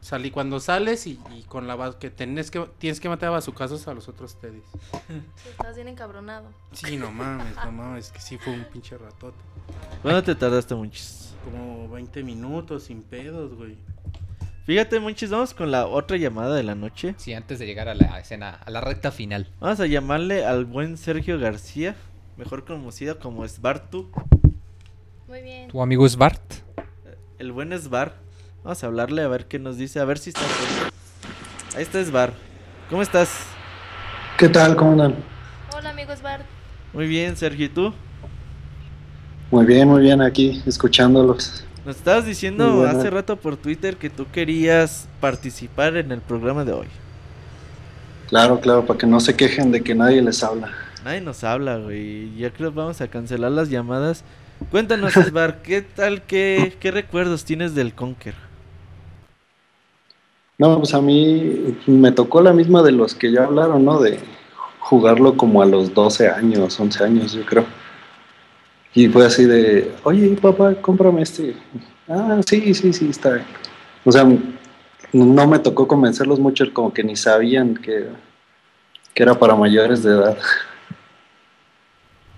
Salí 0.00 0.30
cuando 0.32 0.58
sales 0.58 1.06
y, 1.06 1.20
y 1.36 1.42
con 1.42 1.68
la 1.68 1.94
que 2.00 2.10
tenés 2.10 2.50
que 2.50 2.66
tienes 2.78 2.98
que 2.98 3.08
matar 3.08 3.28
a 3.28 3.32
bazucazos 3.32 3.86
a 3.86 3.94
los 3.94 4.08
otros 4.08 4.40
teddys. 4.40 4.64
Sí, 5.06 5.48
estás 5.50 5.76
bien 5.76 5.86
encabronado. 5.88 6.48
Sí, 6.72 6.96
no 6.96 7.12
mames, 7.12 7.54
no 7.64 7.70
mames, 7.70 8.10
que 8.10 8.20
sí 8.20 8.38
fue 8.38 8.54
un 8.54 8.64
pinche 8.64 8.98
ratote. 8.98 9.36
¿Cuándo 10.02 10.22
te 10.24 10.34
tardaste, 10.34 10.74
Monchis? 10.74 11.34
Como 11.44 11.88
20 11.90 12.22
minutos 12.24 12.84
sin 12.84 13.02
pedos, 13.02 13.54
güey. 13.54 13.76
Fíjate, 14.68 15.00
Monchis, 15.00 15.30
vamos 15.30 15.54
con 15.54 15.70
la 15.70 15.86
otra 15.86 16.18
llamada 16.18 16.54
de 16.54 16.62
la 16.62 16.74
noche. 16.74 17.14
Sí, 17.16 17.32
antes 17.32 17.58
de 17.58 17.64
llegar 17.64 17.88
a 17.88 17.94
la 17.94 18.20
escena, 18.20 18.50
a 18.50 18.70
la 18.70 18.82
recta 18.82 19.10
final. 19.10 19.48
Vamos 19.60 19.80
a 19.80 19.86
llamarle 19.86 20.44
al 20.44 20.66
buen 20.66 20.98
Sergio 20.98 21.38
García, 21.38 21.96
mejor 22.36 22.66
conocido 22.66 23.18
como 23.18 23.48
Sbartu, 23.48 24.10
Muy 25.26 25.40
bien. 25.40 25.68
Tu 25.68 25.80
amigo 25.80 26.04
es 26.04 26.16
Bart. 26.16 26.42
el 27.38 27.50
buen 27.50 27.72
Sbar. 27.80 28.16
Vamos 28.62 28.84
a 28.84 28.88
hablarle 28.88 29.22
a 29.22 29.28
ver 29.28 29.46
qué 29.46 29.58
nos 29.58 29.78
dice, 29.78 30.00
a 30.00 30.04
ver 30.04 30.18
si 30.18 30.28
está. 30.28 30.42
Ahí 31.74 31.82
está 31.82 32.04
Sbar. 32.04 32.34
¿Cómo 32.90 33.00
estás? 33.00 33.30
¿Qué 34.36 34.50
tal? 34.50 34.76
¿Cómo 34.76 34.90
andan? 34.92 35.14
Hola 35.74 35.88
amigos 35.88 36.20
Bart. 36.20 36.44
Muy 36.92 37.06
bien, 37.06 37.38
Sergio, 37.38 37.64
¿y 37.64 37.70
tú? 37.70 37.94
Muy 39.50 39.64
bien, 39.64 39.88
muy 39.88 40.02
bien 40.02 40.20
aquí, 40.20 40.62
escuchándolos. 40.66 41.64
Nos 41.88 41.96
estabas 41.96 42.26
diciendo 42.26 42.86
hace 42.86 43.08
rato 43.08 43.36
por 43.36 43.56
Twitter 43.56 43.96
que 43.96 44.10
tú 44.10 44.26
querías 44.30 45.08
participar 45.22 45.96
en 45.96 46.12
el 46.12 46.20
programa 46.20 46.62
de 46.66 46.74
hoy. 46.74 46.86
Claro, 48.28 48.60
claro, 48.60 48.84
para 48.84 48.98
que 48.98 49.06
no 49.06 49.20
se 49.20 49.34
quejen 49.34 49.72
de 49.72 49.82
que 49.82 49.94
nadie 49.94 50.20
les 50.20 50.44
habla. 50.44 50.70
Nadie 51.02 51.22
nos 51.22 51.42
habla, 51.44 51.78
güey. 51.78 52.36
Ya 52.36 52.50
creo 52.50 52.72
que 52.72 52.76
vamos 52.76 53.00
a 53.00 53.08
cancelar 53.08 53.52
las 53.52 53.70
llamadas. 53.70 54.22
Cuéntanos, 54.70 55.16
Esbar, 55.16 55.62
¿qué 55.62 55.80
tal, 55.80 56.20
qué, 56.20 56.76
qué 56.78 56.90
recuerdos 56.90 57.46
tienes 57.46 57.74
del 57.74 57.94
Conker? 57.94 58.34
No, 60.58 60.76
pues 60.76 60.92
a 60.92 61.00
mí 61.00 61.74
me 61.86 62.12
tocó 62.12 62.42
la 62.42 62.52
misma 62.52 62.82
de 62.82 62.92
los 62.92 63.14
que 63.14 63.32
ya 63.32 63.44
hablaron, 63.44 63.86
¿no? 63.86 63.98
De 63.98 64.20
jugarlo 64.80 65.38
como 65.38 65.62
a 65.62 65.64
los 65.64 65.94
12 65.94 66.28
años, 66.28 66.78
11 66.78 67.02
años, 67.02 67.32
yo 67.32 67.46
creo. 67.46 67.64
Y 68.98 69.06
fue 69.06 69.24
así 69.24 69.44
de, 69.44 69.92
oye, 70.02 70.36
papá, 70.42 70.74
cómprame 70.74 71.22
este. 71.22 71.54
Ah, 72.08 72.40
sí, 72.44 72.74
sí, 72.74 72.92
sí, 72.92 73.10
está 73.10 73.34
bien. 73.34 73.46
O 74.04 74.10
sea, 74.10 74.26
no 75.12 75.46
me 75.46 75.60
tocó 75.60 75.86
convencerlos 75.86 76.40
mucho, 76.40 76.64
como 76.72 76.92
que 76.92 77.04
ni 77.04 77.14
sabían 77.14 77.76
que, 77.76 78.08
que 79.14 79.22
era 79.22 79.38
para 79.38 79.54
mayores 79.54 80.02
de 80.02 80.10
edad. 80.10 80.36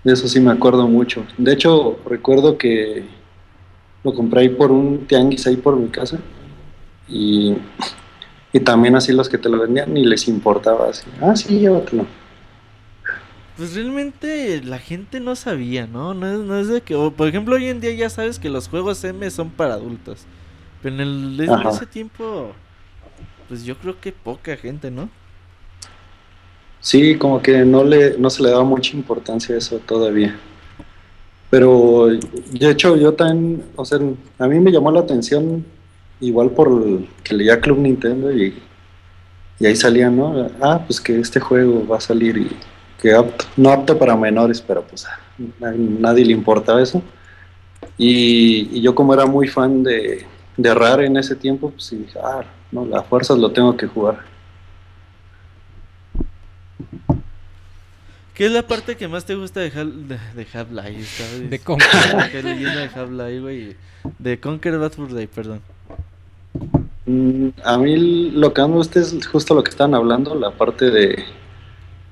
De 0.03 0.13
eso 0.13 0.27
sí 0.27 0.39
me 0.39 0.51
acuerdo 0.51 0.87
mucho. 0.87 1.25
De 1.35 1.51
hecho, 1.51 1.97
recuerdo 2.05 2.55
que 2.59 3.05
lo 4.03 4.13
compré 4.13 4.41
ahí 4.41 4.49
por 4.49 4.71
un 4.71 5.07
tianguis 5.07 5.47
ahí 5.47 5.57
por 5.57 5.75
mi 5.75 5.87
casa. 5.87 6.19
Y, 7.09 7.55
y 8.53 8.59
también 8.59 8.95
así 8.95 9.13
los 9.13 9.27
que 9.27 9.39
te 9.39 9.49
lo 9.49 9.57
vendían 9.57 9.91
ni 9.91 10.05
les 10.05 10.27
importaba 10.27 10.89
así. 10.89 11.07
Ah, 11.21 11.35
sí, 11.35 11.57
llévatelo. 11.57 12.05
Pues 13.61 13.75
realmente 13.75 14.63
la 14.63 14.79
gente 14.79 15.19
no 15.19 15.35
sabía, 15.35 15.85
¿no? 15.85 16.15
No 16.15 16.25
es, 16.27 16.39
no 16.39 16.57
es 16.57 16.67
de 16.67 16.81
que, 16.81 16.95
o, 16.95 17.11
por 17.11 17.27
ejemplo, 17.27 17.55
hoy 17.55 17.67
en 17.67 17.79
día 17.79 17.93
ya 17.93 18.09
sabes 18.09 18.39
que 18.39 18.49
los 18.49 18.67
juegos 18.67 19.03
M 19.03 19.29
son 19.29 19.51
para 19.51 19.75
adultos. 19.75 20.25
Pero 20.81 20.95
en, 20.95 21.01
el, 21.01 21.39
en 21.39 21.61
ese 21.61 21.85
tiempo, 21.85 22.55
pues 23.47 23.63
yo 23.63 23.77
creo 23.79 23.99
que 23.99 24.11
poca 24.13 24.57
gente, 24.57 24.91
¿no? 24.91 25.11
Sí, 26.81 27.17
como 27.17 27.41
que 27.41 27.59
no 27.63 27.83
le 27.83 28.17
no 28.17 28.29
se 28.29 28.43
le 28.43 28.49
daba 28.49 28.63
mucha 28.63 28.97
importancia 28.97 29.55
a 29.55 29.57
eso 29.59 29.79
todavía. 29.79 30.37
Pero 31.49 32.07
de 32.07 32.69
hecho 32.69 32.95
yo 32.95 33.13
también, 33.13 33.63
o 33.75 33.83
sea, 33.85 33.99
a 34.39 34.47
mí 34.47 34.59
me 34.59 34.71
llamó 34.71 34.91
la 34.91 35.01
atención 35.01 35.65
igual 36.21 36.51
por 36.51 36.69
el- 36.69 37.09
que 37.23 37.33
leía 37.35 37.59
Club 37.59 37.79
Nintendo 37.79 38.31
y, 38.31 38.55
y 39.59 39.65
ahí 39.65 39.75
salía, 39.75 40.09
¿no? 40.09 40.49
Ah, 40.61 40.83
pues 40.85 41.01
que 41.01 41.19
este 41.19 41.39
juego 41.39 41.87
va 41.87 41.97
a 41.97 42.01
salir 42.01 42.37
y 42.37 42.49
que 43.01 43.13
apto- 43.15 43.45
no 43.57 43.71
apto 43.71 43.97
para 43.97 44.15
menores, 44.15 44.61
pero 44.61 44.83
pues 44.83 45.05
a 45.05 45.19
nadie 45.75 46.23
le 46.25 46.33
importaba 46.33 46.81
eso. 46.81 47.01
Y, 47.97 48.69
y 48.77 48.81
yo 48.81 48.93
como 48.95 49.13
era 49.13 49.25
muy 49.25 49.47
fan 49.47 49.83
de, 49.83 50.25
de 50.57 50.73
Rare 50.73 51.05
en 51.07 51.17
ese 51.17 51.35
tiempo, 51.35 51.71
pues 51.71 51.85
sí 51.85 51.97
dije, 51.97 52.19
ah, 52.23 52.43
no, 52.71 52.85
la 52.85 53.01
fuerzas 53.03 53.37
lo 53.39 53.51
tengo 53.51 53.75
que 53.75 53.87
jugar. 53.87 54.19
¿Qué 58.33 58.45
es 58.45 58.51
la 58.51 58.65
parte 58.65 58.95
que 58.95 59.07
más 59.07 59.25
te 59.25 59.35
gusta 59.35 59.59
de, 59.59 59.71
Hal- 59.71 60.07
de, 60.07 60.17
de 60.35 60.47
Half-Life? 60.51 61.03
¿sabes? 61.05 61.49
De 61.49 61.59
leyenda 62.43 62.79
de 62.81 62.89
Half-Life, 62.95 63.39
güey. 63.39 63.75
De 64.17 64.39
Conquer 64.39 64.77
Bad 64.79 64.93
Fur 64.93 65.13
Day, 65.13 65.27
perdón. 65.27 65.61
Mm, 67.05 67.49
A 67.63 67.77
mí 67.77 68.31
lo 68.31 68.53
que 68.53 68.61
más 68.61 68.69
me 68.69 68.75
gusta 68.77 68.99
es 68.99 69.27
justo 69.27 69.53
lo 69.53 69.63
que 69.63 69.69
estaban 69.69 69.93
hablando, 69.93 70.33
la 70.33 70.51
parte 70.51 70.89
de, 70.89 71.23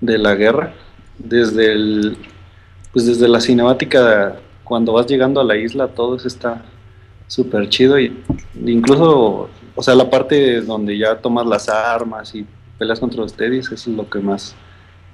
de 0.01 0.17
la 0.17 0.35
guerra. 0.35 0.73
Desde 1.17 1.71
el, 1.73 2.17
pues 2.91 3.05
desde 3.05 3.27
la 3.27 3.41
cinemática, 3.41 4.37
cuando 4.63 4.93
vas 4.93 5.07
llegando 5.07 5.41
a 5.41 5.43
la 5.43 5.57
isla, 5.57 5.87
todo 5.87 6.15
eso 6.15 6.27
está 6.27 6.63
súper 7.27 7.69
chido. 7.69 7.99
Y 7.99 8.13
incluso, 8.65 9.49
o 9.75 9.83
sea, 9.83 9.95
la 9.95 10.09
parte 10.09 10.61
donde 10.61 10.97
ya 10.97 11.15
tomas 11.15 11.45
las 11.45 11.69
armas 11.69 12.33
y 12.35 12.45
peleas 12.77 12.99
contra 12.99 13.21
los 13.21 13.39
eso 13.39 13.75
es 13.75 13.87
lo 13.87 14.09
que 14.09 14.19
más, 14.19 14.55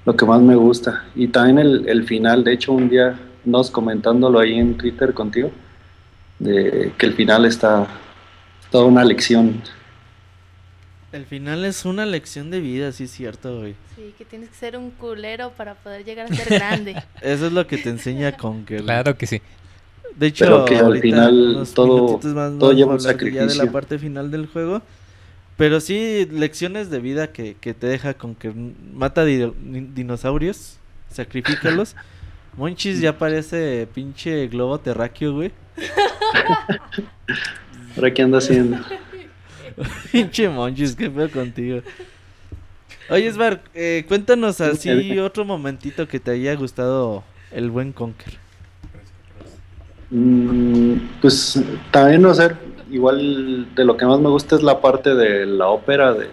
lo 0.06 0.16
que 0.16 0.26
más 0.26 0.42
me 0.42 0.56
gusta. 0.56 1.04
Y 1.16 1.28
también 1.28 1.60
el, 1.60 1.90
el 1.90 2.04
final, 2.04 2.44
de 2.44 2.54
hecho, 2.54 2.74
un 2.74 2.90
día 2.90 3.20
nos 3.44 3.72
comentándolo 3.72 4.40
ahí 4.40 4.56
en 4.56 4.76
Twitter 4.78 5.14
contigo, 5.14 5.52
de 6.40 6.94
que 6.98 7.06
el 7.06 7.14
final 7.14 7.46
está 7.46 7.88
toda 8.72 8.86
una 8.86 9.04
lección. 9.04 9.62
El 11.16 11.26
final 11.26 11.64
es 11.64 11.86
una 11.86 12.06
lección 12.06 12.52
de 12.52 12.60
vida, 12.60 12.92
sí 12.92 13.06
es 13.06 13.12
cierto, 13.12 13.60
güey. 13.60 13.76
Sí, 13.96 14.14
que 14.18 14.26
tienes 14.26 14.50
que 14.50 14.56
ser 14.56 14.76
un 14.78 14.92
culero 14.92 15.52
para 15.52 15.76
poder 15.76 16.04
llegar 16.04 16.26
a 16.30 16.36
ser 16.36 16.50
grande. 16.60 17.02
Eso 17.22 17.48
es 17.48 17.54
lo 17.54 17.66
que 17.68 17.78
te 17.78 17.90
enseña 17.90 18.32
Conker. 18.38 18.82
Claro 18.84 19.16
que 19.18 19.26
sí. 19.26 19.42
De 20.18 20.28
hecho, 20.28 20.44
Pero 20.44 20.66
que 20.66 20.76
al 20.78 21.00
final 21.00 21.34
unos 21.56 21.74
todo- 21.74 22.04
minutitos 22.06 22.34
más, 22.34 22.60
todo 22.60 22.74
lleva 22.74 22.92
a 22.92 22.96
un 22.96 23.00
hablar 23.02 23.18
de- 23.18 23.32
ya 23.32 23.40
de 23.42 23.46
la 23.46 23.50
sacrificio. 23.50 23.72
parte 23.72 23.98
final 24.00 24.30
del 24.30 24.48
juego. 24.48 24.82
Pero 25.56 25.80
sí, 25.80 26.28
lecciones 26.32 26.90
de 26.90 27.00
vida 27.00 27.32
que, 27.32 27.56
que 27.62 27.74
te 27.74 27.88
deja 27.88 28.16
con 28.16 28.36
que 28.36 28.52
mata 28.94 29.24
di- 29.24 29.54
dinosaurios, 29.94 30.80
sacrifícalos. 31.10 31.96
Monchis 32.58 33.00
ya 33.00 33.18
parece 33.18 33.88
pinche 33.94 34.48
globo 34.48 34.80
terráqueo, 34.82 35.34
güey. 35.34 35.52
¿Ahora 37.96 38.14
qué 38.14 38.22
anda 38.22 38.38
haciendo? 38.40 38.78
pinche 40.12 40.50
Monchis, 40.50 40.96
qué 40.96 41.10
feo 41.10 41.30
contigo. 41.30 41.82
Oye, 43.10 43.32
Sbar, 43.32 43.62
eh, 43.74 44.04
cuéntanos 44.08 44.60
así 44.62 45.20
otro 45.20 45.46
momentito 45.46 46.08
que 46.08 46.20
te 46.20 46.32
haya 46.32 46.56
gustado 46.56 47.24
el 47.52 47.70
buen 47.70 47.92
Conker. 47.92 48.38
Mm, 50.10 50.94
pues 51.22 51.62
también, 51.92 52.26
o 52.26 52.34
sea, 52.34 52.58
igual 52.92 53.68
de 53.76 53.86
lo 53.86 53.98
que 53.98 54.06
más 54.06 54.20
me 54.20 54.30
gusta 54.30 54.56
es 54.56 54.64
la 54.64 54.80
parte 54.82 55.14
de 55.16 55.46
la 55.46 55.68
ópera 55.68 56.14
de, 56.14 56.30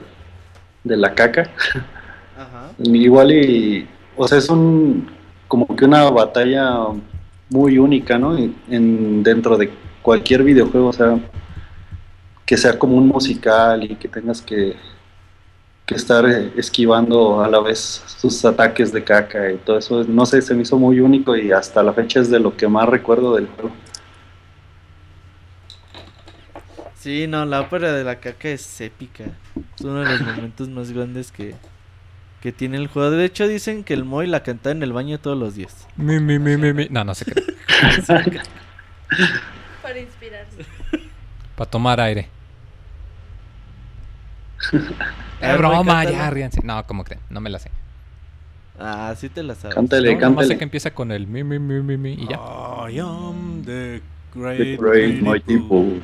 de 0.84 0.96
la 0.96 1.14
caca. 1.14 1.50
Ajá. 2.36 2.70
Igual 2.78 3.32
y, 3.32 3.86
o 4.16 4.26
sea, 4.28 4.38
es 4.38 4.48
un, 4.48 5.10
como 5.48 5.66
que 5.76 5.84
una 5.84 6.08
batalla 6.10 6.70
muy 7.50 7.78
única, 7.78 8.18
¿no? 8.18 8.36
En- 8.38 9.22
dentro 9.22 9.56
de 9.58 9.70
cualquier 10.00 10.42
videojuego, 10.42 10.88
o 10.88 10.92
sea, 10.92 11.18
que 12.52 12.58
sea 12.58 12.78
como 12.78 12.98
un 12.98 13.08
musical 13.08 13.82
y 13.82 13.96
que 13.96 14.08
tengas 14.08 14.42
que, 14.42 14.76
que 15.86 15.94
estar 15.94 16.28
eh, 16.28 16.52
esquivando 16.54 17.42
a 17.42 17.48
la 17.48 17.60
vez 17.60 18.04
sus 18.18 18.44
ataques 18.44 18.92
de 18.92 19.02
caca 19.02 19.50
y 19.50 19.56
todo 19.56 19.78
eso, 19.78 20.04
no 20.04 20.26
sé, 20.26 20.42
se 20.42 20.54
me 20.54 20.60
hizo 20.60 20.78
muy 20.78 21.00
único 21.00 21.34
y 21.34 21.50
hasta 21.50 21.82
la 21.82 21.94
fecha 21.94 22.20
es 22.20 22.28
de 22.28 22.38
lo 22.38 22.54
que 22.54 22.68
más 22.68 22.86
recuerdo 22.90 23.36
del 23.36 23.46
juego. 23.46 23.74
Sí, 26.96 27.26
no, 27.26 27.46
la 27.46 27.62
ópera 27.62 27.90
de 27.94 28.04
la 28.04 28.16
caca 28.16 28.50
es 28.50 28.82
épica. 28.82 29.24
Es 29.78 29.80
uno 29.80 30.00
de 30.00 30.10
los 30.10 30.20
momentos 30.20 30.68
más 30.68 30.92
grandes 30.92 31.32
que, 31.32 31.54
que 32.42 32.52
tiene 32.52 32.76
el 32.76 32.88
juego. 32.88 33.12
De 33.12 33.24
hecho, 33.24 33.48
dicen 33.48 33.82
que 33.82 33.94
el 33.94 34.04
Moy 34.04 34.26
la 34.26 34.42
canta 34.42 34.72
en 34.72 34.82
el 34.82 34.92
baño 34.92 35.18
todos 35.18 35.38
los 35.38 35.54
días. 35.54 35.88
Mi, 35.96 36.20
mi, 36.20 36.38
mi, 36.38 36.58
mi, 36.58 36.74
mi. 36.74 36.86
No, 36.90 37.02
no 37.02 37.14
sé 37.14 37.24
qué. 37.24 37.32
para 39.82 39.98
inspirarse. 39.98 40.66
Para 41.56 41.70
tomar 41.70 41.98
aire. 41.98 42.28
Es 45.40 45.56
ver, 45.58 45.58
broma, 45.58 46.04
ya 46.04 46.30
ríanse. 46.30 46.60
No, 46.62 46.86
como 46.86 47.04
creen, 47.04 47.20
no 47.28 47.40
me 47.40 47.50
la 47.50 47.58
sé. 47.58 47.70
Ah, 48.78 49.14
sí 49.16 49.28
te 49.28 49.42
la 49.42 49.54
sabes. 49.54 49.74
Cántale, 49.74 50.14
No, 50.14 50.20
nomás 50.20 50.48
sé 50.48 50.54
cántale. 50.54 50.58
que 50.58 50.64
empieza 50.64 50.94
con 50.94 51.12
el 51.12 51.26
mi, 51.26 51.44
mi, 51.44 51.58
mi, 51.58 51.82
mi, 51.82 51.96
mi 51.96 52.12
y 52.14 52.28
ya. 52.28 52.42
I 52.88 52.98
am 52.98 53.62
the 53.64 54.02
The 54.56 54.64
great, 54.74 54.80
Great 54.80 55.20
Mighty 55.20 55.56
Bull. 55.56 56.02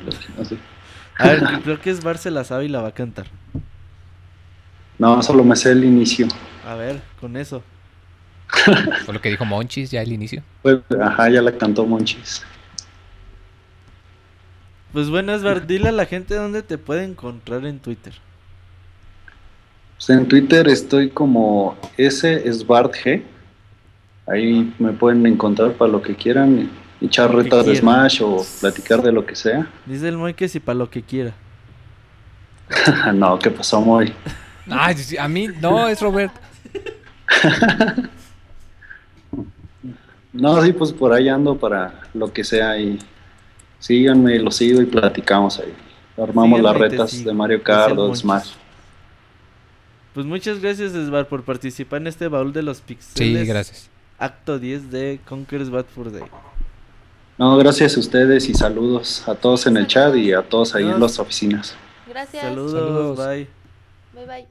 A 1.17 1.27
ver, 1.29 1.61
creo 1.63 1.81
que 1.81 1.89
es 1.91 2.01
Bar 2.01 2.17
se 2.17 2.31
la 2.31 2.43
sabe 2.43 2.65
y 2.65 2.69
la 2.69 2.81
va 2.81 2.89
a 2.89 2.93
cantar. 2.93 3.27
No, 4.97 5.21
solo 5.23 5.43
me 5.43 5.55
sé 5.55 5.71
el 5.71 5.83
inicio. 5.83 6.27
A 6.61 6.75
ver, 6.75 7.01
con 7.19 7.37
eso. 7.37 7.63
Fue 9.05 9.13
lo 9.13 9.21
que 9.21 9.29
dijo 9.29 9.45
Monchis 9.45 9.91
ya 9.91 10.01
al 10.01 10.11
inicio. 10.11 10.43
Pues, 10.61 10.79
ajá, 11.01 11.29
ya 11.29 11.41
la 11.41 11.57
cantó 11.57 11.85
Monchis. 11.85 12.43
Pues 14.91 15.09
bueno, 15.09 15.33
Esbar, 15.33 15.65
dile 15.67 15.89
a 15.89 15.91
la 15.91 16.05
gente 16.05 16.35
dónde 16.35 16.63
te 16.63 16.77
puede 16.77 17.03
encontrar 17.03 17.65
en 17.65 17.79
Twitter. 17.79 18.21
Pues 19.99 20.17
en 20.17 20.27
Twitter 20.29 20.67
estoy 20.69 21.09
como 21.09 21.75
SSBartG. 21.97 23.21
Ahí 24.27 24.73
me 24.79 24.93
pueden 24.93 25.25
encontrar 25.25 25.73
para 25.73 25.91
lo 25.91 26.01
que 26.01 26.15
quieran, 26.15 26.69
echar 27.01 27.31
Lo 27.31 27.41
retas 27.41 27.65
de. 27.65 27.75
Smash 27.75 28.21
o 28.23 28.45
platicar 28.61 29.01
de 29.01 29.11
lo 29.11 29.25
que 29.25 29.35
sea. 29.35 29.67
Dice 29.85 30.07
el 30.07 30.15
Moy 30.15 30.33
que 30.33 30.47
si 30.47 30.61
para 30.61 30.77
lo 30.77 30.89
que 30.89 31.01
quiera. 31.01 31.33
no, 33.13 33.37
¿qué 33.39 33.51
pasó, 33.51 33.81
Moy? 33.81 34.13
Ay, 34.69 34.95
a 35.19 35.27
mí 35.27 35.49
no, 35.59 35.87
es 35.87 36.01
Robert. 36.01 36.31
No, 40.31 40.61
sí, 40.61 40.71
pues 40.73 40.93
por 40.93 41.11
ahí 41.11 41.27
ando 41.27 41.57
para 41.57 42.01
lo 42.13 42.31
que 42.31 42.43
sea 42.43 42.77
y 42.77 42.99
síganme, 43.79 44.37
lo 44.37 44.51
sigo 44.51 44.79
y 44.79 44.85
platicamos 44.85 45.59
ahí. 45.59 45.73
Armamos 46.21 46.59
Síganme 46.59 46.61
las 46.61 46.77
retas 46.77 47.23
de 47.23 47.33
Mario 47.33 47.63
Kart 47.63 47.97
o. 47.97 48.15
Smash. 48.15 48.51
Pues 50.19 50.27
muchas 50.27 50.59
gracias, 50.59 50.93
Esbar, 50.93 51.29
por 51.29 51.43
participar 51.45 52.01
en 52.01 52.07
este 52.07 52.27
baúl 52.27 52.51
de 52.51 52.61
los 52.61 52.79
Sí, 52.79 52.83
pixeles. 52.87 53.47
gracias. 53.47 53.89
Acto 54.17 54.59
10 54.59 54.91
de 54.91 55.21
Conquer's 55.25 55.69
Bad 55.69 55.85
Fur 55.85 56.11
Day. 56.11 56.23
No, 57.37 57.55
gracias 57.55 57.95
a 57.95 58.01
ustedes 58.01 58.49
y 58.49 58.53
saludos 58.53 59.25
a 59.29 59.35
todos 59.35 59.65
en 59.65 59.77
el 59.77 59.87
chat 59.87 60.13
y 60.17 60.33
a 60.33 60.41
todos 60.41 60.75
ahí 60.75 60.83
en 60.83 60.99
las 60.99 61.19
oficinas. 61.19 61.73
Gracias. 62.05 62.43
Saludos, 62.43 62.73
Saludos. 62.73 63.17
bye. 63.17 63.47
Bye 64.13 64.25
bye. 64.25 64.47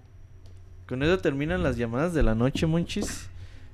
Con 0.86 1.02
eso 1.02 1.18
terminan 1.18 1.62
las 1.62 1.76
llamadas 1.76 2.14
de 2.14 2.22
la 2.22 2.34
noche, 2.34 2.64
Monchis. 2.64 3.28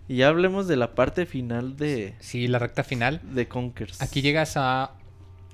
Y 0.08 0.16
ya 0.16 0.26
hablemos 0.26 0.66
de 0.66 0.74
la 0.74 0.96
parte 0.96 1.26
final 1.26 1.76
de, 1.76 2.16
Sí, 2.18 2.48
la 2.48 2.58
recta 2.58 2.82
final. 2.82 3.20
de 3.22 3.46
Conkers. 3.46 4.02
Aquí 4.02 4.20
llegas 4.20 4.56
a... 4.56 4.90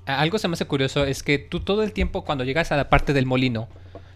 a- 0.07 0.19
Algo 0.19 0.39
se 0.39 0.47
me 0.47 0.53
hace 0.55 0.65
curioso 0.65 1.05
es 1.05 1.21
que 1.21 1.37
tú 1.37 1.59
todo 1.59 1.83
el 1.83 1.93
tiempo 1.93 2.25
cuando 2.25 2.43
llegas 2.45 2.71
a 2.71 2.77
la 2.77 2.89
parte 2.89 3.13
del 3.13 3.27
molino, 3.27 3.69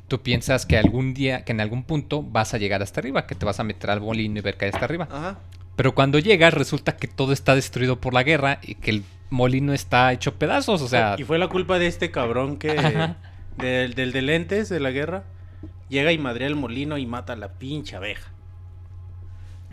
tú 0.08 0.22
piensas 0.22 0.66
que 0.66 0.78
algún 0.78 1.14
día, 1.14 1.44
que 1.46 1.52
en 1.52 1.62
algún 1.62 1.84
punto 1.84 2.22
vas 2.24 2.54
a 2.54 2.58
llegar 2.58 2.82
hasta 2.84 3.00
arriba, 3.02 3.26
que 3.28 3.36
te 3.36 3.46
vas 3.46 3.60
a 3.60 3.64
meter 3.64 3.90
al 3.90 4.02
molino 4.02 4.38
y 4.40 4.42
ver 4.42 4.58
que 4.58 4.66
hay 4.66 4.72
hasta 4.72 4.86
arriba. 4.86 5.08
Ajá. 5.12 5.40
Pero 5.76 5.94
cuando 5.96 6.20
llegas 6.20 6.54
resulta 6.54 6.96
que 6.96 7.08
todo 7.08 7.34
está 7.34 7.54
destruido 7.56 8.00
por 8.00 8.14
la 8.14 8.24
guerra 8.24 8.60
y 8.62 8.76
que 8.76 8.92
el 8.92 9.04
molino 9.30 9.74
está 9.74 10.14
hecho 10.14 10.36
pedazos, 10.36 10.82
o 10.82 10.88
sea... 10.88 11.16
Y 11.18 11.24
fue 11.24 11.38
la 11.38 11.48
culpa 11.50 11.80
de 11.80 11.88
este 11.88 12.12
cabrón 12.12 12.58
que. 12.58 12.76
Del, 13.58 13.94
del 13.94 14.12
de 14.12 14.22
lentes 14.22 14.70
de 14.70 14.80
la 14.80 14.92
guerra. 14.92 15.24
Llega 15.90 16.12
y 16.12 16.18
madrea 16.18 16.48
el 16.48 16.56
molino 16.56 16.98
y 16.98 17.06
mata 17.06 17.34
a 17.34 17.36
la 17.36 17.54
pinche 17.54 17.96
abeja. 17.96 18.32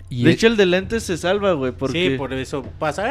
y 0.08 0.24
de 0.24 0.30
es- 0.30 0.36
hecho, 0.36 0.46
el 0.46 0.56
de 0.56 0.66
lentes 0.66 1.02
se 1.04 1.16
salva, 1.16 1.52
güey, 1.52 1.72
porque... 1.72 2.10
Sí, 2.10 2.16
por 2.16 2.32
eso 2.32 2.62
pasa. 2.78 3.04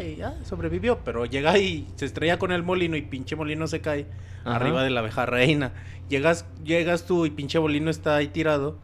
¡Ay! 0.00 0.16
Ya 0.16 0.34
sobrevivió, 0.44 1.00
pero 1.04 1.26
llega 1.26 1.58
y 1.58 1.86
se 1.96 2.06
estrella 2.06 2.38
con 2.38 2.52
el 2.52 2.62
molino 2.62 2.96
y 2.96 3.02
pinche 3.02 3.36
molino 3.36 3.66
se 3.66 3.80
cae 3.80 4.06
Ajá. 4.44 4.56
arriba 4.56 4.82
de 4.82 4.90
la 4.90 5.00
abeja 5.00 5.26
reina. 5.26 5.72
Llegas, 6.08 6.46
llegas 6.64 7.04
tú 7.06 7.26
y 7.26 7.30
pinche 7.30 7.60
molino 7.60 7.90
está 7.90 8.16
ahí 8.16 8.28
tirado. 8.28 8.78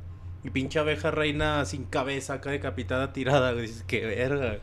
Y 0.45 0.51
pinche 0.51 0.79
abeja 0.79 1.11
reina 1.11 1.65
sin 1.65 1.85
cabeza, 1.85 2.35
acá 2.35 2.51
decapitada, 2.51 3.13
tirada. 3.13 3.53
Dices, 3.55 3.83
qué 3.87 4.07
verga. 4.07 4.59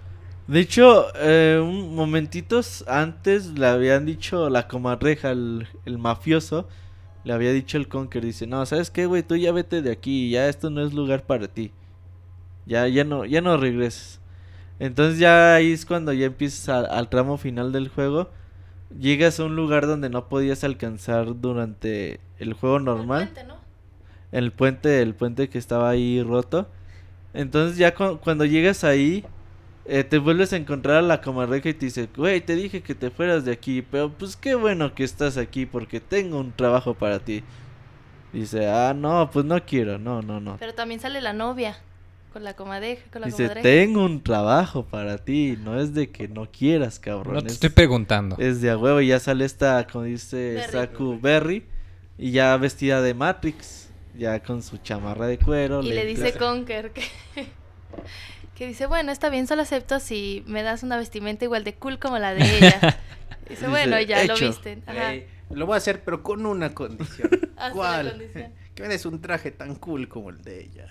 De 0.47 0.59
hecho, 0.59 1.07
eh, 1.15 1.59
un 1.61 1.95
momentitos 1.95 2.85
antes 2.87 3.47
le 3.47 3.65
habían 3.65 4.05
dicho 4.05 4.49
la 4.49 4.67
comadreja, 4.67 5.31
el, 5.31 5.67
el 5.85 5.97
mafioso, 5.97 6.67
le 7.23 7.33
había 7.33 7.51
dicho 7.51 7.77
el 7.77 7.87
Conker, 7.87 8.23
dice, 8.23 8.45
no, 8.47 8.65
¿sabes 8.65 8.91
qué, 8.91 9.05
güey? 9.05 9.23
Tú 9.23 9.35
ya 9.35 9.51
vete 9.51 9.81
de 9.81 9.91
aquí, 9.91 10.29
ya 10.29 10.47
esto 10.49 10.69
no 10.69 10.85
es 10.85 10.93
lugar 10.93 11.23
para 11.25 11.47
ti. 11.47 11.71
Ya, 12.65 12.87
ya 12.87 13.03
no, 13.03 13.25
ya 13.25 13.41
no 13.41 13.57
regreses. 13.57 14.19
Entonces 14.79 15.19
ya 15.19 15.55
ahí 15.55 15.71
es 15.71 15.85
cuando 15.85 16.11
ya 16.13 16.25
empiezas 16.25 16.69
a- 16.69 16.79
al 16.97 17.09
tramo 17.09 17.37
final 17.37 17.71
del 17.71 17.87
juego. 17.89 18.29
Llegas 18.99 19.39
a 19.39 19.45
un 19.45 19.55
lugar 19.55 19.87
donde 19.87 20.09
no 20.09 20.27
podías 20.29 20.63
alcanzar 20.63 21.39
durante 21.39 22.19
el 22.39 22.53
juego 22.53 22.79
normal. 22.79 23.21
El 23.23 23.27
puente, 23.29 23.43
¿no? 23.45 23.57
el 24.31 24.51
puente, 24.51 25.01
el 25.01 25.13
puente 25.15 25.49
que 25.49 25.57
estaba 25.57 25.89
ahí 25.89 26.21
roto. 26.23 26.67
Entonces 27.33 27.77
ya 27.77 27.93
cu- 27.95 28.19
cuando 28.19 28.45
llegas 28.45 28.83
ahí, 28.83 29.23
eh, 29.85 30.03
te 30.03 30.17
vuelves 30.17 30.53
a 30.53 30.57
encontrar 30.57 30.97
a 30.97 31.01
la 31.01 31.21
comadreja 31.21 31.69
y 31.69 31.73
te 31.73 31.85
dice, 31.87 32.09
güey, 32.15 32.41
te 32.41 32.55
dije 32.55 32.81
que 32.81 32.95
te 32.95 33.09
fueras 33.11 33.45
de 33.45 33.51
aquí, 33.51 33.81
pero 33.81 34.09
pues 34.11 34.35
qué 34.35 34.55
bueno 34.55 34.93
que 34.95 35.03
estás 35.03 35.37
aquí 35.37 35.65
porque 35.65 35.99
tengo 35.99 36.39
un 36.39 36.51
trabajo 36.51 36.93
para 36.93 37.19
ti. 37.19 37.43
Dice, 38.31 38.67
ah, 38.67 38.93
no, 38.95 39.29
pues 39.31 39.45
no 39.45 39.63
quiero, 39.65 39.97
no, 39.99 40.21
no, 40.21 40.39
no. 40.39 40.57
Pero 40.59 40.73
también 40.73 40.99
sale 40.99 41.21
la 41.21 41.33
novia 41.33 41.77
con 42.33 42.43
la 42.43 42.55
comadreja, 42.55 43.03
con 43.11 43.21
la 43.21 43.27
Dice, 43.27 43.43
comadreja. 43.43 43.61
tengo 43.63 44.03
un 44.03 44.21
trabajo 44.23 44.85
para 44.85 45.19
ti, 45.19 45.57
no 45.63 45.79
es 45.79 45.93
de 45.93 46.09
que 46.11 46.27
no 46.27 46.49
quieras, 46.51 46.99
cabrón. 46.99 47.35
no 47.35 47.41
te 47.41 47.47
es- 47.47 47.53
estoy 47.53 47.69
preguntando. 47.69 48.35
es 48.39 48.59
de 48.61 48.71
a 48.71 48.77
huevo 48.77 48.99
y 48.99 49.07
ya 49.07 49.19
sale 49.19 49.45
esta, 49.45 49.85
como 49.87 50.03
dice 50.05 50.55
Berry. 50.55 50.71
Saku 50.71 51.19
Berry, 51.21 51.65
y 52.17 52.31
ya 52.31 52.57
vestida 52.57 53.01
de 53.01 53.13
Matrix, 53.13 53.89
ya 54.17 54.41
con 54.41 54.61
su 54.63 54.77
chamarra 54.77 55.27
de 55.27 55.37
cuero. 55.37 55.81
Y 55.81 55.89
le 55.93 56.05
dice 56.05 56.33
Conker 56.33 56.91
que, 56.91 57.03
que 58.55 58.67
dice, 58.67 58.85
bueno, 58.87 59.11
está 59.11 59.29
bien, 59.29 59.47
solo 59.47 59.61
acepto 59.61 59.99
si 59.99 60.43
me 60.47 60.63
das 60.63 60.83
una 60.83 60.97
vestimenta 60.97 61.45
igual 61.45 61.63
de 61.63 61.75
cool 61.75 61.99
como 61.99 62.17
la 62.19 62.33
de 62.33 62.43
ella. 62.57 62.99
Dice, 63.49 63.55
Dice, 63.65 63.67
bueno, 63.67 63.99
ya 63.99 64.23
lo 64.23 64.35
visten. 64.37 64.83
Ajá. 64.87 65.13
Ey, 65.13 65.27
lo 65.49 65.65
voy 65.65 65.73
a 65.75 65.77
hacer, 65.77 66.01
pero 66.05 66.23
con 66.23 66.45
una 66.45 66.73
condición. 66.73 67.29
¿Cuál? 67.73 68.11
condición. 68.11 68.53
que 68.73 68.83
me 68.83 68.87
des 68.89 69.05
un 69.05 69.19
traje 69.19 69.51
tan 69.51 69.75
cool 69.75 70.07
como 70.07 70.29
el 70.29 70.41
de 70.41 70.61
ella. 70.63 70.87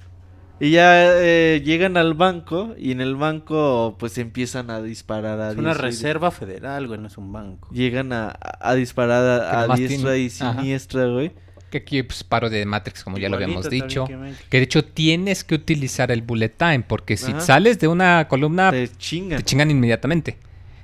Y 0.65 0.71
ya 0.71 1.21
eh, 1.21 1.61
llegan 1.65 1.97
al 1.97 2.15
banco 2.15 2.75
y 2.79 2.93
en 2.93 3.01
el 3.01 3.17
banco 3.17 3.97
pues 3.99 4.17
empiezan 4.19 4.71
a 4.71 4.81
disparar 4.81 5.41
a 5.41 5.51
Es 5.51 5.57
una 5.59 5.73
y- 5.73 5.75
reserva 5.75 6.31
federal, 6.31 6.87
güey, 6.87 7.01
no 7.01 7.09
es 7.09 7.19
un 7.19 7.33
banco. 7.33 7.69
Llegan 7.73 8.13
a, 8.13 8.37
a 8.61 8.75
disparar 8.75 9.25
a, 9.41 9.61
a 9.63 9.77
diestra 9.77 10.13
tiene- 10.13 10.19
y 10.21 10.31
siniestra, 10.31 11.07
güey. 11.07 11.33
Que 11.69 11.79
aquí 11.79 12.03
pues, 12.05 12.23
paro 12.23 12.49
de 12.49 12.65
Matrix, 12.65 13.03
como 13.03 13.19
ya 13.19 13.29
lo 13.29 13.37
habíamos 13.37 13.69
dicho. 13.69 14.05
que 14.05 14.17
me- 14.17 14.35
Que 14.51 14.59
de 14.59 14.63
hecho 14.63 14.85
tienes 14.85 15.43
que 15.43 15.57
utilizar 15.57 16.13
el 16.13 16.23
bullet 16.23 16.51
time, 16.51 16.85
porque 16.87 17.17
si 17.17 17.33
Ajá. 17.33 17.41
sales 17.41 17.81
de 17.81 17.89
una 17.89 18.29
columna, 18.29 18.71
Te 18.71 18.87
te 18.87 18.97
chingan. 18.97 19.43
chingan 19.43 19.69
inmediatamente. 19.71 20.39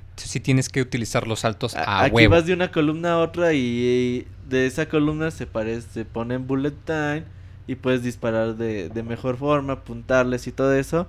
Entonces 0.09 0.29
sí 0.31 0.39
tienes 0.41 0.67
que 0.67 0.81
utilizar 0.81 1.25
los 1.25 1.39
saltos 1.39 1.75
A- 1.77 1.83
a 1.83 2.03
Aquí 2.03 2.15
huevo. 2.15 2.31
vas 2.35 2.45
de 2.45 2.51
una 2.53 2.69
columna 2.71 3.13
a 3.13 3.17
otra 3.19 3.53
y, 3.53 3.59
y 3.59 4.27
de 4.49 4.65
esa 4.65 4.89
columna 4.89 5.31
se 5.31 5.45
parece, 5.47 5.87
se 5.89 6.03
pone 6.03 6.35
en 6.35 6.47
bullet 6.47 6.73
time 6.83 7.23
y 7.69 7.75
puedes 7.75 8.03
disparar 8.03 8.55
de, 8.57 8.89
de 8.89 9.03
mejor 9.03 9.37
forma, 9.37 9.73
apuntarles 9.73 10.47
y 10.47 10.51
todo 10.51 10.73
eso. 10.75 11.07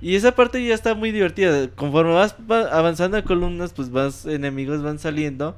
Y 0.00 0.16
esa 0.16 0.34
parte 0.34 0.64
ya 0.64 0.74
está 0.74 0.94
muy 0.94 1.12
divertida. 1.12 1.68
Conforme 1.70 2.12
vas 2.14 2.36
va- 2.50 2.68
avanzando 2.76 3.18
en 3.18 3.24
columnas, 3.24 3.72
pues 3.74 3.90
vas 3.90 4.24
enemigos 4.26 4.82
van 4.82 4.98
saliendo 4.98 5.56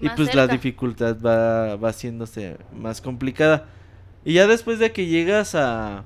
y, 0.00 0.08
pues 0.10 0.34
la 0.34 0.48
dificultad 0.48 1.16
va, 1.24 1.76
va 1.76 1.90
haciéndose 1.90 2.58
más 2.72 3.00
complicada. 3.02 3.66
Y 4.24 4.34
ya 4.34 4.46
después 4.46 4.78
de 4.78 4.92
que 4.92 5.06
llegas 5.06 5.54
a, 5.54 6.04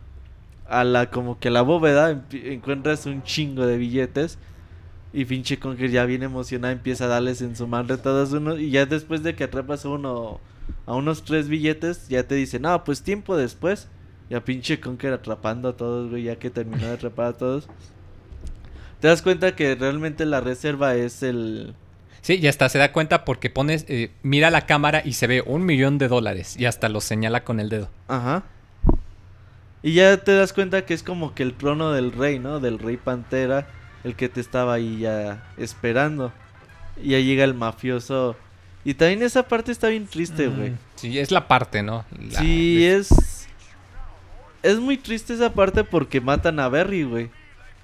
a 0.68 0.84
la 0.84 1.10
como 1.10 1.38
que 1.38 1.50
la 1.50 1.62
bóveda, 1.62 2.24
encuentras 2.32 3.06
un 3.06 3.22
chingo 3.22 3.66
de 3.66 3.78
billetes. 3.78 4.38
Y 5.12 5.24
pinche 5.24 5.58
Conker 5.58 5.90
ya 5.90 6.04
bien 6.04 6.22
emocionada 6.22 6.72
empieza 6.72 7.04
a 7.04 7.08
darles 7.08 7.40
en 7.40 7.56
su 7.56 7.66
madre 7.66 7.96
todos 7.96 8.32
uno. 8.32 8.58
Y 8.58 8.70
ya 8.70 8.86
después 8.86 9.22
de 9.22 9.34
que 9.34 9.44
atrapas 9.44 9.84
a 9.84 9.88
uno, 9.88 10.40
a 10.84 10.94
unos 10.94 11.24
tres 11.24 11.48
billetes, 11.48 12.08
ya 12.08 12.26
te 12.26 12.34
dice, 12.34 12.58
no, 12.58 12.84
pues 12.84 13.02
tiempo 13.02 13.36
después. 13.36 13.88
Ya 14.28 14.44
pinche 14.44 14.80
Conker 14.80 15.12
atrapando 15.12 15.68
a 15.68 15.76
todos, 15.76 16.10
güey, 16.10 16.24
ya 16.24 16.36
que 16.36 16.50
terminó 16.50 16.86
de 16.86 16.94
atrapar 16.94 17.26
a 17.26 17.32
todos. 17.32 17.68
Te 19.00 19.08
das 19.08 19.22
cuenta 19.22 19.54
que 19.54 19.74
realmente 19.74 20.26
la 20.26 20.40
reserva 20.40 20.94
es 20.94 21.22
el... 21.22 21.74
Sí, 22.22 22.40
ya 22.40 22.50
está, 22.50 22.68
se 22.68 22.78
da 22.78 22.92
cuenta 22.92 23.24
porque 23.24 23.50
pones, 23.50 23.84
eh, 23.88 24.10
mira 24.24 24.50
la 24.50 24.66
cámara 24.66 25.00
y 25.04 25.12
se 25.12 25.28
ve 25.28 25.42
un 25.46 25.64
millón 25.64 25.98
de 25.98 26.08
dólares 26.08 26.56
y 26.58 26.64
hasta 26.64 26.88
lo 26.88 27.00
señala 27.00 27.44
con 27.44 27.60
el 27.60 27.68
dedo. 27.68 27.88
Ajá. 28.08 28.42
Y 29.82 29.94
ya 29.94 30.16
te 30.16 30.34
das 30.34 30.52
cuenta 30.52 30.84
que 30.84 30.94
es 30.94 31.04
como 31.04 31.34
que 31.34 31.44
el 31.44 31.54
trono 31.54 31.92
del 31.92 32.10
rey, 32.10 32.40
¿no? 32.40 32.58
Del 32.58 32.80
rey 32.80 32.96
Pantera, 32.96 33.68
el 34.04 34.14
que 34.16 34.28
te 34.28 34.40
estaba 34.40 34.74
ahí 34.74 34.98
ya 35.00 35.44
esperando. 35.56 36.32
Y 37.02 37.10
ya 37.10 37.18
llega 37.20 37.44
el 37.44 37.54
mafioso. 37.54 38.36
Y 38.84 38.94
también 38.94 39.22
esa 39.22 39.48
parte 39.48 39.72
está 39.72 39.88
bien 39.88 40.06
triste, 40.06 40.46
güey. 40.48 40.70
Mm, 40.70 40.78
Sí, 40.94 41.18
es 41.18 41.30
la 41.30 41.46
parte, 41.48 41.82
¿no? 41.82 42.04
La- 42.30 42.40
Sí, 42.40 42.76
de- 42.76 42.96
es... 42.96 43.46
Es 44.62 44.78
muy 44.78 44.96
triste 44.96 45.34
esa 45.34 45.52
parte 45.52 45.84
porque 45.84 46.20
matan 46.20 46.58
a 46.58 46.68
Berry, 46.68 47.04
güey. 47.04 47.30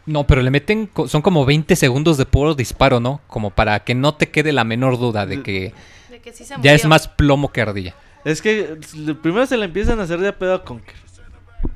No, 0.06 0.26
pero 0.26 0.43
le 0.43 0.51
meten, 0.51 0.90
son 1.06 1.22
como 1.22 1.44
20 1.44 1.76
segundos 1.76 2.16
de 2.18 2.26
puro 2.26 2.55
disparo, 2.55 2.98
¿no? 2.98 3.20
Como 3.28 3.51
para 3.51 3.78
que 3.84 3.94
no 3.94 4.14
te 4.14 4.30
quede 4.30 4.51
la 4.52 4.64
menor 4.64 4.98
duda 4.98 5.26
de 5.26 5.43
que 5.43 5.72
De 6.10 6.20
que 6.20 6.32
sí 6.32 6.44
se 6.44 6.55
ya 6.60 6.72
es 6.74 6.84
más 6.86 7.06
plomo 7.06 7.52
que 7.52 7.60
ardilla. 7.60 7.94
Es 8.24 8.43
que 8.43 8.78
primero 9.22 9.47
se 9.47 9.56
le 9.56 9.66
empiezan 9.66 10.01
a 10.01 10.05
hacer 10.05 10.18
de 10.18 10.28
a 10.28 10.39
pedo 10.39 10.55
a 10.55 10.64
Conker. 10.64 10.94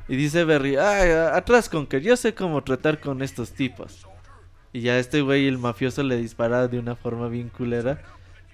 Y 0.09 0.17
dice 0.17 0.43
Berry, 0.43 0.75
ay, 0.75 1.11
a- 1.11 1.35
atrás 1.37 1.69
Conker, 1.69 2.01
yo 2.01 2.17
sé 2.17 2.33
cómo 2.33 2.61
tratar 2.63 2.99
con 2.99 3.21
estos 3.21 3.51
tipos. 3.51 4.05
Y 4.73 4.81
ya 4.81 4.99
este 4.99 5.21
güey, 5.21 5.47
el 5.47 5.57
mafioso, 5.57 6.03
le 6.03 6.17
dispara 6.17 6.67
de 6.67 6.79
una 6.79 6.95
forma 6.95 7.27
bien 7.27 7.49
culera. 7.49 8.01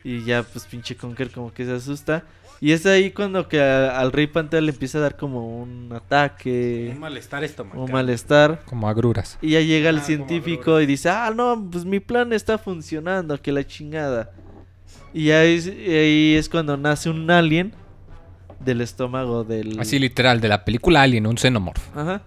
Y 0.04 0.24
ya 0.24 0.44
pues 0.44 0.66
pinche 0.66 0.96
Conker 0.96 1.32
como 1.32 1.54
que 1.54 1.66
se 1.66 1.72
asusta. 1.74 2.24
Y 2.62 2.72
es 2.72 2.86
ahí 2.86 3.12
cuando 3.12 3.48
que 3.50 3.62
a- 3.62 4.00
al 4.00 4.12
rey 4.14 4.28
Pantera 4.28 4.62
le 4.62 4.72
empieza 4.72 4.98
a 4.98 5.02
dar 5.02 5.18
como 5.18 5.62
un 5.62 5.92
ataque, 5.94 6.92
Un 6.94 7.00
malestar 7.00 7.44
estomacal. 7.44 7.82
un 7.82 7.92
malestar. 7.92 8.62
Como 8.66 8.88
agruras. 8.88 9.38
Y 9.42 9.52
ya 9.52 9.62
llega 9.62 9.90
el 9.90 9.98
Ah, 9.98 10.04
científico 10.04 10.80
y 10.80 10.86
dice, 10.86 11.10
ah, 11.10 11.32
no, 11.36 11.68
pues 11.72 11.84
mi 11.84 12.00
plan 12.00 12.32
está 12.32 12.58
funcionando, 12.58 13.42
que 13.42 13.52
la 13.52 13.66
chingada. 13.66 14.32
Y 15.14 15.32
ahí, 15.32 15.56
es- 15.56 15.68
ahí 15.68 16.36
es 16.36 16.48
cuando 16.48 16.78
nace 16.78 17.10
un 17.10 17.30
alien 17.30 17.74
del 18.60 18.80
estómago 18.82 19.44
del... 19.44 19.78
Así 19.80 20.00
literal, 20.00 20.40
de 20.40 20.48
la 20.48 20.64
película 20.64 21.02
Alien, 21.02 21.28
un 21.28 21.38
xenomorph. 21.38 21.82
Ajá. 21.98 22.22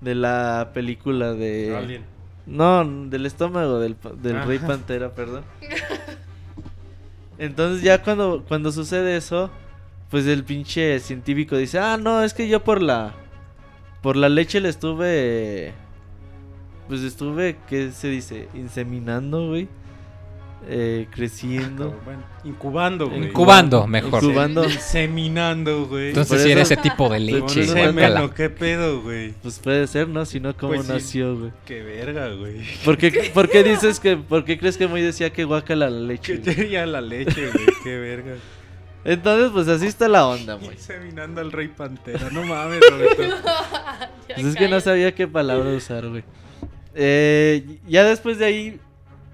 De 0.00 0.14
la 0.16 0.70
película 0.74 1.32
de... 1.32 1.76
Alien. 1.76 2.02
No, 2.46 2.84
del 2.84 3.26
estómago 3.26 3.80
del, 3.80 3.96
del. 4.22 4.42
Rey 4.44 4.58
Pantera, 4.58 5.14
perdón. 5.14 5.44
Entonces 7.38 7.82
ya 7.82 8.02
cuando, 8.02 8.44
cuando 8.46 8.72
sucede 8.72 9.16
eso, 9.16 9.50
pues 10.10 10.26
el 10.26 10.44
pinche 10.44 10.98
científico 11.00 11.56
dice, 11.56 11.78
ah, 11.78 11.96
no, 11.96 12.22
es 12.22 12.32
que 12.32 12.48
yo 12.48 12.62
por 12.62 12.80
la... 12.80 13.14
Por 14.02 14.16
la 14.16 14.28
leche 14.28 14.60
le 14.60 14.68
estuve... 14.68 15.74
Pues 16.88 17.00
estuve, 17.02 17.58
¿qué 17.68 17.90
se 17.90 18.08
dice? 18.08 18.48
Inseminando, 18.54 19.48
güey. 19.48 19.68
Eh, 20.68 21.06
creciendo. 21.10 21.98
Bueno, 22.04 22.22
incubando, 22.44 23.08
güey. 23.08 23.24
Incubando, 23.28 23.86
mejor. 23.86 24.22
Incubando. 24.24 24.64
Inseminando, 24.64 25.86
güey. 25.86 26.08
Entonces 26.08 26.42
si 26.42 26.50
era 26.50 26.62
ese 26.62 26.76
tipo 26.76 27.08
de 27.08 27.20
leche. 27.20 27.60
eso- 27.62 27.72
Semen, 27.74 27.92
guácala. 27.94 28.24
¿o 28.24 28.30
¿qué 28.34 28.50
pedo, 28.50 29.00
güey? 29.02 29.32
Pues 29.42 29.58
puede 29.60 29.86
ser, 29.86 30.08
¿no? 30.08 30.24
Si 30.26 30.40
no, 30.40 30.56
¿cómo 30.56 30.74
Pues 30.74 30.86
sí. 30.86 30.92
nació, 30.92 31.38
güey? 31.38 31.52
Qué 31.64 31.82
verga, 31.82 32.28
güey. 32.34 32.62
¿Por 32.84 32.98
qué, 32.98 33.30
por 33.34 33.48
qué 33.48 33.62
dices 33.62 34.00
que, 34.00 34.16
por 34.16 34.44
qué 34.44 34.58
crees 34.58 34.76
que 34.76 34.86
muy 34.88 35.02
decía 35.02 35.30
que 35.32 35.44
guacala 35.44 35.88
la 35.88 36.00
leche? 36.00 36.40
Que 36.40 36.54
tenía 36.54 36.84
la 36.86 37.00
leche, 37.00 37.50
güey. 37.52 37.66
Qué 37.84 37.96
verga. 37.98 38.34
Entonces, 39.04 39.50
pues 39.52 39.68
así 39.68 39.86
está 39.86 40.08
la 40.08 40.26
onda, 40.26 40.54
güey. 40.54 40.72
Inseminando 40.72 41.40
al 41.40 41.52
rey 41.52 41.68
pantera. 41.68 42.28
No 42.30 42.42
mames, 42.44 42.80
Roberto. 42.90 43.22
Pues 44.34 44.44
es 44.48 44.56
que 44.56 44.68
no 44.68 44.80
sabía 44.80 45.14
qué 45.14 45.28
palabra 45.28 45.70
usar, 45.70 46.08
güey. 46.08 46.24
Eh, 46.94 47.78
ya 47.88 48.04
después 48.04 48.38
de 48.38 48.44
ahí, 48.44 48.80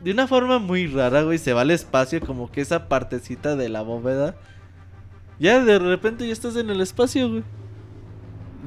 de 0.03 0.11
una 0.11 0.27
forma 0.27 0.59
muy 0.59 0.87
rara, 0.87 1.23
güey, 1.23 1.39
se 1.39 1.53
va 1.53 1.62
al 1.62 1.70
espacio, 1.70 2.20
como 2.20 2.51
que 2.51 2.61
esa 2.61 2.89
partecita 2.89 3.57
de 3.57 3.69
la 3.69 3.83
bóveda. 3.83 4.35
Ya 5.39 5.62
de 5.62 5.79
repente 5.79 6.27
ya 6.27 6.33
estás 6.33 6.57
en 6.57 6.70
el 6.70 6.81
espacio, 6.81 7.29
güey. 7.29 7.43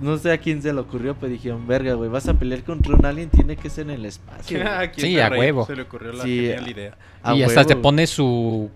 No 0.02 0.18
sé 0.18 0.32
a 0.32 0.38
quién 0.38 0.62
se 0.62 0.74
le 0.74 0.80
ocurrió, 0.80 1.16
pero 1.16 1.32
dijeron, 1.32 1.68
verga, 1.68 1.94
güey, 1.94 2.10
vas 2.10 2.28
a 2.28 2.34
pelear 2.34 2.64
contra 2.64 2.96
un 2.96 3.06
alien, 3.06 3.30
tiene 3.30 3.56
que 3.56 3.70
ser 3.70 3.86
en 3.86 3.92
el 3.92 4.06
espacio. 4.06 4.60
güey". 4.60 4.70
¿A 4.74 4.92
quién 4.92 5.08
Sí, 5.08 5.20
a 5.20 5.30
rey 5.30 5.40
huevo. 5.40 5.66
Se 5.66 5.76
le 5.76 5.84
ocurrió 5.84 6.14
la 6.14 6.24
Sí, 6.24 6.48
genial 6.48 6.70
idea. 6.70 6.98
A 7.24 7.34
y 7.34 7.44
hasta 7.44 7.62
huevo, 7.62 7.68
te 7.68 7.76
pone 7.78 8.08
su... 8.08 8.70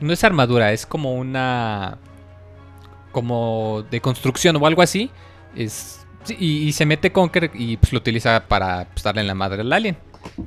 No 0.00 0.12
es 0.12 0.22
armadura, 0.24 0.72
es 0.72 0.86
como 0.86 1.14
una... 1.14 1.98
Como 3.12 3.84
de 3.90 4.00
construcción 4.00 4.56
o 4.56 4.66
algo 4.66 4.82
así. 4.82 5.10
Es... 5.56 6.06
sí, 6.24 6.36
y, 6.38 6.68
y 6.68 6.72
se 6.72 6.86
mete 6.86 7.10
Conker 7.12 7.50
y 7.54 7.76
pues, 7.76 7.92
lo 7.92 7.98
utiliza 7.98 8.46
para 8.46 8.86
pues, 8.92 9.02
darle 9.02 9.22
en 9.22 9.26
la 9.26 9.34
madre 9.34 9.62
al 9.62 9.72
alien. 9.72 9.96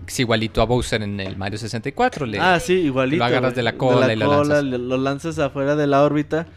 Es 0.07 0.19
igualito 0.19 0.61
a 0.61 0.65
Bowser 0.65 1.01
en 1.03 1.19
el 1.19 1.37
Mario 1.37 1.57
64. 1.57 2.25
Le... 2.25 2.39
Ah, 2.39 2.59
sí, 2.59 2.73
igualito. 2.73 3.19
Lo 3.19 3.25
agarras 3.25 3.55
de 3.55 3.63
la 3.63 3.77
cola 3.77 4.11
y 4.11 4.15
lo 4.15 4.43
lanzas. 4.43 4.63
le- 4.63 4.77
lo 4.77 4.97
lanzas 4.97 5.39
afuera 5.39 5.75
de 5.75 5.87
la 5.87 6.03
órbita. 6.03 6.47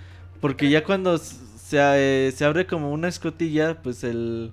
Porque 0.41 0.69
ya 0.71 0.83
cuando 0.85 1.19
se, 1.19 1.37
eh, 1.79 2.33
se 2.35 2.45
abre 2.45 2.67
como 2.67 2.91
una 2.93 3.09
escotilla, 3.09 3.81
pues 3.83 4.03
el 4.05 4.53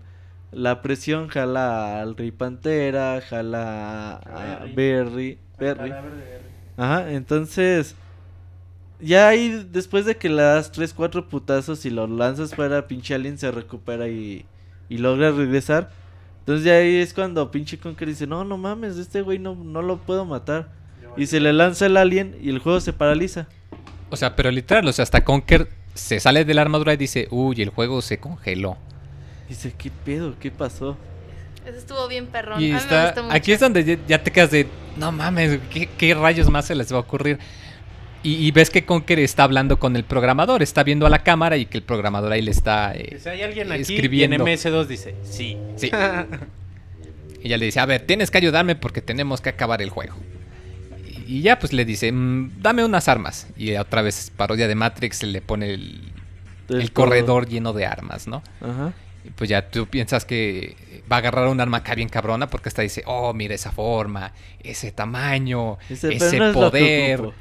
la 0.51 0.81
presión 0.81 1.27
jala 1.27 2.01
al 2.01 2.15
Rey 2.17 2.31
Pantera, 2.31 3.21
jala 3.21 4.13
a 4.17 4.65
Berry. 4.75 5.37
Berry. 5.59 5.91
Ajá, 6.77 7.11
entonces. 7.11 7.95
Ya 9.01 9.29
ahí, 9.29 9.65
después 9.71 10.05
de 10.05 10.17
que 10.17 10.27
le 10.27 10.41
das 10.41 10.71
3, 10.73 10.93
4 10.93 11.29
putazos 11.29 11.85
y 11.85 11.89
lo 11.89 12.05
lanzas 12.07 12.53
fuera, 12.53 12.85
pinche 12.87 13.13
alien 13.15 13.37
se 13.37 13.49
recupera 13.49 14.09
y, 14.09 14.45
y 14.89 14.97
logra 14.97 15.31
regresar. 15.31 15.89
Entonces 16.49 16.65
ya 16.65 16.77
ahí 16.77 16.95
es 16.95 17.13
cuando 17.13 17.51
pinche 17.51 17.77
Conker 17.77 18.07
dice, 18.07 18.25
no, 18.25 18.43
no 18.43 18.57
mames, 18.57 18.97
este 18.97 19.21
güey 19.21 19.37
no, 19.37 19.53
no 19.53 19.83
lo 19.83 19.97
puedo 19.97 20.25
matar. 20.25 20.69
Y 21.15 21.27
se 21.27 21.39
le 21.39 21.53
lanza 21.53 21.85
el 21.85 21.95
alien 21.95 22.35
y 22.41 22.49
el 22.49 22.57
juego 22.57 22.79
se 22.81 22.91
paraliza. 22.91 23.47
O 24.09 24.15
sea, 24.15 24.35
pero 24.35 24.49
literal, 24.49 24.87
o 24.87 24.91
sea, 24.91 25.03
hasta 25.03 25.23
Conker 25.23 25.69
se 25.93 26.19
sale 26.19 26.45
de 26.45 26.53
la 26.55 26.63
armadura 26.63 26.91
y 26.95 26.97
dice, 26.97 27.27
uy, 27.29 27.61
el 27.61 27.69
juego 27.69 28.01
se 28.01 28.17
congeló. 28.17 28.77
Dice, 29.47 29.75
¿qué 29.77 29.91
pedo? 29.91 30.33
¿Qué 30.39 30.49
pasó? 30.49 30.97
Eso 31.67 31.77
estuvo 31.77 32.07
bien 32.07 32.25
perrón. 32.25 32.59
Y 32.59 32.63
A 32.63 32.65
mí 32.65 32.71
me 32.71 32.77
está, 32.79 33.05
gustó 33.05 33.23
mucho. 33.25 33.35
aquí 33.35 33.51
es 33.51 33.59
donde 33.59 33.83
ya, 33.83 33.97
ya 34.07 34.23
te 34.23 34.31
quedas 34.31 34.49
de, 34.49 34.65
no 34.97 35.11
mames, 35.11 35.59
¿qué, 35.69 35.87
qué 35.99 36.15
rayos 36.15 36.49
más 36.49 36.65
se 36.65 36.73
les 36.73 36.91
va 36.91 36.97
a 36.97 37.01
ocurrir? 37.01 37.37
Y, 38.23 38.35
y 38.45 38.51
ves 38.51 38.69
que 38.69 38.85
Conker 38.85 39.19
está 39.19 39.43
hablando 39.43 39.79
con 39.79 39.95
el 39.95 40.03
programador, 40.03 40.61
está 40.61 40.83
viendo 40.83 41.05
a 41.05 41.09
la 41.09 41.23
cámara 41.23 41.55
y 41.57 41.65
que 41.65 41.77
el 41.77 41.83
programador 41.83 42.31
ahí 42.33 42.41
le 42.41 42.51
está 42.51 42.93
eh, 42.93 43.17
Si 43.21 43.29
hay 43.29 43.41
alguien 43.43 43.71
aquí 43.71 43.81
escribiendo. 43.81 44.35
y 44.35 44.39
en 44.51 44.57
MS2 44.57 44.85
dice, 44.87 45.15
sí. 45.23 45.57
Sí. 45.77 45.89
Y 47.41 47.47
ella 47.47 47.57
le 47.57 47.65
dice, 47.67 47.79
a 47.79 47.85
ver, 47.85 48.01
tienes 48.01 48.31
que 48.31 48.37
ayudarme 48.37 48.75
porque 48.75 49.01
tenemos 49.01 49.39
que 49.39 49.47
acabar 49.47 49.81
el 49.81 49.89
juego. 49.89 50.13
Y 51.27 51.37
y 51.37 51.41
ya 51.41 51.57
pues 51.57 51.71
le 51.71 51.85
dice, 51.85 52.11
"Mm, 52.11 52.59
dame 52.61 52.83
unas 52.83 53.07
armas. 53.07 53.47
Y 53.55 53.73
otra 53.77 54.01
vez 54.01 54.29
parodia 54.35 54.67
de 54.67 54.75
Matrix 54.75 55.23
le 55.23 55.39
pone 55.41 55.73
el, 55.73 56.11
el 56.67 56.81
El 56.81 56.91
corredor 56.91 57.47
lleno 57.47 57.71
de 57.71 57.85
armas, 57.85 58.27
¿no? 58.27 58.43
Ajá. 58.59 58.91
Y 59.23 59.29
pues 59.29 59.49
ya 59.49 59.69
tú 59.69 59.87
piensas 59.87 60.25
que 60.25 60.75
va 61.09 61.15
a 61.15 61.19
agarrar 61.19 61.47
un 61.47 61.61
arma 61.61 61.77
acá 61.77 61.95
bien 61.95 62.09
cabrona 62.09 62.47
porque 62.49 62.67
hasta 62.67 62.81
dice, 62.81 63.03
oh, 63.05 63.33
mira 63.33 63.55
esa 63.55 63.71
forma, 63.71 64.33
ese 64.61 64.91
tamaño, 64.91 65.77
ese 65.89 66.09
"Pero 66.09 66.19
no 66.19 66.25
es 66.25 66.33
lo 66.33 66.39
que 66.49 66.53
poder. 66.53 67.21
ocupo". 67.21 67.33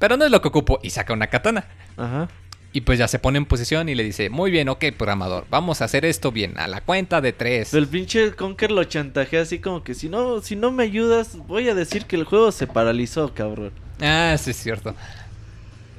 Pero 0.00 0.16
no 0.16 0.24
es 0.24 0.32
lo 0.32 0.42
que 0.42 0.48
ocupo. 0.48 0.80
Y 0.82 0.90
saca 0.90 1.12
una 1.12 1.28
katana. 1.28 1.66
Ajá. 1.96 2.28
Y 2.72 2.82
pues 2.82 2.98
ya 2.98 3.08
se 3.08 3.18
pone 3.18 3.38
en 3.38 3.46
posición 3.46 3.88
y 3.88 3.94
le 3.96 4.04
dice, 4.04 4.30
muy 4.30 4.50
bien, 4.50 4.68
ok, 4.68 4.84
programador, 4.96 5.44
vamos 5.50 5.82
a 5.82 5.86
hacer 5.86 6.04
esto 6.04 6.30
bien, 6.30 6.56
a 6.56 6.68
la 6.68 6.80
cuenta 6.80 7.20
de 7.20 7.32
tres. 7.32 7.70
Pero 7.72 7.82
el 7.82 7.88
pinche 7.88 8.30
Conker 8.32 8.70
lo 8.70 8.84
chantajea 8.84 9.42
así 9.42 9.58
como 9.58 9.82
que 9.82 9.94
si 9.94 10.08
no, 10.08 10.40
si 10.40 10.54
no 10.54 10.70
me 10.70 10.84
ayudas, 10.84 11.36
voy 11.48 11.68
a 11.68 11.74
decir 11.74 12.04
que 12.06 12.14
el 12.14 12.22
juego 12.22 12.52
se 12.52 12.68
paralizó, 12.68 13.34
cabrón. 13.34 13.72
Ah, 14.00 14.36
sí 14.38 14.50
es 14.50 14.56
cierto. 14.56 14.94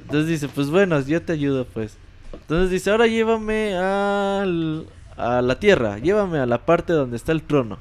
Entonces 0.03 0.29
dice, 0.29 0.47
pues 0.47 0.69
bueno, 0.69 0.99
yo 1.01 1.21
te 1.21 1.33
ayudo 1.33 1.65
pues. 1.65 1.97
Entonces 2.31 2.69
dice, 2.69 2.89
ahora 2.89 3.07
llévame 3.07 3.75
al, 3.75 4.87
a 5.17 5.41
la 5.41 5.59
tierra, 5.59 5.97
llévame 5.97 6.39
a 6.39 6.45
la 6.45 6.65
parte 6.65 6.93
donde 6.93 7.17
está 7.17 7.33
el 7.33 7.43
trono. 7.43 7.79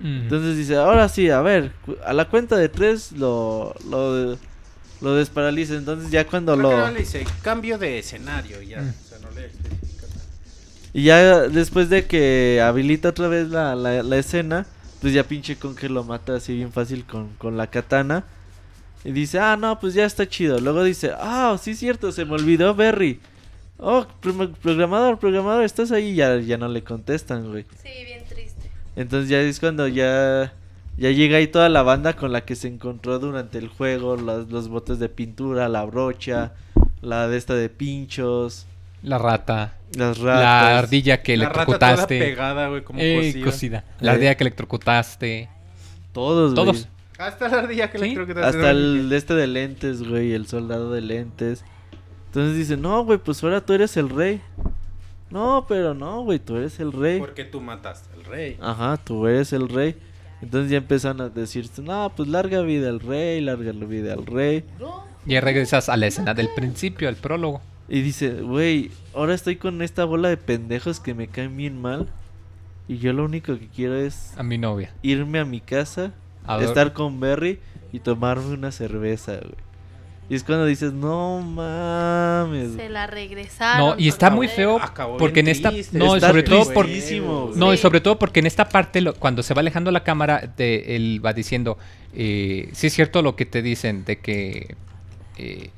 Mm. 0.00 0.22
Entonces 0.22 0.58
dice, 0.58 0.76
ahora 0.76 1.08
sí, 1.08 1.30
a 1.30 1.40
ver, 1.40 1.72
a 2.04 2.12
la 2.12 2.28
cuenta 2.28 2.56
de 2.56 2.68
tres 2.68 3.12
lo, 3.12 3.74
lo, 3.88 4.36
lo 5.04 5.14
desparaliza. 5.14 5.74
Entonces 5.74 6.10
ya 6.10 6.26
cuando 6.26 6.56
Creo 6.56 6.70
que 6.70 6.76
lo... 6.76 6.86
no 6.86 6.92
le 6.92 6.98
dice 7.00 7.24
cambio 7.42 7.78
de 7.78 7.98
escenario 8.00 8.60
y 8.62 8.68
ya. 8.68 8.80
Mm. 8.80 8.88
O 8.88 9.08
sea, 9.08 9.18
no 9.20 9.30
le. 9.30 9.50
Y 10.92 11.04
ya 11.04 11.40
después 11.48 11.88
de 11.90 12.06
que 12.06 12.60
habilita 12.64 13.08
otra 13.10 13.28
vez 13.28 13.48
la, 13.48 13.74
la, 13.74 14.02
la 14.02 14.16
escena, 14.16 14.64
pues 15.00 15.12
ya 15.12 15.24
pinche 15.24 15.56
Conker 15.56 15.90
lo 15.90 16.04
mata 16.04 16.36
así 16.36 16.54
bien 16.56 16.72
fácil 16.72 17.04
con, 17.04 17.30
con 17.36 17.56
la 17.56 17.68
katana. 17.68 18.24
Y 19.04 19.12
dice, 19.12 19.38
ah, 19.38 19.56
no, 19.56 19.78
pues 19.80 19.92
ya 19.94 20.04
está 20.06 20.26
chido. 20.28 20.58
Luego 20.60 20.82
dice, 20.82 21.12
ah, 21.18 21.58
sí 21.60 21.72
es 21.72 21.78
cierto, 21.78 22.10
se 22.12 22.24
me 22.24 22.32
olvidó 22.34 22.74
Berry. 22.74 23.20
Oh, 23.76 24.06
pro- 24.20 24.52
programador, 24.52 25.18
programador, 25.18 25.64
¿estás 25.64 25.90
ahí? 25.92 26.10
Y 26.10 26.14
Ya, 26.14 26.38
ya 26.38 26.56
no 26.56 26.68
le 26.68 26.82
contestan, 26.84 27.50
güey. 27.50 27.66
Sí, 27.82 27.88
bien 28.06 28.24
triste. 28.28 28.70
Entonces 28.96 29.28
ya 29.28 29.40
es 29.40 29.58
cuando 29.60 29.88
ya, 29.88 30.54
ya 30.96 31.10
llega 31.10 31.38
ahí 31.38 31.46
toda 31.48 31.68
la 31.68 31.82
banda 31.82 32.14
con 32.14 32.32
la 32.32 32.42
que 32.44 32.54
se 32.56 32.68
encontró 32.68 33.18
durante 33.18 33.58
el 33.58 33.68
juego. 33.68 34.16
Los, 34.16 34.50
los 34.50 34.68
botes 34.68 34.98
de 34.98 35.08
pintura, 35.08 35.68
la 35.68 35.84
brocha, 35.84 36.52
la 37.00 37.28
de 37.28 37.36
esta 37.36 37.54
de 37.54 37.68
pinchos, 37.68 38.66
La 39.02 39.18
rata. 39.18 39.74
las 39.96 40.18
ratas. 40.18 40.40
La 40.42 40.78
ardilla 40.78 41.22
que 41.22 41.36
La 41.36 41.48
rata 41.48 41.64
toda 41.66 41.76
electrocutaste. 41.90 42.18
pegada, 42.18 42.68
güey, 42.68 42.82
como 42.84 42.98
Eh, 43.00 43.40
cosida. 43.44 43.84
La 44.00 44.12
Eh. 44.12 44.14
ardilla 44.14 44.34
que 44.36 44.44
electrocutaste. 44.44 45.48
Todos, 46.12 46.54
güey. 46.54 46.66
Todos. 46.66 46.88
Hasta 47.18 47.48
la 47.48 47.58
ardilla 47.58 47.90
que 47.90 47.98
Sí, 47.98 48.04
le 48.08 48.14
creo 48.14 48.26
que 48.26 48.34
te 48.34 48.40
Hasta 48.40 48.70
el 48.70 49.08
de 49.08 49.16
este 49.16 49.34
de 49.34 49.46
lentes, 49.46 50.02
güey, 50.08 50.32
el 50.32 50.46
soldado 50.46 50.92
de 50.92 51.00
lentes. 51.00 51.64
Entonces 52.26 52.56
dice, 52.56 52.76
no, 52.76 53.04
güey, 53.04 53.18
pues 53.18 53.42
ahora 53.44 53.60
tú 53.60 53.72
eres 53.72 53.96
el 53.96 54.10
rey. 54.10 54.40
No, 55.30 55.64
pero 55.68 55.94
no, 55.94 56.22
güey, 56.22 56.38
tú 56.38 56.56
eres 56.56 56.78
el 56.80 56.92
rey. 56.92 57.18
Porque 57.20 57.44
tú 57.44 57.60
mataste 57.60 58.08
al 58.16 58.24
rey. 58.24 58.56
Ajá, 58.60 58.96
tú 58.96 59.26
eres 59.28 59.52
el 59.52 59.68
rey. 59.68 59.96
Entonces 60.42 60.70
ya 60.70 60.78
empiezan 60.78 61.20
a 61.20 61.28
decir, 61.28 61.68
no, 61.82 62.12
pues 62.14 62.28
larga 62.28 62.60
vida 62.62 62.88
al 62.88 63.00
rey, 63.00 63.40
larga 63.40 63.72
la 63.72 63.86
vida 63.86 64.12
al 64.12 64.26
rey. 64.26 64.64
Y 65.26 65.38
regresas 65.40 65.88
a 65.88 65.96
la 65.96 66.06
escena 66.06 66.34
del 66.34 66.48
principio, 66.54 67.08
al 67.08 67.16
prólogo. 67.16 67.62
Y 67.88 68.02
dice, 68.02 68.42
güey, 68.42 68.90
ahora 69.14 69.34
estoy 69.34 69.56
con 69.56 69.80
esta 69.82 70.04
bola 70.04 70.28
de 70.28 70.36
pendejos 70.36 71.00
que 71.00 71.14
me 71.14 71.28
caen 71.28 71.56
bien 71.56 71.80
mal. 71.80 72.08
Y 72.88 72.98
yo 72.98 73.12
lo 73.14 73.24
único 73.24 73.58
que 73.58 73.68
quiero 73.68 73.96
es 73.96 74.34
A 74.36 74.42
mi 74.42 74.58
novia. 74.58 74.92
irme 75.02 75.38
a 75.38 75.44
mi 75.46 75.60
casa, 75.60 76.12
A 76.46 76.62
estar 76.62 76.92
con 76.92 77.20
Berry 77.20 77.58
y 77.92 78.00
tomarme 78.00 78.52
una 78.52 78.70
cerveza, 78.70 79.36
güey. 79.36 79.63
Y 80.28 80.34
es 80.36 80.42
cuando 80.44 80.64
dices, 80.64 80.92
no 80.94 81.40
mames. 81.42 82.72
Se 82.76 82.88
la 82.88 83.06
regresaron. 83.06 83.88
No, 83.90 83.94
y 84.02 84.08
está 84.08 84.30
muy 84.30 84.48
feo 84.48 84.78
Acabó 84.80 85.18
porque 85.18 85.40
en 85.40 85.48
esta 85.48 85.70
triste. 85.70 85.98
no, 85.98 86.14
Está 86.14 86.28
sobre 86.28 86.42
todo 86.44 86.72
por 86.72 86.86
no, 87.56 87.74
y 87.74 87.76
sobre 87.76 88.00
todo 88.00 88.18
porque 88.18 88.40
en 88.40 88.46
esta 88.46 88.68
parte 88.68 89.00
lo- 89.02 89.14
cuando 89.14 89.42
se 89.42 89.52
va 89.52 89.60
alejando 89.60 89.90
la 89.90 90.02
cámara 90.02 90.52
de 90.56 90.96
él 90.96 91.20
va 91.24 91.34
diciendo, 91.34 91.76
eh, 92.14 92.70
sí 92.72 92.86
es 92.86 92.94
cierto 92.94 93.20
lo 93.20 93.36
que 93.36 93.44
te 93.44 93.60
dicen 93.60 94.04
de 94.06 94.18
que 94.20 94.76
eh, 95.36 95.70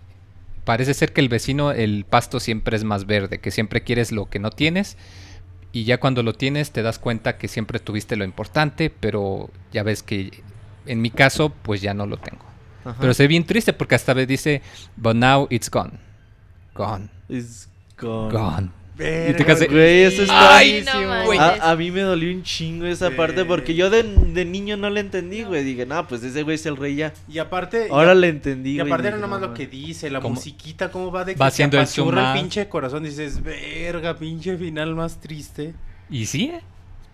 parece 0.65 0.95
ser 0.95 1.13
que 1.13 1.21
el 1.21 1.29
vecino 1.29 1.73
el 1.73 2.05
pasto 2.09 2.39
siempre 2.39 2.77
es 2.77 2.85
más 2.85 3.07
verde, 3.07 3.39
que 3.41 3.51
siempre 3.51 3.83
quieres 3.83 4.13
lo 4.13 4.27
que 4.27 4.39
no 4.39 4.51
tienes 4.51 4.97
y 5.73 5.85
ya 5.85 5.99
cuando 5.99 6.23
lo 6.23 6.35
tienes 6.35 6.71
te 6.71 6.83
das 6.83 6.99
cuenta 7.01 7.37
que 7.37 7.49
siempre 7.49 7.81
tuviste 7.81 8.15
lo 8.15 8.25
importante, 8.25 8.91
pero 8.91 9.51
ya 9.73 9.83
ves 9.83 10.05
que 10.05 10.31
en 10.87 11.01
mi 11.03 11.11
caso 11.11 11.51
pues 11.63 11.81
ya 11.83 11.95
no 11.95 12.07
lo 12.07 12.17
tengo. 12.17 12.45
Ajá. 12.87 12.97
Pero 13.01 13.15
se 13.15 13.25
ve 13.25 13.29
bien 13.29 13.45
triste 13.45 13.73
porque 13.73 13.95
hasta 13.95 14.15
vez 14.15 14.29
dice, 14.29 14.63
but 14.97 15.15
now 15.15 15.47
it's 15.51 15.71
gone. 15.71 15.93
Gone. 16.75 17.09
It's 17.29 17.69
gone. 17.99 18.31
Gone. 18.33 18.71
Verga, 18.97 19.31
Y 19.31 19.35
te 19.45 19.55
de- 19.55 19.67
Güey, 19.67 20.03
eso 20.05 20.23
está... 20.23 20.57
Ay, 20.57 20.83
no 20.87 20.93
buenísimo. 21.27 21.37
manches. 21.37 21.63
A, 21.63 21.71
a 21.73 21.77
mí 21.77 21.91
me 21.91 22.01
dolió 22.01 22.33
un 22.35 22.43
chingo 22.43 22.87
esa 22.87 23.11
parte 23.11 23.45
porque 23.45 23.75
yo 23.75 23.91
de, 23.91 24.03
de 24.03 24.45
niño 24.47 24.79
no 24.79 24.89
le 24.89 25.01
entendí, 25.01 25.43
güey. 25.43 25.65
Dije, 25.65 25.85
no, 25.85 26.07
pues 26.09 26.23
ese 26.23 26.43
güey 26.45 26.55
es 26.55 26.65
el 26.65 26.79
rey 26.79 26.97
ya. 26.97 27.13
Y 27.29 27.39
aparte. 27.39 27.89
Ahora 27.91 28.15
le 28.15 28.29
entendí, 28.29 28.77
y 28.77 28.81
aparte 28.81 29.09
era 29.09 29.19
nomás 29.19 29.41
no, 29.43 29.49
lo 29.49 29.55
que 29.55 29.67
dice, 29.67 30.09
la 30.09 30.21
¿Cómo? 30.21 30.37
musiquita, 30.37 30.91
cómo 30.91 31.13
va 31.13 31.27
de 31.27 31.35
que 31.35 31.39
Va 31.39 31.51
se 31.51 31.63
el 31.65 31.71
el 31.75 32.33
pinche 32.41 32.69
corazón. 32.71 33.03
Dices, 33.03 33.43
verga, 33.43 34.17
pinche 34.17 34.57
final 34.57 34.95
más 34.95 35.21
triste. 35.21 35.75
Y 36.09 36.25
sí, 36.25 36.53
¿eh? 36.55 36.63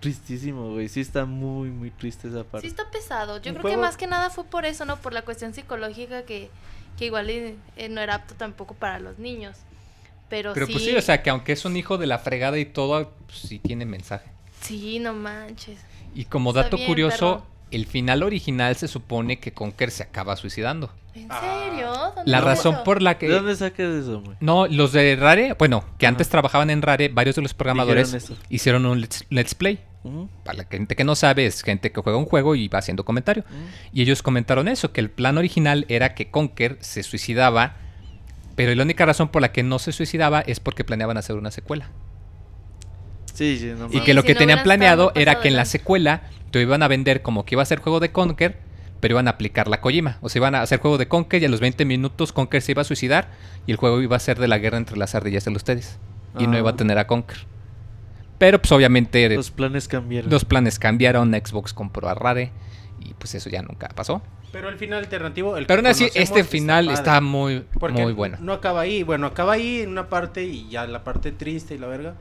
Tristísimo, 0.03 0.73
güey. 0.73 0.89
Sí 0.91 1.01
está 1.01 1.25
muy, 1.25 1.71
muy 1.71 1.91
triste 1.91 2.29
esa 2.29 2.45
parte. 2.45 2.61
Sí 2.61 2.67
está 2.67 2.91
pesado. 2.91 3.41
Yo 3.41 3.55
creo 3.55 3.71
que 3.71 3.77
más 3.79 3.97
que 3.97 4.07
nada 4.07 4.29
fue 4.29 4.45
por 4.45 4.67
eso, 4.67 4.85
¿no? 4.85 4.97
Por 4.99 5.15
la 5.15 5.23
cuestión 5.23 5.55
psicológica 5.55 6.25
que, 6.25 6.51
que 6.99 7.07
igual 7.07 7.31
eh, 7.31 7.57
no 7.89 8.01
era 8.03 8.17
apto 8.17 8.35
tampoco 8.35 8.75
para 8.75 8.99
los 8.99 9.19
niños. 9.19 9.57
Pero, 10.29 10.53
Pero 10.55 10.67
sí, 10.67 10.73
pues 10.73 10.85
sí, 10.85 10.97
o 10.97 11.03
sea, 11.03 11.23
que 11.23 11.31
aunque 11.31 11.53
es 11.53 11.65
un 11.65 11.77
hijo 11.77 11.99
de 11.99 12.07
la 12.07 12.19
fregada 12.19 12.59
y 12.59 12.65
todo, 12.65 13.13
pues, 13.27 13.39
sí 13.39 13.59
tiene 13.59 13.85
mensaje. 13.87 14.31
Sí, 14.61 14.99
no 14.99 15.13
manches. 15.15 15.79
Y 16.15 16.25
como 16.27 16.51
Está 16.51 16.65
dato 16.65 16.77
bien, 16.77 16.89
curioso, 16.89 17.39
perro. 17.39 17.47
el 17.71 17.87
final 17.87 18.23
original 18.23 18.75
se 18.77 18.89
supone 18.89 19.39
que 19.41 19.53
Conker 19.53 19.91
se 19.91 20.03
acaba 20.03 20.37
suicidando. 20.37 20.91
¿En 21.15 21.27
Ah. 21.31 21.41
serio? 21.69 21.93
¿Dónde 21.93 22.31
La 22.31 22.41
razón 22.41 22.75
eso? 22.77 22.85
por 22.85 23.03
la 23.03 23.11
¿De 23.15 23.19
que... 23.19 23.29
dónde 23.29 23.55
sacas 23.55 23.81
eso, 23.95 24.23
güey? 24.23 24.37
No, 24.41 24.67
los 24.67 24.93
de 24.93 25.15
Rare, 25.17 25.55
bueno, 25.59 25.85
que 25.99 26.07
Ajá. 26.07 26.13
antes 26.13 26.29
trabajaban 26.31 26.71
en 26.71 26.81
Rare, 26.81 27.09
varios 27.11 27.37
de 27.37 27.43
los 27.43 27.53
programadores 27.53 28.33
hicieron 28.49 28.87
un 28.87 29.01
let's, 29.03 29.27
let's 29.29 29.55
play. 29.55 29.79
Para 30.45 30.59
la 30.59 30.65
gente 30.65 30.97
que 30.97 31.05
no 31.05 31.15
sabe, 31.15 31.47
es 31.47 31.63
gente 31.63 31.93
que 31.93 32.01
juega 32.01 32.19
un 32.19 32.25
juego 32.27 32.57
y 32.57 32.69
va 32.69 32.81
haciendo 32.81 33.05
comentario. 33.05 33.45
Y 33.93 34.03
ellos 34.03 34.23
comentaron 34.23 34.67
eso, 34.69 34.93
que 34.93 35.01
el 35.01 35.11
plan 35.11 35.39
original 35.39 35.87
era 35.89 36.15
que 36.15 36.31
Conker 36.31 36.77
se 36.81 37.03
suicidaba, 37.03 37.77
pero 38.57 38.75
la 38.75 38.83
única 38.83 39.07
razón 39.07 39.29
por 39.29 39.43
la 39.43 39.53
que 39.53 39.63
no 39.63 39.79
se 39.79 39.93
suicidaba 39.93 40.41
es 40.41 40.59
porque 40.61 40.83
planeaban 40.85 41.17
hacer 41.19 41.37
una 41.37 41.51
secuela. 41.51 41.89
Sí, 43.33 43.59
sí, 43.59 43.73
no 43.79 43.89
Y 43.91 44.01
que 44.01 44.15
lo 44.15 44.25
que 44.25 44.35
tenían 44.35 44.63
planeado 44.63 45.09
estado 45.09 45.21
era 45.23 45.41
que 45.41 45.49
en 45.49 45.57
la 45.57 45.65
secuela 45.65 46.23
te 46.51 46.61
iban 46.61 46.83
a 46.83 46.89
vender 46.89 47.23
como 47.23 47.45
que 47.45 47.55
iba 47.55 47.63
a 47.63 47.67
ser 47.67 47.81
juego 47.81 47.99
de 47.99 48.13
Conker, 48.13 48.59
pero 49.01 49.15
iban 49.15 49.27
a 49.27 49.33
aplicar 49.33 49.69
la 49.69 49.81
Kojima. 49.81 50.19
O 50.21 50.29
sea, 50.29 50.41
iban 50.41 50.55
a 50.55 50.63
hacer 50.63 50.81
juego 50.81 50.99
de 50.99 51.09
Conker 51.09 51.43
y 51.43 51.47
a 51.47 51.49
los 51.49 51.61
20 51.61 51.85
minutos 51.85 52.33
Conker 52.33 52.61
se 52.61 52.73
iba 52.73 52.83
a 52.83 52.85
suicidar 52.85 53.31
y 53.67 53.71
el 53.73 53.77
juego 53.79 54.03
iba 54.03 54.17
a 54.17 54.21
ser 54.21 54.39
de 54.39 54.49
la 54.49 54.59
guerra 54.59 54.77
entre 54.79 54.97
las 54.99 55.15
ardillas 55.15 55.45
de 55.45 55.51
ustedes. 55.53 55.99
Y 56.39 56.47
no 56.47 56.57
Ah. 56.57 56.59
iba 56.59 56.71
a 56.71 56.77
tener 56.77 56.99
a 56.99 57.07
Conker. 57.07 57.39
Pero 58.43 58.59
pues 58.61 58.73
obviamente 58.73 59.29
Los 59.37 59.53
planes 59.53 59.87
cambiaron. 59.87 60.29
los 60.29 60.45
planes 60.45 60.81
cambiaron, 60.81 61.33
Xbox 61.33 61.73
compró 61.73 62.09
a 62.09 62.15
Rare 62.15 62.51
y 62.99 63.15
pues 63.15 63.37
eso 63.37 63.49
ya 63.49 63.63
nunca 63.63 63.89
pasó. 63.95 64.21
Pero 64.51 64.69
el 64.69 64.77
final 64.79 64.99
alternativo. 64.99 65.57
El 65.57 65.67
Pero 65.67 65.79
aún 65.79 65.87
así, 65.87 66.09
este 66.15 66.43
final 66.43 66.91
está 66.91 67.21
muy, 67.21 67.65
Porque 67.79 68.03
muy 68.03 68.13
bueno. 68.13 68.39
No 68.41 68.53
acaba 68.53 68.81
ahí. 68.81 69.05
Bueno, 69.05 69.29
acaba 69.29 69.53
ahí 69.53 69.83
en 69.83 69.91
una 69.91 70.09
parte 70.09 70.43
y 70.43 70.69
ya 70.69 70.89
la 70.89 71.05
parte 71.05 71.31
triste 71.31 71.77
y 71.77 71.79
la 71.79 71.87
verga. 71.87 72.15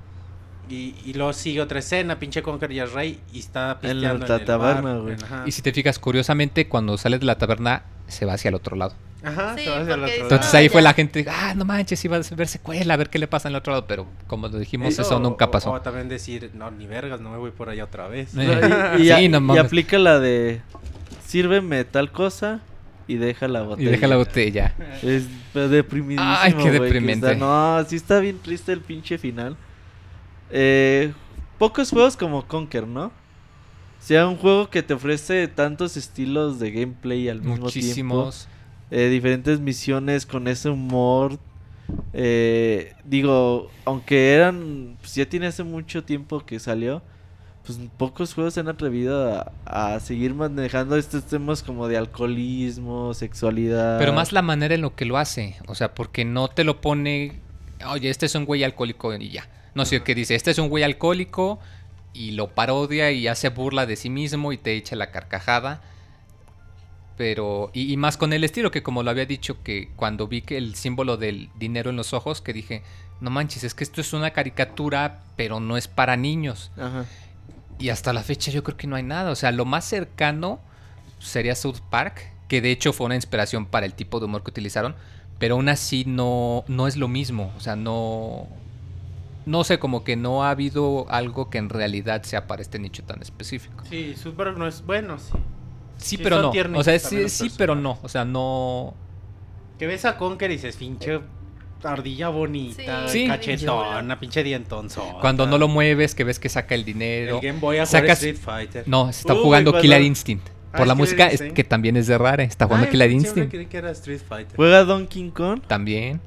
Y, 0.69 0.93
y 1.03 1.13
luego 1.15 1.33
sigue 1.33 1.59
otra 1.59 1.79
escena, 1.79 2.19
pinche 2.19 2.43
Conker 2.43 2.71
y 2.71 2.79
es 2.81 2.91
rey 2.93 3.19
y 3.33 3.39
está 3.39 3.79
En 3.81 4.01
la 4.03 4.11
el 4.11 4.19
taberna, 4.23 4.57
bar, 4.93 4.99
güey. 5.01 5.15
en-. 5.15 5.47
Y 5.47 5.51
si 5.53 5.63
te 5.63 5.73
fijas, 5.73 5.97
curiosamente, 5.97 6.67
cuando 6.67 6.99
sale 6.99 7.17
de 7.17 7.25
la 7.25 7.39
taberna, 7.39 7.81
se 8.07 8.25
va 8.27 8.33
hacia 8.33 8.49
el 8.49 8.55
otro 8.55 8.75
lado. 8.75 8.93
Ajá, 9.23 9.55
Sí, 9.57 9.63
se 9.65 9.69
va 9.69 9.81
hacia 9.81 9.93
el 9.93 9.99
otro 10.03 10.07
lado. 10.07 10.21
Entonces 10.23 10.53
No, 10.53 10.59
ahí 10.59 10.69
fue 10.69 10.81
la 10.81 10.93
gente, 10.93 11.25
ah, 11.29 11.53
no 11.55 11.63
manches, 11.65 12.03
iba 12.05 12.17
a 12.17 12.21
ver 12.35 12.47
secuela, 12.47 12.93
a 12.93 12.97
ver 12.97 13.09
qué 13.09 13.19
le 13.19 13.27
pasa 13.27 13.47
en 13.49 13.53
el 13.53 13.59
otro 13.59 13.71
lado. 13.73 13.85
Pero 13.87 14.07
como 14.27 14.47
lo 14.47 14.57
dijimos, 14.57 14.97
eso, 14.97 15.17
o- 15.17 15.19
nunca 15.19 15.45
o- 15.45 15.51
pasó. 15.51 15.71
O, 15.71 15.81
también 15.81 16.09
decir, 16.09 16.51
no, 16.55 16.71
ni 16.71 16.87
vergas, 16.87 17.21
no 17.21 17.29
me 17.29 17.37
voy 17.37 17.51
por 17.51 17.69
allá 17.69 17.83
otra 17.83 18.07
vez. 18.07 18.33
Eh. 18.37 18.95
Y, 18.99 19.09
y- 19.11 19.13
Sí, 19.15 19.29
no 19.29 19.55
y 19.55 19.57
aplica 19.59 19.97
la 19.99 20.19
de 20.19 20.61
sírveme 21.25 21.83
tal 21.85 22.11
cosa 22.11 22.61
y 23.07 23.15
deja 23.15 23.47
la 23.47 23.61
Y 23.61 23.65
botella. 23.65 23.91
deja 23.91 24.07
la 24.07 24.15
botella. 24.17 24.73
Es 25.03 25.25
deprimidísimo. 25.53 26.27
Ay, 26.37 26.53
qué 26.53 26.71
deprimente. 26.71 27.31
está- 27.33 27.37
no, 27.39 27.83
sí 27.87 27.95
está 27.97 28.19
bien 28.19 28.39
triste 28.39 28.71
el 28.71 28.81
pinche 28.81 29.17
final. 29.17 29.55
Eh, 30.49 31.13
pocos 31.57 31.89
juegos 31.89 32.17
como 32.17 32.45
Conker, 32.47 32.87
¿no? 32.87 33.05
O 33.05 34.03
sea, 34.03 34.27
un 34.27 34.35
juego 34.37 34.69
que 34.69 34.81
te 34.81 34.93
ofrece 34.95 35.47
tantos 35.47 35.95
estilos 35.95 36.59
de 36.59 36.71
gameplay 36.71 37.29
al 37.29 37.37
mismo 37.39 37.53
tiempo. 37.55 37.65
Muchísimos. 37.65 38.47
Eh, 38.91 39.07
diferentes 39.07 39.59
misiones 39.59 40.25
con 40.25 40.47
ese 40.47 40.69
humor. 40.69 41.39
Eh, 42.13 42.93
digo, 43.03 43.69
aunque 43.85 44.33
eran, 44.33 44.97
pues 44.99 45.15
ya 45.15 45.25
tiene 45.25 45.47
hace 45.47 45.63
mucho 45.63 46.03
tiempo 46.03 46.45
que 46.45 46.59
salió, 46.59 47.01
pues 47.65 47.79
pocos 47.97 48.33
juegos 48.33 48.53
se 48.53 48.59
han 48.59 48.67
atrevido 48.67 49.33
a, 49.33 49.51
a 49.65 49.99
seguir 49.99 50.33
manejando 50.33 50.95
estos 50.97 51.25
temas 51.25 51.63
como 51.63 51.87
de 51.87 51.97
alcoholismo, 51.97 53.13
sexualidad. 53.13 53.97
Pero 53.97 54.13
más 54.13 54.31
la 54.31 54.41
manera 54.41 54.75
en 54.75 54.81
lo 54.81 54.95
que 54.95 55.05
lo 55.05 55.17
hace. 55.17 55.55
O 55.67 55.75
sea, 55.75 55.93
porque 55.93 56.25
no 56.25 56.47
te 56.47 56.63
lo 56.63 56.81
pone, 56.81 57.39
oye, 57.87 58.09
este 58.09 58.25
es 58.25 58.35
un 58.35 58.45
güey 58.45 58.63
alcohólico 58.63 59.13
y 59.15 59.29
ya. 59.29 59.47
No 59.73 59.85
sé 59.85 60.03
qué 60.03 60.15
dice, 60.15 60.35
este 60.35 60.51
es 60.51 60.57
un 60.57 60.67
güey 60.67 60.83
alcohólico 60.83 61.59
y 62.13 62.31
lo 62.31 62.49
parodia 62.49 63.11
y 63.11 63.27
hace 63.27 63.49
burla 63.49 63.85
de 63.85 63.95
sí 63.95 64.09
mismo 64.09 64.51
y 64.51 64.57
te 64.57 64.75
echa 64.75 64.95
la 64.95 65.11
carcajada. 65.11 65.81
Pero, 67.17 67.69
y, 67.73 67.91
y 67.91 67.97
más 67.97 68.17
con 68.17 68.33
el 68.33 68.43
estilo 68.43 68.71
que 68.71 68.83
como 68.83 69.03
lo 69.03 69.11
había 69.11 69.25
dicho, 69.25 69.61
que 69.63 69.89
cuando 69.95 70.27
vi 70.27 70.41
que 70.41 70.57
el 70.57 70.75
símbolo 70.75 71.17
del 71.17 71.49
dinero 71.55 71.89
en 71.89 71.95
los 71.97 72.13
ojos, 72.13 72.41
que 72.41 72.53
dije, 72.53 72.83
no 73.19 73.29
manches, 73.29 73.63
es 73.63 73.75
que 73.75 73.83
esto 73.83 74.01
es 74.01 74.13
una 74.13 74.31
caricatura, 74.31 75.21
pero 75.35 75.59
no 75.59 75.77
es 75.77 75.87
para 75.87 76.17
niños. 76.17 76.71
Ajá. 76.77 77.05
Y 77.79 77.89
hasta 77.89 78.13
la 78.13 78.23
fecha 78.23 78.51
yo 78.51 78.63
creo 78.63 78.77
que 78.77 78.87
no 78.87 78.95
hay 78.95 79.03
nada. 79.03 79.31
O 79.31 79.35
sea, 79.35 79.51
lo 79.51 79.65
más 79.65 79.85
cercano 79.85 80.59
sería 81.19 81.55
South 81.55 81.79
Park, 81.89 82.31
que 82.47 82.61
de 82.61 82.71
hecho 82.71 82.93
fue 82.93 83.05
una 83.05 83.15
inspiración 83.15 83.65
para 83.65 83.85
el 83.85 83.93
tipo 83.93 84.19
de 84.19 84.25
humor 84.25 84.43
que 84.43 84.51
utilizaron, 84.51 84.95
pero 85.39 85.55
aún 85.55 85.69
así 85.69 86.03
no, 86.05 86.63
no 86.67 86.87
es 86.87 86.97
lo 86.97 87.07
mismo. 87.07 87.53
O 87.57 87.59
sea, 87.59 87.75
no... 87.75 88.47
No 89.47 89.63
sé, 89.63 89.79
como 89.79 90.03
que 90.03 90.15
no 90.15 90.43
ha 90.43 90.51
habido 90.51 91.07
algo 91.09 91.49
que 91.49 91.57
en 91.57 91.69
realidad 91.69 92.21
sea 92.21 92.45
para 92.45 92.61
este 92.61 92.77
nicho 92.77 93.03
tan 93.03 93.23
específico. 93.23 93.83
Sí, 93.89 94.15
Super 94.15 94.55
no 94.55 94.67
es 94.67 94.85
bueno, 94.85 95.17
sí. 95.17 95.33
Sí, 96.01 96.17
Sí, 96.17 96.17
pero 96.23 96.41
no. 96.41 96.79
O 96.79 96.83
sea, 96.83 96.99
sí, 96.99 97.29
sí, 97.29 97.51
pero 97.57 97.75
no. 97.75 97.99
O 98.01 98.09
sea, 98.09 98.25
no... 98.25 98.93
Que 99.79 99.87
ves 99.87 100.05
a 100.05 100.17
Conker 100.17 100.51
y 100.51 100.55
dices, 100.55 100.75
pinche 100.75 101.19
ardilla 101.83 102.29
bonita, 102.29 103.07
Sí. 103.07 103.21
Sí. 103.23 103.27
cachetona, 103.27 104.19
pinche 104.19 104.43
dientonzón. 104.43 105.19
Cuando 105.19 105.47
no 105.47 105.57
lo 105.57 105.67
mueves, 105.67 106.13
que 106.13 106.23
ves 106.23 106.37
que 106.39 106.49
saca 106.49 106.75
el 106.75 106.85
dinero. 106.85 107.37
El 107.37 107.41
Game 107.47 107.59
Boy 107.59 107.77
a 107.79 107.85
Sacas- 107.85 108.17
Street 108.23 108.35
Fighter. 108.37 108.83
No, 108.87 109.09
está 109.09 109.33
Uy, 109.33 109.39
jugando 109.41 109.79
Killer 109.79 110.01
Instinct. 110.01 110.47
Ah, 110.73 110.77
Por 110.77 110.87
la 110.87 110.93
Killer 110.93 110.97
música, 110.97 111.27
es 111.27 111.41
que 111.53 111.63
también 111.63 111.97
es 111.97 112.05
de 112.07 112.17
Rare. 112.17 112.43
Está 112.43 112.65
jugando 112.65 112.85
Ay, 112.85 112.91
Killer 112.91 113.09
siempre 113.09 113.27
Instinct. 113.29 113.51
creí 113.51 113.65
que 113.65 113.77
era 113.77 113.91
Street 113.91 114.21
Fighter. 114.27 114.55
Juega 114.55 114.83
Donkey 114.83 115.29
Kong. 115.31 115.61
También. 115.67 116.21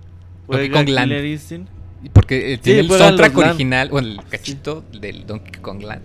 Donkey 0.49 0.69
Juega 0.69 0.75
Kong 0.81 0.89
Land. 0.89 1.09
Killer 1.11 1.25
Instinct. 1.25 1.71
Porque 2.13 2.53
eh, 2.55 2.59
tiene 2.59 2.81
el 2.81 2.89
soundtrack 2.91 3.39
original, 3.39 3.89
bueno, 3.91 4.09
el 4.09 4.29
cachito 4.29 4.85
del 4.93 5.25
Donkey 5.27 5.61
Kong 5.63 5.83
Land. 5.85 6.03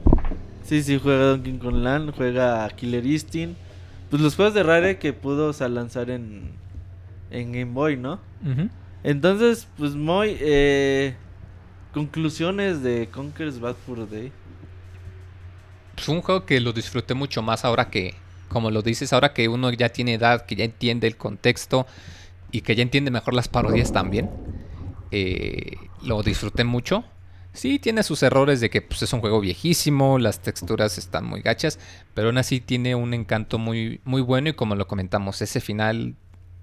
Sí, 0.70 0.84
sí, 0.84 1.00
juega 1.02 1.26
Donkey 1.26 1.58
Kong 1.58 1.78
Land, 1.78 2.14
juega 2.16 2.70
Killer 2.70 3.06
Instinct. 3.06 3.58
Pues 4.10 4.22
los 4.22 4.36
juegos 4.36 4.54
de 4.54 4.64
Rare 4.64 5.00
que 5.00 5.14
pudo 5.14 5.50
o 5.50 5.54
sea, 5.54 5.68
lanzar 5.68 6.10
en, 6.10 6.52
en 7.32 7.52
Game 7.52 7.74
Boy, 7.74 7.98
¿no? 7.98 8.20
Entonces, 9.04 9.68
pues 9.78 9.96
muy... 9.96 10.38
Eh, 10.40 11.16
conclusiones 11.94 12.84
de 12.84 13.10
Conker's 13.12 13.60
Bad 13.60 13.76
Fur 13.86 14.10
Day. 14.10 14.32
Pues 15.96 16.08
un 16.08 16.22
juego 16.22 16.46
que 16.46 16.60
lo 16.60 16.72
disfruté 16.72 17.14
mucho 17.14 17.42
más 17.42 17.66
ahora 17.66 17.90
que, 17.90 18.14
como 18.48 18.72
lo 18.72 18.82
dices, 18.82 19.12
ahora 19.12 19.34
que 19.34 19.48
uno 19.48 19.72
ya 19.72 19.90
tiene 19.90 20.14
edad, 20.14 20.46
que 20.46 20.56
ya 20.56 20.64
entiende 20.64 21.08
el 21.08 21.18
contexto 21.18 21.88
y 22.52 22.62
que 22.62 22.76
ya 22.76 22.84
entiende 22.84 23.12
mejor 23.12 23.34
las 23.34 23.48
parodias 23.48 23.92
también. 23.92 24.30
Eh, 25.12 25.78
lo 26.04 26.22
disfruté 26.24 26.64
mucho. 26.64 27.04
Sí, 27.54 27.80
tiene 27.80 28.04
sus 28.04 28.24
errores 28.24 28.62
de 28.62 28.70
que 28.70 28.82
pues, 28.82 29.02
es 29.02 29.12
un 29.12 29.22
juego 29.22 29.40
viejísimo, 29.40 30.20
las 30.20 30.40
texturas 30.40 30.98
están 30.98 31.26
muy 31.26 31.42
gachas, 31.42 31.80
pero 32.14 32.28
aún 32.28 32.38
así 32.38 32.60
tiene 32.62 32.96
un 32.96 33.14
encanto 33.14 33.58
muy, 33.58 34.02
muy 34.04 34.22
bueno 34.22 34.50
y 34.50 34.54
como 34.54 34.76
lo 34.76 34.88
comentamos, 34.88 35.42
ese 35.42 35.60
final, 35.60 36.16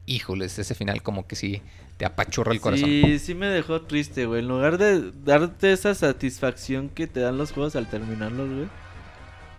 híjoles, 0.06 0.58
ese 0.58 0.74
final 0.74 1.02
como 1.02 1.26
que 1.26 1.36
sí 1.36 1.60
te 1.96 2.04
apachurra 2.04 2.52
el 2.52 2.60
corazón. 2.60 2.88
Sí, 2.88 3.18
sí 3.18 3.34
me 3.34 3.46
dejó 3.46 3.82
triste, 3.82 4.26
güey. 4.26 4.40
En 4.40 4.48
lugar 4.48 4.78
de 4.78 5.12
darte 5.24 5.72
esa 5.72 5.94
satisfacción 5.94 6.88
que 6.88 7.06
te 7.06 7.20
dan 7.20 7.38
los 7.38 7.52
juegos 7.52 7.74
al 7.74 7.88
terminarlos, 7.88 8.48
güey. 8.48 8.68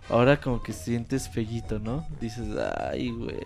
Ahora 0.08 0.40
como 0.40 0.62
que 0.62 0.72
sientes 0.72 1.28
fellito, 1.28 1.78
¿no? 1.78 2.06
Dices, 2.20 2.46
ay, 2.80 3.10
güey. 3.10 3.36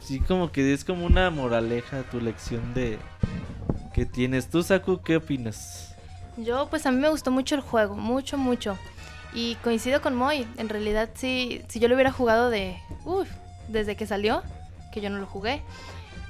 Sí, 0.00 0.20
como 0.20 0.52
que 0.52 0.72
es 0.72 0.84
como 0.84 1.06
una 1.06 1.30
moraleja 1.30 2.02
tu 2.02 2.20
lección 2.20 2.74
de... 2.74 2.98
que 3.94 4.04
tienes. 4.04 4.50
¿Tú, 4.50 4.62
Saku, 4.62 5.00
qué 5.02 5.16
opinas? 5.16 5.87
Yo, 6.38 6.68
pues 6.70 6.86
a 6.86 6.90
mí 6.90 6.98
me 6.98 7.08
gustó 7.08 7.30
mucho 7.30 7.54
el 7.54 7.60
juego, 7.60 7.94
mucho, 7.96 8.38
mucho. 8.38 8.78
Y 9.34 9.56
coincido 9.56 10.00
con 10.00 10.14
Moy, 10.14 10.46
en 10.56 10.68
realidad 10.68 11.10
sí, 11.14 11.62
si 11.68 11.80
yo 11.80 11.88
lo 11.88 11.94
hubiera 11.94 12.12
jugado 12.12 12.48
de, 12.48 12.78
uff, 13.04 13.28
desde 13.68 13.96
que 13.96 14.06
salió, 14.06 14.42
que 14.92 15.00
yo 15.00 15.10
no 15.10 15.18
lo 15.18 15.26
jugué, 15.26 15.62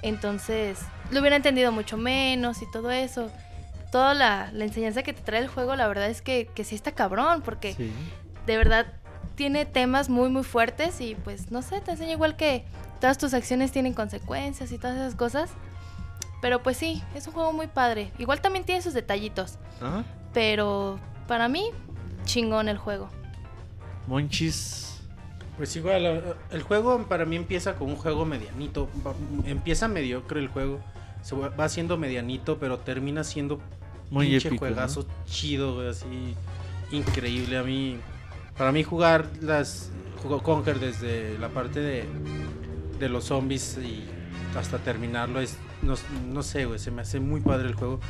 entonces 0.02 0.78
lo 1.10 1.20
hubiera 1.20 1.36
entendido 1.36 1.72
mucho 1.72 1.96
menos 1.96 2.62
y 2.62 2.70
todo 2.70 2.90
eso. 2.90 3.30
Toda 3.92 4.14
la, 4.14 4.50
la 4.52 4.64
enseñanza 4.64 5.02
que 5.02 5.12
te 5.12 5.22
trae 5.22 5.40
el 5.40 5.48
juego, 5.48 5.76
la 5.76 5.86
verdad 5.88 6.08
es 6.10 6.20
que, 6.22 6.46
que 6.54 6.64
sí 6.64 6.74
está 6.74 6.92
cabrón, 6.92 7.42
porque 7.42 7.74
Sí. 7.74 7.92
de 8.46 8.56
verdad 8.56 8.86
tiene 9.34 9.64
temas 9.64 10.08
muy, 10.08 10.28
muy 10.30 10.42
fuertes 10.42 11.00
y 11.00 11.14
pues 11.14 11.50
no 11.50 11.62
sé, 11.62 11.80
te 11.80 11.92
enseña 11.92 12.12
igual 12.12 12.36
que 12.36 12.64
todas 13.00 13.16
tus 13.18 13.32
acciones 13.34 13.70
tienen 13.72 13.94
consecuencias 13.94 14.72
y 14.72 14.78
todas 14.78 14.96
esas 14.96 15.14
cosas. 15.14 15.50
Pero 16.40 16.62
pues 16.62 16.76
sí, 16.76 17.02
es 17.14 17.26
un 17.26 17.32
juego 17.32 17.52
muy 17.52 17.66
padre. 17.66 18.12
Igual 18.18 18.40
también 18.40 18.64
tiene 18.64 18.82
sus 18.82 18.94
detallitos. 18.94 19.58
Ajá. 19.80 20.04
Pero 20.32 20.98
para 21.26 21.48
mí, 21.48 21.70
chingón 22.24 22.68
el 22.68 22.78
juego. 22.78 23.08
Monchis. 24.06 25.00
Pues 25.56 25.74
igual, 25.74 26.22
el 26.52 26.62
juego 26.62 27.04
para 27.08 27.24
mí 27.24 27.34
empieza 27.34 27.74
con 27.74 27.88
un 27.88 27.96
juego 27.96 28.24
medianito. 28.24 28.88
Empieza 29.44 29.88
mediocre 29.88 30.38
el 30.40 30.48
juego. 30.48 30.80
Se 31.22 31.34
va 31.34 31.68
siendo 31.68 31.96
medianito, 31.98 32.58
pero 32.58 32.78
termina 32.78 33.24
siendo 33.24 33.60
Muy 34.10 34.28
pinche 34.28 34.48
épico, 34.48 34.66
¿no? 34.66 34.70
juegazo 34.72 35.06
chido, 35.26 35.88
así 35.88 36.34
increíble 36.92 37.58
a 37.58 37.64
mí. 37.64 37.98
Para 38.56 38.70
mí 38.70 38.84
jugar 38.84 39.26
las 39.40 39.90
jugó 40.22 40.42
Conker 40.42 40.78
desde 40.78 41.36
la 41.38 41.48
parte 41.48 41.80
de, 41.80 42.04
de 43.00 43.08
los 43.08 43.24
zombies 43.24 43.78
y 43.78 44.04
hasta 44.56 44.78
terminarlo 44.78 45.40
es 45.40 45.56
no, 45.82 45.94
no 46.32 46.42
sé, 46.42 46.64
güey, 46.64 46.78
se 46.78 46.90
me 46.90 47.02
hace 47.02 47.20
muy 47.20 47.40
padre 47.40 47.68
el 47.68 47.74
juego. 47.74 48.00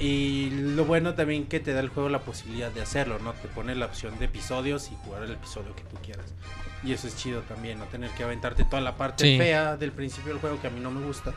Y 0.00 0.50
lo 0.50 0.84
bueno 0.84 1.14
también 1.14 1.46
que 1.46 1.60
te 1.60 1.72
da 1.72 1.80
el 1.80 1.88
juego 1.88 2.08
la 2.08 2.20
posibilidad 2.20 2.72
de 2.72 2.82
hacerlo, 2.82 3.18
¿no? 3.20 3.32
Te 3.34 3.46
pone 3.48 3.74
la 3.76 3.86
opción 3.86 4.18
de 4.18 4.24
episodios 4.24 4.90
y 4.90 4.96
jugar 5.04 5.22
el 5.22 5.30
episodio 5.32 5.74
que 5.76 5.82
tú 5.84 5.96
quieras. 6.02 6.34
Y 6.82 6.92
eso 6.92 7.06
es 7.06 7.16
chido 7.16 7.42
también, 7.42 7.78
no 7.78 7.84
tener 7.84 8.10
que 8.10 8.24
aventarte 8.24 8.64
toda 8.64 8.80
la 8.82 8.96
parte 8.96 9.24
Sí. 9.24 9.38
fea 9.38 9.76
del 9.76 9.92
principio 9.92 10.32
del 10.32 10.40
juego 10.40 10.60
que 10.60 10.66
a 10.66 10.70
mí 10.70 10.80
no 10.80 10.90
me 10.90 11.06
gusta. 11.06 11.32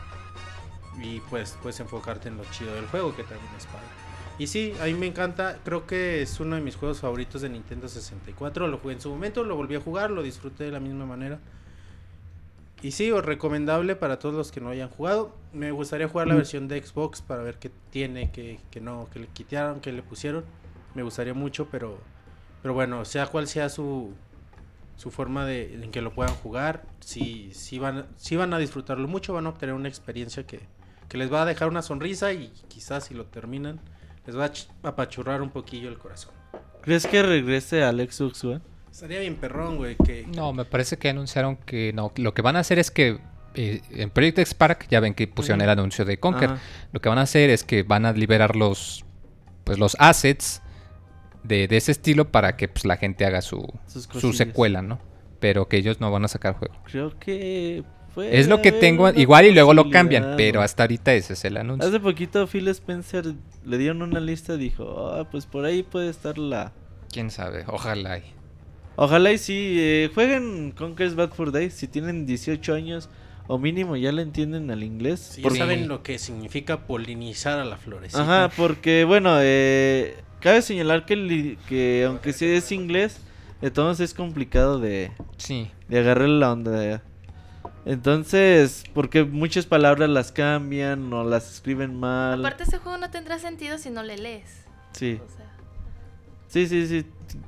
Y 0.99 1.19
pues 1.29 1.55
puedes 1.61 1.79
enfocarte 1.79 2.29
en 2.29 2.37
lo 2.37 2.43
chido 2.45 2.73
del 2.73 2.87
juego 2.87 3.15
que 3.15 3.23
también 3.23 3.51
es 3.55 3.65
padre. 3.67 3.85
Y 4.39 4.47
sí, 4.47 4.73
a 4.81 4.85
mí 4.85 4.93
me 4.95 5.05
encanta, 5.07 5.59
creo 5.63 5.85
que 5.85 6.21
es 6.23 6.39
uno 6.39 6.55
de 6.55 6.61
mis 6.61 6.75
juegos 6.75 6.99
favoritos 7.01 7.41
de 7.41 7.49
Nintendo 7.49 7.87
64. 7.87 8.67
Lo 8.67 8.79
jugué 8.79 8.95
en 8.95 9.01
su 9.01 9.09
momento, 9.09 9.43
lo 9.43 9.55
volví 9.55 9.75
a 9.75 9.79
jugar, 9.79 10.09
lo 10.09 10.23
disfruté 10.23 10.63
de 10.63 10.71
la 10.71 10.79
misma 10.79 11.05
manera. 11.05 11.39
Y 12.85 12.91
sí, 12.91 13.09
o 13.11 13.19
recomendable 13.19 13.95
para 13.95 14.19
todos 14.19 14.35
los 14.35 14.51
que 14.51 14.61
no 14.61 14.69
hayan 14.69 14.89
jugado. 14.89 15.35
Me 15.53 15.71
gustaría 15.71 16.07
jugar 16.07 16.27
la 16.27 16.35
versión 16.35 16.67
de 16.67 16.83
Xbox 16.83 17.19
para 17.21 17.41
ver 17.41 17.57
qué 17.57 17.71
tiene, 17.89 18.29
qué, 18.31 18.59
qué 18.69 18.79
no, 18.79 19.07
qué 19.11 19.19
le 19.19 19.27
quitaron, 19.27 19.79
qué 19.79 19.91
le 19.91 20.03
pusieron. 20.03 20.45
Me 20.93 21.01
gustaría 21.01 21.33
mucho, 21.33 21.67
pero, 21.71 21.97
pero 22.61 22.75
bueno, 22.75 23.03
sea 23.03 23.25
cual 23.25 23.47
sea 23.47 23.69
su, 23.69 24.13
su 24.97 25.09
forma 25.09 25.45
de 25.47 25.73
en 25.83 25.89
que 25.89 26.01
lo 26.01 26.13
puedan 26.13 26.35
jugar, 26.35 26.83
sí, 26.99 27.49
sí, 27.53 27.79
van, 27.79 28.05
sí 28.17 28.35
van 28.35 28.53
a 28.53 28.59
disfrutarlo 28.59 29.07
mucho, 29.07 29.33
van 29.33 29.47
a 29.47 29.49
obtener 29.49 29.73
una 29.73 29.87
experiencia 29.89 30.45
que, 30.45 30.59
que 31.09 31.17
les 31.17 31.33
va 31.33 31.41
a 31.41 31.45
dejar 31.45 31.69
una 31.69 31.81
sonrisa 31.81 32.33
y 32.33 32.53
quizás 32.67 33.05
si 33.05 33.15
lo 33.15 33.25
terminan, 33.25 33.79
les 34.27 34.37
va 34.37 34.45
a 34.45 34.51
ch- 34.51 34.67
apachurrar 34.83 35.41
un 35.41 35.49
poquillo 35.49 35.89
el 35.89 35.97
corazón. 35.97 36.33
¿Crees 36.83 37.07
que 37.07 37.23
regrese 37.23 37.83
al 37.83 37.97
Xbox 37.99 38.43
One? 38.43 38.61
Estaría 38.95 39.19
bien 39.19 39.35
perrón, 39.35 39.75
güey, 39.75 39.97
que... 39.97 40.25
No, 40.25 40.53
me 40.53 40.63
parece 40.63 40.95
que 40.95 41.09
anunciaron 41.09 41.57
que 41.57 41.91
no. 41.91 42.13
Lo 42.15 42.33
que 42.33 42.41
van 42.41 42.55
a 42.55 42.59
hacer 42.59 42.79
es 42.79 42.91
que 42.91 43.19
eh, 43.53 43.81
en 43.91 44.09
Project 44.09 44.39
X 44.39 44.51
Spark, 44.51 44.87
ya 44.89 45.01
ven 45.01 45.13
que 45.13 45.27
pusieron 45.27 45.59
el 45.59 45.67
anuncio 45.67 46.05
de 46.05 46.17
Conker. 46.17 46.51
Ajá. 46.51 46.61
Lo 46.93 47.01
que 47.01 47.09
van 47.09 47.17
a 47.17 47.23
hacer 47.23 47.49
es 47.49 47.65
que 47.65 47.83
van 47.83 48.05
a 48.05 48.13
liberar 48.13 48.55
los 48.55 49.03
pues 49.65 49.79
los 49.79 49.97
assets 49.99 50.61
de, 51.43 51.67
de 51.67 51.75
ese 51.75 51.91
estilo 51.91 52.31
para 52.31 52.55
que 52.55 52.69
pues, 52.69 52.85
la 52.85 52.95
gente 52.95 53.25
haga 53.25 53.41
su, 53.41 53.67
su 53.85 54.31
secuela, 54.31 54.81
¿no? 54.81 55.01
Pero 55.41 55.67
que 55.67 55.75
ellos 55.75 55.99
no 55.99 56.09
van 56.09 56.23
a 56.23 56.29
sacar 56.29 56.53
juego. 56.53 56.75
Creo 56.85 57.19
que 57.19 57.83
Es 58.15 58.47
lo 58.47 58.61
que 58.61 58.71
tengo, 58.71 59.09
igual 59.09 59.45
y 59.45 59.51
luego 59.51 59.73
lo 59.73 59.89
cambian, 59.89 60.35
pero 60.37 60.61
hasta 60.61 60.83
ahorita 60.83 61.13
ese 61.13 61.33
es 61.33 61.43
el 61.43 61.57
anuncio. 61.57 61.85
Hace 61.85 61.99
poquito 61.99 62.47
Phil 62.47 62.69
Spencer 62.69 63.33
le 63.65 63.77
dieron 63.77 64.03
una 64.03 64.21
lista 64.21 64.53
y 64.53 64.57
dijo, 64.57 65.09
ah, 65.09 65.27
pues 65.29 65.45
por 65.47 65.65
ahí 65.65 65.83
puede 65.83 66.09
estar 66.09 66.37
la... 66.37 66.71
Quién 67.11 67.29
sabe, 67.29 67.65
ojalá. 67.67 68.19
y- 68.19 68.34
Ojalá 68.97 69.31
y 69.31 69.37
sí, 69.37 69.75
eh, 69.79 70.09
jueguen 70.13 70.71
Conker's 70.71 71.15
Bad 71.15 71.31
for 71.33 71.51
Day 71.51 71.69
si 71.69 71.87
tienen 71.87 72.25
18 72.25 72.73
años 72.73 73.09
o 73.47 73.57
mínimo 73.59 73.95
ya 73.97 74.11
le 74.11 74.21
entienden 74.21 74.71
al 74.71 74.83
inglés. 74.83 75.19
Si 75.19 75.41
Porque- 75.41 75.59
saben 75.59 75.87
lo 75.87 76.01
que 76.01 76.17
significa 76.17 76.87
polinizar 76.87 77.59
a 77.59 77.65
la 77.65 77.77
florecita. 77.77 78.21
Ajá, 78.21 78.51
porque 78.55 79.03
bueno, 79.03 79.35
eh, 79.41 80.15
cabe 80.39 80.61
señalar 80.61 81.05
que, 81.05 81.15
li- 81.15 81.57
que 81.67 82.05
aunque 82.07 82.33
sí 82.33 82.45
es 82.45 82.71
inglés, 82.71 83.19
de 83.61 83.69
todos 83.71 83.99
es 83.99 84.13
complicado 84.13 84.79
de, 84.79 85.11
Sí. 85.37 85.69
de 85.89 85.99
agarrar 85.99 86.29
la 86.29 86.51
onda. 86.53 87.01
Entonces, 87.85 88.83
porque 88.93 89.23
muchas 89.23 89.65
palabras 89.67 90.09
las 90.09 90.31
cambian 90.31 91.11
o 91.13 91.23
las 91.23 91.51
escriben 91.53 91.99
mal. 91.99 92.39
Aparte 92.39 92.63
ese 92.63 92.79
juego 92.79 92.97
no 92.97 93.11
tendrá 93.11 93.37
sentido 93.37 93.77
si 93.77 93.89
no 93.91 94.01
le 94.01 94.17
lees. 94.17 94.65
Sí, 94.93 95.19
O 95.23 95.29
sea, 95.29 95.45
sí, 96.47 96.67
sí, 96.67 96.87
sí. 96.87 97.05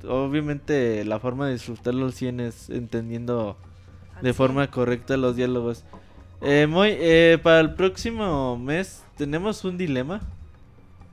Obviamente 0.07 1.03
la 1.05 1.19
forma 1.19 1.47
de 1.47 1.53
disfrutarlo 1.53 2.05
al 2.05 2.13
100 2.13 2.39
es 2.39 2.69
entendiendo 2.69 3.57
de 4.21 4.33
forma 4.33 4.67
correcta 4.71 5.17
los 5.17 5.35
diálogos. 5.35 5.83
Eh, 6.41 6.67
muy, 6.67 6.89
eh, 6.91 7.39
para 7.41 7.59
el 7.59 7.73
próximo 7.73 8.57
mes 8.57 9.03
tenemos 9.17 9.63
un 9.65 9.77
dilema. 9.77 10.21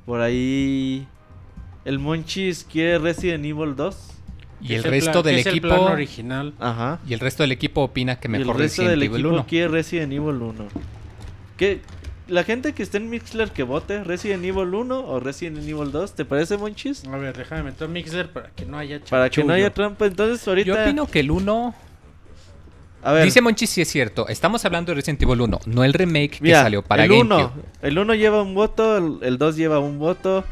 Por 0.07 0.21
ahí 0.21 1.07
el 1.85 1.99
Monchis 1.99 2.65
quiere 2.71 2.99
Resident 2.99 3.45
Evil 3.45 3.75
2. 3.77 4.11
Y 4.61 4.75
el 4.75 4.81
es 4.85 4.91
resto 4.91 5.11
plan- 5.13 5.25
del 5.25 5.35
el 5.37 5.43
plan 5.43 5.57
equipo 5.75 5.93
original. 5.93 6.55
Ajá. 6.59 6.99
y 7.07 7.13
el 7.13 7.21
resto 7.21 7.43
del 7.43 7.53
equipo 7.53 7.83
opina 7.83 8.17
que 8.19 8.29
Y 8.29 8.33
el 8.35 8.39
mejor 8.41 8.57
resto 8.59 8.83
Resident 8.83 8.91
del 8.91 9.03
Evil 9.03 9.15
equipo 9.21 9.35
1. 9.35 9.47
quiere 9.47 9.69
Resident 9.69 10.13
Evil 10.13 10.37
1. 10.43 10.65
¿Qué? 11.57 11.81
La 12.27 12.43
gente 12.43 12.73
que 12.73 12.83
está 12.83 12.97
en 12.97 13.11
Mixler 13.11 13.51
que 13.51 13.63
vote 13.65 14.03
Resident 14.03 14.43
Evil 14.45 14.75
1 14.75 14.99
o 15.07 15.21
Resident 15.21 15.59
Evil 15.59 15.93
2, 15.93 16.15
¿te 16.15 16.25
parece 16.25 16.57
Monchis? 16.57 17.05
A 17.07 17.17
ver, 17.19 17.37
déjame 17.37 17.65
meter 17.65 17.87
Mixer 17.89 18.31
para 18.33 18.49
que 18.51 18.65
no 18.65 18.79
haya 18.79 18.99
Para 19.11 19.29
que 19.29 19.45
no 19.45 19.53
haya 19.53 19.73
trampa, 19.75 20.07
entonces 20.07 20.47
ahorita 20.49 20.67
Yo 20.67 20.83
opino 20.83 21.07
que 21.07 21.21
el 21.21 21.31
1 21.31 21.75
A 23.03 23.13
ver, 23.13 23.25
Dice 23.27 23.43
Monchi 23.43 23.67
si 23.67 23.83
es 23.83 23.89
cierto. 23.89 24.27
Estamos 24.29 24.65
hablando 24.65 24.91
de 24.93 24.97
Resident 24.97 25.21
Evil 25.23 25.43
1, 25.43 25.61
no 25.67 25.85
el 25.85 25.93
remake 25.93 26.39
mira, 26.41 26.61
que 26.61 26.63
salió 26.63 26.83
para 26.83 27.05
el 27.05 27.11
GameCube. 27.11 27.45
1, 27.45 27.53
el 27.83 27.99
1 27.99 28.15
lleva 28.15 28.41
un 28.43 28.55
voto, 28.55 28.97
el- 28.97 29.19
el 29.23 29.37
2 29.37 29.57
lleva 29.57 29.79
un 29.79 29.99
voto. 29.99 30.45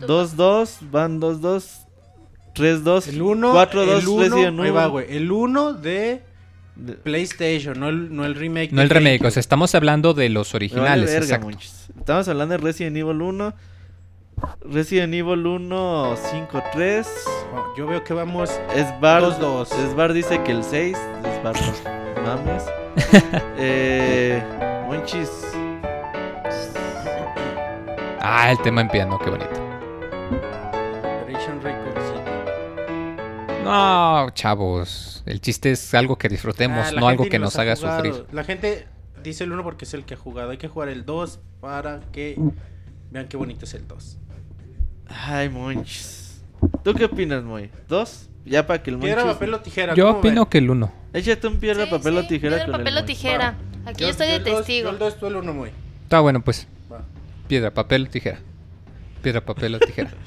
2-2, 0.00 0.78
van 0.90 1.20
2-2. 1.20 1.86
3-2, 2.54 3.06
El 3.08 3.22
1, 3.22 3.52
4-2, 3.54 3.98
el 4.00 4.08
1, 4.08 4.22
Resident 4.24 4.60
ahí 4.60 4.66
Evil. 4.66 4.76
va, 4.76 4.86
güey. 4.88 5.06
El 5.16 5.30
1 5.30 5.72
de 5.74 5.90
De- 5.90 6.22
PlayStation, 7.02 7.78
no 7.78 7.88
el, 7.88 8.14
no 8.14 8.24
el 8.24 8.34
remake. 8.34 8.72
No 8.72 8.82
el 8.82 8.90
remake, 8.90 9.18
GameCube. 9.18 9.28
o 9.28 9.30
sea, 9.30 9.40
estamos 9.40 9.74
hablando 9.74 10.14
de 10.14 10.28
los 10.28 10.52
vale 10.52 10.64
originales. 10.64 11.10
verga, 11.10 11.36
exacto. 11.36 11.58
Estamos 11.98 12.28
hablando 12.28 12.52
de 12.56 12.58
Resident 12.58 12.96
Evil 12.96 13.20
1. 13.22 13.54
Resident 14.62 15.12
Evil 15.14 15.46
1 15.46 16.16
5-3. 16.16 17.06
No, 17.52 17.76
Yo 17.76 17.86
veo 17.86 18.02
que 18.04 18.14
vamos. 18.14 18.50
Esbar, 18.74 19.22
2-2. 19.22 19.70
Esbar 19.88 20.12
dice 20.12 20.42
que 20.42 20.52
el 20.52 20.64
6. 20.64 20.96
Esbar, 21.24 21.56
no 22.16 22.22
mames. 22.22 22.64
eh, 23.58 24.42
Monchis. 24.86 25.30
Ah, 28.22 28.50
el 28.50 28.58
tema 28.62 28.82
en 28.82 28.88
piano, 28.88 29.18
qué 29.18 29.30
bonito. 29.30 29.50
No, 33.70 34.30
chavos. 34.30 35.22
El 35.26 35.40
chiste 35.40 35.72
es 35.72 35.94
algo 35.94 36.16
que 36.18 36.28
disfrutemos, 36.28 36.88
Ah, 36.88 36.92
no 36.98 37.08
algo 37.08 37.24
que 37.28 37.38
nos 37.38 37.56
haga 37.58 37.76
jugado. 37.76 38.04
sufrir. 38.04 38.26
La 38.32 38.44
gente 38.44 38.86
dice 39.22 39.44
el 39.44 39.52
1 39.52 39.62
porque 39.62 39.84
es 39.84 39.94
el 39.94 40.04
que 40.04 40.14
ha 40.14 40.16
jugado. 40.16 40.50
Hay 40.50 40.58
que 40.58 40.68
jugar 40.68 40.88
el 40.88 41.04
2 41.04 41.38
para 41.60 42.00
que 42.12 42.36
vean 43.10 43.28
qué 43.28 43.36
bonito 43.36 43.64
es 43.64 43.74
el 43.74 43.86
2. 43.86 44.18
Ay, 45.08 45.48
Monchis. 45.48 46.42
¿Tú 46.84 46.94
qué 46.94 47.04
opinas, 47.06 47.42
Moy? 47.42 47.70
¿Dos? 47.88 48.28
Ya 48.44 48.66
para 48.66 48.82
que 48.82 48.90
el 48.90 48.98
Piedra, 48.98 49.22
Monchis. 49.24 49.34
papel 49.34 49.54
o 49.54 49.60
tijera. 49.60 49.94
Yo 49.94 50.06
¿cómo 50.06 50.18
opino 50.18 50.42
ven? 50.42 50.50
que 50.50 50.58
el 50.58 50.70
1. 50.70 50.92
Échate 51.12 51.46
un 51.48 51.58
piedra, 51.58 51.84
Sí, 51.84 51.90
papel 51.90 52.16
o 52.18 52.22
sí, 52.22 52.28
tijera 52.28 52.56
piedra, 52.56 52.64
con 52.66 52.72
papel 52.72 52.88
el 52.88 52.96
o 52.96 53.00
Moy. 53.00 53.06
tijera. 53.06 53.54
Aquí 53.86 54.02
yo, 54.02 54.08
estoy 54.10 54.26
de 54.28 54.36
el 54.36 54.44
dos- 54.44 54.56
testigo. 54.58 54.84
Yo 54.84 54.90
el 54.90 54.98
2, 54.98 55.18
tú 55.18 55.26
el 55.26 55.36
1 55.36 55.52
muy. 55.52 55.70
Está 56.04 56.20
bueno, 56.20 56.40
pues. 56.42 56.66
Va. 56.92 57.02
Piedra, 57.48 57.72
papel, 57.72 58.08
tijera. 58.08 58.38
Piedra, 59.22 59.40
papel 59.44 59.74
o 59.74 59.78
tijera. 59.80 60.10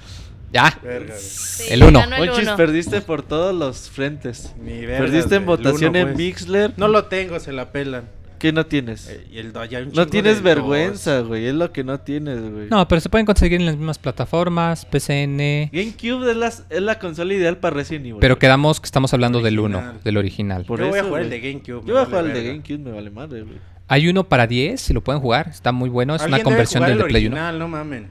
ya. 0.53 0.79
Verga, 0.83 1.07
güey. 1.13 1.19
Sí, 1.19 1.63
El 1.69 1.83
uno. 1.83 1.99
ganó 1.99 2.15
el 2.17 2.29
Monchis, 2.29 2.47
uno. 2.47 2.57
perdiste 2.57 3.01
por 3.01 3.23
todos 3.23 3.53
los 3.55 3.89
frentes. 3.89 4.53
Ni 4.61 4.81
Perdiste 4.85 5.35
en 5.35 5.45
votación 5.45 5.89
uno, 5.91 5.99
en 5.99 6.05
pues. 6.07 6.17
Mixler. 6.17 6.73
No 6.77 6.87
lo 6.87 7.05
tengo, 7.05 7.39
se 7.39 7.51
la 7.51 7.71
pelan. 7.71 8.03
¿Qué 8.39 8.51
no 8.51 8.65
tienes? 8.65 9.07
Eh, 9.07 9.25
y 9.31 9.37
el 9.37 9.53
do- 9.53 9.63
ya 9.63 9.77
hay 9.77 9.85
un 9.85 9.93
no 9.93 10.05
tienes 10.05 10.41
vergüenza, 10.41 11.21
güey. 11.21 11.45
Es 11.47 11.53
lo 11.53 11.71
que 11.71 11.85
no 11.85 12.01
tienes, 12.01 12.41
güey. 12.41 12.67
No, 12.69 12.85
pero 12.89 12.99
se 12.99 13.07
pueden 13.07 13.25
conseguir 13.25 13.61
en 13.61 13.65
las 13.65 13.77
mismas 13.77 13.97
plataformas, 13.99 14.85
PCN. 14.85 15.69
GameCube 15.71 16.29
es 16.29 16.35
la, 16.35 16.47
es 16.47 16.81
la 16.81 16.99
consola 16.99 17.33
ideal 17.33 17.55
para 17.57 17.77
Resident 17.77 18.05
Evil. 18.07 18.17
Pero 18.19 18.37
quedamos 18.39 18.81
que 18.81 18.85
estamos 18.85 19.13
hablando 19.13 19.39
del 19.39 19.59
1, 19.61 19.77
Original. 19.77 20.03
del 20.03 20.17
original. 20.17 20.65
Por 20.65 20.79
Yo 20.81 20.87
voy 20.89 20.95
a 20.97 20.99
eso, 20.99 21.07
jugar 21.07 21.21
el 21.23 21.29
de 21.29 21.39
GameCube. 21.39 21.81
me 21.83 21.87
Yo 21.87 21.93
voy 21.93 22.01
a 22.03 22.05
jugar 22.05 22.25
el 22.25 22.33
de. 22.33 22.43
GameCube, 22.43 22.77
me 22.79 22.91
vale 22.91 23.09
madre, 23.11 23.41
güey. 23.43 23.57
Hay 23.87 24.09
uno 24.09 24.25
para 24.25 24.45
10, 24.45 24.81
si 24.81 24.93
lo 24.93 24.99
pueden 25.01 25.21
jugar. 25.21 25.47
Está 25.47 25.71
muy 25.71 25.87
bueno. 25.89 26.13
Es 26.13 26.21
una 26.23 26.35
Alguien 26.35 26.39
debe 26.39 26.43
conversión 26.55 26.79
jugar 26.81 26.89
del 26.89 26.97
de 26.97 27.03
el 27.03 27.09
Play 27.09 27.25
1. 27.27 27.35
original, 27.35 27.59
no 27.59 27.67
mamen. 27.69 28.07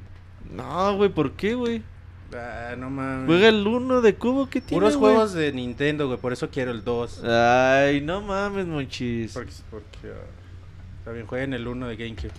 No, 0.50 0.96
güey, 0.96 1.10
¿por 1.10 1.32
qué, 1.32 1.54
güey? 1.54 1.82
Ah, 2.34 2.74
no 2.78 2.90
mames. 2.90 3.26
Juega 3.26 3.48
el 3.48 3.66
1 3.66 4.00
de 4.00 4.14
cubo 4.14 4.48
que 4.48 4.60
tiene, 4.60 4.80
Puros 4.80 4.96
güey? 4.96 5.12
juegos 5.14 5.32
de 5.34 5.52
Nintendo, 5.52 6.06
güey. 6.06 6.18
Por 6.18 6.32
eso 6.32 6.48
quiero 6.50 6.70
el 6.70 6.82
2. 6.84 7.24
Ay, 7.24 8.00
no 8.00 8.20
mames, 8.22 8.66
monchis. 8.66 9.32
Porque, 9.32 9.52
porque 9.70 10.08
ah, 10.08 11.04
también 11.04 11.26
jueguen 11.26 11.54
el 11.54 11.66
1 11.66 11.88
de 11.88 11.96
GameCube. 11.96 12.32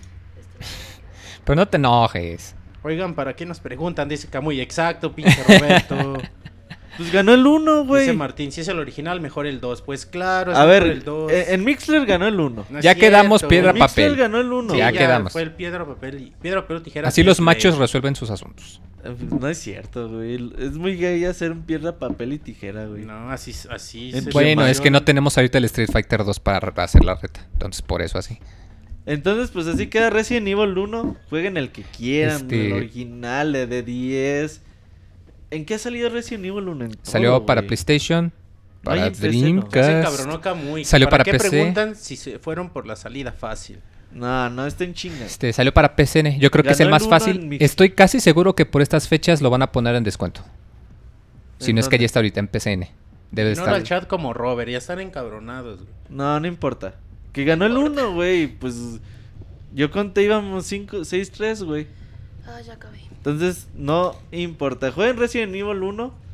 Pero 1.44 1.56
no 1.56 1.68
te 1.68 1.76
enojes. 1.76 2.54
Oigan, 2.82 3.14
¿para 3.14 3.34
qué 3.34 3.46
nos 3.46 3.60
preguntan? 3.60 4.08
Dice 4.08 4.28
Camuy. 4.28 4.60
Exacto, 4.60 5.12
pinche 5.12 5.42
Roberto. 5.42 6.18
Pues 6.96 7.12
ganó 7.12 7.34
el 7.34 7.46
1, 7.46 7.72
Dice 7.80 7.86
güey. 7.88 8.16
Martín, 8.16 8.52
si 8.52 8.60
es 8.60 8.68
el 8.68 8.78
original, 8.78 9.20
mejor 9.20 9.46
el 9.46 9.60
2. 9.60 9.82
Pues 9.82 10.06
claro, 10.06 10.52
es 10.52 10.58
A 10.58 10.64
mejor 10.66 10.82
ver, 10.84 10.92
el 10.92 11.02
2. 11.04 11.32
eh, 11.32 11.46
en 11.54 11.64
Mixler 11.64 12.06
ganó 12.06 12.26
el 12.26 12.38
1. 12.38 12.66
No 12.70 12.78
es 12.78 12.84
ya 12.84 12.94
quedamos 12.94 13.40
cierto, 13.40 13.48
piedra. 13.48 13.70
En 13.70 13.74
Mixler 13.78 14.06
papel. 14.10 14.16
ganó 14.16 14.40
el 14.40 14.52
1. 14.52 14.72
Sí, 14.72 14.78
Ya 14.78 14.92
quedamos. 14.92 15.32
Fue 15.32 15.42
el 15.42 15.50
piedra, 15.52 15.84
papel 15.84 16.20
y 16.20 16.32
piedra, 16.40 16.62
papel, 16.62 16.82
tijera. 16.82 17.08
Así 17.08 17.22
los 17.22 17.40
machos 17.40 17.76
resuelven 17.78 18.14
sus 18.16 18.30
asuntos. 18.30 18.80
No 19.38 19.48
es 19.48 19.58
cierto, 19.58 20.08
güey. 20.08 20.52
Es 20.58 20.72
muy 20.76 20.96
gay 20.96 21.24
hacer 21.26 21.50
un 21.52 21.62
piedra, 21.62 21.98
papel 21.98 22.32
y 22.32 22.38
tijera, 22.38 22.86
güey. 22.86 23.04
No, 23.04 23.30
así, 23.30 23.52
así. 23.70 24.10
En 24.14 24.24
se 24.24 24.30
Bueno, 24.30 24.66
es 24.66 24.80
que 24.80 24.90
no 24.90 25.02
tenemos 25.04 25.36
ahorita 25.36 25.58
el 25.58 25.64
Street 25.66 25.90
Fighter 25.92 26.24
2 26.24 26.40
para 26.40 26.72
hacer 26.82 27.04
la 27.04 27.14
reta. 27.14 27.46
Entonces, 27.52 27.82
por 27.82 28.00
eso 28.00 28.16
así. 28.18 28.38
Entonces, 29.06 29.50
pues 29.50 29.66
así 29.66 29.88
queda 29.88 30.08
Resident 30.08 30.48
Evil 30.48 30.78
1. 30.78 31.16
Jueguen 31.28 31.58
el 31.58 31.70
que 31.70 31.82
quieran, 31.82 32.36
Este- 32.42 32.68
el 32.68 32.72
original, 32.72 33.54
el 33.54 33.68
de 33.68 33.82
10. 33.82 34.62
¿En 35.50 35.64
qué 35.64 35.74
ha 35.74 35.78
salido 35.78 36.08
Resident 36.10 36.44
Evil 36.46 36.68
1? 36.68 36.84
En 36.86 36.90
todo, 36.92 37.00
Salió 37.04 37.46
para. 37.46 37.62
PlayStation, 37.62 38.24
No 38.26 38.32
para 38.82 39.08
¿no? 39.08 39.14
Se 39.14 39.28
Dreamcast. 39.28 40.02
cabronó 40.04 40.40
Kamui. 40.40 40.84
Salió 40.84 41.08
para 41.08 41.24
qué 41.24 41.32
PC. 41.32 41.48
preguntan 41.50 41.94
si 41.96 42.16
se 42.16 42.38
fueron 42.38 42.70
por 42.70 42.86
la 42.86 42.96
salida 42.96 43.32
fácil? 43.32 43.78
No, 44.12 44.48
no 44.50 44.66
estén 44.66 44.94
chingas. 44.94 45.22
Este, 45.22 45.52
salió 45.52 45.72
para 45.74 45.96
PCN. 45.96 46.38
Yo 46.38 46.50
creo 46.50 46.62
que 46.62 46.70
es 46.70 46.80
el 46.80 46.86
Ganó 46.90 46.96
más 46.96 47.08
fácil. 47.08 47.46
mi- 47.46 47.56
Estoy 47.60 47.90
casi 47.90 48.20
seguro 48.20 48.54
que 48.54 48.64
por 48.66 48.80
estas 48.82 49.08
fechas 49.08 49.40
lo 49.42 49.50
van 49.50 49.62
a 49.62 49.72
poner 49.72 49.94
en 49.96 50.04
descuento. 50.04 50.42
Si 51.58 51.70
¿En 51.70 51.76
no 51.76 51.80
es 51.80 51.88
que 51.88 51.98
ya 51.98 52.06
está 52.06 52.20
ahorita 52.20 52.40
en 52.40 52.48
PCN. 52.48 52.88
Debe 53.32 53.50
Ignora 53.52 53.70
estar. 53.72 53.80
el 53.80 53.82
chat 53.84 54.06
como 54.08 54.32
Robert, 54.32 54.70
ya 54.70 54.78
están 54.78 55.00
encabronados. 55.00 55.80
güey. 55.80 55.90
No, 56.10 56.38
no 56.38 56.46
importa. 56.46 56.94
Que 57.32 57.44
ganó 57.44 57.66
el 57.66 57.76
1, 57.76 58.12
güey. 58.14 58.46
Pues 58.46 58.76
yo 59.74 59.90
conté 59.90 60.22
íbamos 60.22 60.66
5, 60.66 60.98
6-3, 61.04 61.64
güey. 61.64 61.88
Ah, 62.46 62.60
ya 62.60 62.74
acabé. 62.74 62.98
Entonces, 63.10 63.68
no 63.74 64.14
importa. 64.32 64.92
Jueguen 64.92 65.16
Resident 65.16 65.54
Evil 65.54 65.82
1. 65.82 66.24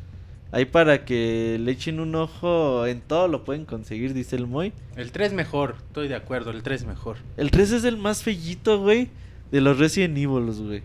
Ahí 0.53 0.65
para 0.65 1.05
que 1.05 1.57
le 1.61 1.71
echen 1.71 2.01
un 2.01 2.13
ojo 2.13 2.85
en 2.85 2.99
todo 2.99 3.29
lo 3.29 3.45
pueden 3.45 3.63
conseguir, 3.63 4.13
dice 4.13 4.35
el 4.35 4.47
Moy. 4.47 4.73
El 4.97 5.13
3 5.13 5.31
mejor, 5.31 5.75
estoy 5.87 6.09
de 6.09 6.15
acuerdo, 6.15 6.51
el 6.51 6.61
3 6.61 6.85
mejor. 6.85 7.15
El 7.37 7.51
3 7.51 7.71
es 7.71 7.83
el 7.85 7.95
más 7.95 8.21
fellito, 8.21 8.77
güey, 8.81 9.07
de 9.49 9.61
los 9.61 9.79
Resident 9.79 10.17
Evil, 10.17 10.51
güey. 10.51 10.83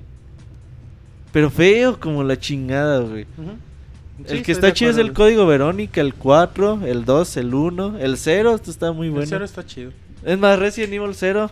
Pero 1.32 1.50
feo 1.50 1.98
como 1.98 2.22
la 2.22 2.38
chingada, 2.38 3.00
güey. 3.00 3.26
Sí, 4.24 4.36
el 4.36 4.44
que 4.44 4.52
está 4.52 4.72
chido 4.72 4.92
es 4.92 4.98
el 4.98 5.12
código 5.12 5.46
Verónica, 5.46 6.00
el 6.00 6.14
4, 6.14 6.86
el 6.86 7.04
2, 7.04 7.36
el 7.38 7.52
1, 7.52 7.98
el 7.98 8.16
0, 8.16 8.54
esto 8.54 8.70
está 8.70 8.92
muy 8.92 9.08
El 9.08 9.14
bueno. 9.14 9.26
0 9.28 9.44
está 9.44 9.66
chido. 9.66 9.90
Es 10.24 10.38
más, 10.38 10.60
Resident 10.60 10.92
Evil 10.92 11.12
0. 11.12 11.50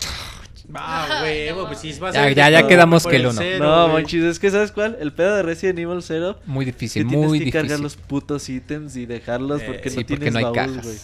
Ah, 0.75 1.21
huevo, 1.23 1.67
pues 1.67 1.79
sí, 1.81 1.93
va 1.99 2.09
a 2.09 2.13
Ya- 2.13 2.25
ser 2.25 2.35
ya- 2.35 2.51
ya 2.51 2.59
todo, 2.61 2.69
quedamos 2.69 3.07
que 3.07 3.17
el 3.17 3.27
uno. 3.27 3.35
cero, 3.37 3.65
no, 3.65 3.83
güey. 3.91 3.95
manchis, 4.03 4.23
es 4.25 4.39
que 4.39 4.51
¿sabes 4.51 4.73
cuál? 4.73 4.97
El 5.01 5.13
pedo 5.13 5.37
de 5.37 5.43
Resident 5.43 5.79
Evil 5.79 6.03
0 6.03 6.39
Muy 6.47 6.65
difícil, 6.65 7.03
que 7.05 7.09
tienes 7.11 7.29
muy 7.29 7.39
que 7.39 7.45
difícil. 7.47 7.61
cargar 7.69 7.81
los 7.81 7.97
putos 7.97 8.49
ítems 8.49 8.97
y 8.97 9.05
dejarlos 9.07 9.61
Eh, 9.61 9.65
porque 9.67 9.91
sí, 9.91 9.97
no 9.97 10.03
porque 10.03 10.17
tienes 10.17 10.33
no 10.33 10.39
hay 10.39 10.45
baúl, 10.45 10.57
cajas. 10.57 10.83
güey. 10.85 10.97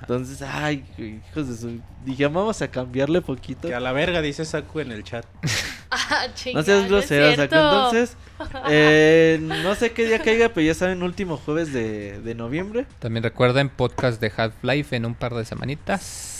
Entonces, 0.00 0.42
ay, 0.42 0.84
hijos 0.96 1.48
de 1.48 1.56
su... 1.56 1.80
Dije, 2.04 2.26
vamos 2.28 2.62
a 2.62 2.68
cambiarle 2.68 3.20
poquito. 3.20 3.66
Que 3.66 3.74
a 3.74 3.80
la 3.80 3.90
verga 3.90 4.22
dice 4.22 4.44
Saku 4.44 4.78
en 4.80 4.92
el 4.92 5.02
chat. 5.04 5.26
Ah, 5.94 6.26
No 6.54 6.62
seas 6.62 6.88
grosero, 6.88 7.26
Saku. 7.36 7.42
Entonces, 7.54 8.16
eh, 8.70 9.38
no 9.42 9.74
sé 9.74 9.92
qué 9.92 10.06
día 10.06 10.20
caiga, 10.20 10.48
pero 10.48 10.66
ya 10.66 10.72
saben, 10.72 11.02
último 11.02 11.36
jueves 11.36 11.70
de, 11.70 12.18
de 12.20 12.34
noviembre. 12.34 12.86
También 12.98 13.22
recuerden 13.22 13.68
podcast 13.68 14.18
de 14.18 14.32
Half-Life 14.34 14.96
en 14.96 15.04
un 15.04 15.14
par 15.14 15.34
de 15.34 15.44
semanitas. 15.44 16.31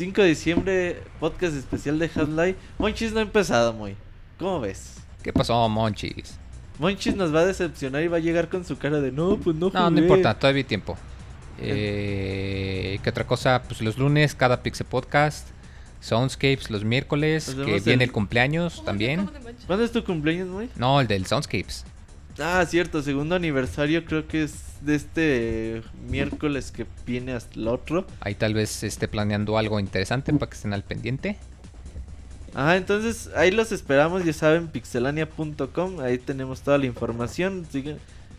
5 0.00 0.22
de 0.22 0.28
diciembre, 0.28 1.02
podcast 1.20 1.54
especial 1.54 1.98
de 1.98 2.06
Half-Life. 2.06 2.56
Monchis 2.78 3.12
no 3.12 3.18
ha 3.18 3.22
empezado, 3.22 3.74
muy. 3.74 3.96
¿Cómo 4.38 4.58
ves? 4.58 4.94
¿Qué 5.22 5.30
pasó, 5.30 5.68
Monchis? 5.68 6.38
Monchis 6.78 7.14
nos 7.16 7.34
va 7.34 7.40
a 7.40 7.44
decepcionar 7.44 8.02
y 8.02 8.08
va 8.08 8.16
a 8.16 8.20
llegar 8.20 8.48
con 8.48 8.64
su 8.64 8.78
cara 8.78 8.98
de 9.02 9.12
no, 9.12 9.36
pues 9.36 9.54
no 9.56 9.68
No, 9.68 9.78
no 9.78 9.88
jugué". 9.90 10.00
importa, 10.00 10.38
todavía 10.38 10.60
hay 10.60 10.64
tiempo. 10.64 10.96
Eh, 11.58 12.98
¿Qué 13.02 13.10
otra 13.10 13.26
cosa? 13.26 13.62
Pues 13.68 13.82
los 13.82 13.98
lunes, 13.98 14.34
cada 14.34 14.62
Pixel 14.62 14.86
Podcast. 14.86 15.48
Soundscapes 16.00 16.70
los 16.70 16.82
miércoles, 16.82 17.54
que 17.54 17.80
viene 17.80 17.92
el- 17.92 18.08
el 18.08 18.12
cumpleaños 18.12 18.82
también. 18.86 19.28
¿Cuándo 19.66 19.84
es 19.84 19.92
tu 19.92 20.02
cumpleaños, 20.02 20.48
muy? 20.48 20.70
No, 20.76 20.98
el 21.02 21.08
del 21.08 21.26
Soundscapes. 21.26 21.84
Ah, 22.40 22.64
cierto, 22.66 23.02
segundo 23.02 23.34
aniversario 23.34 24.04
creo 24.04 24.26
que 24.26 24.44
es 24.44 24.54
de 24.80 24.94
este 24.94 25.82
miércoles 26.08 26.70
que 26.72 26.86
viene 27.06 27.32
hasta 27.32 27.58
el 27.58 27.68
otro. 27.68 28.06
Ahí 28.20 28.34
tal 28.34 28.54
vez 28.54 28.82
esté 28.82 29.08
planeando 29.08 29.58
algo 29.58 29.78
interesante 29.78 30.32
para 30.32 30.48
que 30.48 30.56
estén 30.56 30.72
al 30.72 30.82
pendiente. 30.82 31.36
Ah, 32.54 32.76
entonces 32.76 33.30
ahí 33.36 33.50
los 33.50 33.72
esperamos, 33.72 34.24
ya 34.24 34.32
saben, 34.32 34.68
pixelania.com, 34.68 36.00
ahí 36.00 36.18
tenemos 36.18 36.62
toda 36.62 36.78
la 36.78 36.86
información. 36.86 37.66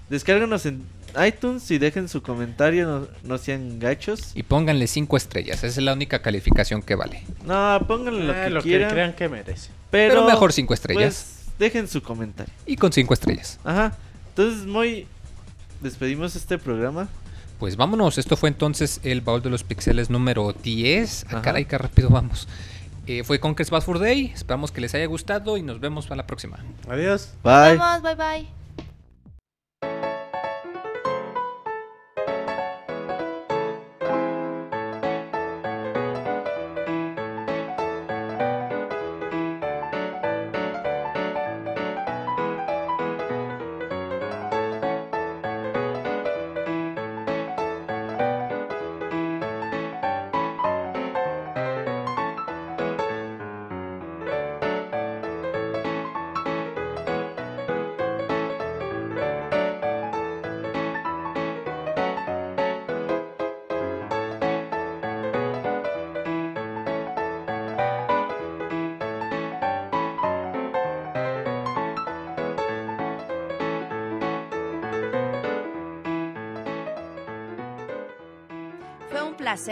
Descárganos 0.09 0.65
en 0.65 0.83
iTunes 1.25 1.69
y 1.71 1.77
dejen 1.77 2.09
su 2.09 2.21
comentario, 2.21 2.85
no, 2.87 3.07
no 3.23 3.37
sean 3.37 3.79
gachos. 3.79 4.31
Y 4.35 4.43
pónganle 4.43 4.87
5 4.87 5.15
estrellas, 5.15 5.57
esa 5.63 5.67
es 5.67 5.77
la 5.77 5.93
única 5.93 6.21
calificación 6.21 6.81
que 6.81 6.95
vale. 6.95 7.23
No, 7.45 7.79
pónganle 7.87 8.25
lo 8.25 8.33
Ah, 8.33 8.43
que 8.45 8.49
lo 8.49 8.61
que 8.61 8.69
quieran, 8.69 8.89
crean 8.91 9.13
que 9.13 9.29
merece. 9.29 9.69
pero, 9.89 10.15
Pero 10.15 10.25
mejor 10.27 10.51
5 10.51 10.73
estrellas. 10.73 11.25
pues, 11.37 11.40
dejen 11.61 11.87
su 11.87 12.01
comentario. 12.01 12.53
Y 12.65 12.75
con 12.75 12.91
5 12.91 13.13
estrellas. 13.13 13.59
Ajá, 13.63 13.95
entonces 14.29 14.65
muy... 14.65 15.07
Despedimos 15.79 16.35
este 16.35 16.57
programa. 16.57 17.07
Pues 17.59 17.75
vámonos, 17.75 18.17
esto 18.17 18.35
fue 18.35 18.49
entonces 18.49 18.99
el 19.03 19.21
baúl 19.21 19.41
de 19.41 19.49
los 19.49 19.63
pixeles 19.63 20.09
número 20.09 20.53
10. 20.53 21.27
Ah, 21.29 21.41
caray, 21.41 21.65
qué 21.65 21.77
rápido 21.77 22.09
vamos. 22.09 22.47
Eh, 23.07 23.23
fue 23.23 23.39
Conquest 23.39 23.71
Bad 23.71 23.81
for 23.81 23.99
Day, 23.99 24.31
esperamos 24.33 24.71
que 24.71 24.81
les 24.81 24.93
haya 24.93 25.05
gustado 25.05 25.57
y 25.57 25.63
nos 25.63 25.79
vemos 25.79 26.05
para 26.05 26.17
la 26.17 26.27
próxima. 26.27 26.59
Adiós. 26.87 27.33
Bye. 27.43 27.77
Vamos, 27.77 28.03
bye 28.03 28.15
bye. 28.15 28.47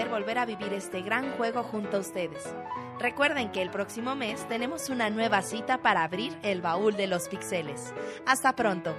Volver 0.09 0.37
a 0.37 0.45
vivir 0.45 0.71
este 0.73 1.01
gran 1.01 1.31
juego 1.31 1.63
junto 1.63 1.97
a 1.97 1.99
ustedes. 1.99 2.43
Recuerden 2.99 3.51
que 3.51 3.61
el 3.61 3.71
próximo 3.71 4.15
mes 4.15 4.47
tenemos 4.47 4.89
una 4.89 5.09
nueva 5.09 5.41
cita 5.41 5.79
para 5.79 6.03
abrir 6.03 6.37
el 6.43 6.61
baúl 6.61 6.95
de 6.95 7.07
los 7.07 7.27
pixeles. 7.27 7.93
Hasta 8.25 8.55
pronto. 8.55 8.93